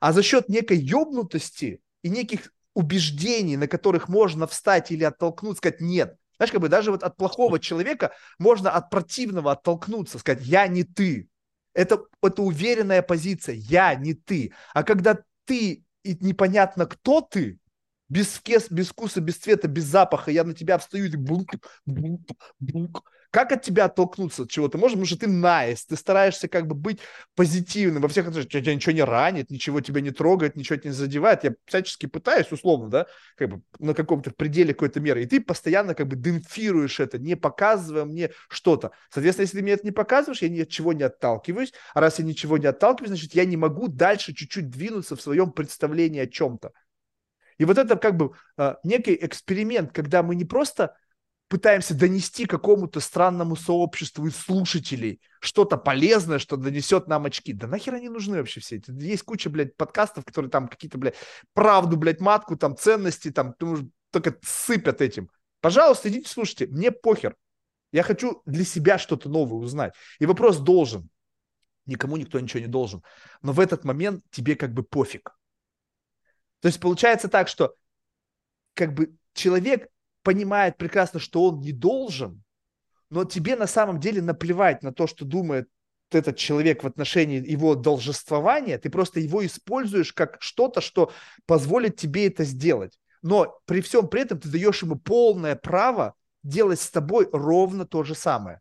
а 0.00 0.12
за 0.12 0.22
счет 0.22 0.48
некой 0.48 0.78
ёбнутости 0.78 1.80
и 2.02 2.08
неких 2.08 2.52
убеждений, 2.74 3.56
на 3.56 3.66
которых 3.66 4.08
можно 4.08 4.46
встать 4.46 4.92
или 4.92 5.02
оттолкнуть, 5.02 5.58
сказать 5.58 5.80
нет. 5.80 6.16
Знаешь, 6.36 6.52
как 6.52 6.60
бы 6.60 6.68
даже 6.68 6.92
вот 6.92 7.02
от 7.02 7.16
плохого 7.16 7.58
человека 7.58 8.12
можно 8.38 8.70
от 8.70 8.90
противного 8.90 9.52
оттолкнуться, 9.52 10.20
сказать 10.20 10.44
я 10.44 10.68
не 10.68 10.84
ты. 10.84 11.28
Это, 11.74 12.04
это 12.22 12.42
уверенная 12.42 13.02
позиция, 13.02 13.56
я 13.56 13.94
не 13.96 14.14
ты. 14.14 14.52
А 14.74 14.84
когда 14.84 15.18
ты 15.44 15.84
и 16.04 16.16
непонятно, 16.20 16.86
кто 16.86 17.20
ты, 17.20 17.58
без, 18.08 18.26
вкус, 18.28 18.70
без 18.70 18.88
вкуса, 18.88 19.20
без 19.20 19.36
цвета, 19.36 19.68
без 19.68 19.84
запаха, 19.84 20.30
я 20.30 20.44
на 20.44 20.54
тебя 20.54 20.78
встаю 20.78 21.06
и 21.06 21.16
бук, 21.16 21.54
бук, 21.86 22.30
бук. 22.58 23.04
Как 23.30 23.52
от 23.52 23.62
тебя 23.62 23.84
оттолкнуться 23.84 24.44
от 24.44 24.50
чего-то? 24.50 24.78
Может, 24.78 24.98
потому 24.98 25.18
ты 25.18 25.26
найс, 25.26 25.84
ты 25.84 25.96
стараешься 25.96 26.48
как 26.48 26.66
бы 26.66 26.74
быть 26.74 27.00
позитивным 27.34 28.00
во 28.00 28.08
всех 28.08 28.26
отношениях, 28.26 28.64
тебя 28.64 28.74
ничего 28.74 28.92
не 28.92 29.02
ранит, 29.02 29.50
ничего 29.50 29.82
тебя 29.82 30.00
не 30.00 30.12
трогает, 30.12 30.56
ничего 30.56 30.76
тебя 30.76 30.90
не 30.90 30.96
задевает. 30.96 31.44
Я 31.44 31.54
всячески 31.66 32.06
пытаюсь, 32.06 32.50
условно, 32.50 32.88
да, 32.88 33.06
как 33.36 33.50
бы 33.50 33.62
на 33.78 33.92
каком-то 33.92 34.30
пределе 34.30 34.72
какой-то 34.72 35.00
меры, 35.00 35.22
и 35.22 35.26
ты 35.26 35.42
постоянно 35.42 35.94
как 35.94 36.08
бы 36.08 36.16
демпфируешь 36.16 37.00
это, 37.00 37.18
не 37.18 37.34
показывая 37.36 38.06
мне 38.06 38.30
что-то. 38.48 38.92
Соответственно, 39.10 39.44
если 39.44 39.58
ты 39.58 39.62
мне 39.62 39.72
это 39.72 39.84
не 39.84 39.92
показываешь, 39.92 40.40
я 40.40 40.48
ни 40.48 40.60
от 40.60 40.70
чего 40.70 40.94
не 40.94 41.02
отталкиваюсь, 41.02 41.74
а 41.92 42.00
раз 42.00 42.20
я 42.20 42.24
ничего 42.24 42.56
не 42.56 42.66
отталкиваюсь, 42.66 43.10
значит, 43.10 43.34
я 43.34 43.44
не 43.44 43.58
могу 43.58 43.88
дальше 43.88 44.32
чуть-чуть 44.32 44.70
двинуться 44.70 45.16
в 45.16 45.20
своем 45.20 45.52
представлении 45.52 46.20
о 46.20 46.26
чем-то. 46.26 46.72
И 47.58 47.64
вот 47.64 47.78
это 47.78 47.96
как 47.96 48.16
бы 48.16 48.32
э, 48.56 48.76
некий 48.84 49.18
эксперимент, 49.20 49.92
когда 49.92 50.22
мы 50.22 50.34
не 50.34 50.44
просто 50.44 50.94
пытаемся 51.48 51.94
донести 51.94 52.44
какому-то 52.44 53.00
странному 53.00 53.56
сообществу 53.56 54.26
из 54.26 54.36
слушателей 54.36 55.20
что-то 55.40 55.78
полезное, 55.78 56.38
что 56.38 56.56
донесет 56.56 57.08
нам 57.08 57.24
очки. 57.24 57.52
Да 57.52 57.66
нахер 57.66 57.94
они 57.94 58.08
нужны 58.08 58.38
вообще 58.38 58.60
все 58.60 58.76
эти? 58.76 58.90
Есть 58.90 59.22
куча, 59.22 59.48
блядь, 59.48 59.76
подкастов, 59.76 60.24
которые 60.24 60.50
там 60.50 60.68
какие-то, 60.68 60.98
блядь, 60.98 61.16
правду, 61.54 61.96
блядь, 61.96 62.20
матку, 62.20 62.56
там, 62.56 62.76
ценности, 62.76 63.30
там, 63.30 63.54
только 63.54 64.38
сыпят 64.42 65.00
этим. 65.00 65.30
Пожалуйста, 65.60 66.08
идите 66.10 66.28
слушайте, 66.28 66.66
мне 66.66 66.92
похер. 66.92 67.34
Я 67.92 68.02
хочу 68.02 68.42
для 68.44 68.64
себя 68.64 68.98
что-то 68.98 69.30
новое 69.30 69.58
узнать. 69.58 69.94
И 70.18 70.26
вопрос 70.26 70.58
должен. 70.58 71.08
Никому 71.86 72.18
никто 72.18 72.38
ничего 72.38 72.60
не 72.60 72.66
должен. 72.66 73.02
Но 73.40 73.52
в 73.52 73.60
этот 73.60 73.84
момент 73.84 74.22
тебе 74.30 74.56
как 74.56 74.74
бы 74.74 74.82
пофиг. 74.82 75.37
То 76.60 76.68
есть 76.68 76.80
получается 76.80 77.28
так, 77.28 77.48
что 77.48 77.74
как 78.74 78.94
бы 78.94 79.14
человек 79.34 79.88
понимает 80.22 80.76
прекрасно, 80.76 81.20
что 81.20 81.44
он 81.44 81.60
не 81.60 81.72
должен, 81.72 82.42
но 83.10 83.24
тебе 83.24 83.56
на 83.56 83.66
самом 83.66 84.00
деле 84.00 84.20
наплевать 84.20 84.82
на 84.82 84.92
то, 84.92 85.06
что 85.06 85.24
думает 85.24 85.68
этот 86.10 86.36
человек 86.36 86.82
в 86.82 86.86
отношении 86.86 87.46
его 87.46 87.74
должествования, 87.74 88.78
ты 88.78 88.90
просто 88.90 89.20
его 89.20 89.44
используешь 89.44 90.12
как 90.12 90.38
что-то, 90.40 90.80
что 90.80 91.12
позволит 91.46 91.96
тебе 91.96 92.26
это 92.26 92.44
сделать. 92.44 92.98
Но 93.22 93.58
при 93.66 93.80
всем 93.80 94.08
при 94.08 94.22
этом 94.22 94.40
ты 94.40 94.48
даешь 94.48 94.82
ему 94.82 94.96
полное 94.96 95.56
право 95.56 96.14
делать 96.42 96.80
с 96.80 96.90
тобой 96.90 97.28
ровно 97.32 97.84
то 97.84 98.04
же 98.04 98.14
самое. 98.14 98.60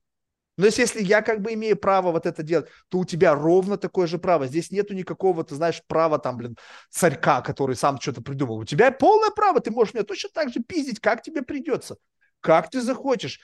Но 0.57 0.65
если, 0.65 1.03
я 1.03 1.21
как 1.21 1.41
бы 1.41 1.53
имею 1.53 1.77
право 1.77 2.11
вот 2.11 2.25
это 2.25 2.41
делать, 2.41 2.67
то 2.89 2.97
у 2.97 3.05
тебя 3.05 3.35
ровно 3.35 3.77
такое 3.77 4.07
же 4.07 4.17
право. 4.17 4.47
Здесь 4.47 4.71
нету 4.71 4.95
никакого, 4.95 5.43
ты 5.43 5.55
знаешь, 5.55 5.81
права 5.87 6.17
там, 6.17 6.37
блин, 6.37 6.57
царька, 6.89 7.41
который 7.41 7.75
сам 7.75 7.99
что-то 8.01 8.21
придумал. 8.21 8.57
У 8.57 8.65
тебя 8.65 8.91
полное 8.91 9.29
право, 9.29 9.59
ты 9.59 9.69
можешь 9.69 9.93
меня 9.93 10.03
точно 10.03 10.29
так 10.33 10.51
же 10.51 10.61
пиздить, 10.61 10.99
как 10.99 11.21
тебе 11.21 11.43
придется, 11.43 11.97
как 12.41 12.71
ты 12.71 12.81
захочешь 12.81 13.39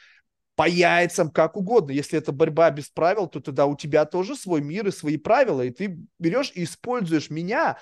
по 0.56 0.68
яйцам, 0.68 1.30
как 1.30 1.56
угодно. 1.56 1.92
Если 1.92 2.18
это 2.18 2.32
борьба 2.32 2.72
без 2.72 2.90
правил, 2.90 3.28
то 3.28 3.40
тогда 3.40 3.68
у 3.68 3.76
тебя 3.76 4.06
тоже 4.06 4.36
свой 4.36 4.62
мир 4.62 4.88
и 4.88 4.92
свои 4.92 5.18
правила, 5.18 5.62
и 5.62 5.70
ты 5.70 6.00
берешь 6.18 6.52
и 6.56 6.64
используешь 6.64 7.30
меня 7.30 7.78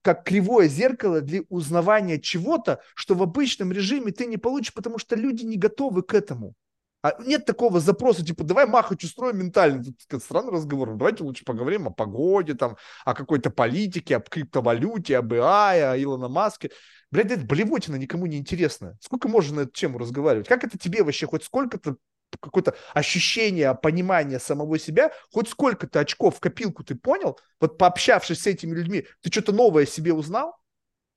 как 0.00 0.24
кривое 0.24 0.68
зеркало 0.68 1.20
для 1.20 1.42
узнавания 1.50 2.18
чего-то, 2.18 2.80
что 2.94 3.14
в 3.14 3.22
обычном 3.22 3.72
режиме 3.72 4.10
ты 4.10 4.24
не 4.24 4.38
получишь, 4.38 4.72
потому 4.72 4.96
что 4.96 5.16
люди 5.16 5.44
не 5.44 5.58
готовы 5.58 6.02
к 6.02 6.14
этому. 6.14 6.54
А 7.02 7.14
нет 7.22 7.44
такого 7.44 7.78
запроса, 7.78 8.24
типа, 8.24 8.42
давай 8.42 8.66
махать 8.66 9.04
устроим 9.04 9.38
ментально. 9.38 9.84
Тут 10.08 10.22
странный 10.22 10.52
разговор. 10.52 10.96
Давайте 10.96 11.22
лучше 11.22 11.44
поговорим 11.44 11.86
о 11.86 11.90
погоде, 11.90 12.54
там, 12.54 12.76
о 13.04 13.14
какой-то 13.14 13.50
политике, 13.50 14.16
об 14.16 14.28
криптовалюте, 14.28 15.16
об 15.16 15.32
AI, 15.32 15.92
о 15.92 15.96
Илона 15.96 16.28
Маске. 16.28 16.70
Блядь, 17.10 17.30
это 17.30 17.46
блевотина 17.46 17.96
никому 17.96 18.26
не 18.26 18.36
интересно. 18.36 18.98
Сколько 19.00 19.28
можно 19.28 19.56
на 19.56 19.60
эту 19.60 19.72
тему 19.72 19.98
разговаривать? 19.98 20.48
Как 20.48 20.64
это 20.64 20.76
тебе 20.76 21.02
вообще 21.04 21.26
хоть 21.26 21.44
сколько-то 21.44 21.96
какое-то 22.40 22.74
ощущение, 22.92 23.74
понимание 23.74 24.38
самого 24.38 24.78
себя, 24.78 25.12
хоть 25.32 25.48
сколько-то 25.48 26.00
очков 26.00 26.36
в 26.36 26.40
копилку 26.40 26.84
ты 26.84 26.94
понял, 26.94 27.38
вот 27.60 27.78
пообщавшись 27.78 28.42
с 28.42 28.46
этими 28.46 28.74
людьми, 28.74 29.06
ты 29.22 29.30
что-то 29.30 29.52
новое 29.52 29.86
себе 29.86 30.12
узнал? 30.12 30.54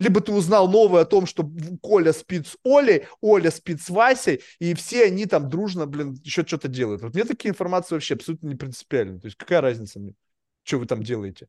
Либо 0.02 0.20
ты 0.20 0.32
узнал 0.32 0.68
новое 0.68 1.04
о 1.04 1.06
том, 1.06 1.28
что 1.28 1.48
Коля 1.80 2.12
спит 2.12 2.48
с 2.48 2.58
Олей, 2.64 3.06
Оля 3.22 3.52
спит 3.52 3.80
с 3.84 3.90
Васей, 3.92 4.42
и 4.58 4.74
все 4.74 5.06
они 5.06 5.28
там 5.28 5.48
дружно, 5.48 5.86
блин, 5.86 6.18
еще 6.24 6.44
что-то 6.44 6.68
делают. 6.68 7.04
Вот 7.04 7.14
мне 7.14 7.24
такие 7.24 7.52
информации 7.52 7.94
вообще 7.94 8.16
абсолютно 8.16 8.48
не 8.48 8.56
принципиальны. 8.56 9.20
То 9.20 9.28
есть 9.28 9.38
какая 9.38 9.62
разница 9.62 10.00
мне, 10.00 10.16
что 10.64 10.80
вы 10.80 10.88
там 10.88 11.04
делаете? 11.04 11.48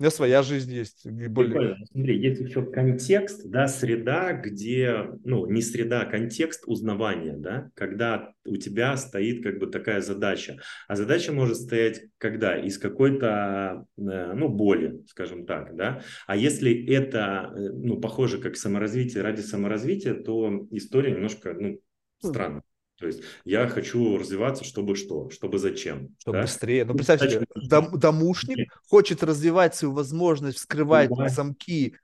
У 0.00 0.02
меня 0.02 0.10
своя 0.12 0.42
жизнь 0.42 0.72
есть. 0.72 1.06
Более... 1.06 1.28
Прикольно. 1.28 1.76
Смотри, 1.92 2.18
есть 2.18 2.40
еще 2.40 2.64
контекст, 2.64 3.46
да, 3.50 3.68
среда, 3.68 4.32
где, 4.32 5.10
ну, 5.24 5.44
не 5.44 5.60
среда, 5.60 6.00
а 6.00 6.06
контекст 6.06 6.62
узнавания, 6.66 7.36
да, 7.36 7.70
когда 7.74 8.32
у 8.46 8.56
тебя 8.56 8.96
стоит 8.96 9.42
как 9.42 9.58
бы 9.58 9.66
такая 9.66 10.00
задача. 10.00 10.56
А 10.88 10.96
задача 10.96 11.32
может 11.32 11.58
стоять 11.58 12.00
когда? 12.16 12.58
Из 12.58 12.78
какой-то, 12.78 13.84
э, 13.98 14.32
ну, 14.32 14.48
боли, 14.48 15.04
скажем 15.06 15.44
так, 15.44 15.76
да. 15.76 16.00
А 16.26 16.34
если 16.34 16.72
это, 16.86 17.52
э, 17.54 17.68
ну, 17.68 18.00
похоже 18.00 18.38
как 18.38 18.56
саморазвитие 18.56 19.22
ради 19.22 19.42
саморазвития, 19.42 20.14
то 20.14 20.66
история 20.70 21.10
немножко, 21.12 21.52
ну, 21.52 21.74
хм. 21.74 21.78
странная. 22.26 22.62
То 23.00 23.06
есть 23.06 23.22
я 23.44 23.66
хочу 23.66 24.18
развиваться, 24.18 24.62
чтобы 24.62 24.94
что? 24.94 25.30
Чтобы 25.30 25.58
зачем? 25.58 26.14
Чтобы 26.18 26.38
да? 26.38 26.42
быстрее. 26.42 26.84
Ну, 26.84 26.94
представьте 26.94 27.30
себе, 27.30 27.46
дом, 27.54 27.98
домушник 27.98 28.58
Нет. 28.58 28.68
хочет 28.86 29.22
развивать 29.22 29.74
свою 29.74 29.94
возможность 29.94 30.58
вскрывать 30.58 31.08
Любая. 31.08 31.30
замки 31.30 31.96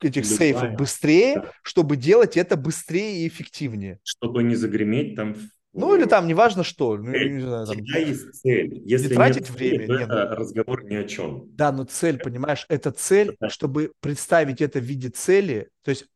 этих 0.00 0.24
Любая. 0.24 0.38
сейфов 0.38 0.74
быстрее, 0.74 1.36
да. 1.36 1.52
чтобы 1.62 1.96
делать 1.96 2.36
это 2.36 2.56
быстрее 2.56 3.20
и 3.24 3.28
эффективнее. 3.28 4.00
Чтобы 4.02 4.42
не 4.42 4.56
загреметь 4.56 5.14
там 5.14 5.36
ну, 5.74 5.94
или 5.94 6.06
там, 6.06 6.26
неважно 6.26 6.64
что. 6.64 6.96
Ну, 6.96 7.12
не 7.12 7.40
знаю, 7.40 7.66
там, 7.66 7.76
Всегда 7.76 7.98
есть 8.00 8.34
цель. 8.40 8.82
Если 8.84 9.08
не 9.08 9.14
тратить 9.14 9.42
нет 9.42 9.50
время. 9.50 9.86
Цели, 9.86 9.98
нет, 9.98 10.08
это 10.08 10.34
разговор 10.34 10.84
ни 10.84 10.94
о 10.96 11.04
чем. 11.04 11.44
Да, 11.50 11.70
но 11.70 11.84
цель, 11.84 12.18
понимаешь, 12.18 12.66
это 12.68 12.90
цель, 12.90 13.36
чтобы 13.48 13.92
представить 14.00 14.60
это 14.60 14.80
в 14.80 14.82
виде 14.82 15.10
цели. 15.10 15.68
То 15.84 15.90
есть 15.90 16.06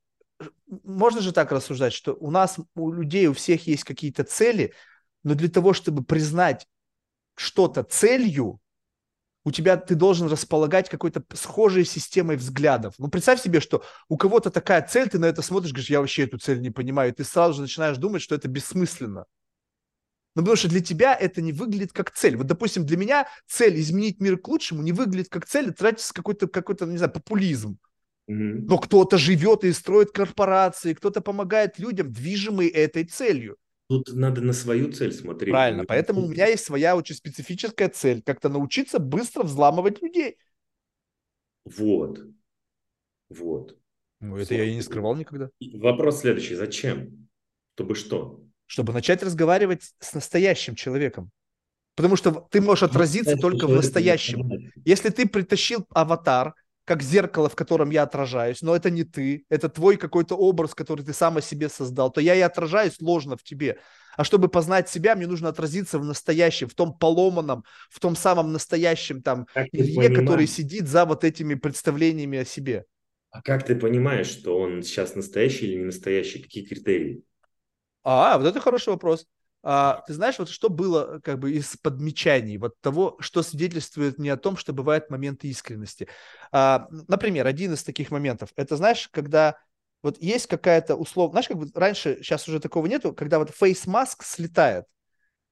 можно 0.83 1.21
же 1.21 1.33
так 1.33 1.53
рассуждать, 1.53 1.93
что 1.93 2.15
у 2.15 2.31
нас, 2.31 2.59
у 2.75 2.93
людей, 2.93 3.27
у 3.27 3.35
всех 3.35 3.67
есть 3.67 3.85
какие-то 3.85 4.25
цели, 4.25 4.73
но 5.23 5.35
для 5.35 5.49
того, 5.49 5.73
чтобы 5.73 6.03
признать 6.05 6.67
что-то 7.35 7.83
целью, 7.83 8.61
у 9.45 9.51
тебя 9.51 9.77
ты 9.77 9.95
должен 9.95 10.29
располагать 10.29 10.89
какой-то 10.89 11.25
схожей 11.35 11.85
системой 11.85 12.37
взглядов. 12.37 12.95
Ну, 12.99 13.09
представь 13.09 13.43
себе, 13.43 13.61
что 13.61 13.85
у 14.09 14.17
кого-то 14.17 14.51
такая 14.51 14.87
цель, 14.87 15.09
ты 15.09 15.19
на 15.19 15.27
это 15.27 15.43
смотришь, 15.43 15.73
говоришь, 15.73 15.91
я 15.91 16.01
вообще 16.01 16.25
эту 16.25 16.39
цель 16.39 16.61
не 16.61 16.71
понимаю, 16.71 17.11
и 17.11 17.15
ты 17.15 17.25
сразу 17.25 17.55
же 17.55 17.63
начинаешь 17.63 17.97
думать, 17.97 18.23
что 18.23 18.35
это 18.35 18.49
бессмысленно. 18.49 19.27
Ну, 20.35 20.43
потому 20.43 20.57
что 20.57 20.69
для 20.69 20.81
тебя 20.81 21.15
это 21.15 21.43
не 21.43 21.53
выглядит 21.53 21.93
как 21.93 22.13
цель. 22.13 22.37
Вот, 22.37 22.47
допустим, 22.47 22.87
для 22.87 22.97
меня 22.97 23.29
цель 23.47 23.79
изменить 23.79 24.21
мир 24.21 24.39
к 24.39 24.49
лучшему 24.49 24.83
не 24.83 24.93
выглядит 24.93 25.29
как 25.29 25.45
цель, 25.45 25.67
это 25.67 25.79
тратится 25.79 26.15
какой-то, 26.15 26.47
какой-то, 26.47 26.87
не 26.87 26.97
знаю, 26.97 27.13
популизм. 27.13 27.79
Но 28.35 28.79
кто-то 28.79 29.19
живет 29.19 29.65
и 29.65 29.73
строит 29.73 30.13
корпорации, 30.13 30.95
кто-то 30.95 31.21
помогает 31.21 31.79
людям, 31.79 32.13
движимый 32.13 32.69
этой 32.69 33.05
целью. 33.05 33.57
Тут 33.89 34.13
надо 34.15 34.41
на 34.41 34.53
свою 34.53 34.91
цель 34.93 35.13
смотреть. 35.13 35.53
Правильно, 35.53 35.85
поэтому 35.85 36.23
у 36.23 36.29
меня 36.29 36.47
есть 36.47 36.65
своя 36.65 36.97
очень 36.97 37.15
специфическая 37.15 37.89
цель, 37.89 38.23
как-то 38.23 38.49
научиться 38.49 38.99
быстро 38.99 39.43
взламывать 39.43 40.01
людей. 40.01 40.39
Вот, 41.65 42.25
вот. 43.29 43.77
Ну, 44.21 44.37
это 44.37 44.55
вот. 44.55 44.59
я 44.59 44.65
и 44.65 44.75
не 44.75 44.83
скрывал 44.83 45.15
никогда. 45.17 45.51
Вопрос 45.75 46.21
следующий, 46.21 46.55
зачем? 46.55 47.29
Чтобы 47.75 47.95
что? 47.95 48.43
Чтобы 48.67 48.93
начать 48.93 49.23
разговаривать 49.23 49.93
с 49.99 50.15
настоящим 50.15 50.75
человеком. 50.75 51.31
Потому 51.95 52.17
что 52.17 52.47
ты 52.51 52.61
можешь 52.61 52.85
отразиться 52.85 53.37
только 53.37 53.67
в 53.67 53.73
настоящем. 53.73 54.49
Если 54.85 55.11
ты 55.11 55.29
притащил 55.29 55.87
аватар, 55.91 56.55
как 56.85 57.03
зеркало, 57.03 57.49
в 57.49 57.55
котором 57.55 57.91
я 57.91 58.03
отражаюсь, 58.03 58.63
но 58.63 58.75
это 58.75 58.91
не 58.91 59.05
ты, 59.05 59.45
это 59.49 59.69
твой 59.69 59.97
какой-то 59.97 60.35
образ, 60.35 60.75
который 60.75 61.05
ты 61.05 61.13
сам 61.13 61.37
о 61.37 61.41
себе 61.41 61.69
создал, 61.69 62.11
то 62.11 62.21
я 62.21 62.35
и 62.35 62.41
отражаюсь 62.41 63.01
ложно 63.01 63.37
в 63.37 63.43
тебе. 63.43 63.79
А 64.17 64.25
чтобы 64.25 64.49
познать 64.49 64.89
себя, 64.89 65.15
мне 65.15 65.27
нужно 65.27 65.49
отразиться 65.49 65.99
в 65.99 66.05
настоящем, 66.05 66.69
в 66.69 66.75
том 66.75 66.93
поломанном, 66.93 67.65
в 67.89 68.01
том 68.01 68.17
самом 68.17 68.53
настоящем 68.53 69.23
там 69.23 69.47
Илье, 69.73 70.11
который 70.11 70.47
сидит 70.47 70.89
за 70.89 71.05
вот 71.05 71.25
этими 71.25 71.55
представлениями 71.55 72.39
о 72.39 72.45
себе. 72.45 72.85
А 73.31 73.41
как 73.41 73.65
ты 73.65 73.75
понимаешь, 73.75 74.27
что 74.27 74.59
он 74.59 74.83
сейчас 74.83 75.15
настоящий 75.15 75.67
или 75.67 75.79
не 75.79 75.85
настоящий? 75.85 76.43
Какие 76.43 76.67
критерии? 76.67 77.23
А, 78.03 78.37
вот 78.37 78.47
это 78.47 78.61
хороший 78.61 78.91
вопрос. 78.91 79.27
А, 79.63 80.03
ты 80.07 80.15
знаешь, 80.15 80.39
вот 80.39 80.49
что 80.49 80.69
было 80.69 81.21
как 81.23 81.39
бы 81.39 81.53
из 81.53 81.77
подмечаний, 81.77 82.59
вот 82.59 82.81
того, 82.81 83.17
что 83.21 83.43
свидетельствует 83.43 84.19
не 84.19 84.29
о 84.29 84.37
том, 84.37 84.57
что 84.57 84.73
бывают 84.73 85.11
моменты 85.11 85.49
искренности. 85.49 86.09
А, 86.51 86.89
например, 87.09 87.47
один 87.47 87.73
из 87.75 87.85
таких 87.85 88.11
моментов, 88.11 88.51
это 88.57 88.77
знаешь, 88.77 89.09
когда 89.13 89.57
вот 90.03 90.21
есть 90.21 90.49
какая-то 90.49 90.97
условно, 90.97 91.35
знаешь, 91.35 91.49
как 91.49 91.59
бы 91.59 91.71
раньше, 91.75 92.19
сейчас 92.23 92.49
уже 92.49 92.59
такого 92.59 92.87
нету, 92.87 93.13
когда 93.13 93.39
вот 93.39 93.51
face 93.51 93.87
mask 93.87 94.17
слетает, 94.23 94.85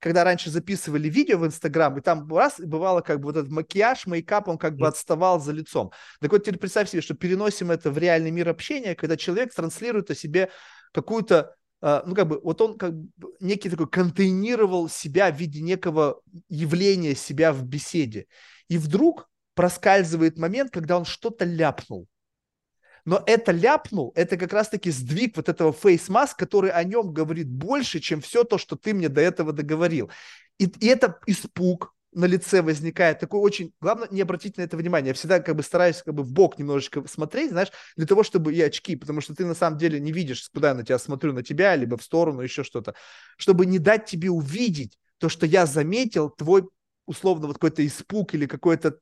когда 0.00 0.24
раньше 0.24 0.50
записывали 0.50 1.08
видео 1.08 1.38
в 1.38 1.46
Инстаграм, 1.46 1.96
и 1.96 2.00
там 2.00 2.26
раз 2.34 2.58
бывало 2.58 3.02
как 3.02 3.20
бы 3.20 3.26
вот 3.26 3.36
этот 3.36 3.50
макияж, 3.50 4.06
мейкап, 4.06 4.48
он 4.48 4.58
как 4.58 4.76
бы 4.76 4.88
отставал 4.88 5.40
за 5.40 5.52
лицом. 5.52 5.92
Так 6.20 6.32
вот 6.32 6.38
теперь 6.38 6.58
представь 6.58 6.90
себе, 6.90 7.02
что 7.02 7.14
переносим 7.14 7.70
это 7.70 7.90
в 7.90 7.98
реальный 7.98 8.30
мир 8.30 8.48
общения, 8.48 8.96
когда 8.96 9.16
человек 9.16 9.54
транслирует 9.54 10.10
о 10.10 10.14
себе 10.14 10.50
какую-то 10.92 11.54
ну, 11.80 12.14
как 12.14 12.28
бы, 12.28 12.40
вот 12.42 12.60
он 12.60 12.76
как 12.76 12.94
бы 12.94 13.32
некий 13.40 13.70
такой 13.70 13.88
контейнировал 13.88 14.88
себя 14.88 15.32
в 15.32 15.36
виде 15.36 15.60
некого 15.60 16.20
явления 16.48 17.14
себя 17.14 17.52
в 17.52 17.64
беседе. 17.64 18.26
И 18.68 18.78
вдруг 18.78 19.28
проскальзывает 19.54 20.38
момент, 20.38 20.70
когда 20.70 20.96
он 20.98 21.04
что-то 21.04 21.44
ляпнул. 21.44 22.06
Но 23.04 23.22
это 23.26 23.52
ляпнул, 23.52 24.12
это 24.14 24.36
как 24.36 24.52
раз-таки 24.52 24.90
сдвиг 24.90 25.36
вот 25.36 25.48
этого 25.48 25.72
фейс-маск, 25.72 26.38
который 26.38 26.70
о 26.70 26.84
нем 26.84 27.12
говорит 27.12 27.48
больше, 27.48 27.98
чем 27.98 28.20
все 28.20 28.44
то, 28.44 28.58
что 28.58 28.76
ты 28.76 28.92
мне 28.92 29.08
до 29.08 29.20
этого 29.20 29.52
договорил. 29.52 30.10
И, 30.58 30.66
и 30.66 30.86
это 30.86 31.18
испуг, 31.26 31.94
на 32.12 32.24
лице 32.24 32.62
возникает 32.62 33.20
такой 33.20 33.40
очень... 33.40 33.72
Главное, 33.80 34.08
не 34.10 34.20
обратить 34.20 34.56
на 34.56 34.62
это 34.62 34.76
внимание. 34.76 35.08
Я 35.08 35.14
всегда 35.14 35.40
как 35.40 35.56
бы 35.56 35.62
стараюсь 35.62 36.02
как 36.02 36.14
бы 36.14 36.22
в 36.22 36.32
бок 36.32 36.58
немножечко 36.58 37.06
смотреть, 37.06 37.50
знаешь, 37.50 37.70
для 37.96 38.06
того, 38.06 38.22
чтобы 38.22 38.52
и 38.54 38.60
очки, 38.60 38.96
потому 38.96 39.20
что 39.20 39.34
ты 39.34 39.44
на 39.46 39.54
самом 39.54 39.78
деле 39.78 40.00
не 40.00 40.12
видишь, 40.12 40.48
куда 40.52 40.68
я 40.68 40.74
на 40.74 40.84
тебя 40.84 40.98
смотрю, 40.98 41.32
на 41.32 41.42
тебя, 41.42 41.76
либо 41.76 41.96
в 41.96 42.02
сторону, 42.02 42.42
еще 42.42 42.64
что-то. 42.64 42.94
Чтобы 43.36 43.66
не 43.66 43.78
дать 43.78 44.06
тебе 44.06 44.30
увидеть 44.30 44.98
то, 45.18 45.28
что 45.28 45.46
я 45.46 45.66
заметил, 45.66 46.30
твой 46.30 46.68
условно 47.06 47.46
вот 47.46 47.54
какой-то 47.54 47.86
испуг 47.86 48.34
или 48.34 48.46
какое-то 48.46 48.98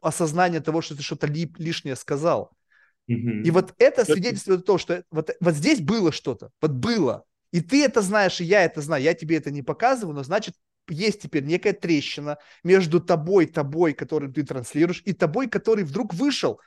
осознание 0.00 0.60
того, 0.60 0.82
что 0.82 0.96
ты 0.96 1.02
что-то 1.02 1.26
ли, 1.26 1.52
лишнее 1.58 1.96
сказал. 1.96 2.52
Mm-hmm. 3.10 3.42
И 3.44 3.50
вот 3.50 3.74
это 3.78 4.04
свидетельствует 4.04 4.60
о 4.60 4.64
том, 4.64 4.78
что 4.78 5.04
вот, 5.10 5.30
вот 5.40 5.54
здесь 5.54 5.80
было 5.80 6.12
что-то, 6.12 6.50
вот 6.60 6.72
было. 6.72 7.24
И 7.52 7.60
ты 7.60 7.84
это 7.84 8.02
знаешь, 8.02 8.40
и 8.40 8.44
я 8.44 8.64
это 8.64 8.80
знаю. 8.80 9.02
Я 9.02 9.14
тебе 9.14 9.36
это 9.36 9.50
не 9.50 9.62
показываю, 9.62 10.14
но 10.14 10.22
значит, 10.22 10.54
есть 10.88 11.22
теперь 11.22 11.44
некая 11.44 11.72
трещина 11.72 12.38
между 12.64 13.00
тобой, 13.00 13.46
тобой, 13.46 13.92
который 13.92 14.32
ты 14.32 14.42
транслируешь, 14.42 15.02
и 15.04 15.12
тобой, 15.12 15.48
который 15.48 15.84
вдруг 15.84 16.14
вышел 16.14 16.60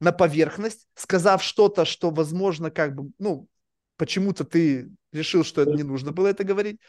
на 0.00 0.12
поверхность, 0.12 0.88
сказав 0.94 1.42
что-то, 1.42 1.84
что, 1.84 2.10
возможно, 2.10 2.70
как 2.70 2.94
бы, 2.94 3.10
ну, 3.18 3.48
почему-то 3.96 4.44
ты 4.44 4.90
решил, 5.12 5.44
что 5.44 5.62
это 5.62 5.72
не 5.72 5.82
нужно 5.82 6.12
было 6.12 6.28
это 6.28 6.44
говорить, 6.44 6.80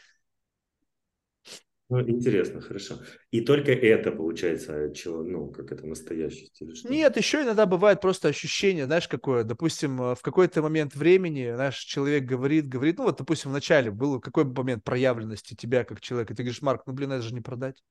ну, 1.92 2.08
интересно, 2.08 2.62
хорошо. 2.62 3.00
И 3.30 3.42
только 3.42 3.70
это 3.70 4.12
получается, 4.12 4.90
чего, 4.94 5.22
ну, 5.22 5.48
как 5.48 5.72
это 5.72 5.86
настоящесть 5.86 6.62
или 6.62 6.74
что? 6.74 6.88
Нет, 6.88 7.18
еще 7.18 7.42
иногда 7.42 7.66
бывает 7.66 8.00
просто 8.00 8.28
ощущение, 8.28 8.86
знаешь, 8.86 9.06
какое, 9.08 9.44
допустим, 9.44 10.00
э, 10.00 10.14
в 10.14 10.22
какой-то 10.22 10.62
момент 10.62 10.94
времени 10.94 11.50
наш 11.50 11.76
человек 11.76 12.24
говорит, 12.24 12.66
говорит, 12.66 12.96
ну 12.96 13.04
вот, 13.04 13.18
допустим, 13.18 13.50
в 13.50 13.52
начале 13.52 13.90
был 13.90 14.20
какой 14.20 14.44
момент 14.44 14.84
проявленности 14.84 15.54
тебя 15.54 15.84
как 15.84 16.00
человека, 16.00 16.32
и 16.32 16.36
ты 16.36 16.44
говоришь, 16.44 16.62
Марк, 16.62 16.84
ну, 16.86 16.94
блин, 16.94 17.12
это 17.12 17.20
же 17.20 17.34
не 17.34 17.42
продать. 17.42 17.82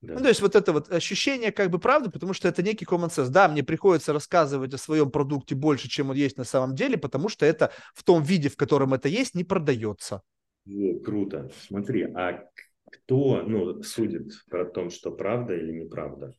Да. 0.00 0.14
Ну, 0.14 0.20
то 0.20 0.28
есть 0.28 0.40
вот 0.40 0.54
это 0.54 0.72
вот 0.72 0.92
ощущение 0.92 1.50
как 1.50 1.70
бы 1.70 1.80
правды, 1.80 2.10
потому 2.10 2.32
что 2.32 2.46
это 2.46 2.62
некий 2.62 2.84
common 2.84 3.08
sense. 3.08 3.28
Да, 3.28 3.48
мне 3.48 3.64
приходится 3.64 4.12
рассказывать 4.12 4.72
о 4.72 4.78
своем 4.78 5.10
продукте 5.10 5.56
больше, 5.56 5.88
чем 5.88 6.10
он 6.10 6.16
есть 6.16 6.38
на 6.38 6.44
самом 6.44 6.76
деле, 6.76 6.96
потому 6.96 7.28
что 7.28 7.44
это 7.44 7.72
в 7.92 8.04
том 8.04 8.22
виде, 8.22 8.48
в 8.48 8.56
котором 8.56 8.94
это 8.94 9.08
есть, 9.08 9.34
не 9.34 9.42
продается. 9.42 10.22
О, 10.66 10.98
круто. 11.00 11.50
Смотри, 11.66 12.04
а 12.04 12.48
кто 12.94 13.42
ну, 13.42 13.82
судит 13.82 14.32
про 14.48 14.64
то, 14.64 14.90
что 14.90 15.10
правда 15.10 15.54
или 15.54 15.84
неправда? 15.84 16.34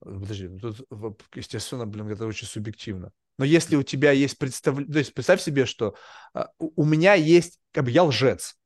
Подожди, 0.00 0.48
ну 0.48 0.58
тут, 0.58 0.86
естественно, 1.34 1.86
блин, 1.86 2.08
это 2.08 2.26
очень 2.26 2.46
субъективно. 2.46 3.12
Но 3.38 3.44
если 3.44 3.76
у 3.76 3.82
тебя 3.82 4.12
есть 4.12 4.38
представление, 4.38 4.92
то 4.92 4.98
есть 4.98 5.14
представь 5.14 5.42
себе, 5.42 5.66
что 5.66 5.94
а, 6.32 6.50
у 6.58 6.84
меня 6.84 7.14
есть, 7.14 7.58
как 7.72 7.84
бы 7.84 7.90
я 7.90 8.04
лжец, 8.04 8.56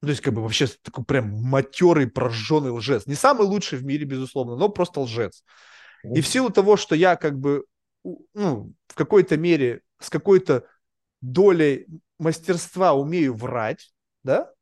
то 0.00 0.08
есть 0.08 0.20
как 0.20 0.34
бы 0.34 0.42
вообще 0.42 0.66
такой 0.82 1.04
прям 1.04 1.30
матерый, 1.30 2.08
прожженный 2.08 2.70
лжец. 2.70 3.06
Не 3.06 3.14
самый 3.14 3.46
лучший 3.46 3.78
в 3.78 3.84
мире, 3.84 4.04
безусловно, 4.04 4.56
но 4.56 4.68
просто 4.68 5.00
лжец. 5.00 5.42
И 6.04 6.20
в 6.20 6.26
силу 6.26 6.50
того, 6.50 6.76
что 6.76 6.94
я 6.94 7.16
как 7.16 7.38
бы, 7.38 7.64
ну, 8.34 8.72
в 8.86 8.94
какой-то 8.94 9.36
мере, 9.36 9.82
с 9.98 10.10
какой-то 10.10 10.66
долей 11.20 11.86
мастерства 12.18 12.94
умею 12.94 13.34
врать, 13.34 13.92
да, 14.22 14.52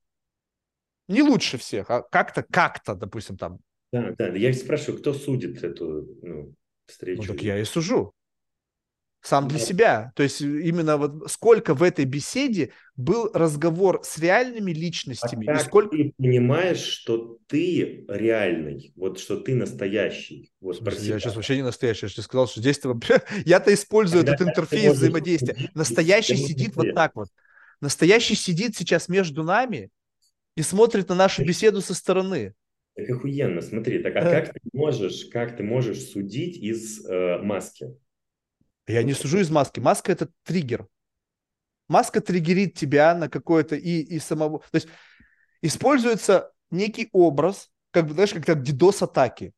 не 1.09 1.23
лучше 1.23 1.59
всех, 1.59 1.91
а 1.91 2.03
как-то, 2.03 2.43
как-то, 2.43 2.95
допустим, 2.95 3.37
там. 3.37 3.59
Да, 3.93 4.15
да, 4.19 4.29
я 4.29 4.53
спрашиваю, 4.53 5.01
кто 5.01 5.15
судит 5.15 5.63
эту 5.63 6.07
ну, 6.23 6.55
встречу? 6.87 7.23
Ну, 7.23 7.29
так 7.29 7.43
я 7.43 7.59
и 7.59 7.65
сужу. 7.65 8.13
сам 9.23 9.47
для 9.49 9.59
себя. 9.59 10.13
То 10.17 10.25
есть 10.25 10.41
именно 10.41 10.97
вот 10.97 11.31
сколько 11.31 11.75
в 11.75 11.83
этой 11.83 12.05
беседе 12.05 12.73
был 12.97 13.31
разговор 13.33 14.01
с 14.03 14.19
реальными 14.19 14.73
личностями. 14.73 15.49
А 15.49 15.55
как 15.55 15.67
сколько... 15.67 15.97
ты 15.97 16.13
понимаешь, 16.19 16.81
что 16.81 17.39
ты 17.47 18.05
реальный, 18.09 18.93
вот 18.97 19.21
что 19.21 19.37
ты 19.37 19.55
настоящий? 19.55 20.53
Вот 20.61 20.81
я 20.81 21.21
сейчас 21.21 21.37
вообще 21.37 21.57
не 21.57 21.63
настоящий, 21.63 22.07
я 22.07 22.09
же 22.09 22.23
сказал, 22.23 22.49
что 22.49 22.61
здесь 22.61 22.81
я-то 23.45 23.73
использую 23.73 24.25
Когда 24.25 24.35
этот 24.35 24.49
интерфейс 24.49 24.95
взаимодействия. 24.95 25.71
Настоящий 25.75 26.37
сидит 26.37 26.75
вот 26.75 26.93
так 26.95 27.13
вот. 27.15 27.29
Настоящий 27.81 28.35
сидит 28.35 28.77
сейчас 28.77 29.09
между 29.09 29.45
нами 29.45 29.91
и 30.57 30.63
смотрит 30.63 31.09
на 31.09 31.15
нашу 31.15 31.45
беседу 31.45 31.81
со 31.81 31.95
стороны. 31.95 32.55
Так 32.95 33.11
охуенно, 33.11 33.61
смотри, 33.61 34.03
так 34.03 34.17
а 34.17 34.23
как 34.23 34.55
ты 34.55 34.61
можешь, 34.73 35.27
как 35.27 35.57
ты 35.57 35.63
можешь 35.63 36.03
судить 36.03 36.57
из 36.57 37.05
э, 37.07 37.39
маски? 37.39 37.95
Я 38.87 39.03
не 39.03 39.13
сужу 39.13 39.39
из 39.39 39.51
маски. 39.51 39.81
Маска 39.81 40.13
это 40.13 40.31
триггер. 40.45 40.87
Маска 41.89 42.21
триггерит 42.21 42.75
тебя 42.75 43.15
на 43.15 43.29
какое-то 43.29 43.77
и, 43.77 44.01
и 44.01 44.19
самого. 44.19 44.61
То 44.71 44.77
есть 44.77 44.89
используется 45.61 46.51
некий 46.71 47.11
образ, 47.13 47.71
как 47.91 48.07
бы, 48.07 48.15
знаешь, 48.15 48.33
как 48.33 48.47
как 48.47 48.59
DDoS-атаки. 48.59 49.53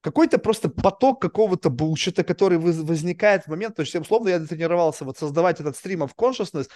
Какой-то 0.00 0.38
просто 0.38 0.70
поток 0.70 1.20
какого-то 1.20 1.68
булщита, 1.68 2.22
который 2.22 2.58
возникает 2.58 3.44
в 3.44 3.48
момент, 3.48 3.76
то 3.76 3.82
есть, 3.82 3.94
условно, 3.94 4.28
я 4.28 4.40
тренировался 4.40 5.04
вот 5.04 5.18
создавать 5.18 5.60
этот 5.60 5.76
стрим 5.76 6.02
of 6.02 6.12
consciousness, 6.16 6.68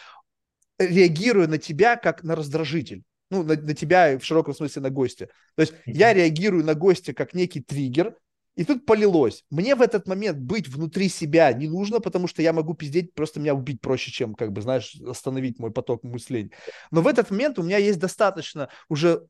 реагируя 0.79 1.47
на 1.47 1.57
тебя 1.57 1.97
как 1.97 2.23
на 2.23 2.35
раздражитель. 2.35 3.05
Ну, 3.31 3.43
на, 3.43 3.55
на 3.55 3.75
тебя 3.75 4.19
в 4.19 4.25
широком 4.25 4.55
смысле 4.55 4.83
на 4.83 4.91
гостя. 4.91 5.29
То 5.57 5.63
есть 5.63 5.75
я 5.87 6.13
реагирую 6.13 6.65
на 6.65 6.75
гостя 6.75 7.15
как 7.15 7.35
некий 7.35 7.61
триггер, 7.61 8.17
и 8.57 8.65
тут 8.65 8.87
полилось. 8.87 9.45
Мне 9.51 9.75
в 9.75 9.83
этот 9.83 10.07
момент 10.07 10.39
быть 10.39 10.69
внутри 10.69 11.09
себя 11.09 11.53
не 11.53 11.69
нужно, 11.69 12.01
потому 12.01 12.29
что 12.29 12.41
я 12.41 12.53
могу 12.53 12.75
пиздеть, 12.75 13.13
просто 13.13 13.41
меня 13.41 13.55
убить 13.55 13.81
проще, 13.81 14.13
чем, 14.13 14.35
как 14.35 14.53
бы, 14.53 14.63
знаешь, 14.63 14.95
остановить 15.07 15.59
мой 15.59 15.73
поток 15.73 16.05
мыслей. 16.05 16.53
Но 16.91 17.03
в 17.03 17.09
этот 17.09 17.31
момент 17.31 17.59
у 17.59 17.63
меня 17.63 17.79
есть 17.79 17.99
достаточно 17.99 18.69
уже 18.89 19.27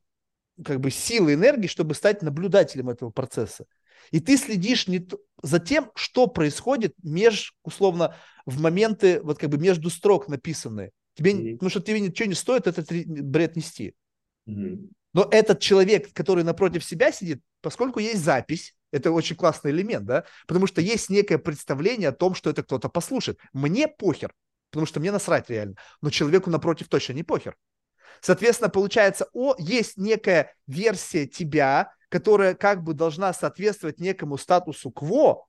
как 0.63 0.79
бы 0.79 0.91
силы, 0.91 1.33
энергии, 1.33 1.67
чтобы 1.67 1.95
стать 1.95 2.21
наблюдателем 2.21 2.89
этого 2.89 3.09
процесса. 3.09 3.65
И 4.11 4.19
ты 4.19 4.37
следишь 4.37 4.87
не 4.87 5.07
за 5.41 5.59
тем, 5.59 5.91
что 5.95 6.27
происходит 6.27 6.93
меж, 7.03 7.55
условно, 7.63 8.15
в 8.45 8.61
моменты, 8.61 9.21
вот 9.21 9.39
как 9.39 9.49
бы 9.49 9.57
между 9.57 9.89
строк 9.89 10.27
написанные. 10.27 10.91
Тебе, 11.15 11.33
mm-hmm. 11.33 11.53
Потому 11.53 11.69
что 11.69 11.81
тебе 11.81 11.99
ничего 11.99 12.27
не 12.27 12.35
стоит 12.35 12.67
этот 12.67 12.91
бред 12.91 13.55
нести. 13.55 13.95
Mm-hmm. 14.47 14.89
Но 15.13 15.27
этот 15.31 15.59
человек, 15.59 16.11
который 16.13 16.43
напротив 16.43 16.83
себя 16.83 17.11
сидит, 17.11 17.41
поскольку 17.61 17.99
есть 17.99 18.23
запись, 18.23 18.75
это 18.91 19.11
очень 19.11 19.35
классный 19.35 19.71
элемент, 19.71 20.05
да, 20.05 20.25
потому 20.47 20.67
что 20.67 20.81
есть 20.81 21.09
некое 21.09 21.37
представление 21.37 22.09
о 22.09 22.13
том, 22.13 22.35
что 22.35 22.49
это 22.49 22.63
кто-то 22.63 22.89
послушает. 22.89 23.39
Мне 23.53 23.87
похер, 23.87 24.33
потому 24.71 24.85
что 24.85 24.99
мне 24.99 25.11
насрать 25.11 25.49
реально, 25.49 25.75
но 26.01 26.09
человеку 26.09 26.49
напротив 26.49 26.89
точно 26.89 27.13
не 27.13 27.23
похер. 27.23 27.55
Соответственно, 28.21 28.69
получается, 28.69 29.27
о, 29.33 29.55
есть 29.57 29.97
некая 29.97 30.53
версия 30.67 31.27
тебя, 31.27 31.93
которая 32.09 32.53
как 32.53 32.83
бы 32.83 32.93
должна 32.93 33.33
соответствовать 33.33 33.99
некому 33.99 34.37
статусу 34.37 34.91
кво, 34.91 35.47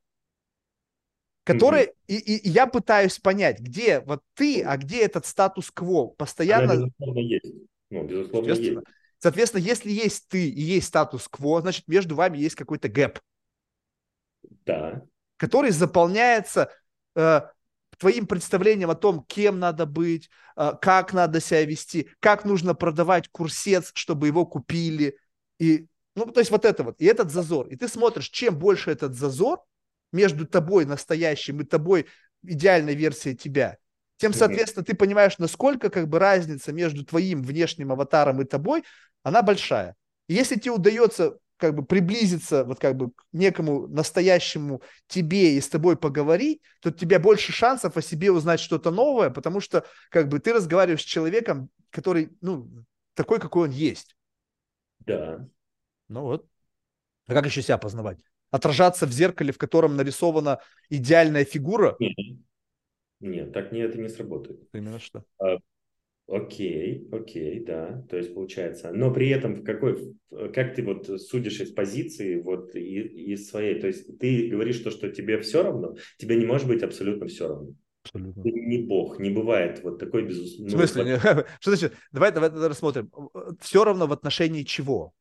которая, 1.46 1.86
mm-hmm. 1.86 1.94
и, 2.08 2.16
и, 2.16 2.36
и 2.38 2.48
я 2.48 2.66
пытаюсь 2.66 3.18
понять, 3.20 3.60
где 3.60 4.00
вот 4.00 4.20
ты, 4.34 4.64
а 4.64 4.76
где 4.76 5.02
этот 5.02 5.26
статус 5.26 5.70
кво 5.70 6.08
постоянно. 6.08 6.72
Она, 6.72 6.86
безусловно, 6.86 7.18
есть. 7.20 7.54
Ну, 7.88 8.04
безусловно, 8.04 8.50
есть. 8.50 8.78
Соответственно, 9.18 9.62
если 9.62 9.90
есть 9.90 10.28
ты 10.28 10.48
и 10.48 10.60
есть 10.60 10.88
статус-кво, 10.88 11.60
значит, 11.60 11.86
между 11.86 12.16
вами 12.16 12.36
есть 12.36 12.56
какой-то 12.56 12.88
гэп. 12.88 13.20
Да. 14.66 15.02
Который 15.36 15.70
заполняется 15.70 16.70
э, 17.14 17.42
твоим 17.96 18.26
представлением 18.26 18.90
о 18.90 18.96
том, 18.96 19.24
кем 19.24 19.60
надо 19.60 19.86
быть, 19.86 20.28
э, 20.56 20.72
как 20.82 21.12
надо 21.12 21.40
себя 21.40 21.64
вести, 21.64 22.10
как 22.18 22.44
нужно 22.44 22.74
продавать 22.74 23.28
курсец, 23.28 23.92
чтобы 23.94 24.26
его 24.26 24.44
купили. 24.44 25.16
И, 25.60 25.86
ну, 26.16 26.26
то 26.26 26.40
есть 26.40 26.50
вот 26.50 26.64
это 26.64 26.82
вот. 26.82 27.00
И 27.00 27.04
этот 27.06 27.30
зазор. 27.30 27.68
И 27.68 27.76
ты 27.76 27.86
смотришь, 27.86 28.28
чем 28.30 28.58
больше 28.58 28.90
этот 28.90 29.14
зазор 29.14 29.60
между 30.12 30.46
тобой 30.46 30.84
настоящим 30.84 31.60
и 31.60 31.64
тобой 31.64 32.06
идеальной 32.42 32.94
версией 32.94 33.36
тебя, 33.36 33.78
тем, 34.18 34.32
соответственно, 34.32 34.84
ты 34.84 34.94
понимаешь, 34.94 35.38
насколько 35.38 35.90
как 35.90 36.08
бы 36.08 36.18
разница 36.18 36.72
между 36.72 37.04
твоим 37.04 37.42
внешним 37.42 37.92
аватаром 37.92 38.40
и 38.40 38.44
тобой, 38.44 38.84
она 39.22 39.42
большая. 39.42 39.94
И 40.28 40.34
если 40.34 40.58
тебе 40.58 40.72
удается 40.72 41.38
как 41.58 41.74
бы 41.74 41.84
приблизиться 41.84 42.64
вот 42.64 42.78
как 42.78 42.96
бы 42.96 43.10
к 43.10 43.24
некому 43.32 43.86
настоящему 43.88 44.82
тебе 45.06 45.56
и 45.56 45.60
с 45.60 45.68
тобой 45.68 45.96
поговорить, 45.96 46.62
то 46.80 46.90
у 46.90 46.92
тебя 46.92 47.18
больше 47.18 47.52
шансов 47.52 47.96
о 47.96 48.02
себе 48.02 48.30
узнать 48.30 48.60
что-то 48.60 48.90
новое, 48.90 49.30
потому 49.30 49.60
что 49.60 49.84
как 50.10 50.28
бы 50.28 50.38
ты 50.38 50.52
разговариваешь 50.52 51.02
с 51.02 51.04
человеком, 51.04 51.70
который, 51.90 52.30
ну, 52.40 52.68
такой, 53.14 53.38
какой 53.38 53.68
он 53.68 53.70
есть. 53.70 54.16
Да. 55.00 55.46
Ну 56.08 56.22
вот. 56.22 56.46
А 57.26 57.34
как 57.34 57.46
еще 57.46 57.62
себя 57.62 57.78
познавать? 57.78 58.18
Отражаться 58.56 59.06
в 59.06 59.12
зеркале, 59.12 59.52
в 59.52 59.58
котором 59.58 59.96
нарисована 59.96 60.60
идеальная 60.88 61.44
фигура? 61.44 61.94
Нет, 61.98 62.16
нет 63.20 63.52
так 63.52 63.70
не, 63.70 63.80
это 63.80 63.98
не 63.98 64.08
сработает. 64.08 64.60
Именно 64.72 64.98
что? 64.98 65.24
А, 65.38 65.58
Окей, 66.28 67.08
окей, 67.12 67.64
да, 67.64 68.02
то 68.10 68.16
есть 68.16 68.34
получается, 68.34 68.90
но 68.92 69.12
при 69.12 69.28
этом 69.28 69.54
в 69.54 69.62
какой, 69.62 70.16
как 70.52 70.74
ты 70.74 70.82
вот 70.82 71.06
судишь 71.20 71.60
из 71.60 71.70
позиции, 71.70 72.40
вот 72.40 72.74
из 72.74 73.48
своей, 73.48 73.78
то 73.78 73.86
есть 73.86 74.18
ты 74.18 74.48
говоришь 74.48 74.80
то, 74.80 74.90
что 74.90 75.08
тебе 75.08 75.38
все 75.38 75.62
равно, 75.62 75.94
тебе 76.18 76.34
не 76.34 76.44
может 76.44 76.66
быть 76.66 76.82
абсолютно 76.82 77.28
все 77.28 77.46
равно. 77.46 77.74
Абсолютно. 78.02 78.42
Ты 78.42 78.50
не 78.50 78.78
бог, 78.78 79.20
не 79.20 79.30
бывает 79.30 79.84
вот 79.84 80.00
такой 80.00 80.24
безусловно. 80.24 80.68
В 80.68 80.70
смысле? 80.72 81.04
Ну, 81.04 81.20
что 81.60 81.70
значит? 81.70 81.94
Давай, 82.10 82.32
давай 82.32 82.50
рассмотрим. 82.50 83.08
Все 83.60 83.84
равно 83.84 84.08
в 84.08 84.12
отношении 84.12 84.64
чего? 84.64 85.12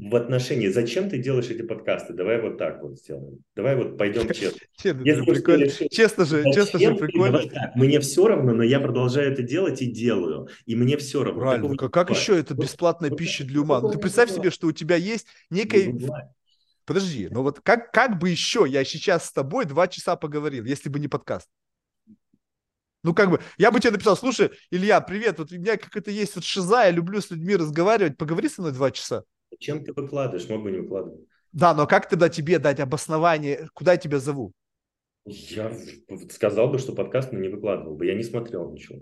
В 0.00 0.14
отношении, 0.14 0.68
зачем 0.68 1.10
ты 1.10 1.18
делаешь 1.18 1.50
эти 1.50 1.62
подкасты? 1.62 2.12
Давай 2.12 2.40
вот 2.40 2.56
так 2.56 2.82
вот 2.82 2.98
сделаем. 2.98 3.38
Давай 3.56 3.74
вот 3.74 3.98
пойдем 3.98 4.28
честно. 4.76 5.02
прикольно. 5.02 5.68
Честно 5.90 6.24
же, 6.24 6.44
честно 6.52 6.78
же, 6.78 6.94
прикольно. 6.94 7.72
Мне 7.74 7.98
все 8.00 8.28
равно, 8.28 8.54
но 8.54 8.62
я 8.62 8.78
продолжаю 8.80 9.32
это 9.32 9.42
делать 9.42 9.82
и 9.82 9.86
делаю. 9.86 10.48
И 10.66 10.76
мне 10.76 10.96
все 10.96 11.24
равно. 11.24 11.40
Правильно. 11.40 11.76
Как, 11.76 11.92
как 11.92 12.10
еще 12.10 12.38
это 12.38 12.54
бесплатная 12.54 13.10
пища 13.10 13.44
для 13.44 13.60
ума? 13.60 13.80
Ну, 13.80 13.90
ты 13.90 13.98
представь 13.98 14.30
себе, 14.30 14.50
что 14.50 14.68
у 14.68 14.72
тебя 14.72 14.96
есть 14.96 15.26
некая... 15.50 15.92
Подожди, 16.84 17.28
ну 17.30 17.42
вот 17.42 17.60
как, 17.60 17.92
как 17.92 18.18
бы 18.18 18.30
еще 18.30 18.64
я 18.66 18.82
сейчас 18.82 19.26
с 19.26 19.32
тобой 19.32 19.66
два 19.66 19.88
часа 19.88 20.16
поговорил, 20.16 20.64
если 20.64 20.88
бы 20.88 20.98
не 20.98 21.06
подкаст? 21.06 21.46
Ну, 23.02 23.14
как 23.14 23.30
бы, 23.30 23.40
я 23.58 23.70
бы 23.70 23.78
тебе 23.78 23.90
написал, 23.90 24.16
слушай, 24.16 24.50
Илья, 24.70 25.02
привет, 25.02 25.38
вот 25.38 25.52
у 25.52 25.56
меня 25.56 25.76
как-то 25.76 26.10
есть 26.10 26.34
вот 26.34 26.44
шиза, 26.44 26.84
я 26.84 26.90
люблю 26.90 27.20
с 27.20 27.30
людьми 27.30 27.56
разговаривать, 27.56 28.16
поговори 28.16 28.48
со 28.48 28.62
мной 28.62 28.72
два 28.72 28.90
часа. 28.90 29.24
Чем 29.58 29.84
ты 29.84 29.92
выкладываешь? 29.92 30.48
Мог 30.48 30.62
бы 30.62 30.70
не 30.70 30.78
выкладывать. 30.78 31.26
Да, 31.52 31.74
но 31.74 31.86
как 31.86 32.08
тогда 32.08 32.28
тебе 32.28 32.58
дать 32.58 32.80
обоснование, 32.80 33.68
куда 33.74 33.92
я 33.92 33.98
тебя 33.98 34.18
зову? 34.18 34.52
Я 35.24 35.72
сказал 36.30 36.70
бы, 36.70 36.78
что 36.78 36.92
подкаст 36.94 37.32
не 37.32 37.48
выкладывал 37.48 37.96
бы. 37.96 38.06
Я 38.06 38.14
не 38.14 38.22
смотрел 38.22 38.70
ничего. 38.70 39.00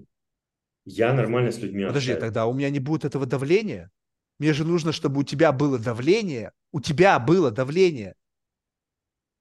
Я 0.84 1.12
нормально 1.12 1.50
с 1.50 1.58
людьми 1.58 1.84
Подожди, 1.84 2.12
общаюсь. 2.12 2.20
тогда 2.20 2.46
у 2.46 2.54
меня 2.54 2.70
не 2.70 2.80
будет 2.80 3.04
этого 3.04 3.26
давления. 3.26 3.90
Мне 4.38 4.52
же 4.52 4.64
нужно, 4.64 4.92
чтобы 4.92 5.20
у 5.20 5.24
тебя 5.24 5.52
было 5.52 5.78
давление. 5.78 6.52
У 6.72 6.80
тебя 6.80 7.18
было 7.18 7.50
давление. 7.50 8.14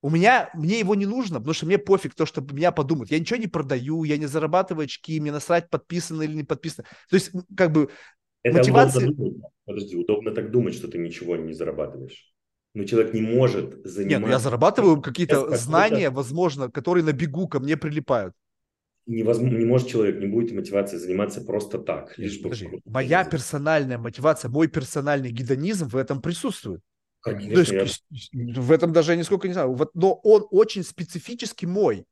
У 0.02 0.10
меня, 0.10 0.52
мне 0.54 0.80
его 0.80 0.94
не 0.94 1.08
нужно, 1.08 1.40
потому 1.40 1.54
что 1.56 1.66
мне 1.66 1.80
пофиг 1.80 2.14
то, 2.14 2.28
что 2.28 2.42
меня 2.42 2.72
подумают. 2.72 3.10
Я 3.10 3.20
ничего 3.20 3.40
не 3.40 3.48
продаю, 3.48 4.04
я 4.04 4.18
не 4.18 4.28
зарабатываю 4.28 4.86
очки, 4.86 5.20
мне 5.20 5.32
насрать, 5.32 5.70
подписано 5.70 6.22
или 6.22 6.34
не 6.36 6.44
подписано. 6.44 6.86
То 7.10 7.16
есть, 7.16 7.32
как 7.58 7.72
бы, 7.72 7.90
это 8.46 8.58
мотивация... 8.58 9.08
удобно 9.08 9.26
думать. 9.26 9.52
Подожди, 9.66 9.96
удобно 9.96 10.32
так 10.32 10.52
думать, 10.52 10.76
что 10.76 10.88
ты 10.88 11.00
ничего 11.00 11.36
не 11.36 11.54
зарабатываешь. 11.54 12.32
Но 12.76 12.84
человек 12.84 13.14
не 13.14 13.22
может 13.22 13.72
заниматься... 13.84 14.04
Нет, 14.04 14.22
ну 14.22 14.28
я 14.28 14.40
зарабатываю 14.40 15.02
какие-то 15.02 15.56
знания, 15.56 16.10
возможно, 16.10 16.70
которые 16.70 17.04
на 17.04 17.14
бегу 17.14 17.48
ко 17.48 17.60
мне 17.60 17.76
прилипают. 17.76 18.34
Невозможно, 19.08 19.58
не 19.58 19.66
может 19.66 19.88
человек, 19.88 20.20
не 20.20 20.28
будет 20.28 20.52
мотивации 20.52 20.98
заниматься 20.98 21.42
просто 21.42 21.80
так. 21.80 22.18
Лишь 22.18 22.42
Подожди, 22.42 22.68
бы... 22.68 22.82
моя 22.86 23.24
персональная 23.24 23.98
мотивация, 23.98 24.50
мой 24.50 24.68
персональный 24.68 25.32
гедонизм 25.32 25.88
в 25.88 25.96
этом 25.96 26.22
присутствует. 26.22 26.82
Конечно, 27.22 27.54
То 27.54 27.60
есть, 27.60 28.04
я... 28.32 28.62
В 28.62 28.72
этом 28.72 28.94
даже 28.94 29.14
я 29.14 29.18
нисколько 29.18 29.48
не 29.48 29.54
знаю. 29.54 29.76
Но 29.94 30.14
он 30.24 30.46
очень 30.52 30.84
специфически 30.84 31.66
мой. 31.66 32.06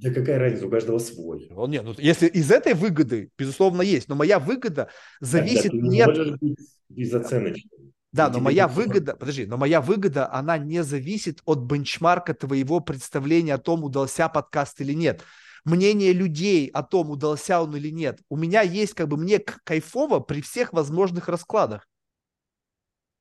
Да 0.00 0.12
какая 0.12 0.38
разница, 0.38 0.66
у 0.66 0.70
каждого 0.70 0.98
свой. 0.98 1.50
Он, 1.56 1.70
нет, 1.70 1.82
ну, 1.84 1.92
если 1.98 2.28
из 2.28 2.52
этой 2.52 2.74
выгоды, 2.74 3.30
безусловно, 3.36 3.82
есть, 3.82 4.08
но 4.08 4.14
моя 4.14 4.38
выгода 4.38 4.90
зависит 5.20 5.72
Тогда 5.72 5.88
не 5.88 6.00
от... 6.02 6.38
безоценочным. 6.88 7.92
Да, 8.12 8.30
но 8.30 8.38
моя 8.40 8.68
выгода, 8.68 9.14
подожди, 9.16 9.44
но 9.44 9.56
моя 9.56 9.80
выгода, 9.80 10.32
она 10.32 10.56
не 10.56 10.82
зависит 10.82 11.40
от 11.44 11.58
бенчмарка 11.58 12.32
твоего 12.32 12.80
представления 12.80 13.54
о 13.54 13.58
том, 13.58 13.84
удался 13.84 14.28
подкаст 14.28 14.80
или 14.80 14.92
нет. 14.92 15.24
Мнение 15.64 16.12
людей 16.12 16.68
о 16.68 16.82
том, 16.82 17.10
удался 17.10 17.60
он 17.60 17.76
или 17.76 17.90
нет. 17.90 18.20
У 18.30 18.36
меня 18.36 18.62
есть, 18.62 18.94
как 18.94 19.08
бы, 19.08 19.16
мне 19.16 19.40
кайфово 19.40 20.20
при 20.20 20.40
всех 20.40 20.72
возможных 20.72 21.28
раскладах. 21.28 21.86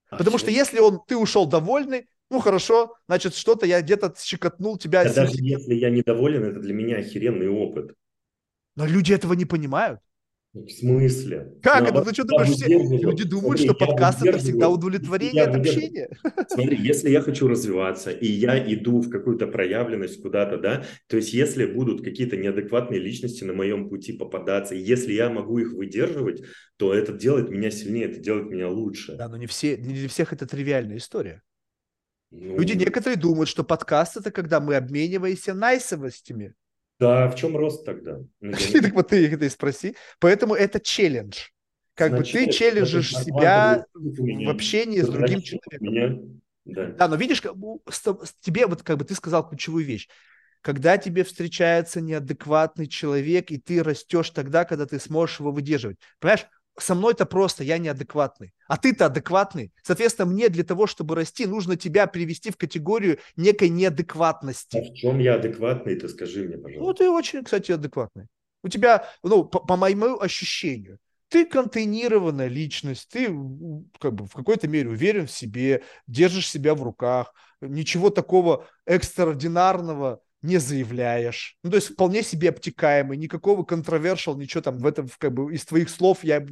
А 0.10 0.18
Потому 0.18 0.38
что 0.38 0.52
если 0.52 0.80
он, 0.80 1.02
ты 1.06 1.18
ушел 1.18 1.48
довольный, 1.48 2.08
Ну 2.30 2.40
хорошо, 2.40 2.96
значит, 3.08 3.36
что-то 3.36 3.66
я 3.66 3.82
где-то 3.82 4.14
щекотнул 4.18 4.78
тебя. 4.78 5.04
Да 5.04 5.14
даже 5.14 5.36
если 5.38 5.74
я 5.74 5.90
недоволен, 5.90 6.44
это 6.44 6.60
для 6.60 6.74
меня 6.74 6.98
охеренный 6.98 7.50
опыт. 7.50 7.94
Но 8.76 8.86
люди 8.86 9.14
этого 9.14 9.34
не 9.34 9.46
понимают. 9.46 10.00
В 10.54 10.70
смысле? 10.70 11.54
Как 11.62 11.82
ну, 11.82 12.00
это? 12.00 12.10
Ты 12.10 12.14
что 12.14 12.24
думаешь, 12.24 12.50
все 12.50 12.68
люди 12.68 13.24
думают, 13.24 13.60
смотри, 13.60 13.66
что 13.66 13.74
подкаст 13.74 14.26
это 14.26 14.38
всегда 14.40 14.70
удовлетворение 14.70 15.44
от 15.44 15.56
общения? 15.56 16.10
Смотри, 16.50 16.78
если 16.82 17.10
я 17.10 17.22
хочу 17.22 17.48
развиваться, 17.48 18.12
и 18.12 18.28
я 18.28 18.58
иду 18.74 19.02
в 19.02 19.10
какую-то 19.10 19.48
проявленность 19.48 20.22
куда-то, 20.22 20.58
да, 20.58 20.84
то 21.08 21.18
есть 21.18 21.34
если 21.34 21.66
будут 21.66 22.04
какие-то 22.04 22.38
неадекватные 22.38 23.00
личности 23.00 23.44
на 23.44 23.54
моем 23.54 23.90
пути 23.90 24.14
попадаться, 24.14 24.74
и 24.74 24.80
если 24.80 25.14
я 25.14 25.30
могу 25.30 25.60
их 25.60 25.74
выдерживать, 25.74 26.44
то 26.78 26.94
это 26.94 27.12
делает 27.12 27.50
меня 27.50 27.70
сильнее, 27.70 28.06
это 28.06 28.20
делает 28.20 28.50
меня 28.50 28.70
лучше. 28.70 29.16
Да, 29.16 29.28
но 29.28 29.38
не, 29.38 29.48
все, 29.48 29.78
не 29.78 29.94
для 29.94 30.10
всех 30.10 30.34
это 30.34 30.48
тривиальная 30.48 30.98
история. 30.98 31.44
Ну... 32.32 32.58
Люди 32.58 32.74
некоторые 32.74 33.18
думают, 33.18 33.50
что 33.50 33.64
подкаст 33.64 34.18
это 34.18 34.32
когда 34.32 34.60
мы 34.60 34.76
обмениваемся 34.76 35.54
найсовостями. 35.54 36.54
Да, 37.00 37.30
в 37.30 37.36
чем 37.36 37.56
рост 37.56 37.86
тогда? 37.86 38.20
Ну, 38.42 38.54
так 38.82 38.94
вот 38.94 39.10
ты 39.10 39.28
это 39.28 39.46
и 39.46 39.50
спроси. 39.50 39.96
Поэтому 40.20 40.56
это 40.56 40.80
челлендж. 40.80 41.38
Как 41.94 42.16
бы 42.16 42.24
ты 42.24 42.52
челленджишь 42.52 43.12
себя 43.12 43.86
в 43.94 44.50
общении 44.50 45.02
с 45.02 45.08
другим 45.08 45.42
человеком. 45.42 46.42
Да. 46.66 46.86
да, 46.88 47.08
но 47.08 47.16
видишь, 47.16 47.42
тебе 48.42 48.68
вот 48.68 48.84
как 48.84 48.98
бы 48.98 49.06
ты 49.06 49.16
сказал 49.16 49.48
ключевую 49.48 49.86
вещь. 49.86 50.08
Когда 50.62 50.98
тебе 50.98 51.24
встречается 51.24 52.02
неадекватный 52.02 52.88
человек, 52.88 53.52
и 53.52 53.58
ты 53.58 53.82
растешь 53.82 54.32
тогда, 54.32 54.66
когда 54.66 54.86
ты 54.86 55.00
сможешь 55.00 55.40
его 55.40 55.52
выдерживать. 55.52 55.98
Понимаешь, 56.20 56.46
со 56.80 56.96
мной-то 56.96 57.26
просто, 57.26 57.64
я 57.64 57.78
неадекватный, 57.78 58.54
а 58.68 58.78
ты-то 58.78 59.08
адекватный. 59.08 59.74
Соответственно, 59.84 60.32
мне 60.32 60.50
для 60.50 60.64
того, 60.64 60.88
чтобы 60.88 61.16
расти, 61.16 61.46
нужно 61.46 61.76
тебя 61.76 62.08
привести 62.08 62.52
в 62.52 62.58
категорию 62.58 63.20
некой 63.36 63.70
неадекватности. 63.70 64.78
А 64.78 64.82
в 64.82 64.94
чем 64.94 65.20
я 65.20 65.36
адекватный, 65.36 65.96
ты 65.96 66.08
скажи 66.08 66.44
мне, 66.44 66.58
пожалуйста. 66.58 66.86
Ну, 66.86 66.94
ты 66.94 67.10
очень, 67.10 67.44
кстати, 67.44 67.72
адекватный. 67.72 68.28
У 68.64 68.70
тебя, 68.70 69.08
ну, 69.24 69.44
по, 69.44 69.60
по 69.60 69.76
моему 69.76 70.20
ощущению, 70.20 71.00
ты 71.30 71.46
контейнированная 71.46 72.48
личность, 72.48 73.10
ты 73.10 73.26
как 74.00 74.14
бы 74.14 74.26
в 74.26 74.34
какой-то 74.34 74.68
мере 74.68 74.90
уверен 74.90 75.28
в 75.28 75.32
себе, 75.32 75.84
держишь 76.06 76.50
себя 76.50 76.74
в 76.74 76.84
руках, 76.84 77.34
ничего 77.62 78.10
такого 78.10 78.68
экстраординарного 78.86 80.22
не 80.42 80.58
заявляешь. 80.58 81.58
Ну, 81.64 81.72
то 81.72 81.78
есть 81.78 81.94
вполне 81.94 82.24
себе 82.24 82.50
обтекаемый, 82.50 83.18
никакого 83.18 83.64
контровершал, 83.64 84.38
ничего 84.38 84.62
там 84.62 84.78
в 84.78 84.86
этом, 84.86 85.10
как 85.18 85.34
бы, 85.34 85.54
из 85.54 85.66
твоих 85.66 85.90
слов 85.90 86.24
я... 86.24 86.46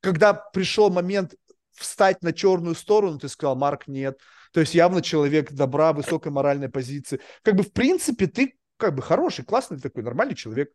Когда 0.00 0.34
пришел 0.34 0.90
момент 0.90 1.34
встать 1.72 2.22
на 2.22 2.32
черную 2.32 2.74
сторону, 2.74 3.18
ты 3.18 3.28
сказал, 3.28 3.56
Марк, 3.56 3.88
нет. 3.88 4.20
То 4.52 4.60
есть 4.60 4.74
явно 4.74 5.02
человек 5.02 5.52
добра, 5.52 5.92
высокой 5.92 6.30
моральной 6.30 6.68
позиции. 6.68 7.20
Как 7.42 7.56
бы, 7.56 7.64
в 7.64 7.72
принципе, 7.72 8.26
ты 8.28 8.56
как 8.76 8.94
бы 8.94 9.02
хороший, 9.02 9.44
классный 9.44 9.80
такой, 9.80 10.04
нормальный 10.04 10.36
человек. 10.36 10.72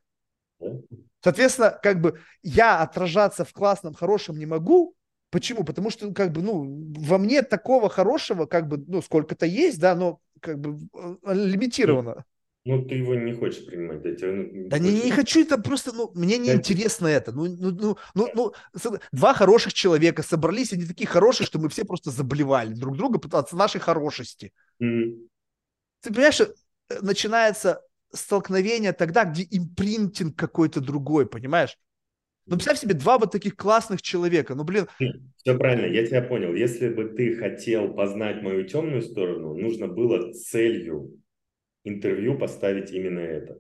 Соответственно, 1.24 1.80
как 1.82 2.02
бы 2.02 2.20
я 2.44 2.82
отражаться 2.82 3.46
в 3.46 3.54
классном, 3.54 3.94
хорошем 3.94 4.38
не 4.38 4.46
могу. 4.46 4.96
Почему? 5.32 5.64
Потому 5.64 5.92
что, 5.92 6.12
как 6.12 6.32
бы, 6.32 6.42
ну, 6.42 6.84
во 6.98 7.18
мне 7.18 7.42
такого 7.44 7.88
хорошего, 7.88 8.46
как 8.46 8.68
бы, 8.68 8.84
ну, 8.88 9.02
сколько-то 9.02 9.46
есть, 9.46 9.80
да, 9.80 9.96
но 9.96 10.20
как 10.42 10.60
бы 10.60 10.80
э, 11.24 11.34
лимитировано. 11.34 12.26
Ну, 12.70 12.86
ты 12.86 12.96
его 12.96 13.16
не 13.16 13.34
хочешь 13.34 13.66
принимать, 13.66 14.04
да? 14.04 14.14
Тебя, 14.14 14.32
ну, 14.32 14.70
да 14.70 14.78
не, 14.78 14.92
не 14.92 15.10
хочу, 15.10 15.42
это 15.42 15.60
просто, 15.60 15.92
ну, 15.92 16.12
мне 16.14 16.38
не 16.38 16.50
да. 16.50 16.54
интересно 16.54 17.08
это. 17.08 17.32
Ну, 17.32 17.48
ну, 17.48 17.72
ну, 17.72 17.98
ну, 18.14 18.30
ну, 18.36 19.00
два 19.12 19.34
хороших 19.34 19.74
человека 19.74 20.22
собрались, 20.22 20.72
они 20.72 20.86
такие 20.86 21.08
хорошие, 21.08 21.48
что 21.48 21.58
мы 21.58 21.70
все 21.70 21.84
просто 21.84 22.12
заболевали 22.12 22.76
друг 22.76 22.96
друга 22.96 23.20
от 23.36 23.52
нашей 23.54 23.82
хорошести. 23.82 24.54
Mm. 24.80 25.28
Ты 26.02 26.14
понимаешь, 26.14 26.42
э, 26.42 26.46
начинается 27.02 27.82
столкновение 28.14 28.94
тогда, 28.94 29.24
где 29.24 29.48
импринтинг 29.50 30.38
какой-то 30.38 30.80
другой, 30.80 31.26
понимаешь? 31.26 31.76
Ну, 32.46 32.56
представь 32.56 32.78
себе 32.78 32.94
два 32.94 33.18
вот 33.18 33.32
таких 33.32 33.56
классных 33.56 34.04
человека. 34.04 34.54
Ну, 34.54 34.64
блин. 34.64 34.86
Все 35.38 35.58
правильно, 35.58 35.92
я 35.92 36.06
тебя 36.06 36.22
понял. 36.22 36.54
Если 36.54 36.90
бы 36.90 37.06
ты 37.06 37.36
хотел 37.36 37.96
познать 37.96 38.44
мою 38.44 38.68
темную 38.68 39.02
сторону, 39.02 39.56
нужно 39.56 39.88
было 39.88 40.34
целью 40.34 41.20
интервью 41.84 42.38
поставить 42.38 42.92
именно 42.92 43.20
это. 43.20 43.58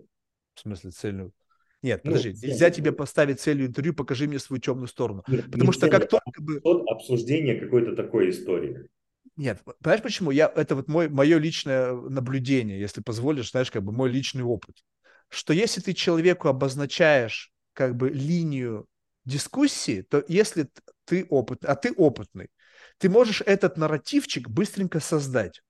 В 0.55 0.59
смысле 0.61 0.91
целью? 0.91 1.33
Нет, 1.81 2.01
ну, 2.03 2.11
подожди, 2.11 2.47
нельзя 2.47 2.69
тебе 2.71 2.91
поставить 2.91 3.39
целью 3.39 3.67
интервью, 3.67 3.93
покажи 3.93 4.27
мне 4.27 4.39
свою 4.39 4.59
темную 4.59 4.87
сторону. 4.87 5.23
Нет, 5.27 5.45
Потому 5.45 5.71
что 5.71 5.89
как 5.89 6.09
только 6.09 6.41
бы... 6.41 6.61
Обсуждение 6.87 7.55
какой-то 7.55 7.95
такой 7.95 8.31
истории. 8.31 8.89
Нет, 9.37 9.61
понимаешь 9.81 10.03
почему? 10.03 10.31
Я, 10.31 10.51
это 10.53 10.75
вот 10.75 10.89
мой, 10.89 11.07
мое 11.07 11.37
личное 11.37 11.93
наблюдение, 11.93 12.77
если 12.77 13.01
позволишь, 13.01 13.51
знаешь, 13.51 13.71
как 13.71 13.83
бы 13.83 13.93
мой 13.93 14.09
личный 14.09 14.43
опыт. 14.43 14.75
Что 15.29 15.53
если 15.53 15.79
ты 15.79 15.93
человеку 15.93 16.49
обозначаешь 16.49 17.53
как 17.71 17.95
бы 17.95 18.09
линию 18.09 18.85
дискуссии, 19.23 20.01
то 20.01 20.25
если 20.27 20.67
ты 21.05 21.25
опытный, 21.29 21.69
а 21.69 21.75
ты 21.75 21.93
опытный, 21.93 22.49
ты 22.97 23.09
можешь 23.09 23.41
этот 23.45 23.77
нарративчик 23.77 24.49
быстренько 24.49 24.99
создать. 24.99 25.61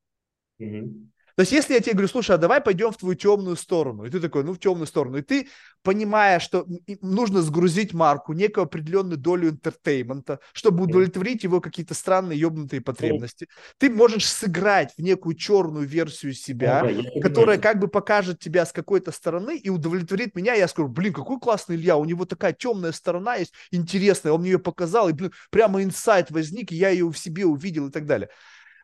Угу. 0.58 1.10
То 1.40 1.44
есть, 1.44 1.54
если 1.54 1.74
я 1.74 1.80
тебе 1.80 1.94
говорю, 1.94 2.10
слушай, 2.10 2.36
а 2.36 2.38
давай 2.38 2.60
пойдем 2.60 2.92
в 2.92 2.98
твою 2.98 3.16
темную 3.16 3.56
сторону, 3.56 4.04
и 4.04 4.10
ты 4.10 4.20
такой, 4.20 4.44
ну, 4.44 4.52
в 4.52 4.60
темную 4.60 4.88
сторону, 4.88 5.20
и 5.20 5.22
ты, 5.22 5.48
понимая, 5.84 6.38
что 6.42 6.66
нужно 7.00 7.42
сгрузить 7.42 7.94
Марку 7.94 8.34
некую 8.34 8.66
определенную 8.66 9.18
долю 9.18 9.48
entertainment 9.48 10.29
а, 10.29 10.42
чтобы 10.52 10.84
удовлетворить 10.84 11.46
его 11.46 11.62
какие-то 11.62 11.94
странные 11.94 12.38
ебнутые 12.38 12.82
потребности, 12.82 13.48
ты 13.78 13.90
можешь 13.90 14.28
сыграть 14.28 14.94
в 14.98 15.02
некую 15.02 15.38
черную 15.38 15.88
версию 15.88 16.34
себя, 16.34 16.86
которая 17.22 17.58
как 17.58 17.80
бы 17.80 17.88
покажет 17.88 18.40
тебя 18.40 18.66
с 18.66 18.74
какой-то 18.74 19.14
стороны 19.14 19.56
и 19.56 19.70
удовлетворит 19.70 20.36
меня, 20.36 20.56
я 20.56 20.68
скажу, 20.68 20.90
блин, 20.90 21.14
какой 21.14 21.40
классный 21.40 21.78
Илья, 21.78 21.96
у 21.96 22.04
него 22.04 22.26
такая 22.26 22.52
темная 22.52 22.92
сторона 22.92 23.36
есть, 23.36 23.54
интересная, 23.72 24.34
он 24.34 24.42
мне 24.42 24.52
ее 24.52 24.60
показал, 24.60 25.08
и, 25.08 25.14
блин, 25.14 25.32
прямо 25.52 25.82
инсайт 25.84 26.32
возник, 26.32 26.74
и 26.74 26.76
я 26.76 26.90
ее 26.90 27.10
в 27.10 27.18
себе 27.18 27.46
увидел 27.46 27.88
и 27.88 27.92
так 27.92 28.06
далее. 28.06 28.28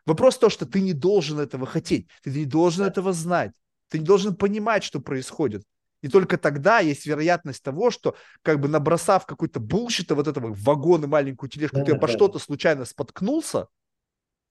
Вопрос 0.06 0.38
то, 0.38 0.48
что 0.48 0.66
ты 0.66 0.80
не 0.80 0.92
должен 0.92 1.40
этого 1.40 1.66
хотеть, 1.66 2.08
ты 2.22 2.30
не 2.30 2.44
должен 2.44 2.84
этого 2.84 3.12
знать, 3.12 3.52
ты 3.88 3.98
не 3.98 4.04
должен 4.04 4.36
понимать, 4.36 4.84
что 4.84 5.00
происходит. 5.00 5.64
И 6.02 6.08
только 6.08 6.38
тогда 6.38 6.78
есть 6.78 7.06
вероятность 7.06 7.62
того, 7.62 7.90
что 7.90 8.16
как 8.42 8.60
бы 8.60 8.68
набросав 8.68 9.26
какой-то 9.26 9.58
булщита 9.58 10.14
вот 10.14 10.28
этого 10.28 10.54
вагон 10.54 11.04
и 11.04 11.06
маленькую 11.08 11.50
тележку, 11.50 11.78
да, 11.78 11.84
ты 11.84 11.92
да. 11.92 11.98
по 11.98 12.06
что-то 12.06 12.38
случайно 12.38 12.84
споткнулся 12.84 13.66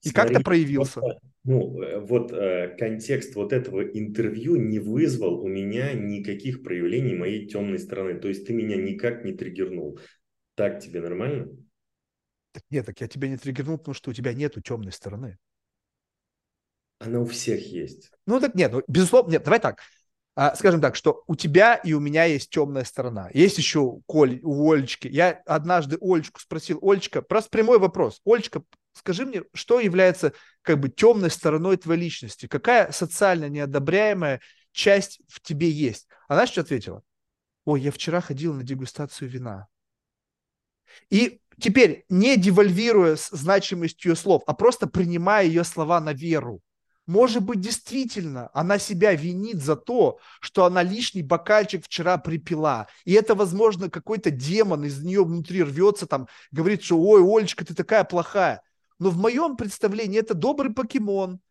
и 0.04 0.12
как-то 0.12 0.42
проявился. 0.42 1.02
Ну, 1.44 1.82
э, 1.82 2.00
вот 2.00 2.32
э, 2.32 2.76
контекст 2.78 3.36
вот 3.36 3.54
этого 3.54 3.82
интервью 3.82 4.56
не 4.56 4.80
вызвал 4.80 5.40
у 5.40 5.48
меня 5.48 5.94
никаких 5.94 6.64
проявлений 6.64 7.16
моей 7.16 7.48
темной 7.48 7.80
стороны. 7.80 8.20
То 8.20 8.28
есть 8.28 8.46
ты 8.48 8.54
меня 8.54 8.76
никак 8.76 9.24
не 9.24 9.34
триггернул. 9.34 10.00
Так 10.56 10.80
тебе 10.80 11.02
нормально? 11.02 11.50
Нет, 12.70 12.86
так 12.86 13.00
я 13.02 13.08
тебя 13.08 13.28
не 13.28 13.38
триггернул, 13.38 13.78
потому 13.78 13.96
что 13.96 14.12
у 14.12 14.14
тебя 14.14 14.34
нету 14.34 14.62
темной 14.62 14.92
стороны. 14.92 15.38
Она 17.00 17.20
у 17.20 17.26
всех 17.26 17.66
есть. 17.66 18.12
Ну 18.26 18.40
так 18.40 18.56
нет, 18.56 18.72
ну, 18.72 18.84
безусловно, 18.88 19.32
нет, 19.32 19.44
давай 19.44 19.60
так. 19.60 19.82
А, 20.38 20.54
скажем 20.56 20.82
так, 20.82 20.96
что 20.96 21.24
у 21.28 21.36
тебя 21.36 21.76
и 21.76 21.94
у 21.94 22.00
меня 22.02 22.26
есть 22.26 22.50
темная 22.50 22.84
сторона. 22.84 23.30
Есть 23.34 23.58
еще 23.58 24.00
Коль, 24.06 24.42
у 24.44 24.70
Олечки. 24.70 25.08
Я 25.08 25.42
однажды 25.46 25.98
Олечку 26.02 26.42
спросил, 26.42 26.80
Олечка, 26.82 27.22
просто 27.22 27.50
прямой 27.50 27.80
вопрос. 27.80 28.22
Олечка, 28.26 28.62
скажи 28.94 29.26
мне, 29.26 29.44
что 29.54 29.80
является 29.80 30.34
как 30.62 30.80
бы 30.80 30.90
темной 30.90 31.30
стороной 31.30 31.78
твоей 31.78 32.02
личности? 32.02 32.48
Какая 32.48 32.92
социально 32.92 33.48
неодобряемая 33.48 34.42
часть 34.74 35.22
в 35.30 35.40
тебе 35.42 35.70
есть? 35.70 36.08
Она 36.28 36.48
что 36.48 36.62
ответила? 36.62 37.02
Ой, 37.64 37.80
я 37.80 37.92
вчера 37.92 38.20
ходила 38.20 38.54
на 38.54 38.64
дегустацию 38.64 39.30
вина. 39.30 39.68
И 41.10 41.42
теперь, 41.60 42.06
не 42.10 42.38
девальвируя 42.38 43.18
значимость 43.32 44.04
ее 44.06 44.16
слов, 44.16 44.44
а 44.48 44.54
просто 44.54 44.88
принимая 44.88 45.46
ее 45.46 45.64
слова 45.64 46.00
на 46.00 46.14
веру. 46.14 46.62
Может 47.08 47.44
быть, 47.44 47.62
действительно, 47.62 48.50
она 48.54 48.80
себя 48.80 49.14
винит 49.14 49.62
за 49.62 49.76
то, 49.76 50.20
что 50.42 50.66
она 50.66 50.82
лишний 50.82 51.22
бокальчик 51.22 51.86
вчера 51.86 52.18
припила. 52.18 52.88
И 53.04 53.14
это, 53.14 53.36
возможно, 53.36 53.92
какой-то 53.92 54.32
демон 54.32 54.86
из 54.86 55.04
нее 55.04 55.24
внутри 55.24 55.62
рвется, 55.62 56.08
там, 56.08 56.28
говорит, 56.52 56.84
что 56.84 57.00
«Ой, 57.00 57.22
Олечка, 57.22 57.64
ты 57.64 57.76
такая 57.76 58.04
плохая». 58.06 58.62
Но 58.98 59.12
в 59.12 59.18
моем 59.18 59.56
представлении 59.56 60.20
это 60.20 60.34
добрый 60.34 60.74
покемон, 60.74 61.42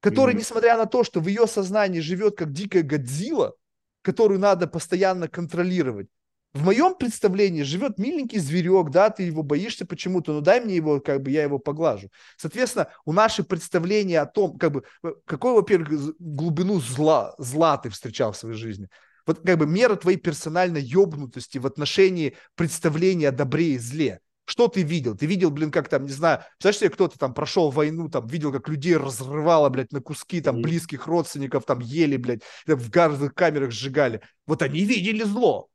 который, 0.00 0.34
mm-hmm. 0.34 0.38
несмотря 0.38 0.76
на 0.76 0.86
то, 0.86 1.02
что 1.02 1.20
в 1.20 1.26
ее 1.26 1.48
сознании 1.48 2.00
живет 2.00 2.36
как 2.36 2.52
дикая 2.52 2.82
Годзилла, 2.82 3.54
которую 4.02 4.38
надо 4.38 4.68
постоянно 4.68 5.26
контролировать, 5.26 6.08
в 6.56 6.64
моем 6.64 6.94
представлении 6.94 7.62
живет 7.62 7.98
миленький 7.98 8.38
зверек, 8.38 8.90
да, 8.90 9.10
ты 9.10 9.24
его 9.24 9.42
боишься 9.42 9.84
почему-то, 9.84 10.32
ну 10.32 10.40
дай 10.40 10.60
мне 10.60 10.76
его, 10.76 11.00
как 11.00 11.22
бы 11.22 11.30
я 11.30 11.42
его 11.42 11.58
поглажу. 11.58 12.08
Соответственно, 12.36 12.88
у 13.04 13.12
наших 13.12 13.46
представлений 13.46 14.16
о 14.16 14.26
том, 14.26 14.56
как 14.56 14.72
бы, 14.72 14.82
какой, 15.26 15.52
во-первых, 15.52 16.14
глубину 16.18 16.80
зла, 16.80 17.34
зла 17.38 17.76
ты 17.76 17.90
встречал 17.90 18.32
в 18.32 18.36
своей 18.36 18.56
жизни. 18.56 18.88
Вот 19.26 19.40
как 19.44 19.58
бы 19.58 19.66
мера 19.66 19.96
твоей 19.96 20.16
персональной 20.16 20.80
ебнутости 20.80 21.58
в 21.58 21.66
отношении 21.66 22.36
представления 22.54 23.28
о 23.28 23.32
добре 23.32 23.74
и 23.74 23.78
зле. 23.78 24.20
Что 24.46 24.68
ты 24.68 24.82
видел? 24.82 25.16
Ты 25.16 25.26
видел, 25.26 25.50
блин, 25.50 25.72
как 25.72 25.88
там, 25.88 26.04
не 26.04 26.12
знаю, 26.12 26.38
представляешь 26.58 26.78
себе, 26.78 26.90
кто-то 26.90 27.18
там 27.18 27.34
прошел 27.34 27.70
войну, 27.70 28.08
там, 28.08 28.28
видел, 28.28 28.52
как 28.52 28.68
людей 28.68 28.96
разрывало, 28.96 29.68
блядь, 29.68 29.92
на 29.92 30.00
куски, 30.00 30.40
там, 30.40 30.62
близких 30.62 31.08
родственников, 31.08 31.64
там, 31.66 31.80
ели, 31.80 32.16
блядь, 32.16 32.42
в 32.66 32.88
газовых 32.88 33.34
камерах 33.34 33.72
сжигали. 33.72 34.22
Вот 34.46 34.62
они 34.62 34.84
видели 34.84 35.24
зло. 35.24 35.68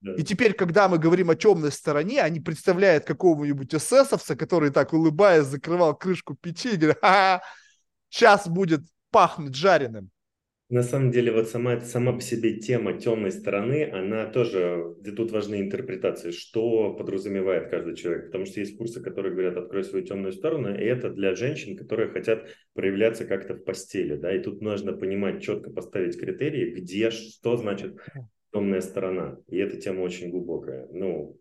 Да. 0.00 0.14
И 0.14 0.22
теперь, 0.22 0.52
когда 0.52 0.88
мы 0.88 0.98
говорим 0.98 1.30
о 1.30 1.34
темной 1.34 1.72
стороне, 1.72 2.22
они 2.22 2.40
представляют 2.40 3.04
какого-нибудь 3.04 3.74
эсэсовца, 3.74 4.36
который 4.36 4.70
так 4.70 4.92
улыбаясь 4.92 5.46
закрывал 5.46 5.96
крышку 5.96 6.36
печи 6.36 6.74
и 6.74 6.76
говорит, 6.76 6.98
ха 7.00 7.42
сейчас 8.08 8.48
будет 8.48 8.82
пахнуть 9.10 9.54
жареным. 9.54 10.10
На 10.70 10.82
самом 10.82 11.10
деле, 11.10 11.32
вот 11.32 11.48
сама, 11.48 11.80
сама 11.80 12.12
по 12.12 12.20
себе 12.20 12.58
тема 12.58 12.92
темной 12.92 13.32
стороны, 13.32 13.90
она 13.90 14.26
тоже, 14.26 14.94
где 15.00 15.12
тут 15.12 15.30
важны 15.30 15.62
интерпретации, 15.62 16.30
что 16.30 16.92
подразумевает 16.92 17.70
каждый 17.70 17.96
человек. 17.96 18.26
Потому 18.26 18.44
что 18.44 18.60
есть 18.60 18.76
курсы, 18.76 19.00
которые 19.00 19.32
говорят, 19.32 19.56
открой 19.56 19.82
свою 19.82 20.04
темную 20.04 20.34
сторону, 20.34 20.74
и 20.74 20.84
это 20.84 21.08
для 21.08 21.34
женщин, 21.34 21.74
которые 21.74 22.10
хотят 22.10 22.46
проявляться 22.74 23.24
как-то 23.24 23.54
в 23.54 23.64
постели. 23.64 24.16
Да? 24.16 24.30
И 24.30 24.42
тут 24.42 24.60
нужно 24.60 24.92
понимать, 24.92 25.42
четко 25.42 25.70
поставить 25.70 26.20
критерии, 26.20 26.74
где, 26.74 27.10
что 27.10 27.56
значит 27.56 27.96
темная 28.52 28.80
сторона. 28.80 29.38
И 29.48 29.58
эта 29.58 29.76
тема 29.76 30.00
очень 30.02 30.30
глубокая. 30.30 30.86
Ну, 30.90 31.38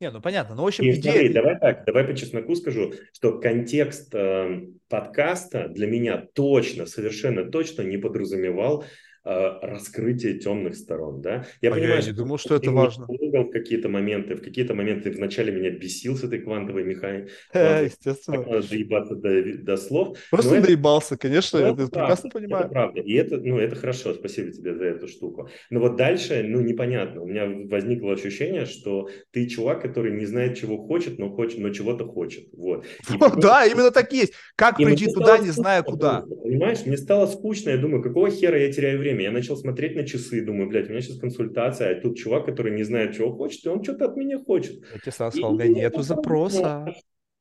не, 0.00 0.10
ну 0.10 0.22
понятно, 0.22 0.54
но 0.54 0.62
в 0.62 0.66
общем 0.66 0.84
и 0.84 0.92
идея... 0.92 1.12
Смотри, 1.12 1.28
давай 1.28 1.60
так, 1.60 1.84
давай 1.84 2.04
по 2.04 2.16
чесноку 2.16 2.54
скажу, 2.54 2.94
что 3.12 3.38
контекст 3.38 4.14
э, 4.14 4.62
подкаста 4.88 5.68
для 5.68 5.86
меня 5.86 6.26
точно, 6.32 6.86
совершенно 6.86 7.50
точно 7.50 7.82
не 7.82 7.98
подразумевал 7.98 8.86
раскрытие 9.24 10.38
темных 10.38 10.76
сторон, 10.76 11.20
да. 11.20 11.44
Я 11.60 11.70
а 11.70 11.74
понимаю, 11.74 12.00
я 12.00 12.06
не 12.06 12.12
думал, 12.12 12.38
что 12.38 12.54
это 12.54 12.70
важно. 12.70 13.06
В 13.06 13.50
какие-то 13.50 13.88
моменты, 13.88 14.34
в 14.34 14.42
какие-то 14.42 14.74
моменты 14.74 15.10
вначале 15.10 15.52
меня 15.52 15.70
бесил 15.70 16.16
с 16.16 16.24
этой 16.24 16.40
квантовой 16.40 16.84
механикой. 16.90 17.30
Естественно. 17.54 18.44
Доебаться 18.62 19.14
до, 19.14 19.58
до 19.58 19.76
слов. 19.76 20.16
Просто 20.30 20.54
но 20.54 20.66
доебался, 20.66 21.14
это, 21.14 21.28
конечно, 21.28 21.58
я 21.58 21.68
это 21.70 21.86
прекрасно 21.86 22.30
понимаю. 22.30 22.64
Это 22.64 22.72
правда, 22.72 23.00
и 23.00 23.12
это, 23.14 23.38
ну, 23.38 23.58
это 23.58 23.76
хорошо, 23.76 24.14
спасибо 24.14 24.50
тебе 24.52 24.74
за 24.74 24.84
эту 24.84 25.08
штуку. 25.08 25.48
Но 25.70 25.80
вот 25.80 25.96
дальше, 25.96 26.44
ну, 26.46 26.60
непонятно. 26.60 27.22
У 27.22 27.26
меня 27.26 27.46
возникло 27.68 28.12
ощущение, 28.12 28.66
что 28.66 29.08
ты 29.32 29.46
чувак, 29.46 29.82
который 29.82 30.12
не 30.12 30.26
знает, 30.26 30.58
чего 30.58 30.78
хочет, 30.78 31.18
но 31.18 31.30
хочет, 31.30 31.58
но 31.58 31.70
чего-то 31.70 32.06
хочет. 32.06 32.48
Вот. 32.52 32.84
Да, 33.40 33.64
именно 33.64 33.90
так 33.90 34.12
есть. 34.12 34.32
Как 34.54 34.76
прийти 34.76 35.06
туда, 35.06 35.38
не 35.38 35.50
зная 35.50 35.82
куда? 35.82 36.22
Понимаешь, 36.42 36.84
мне 36.84 36.96
стало 36.96 37.26
скучно, 37.26 37.70
я 37.70 37.78
думаю, 37.78 38.02
какого 38.02 38.30
хера 38.30 38.58
я 38.58 38.72
теряю 38.72 38.98
время? 38.98 39.09
Время. 39.10 39.24
Я 39.24 39.32
начал 39.32 39.56
смотреть 39.56 39.96
на 39.96 40.06
часы, 40.06 40.44
думаю, 40.44 40.68
блядь, 40.68 40.88
у 40.88 40.90
меня 40.90 41.00
сейчас 41.00 41.18
консультация, 41.18 41.96
а 41.96 42.00
тут 42.00 42.16
чувак, 42.16 42.46
который 42.46 42.72
не 42.72 42.82
знает, 42.82 43.14
чего 43.14 43.32
хочет, 43.32 43.64
и 43.66 43.68
он 43.68 43.82
что-то 43.82 44.06
от 44.06 44.16
меня 44.16 44.38
хочет. 44.38 44.80
Я 44.92 44.98
тебе 44.98 45.12
сразу 45.12 45.38
сказал, 45.38 45.58
нету 45.58 46.02
запроса. 46.02 46.86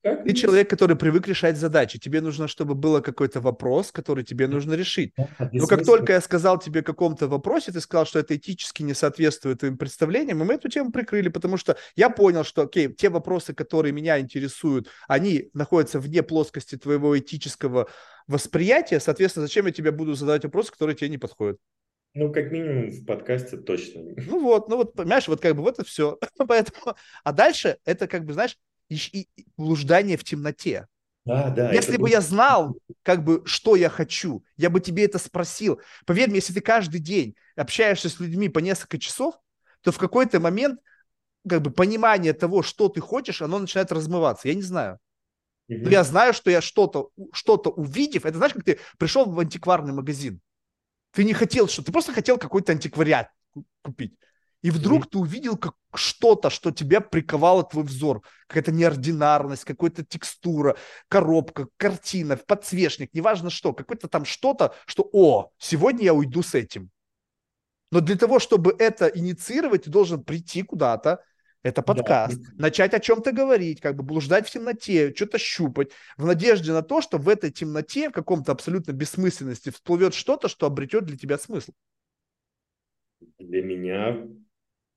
Как 0.02 0.24
ты 0.24 0.34
человек, 0.34 0.70
который 0.70 0.96
привык 0.96 1.28
решать 1.28 1.58
задачи. 1.58 2.00
Тебе 2.00 2.22
нужно, 2.22 2.48
чтобы 2.48 2.74
был 2.74 3.02
какой-то 3.02 3.42
вопрос, 3.42 3.92
который 3.92 4.24
тебе 4.24 4.48
нужно 4.48 4.74
решить. 4.74 5.14
Но 5.52 5.68
как 5.68 5.86
только 5.86 6.14
я 6.14 6.22
сказал 6.22 6.58
тебе 6.58 6.82
каком-то 6.82 7.28
вопросе, 7.28 7.72
ты 7.72 7.82
сказал, 7.82 8.06
что 8.06 8.20
это 8.20 8.38
этически 8.38 8.82
не 8.84 8.94
соответствует 8.94 9.60
твоим 9.60 9.78
представлениям, 9.78 10.42
и 10.42 10.46
мы 10.46 10.54
эту 10.54 10.70
тему 10.70 10.92
прикрыли, 10.92 11.28
потому 11.28 11.58
что 11.58 11.76
я 11.96 12.10
понял, 12.10 12.46
что, 12.46 12.62
окей, 12.62 12.94
те 12.94 13.10
вопросы, 13.10 13.54
которые 13.54 13.92
меня 13.92 14.20
интересуют, 14.20 14.88
они 15.08 15.50
находятся 15.54 16.00
вне 16.00 16.24
плоскости 16.24 16.78
твоего 16.78 17.18
этического 17.18 17.90
восприятия, 18.28 19.00
соответственно, 19.02 19.48
зачем 19.48 19.66
я 19.66 19.74
тебе 19.74 19.92
буду 19.92 20.14
задавать 20.14 20.46
вопросы, 20.46 20.72
которые 20.72 20.96
тебе 20.96 21.10
не 21.10 21.18
подходят? 21.18 21.58
Ну, 22.16 22.32
как 22.32 22.52
минимум 22.52 22.90
в 22.90 23.06
подкасте 23.06 23.58
точно. 23.58 24.02
Ну 24.28 24.40
вот, 24.40 24.68
ну 24.68 24.78
вот, 24.78 24.94
понимаешь, 24.94 25.28
вот 25.28 25.42
как 25.42 25.56
бы 25.56 25.62
вот 25.62 25.76
это 25.76 25.88
все. 25.88 26.18
Поэтому, 26.48 26.96
а 27.24 27.34
дальше 27.34 27.78
это 27.86 28.08
как 28.08 28.26
бы, 28.26 28.34
знаешь, 28.34 28.58
и, 28.90 28.96
и 28.96 29.48
блуждание 29.58 30.18
в 30.18 30.24
темноте. 30.24 30.88
Да, 31.26 31.50
да. 31.50 31.72
Если 31.72 31.94
бы 31.94 32.04
будет... 32.04 32.14
я 32.14 32.22
знал, 32.22 32.78
как 33.04 33.24
бы, 33.24 33.44
что 33.46 33.76
я 33.76 33.90
хочу, 33.90 34.44
я 34.58 34.70
бы 34.70 34.80
тебе 34.80 35.06
это 35.06 35.20
спросил. 35.20 35.80
Поверь 36.06 36.30
мне, 36.30 36.38
если 36.38 36.54
ты 36.54 36.62
каждый 36.62 37.00
день 37.00 37.36
общаешься 37.56 38.10
с 38.10 38.20
людьми 38.20 38.50
по 38.50 38.60
несколько 38.60 38.98
часов, 38.98 39.36
то 39.82 39.92
в 39.92 39.98
какой-то 39.98 40.40
момент 40.40 40.80
как 41.48 41.62
бы 41.62 41.72
понимание 41.72 42.34
того, 42.34 42.64
что 42.64 42.90
ты 42.90 43.00
хочешь, 43.00 43.42
оно 43.42 43.60
начинает 43.60 43.92
размываться. 43.92 44.48
Я 44.48 44.56
не 44.56 44.62
знаю. 44.62 45.00
Mm-hmm. 45.70 45.82
Но 45.84 45.90
я 45.90 46.04
знаю, 46.04 46.34
что 46.34 46.50
я 46.50 46.62
что-то, 46.62 47.12
что-то 47.32 47.70
увидев, 47.70 48.26
это 48.26 48.38
знаешь, 48.38 48.54
как 48.54 48.64
ты 48.64 48.80
пришел 48.98 49.26
в 49.26 49.40
антикварный 49.40 49.94
магазин, 49.94 50.42
ты 51.12 51.24
не 51.24 51.34
хотел, 51.34 51.68
что 51.68 51.84
ты 51.84 51.92
просто 51.92 52.14
хотел 52.14 52.38
какой-то 52.38 52.72
антиквариат 52.72 53.30
купить. 53.84 54.16
И 54.62 54.72
вдруг 54.72 55.06
mm-hmm. 55.06 55.10
ты 55.10 55.18
увидел 55.18 55.58
как 55.58 55.76
что-то, 55.94 56.50
что 56.50 56.72
тебя 56.72 57.00
приковало 57.00 57.64
твой 57.64 57.86
взор. 57.86 58.22
Какая-то 58.48 58.72
неординарность, 58.72 59.64
какая-то 59.64 60.04
текстура, 60.04 60.76
коробка, 61.08 61.68
картина, 61.78 62.36
подсвечник, 62.36 63.14
неважно 63.14 63.50
что. 63.50 63.74
Какое-то 63.74 64.10
там 64.10 64.26
что-то, 64.26 64.76
что, 64.86 65.10
о, 65.14 65.52
сегодня 65.58 66.04
я 66.04 66.14
уйду 66.14 66.44
с 66.44 66.56
этим. 66.56 66.90
Но 67.92 68.02
для 68.02 68.18
того, 68.18 68.40
чтобы 68.40 68.76
это 68.78 69.08
инициировать, 69.08 69.84
ты 69.84 69.90
должен 69.90 70.24
прийти 70.24 70.62
куда-то, 70.64 71.24
это 71.64 71.82
подкаст. 71.82 72.40
Да. 72.40 72.50
Начать 72.58 72.94
о 72.94 73.00
чем-то 73.00 73.32
говорить, 73.32 73.82
как 73.82 73.96
бы 73.96 74.04
блуждать 74.04 74.48
в 74.48 74.52
темноте, 74.52 75.14
что-то 75.16 75.38
щупать, 75.38 75.92
в 76.18 76.26
надежде 76.26 76.72
на 76.72 76.82
то, 76.82 77.02
что 77.02 77.18
в 77.18 77.28
этой 77.28 77.52
темноте, 77.52 78.10
в 78.10 78.14
каком-то 78.14 78.52
абсолютно 78.52 78.92
бессмысленности 78.92 79.70
всплывет 79.70 80.14
что-то, 80.14 80.48
что 80.48 80.68
обретет 80.68 81.06
для 81.06 81.18
тебя 81.18 81.38
смысл. 81.38 81.72
Для 83.40 83.62
меня 83.62 84.26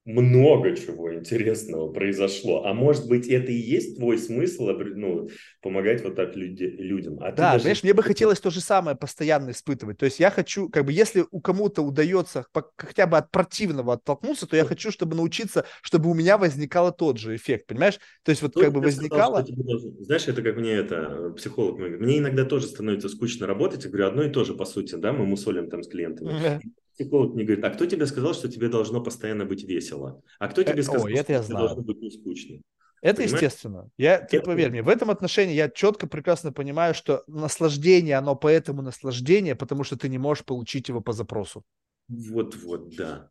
много 0.04 0.76
чего 0.76 1.14
интересного 1.14 1.92
произошло. 1.92 2.64
А 2.64 2.74
может 2.74 3.08
быть, 3.08 3.28
это 3.28 3.52
и 3.52 3.56
есть 3.56 3.96
твой 3.96 4.18
смысл, 4.18 4.68
ну, 4.68 5.28
помогать 5.60 6.02
вот 6.02 6.16
так 6.16 6.34
люди, 6.34 6.64
людям. 6.64 7.18
А 7.20 7.30
да, 7.30 7.52
даже... 7.52 7.62
знаешь, 7.62 7.82
мне 7.82 7.94
бы 7.94 8.02
хотелось 8.02 8.40
то 8.40 8.50
же 8.50 8.60
самое 8.60 8.96
постоянно 8.96 9.50
испытывать. 9.50 9.98
То 9.98 10.04
есть 10.04 10.18
я 10.18 10.30
хочу, 10.30 10.68
как 10.68 10.84
бы, 10.84 10.92
если 10.92 11.24
у 11.30 11.40
кому-то 11.40 11.82
удается 11.82 12.44
хотя 12.76 13.06
бы 13.06 13.16
от 13.16 13.30
противного 13.30 13.94
оттолкнуться, 13.94 14.46
то 14.46 14.56
я 14.56 14.64
хочу, 14.64 14.90
чтобы 14.90 15.14
научиться, 15.14 15.64
чтобы 15.82 16.10
у 16.10 16.14
меня 16.14 16.36
возникал 16.36 16.92
тот 16.92 17.18
же 17.18 17.36
эффект, 17.36 17.66
понимаешь? 17.68 17.98
То 18.24 18.30
есть 18.30 18.42
вот 18.42 18.54
Тут 18.54 18.64
как 18.64 18.72
бы 18.72 18.80
возникало... 18.80 19.42
Сказал. 19.42 19.92
Знаешь, 20.00 20.26
это 20.26 20.42
как 20.42 20.56
мне 20.56 20.72
это, 20.72 21.32
психолог, 21.36 21.78
мне 21.78 22.18
иногда 22.18 22.44
тоже 22.44 22.66
становится 22.66 23.08
скучно 23.08 23.46
работать, 23.46 23.84
я 23.84 23.90
говорю, 23.90 24.08
одно 24.08 24.22
и 24.24 24.30
то 24.30 24.44
же, 24.44 24.54
по 24.54 24.64
сути, 24.64 24.96
да, 24.96 25.12
мы 25.12 25.26
мусолим 25.26 25.70
там 25.70 25.82
с 25.82 25.88
клиентами 25.88 26.60
психолог 27.02 27.34
мне 27.34 27.44
говорит, 27.44 27.64
а 27.64 27.70
кто 27.70 27.86
тебе 27.86 28.06
сказал, 28.06 28.34
что 28.34 28.48
тебе 28.48 28.68
должно 28.68 29.02
постоянно 29.02 29.44
быть 29.44 29.64
весело? 29.64 30.22
А 30.38 30.48
кто 30.48 30.62
тебе 30.62 30.80
э, 30.80 30.82
сказал, 30.82 31.06
О, 31.06 31.10
что 31.10 31.24
тебе 31.24 31.42
знаю. 31.42 31.66
должно 31.66 31.82
быть 31.82 32.00
не 32.00 32.10
скучно? 32.10 32.60
Это 33.02 33.22
Понимаешь? 33.22 33.42
естественно. 33.42 33.90
Я, 33.96 34.20
ты 34.20 34.36
это... 34.36 34.46
поверь 34.46 34.70
мне, 34.70 34.82
в 34.82 34.88
этом 34.88 35.10
отношении 35.10 35.54
я 35.54 35.68
четко, 35.68 36.06
прекрасно 36.06 36.52
понимаю, 36.52 36.94
что 36.94 37.24
наслаждение, 37.26 38.16
оно 38.16 38.36
поэтому 38.36 38.80
наслаждение, 38.82 39.56
потому 39.56 39.82
что 39.82 39.96
ты 39.96 40.08
не 40.08 40.18
можешь 40.18 40.44
получить 40.44 40.88
его 40.88 41.00
по 41.00 41.12
запросу. 41.12 41.64
Вот-вот, 42.08 42.94
да. 42.94 43.28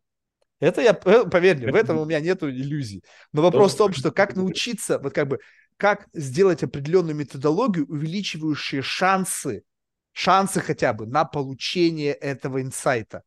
Это 0.60 0.82
я, 0.82 0.98
э, 1.04 1.24
поверь 1.24 1.56
мне, 1.56 1.72
в 1.72 1.74
этом 1.74 1.98
у 1.98 2.04
меня 2.04 2.20
нет 2.20 2.42
иллюзий. 2.42 3.02
Но 3.32 3.42
вопрос 3.42 3.74
в 3.74 3.78
том, 3.78 3.92
что 3.92 4.12
как 4.12 4.36
научиться, 4.36 4.98
вот 4.98 5.14
как 5.14 5.28
бы, 5.28 5.38
как 5.78 6.06
сделать 6.12 6.62
определенную 6.62 7.16
методологию, 7.16 7.86
увеличивающую 7.88 8.82
шансы, 8.82 9.64
шансы 10.12 10.60
хотя 10.60 10.92
бы 10.92 11.06
на 11.06 11.24
получение 11.24 12.12
этого 12.12 12.60
инсайта 12.60 13.22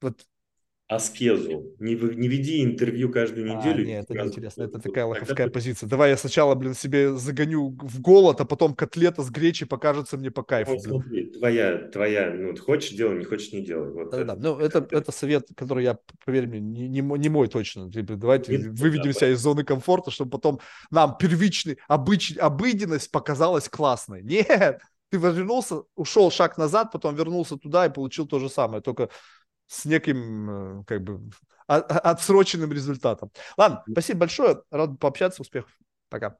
вот 0.00 0.26
аскезу. 0.88 1.74
Не, 1.78 1.94
не 1.94 2.28
веди 2.28 2.64
интервью 2.64 3.12
каждую 3.12 3.52
а, 3.52 3.56
неделю. 3.56 3.84
А, 3.84 3.86
нет, 3.86 4.06
это 4.08 4.22
неинтересно. 4.22 4.62
Это 4.62 4.78
такая 4.78 5.04
лоховская 5.04 5.48
позиция. 5.50 5.86
Давай 5.86 6.10
я 6.10 6.16
сначала, 6.16 6.54
блин, 6.54 6.72
себе 6.72 7.14
загоню 7.14 7.76
в 7.78 8.00
голод, 8.00 8.40
а 8.40 8.46
потом 8.46 8.74
котлета 8.74 9.22
с 9.22 9.30
гречей 9.30 9.66
покажется 9.66 10.16
мне 10.16 10.30
по 10.30 10.42
кайфу. 10.42 10.72
Вот, 10.72 10.82
смотри, 10.82 11.30
твоя, 11.30 11.76
твоя, 11.88 12.32
ну, 12.32 12.56
хочешь 12.56 12.92
делай, 12.92 13.18
не 13.18 13.26
хочешь 13.26 13.52
не 13.52 13.62
делай. 13.62 13.92
Вот 13.92 14.10
да, 14.10 14.22
это. 14.22 14.34
да. 14.34 14.36
Ну, 14.36 14.58
это, 14.58 14.88
это 14.90 15.12
совет, 15.12 15.48
который 15.54 15.84
я, 15.84 15.98
поверь 16.24 16.46
мне, 16.46 16.60
не, 16.60 16.88
не, 16.88 17.02
не 17.02 17.28
мой 17.28 17.48
точно. 17.48 17.90
Давайте 17.90 18.56
Нет, 18.56 18.78
выведем 18.78 19.08
да, 19.08 19.12
себя 19.12 19.26
да. 19.26 19.32
из 19.34 19.40
зоны 19.40 19.64
комфорта, 19.64 20.10
чтобы 20.10 20.30
потом 20.30 20.58
нам 20.90 21.18
первичный, 21.18 21.76
обыч, 21.86 22.38
обыденность 22.38 23.10
показалась 23.10 23.68
классной. 23.68 24.22
Нет, 24.22 24.80
ты 25.10 25.18
вернулся, 25.18 25.82
ушел 25.96 26.30
шаг 26.30 26.56
назад, 26.56 26.92
потом 26.92 27.14
вернулся 27.14 27.56
туда 27.56 27.84
и 27.84 27.92
получил 27.92 28.26
то 28.26 28.38
же 28.38 28.48
самое, 28.48 28.82
только 28.82 29.10
с 29.68 29.84
неким, 29.84 30.80
э, 30.80 30.84
как 30.86 31.02
бы, 31.02 31.30
отсроченным 31.66 32.72
результатом. 32.72 33.30
Ладно, 33.56 33.84
спасибо 33.92 34.20
большое. 34.20 34.62
Рад 34.70 34.98
пообщаться. 34.98 35.42
Успехов. 35.42 35.70
Пока. 36.08 36.36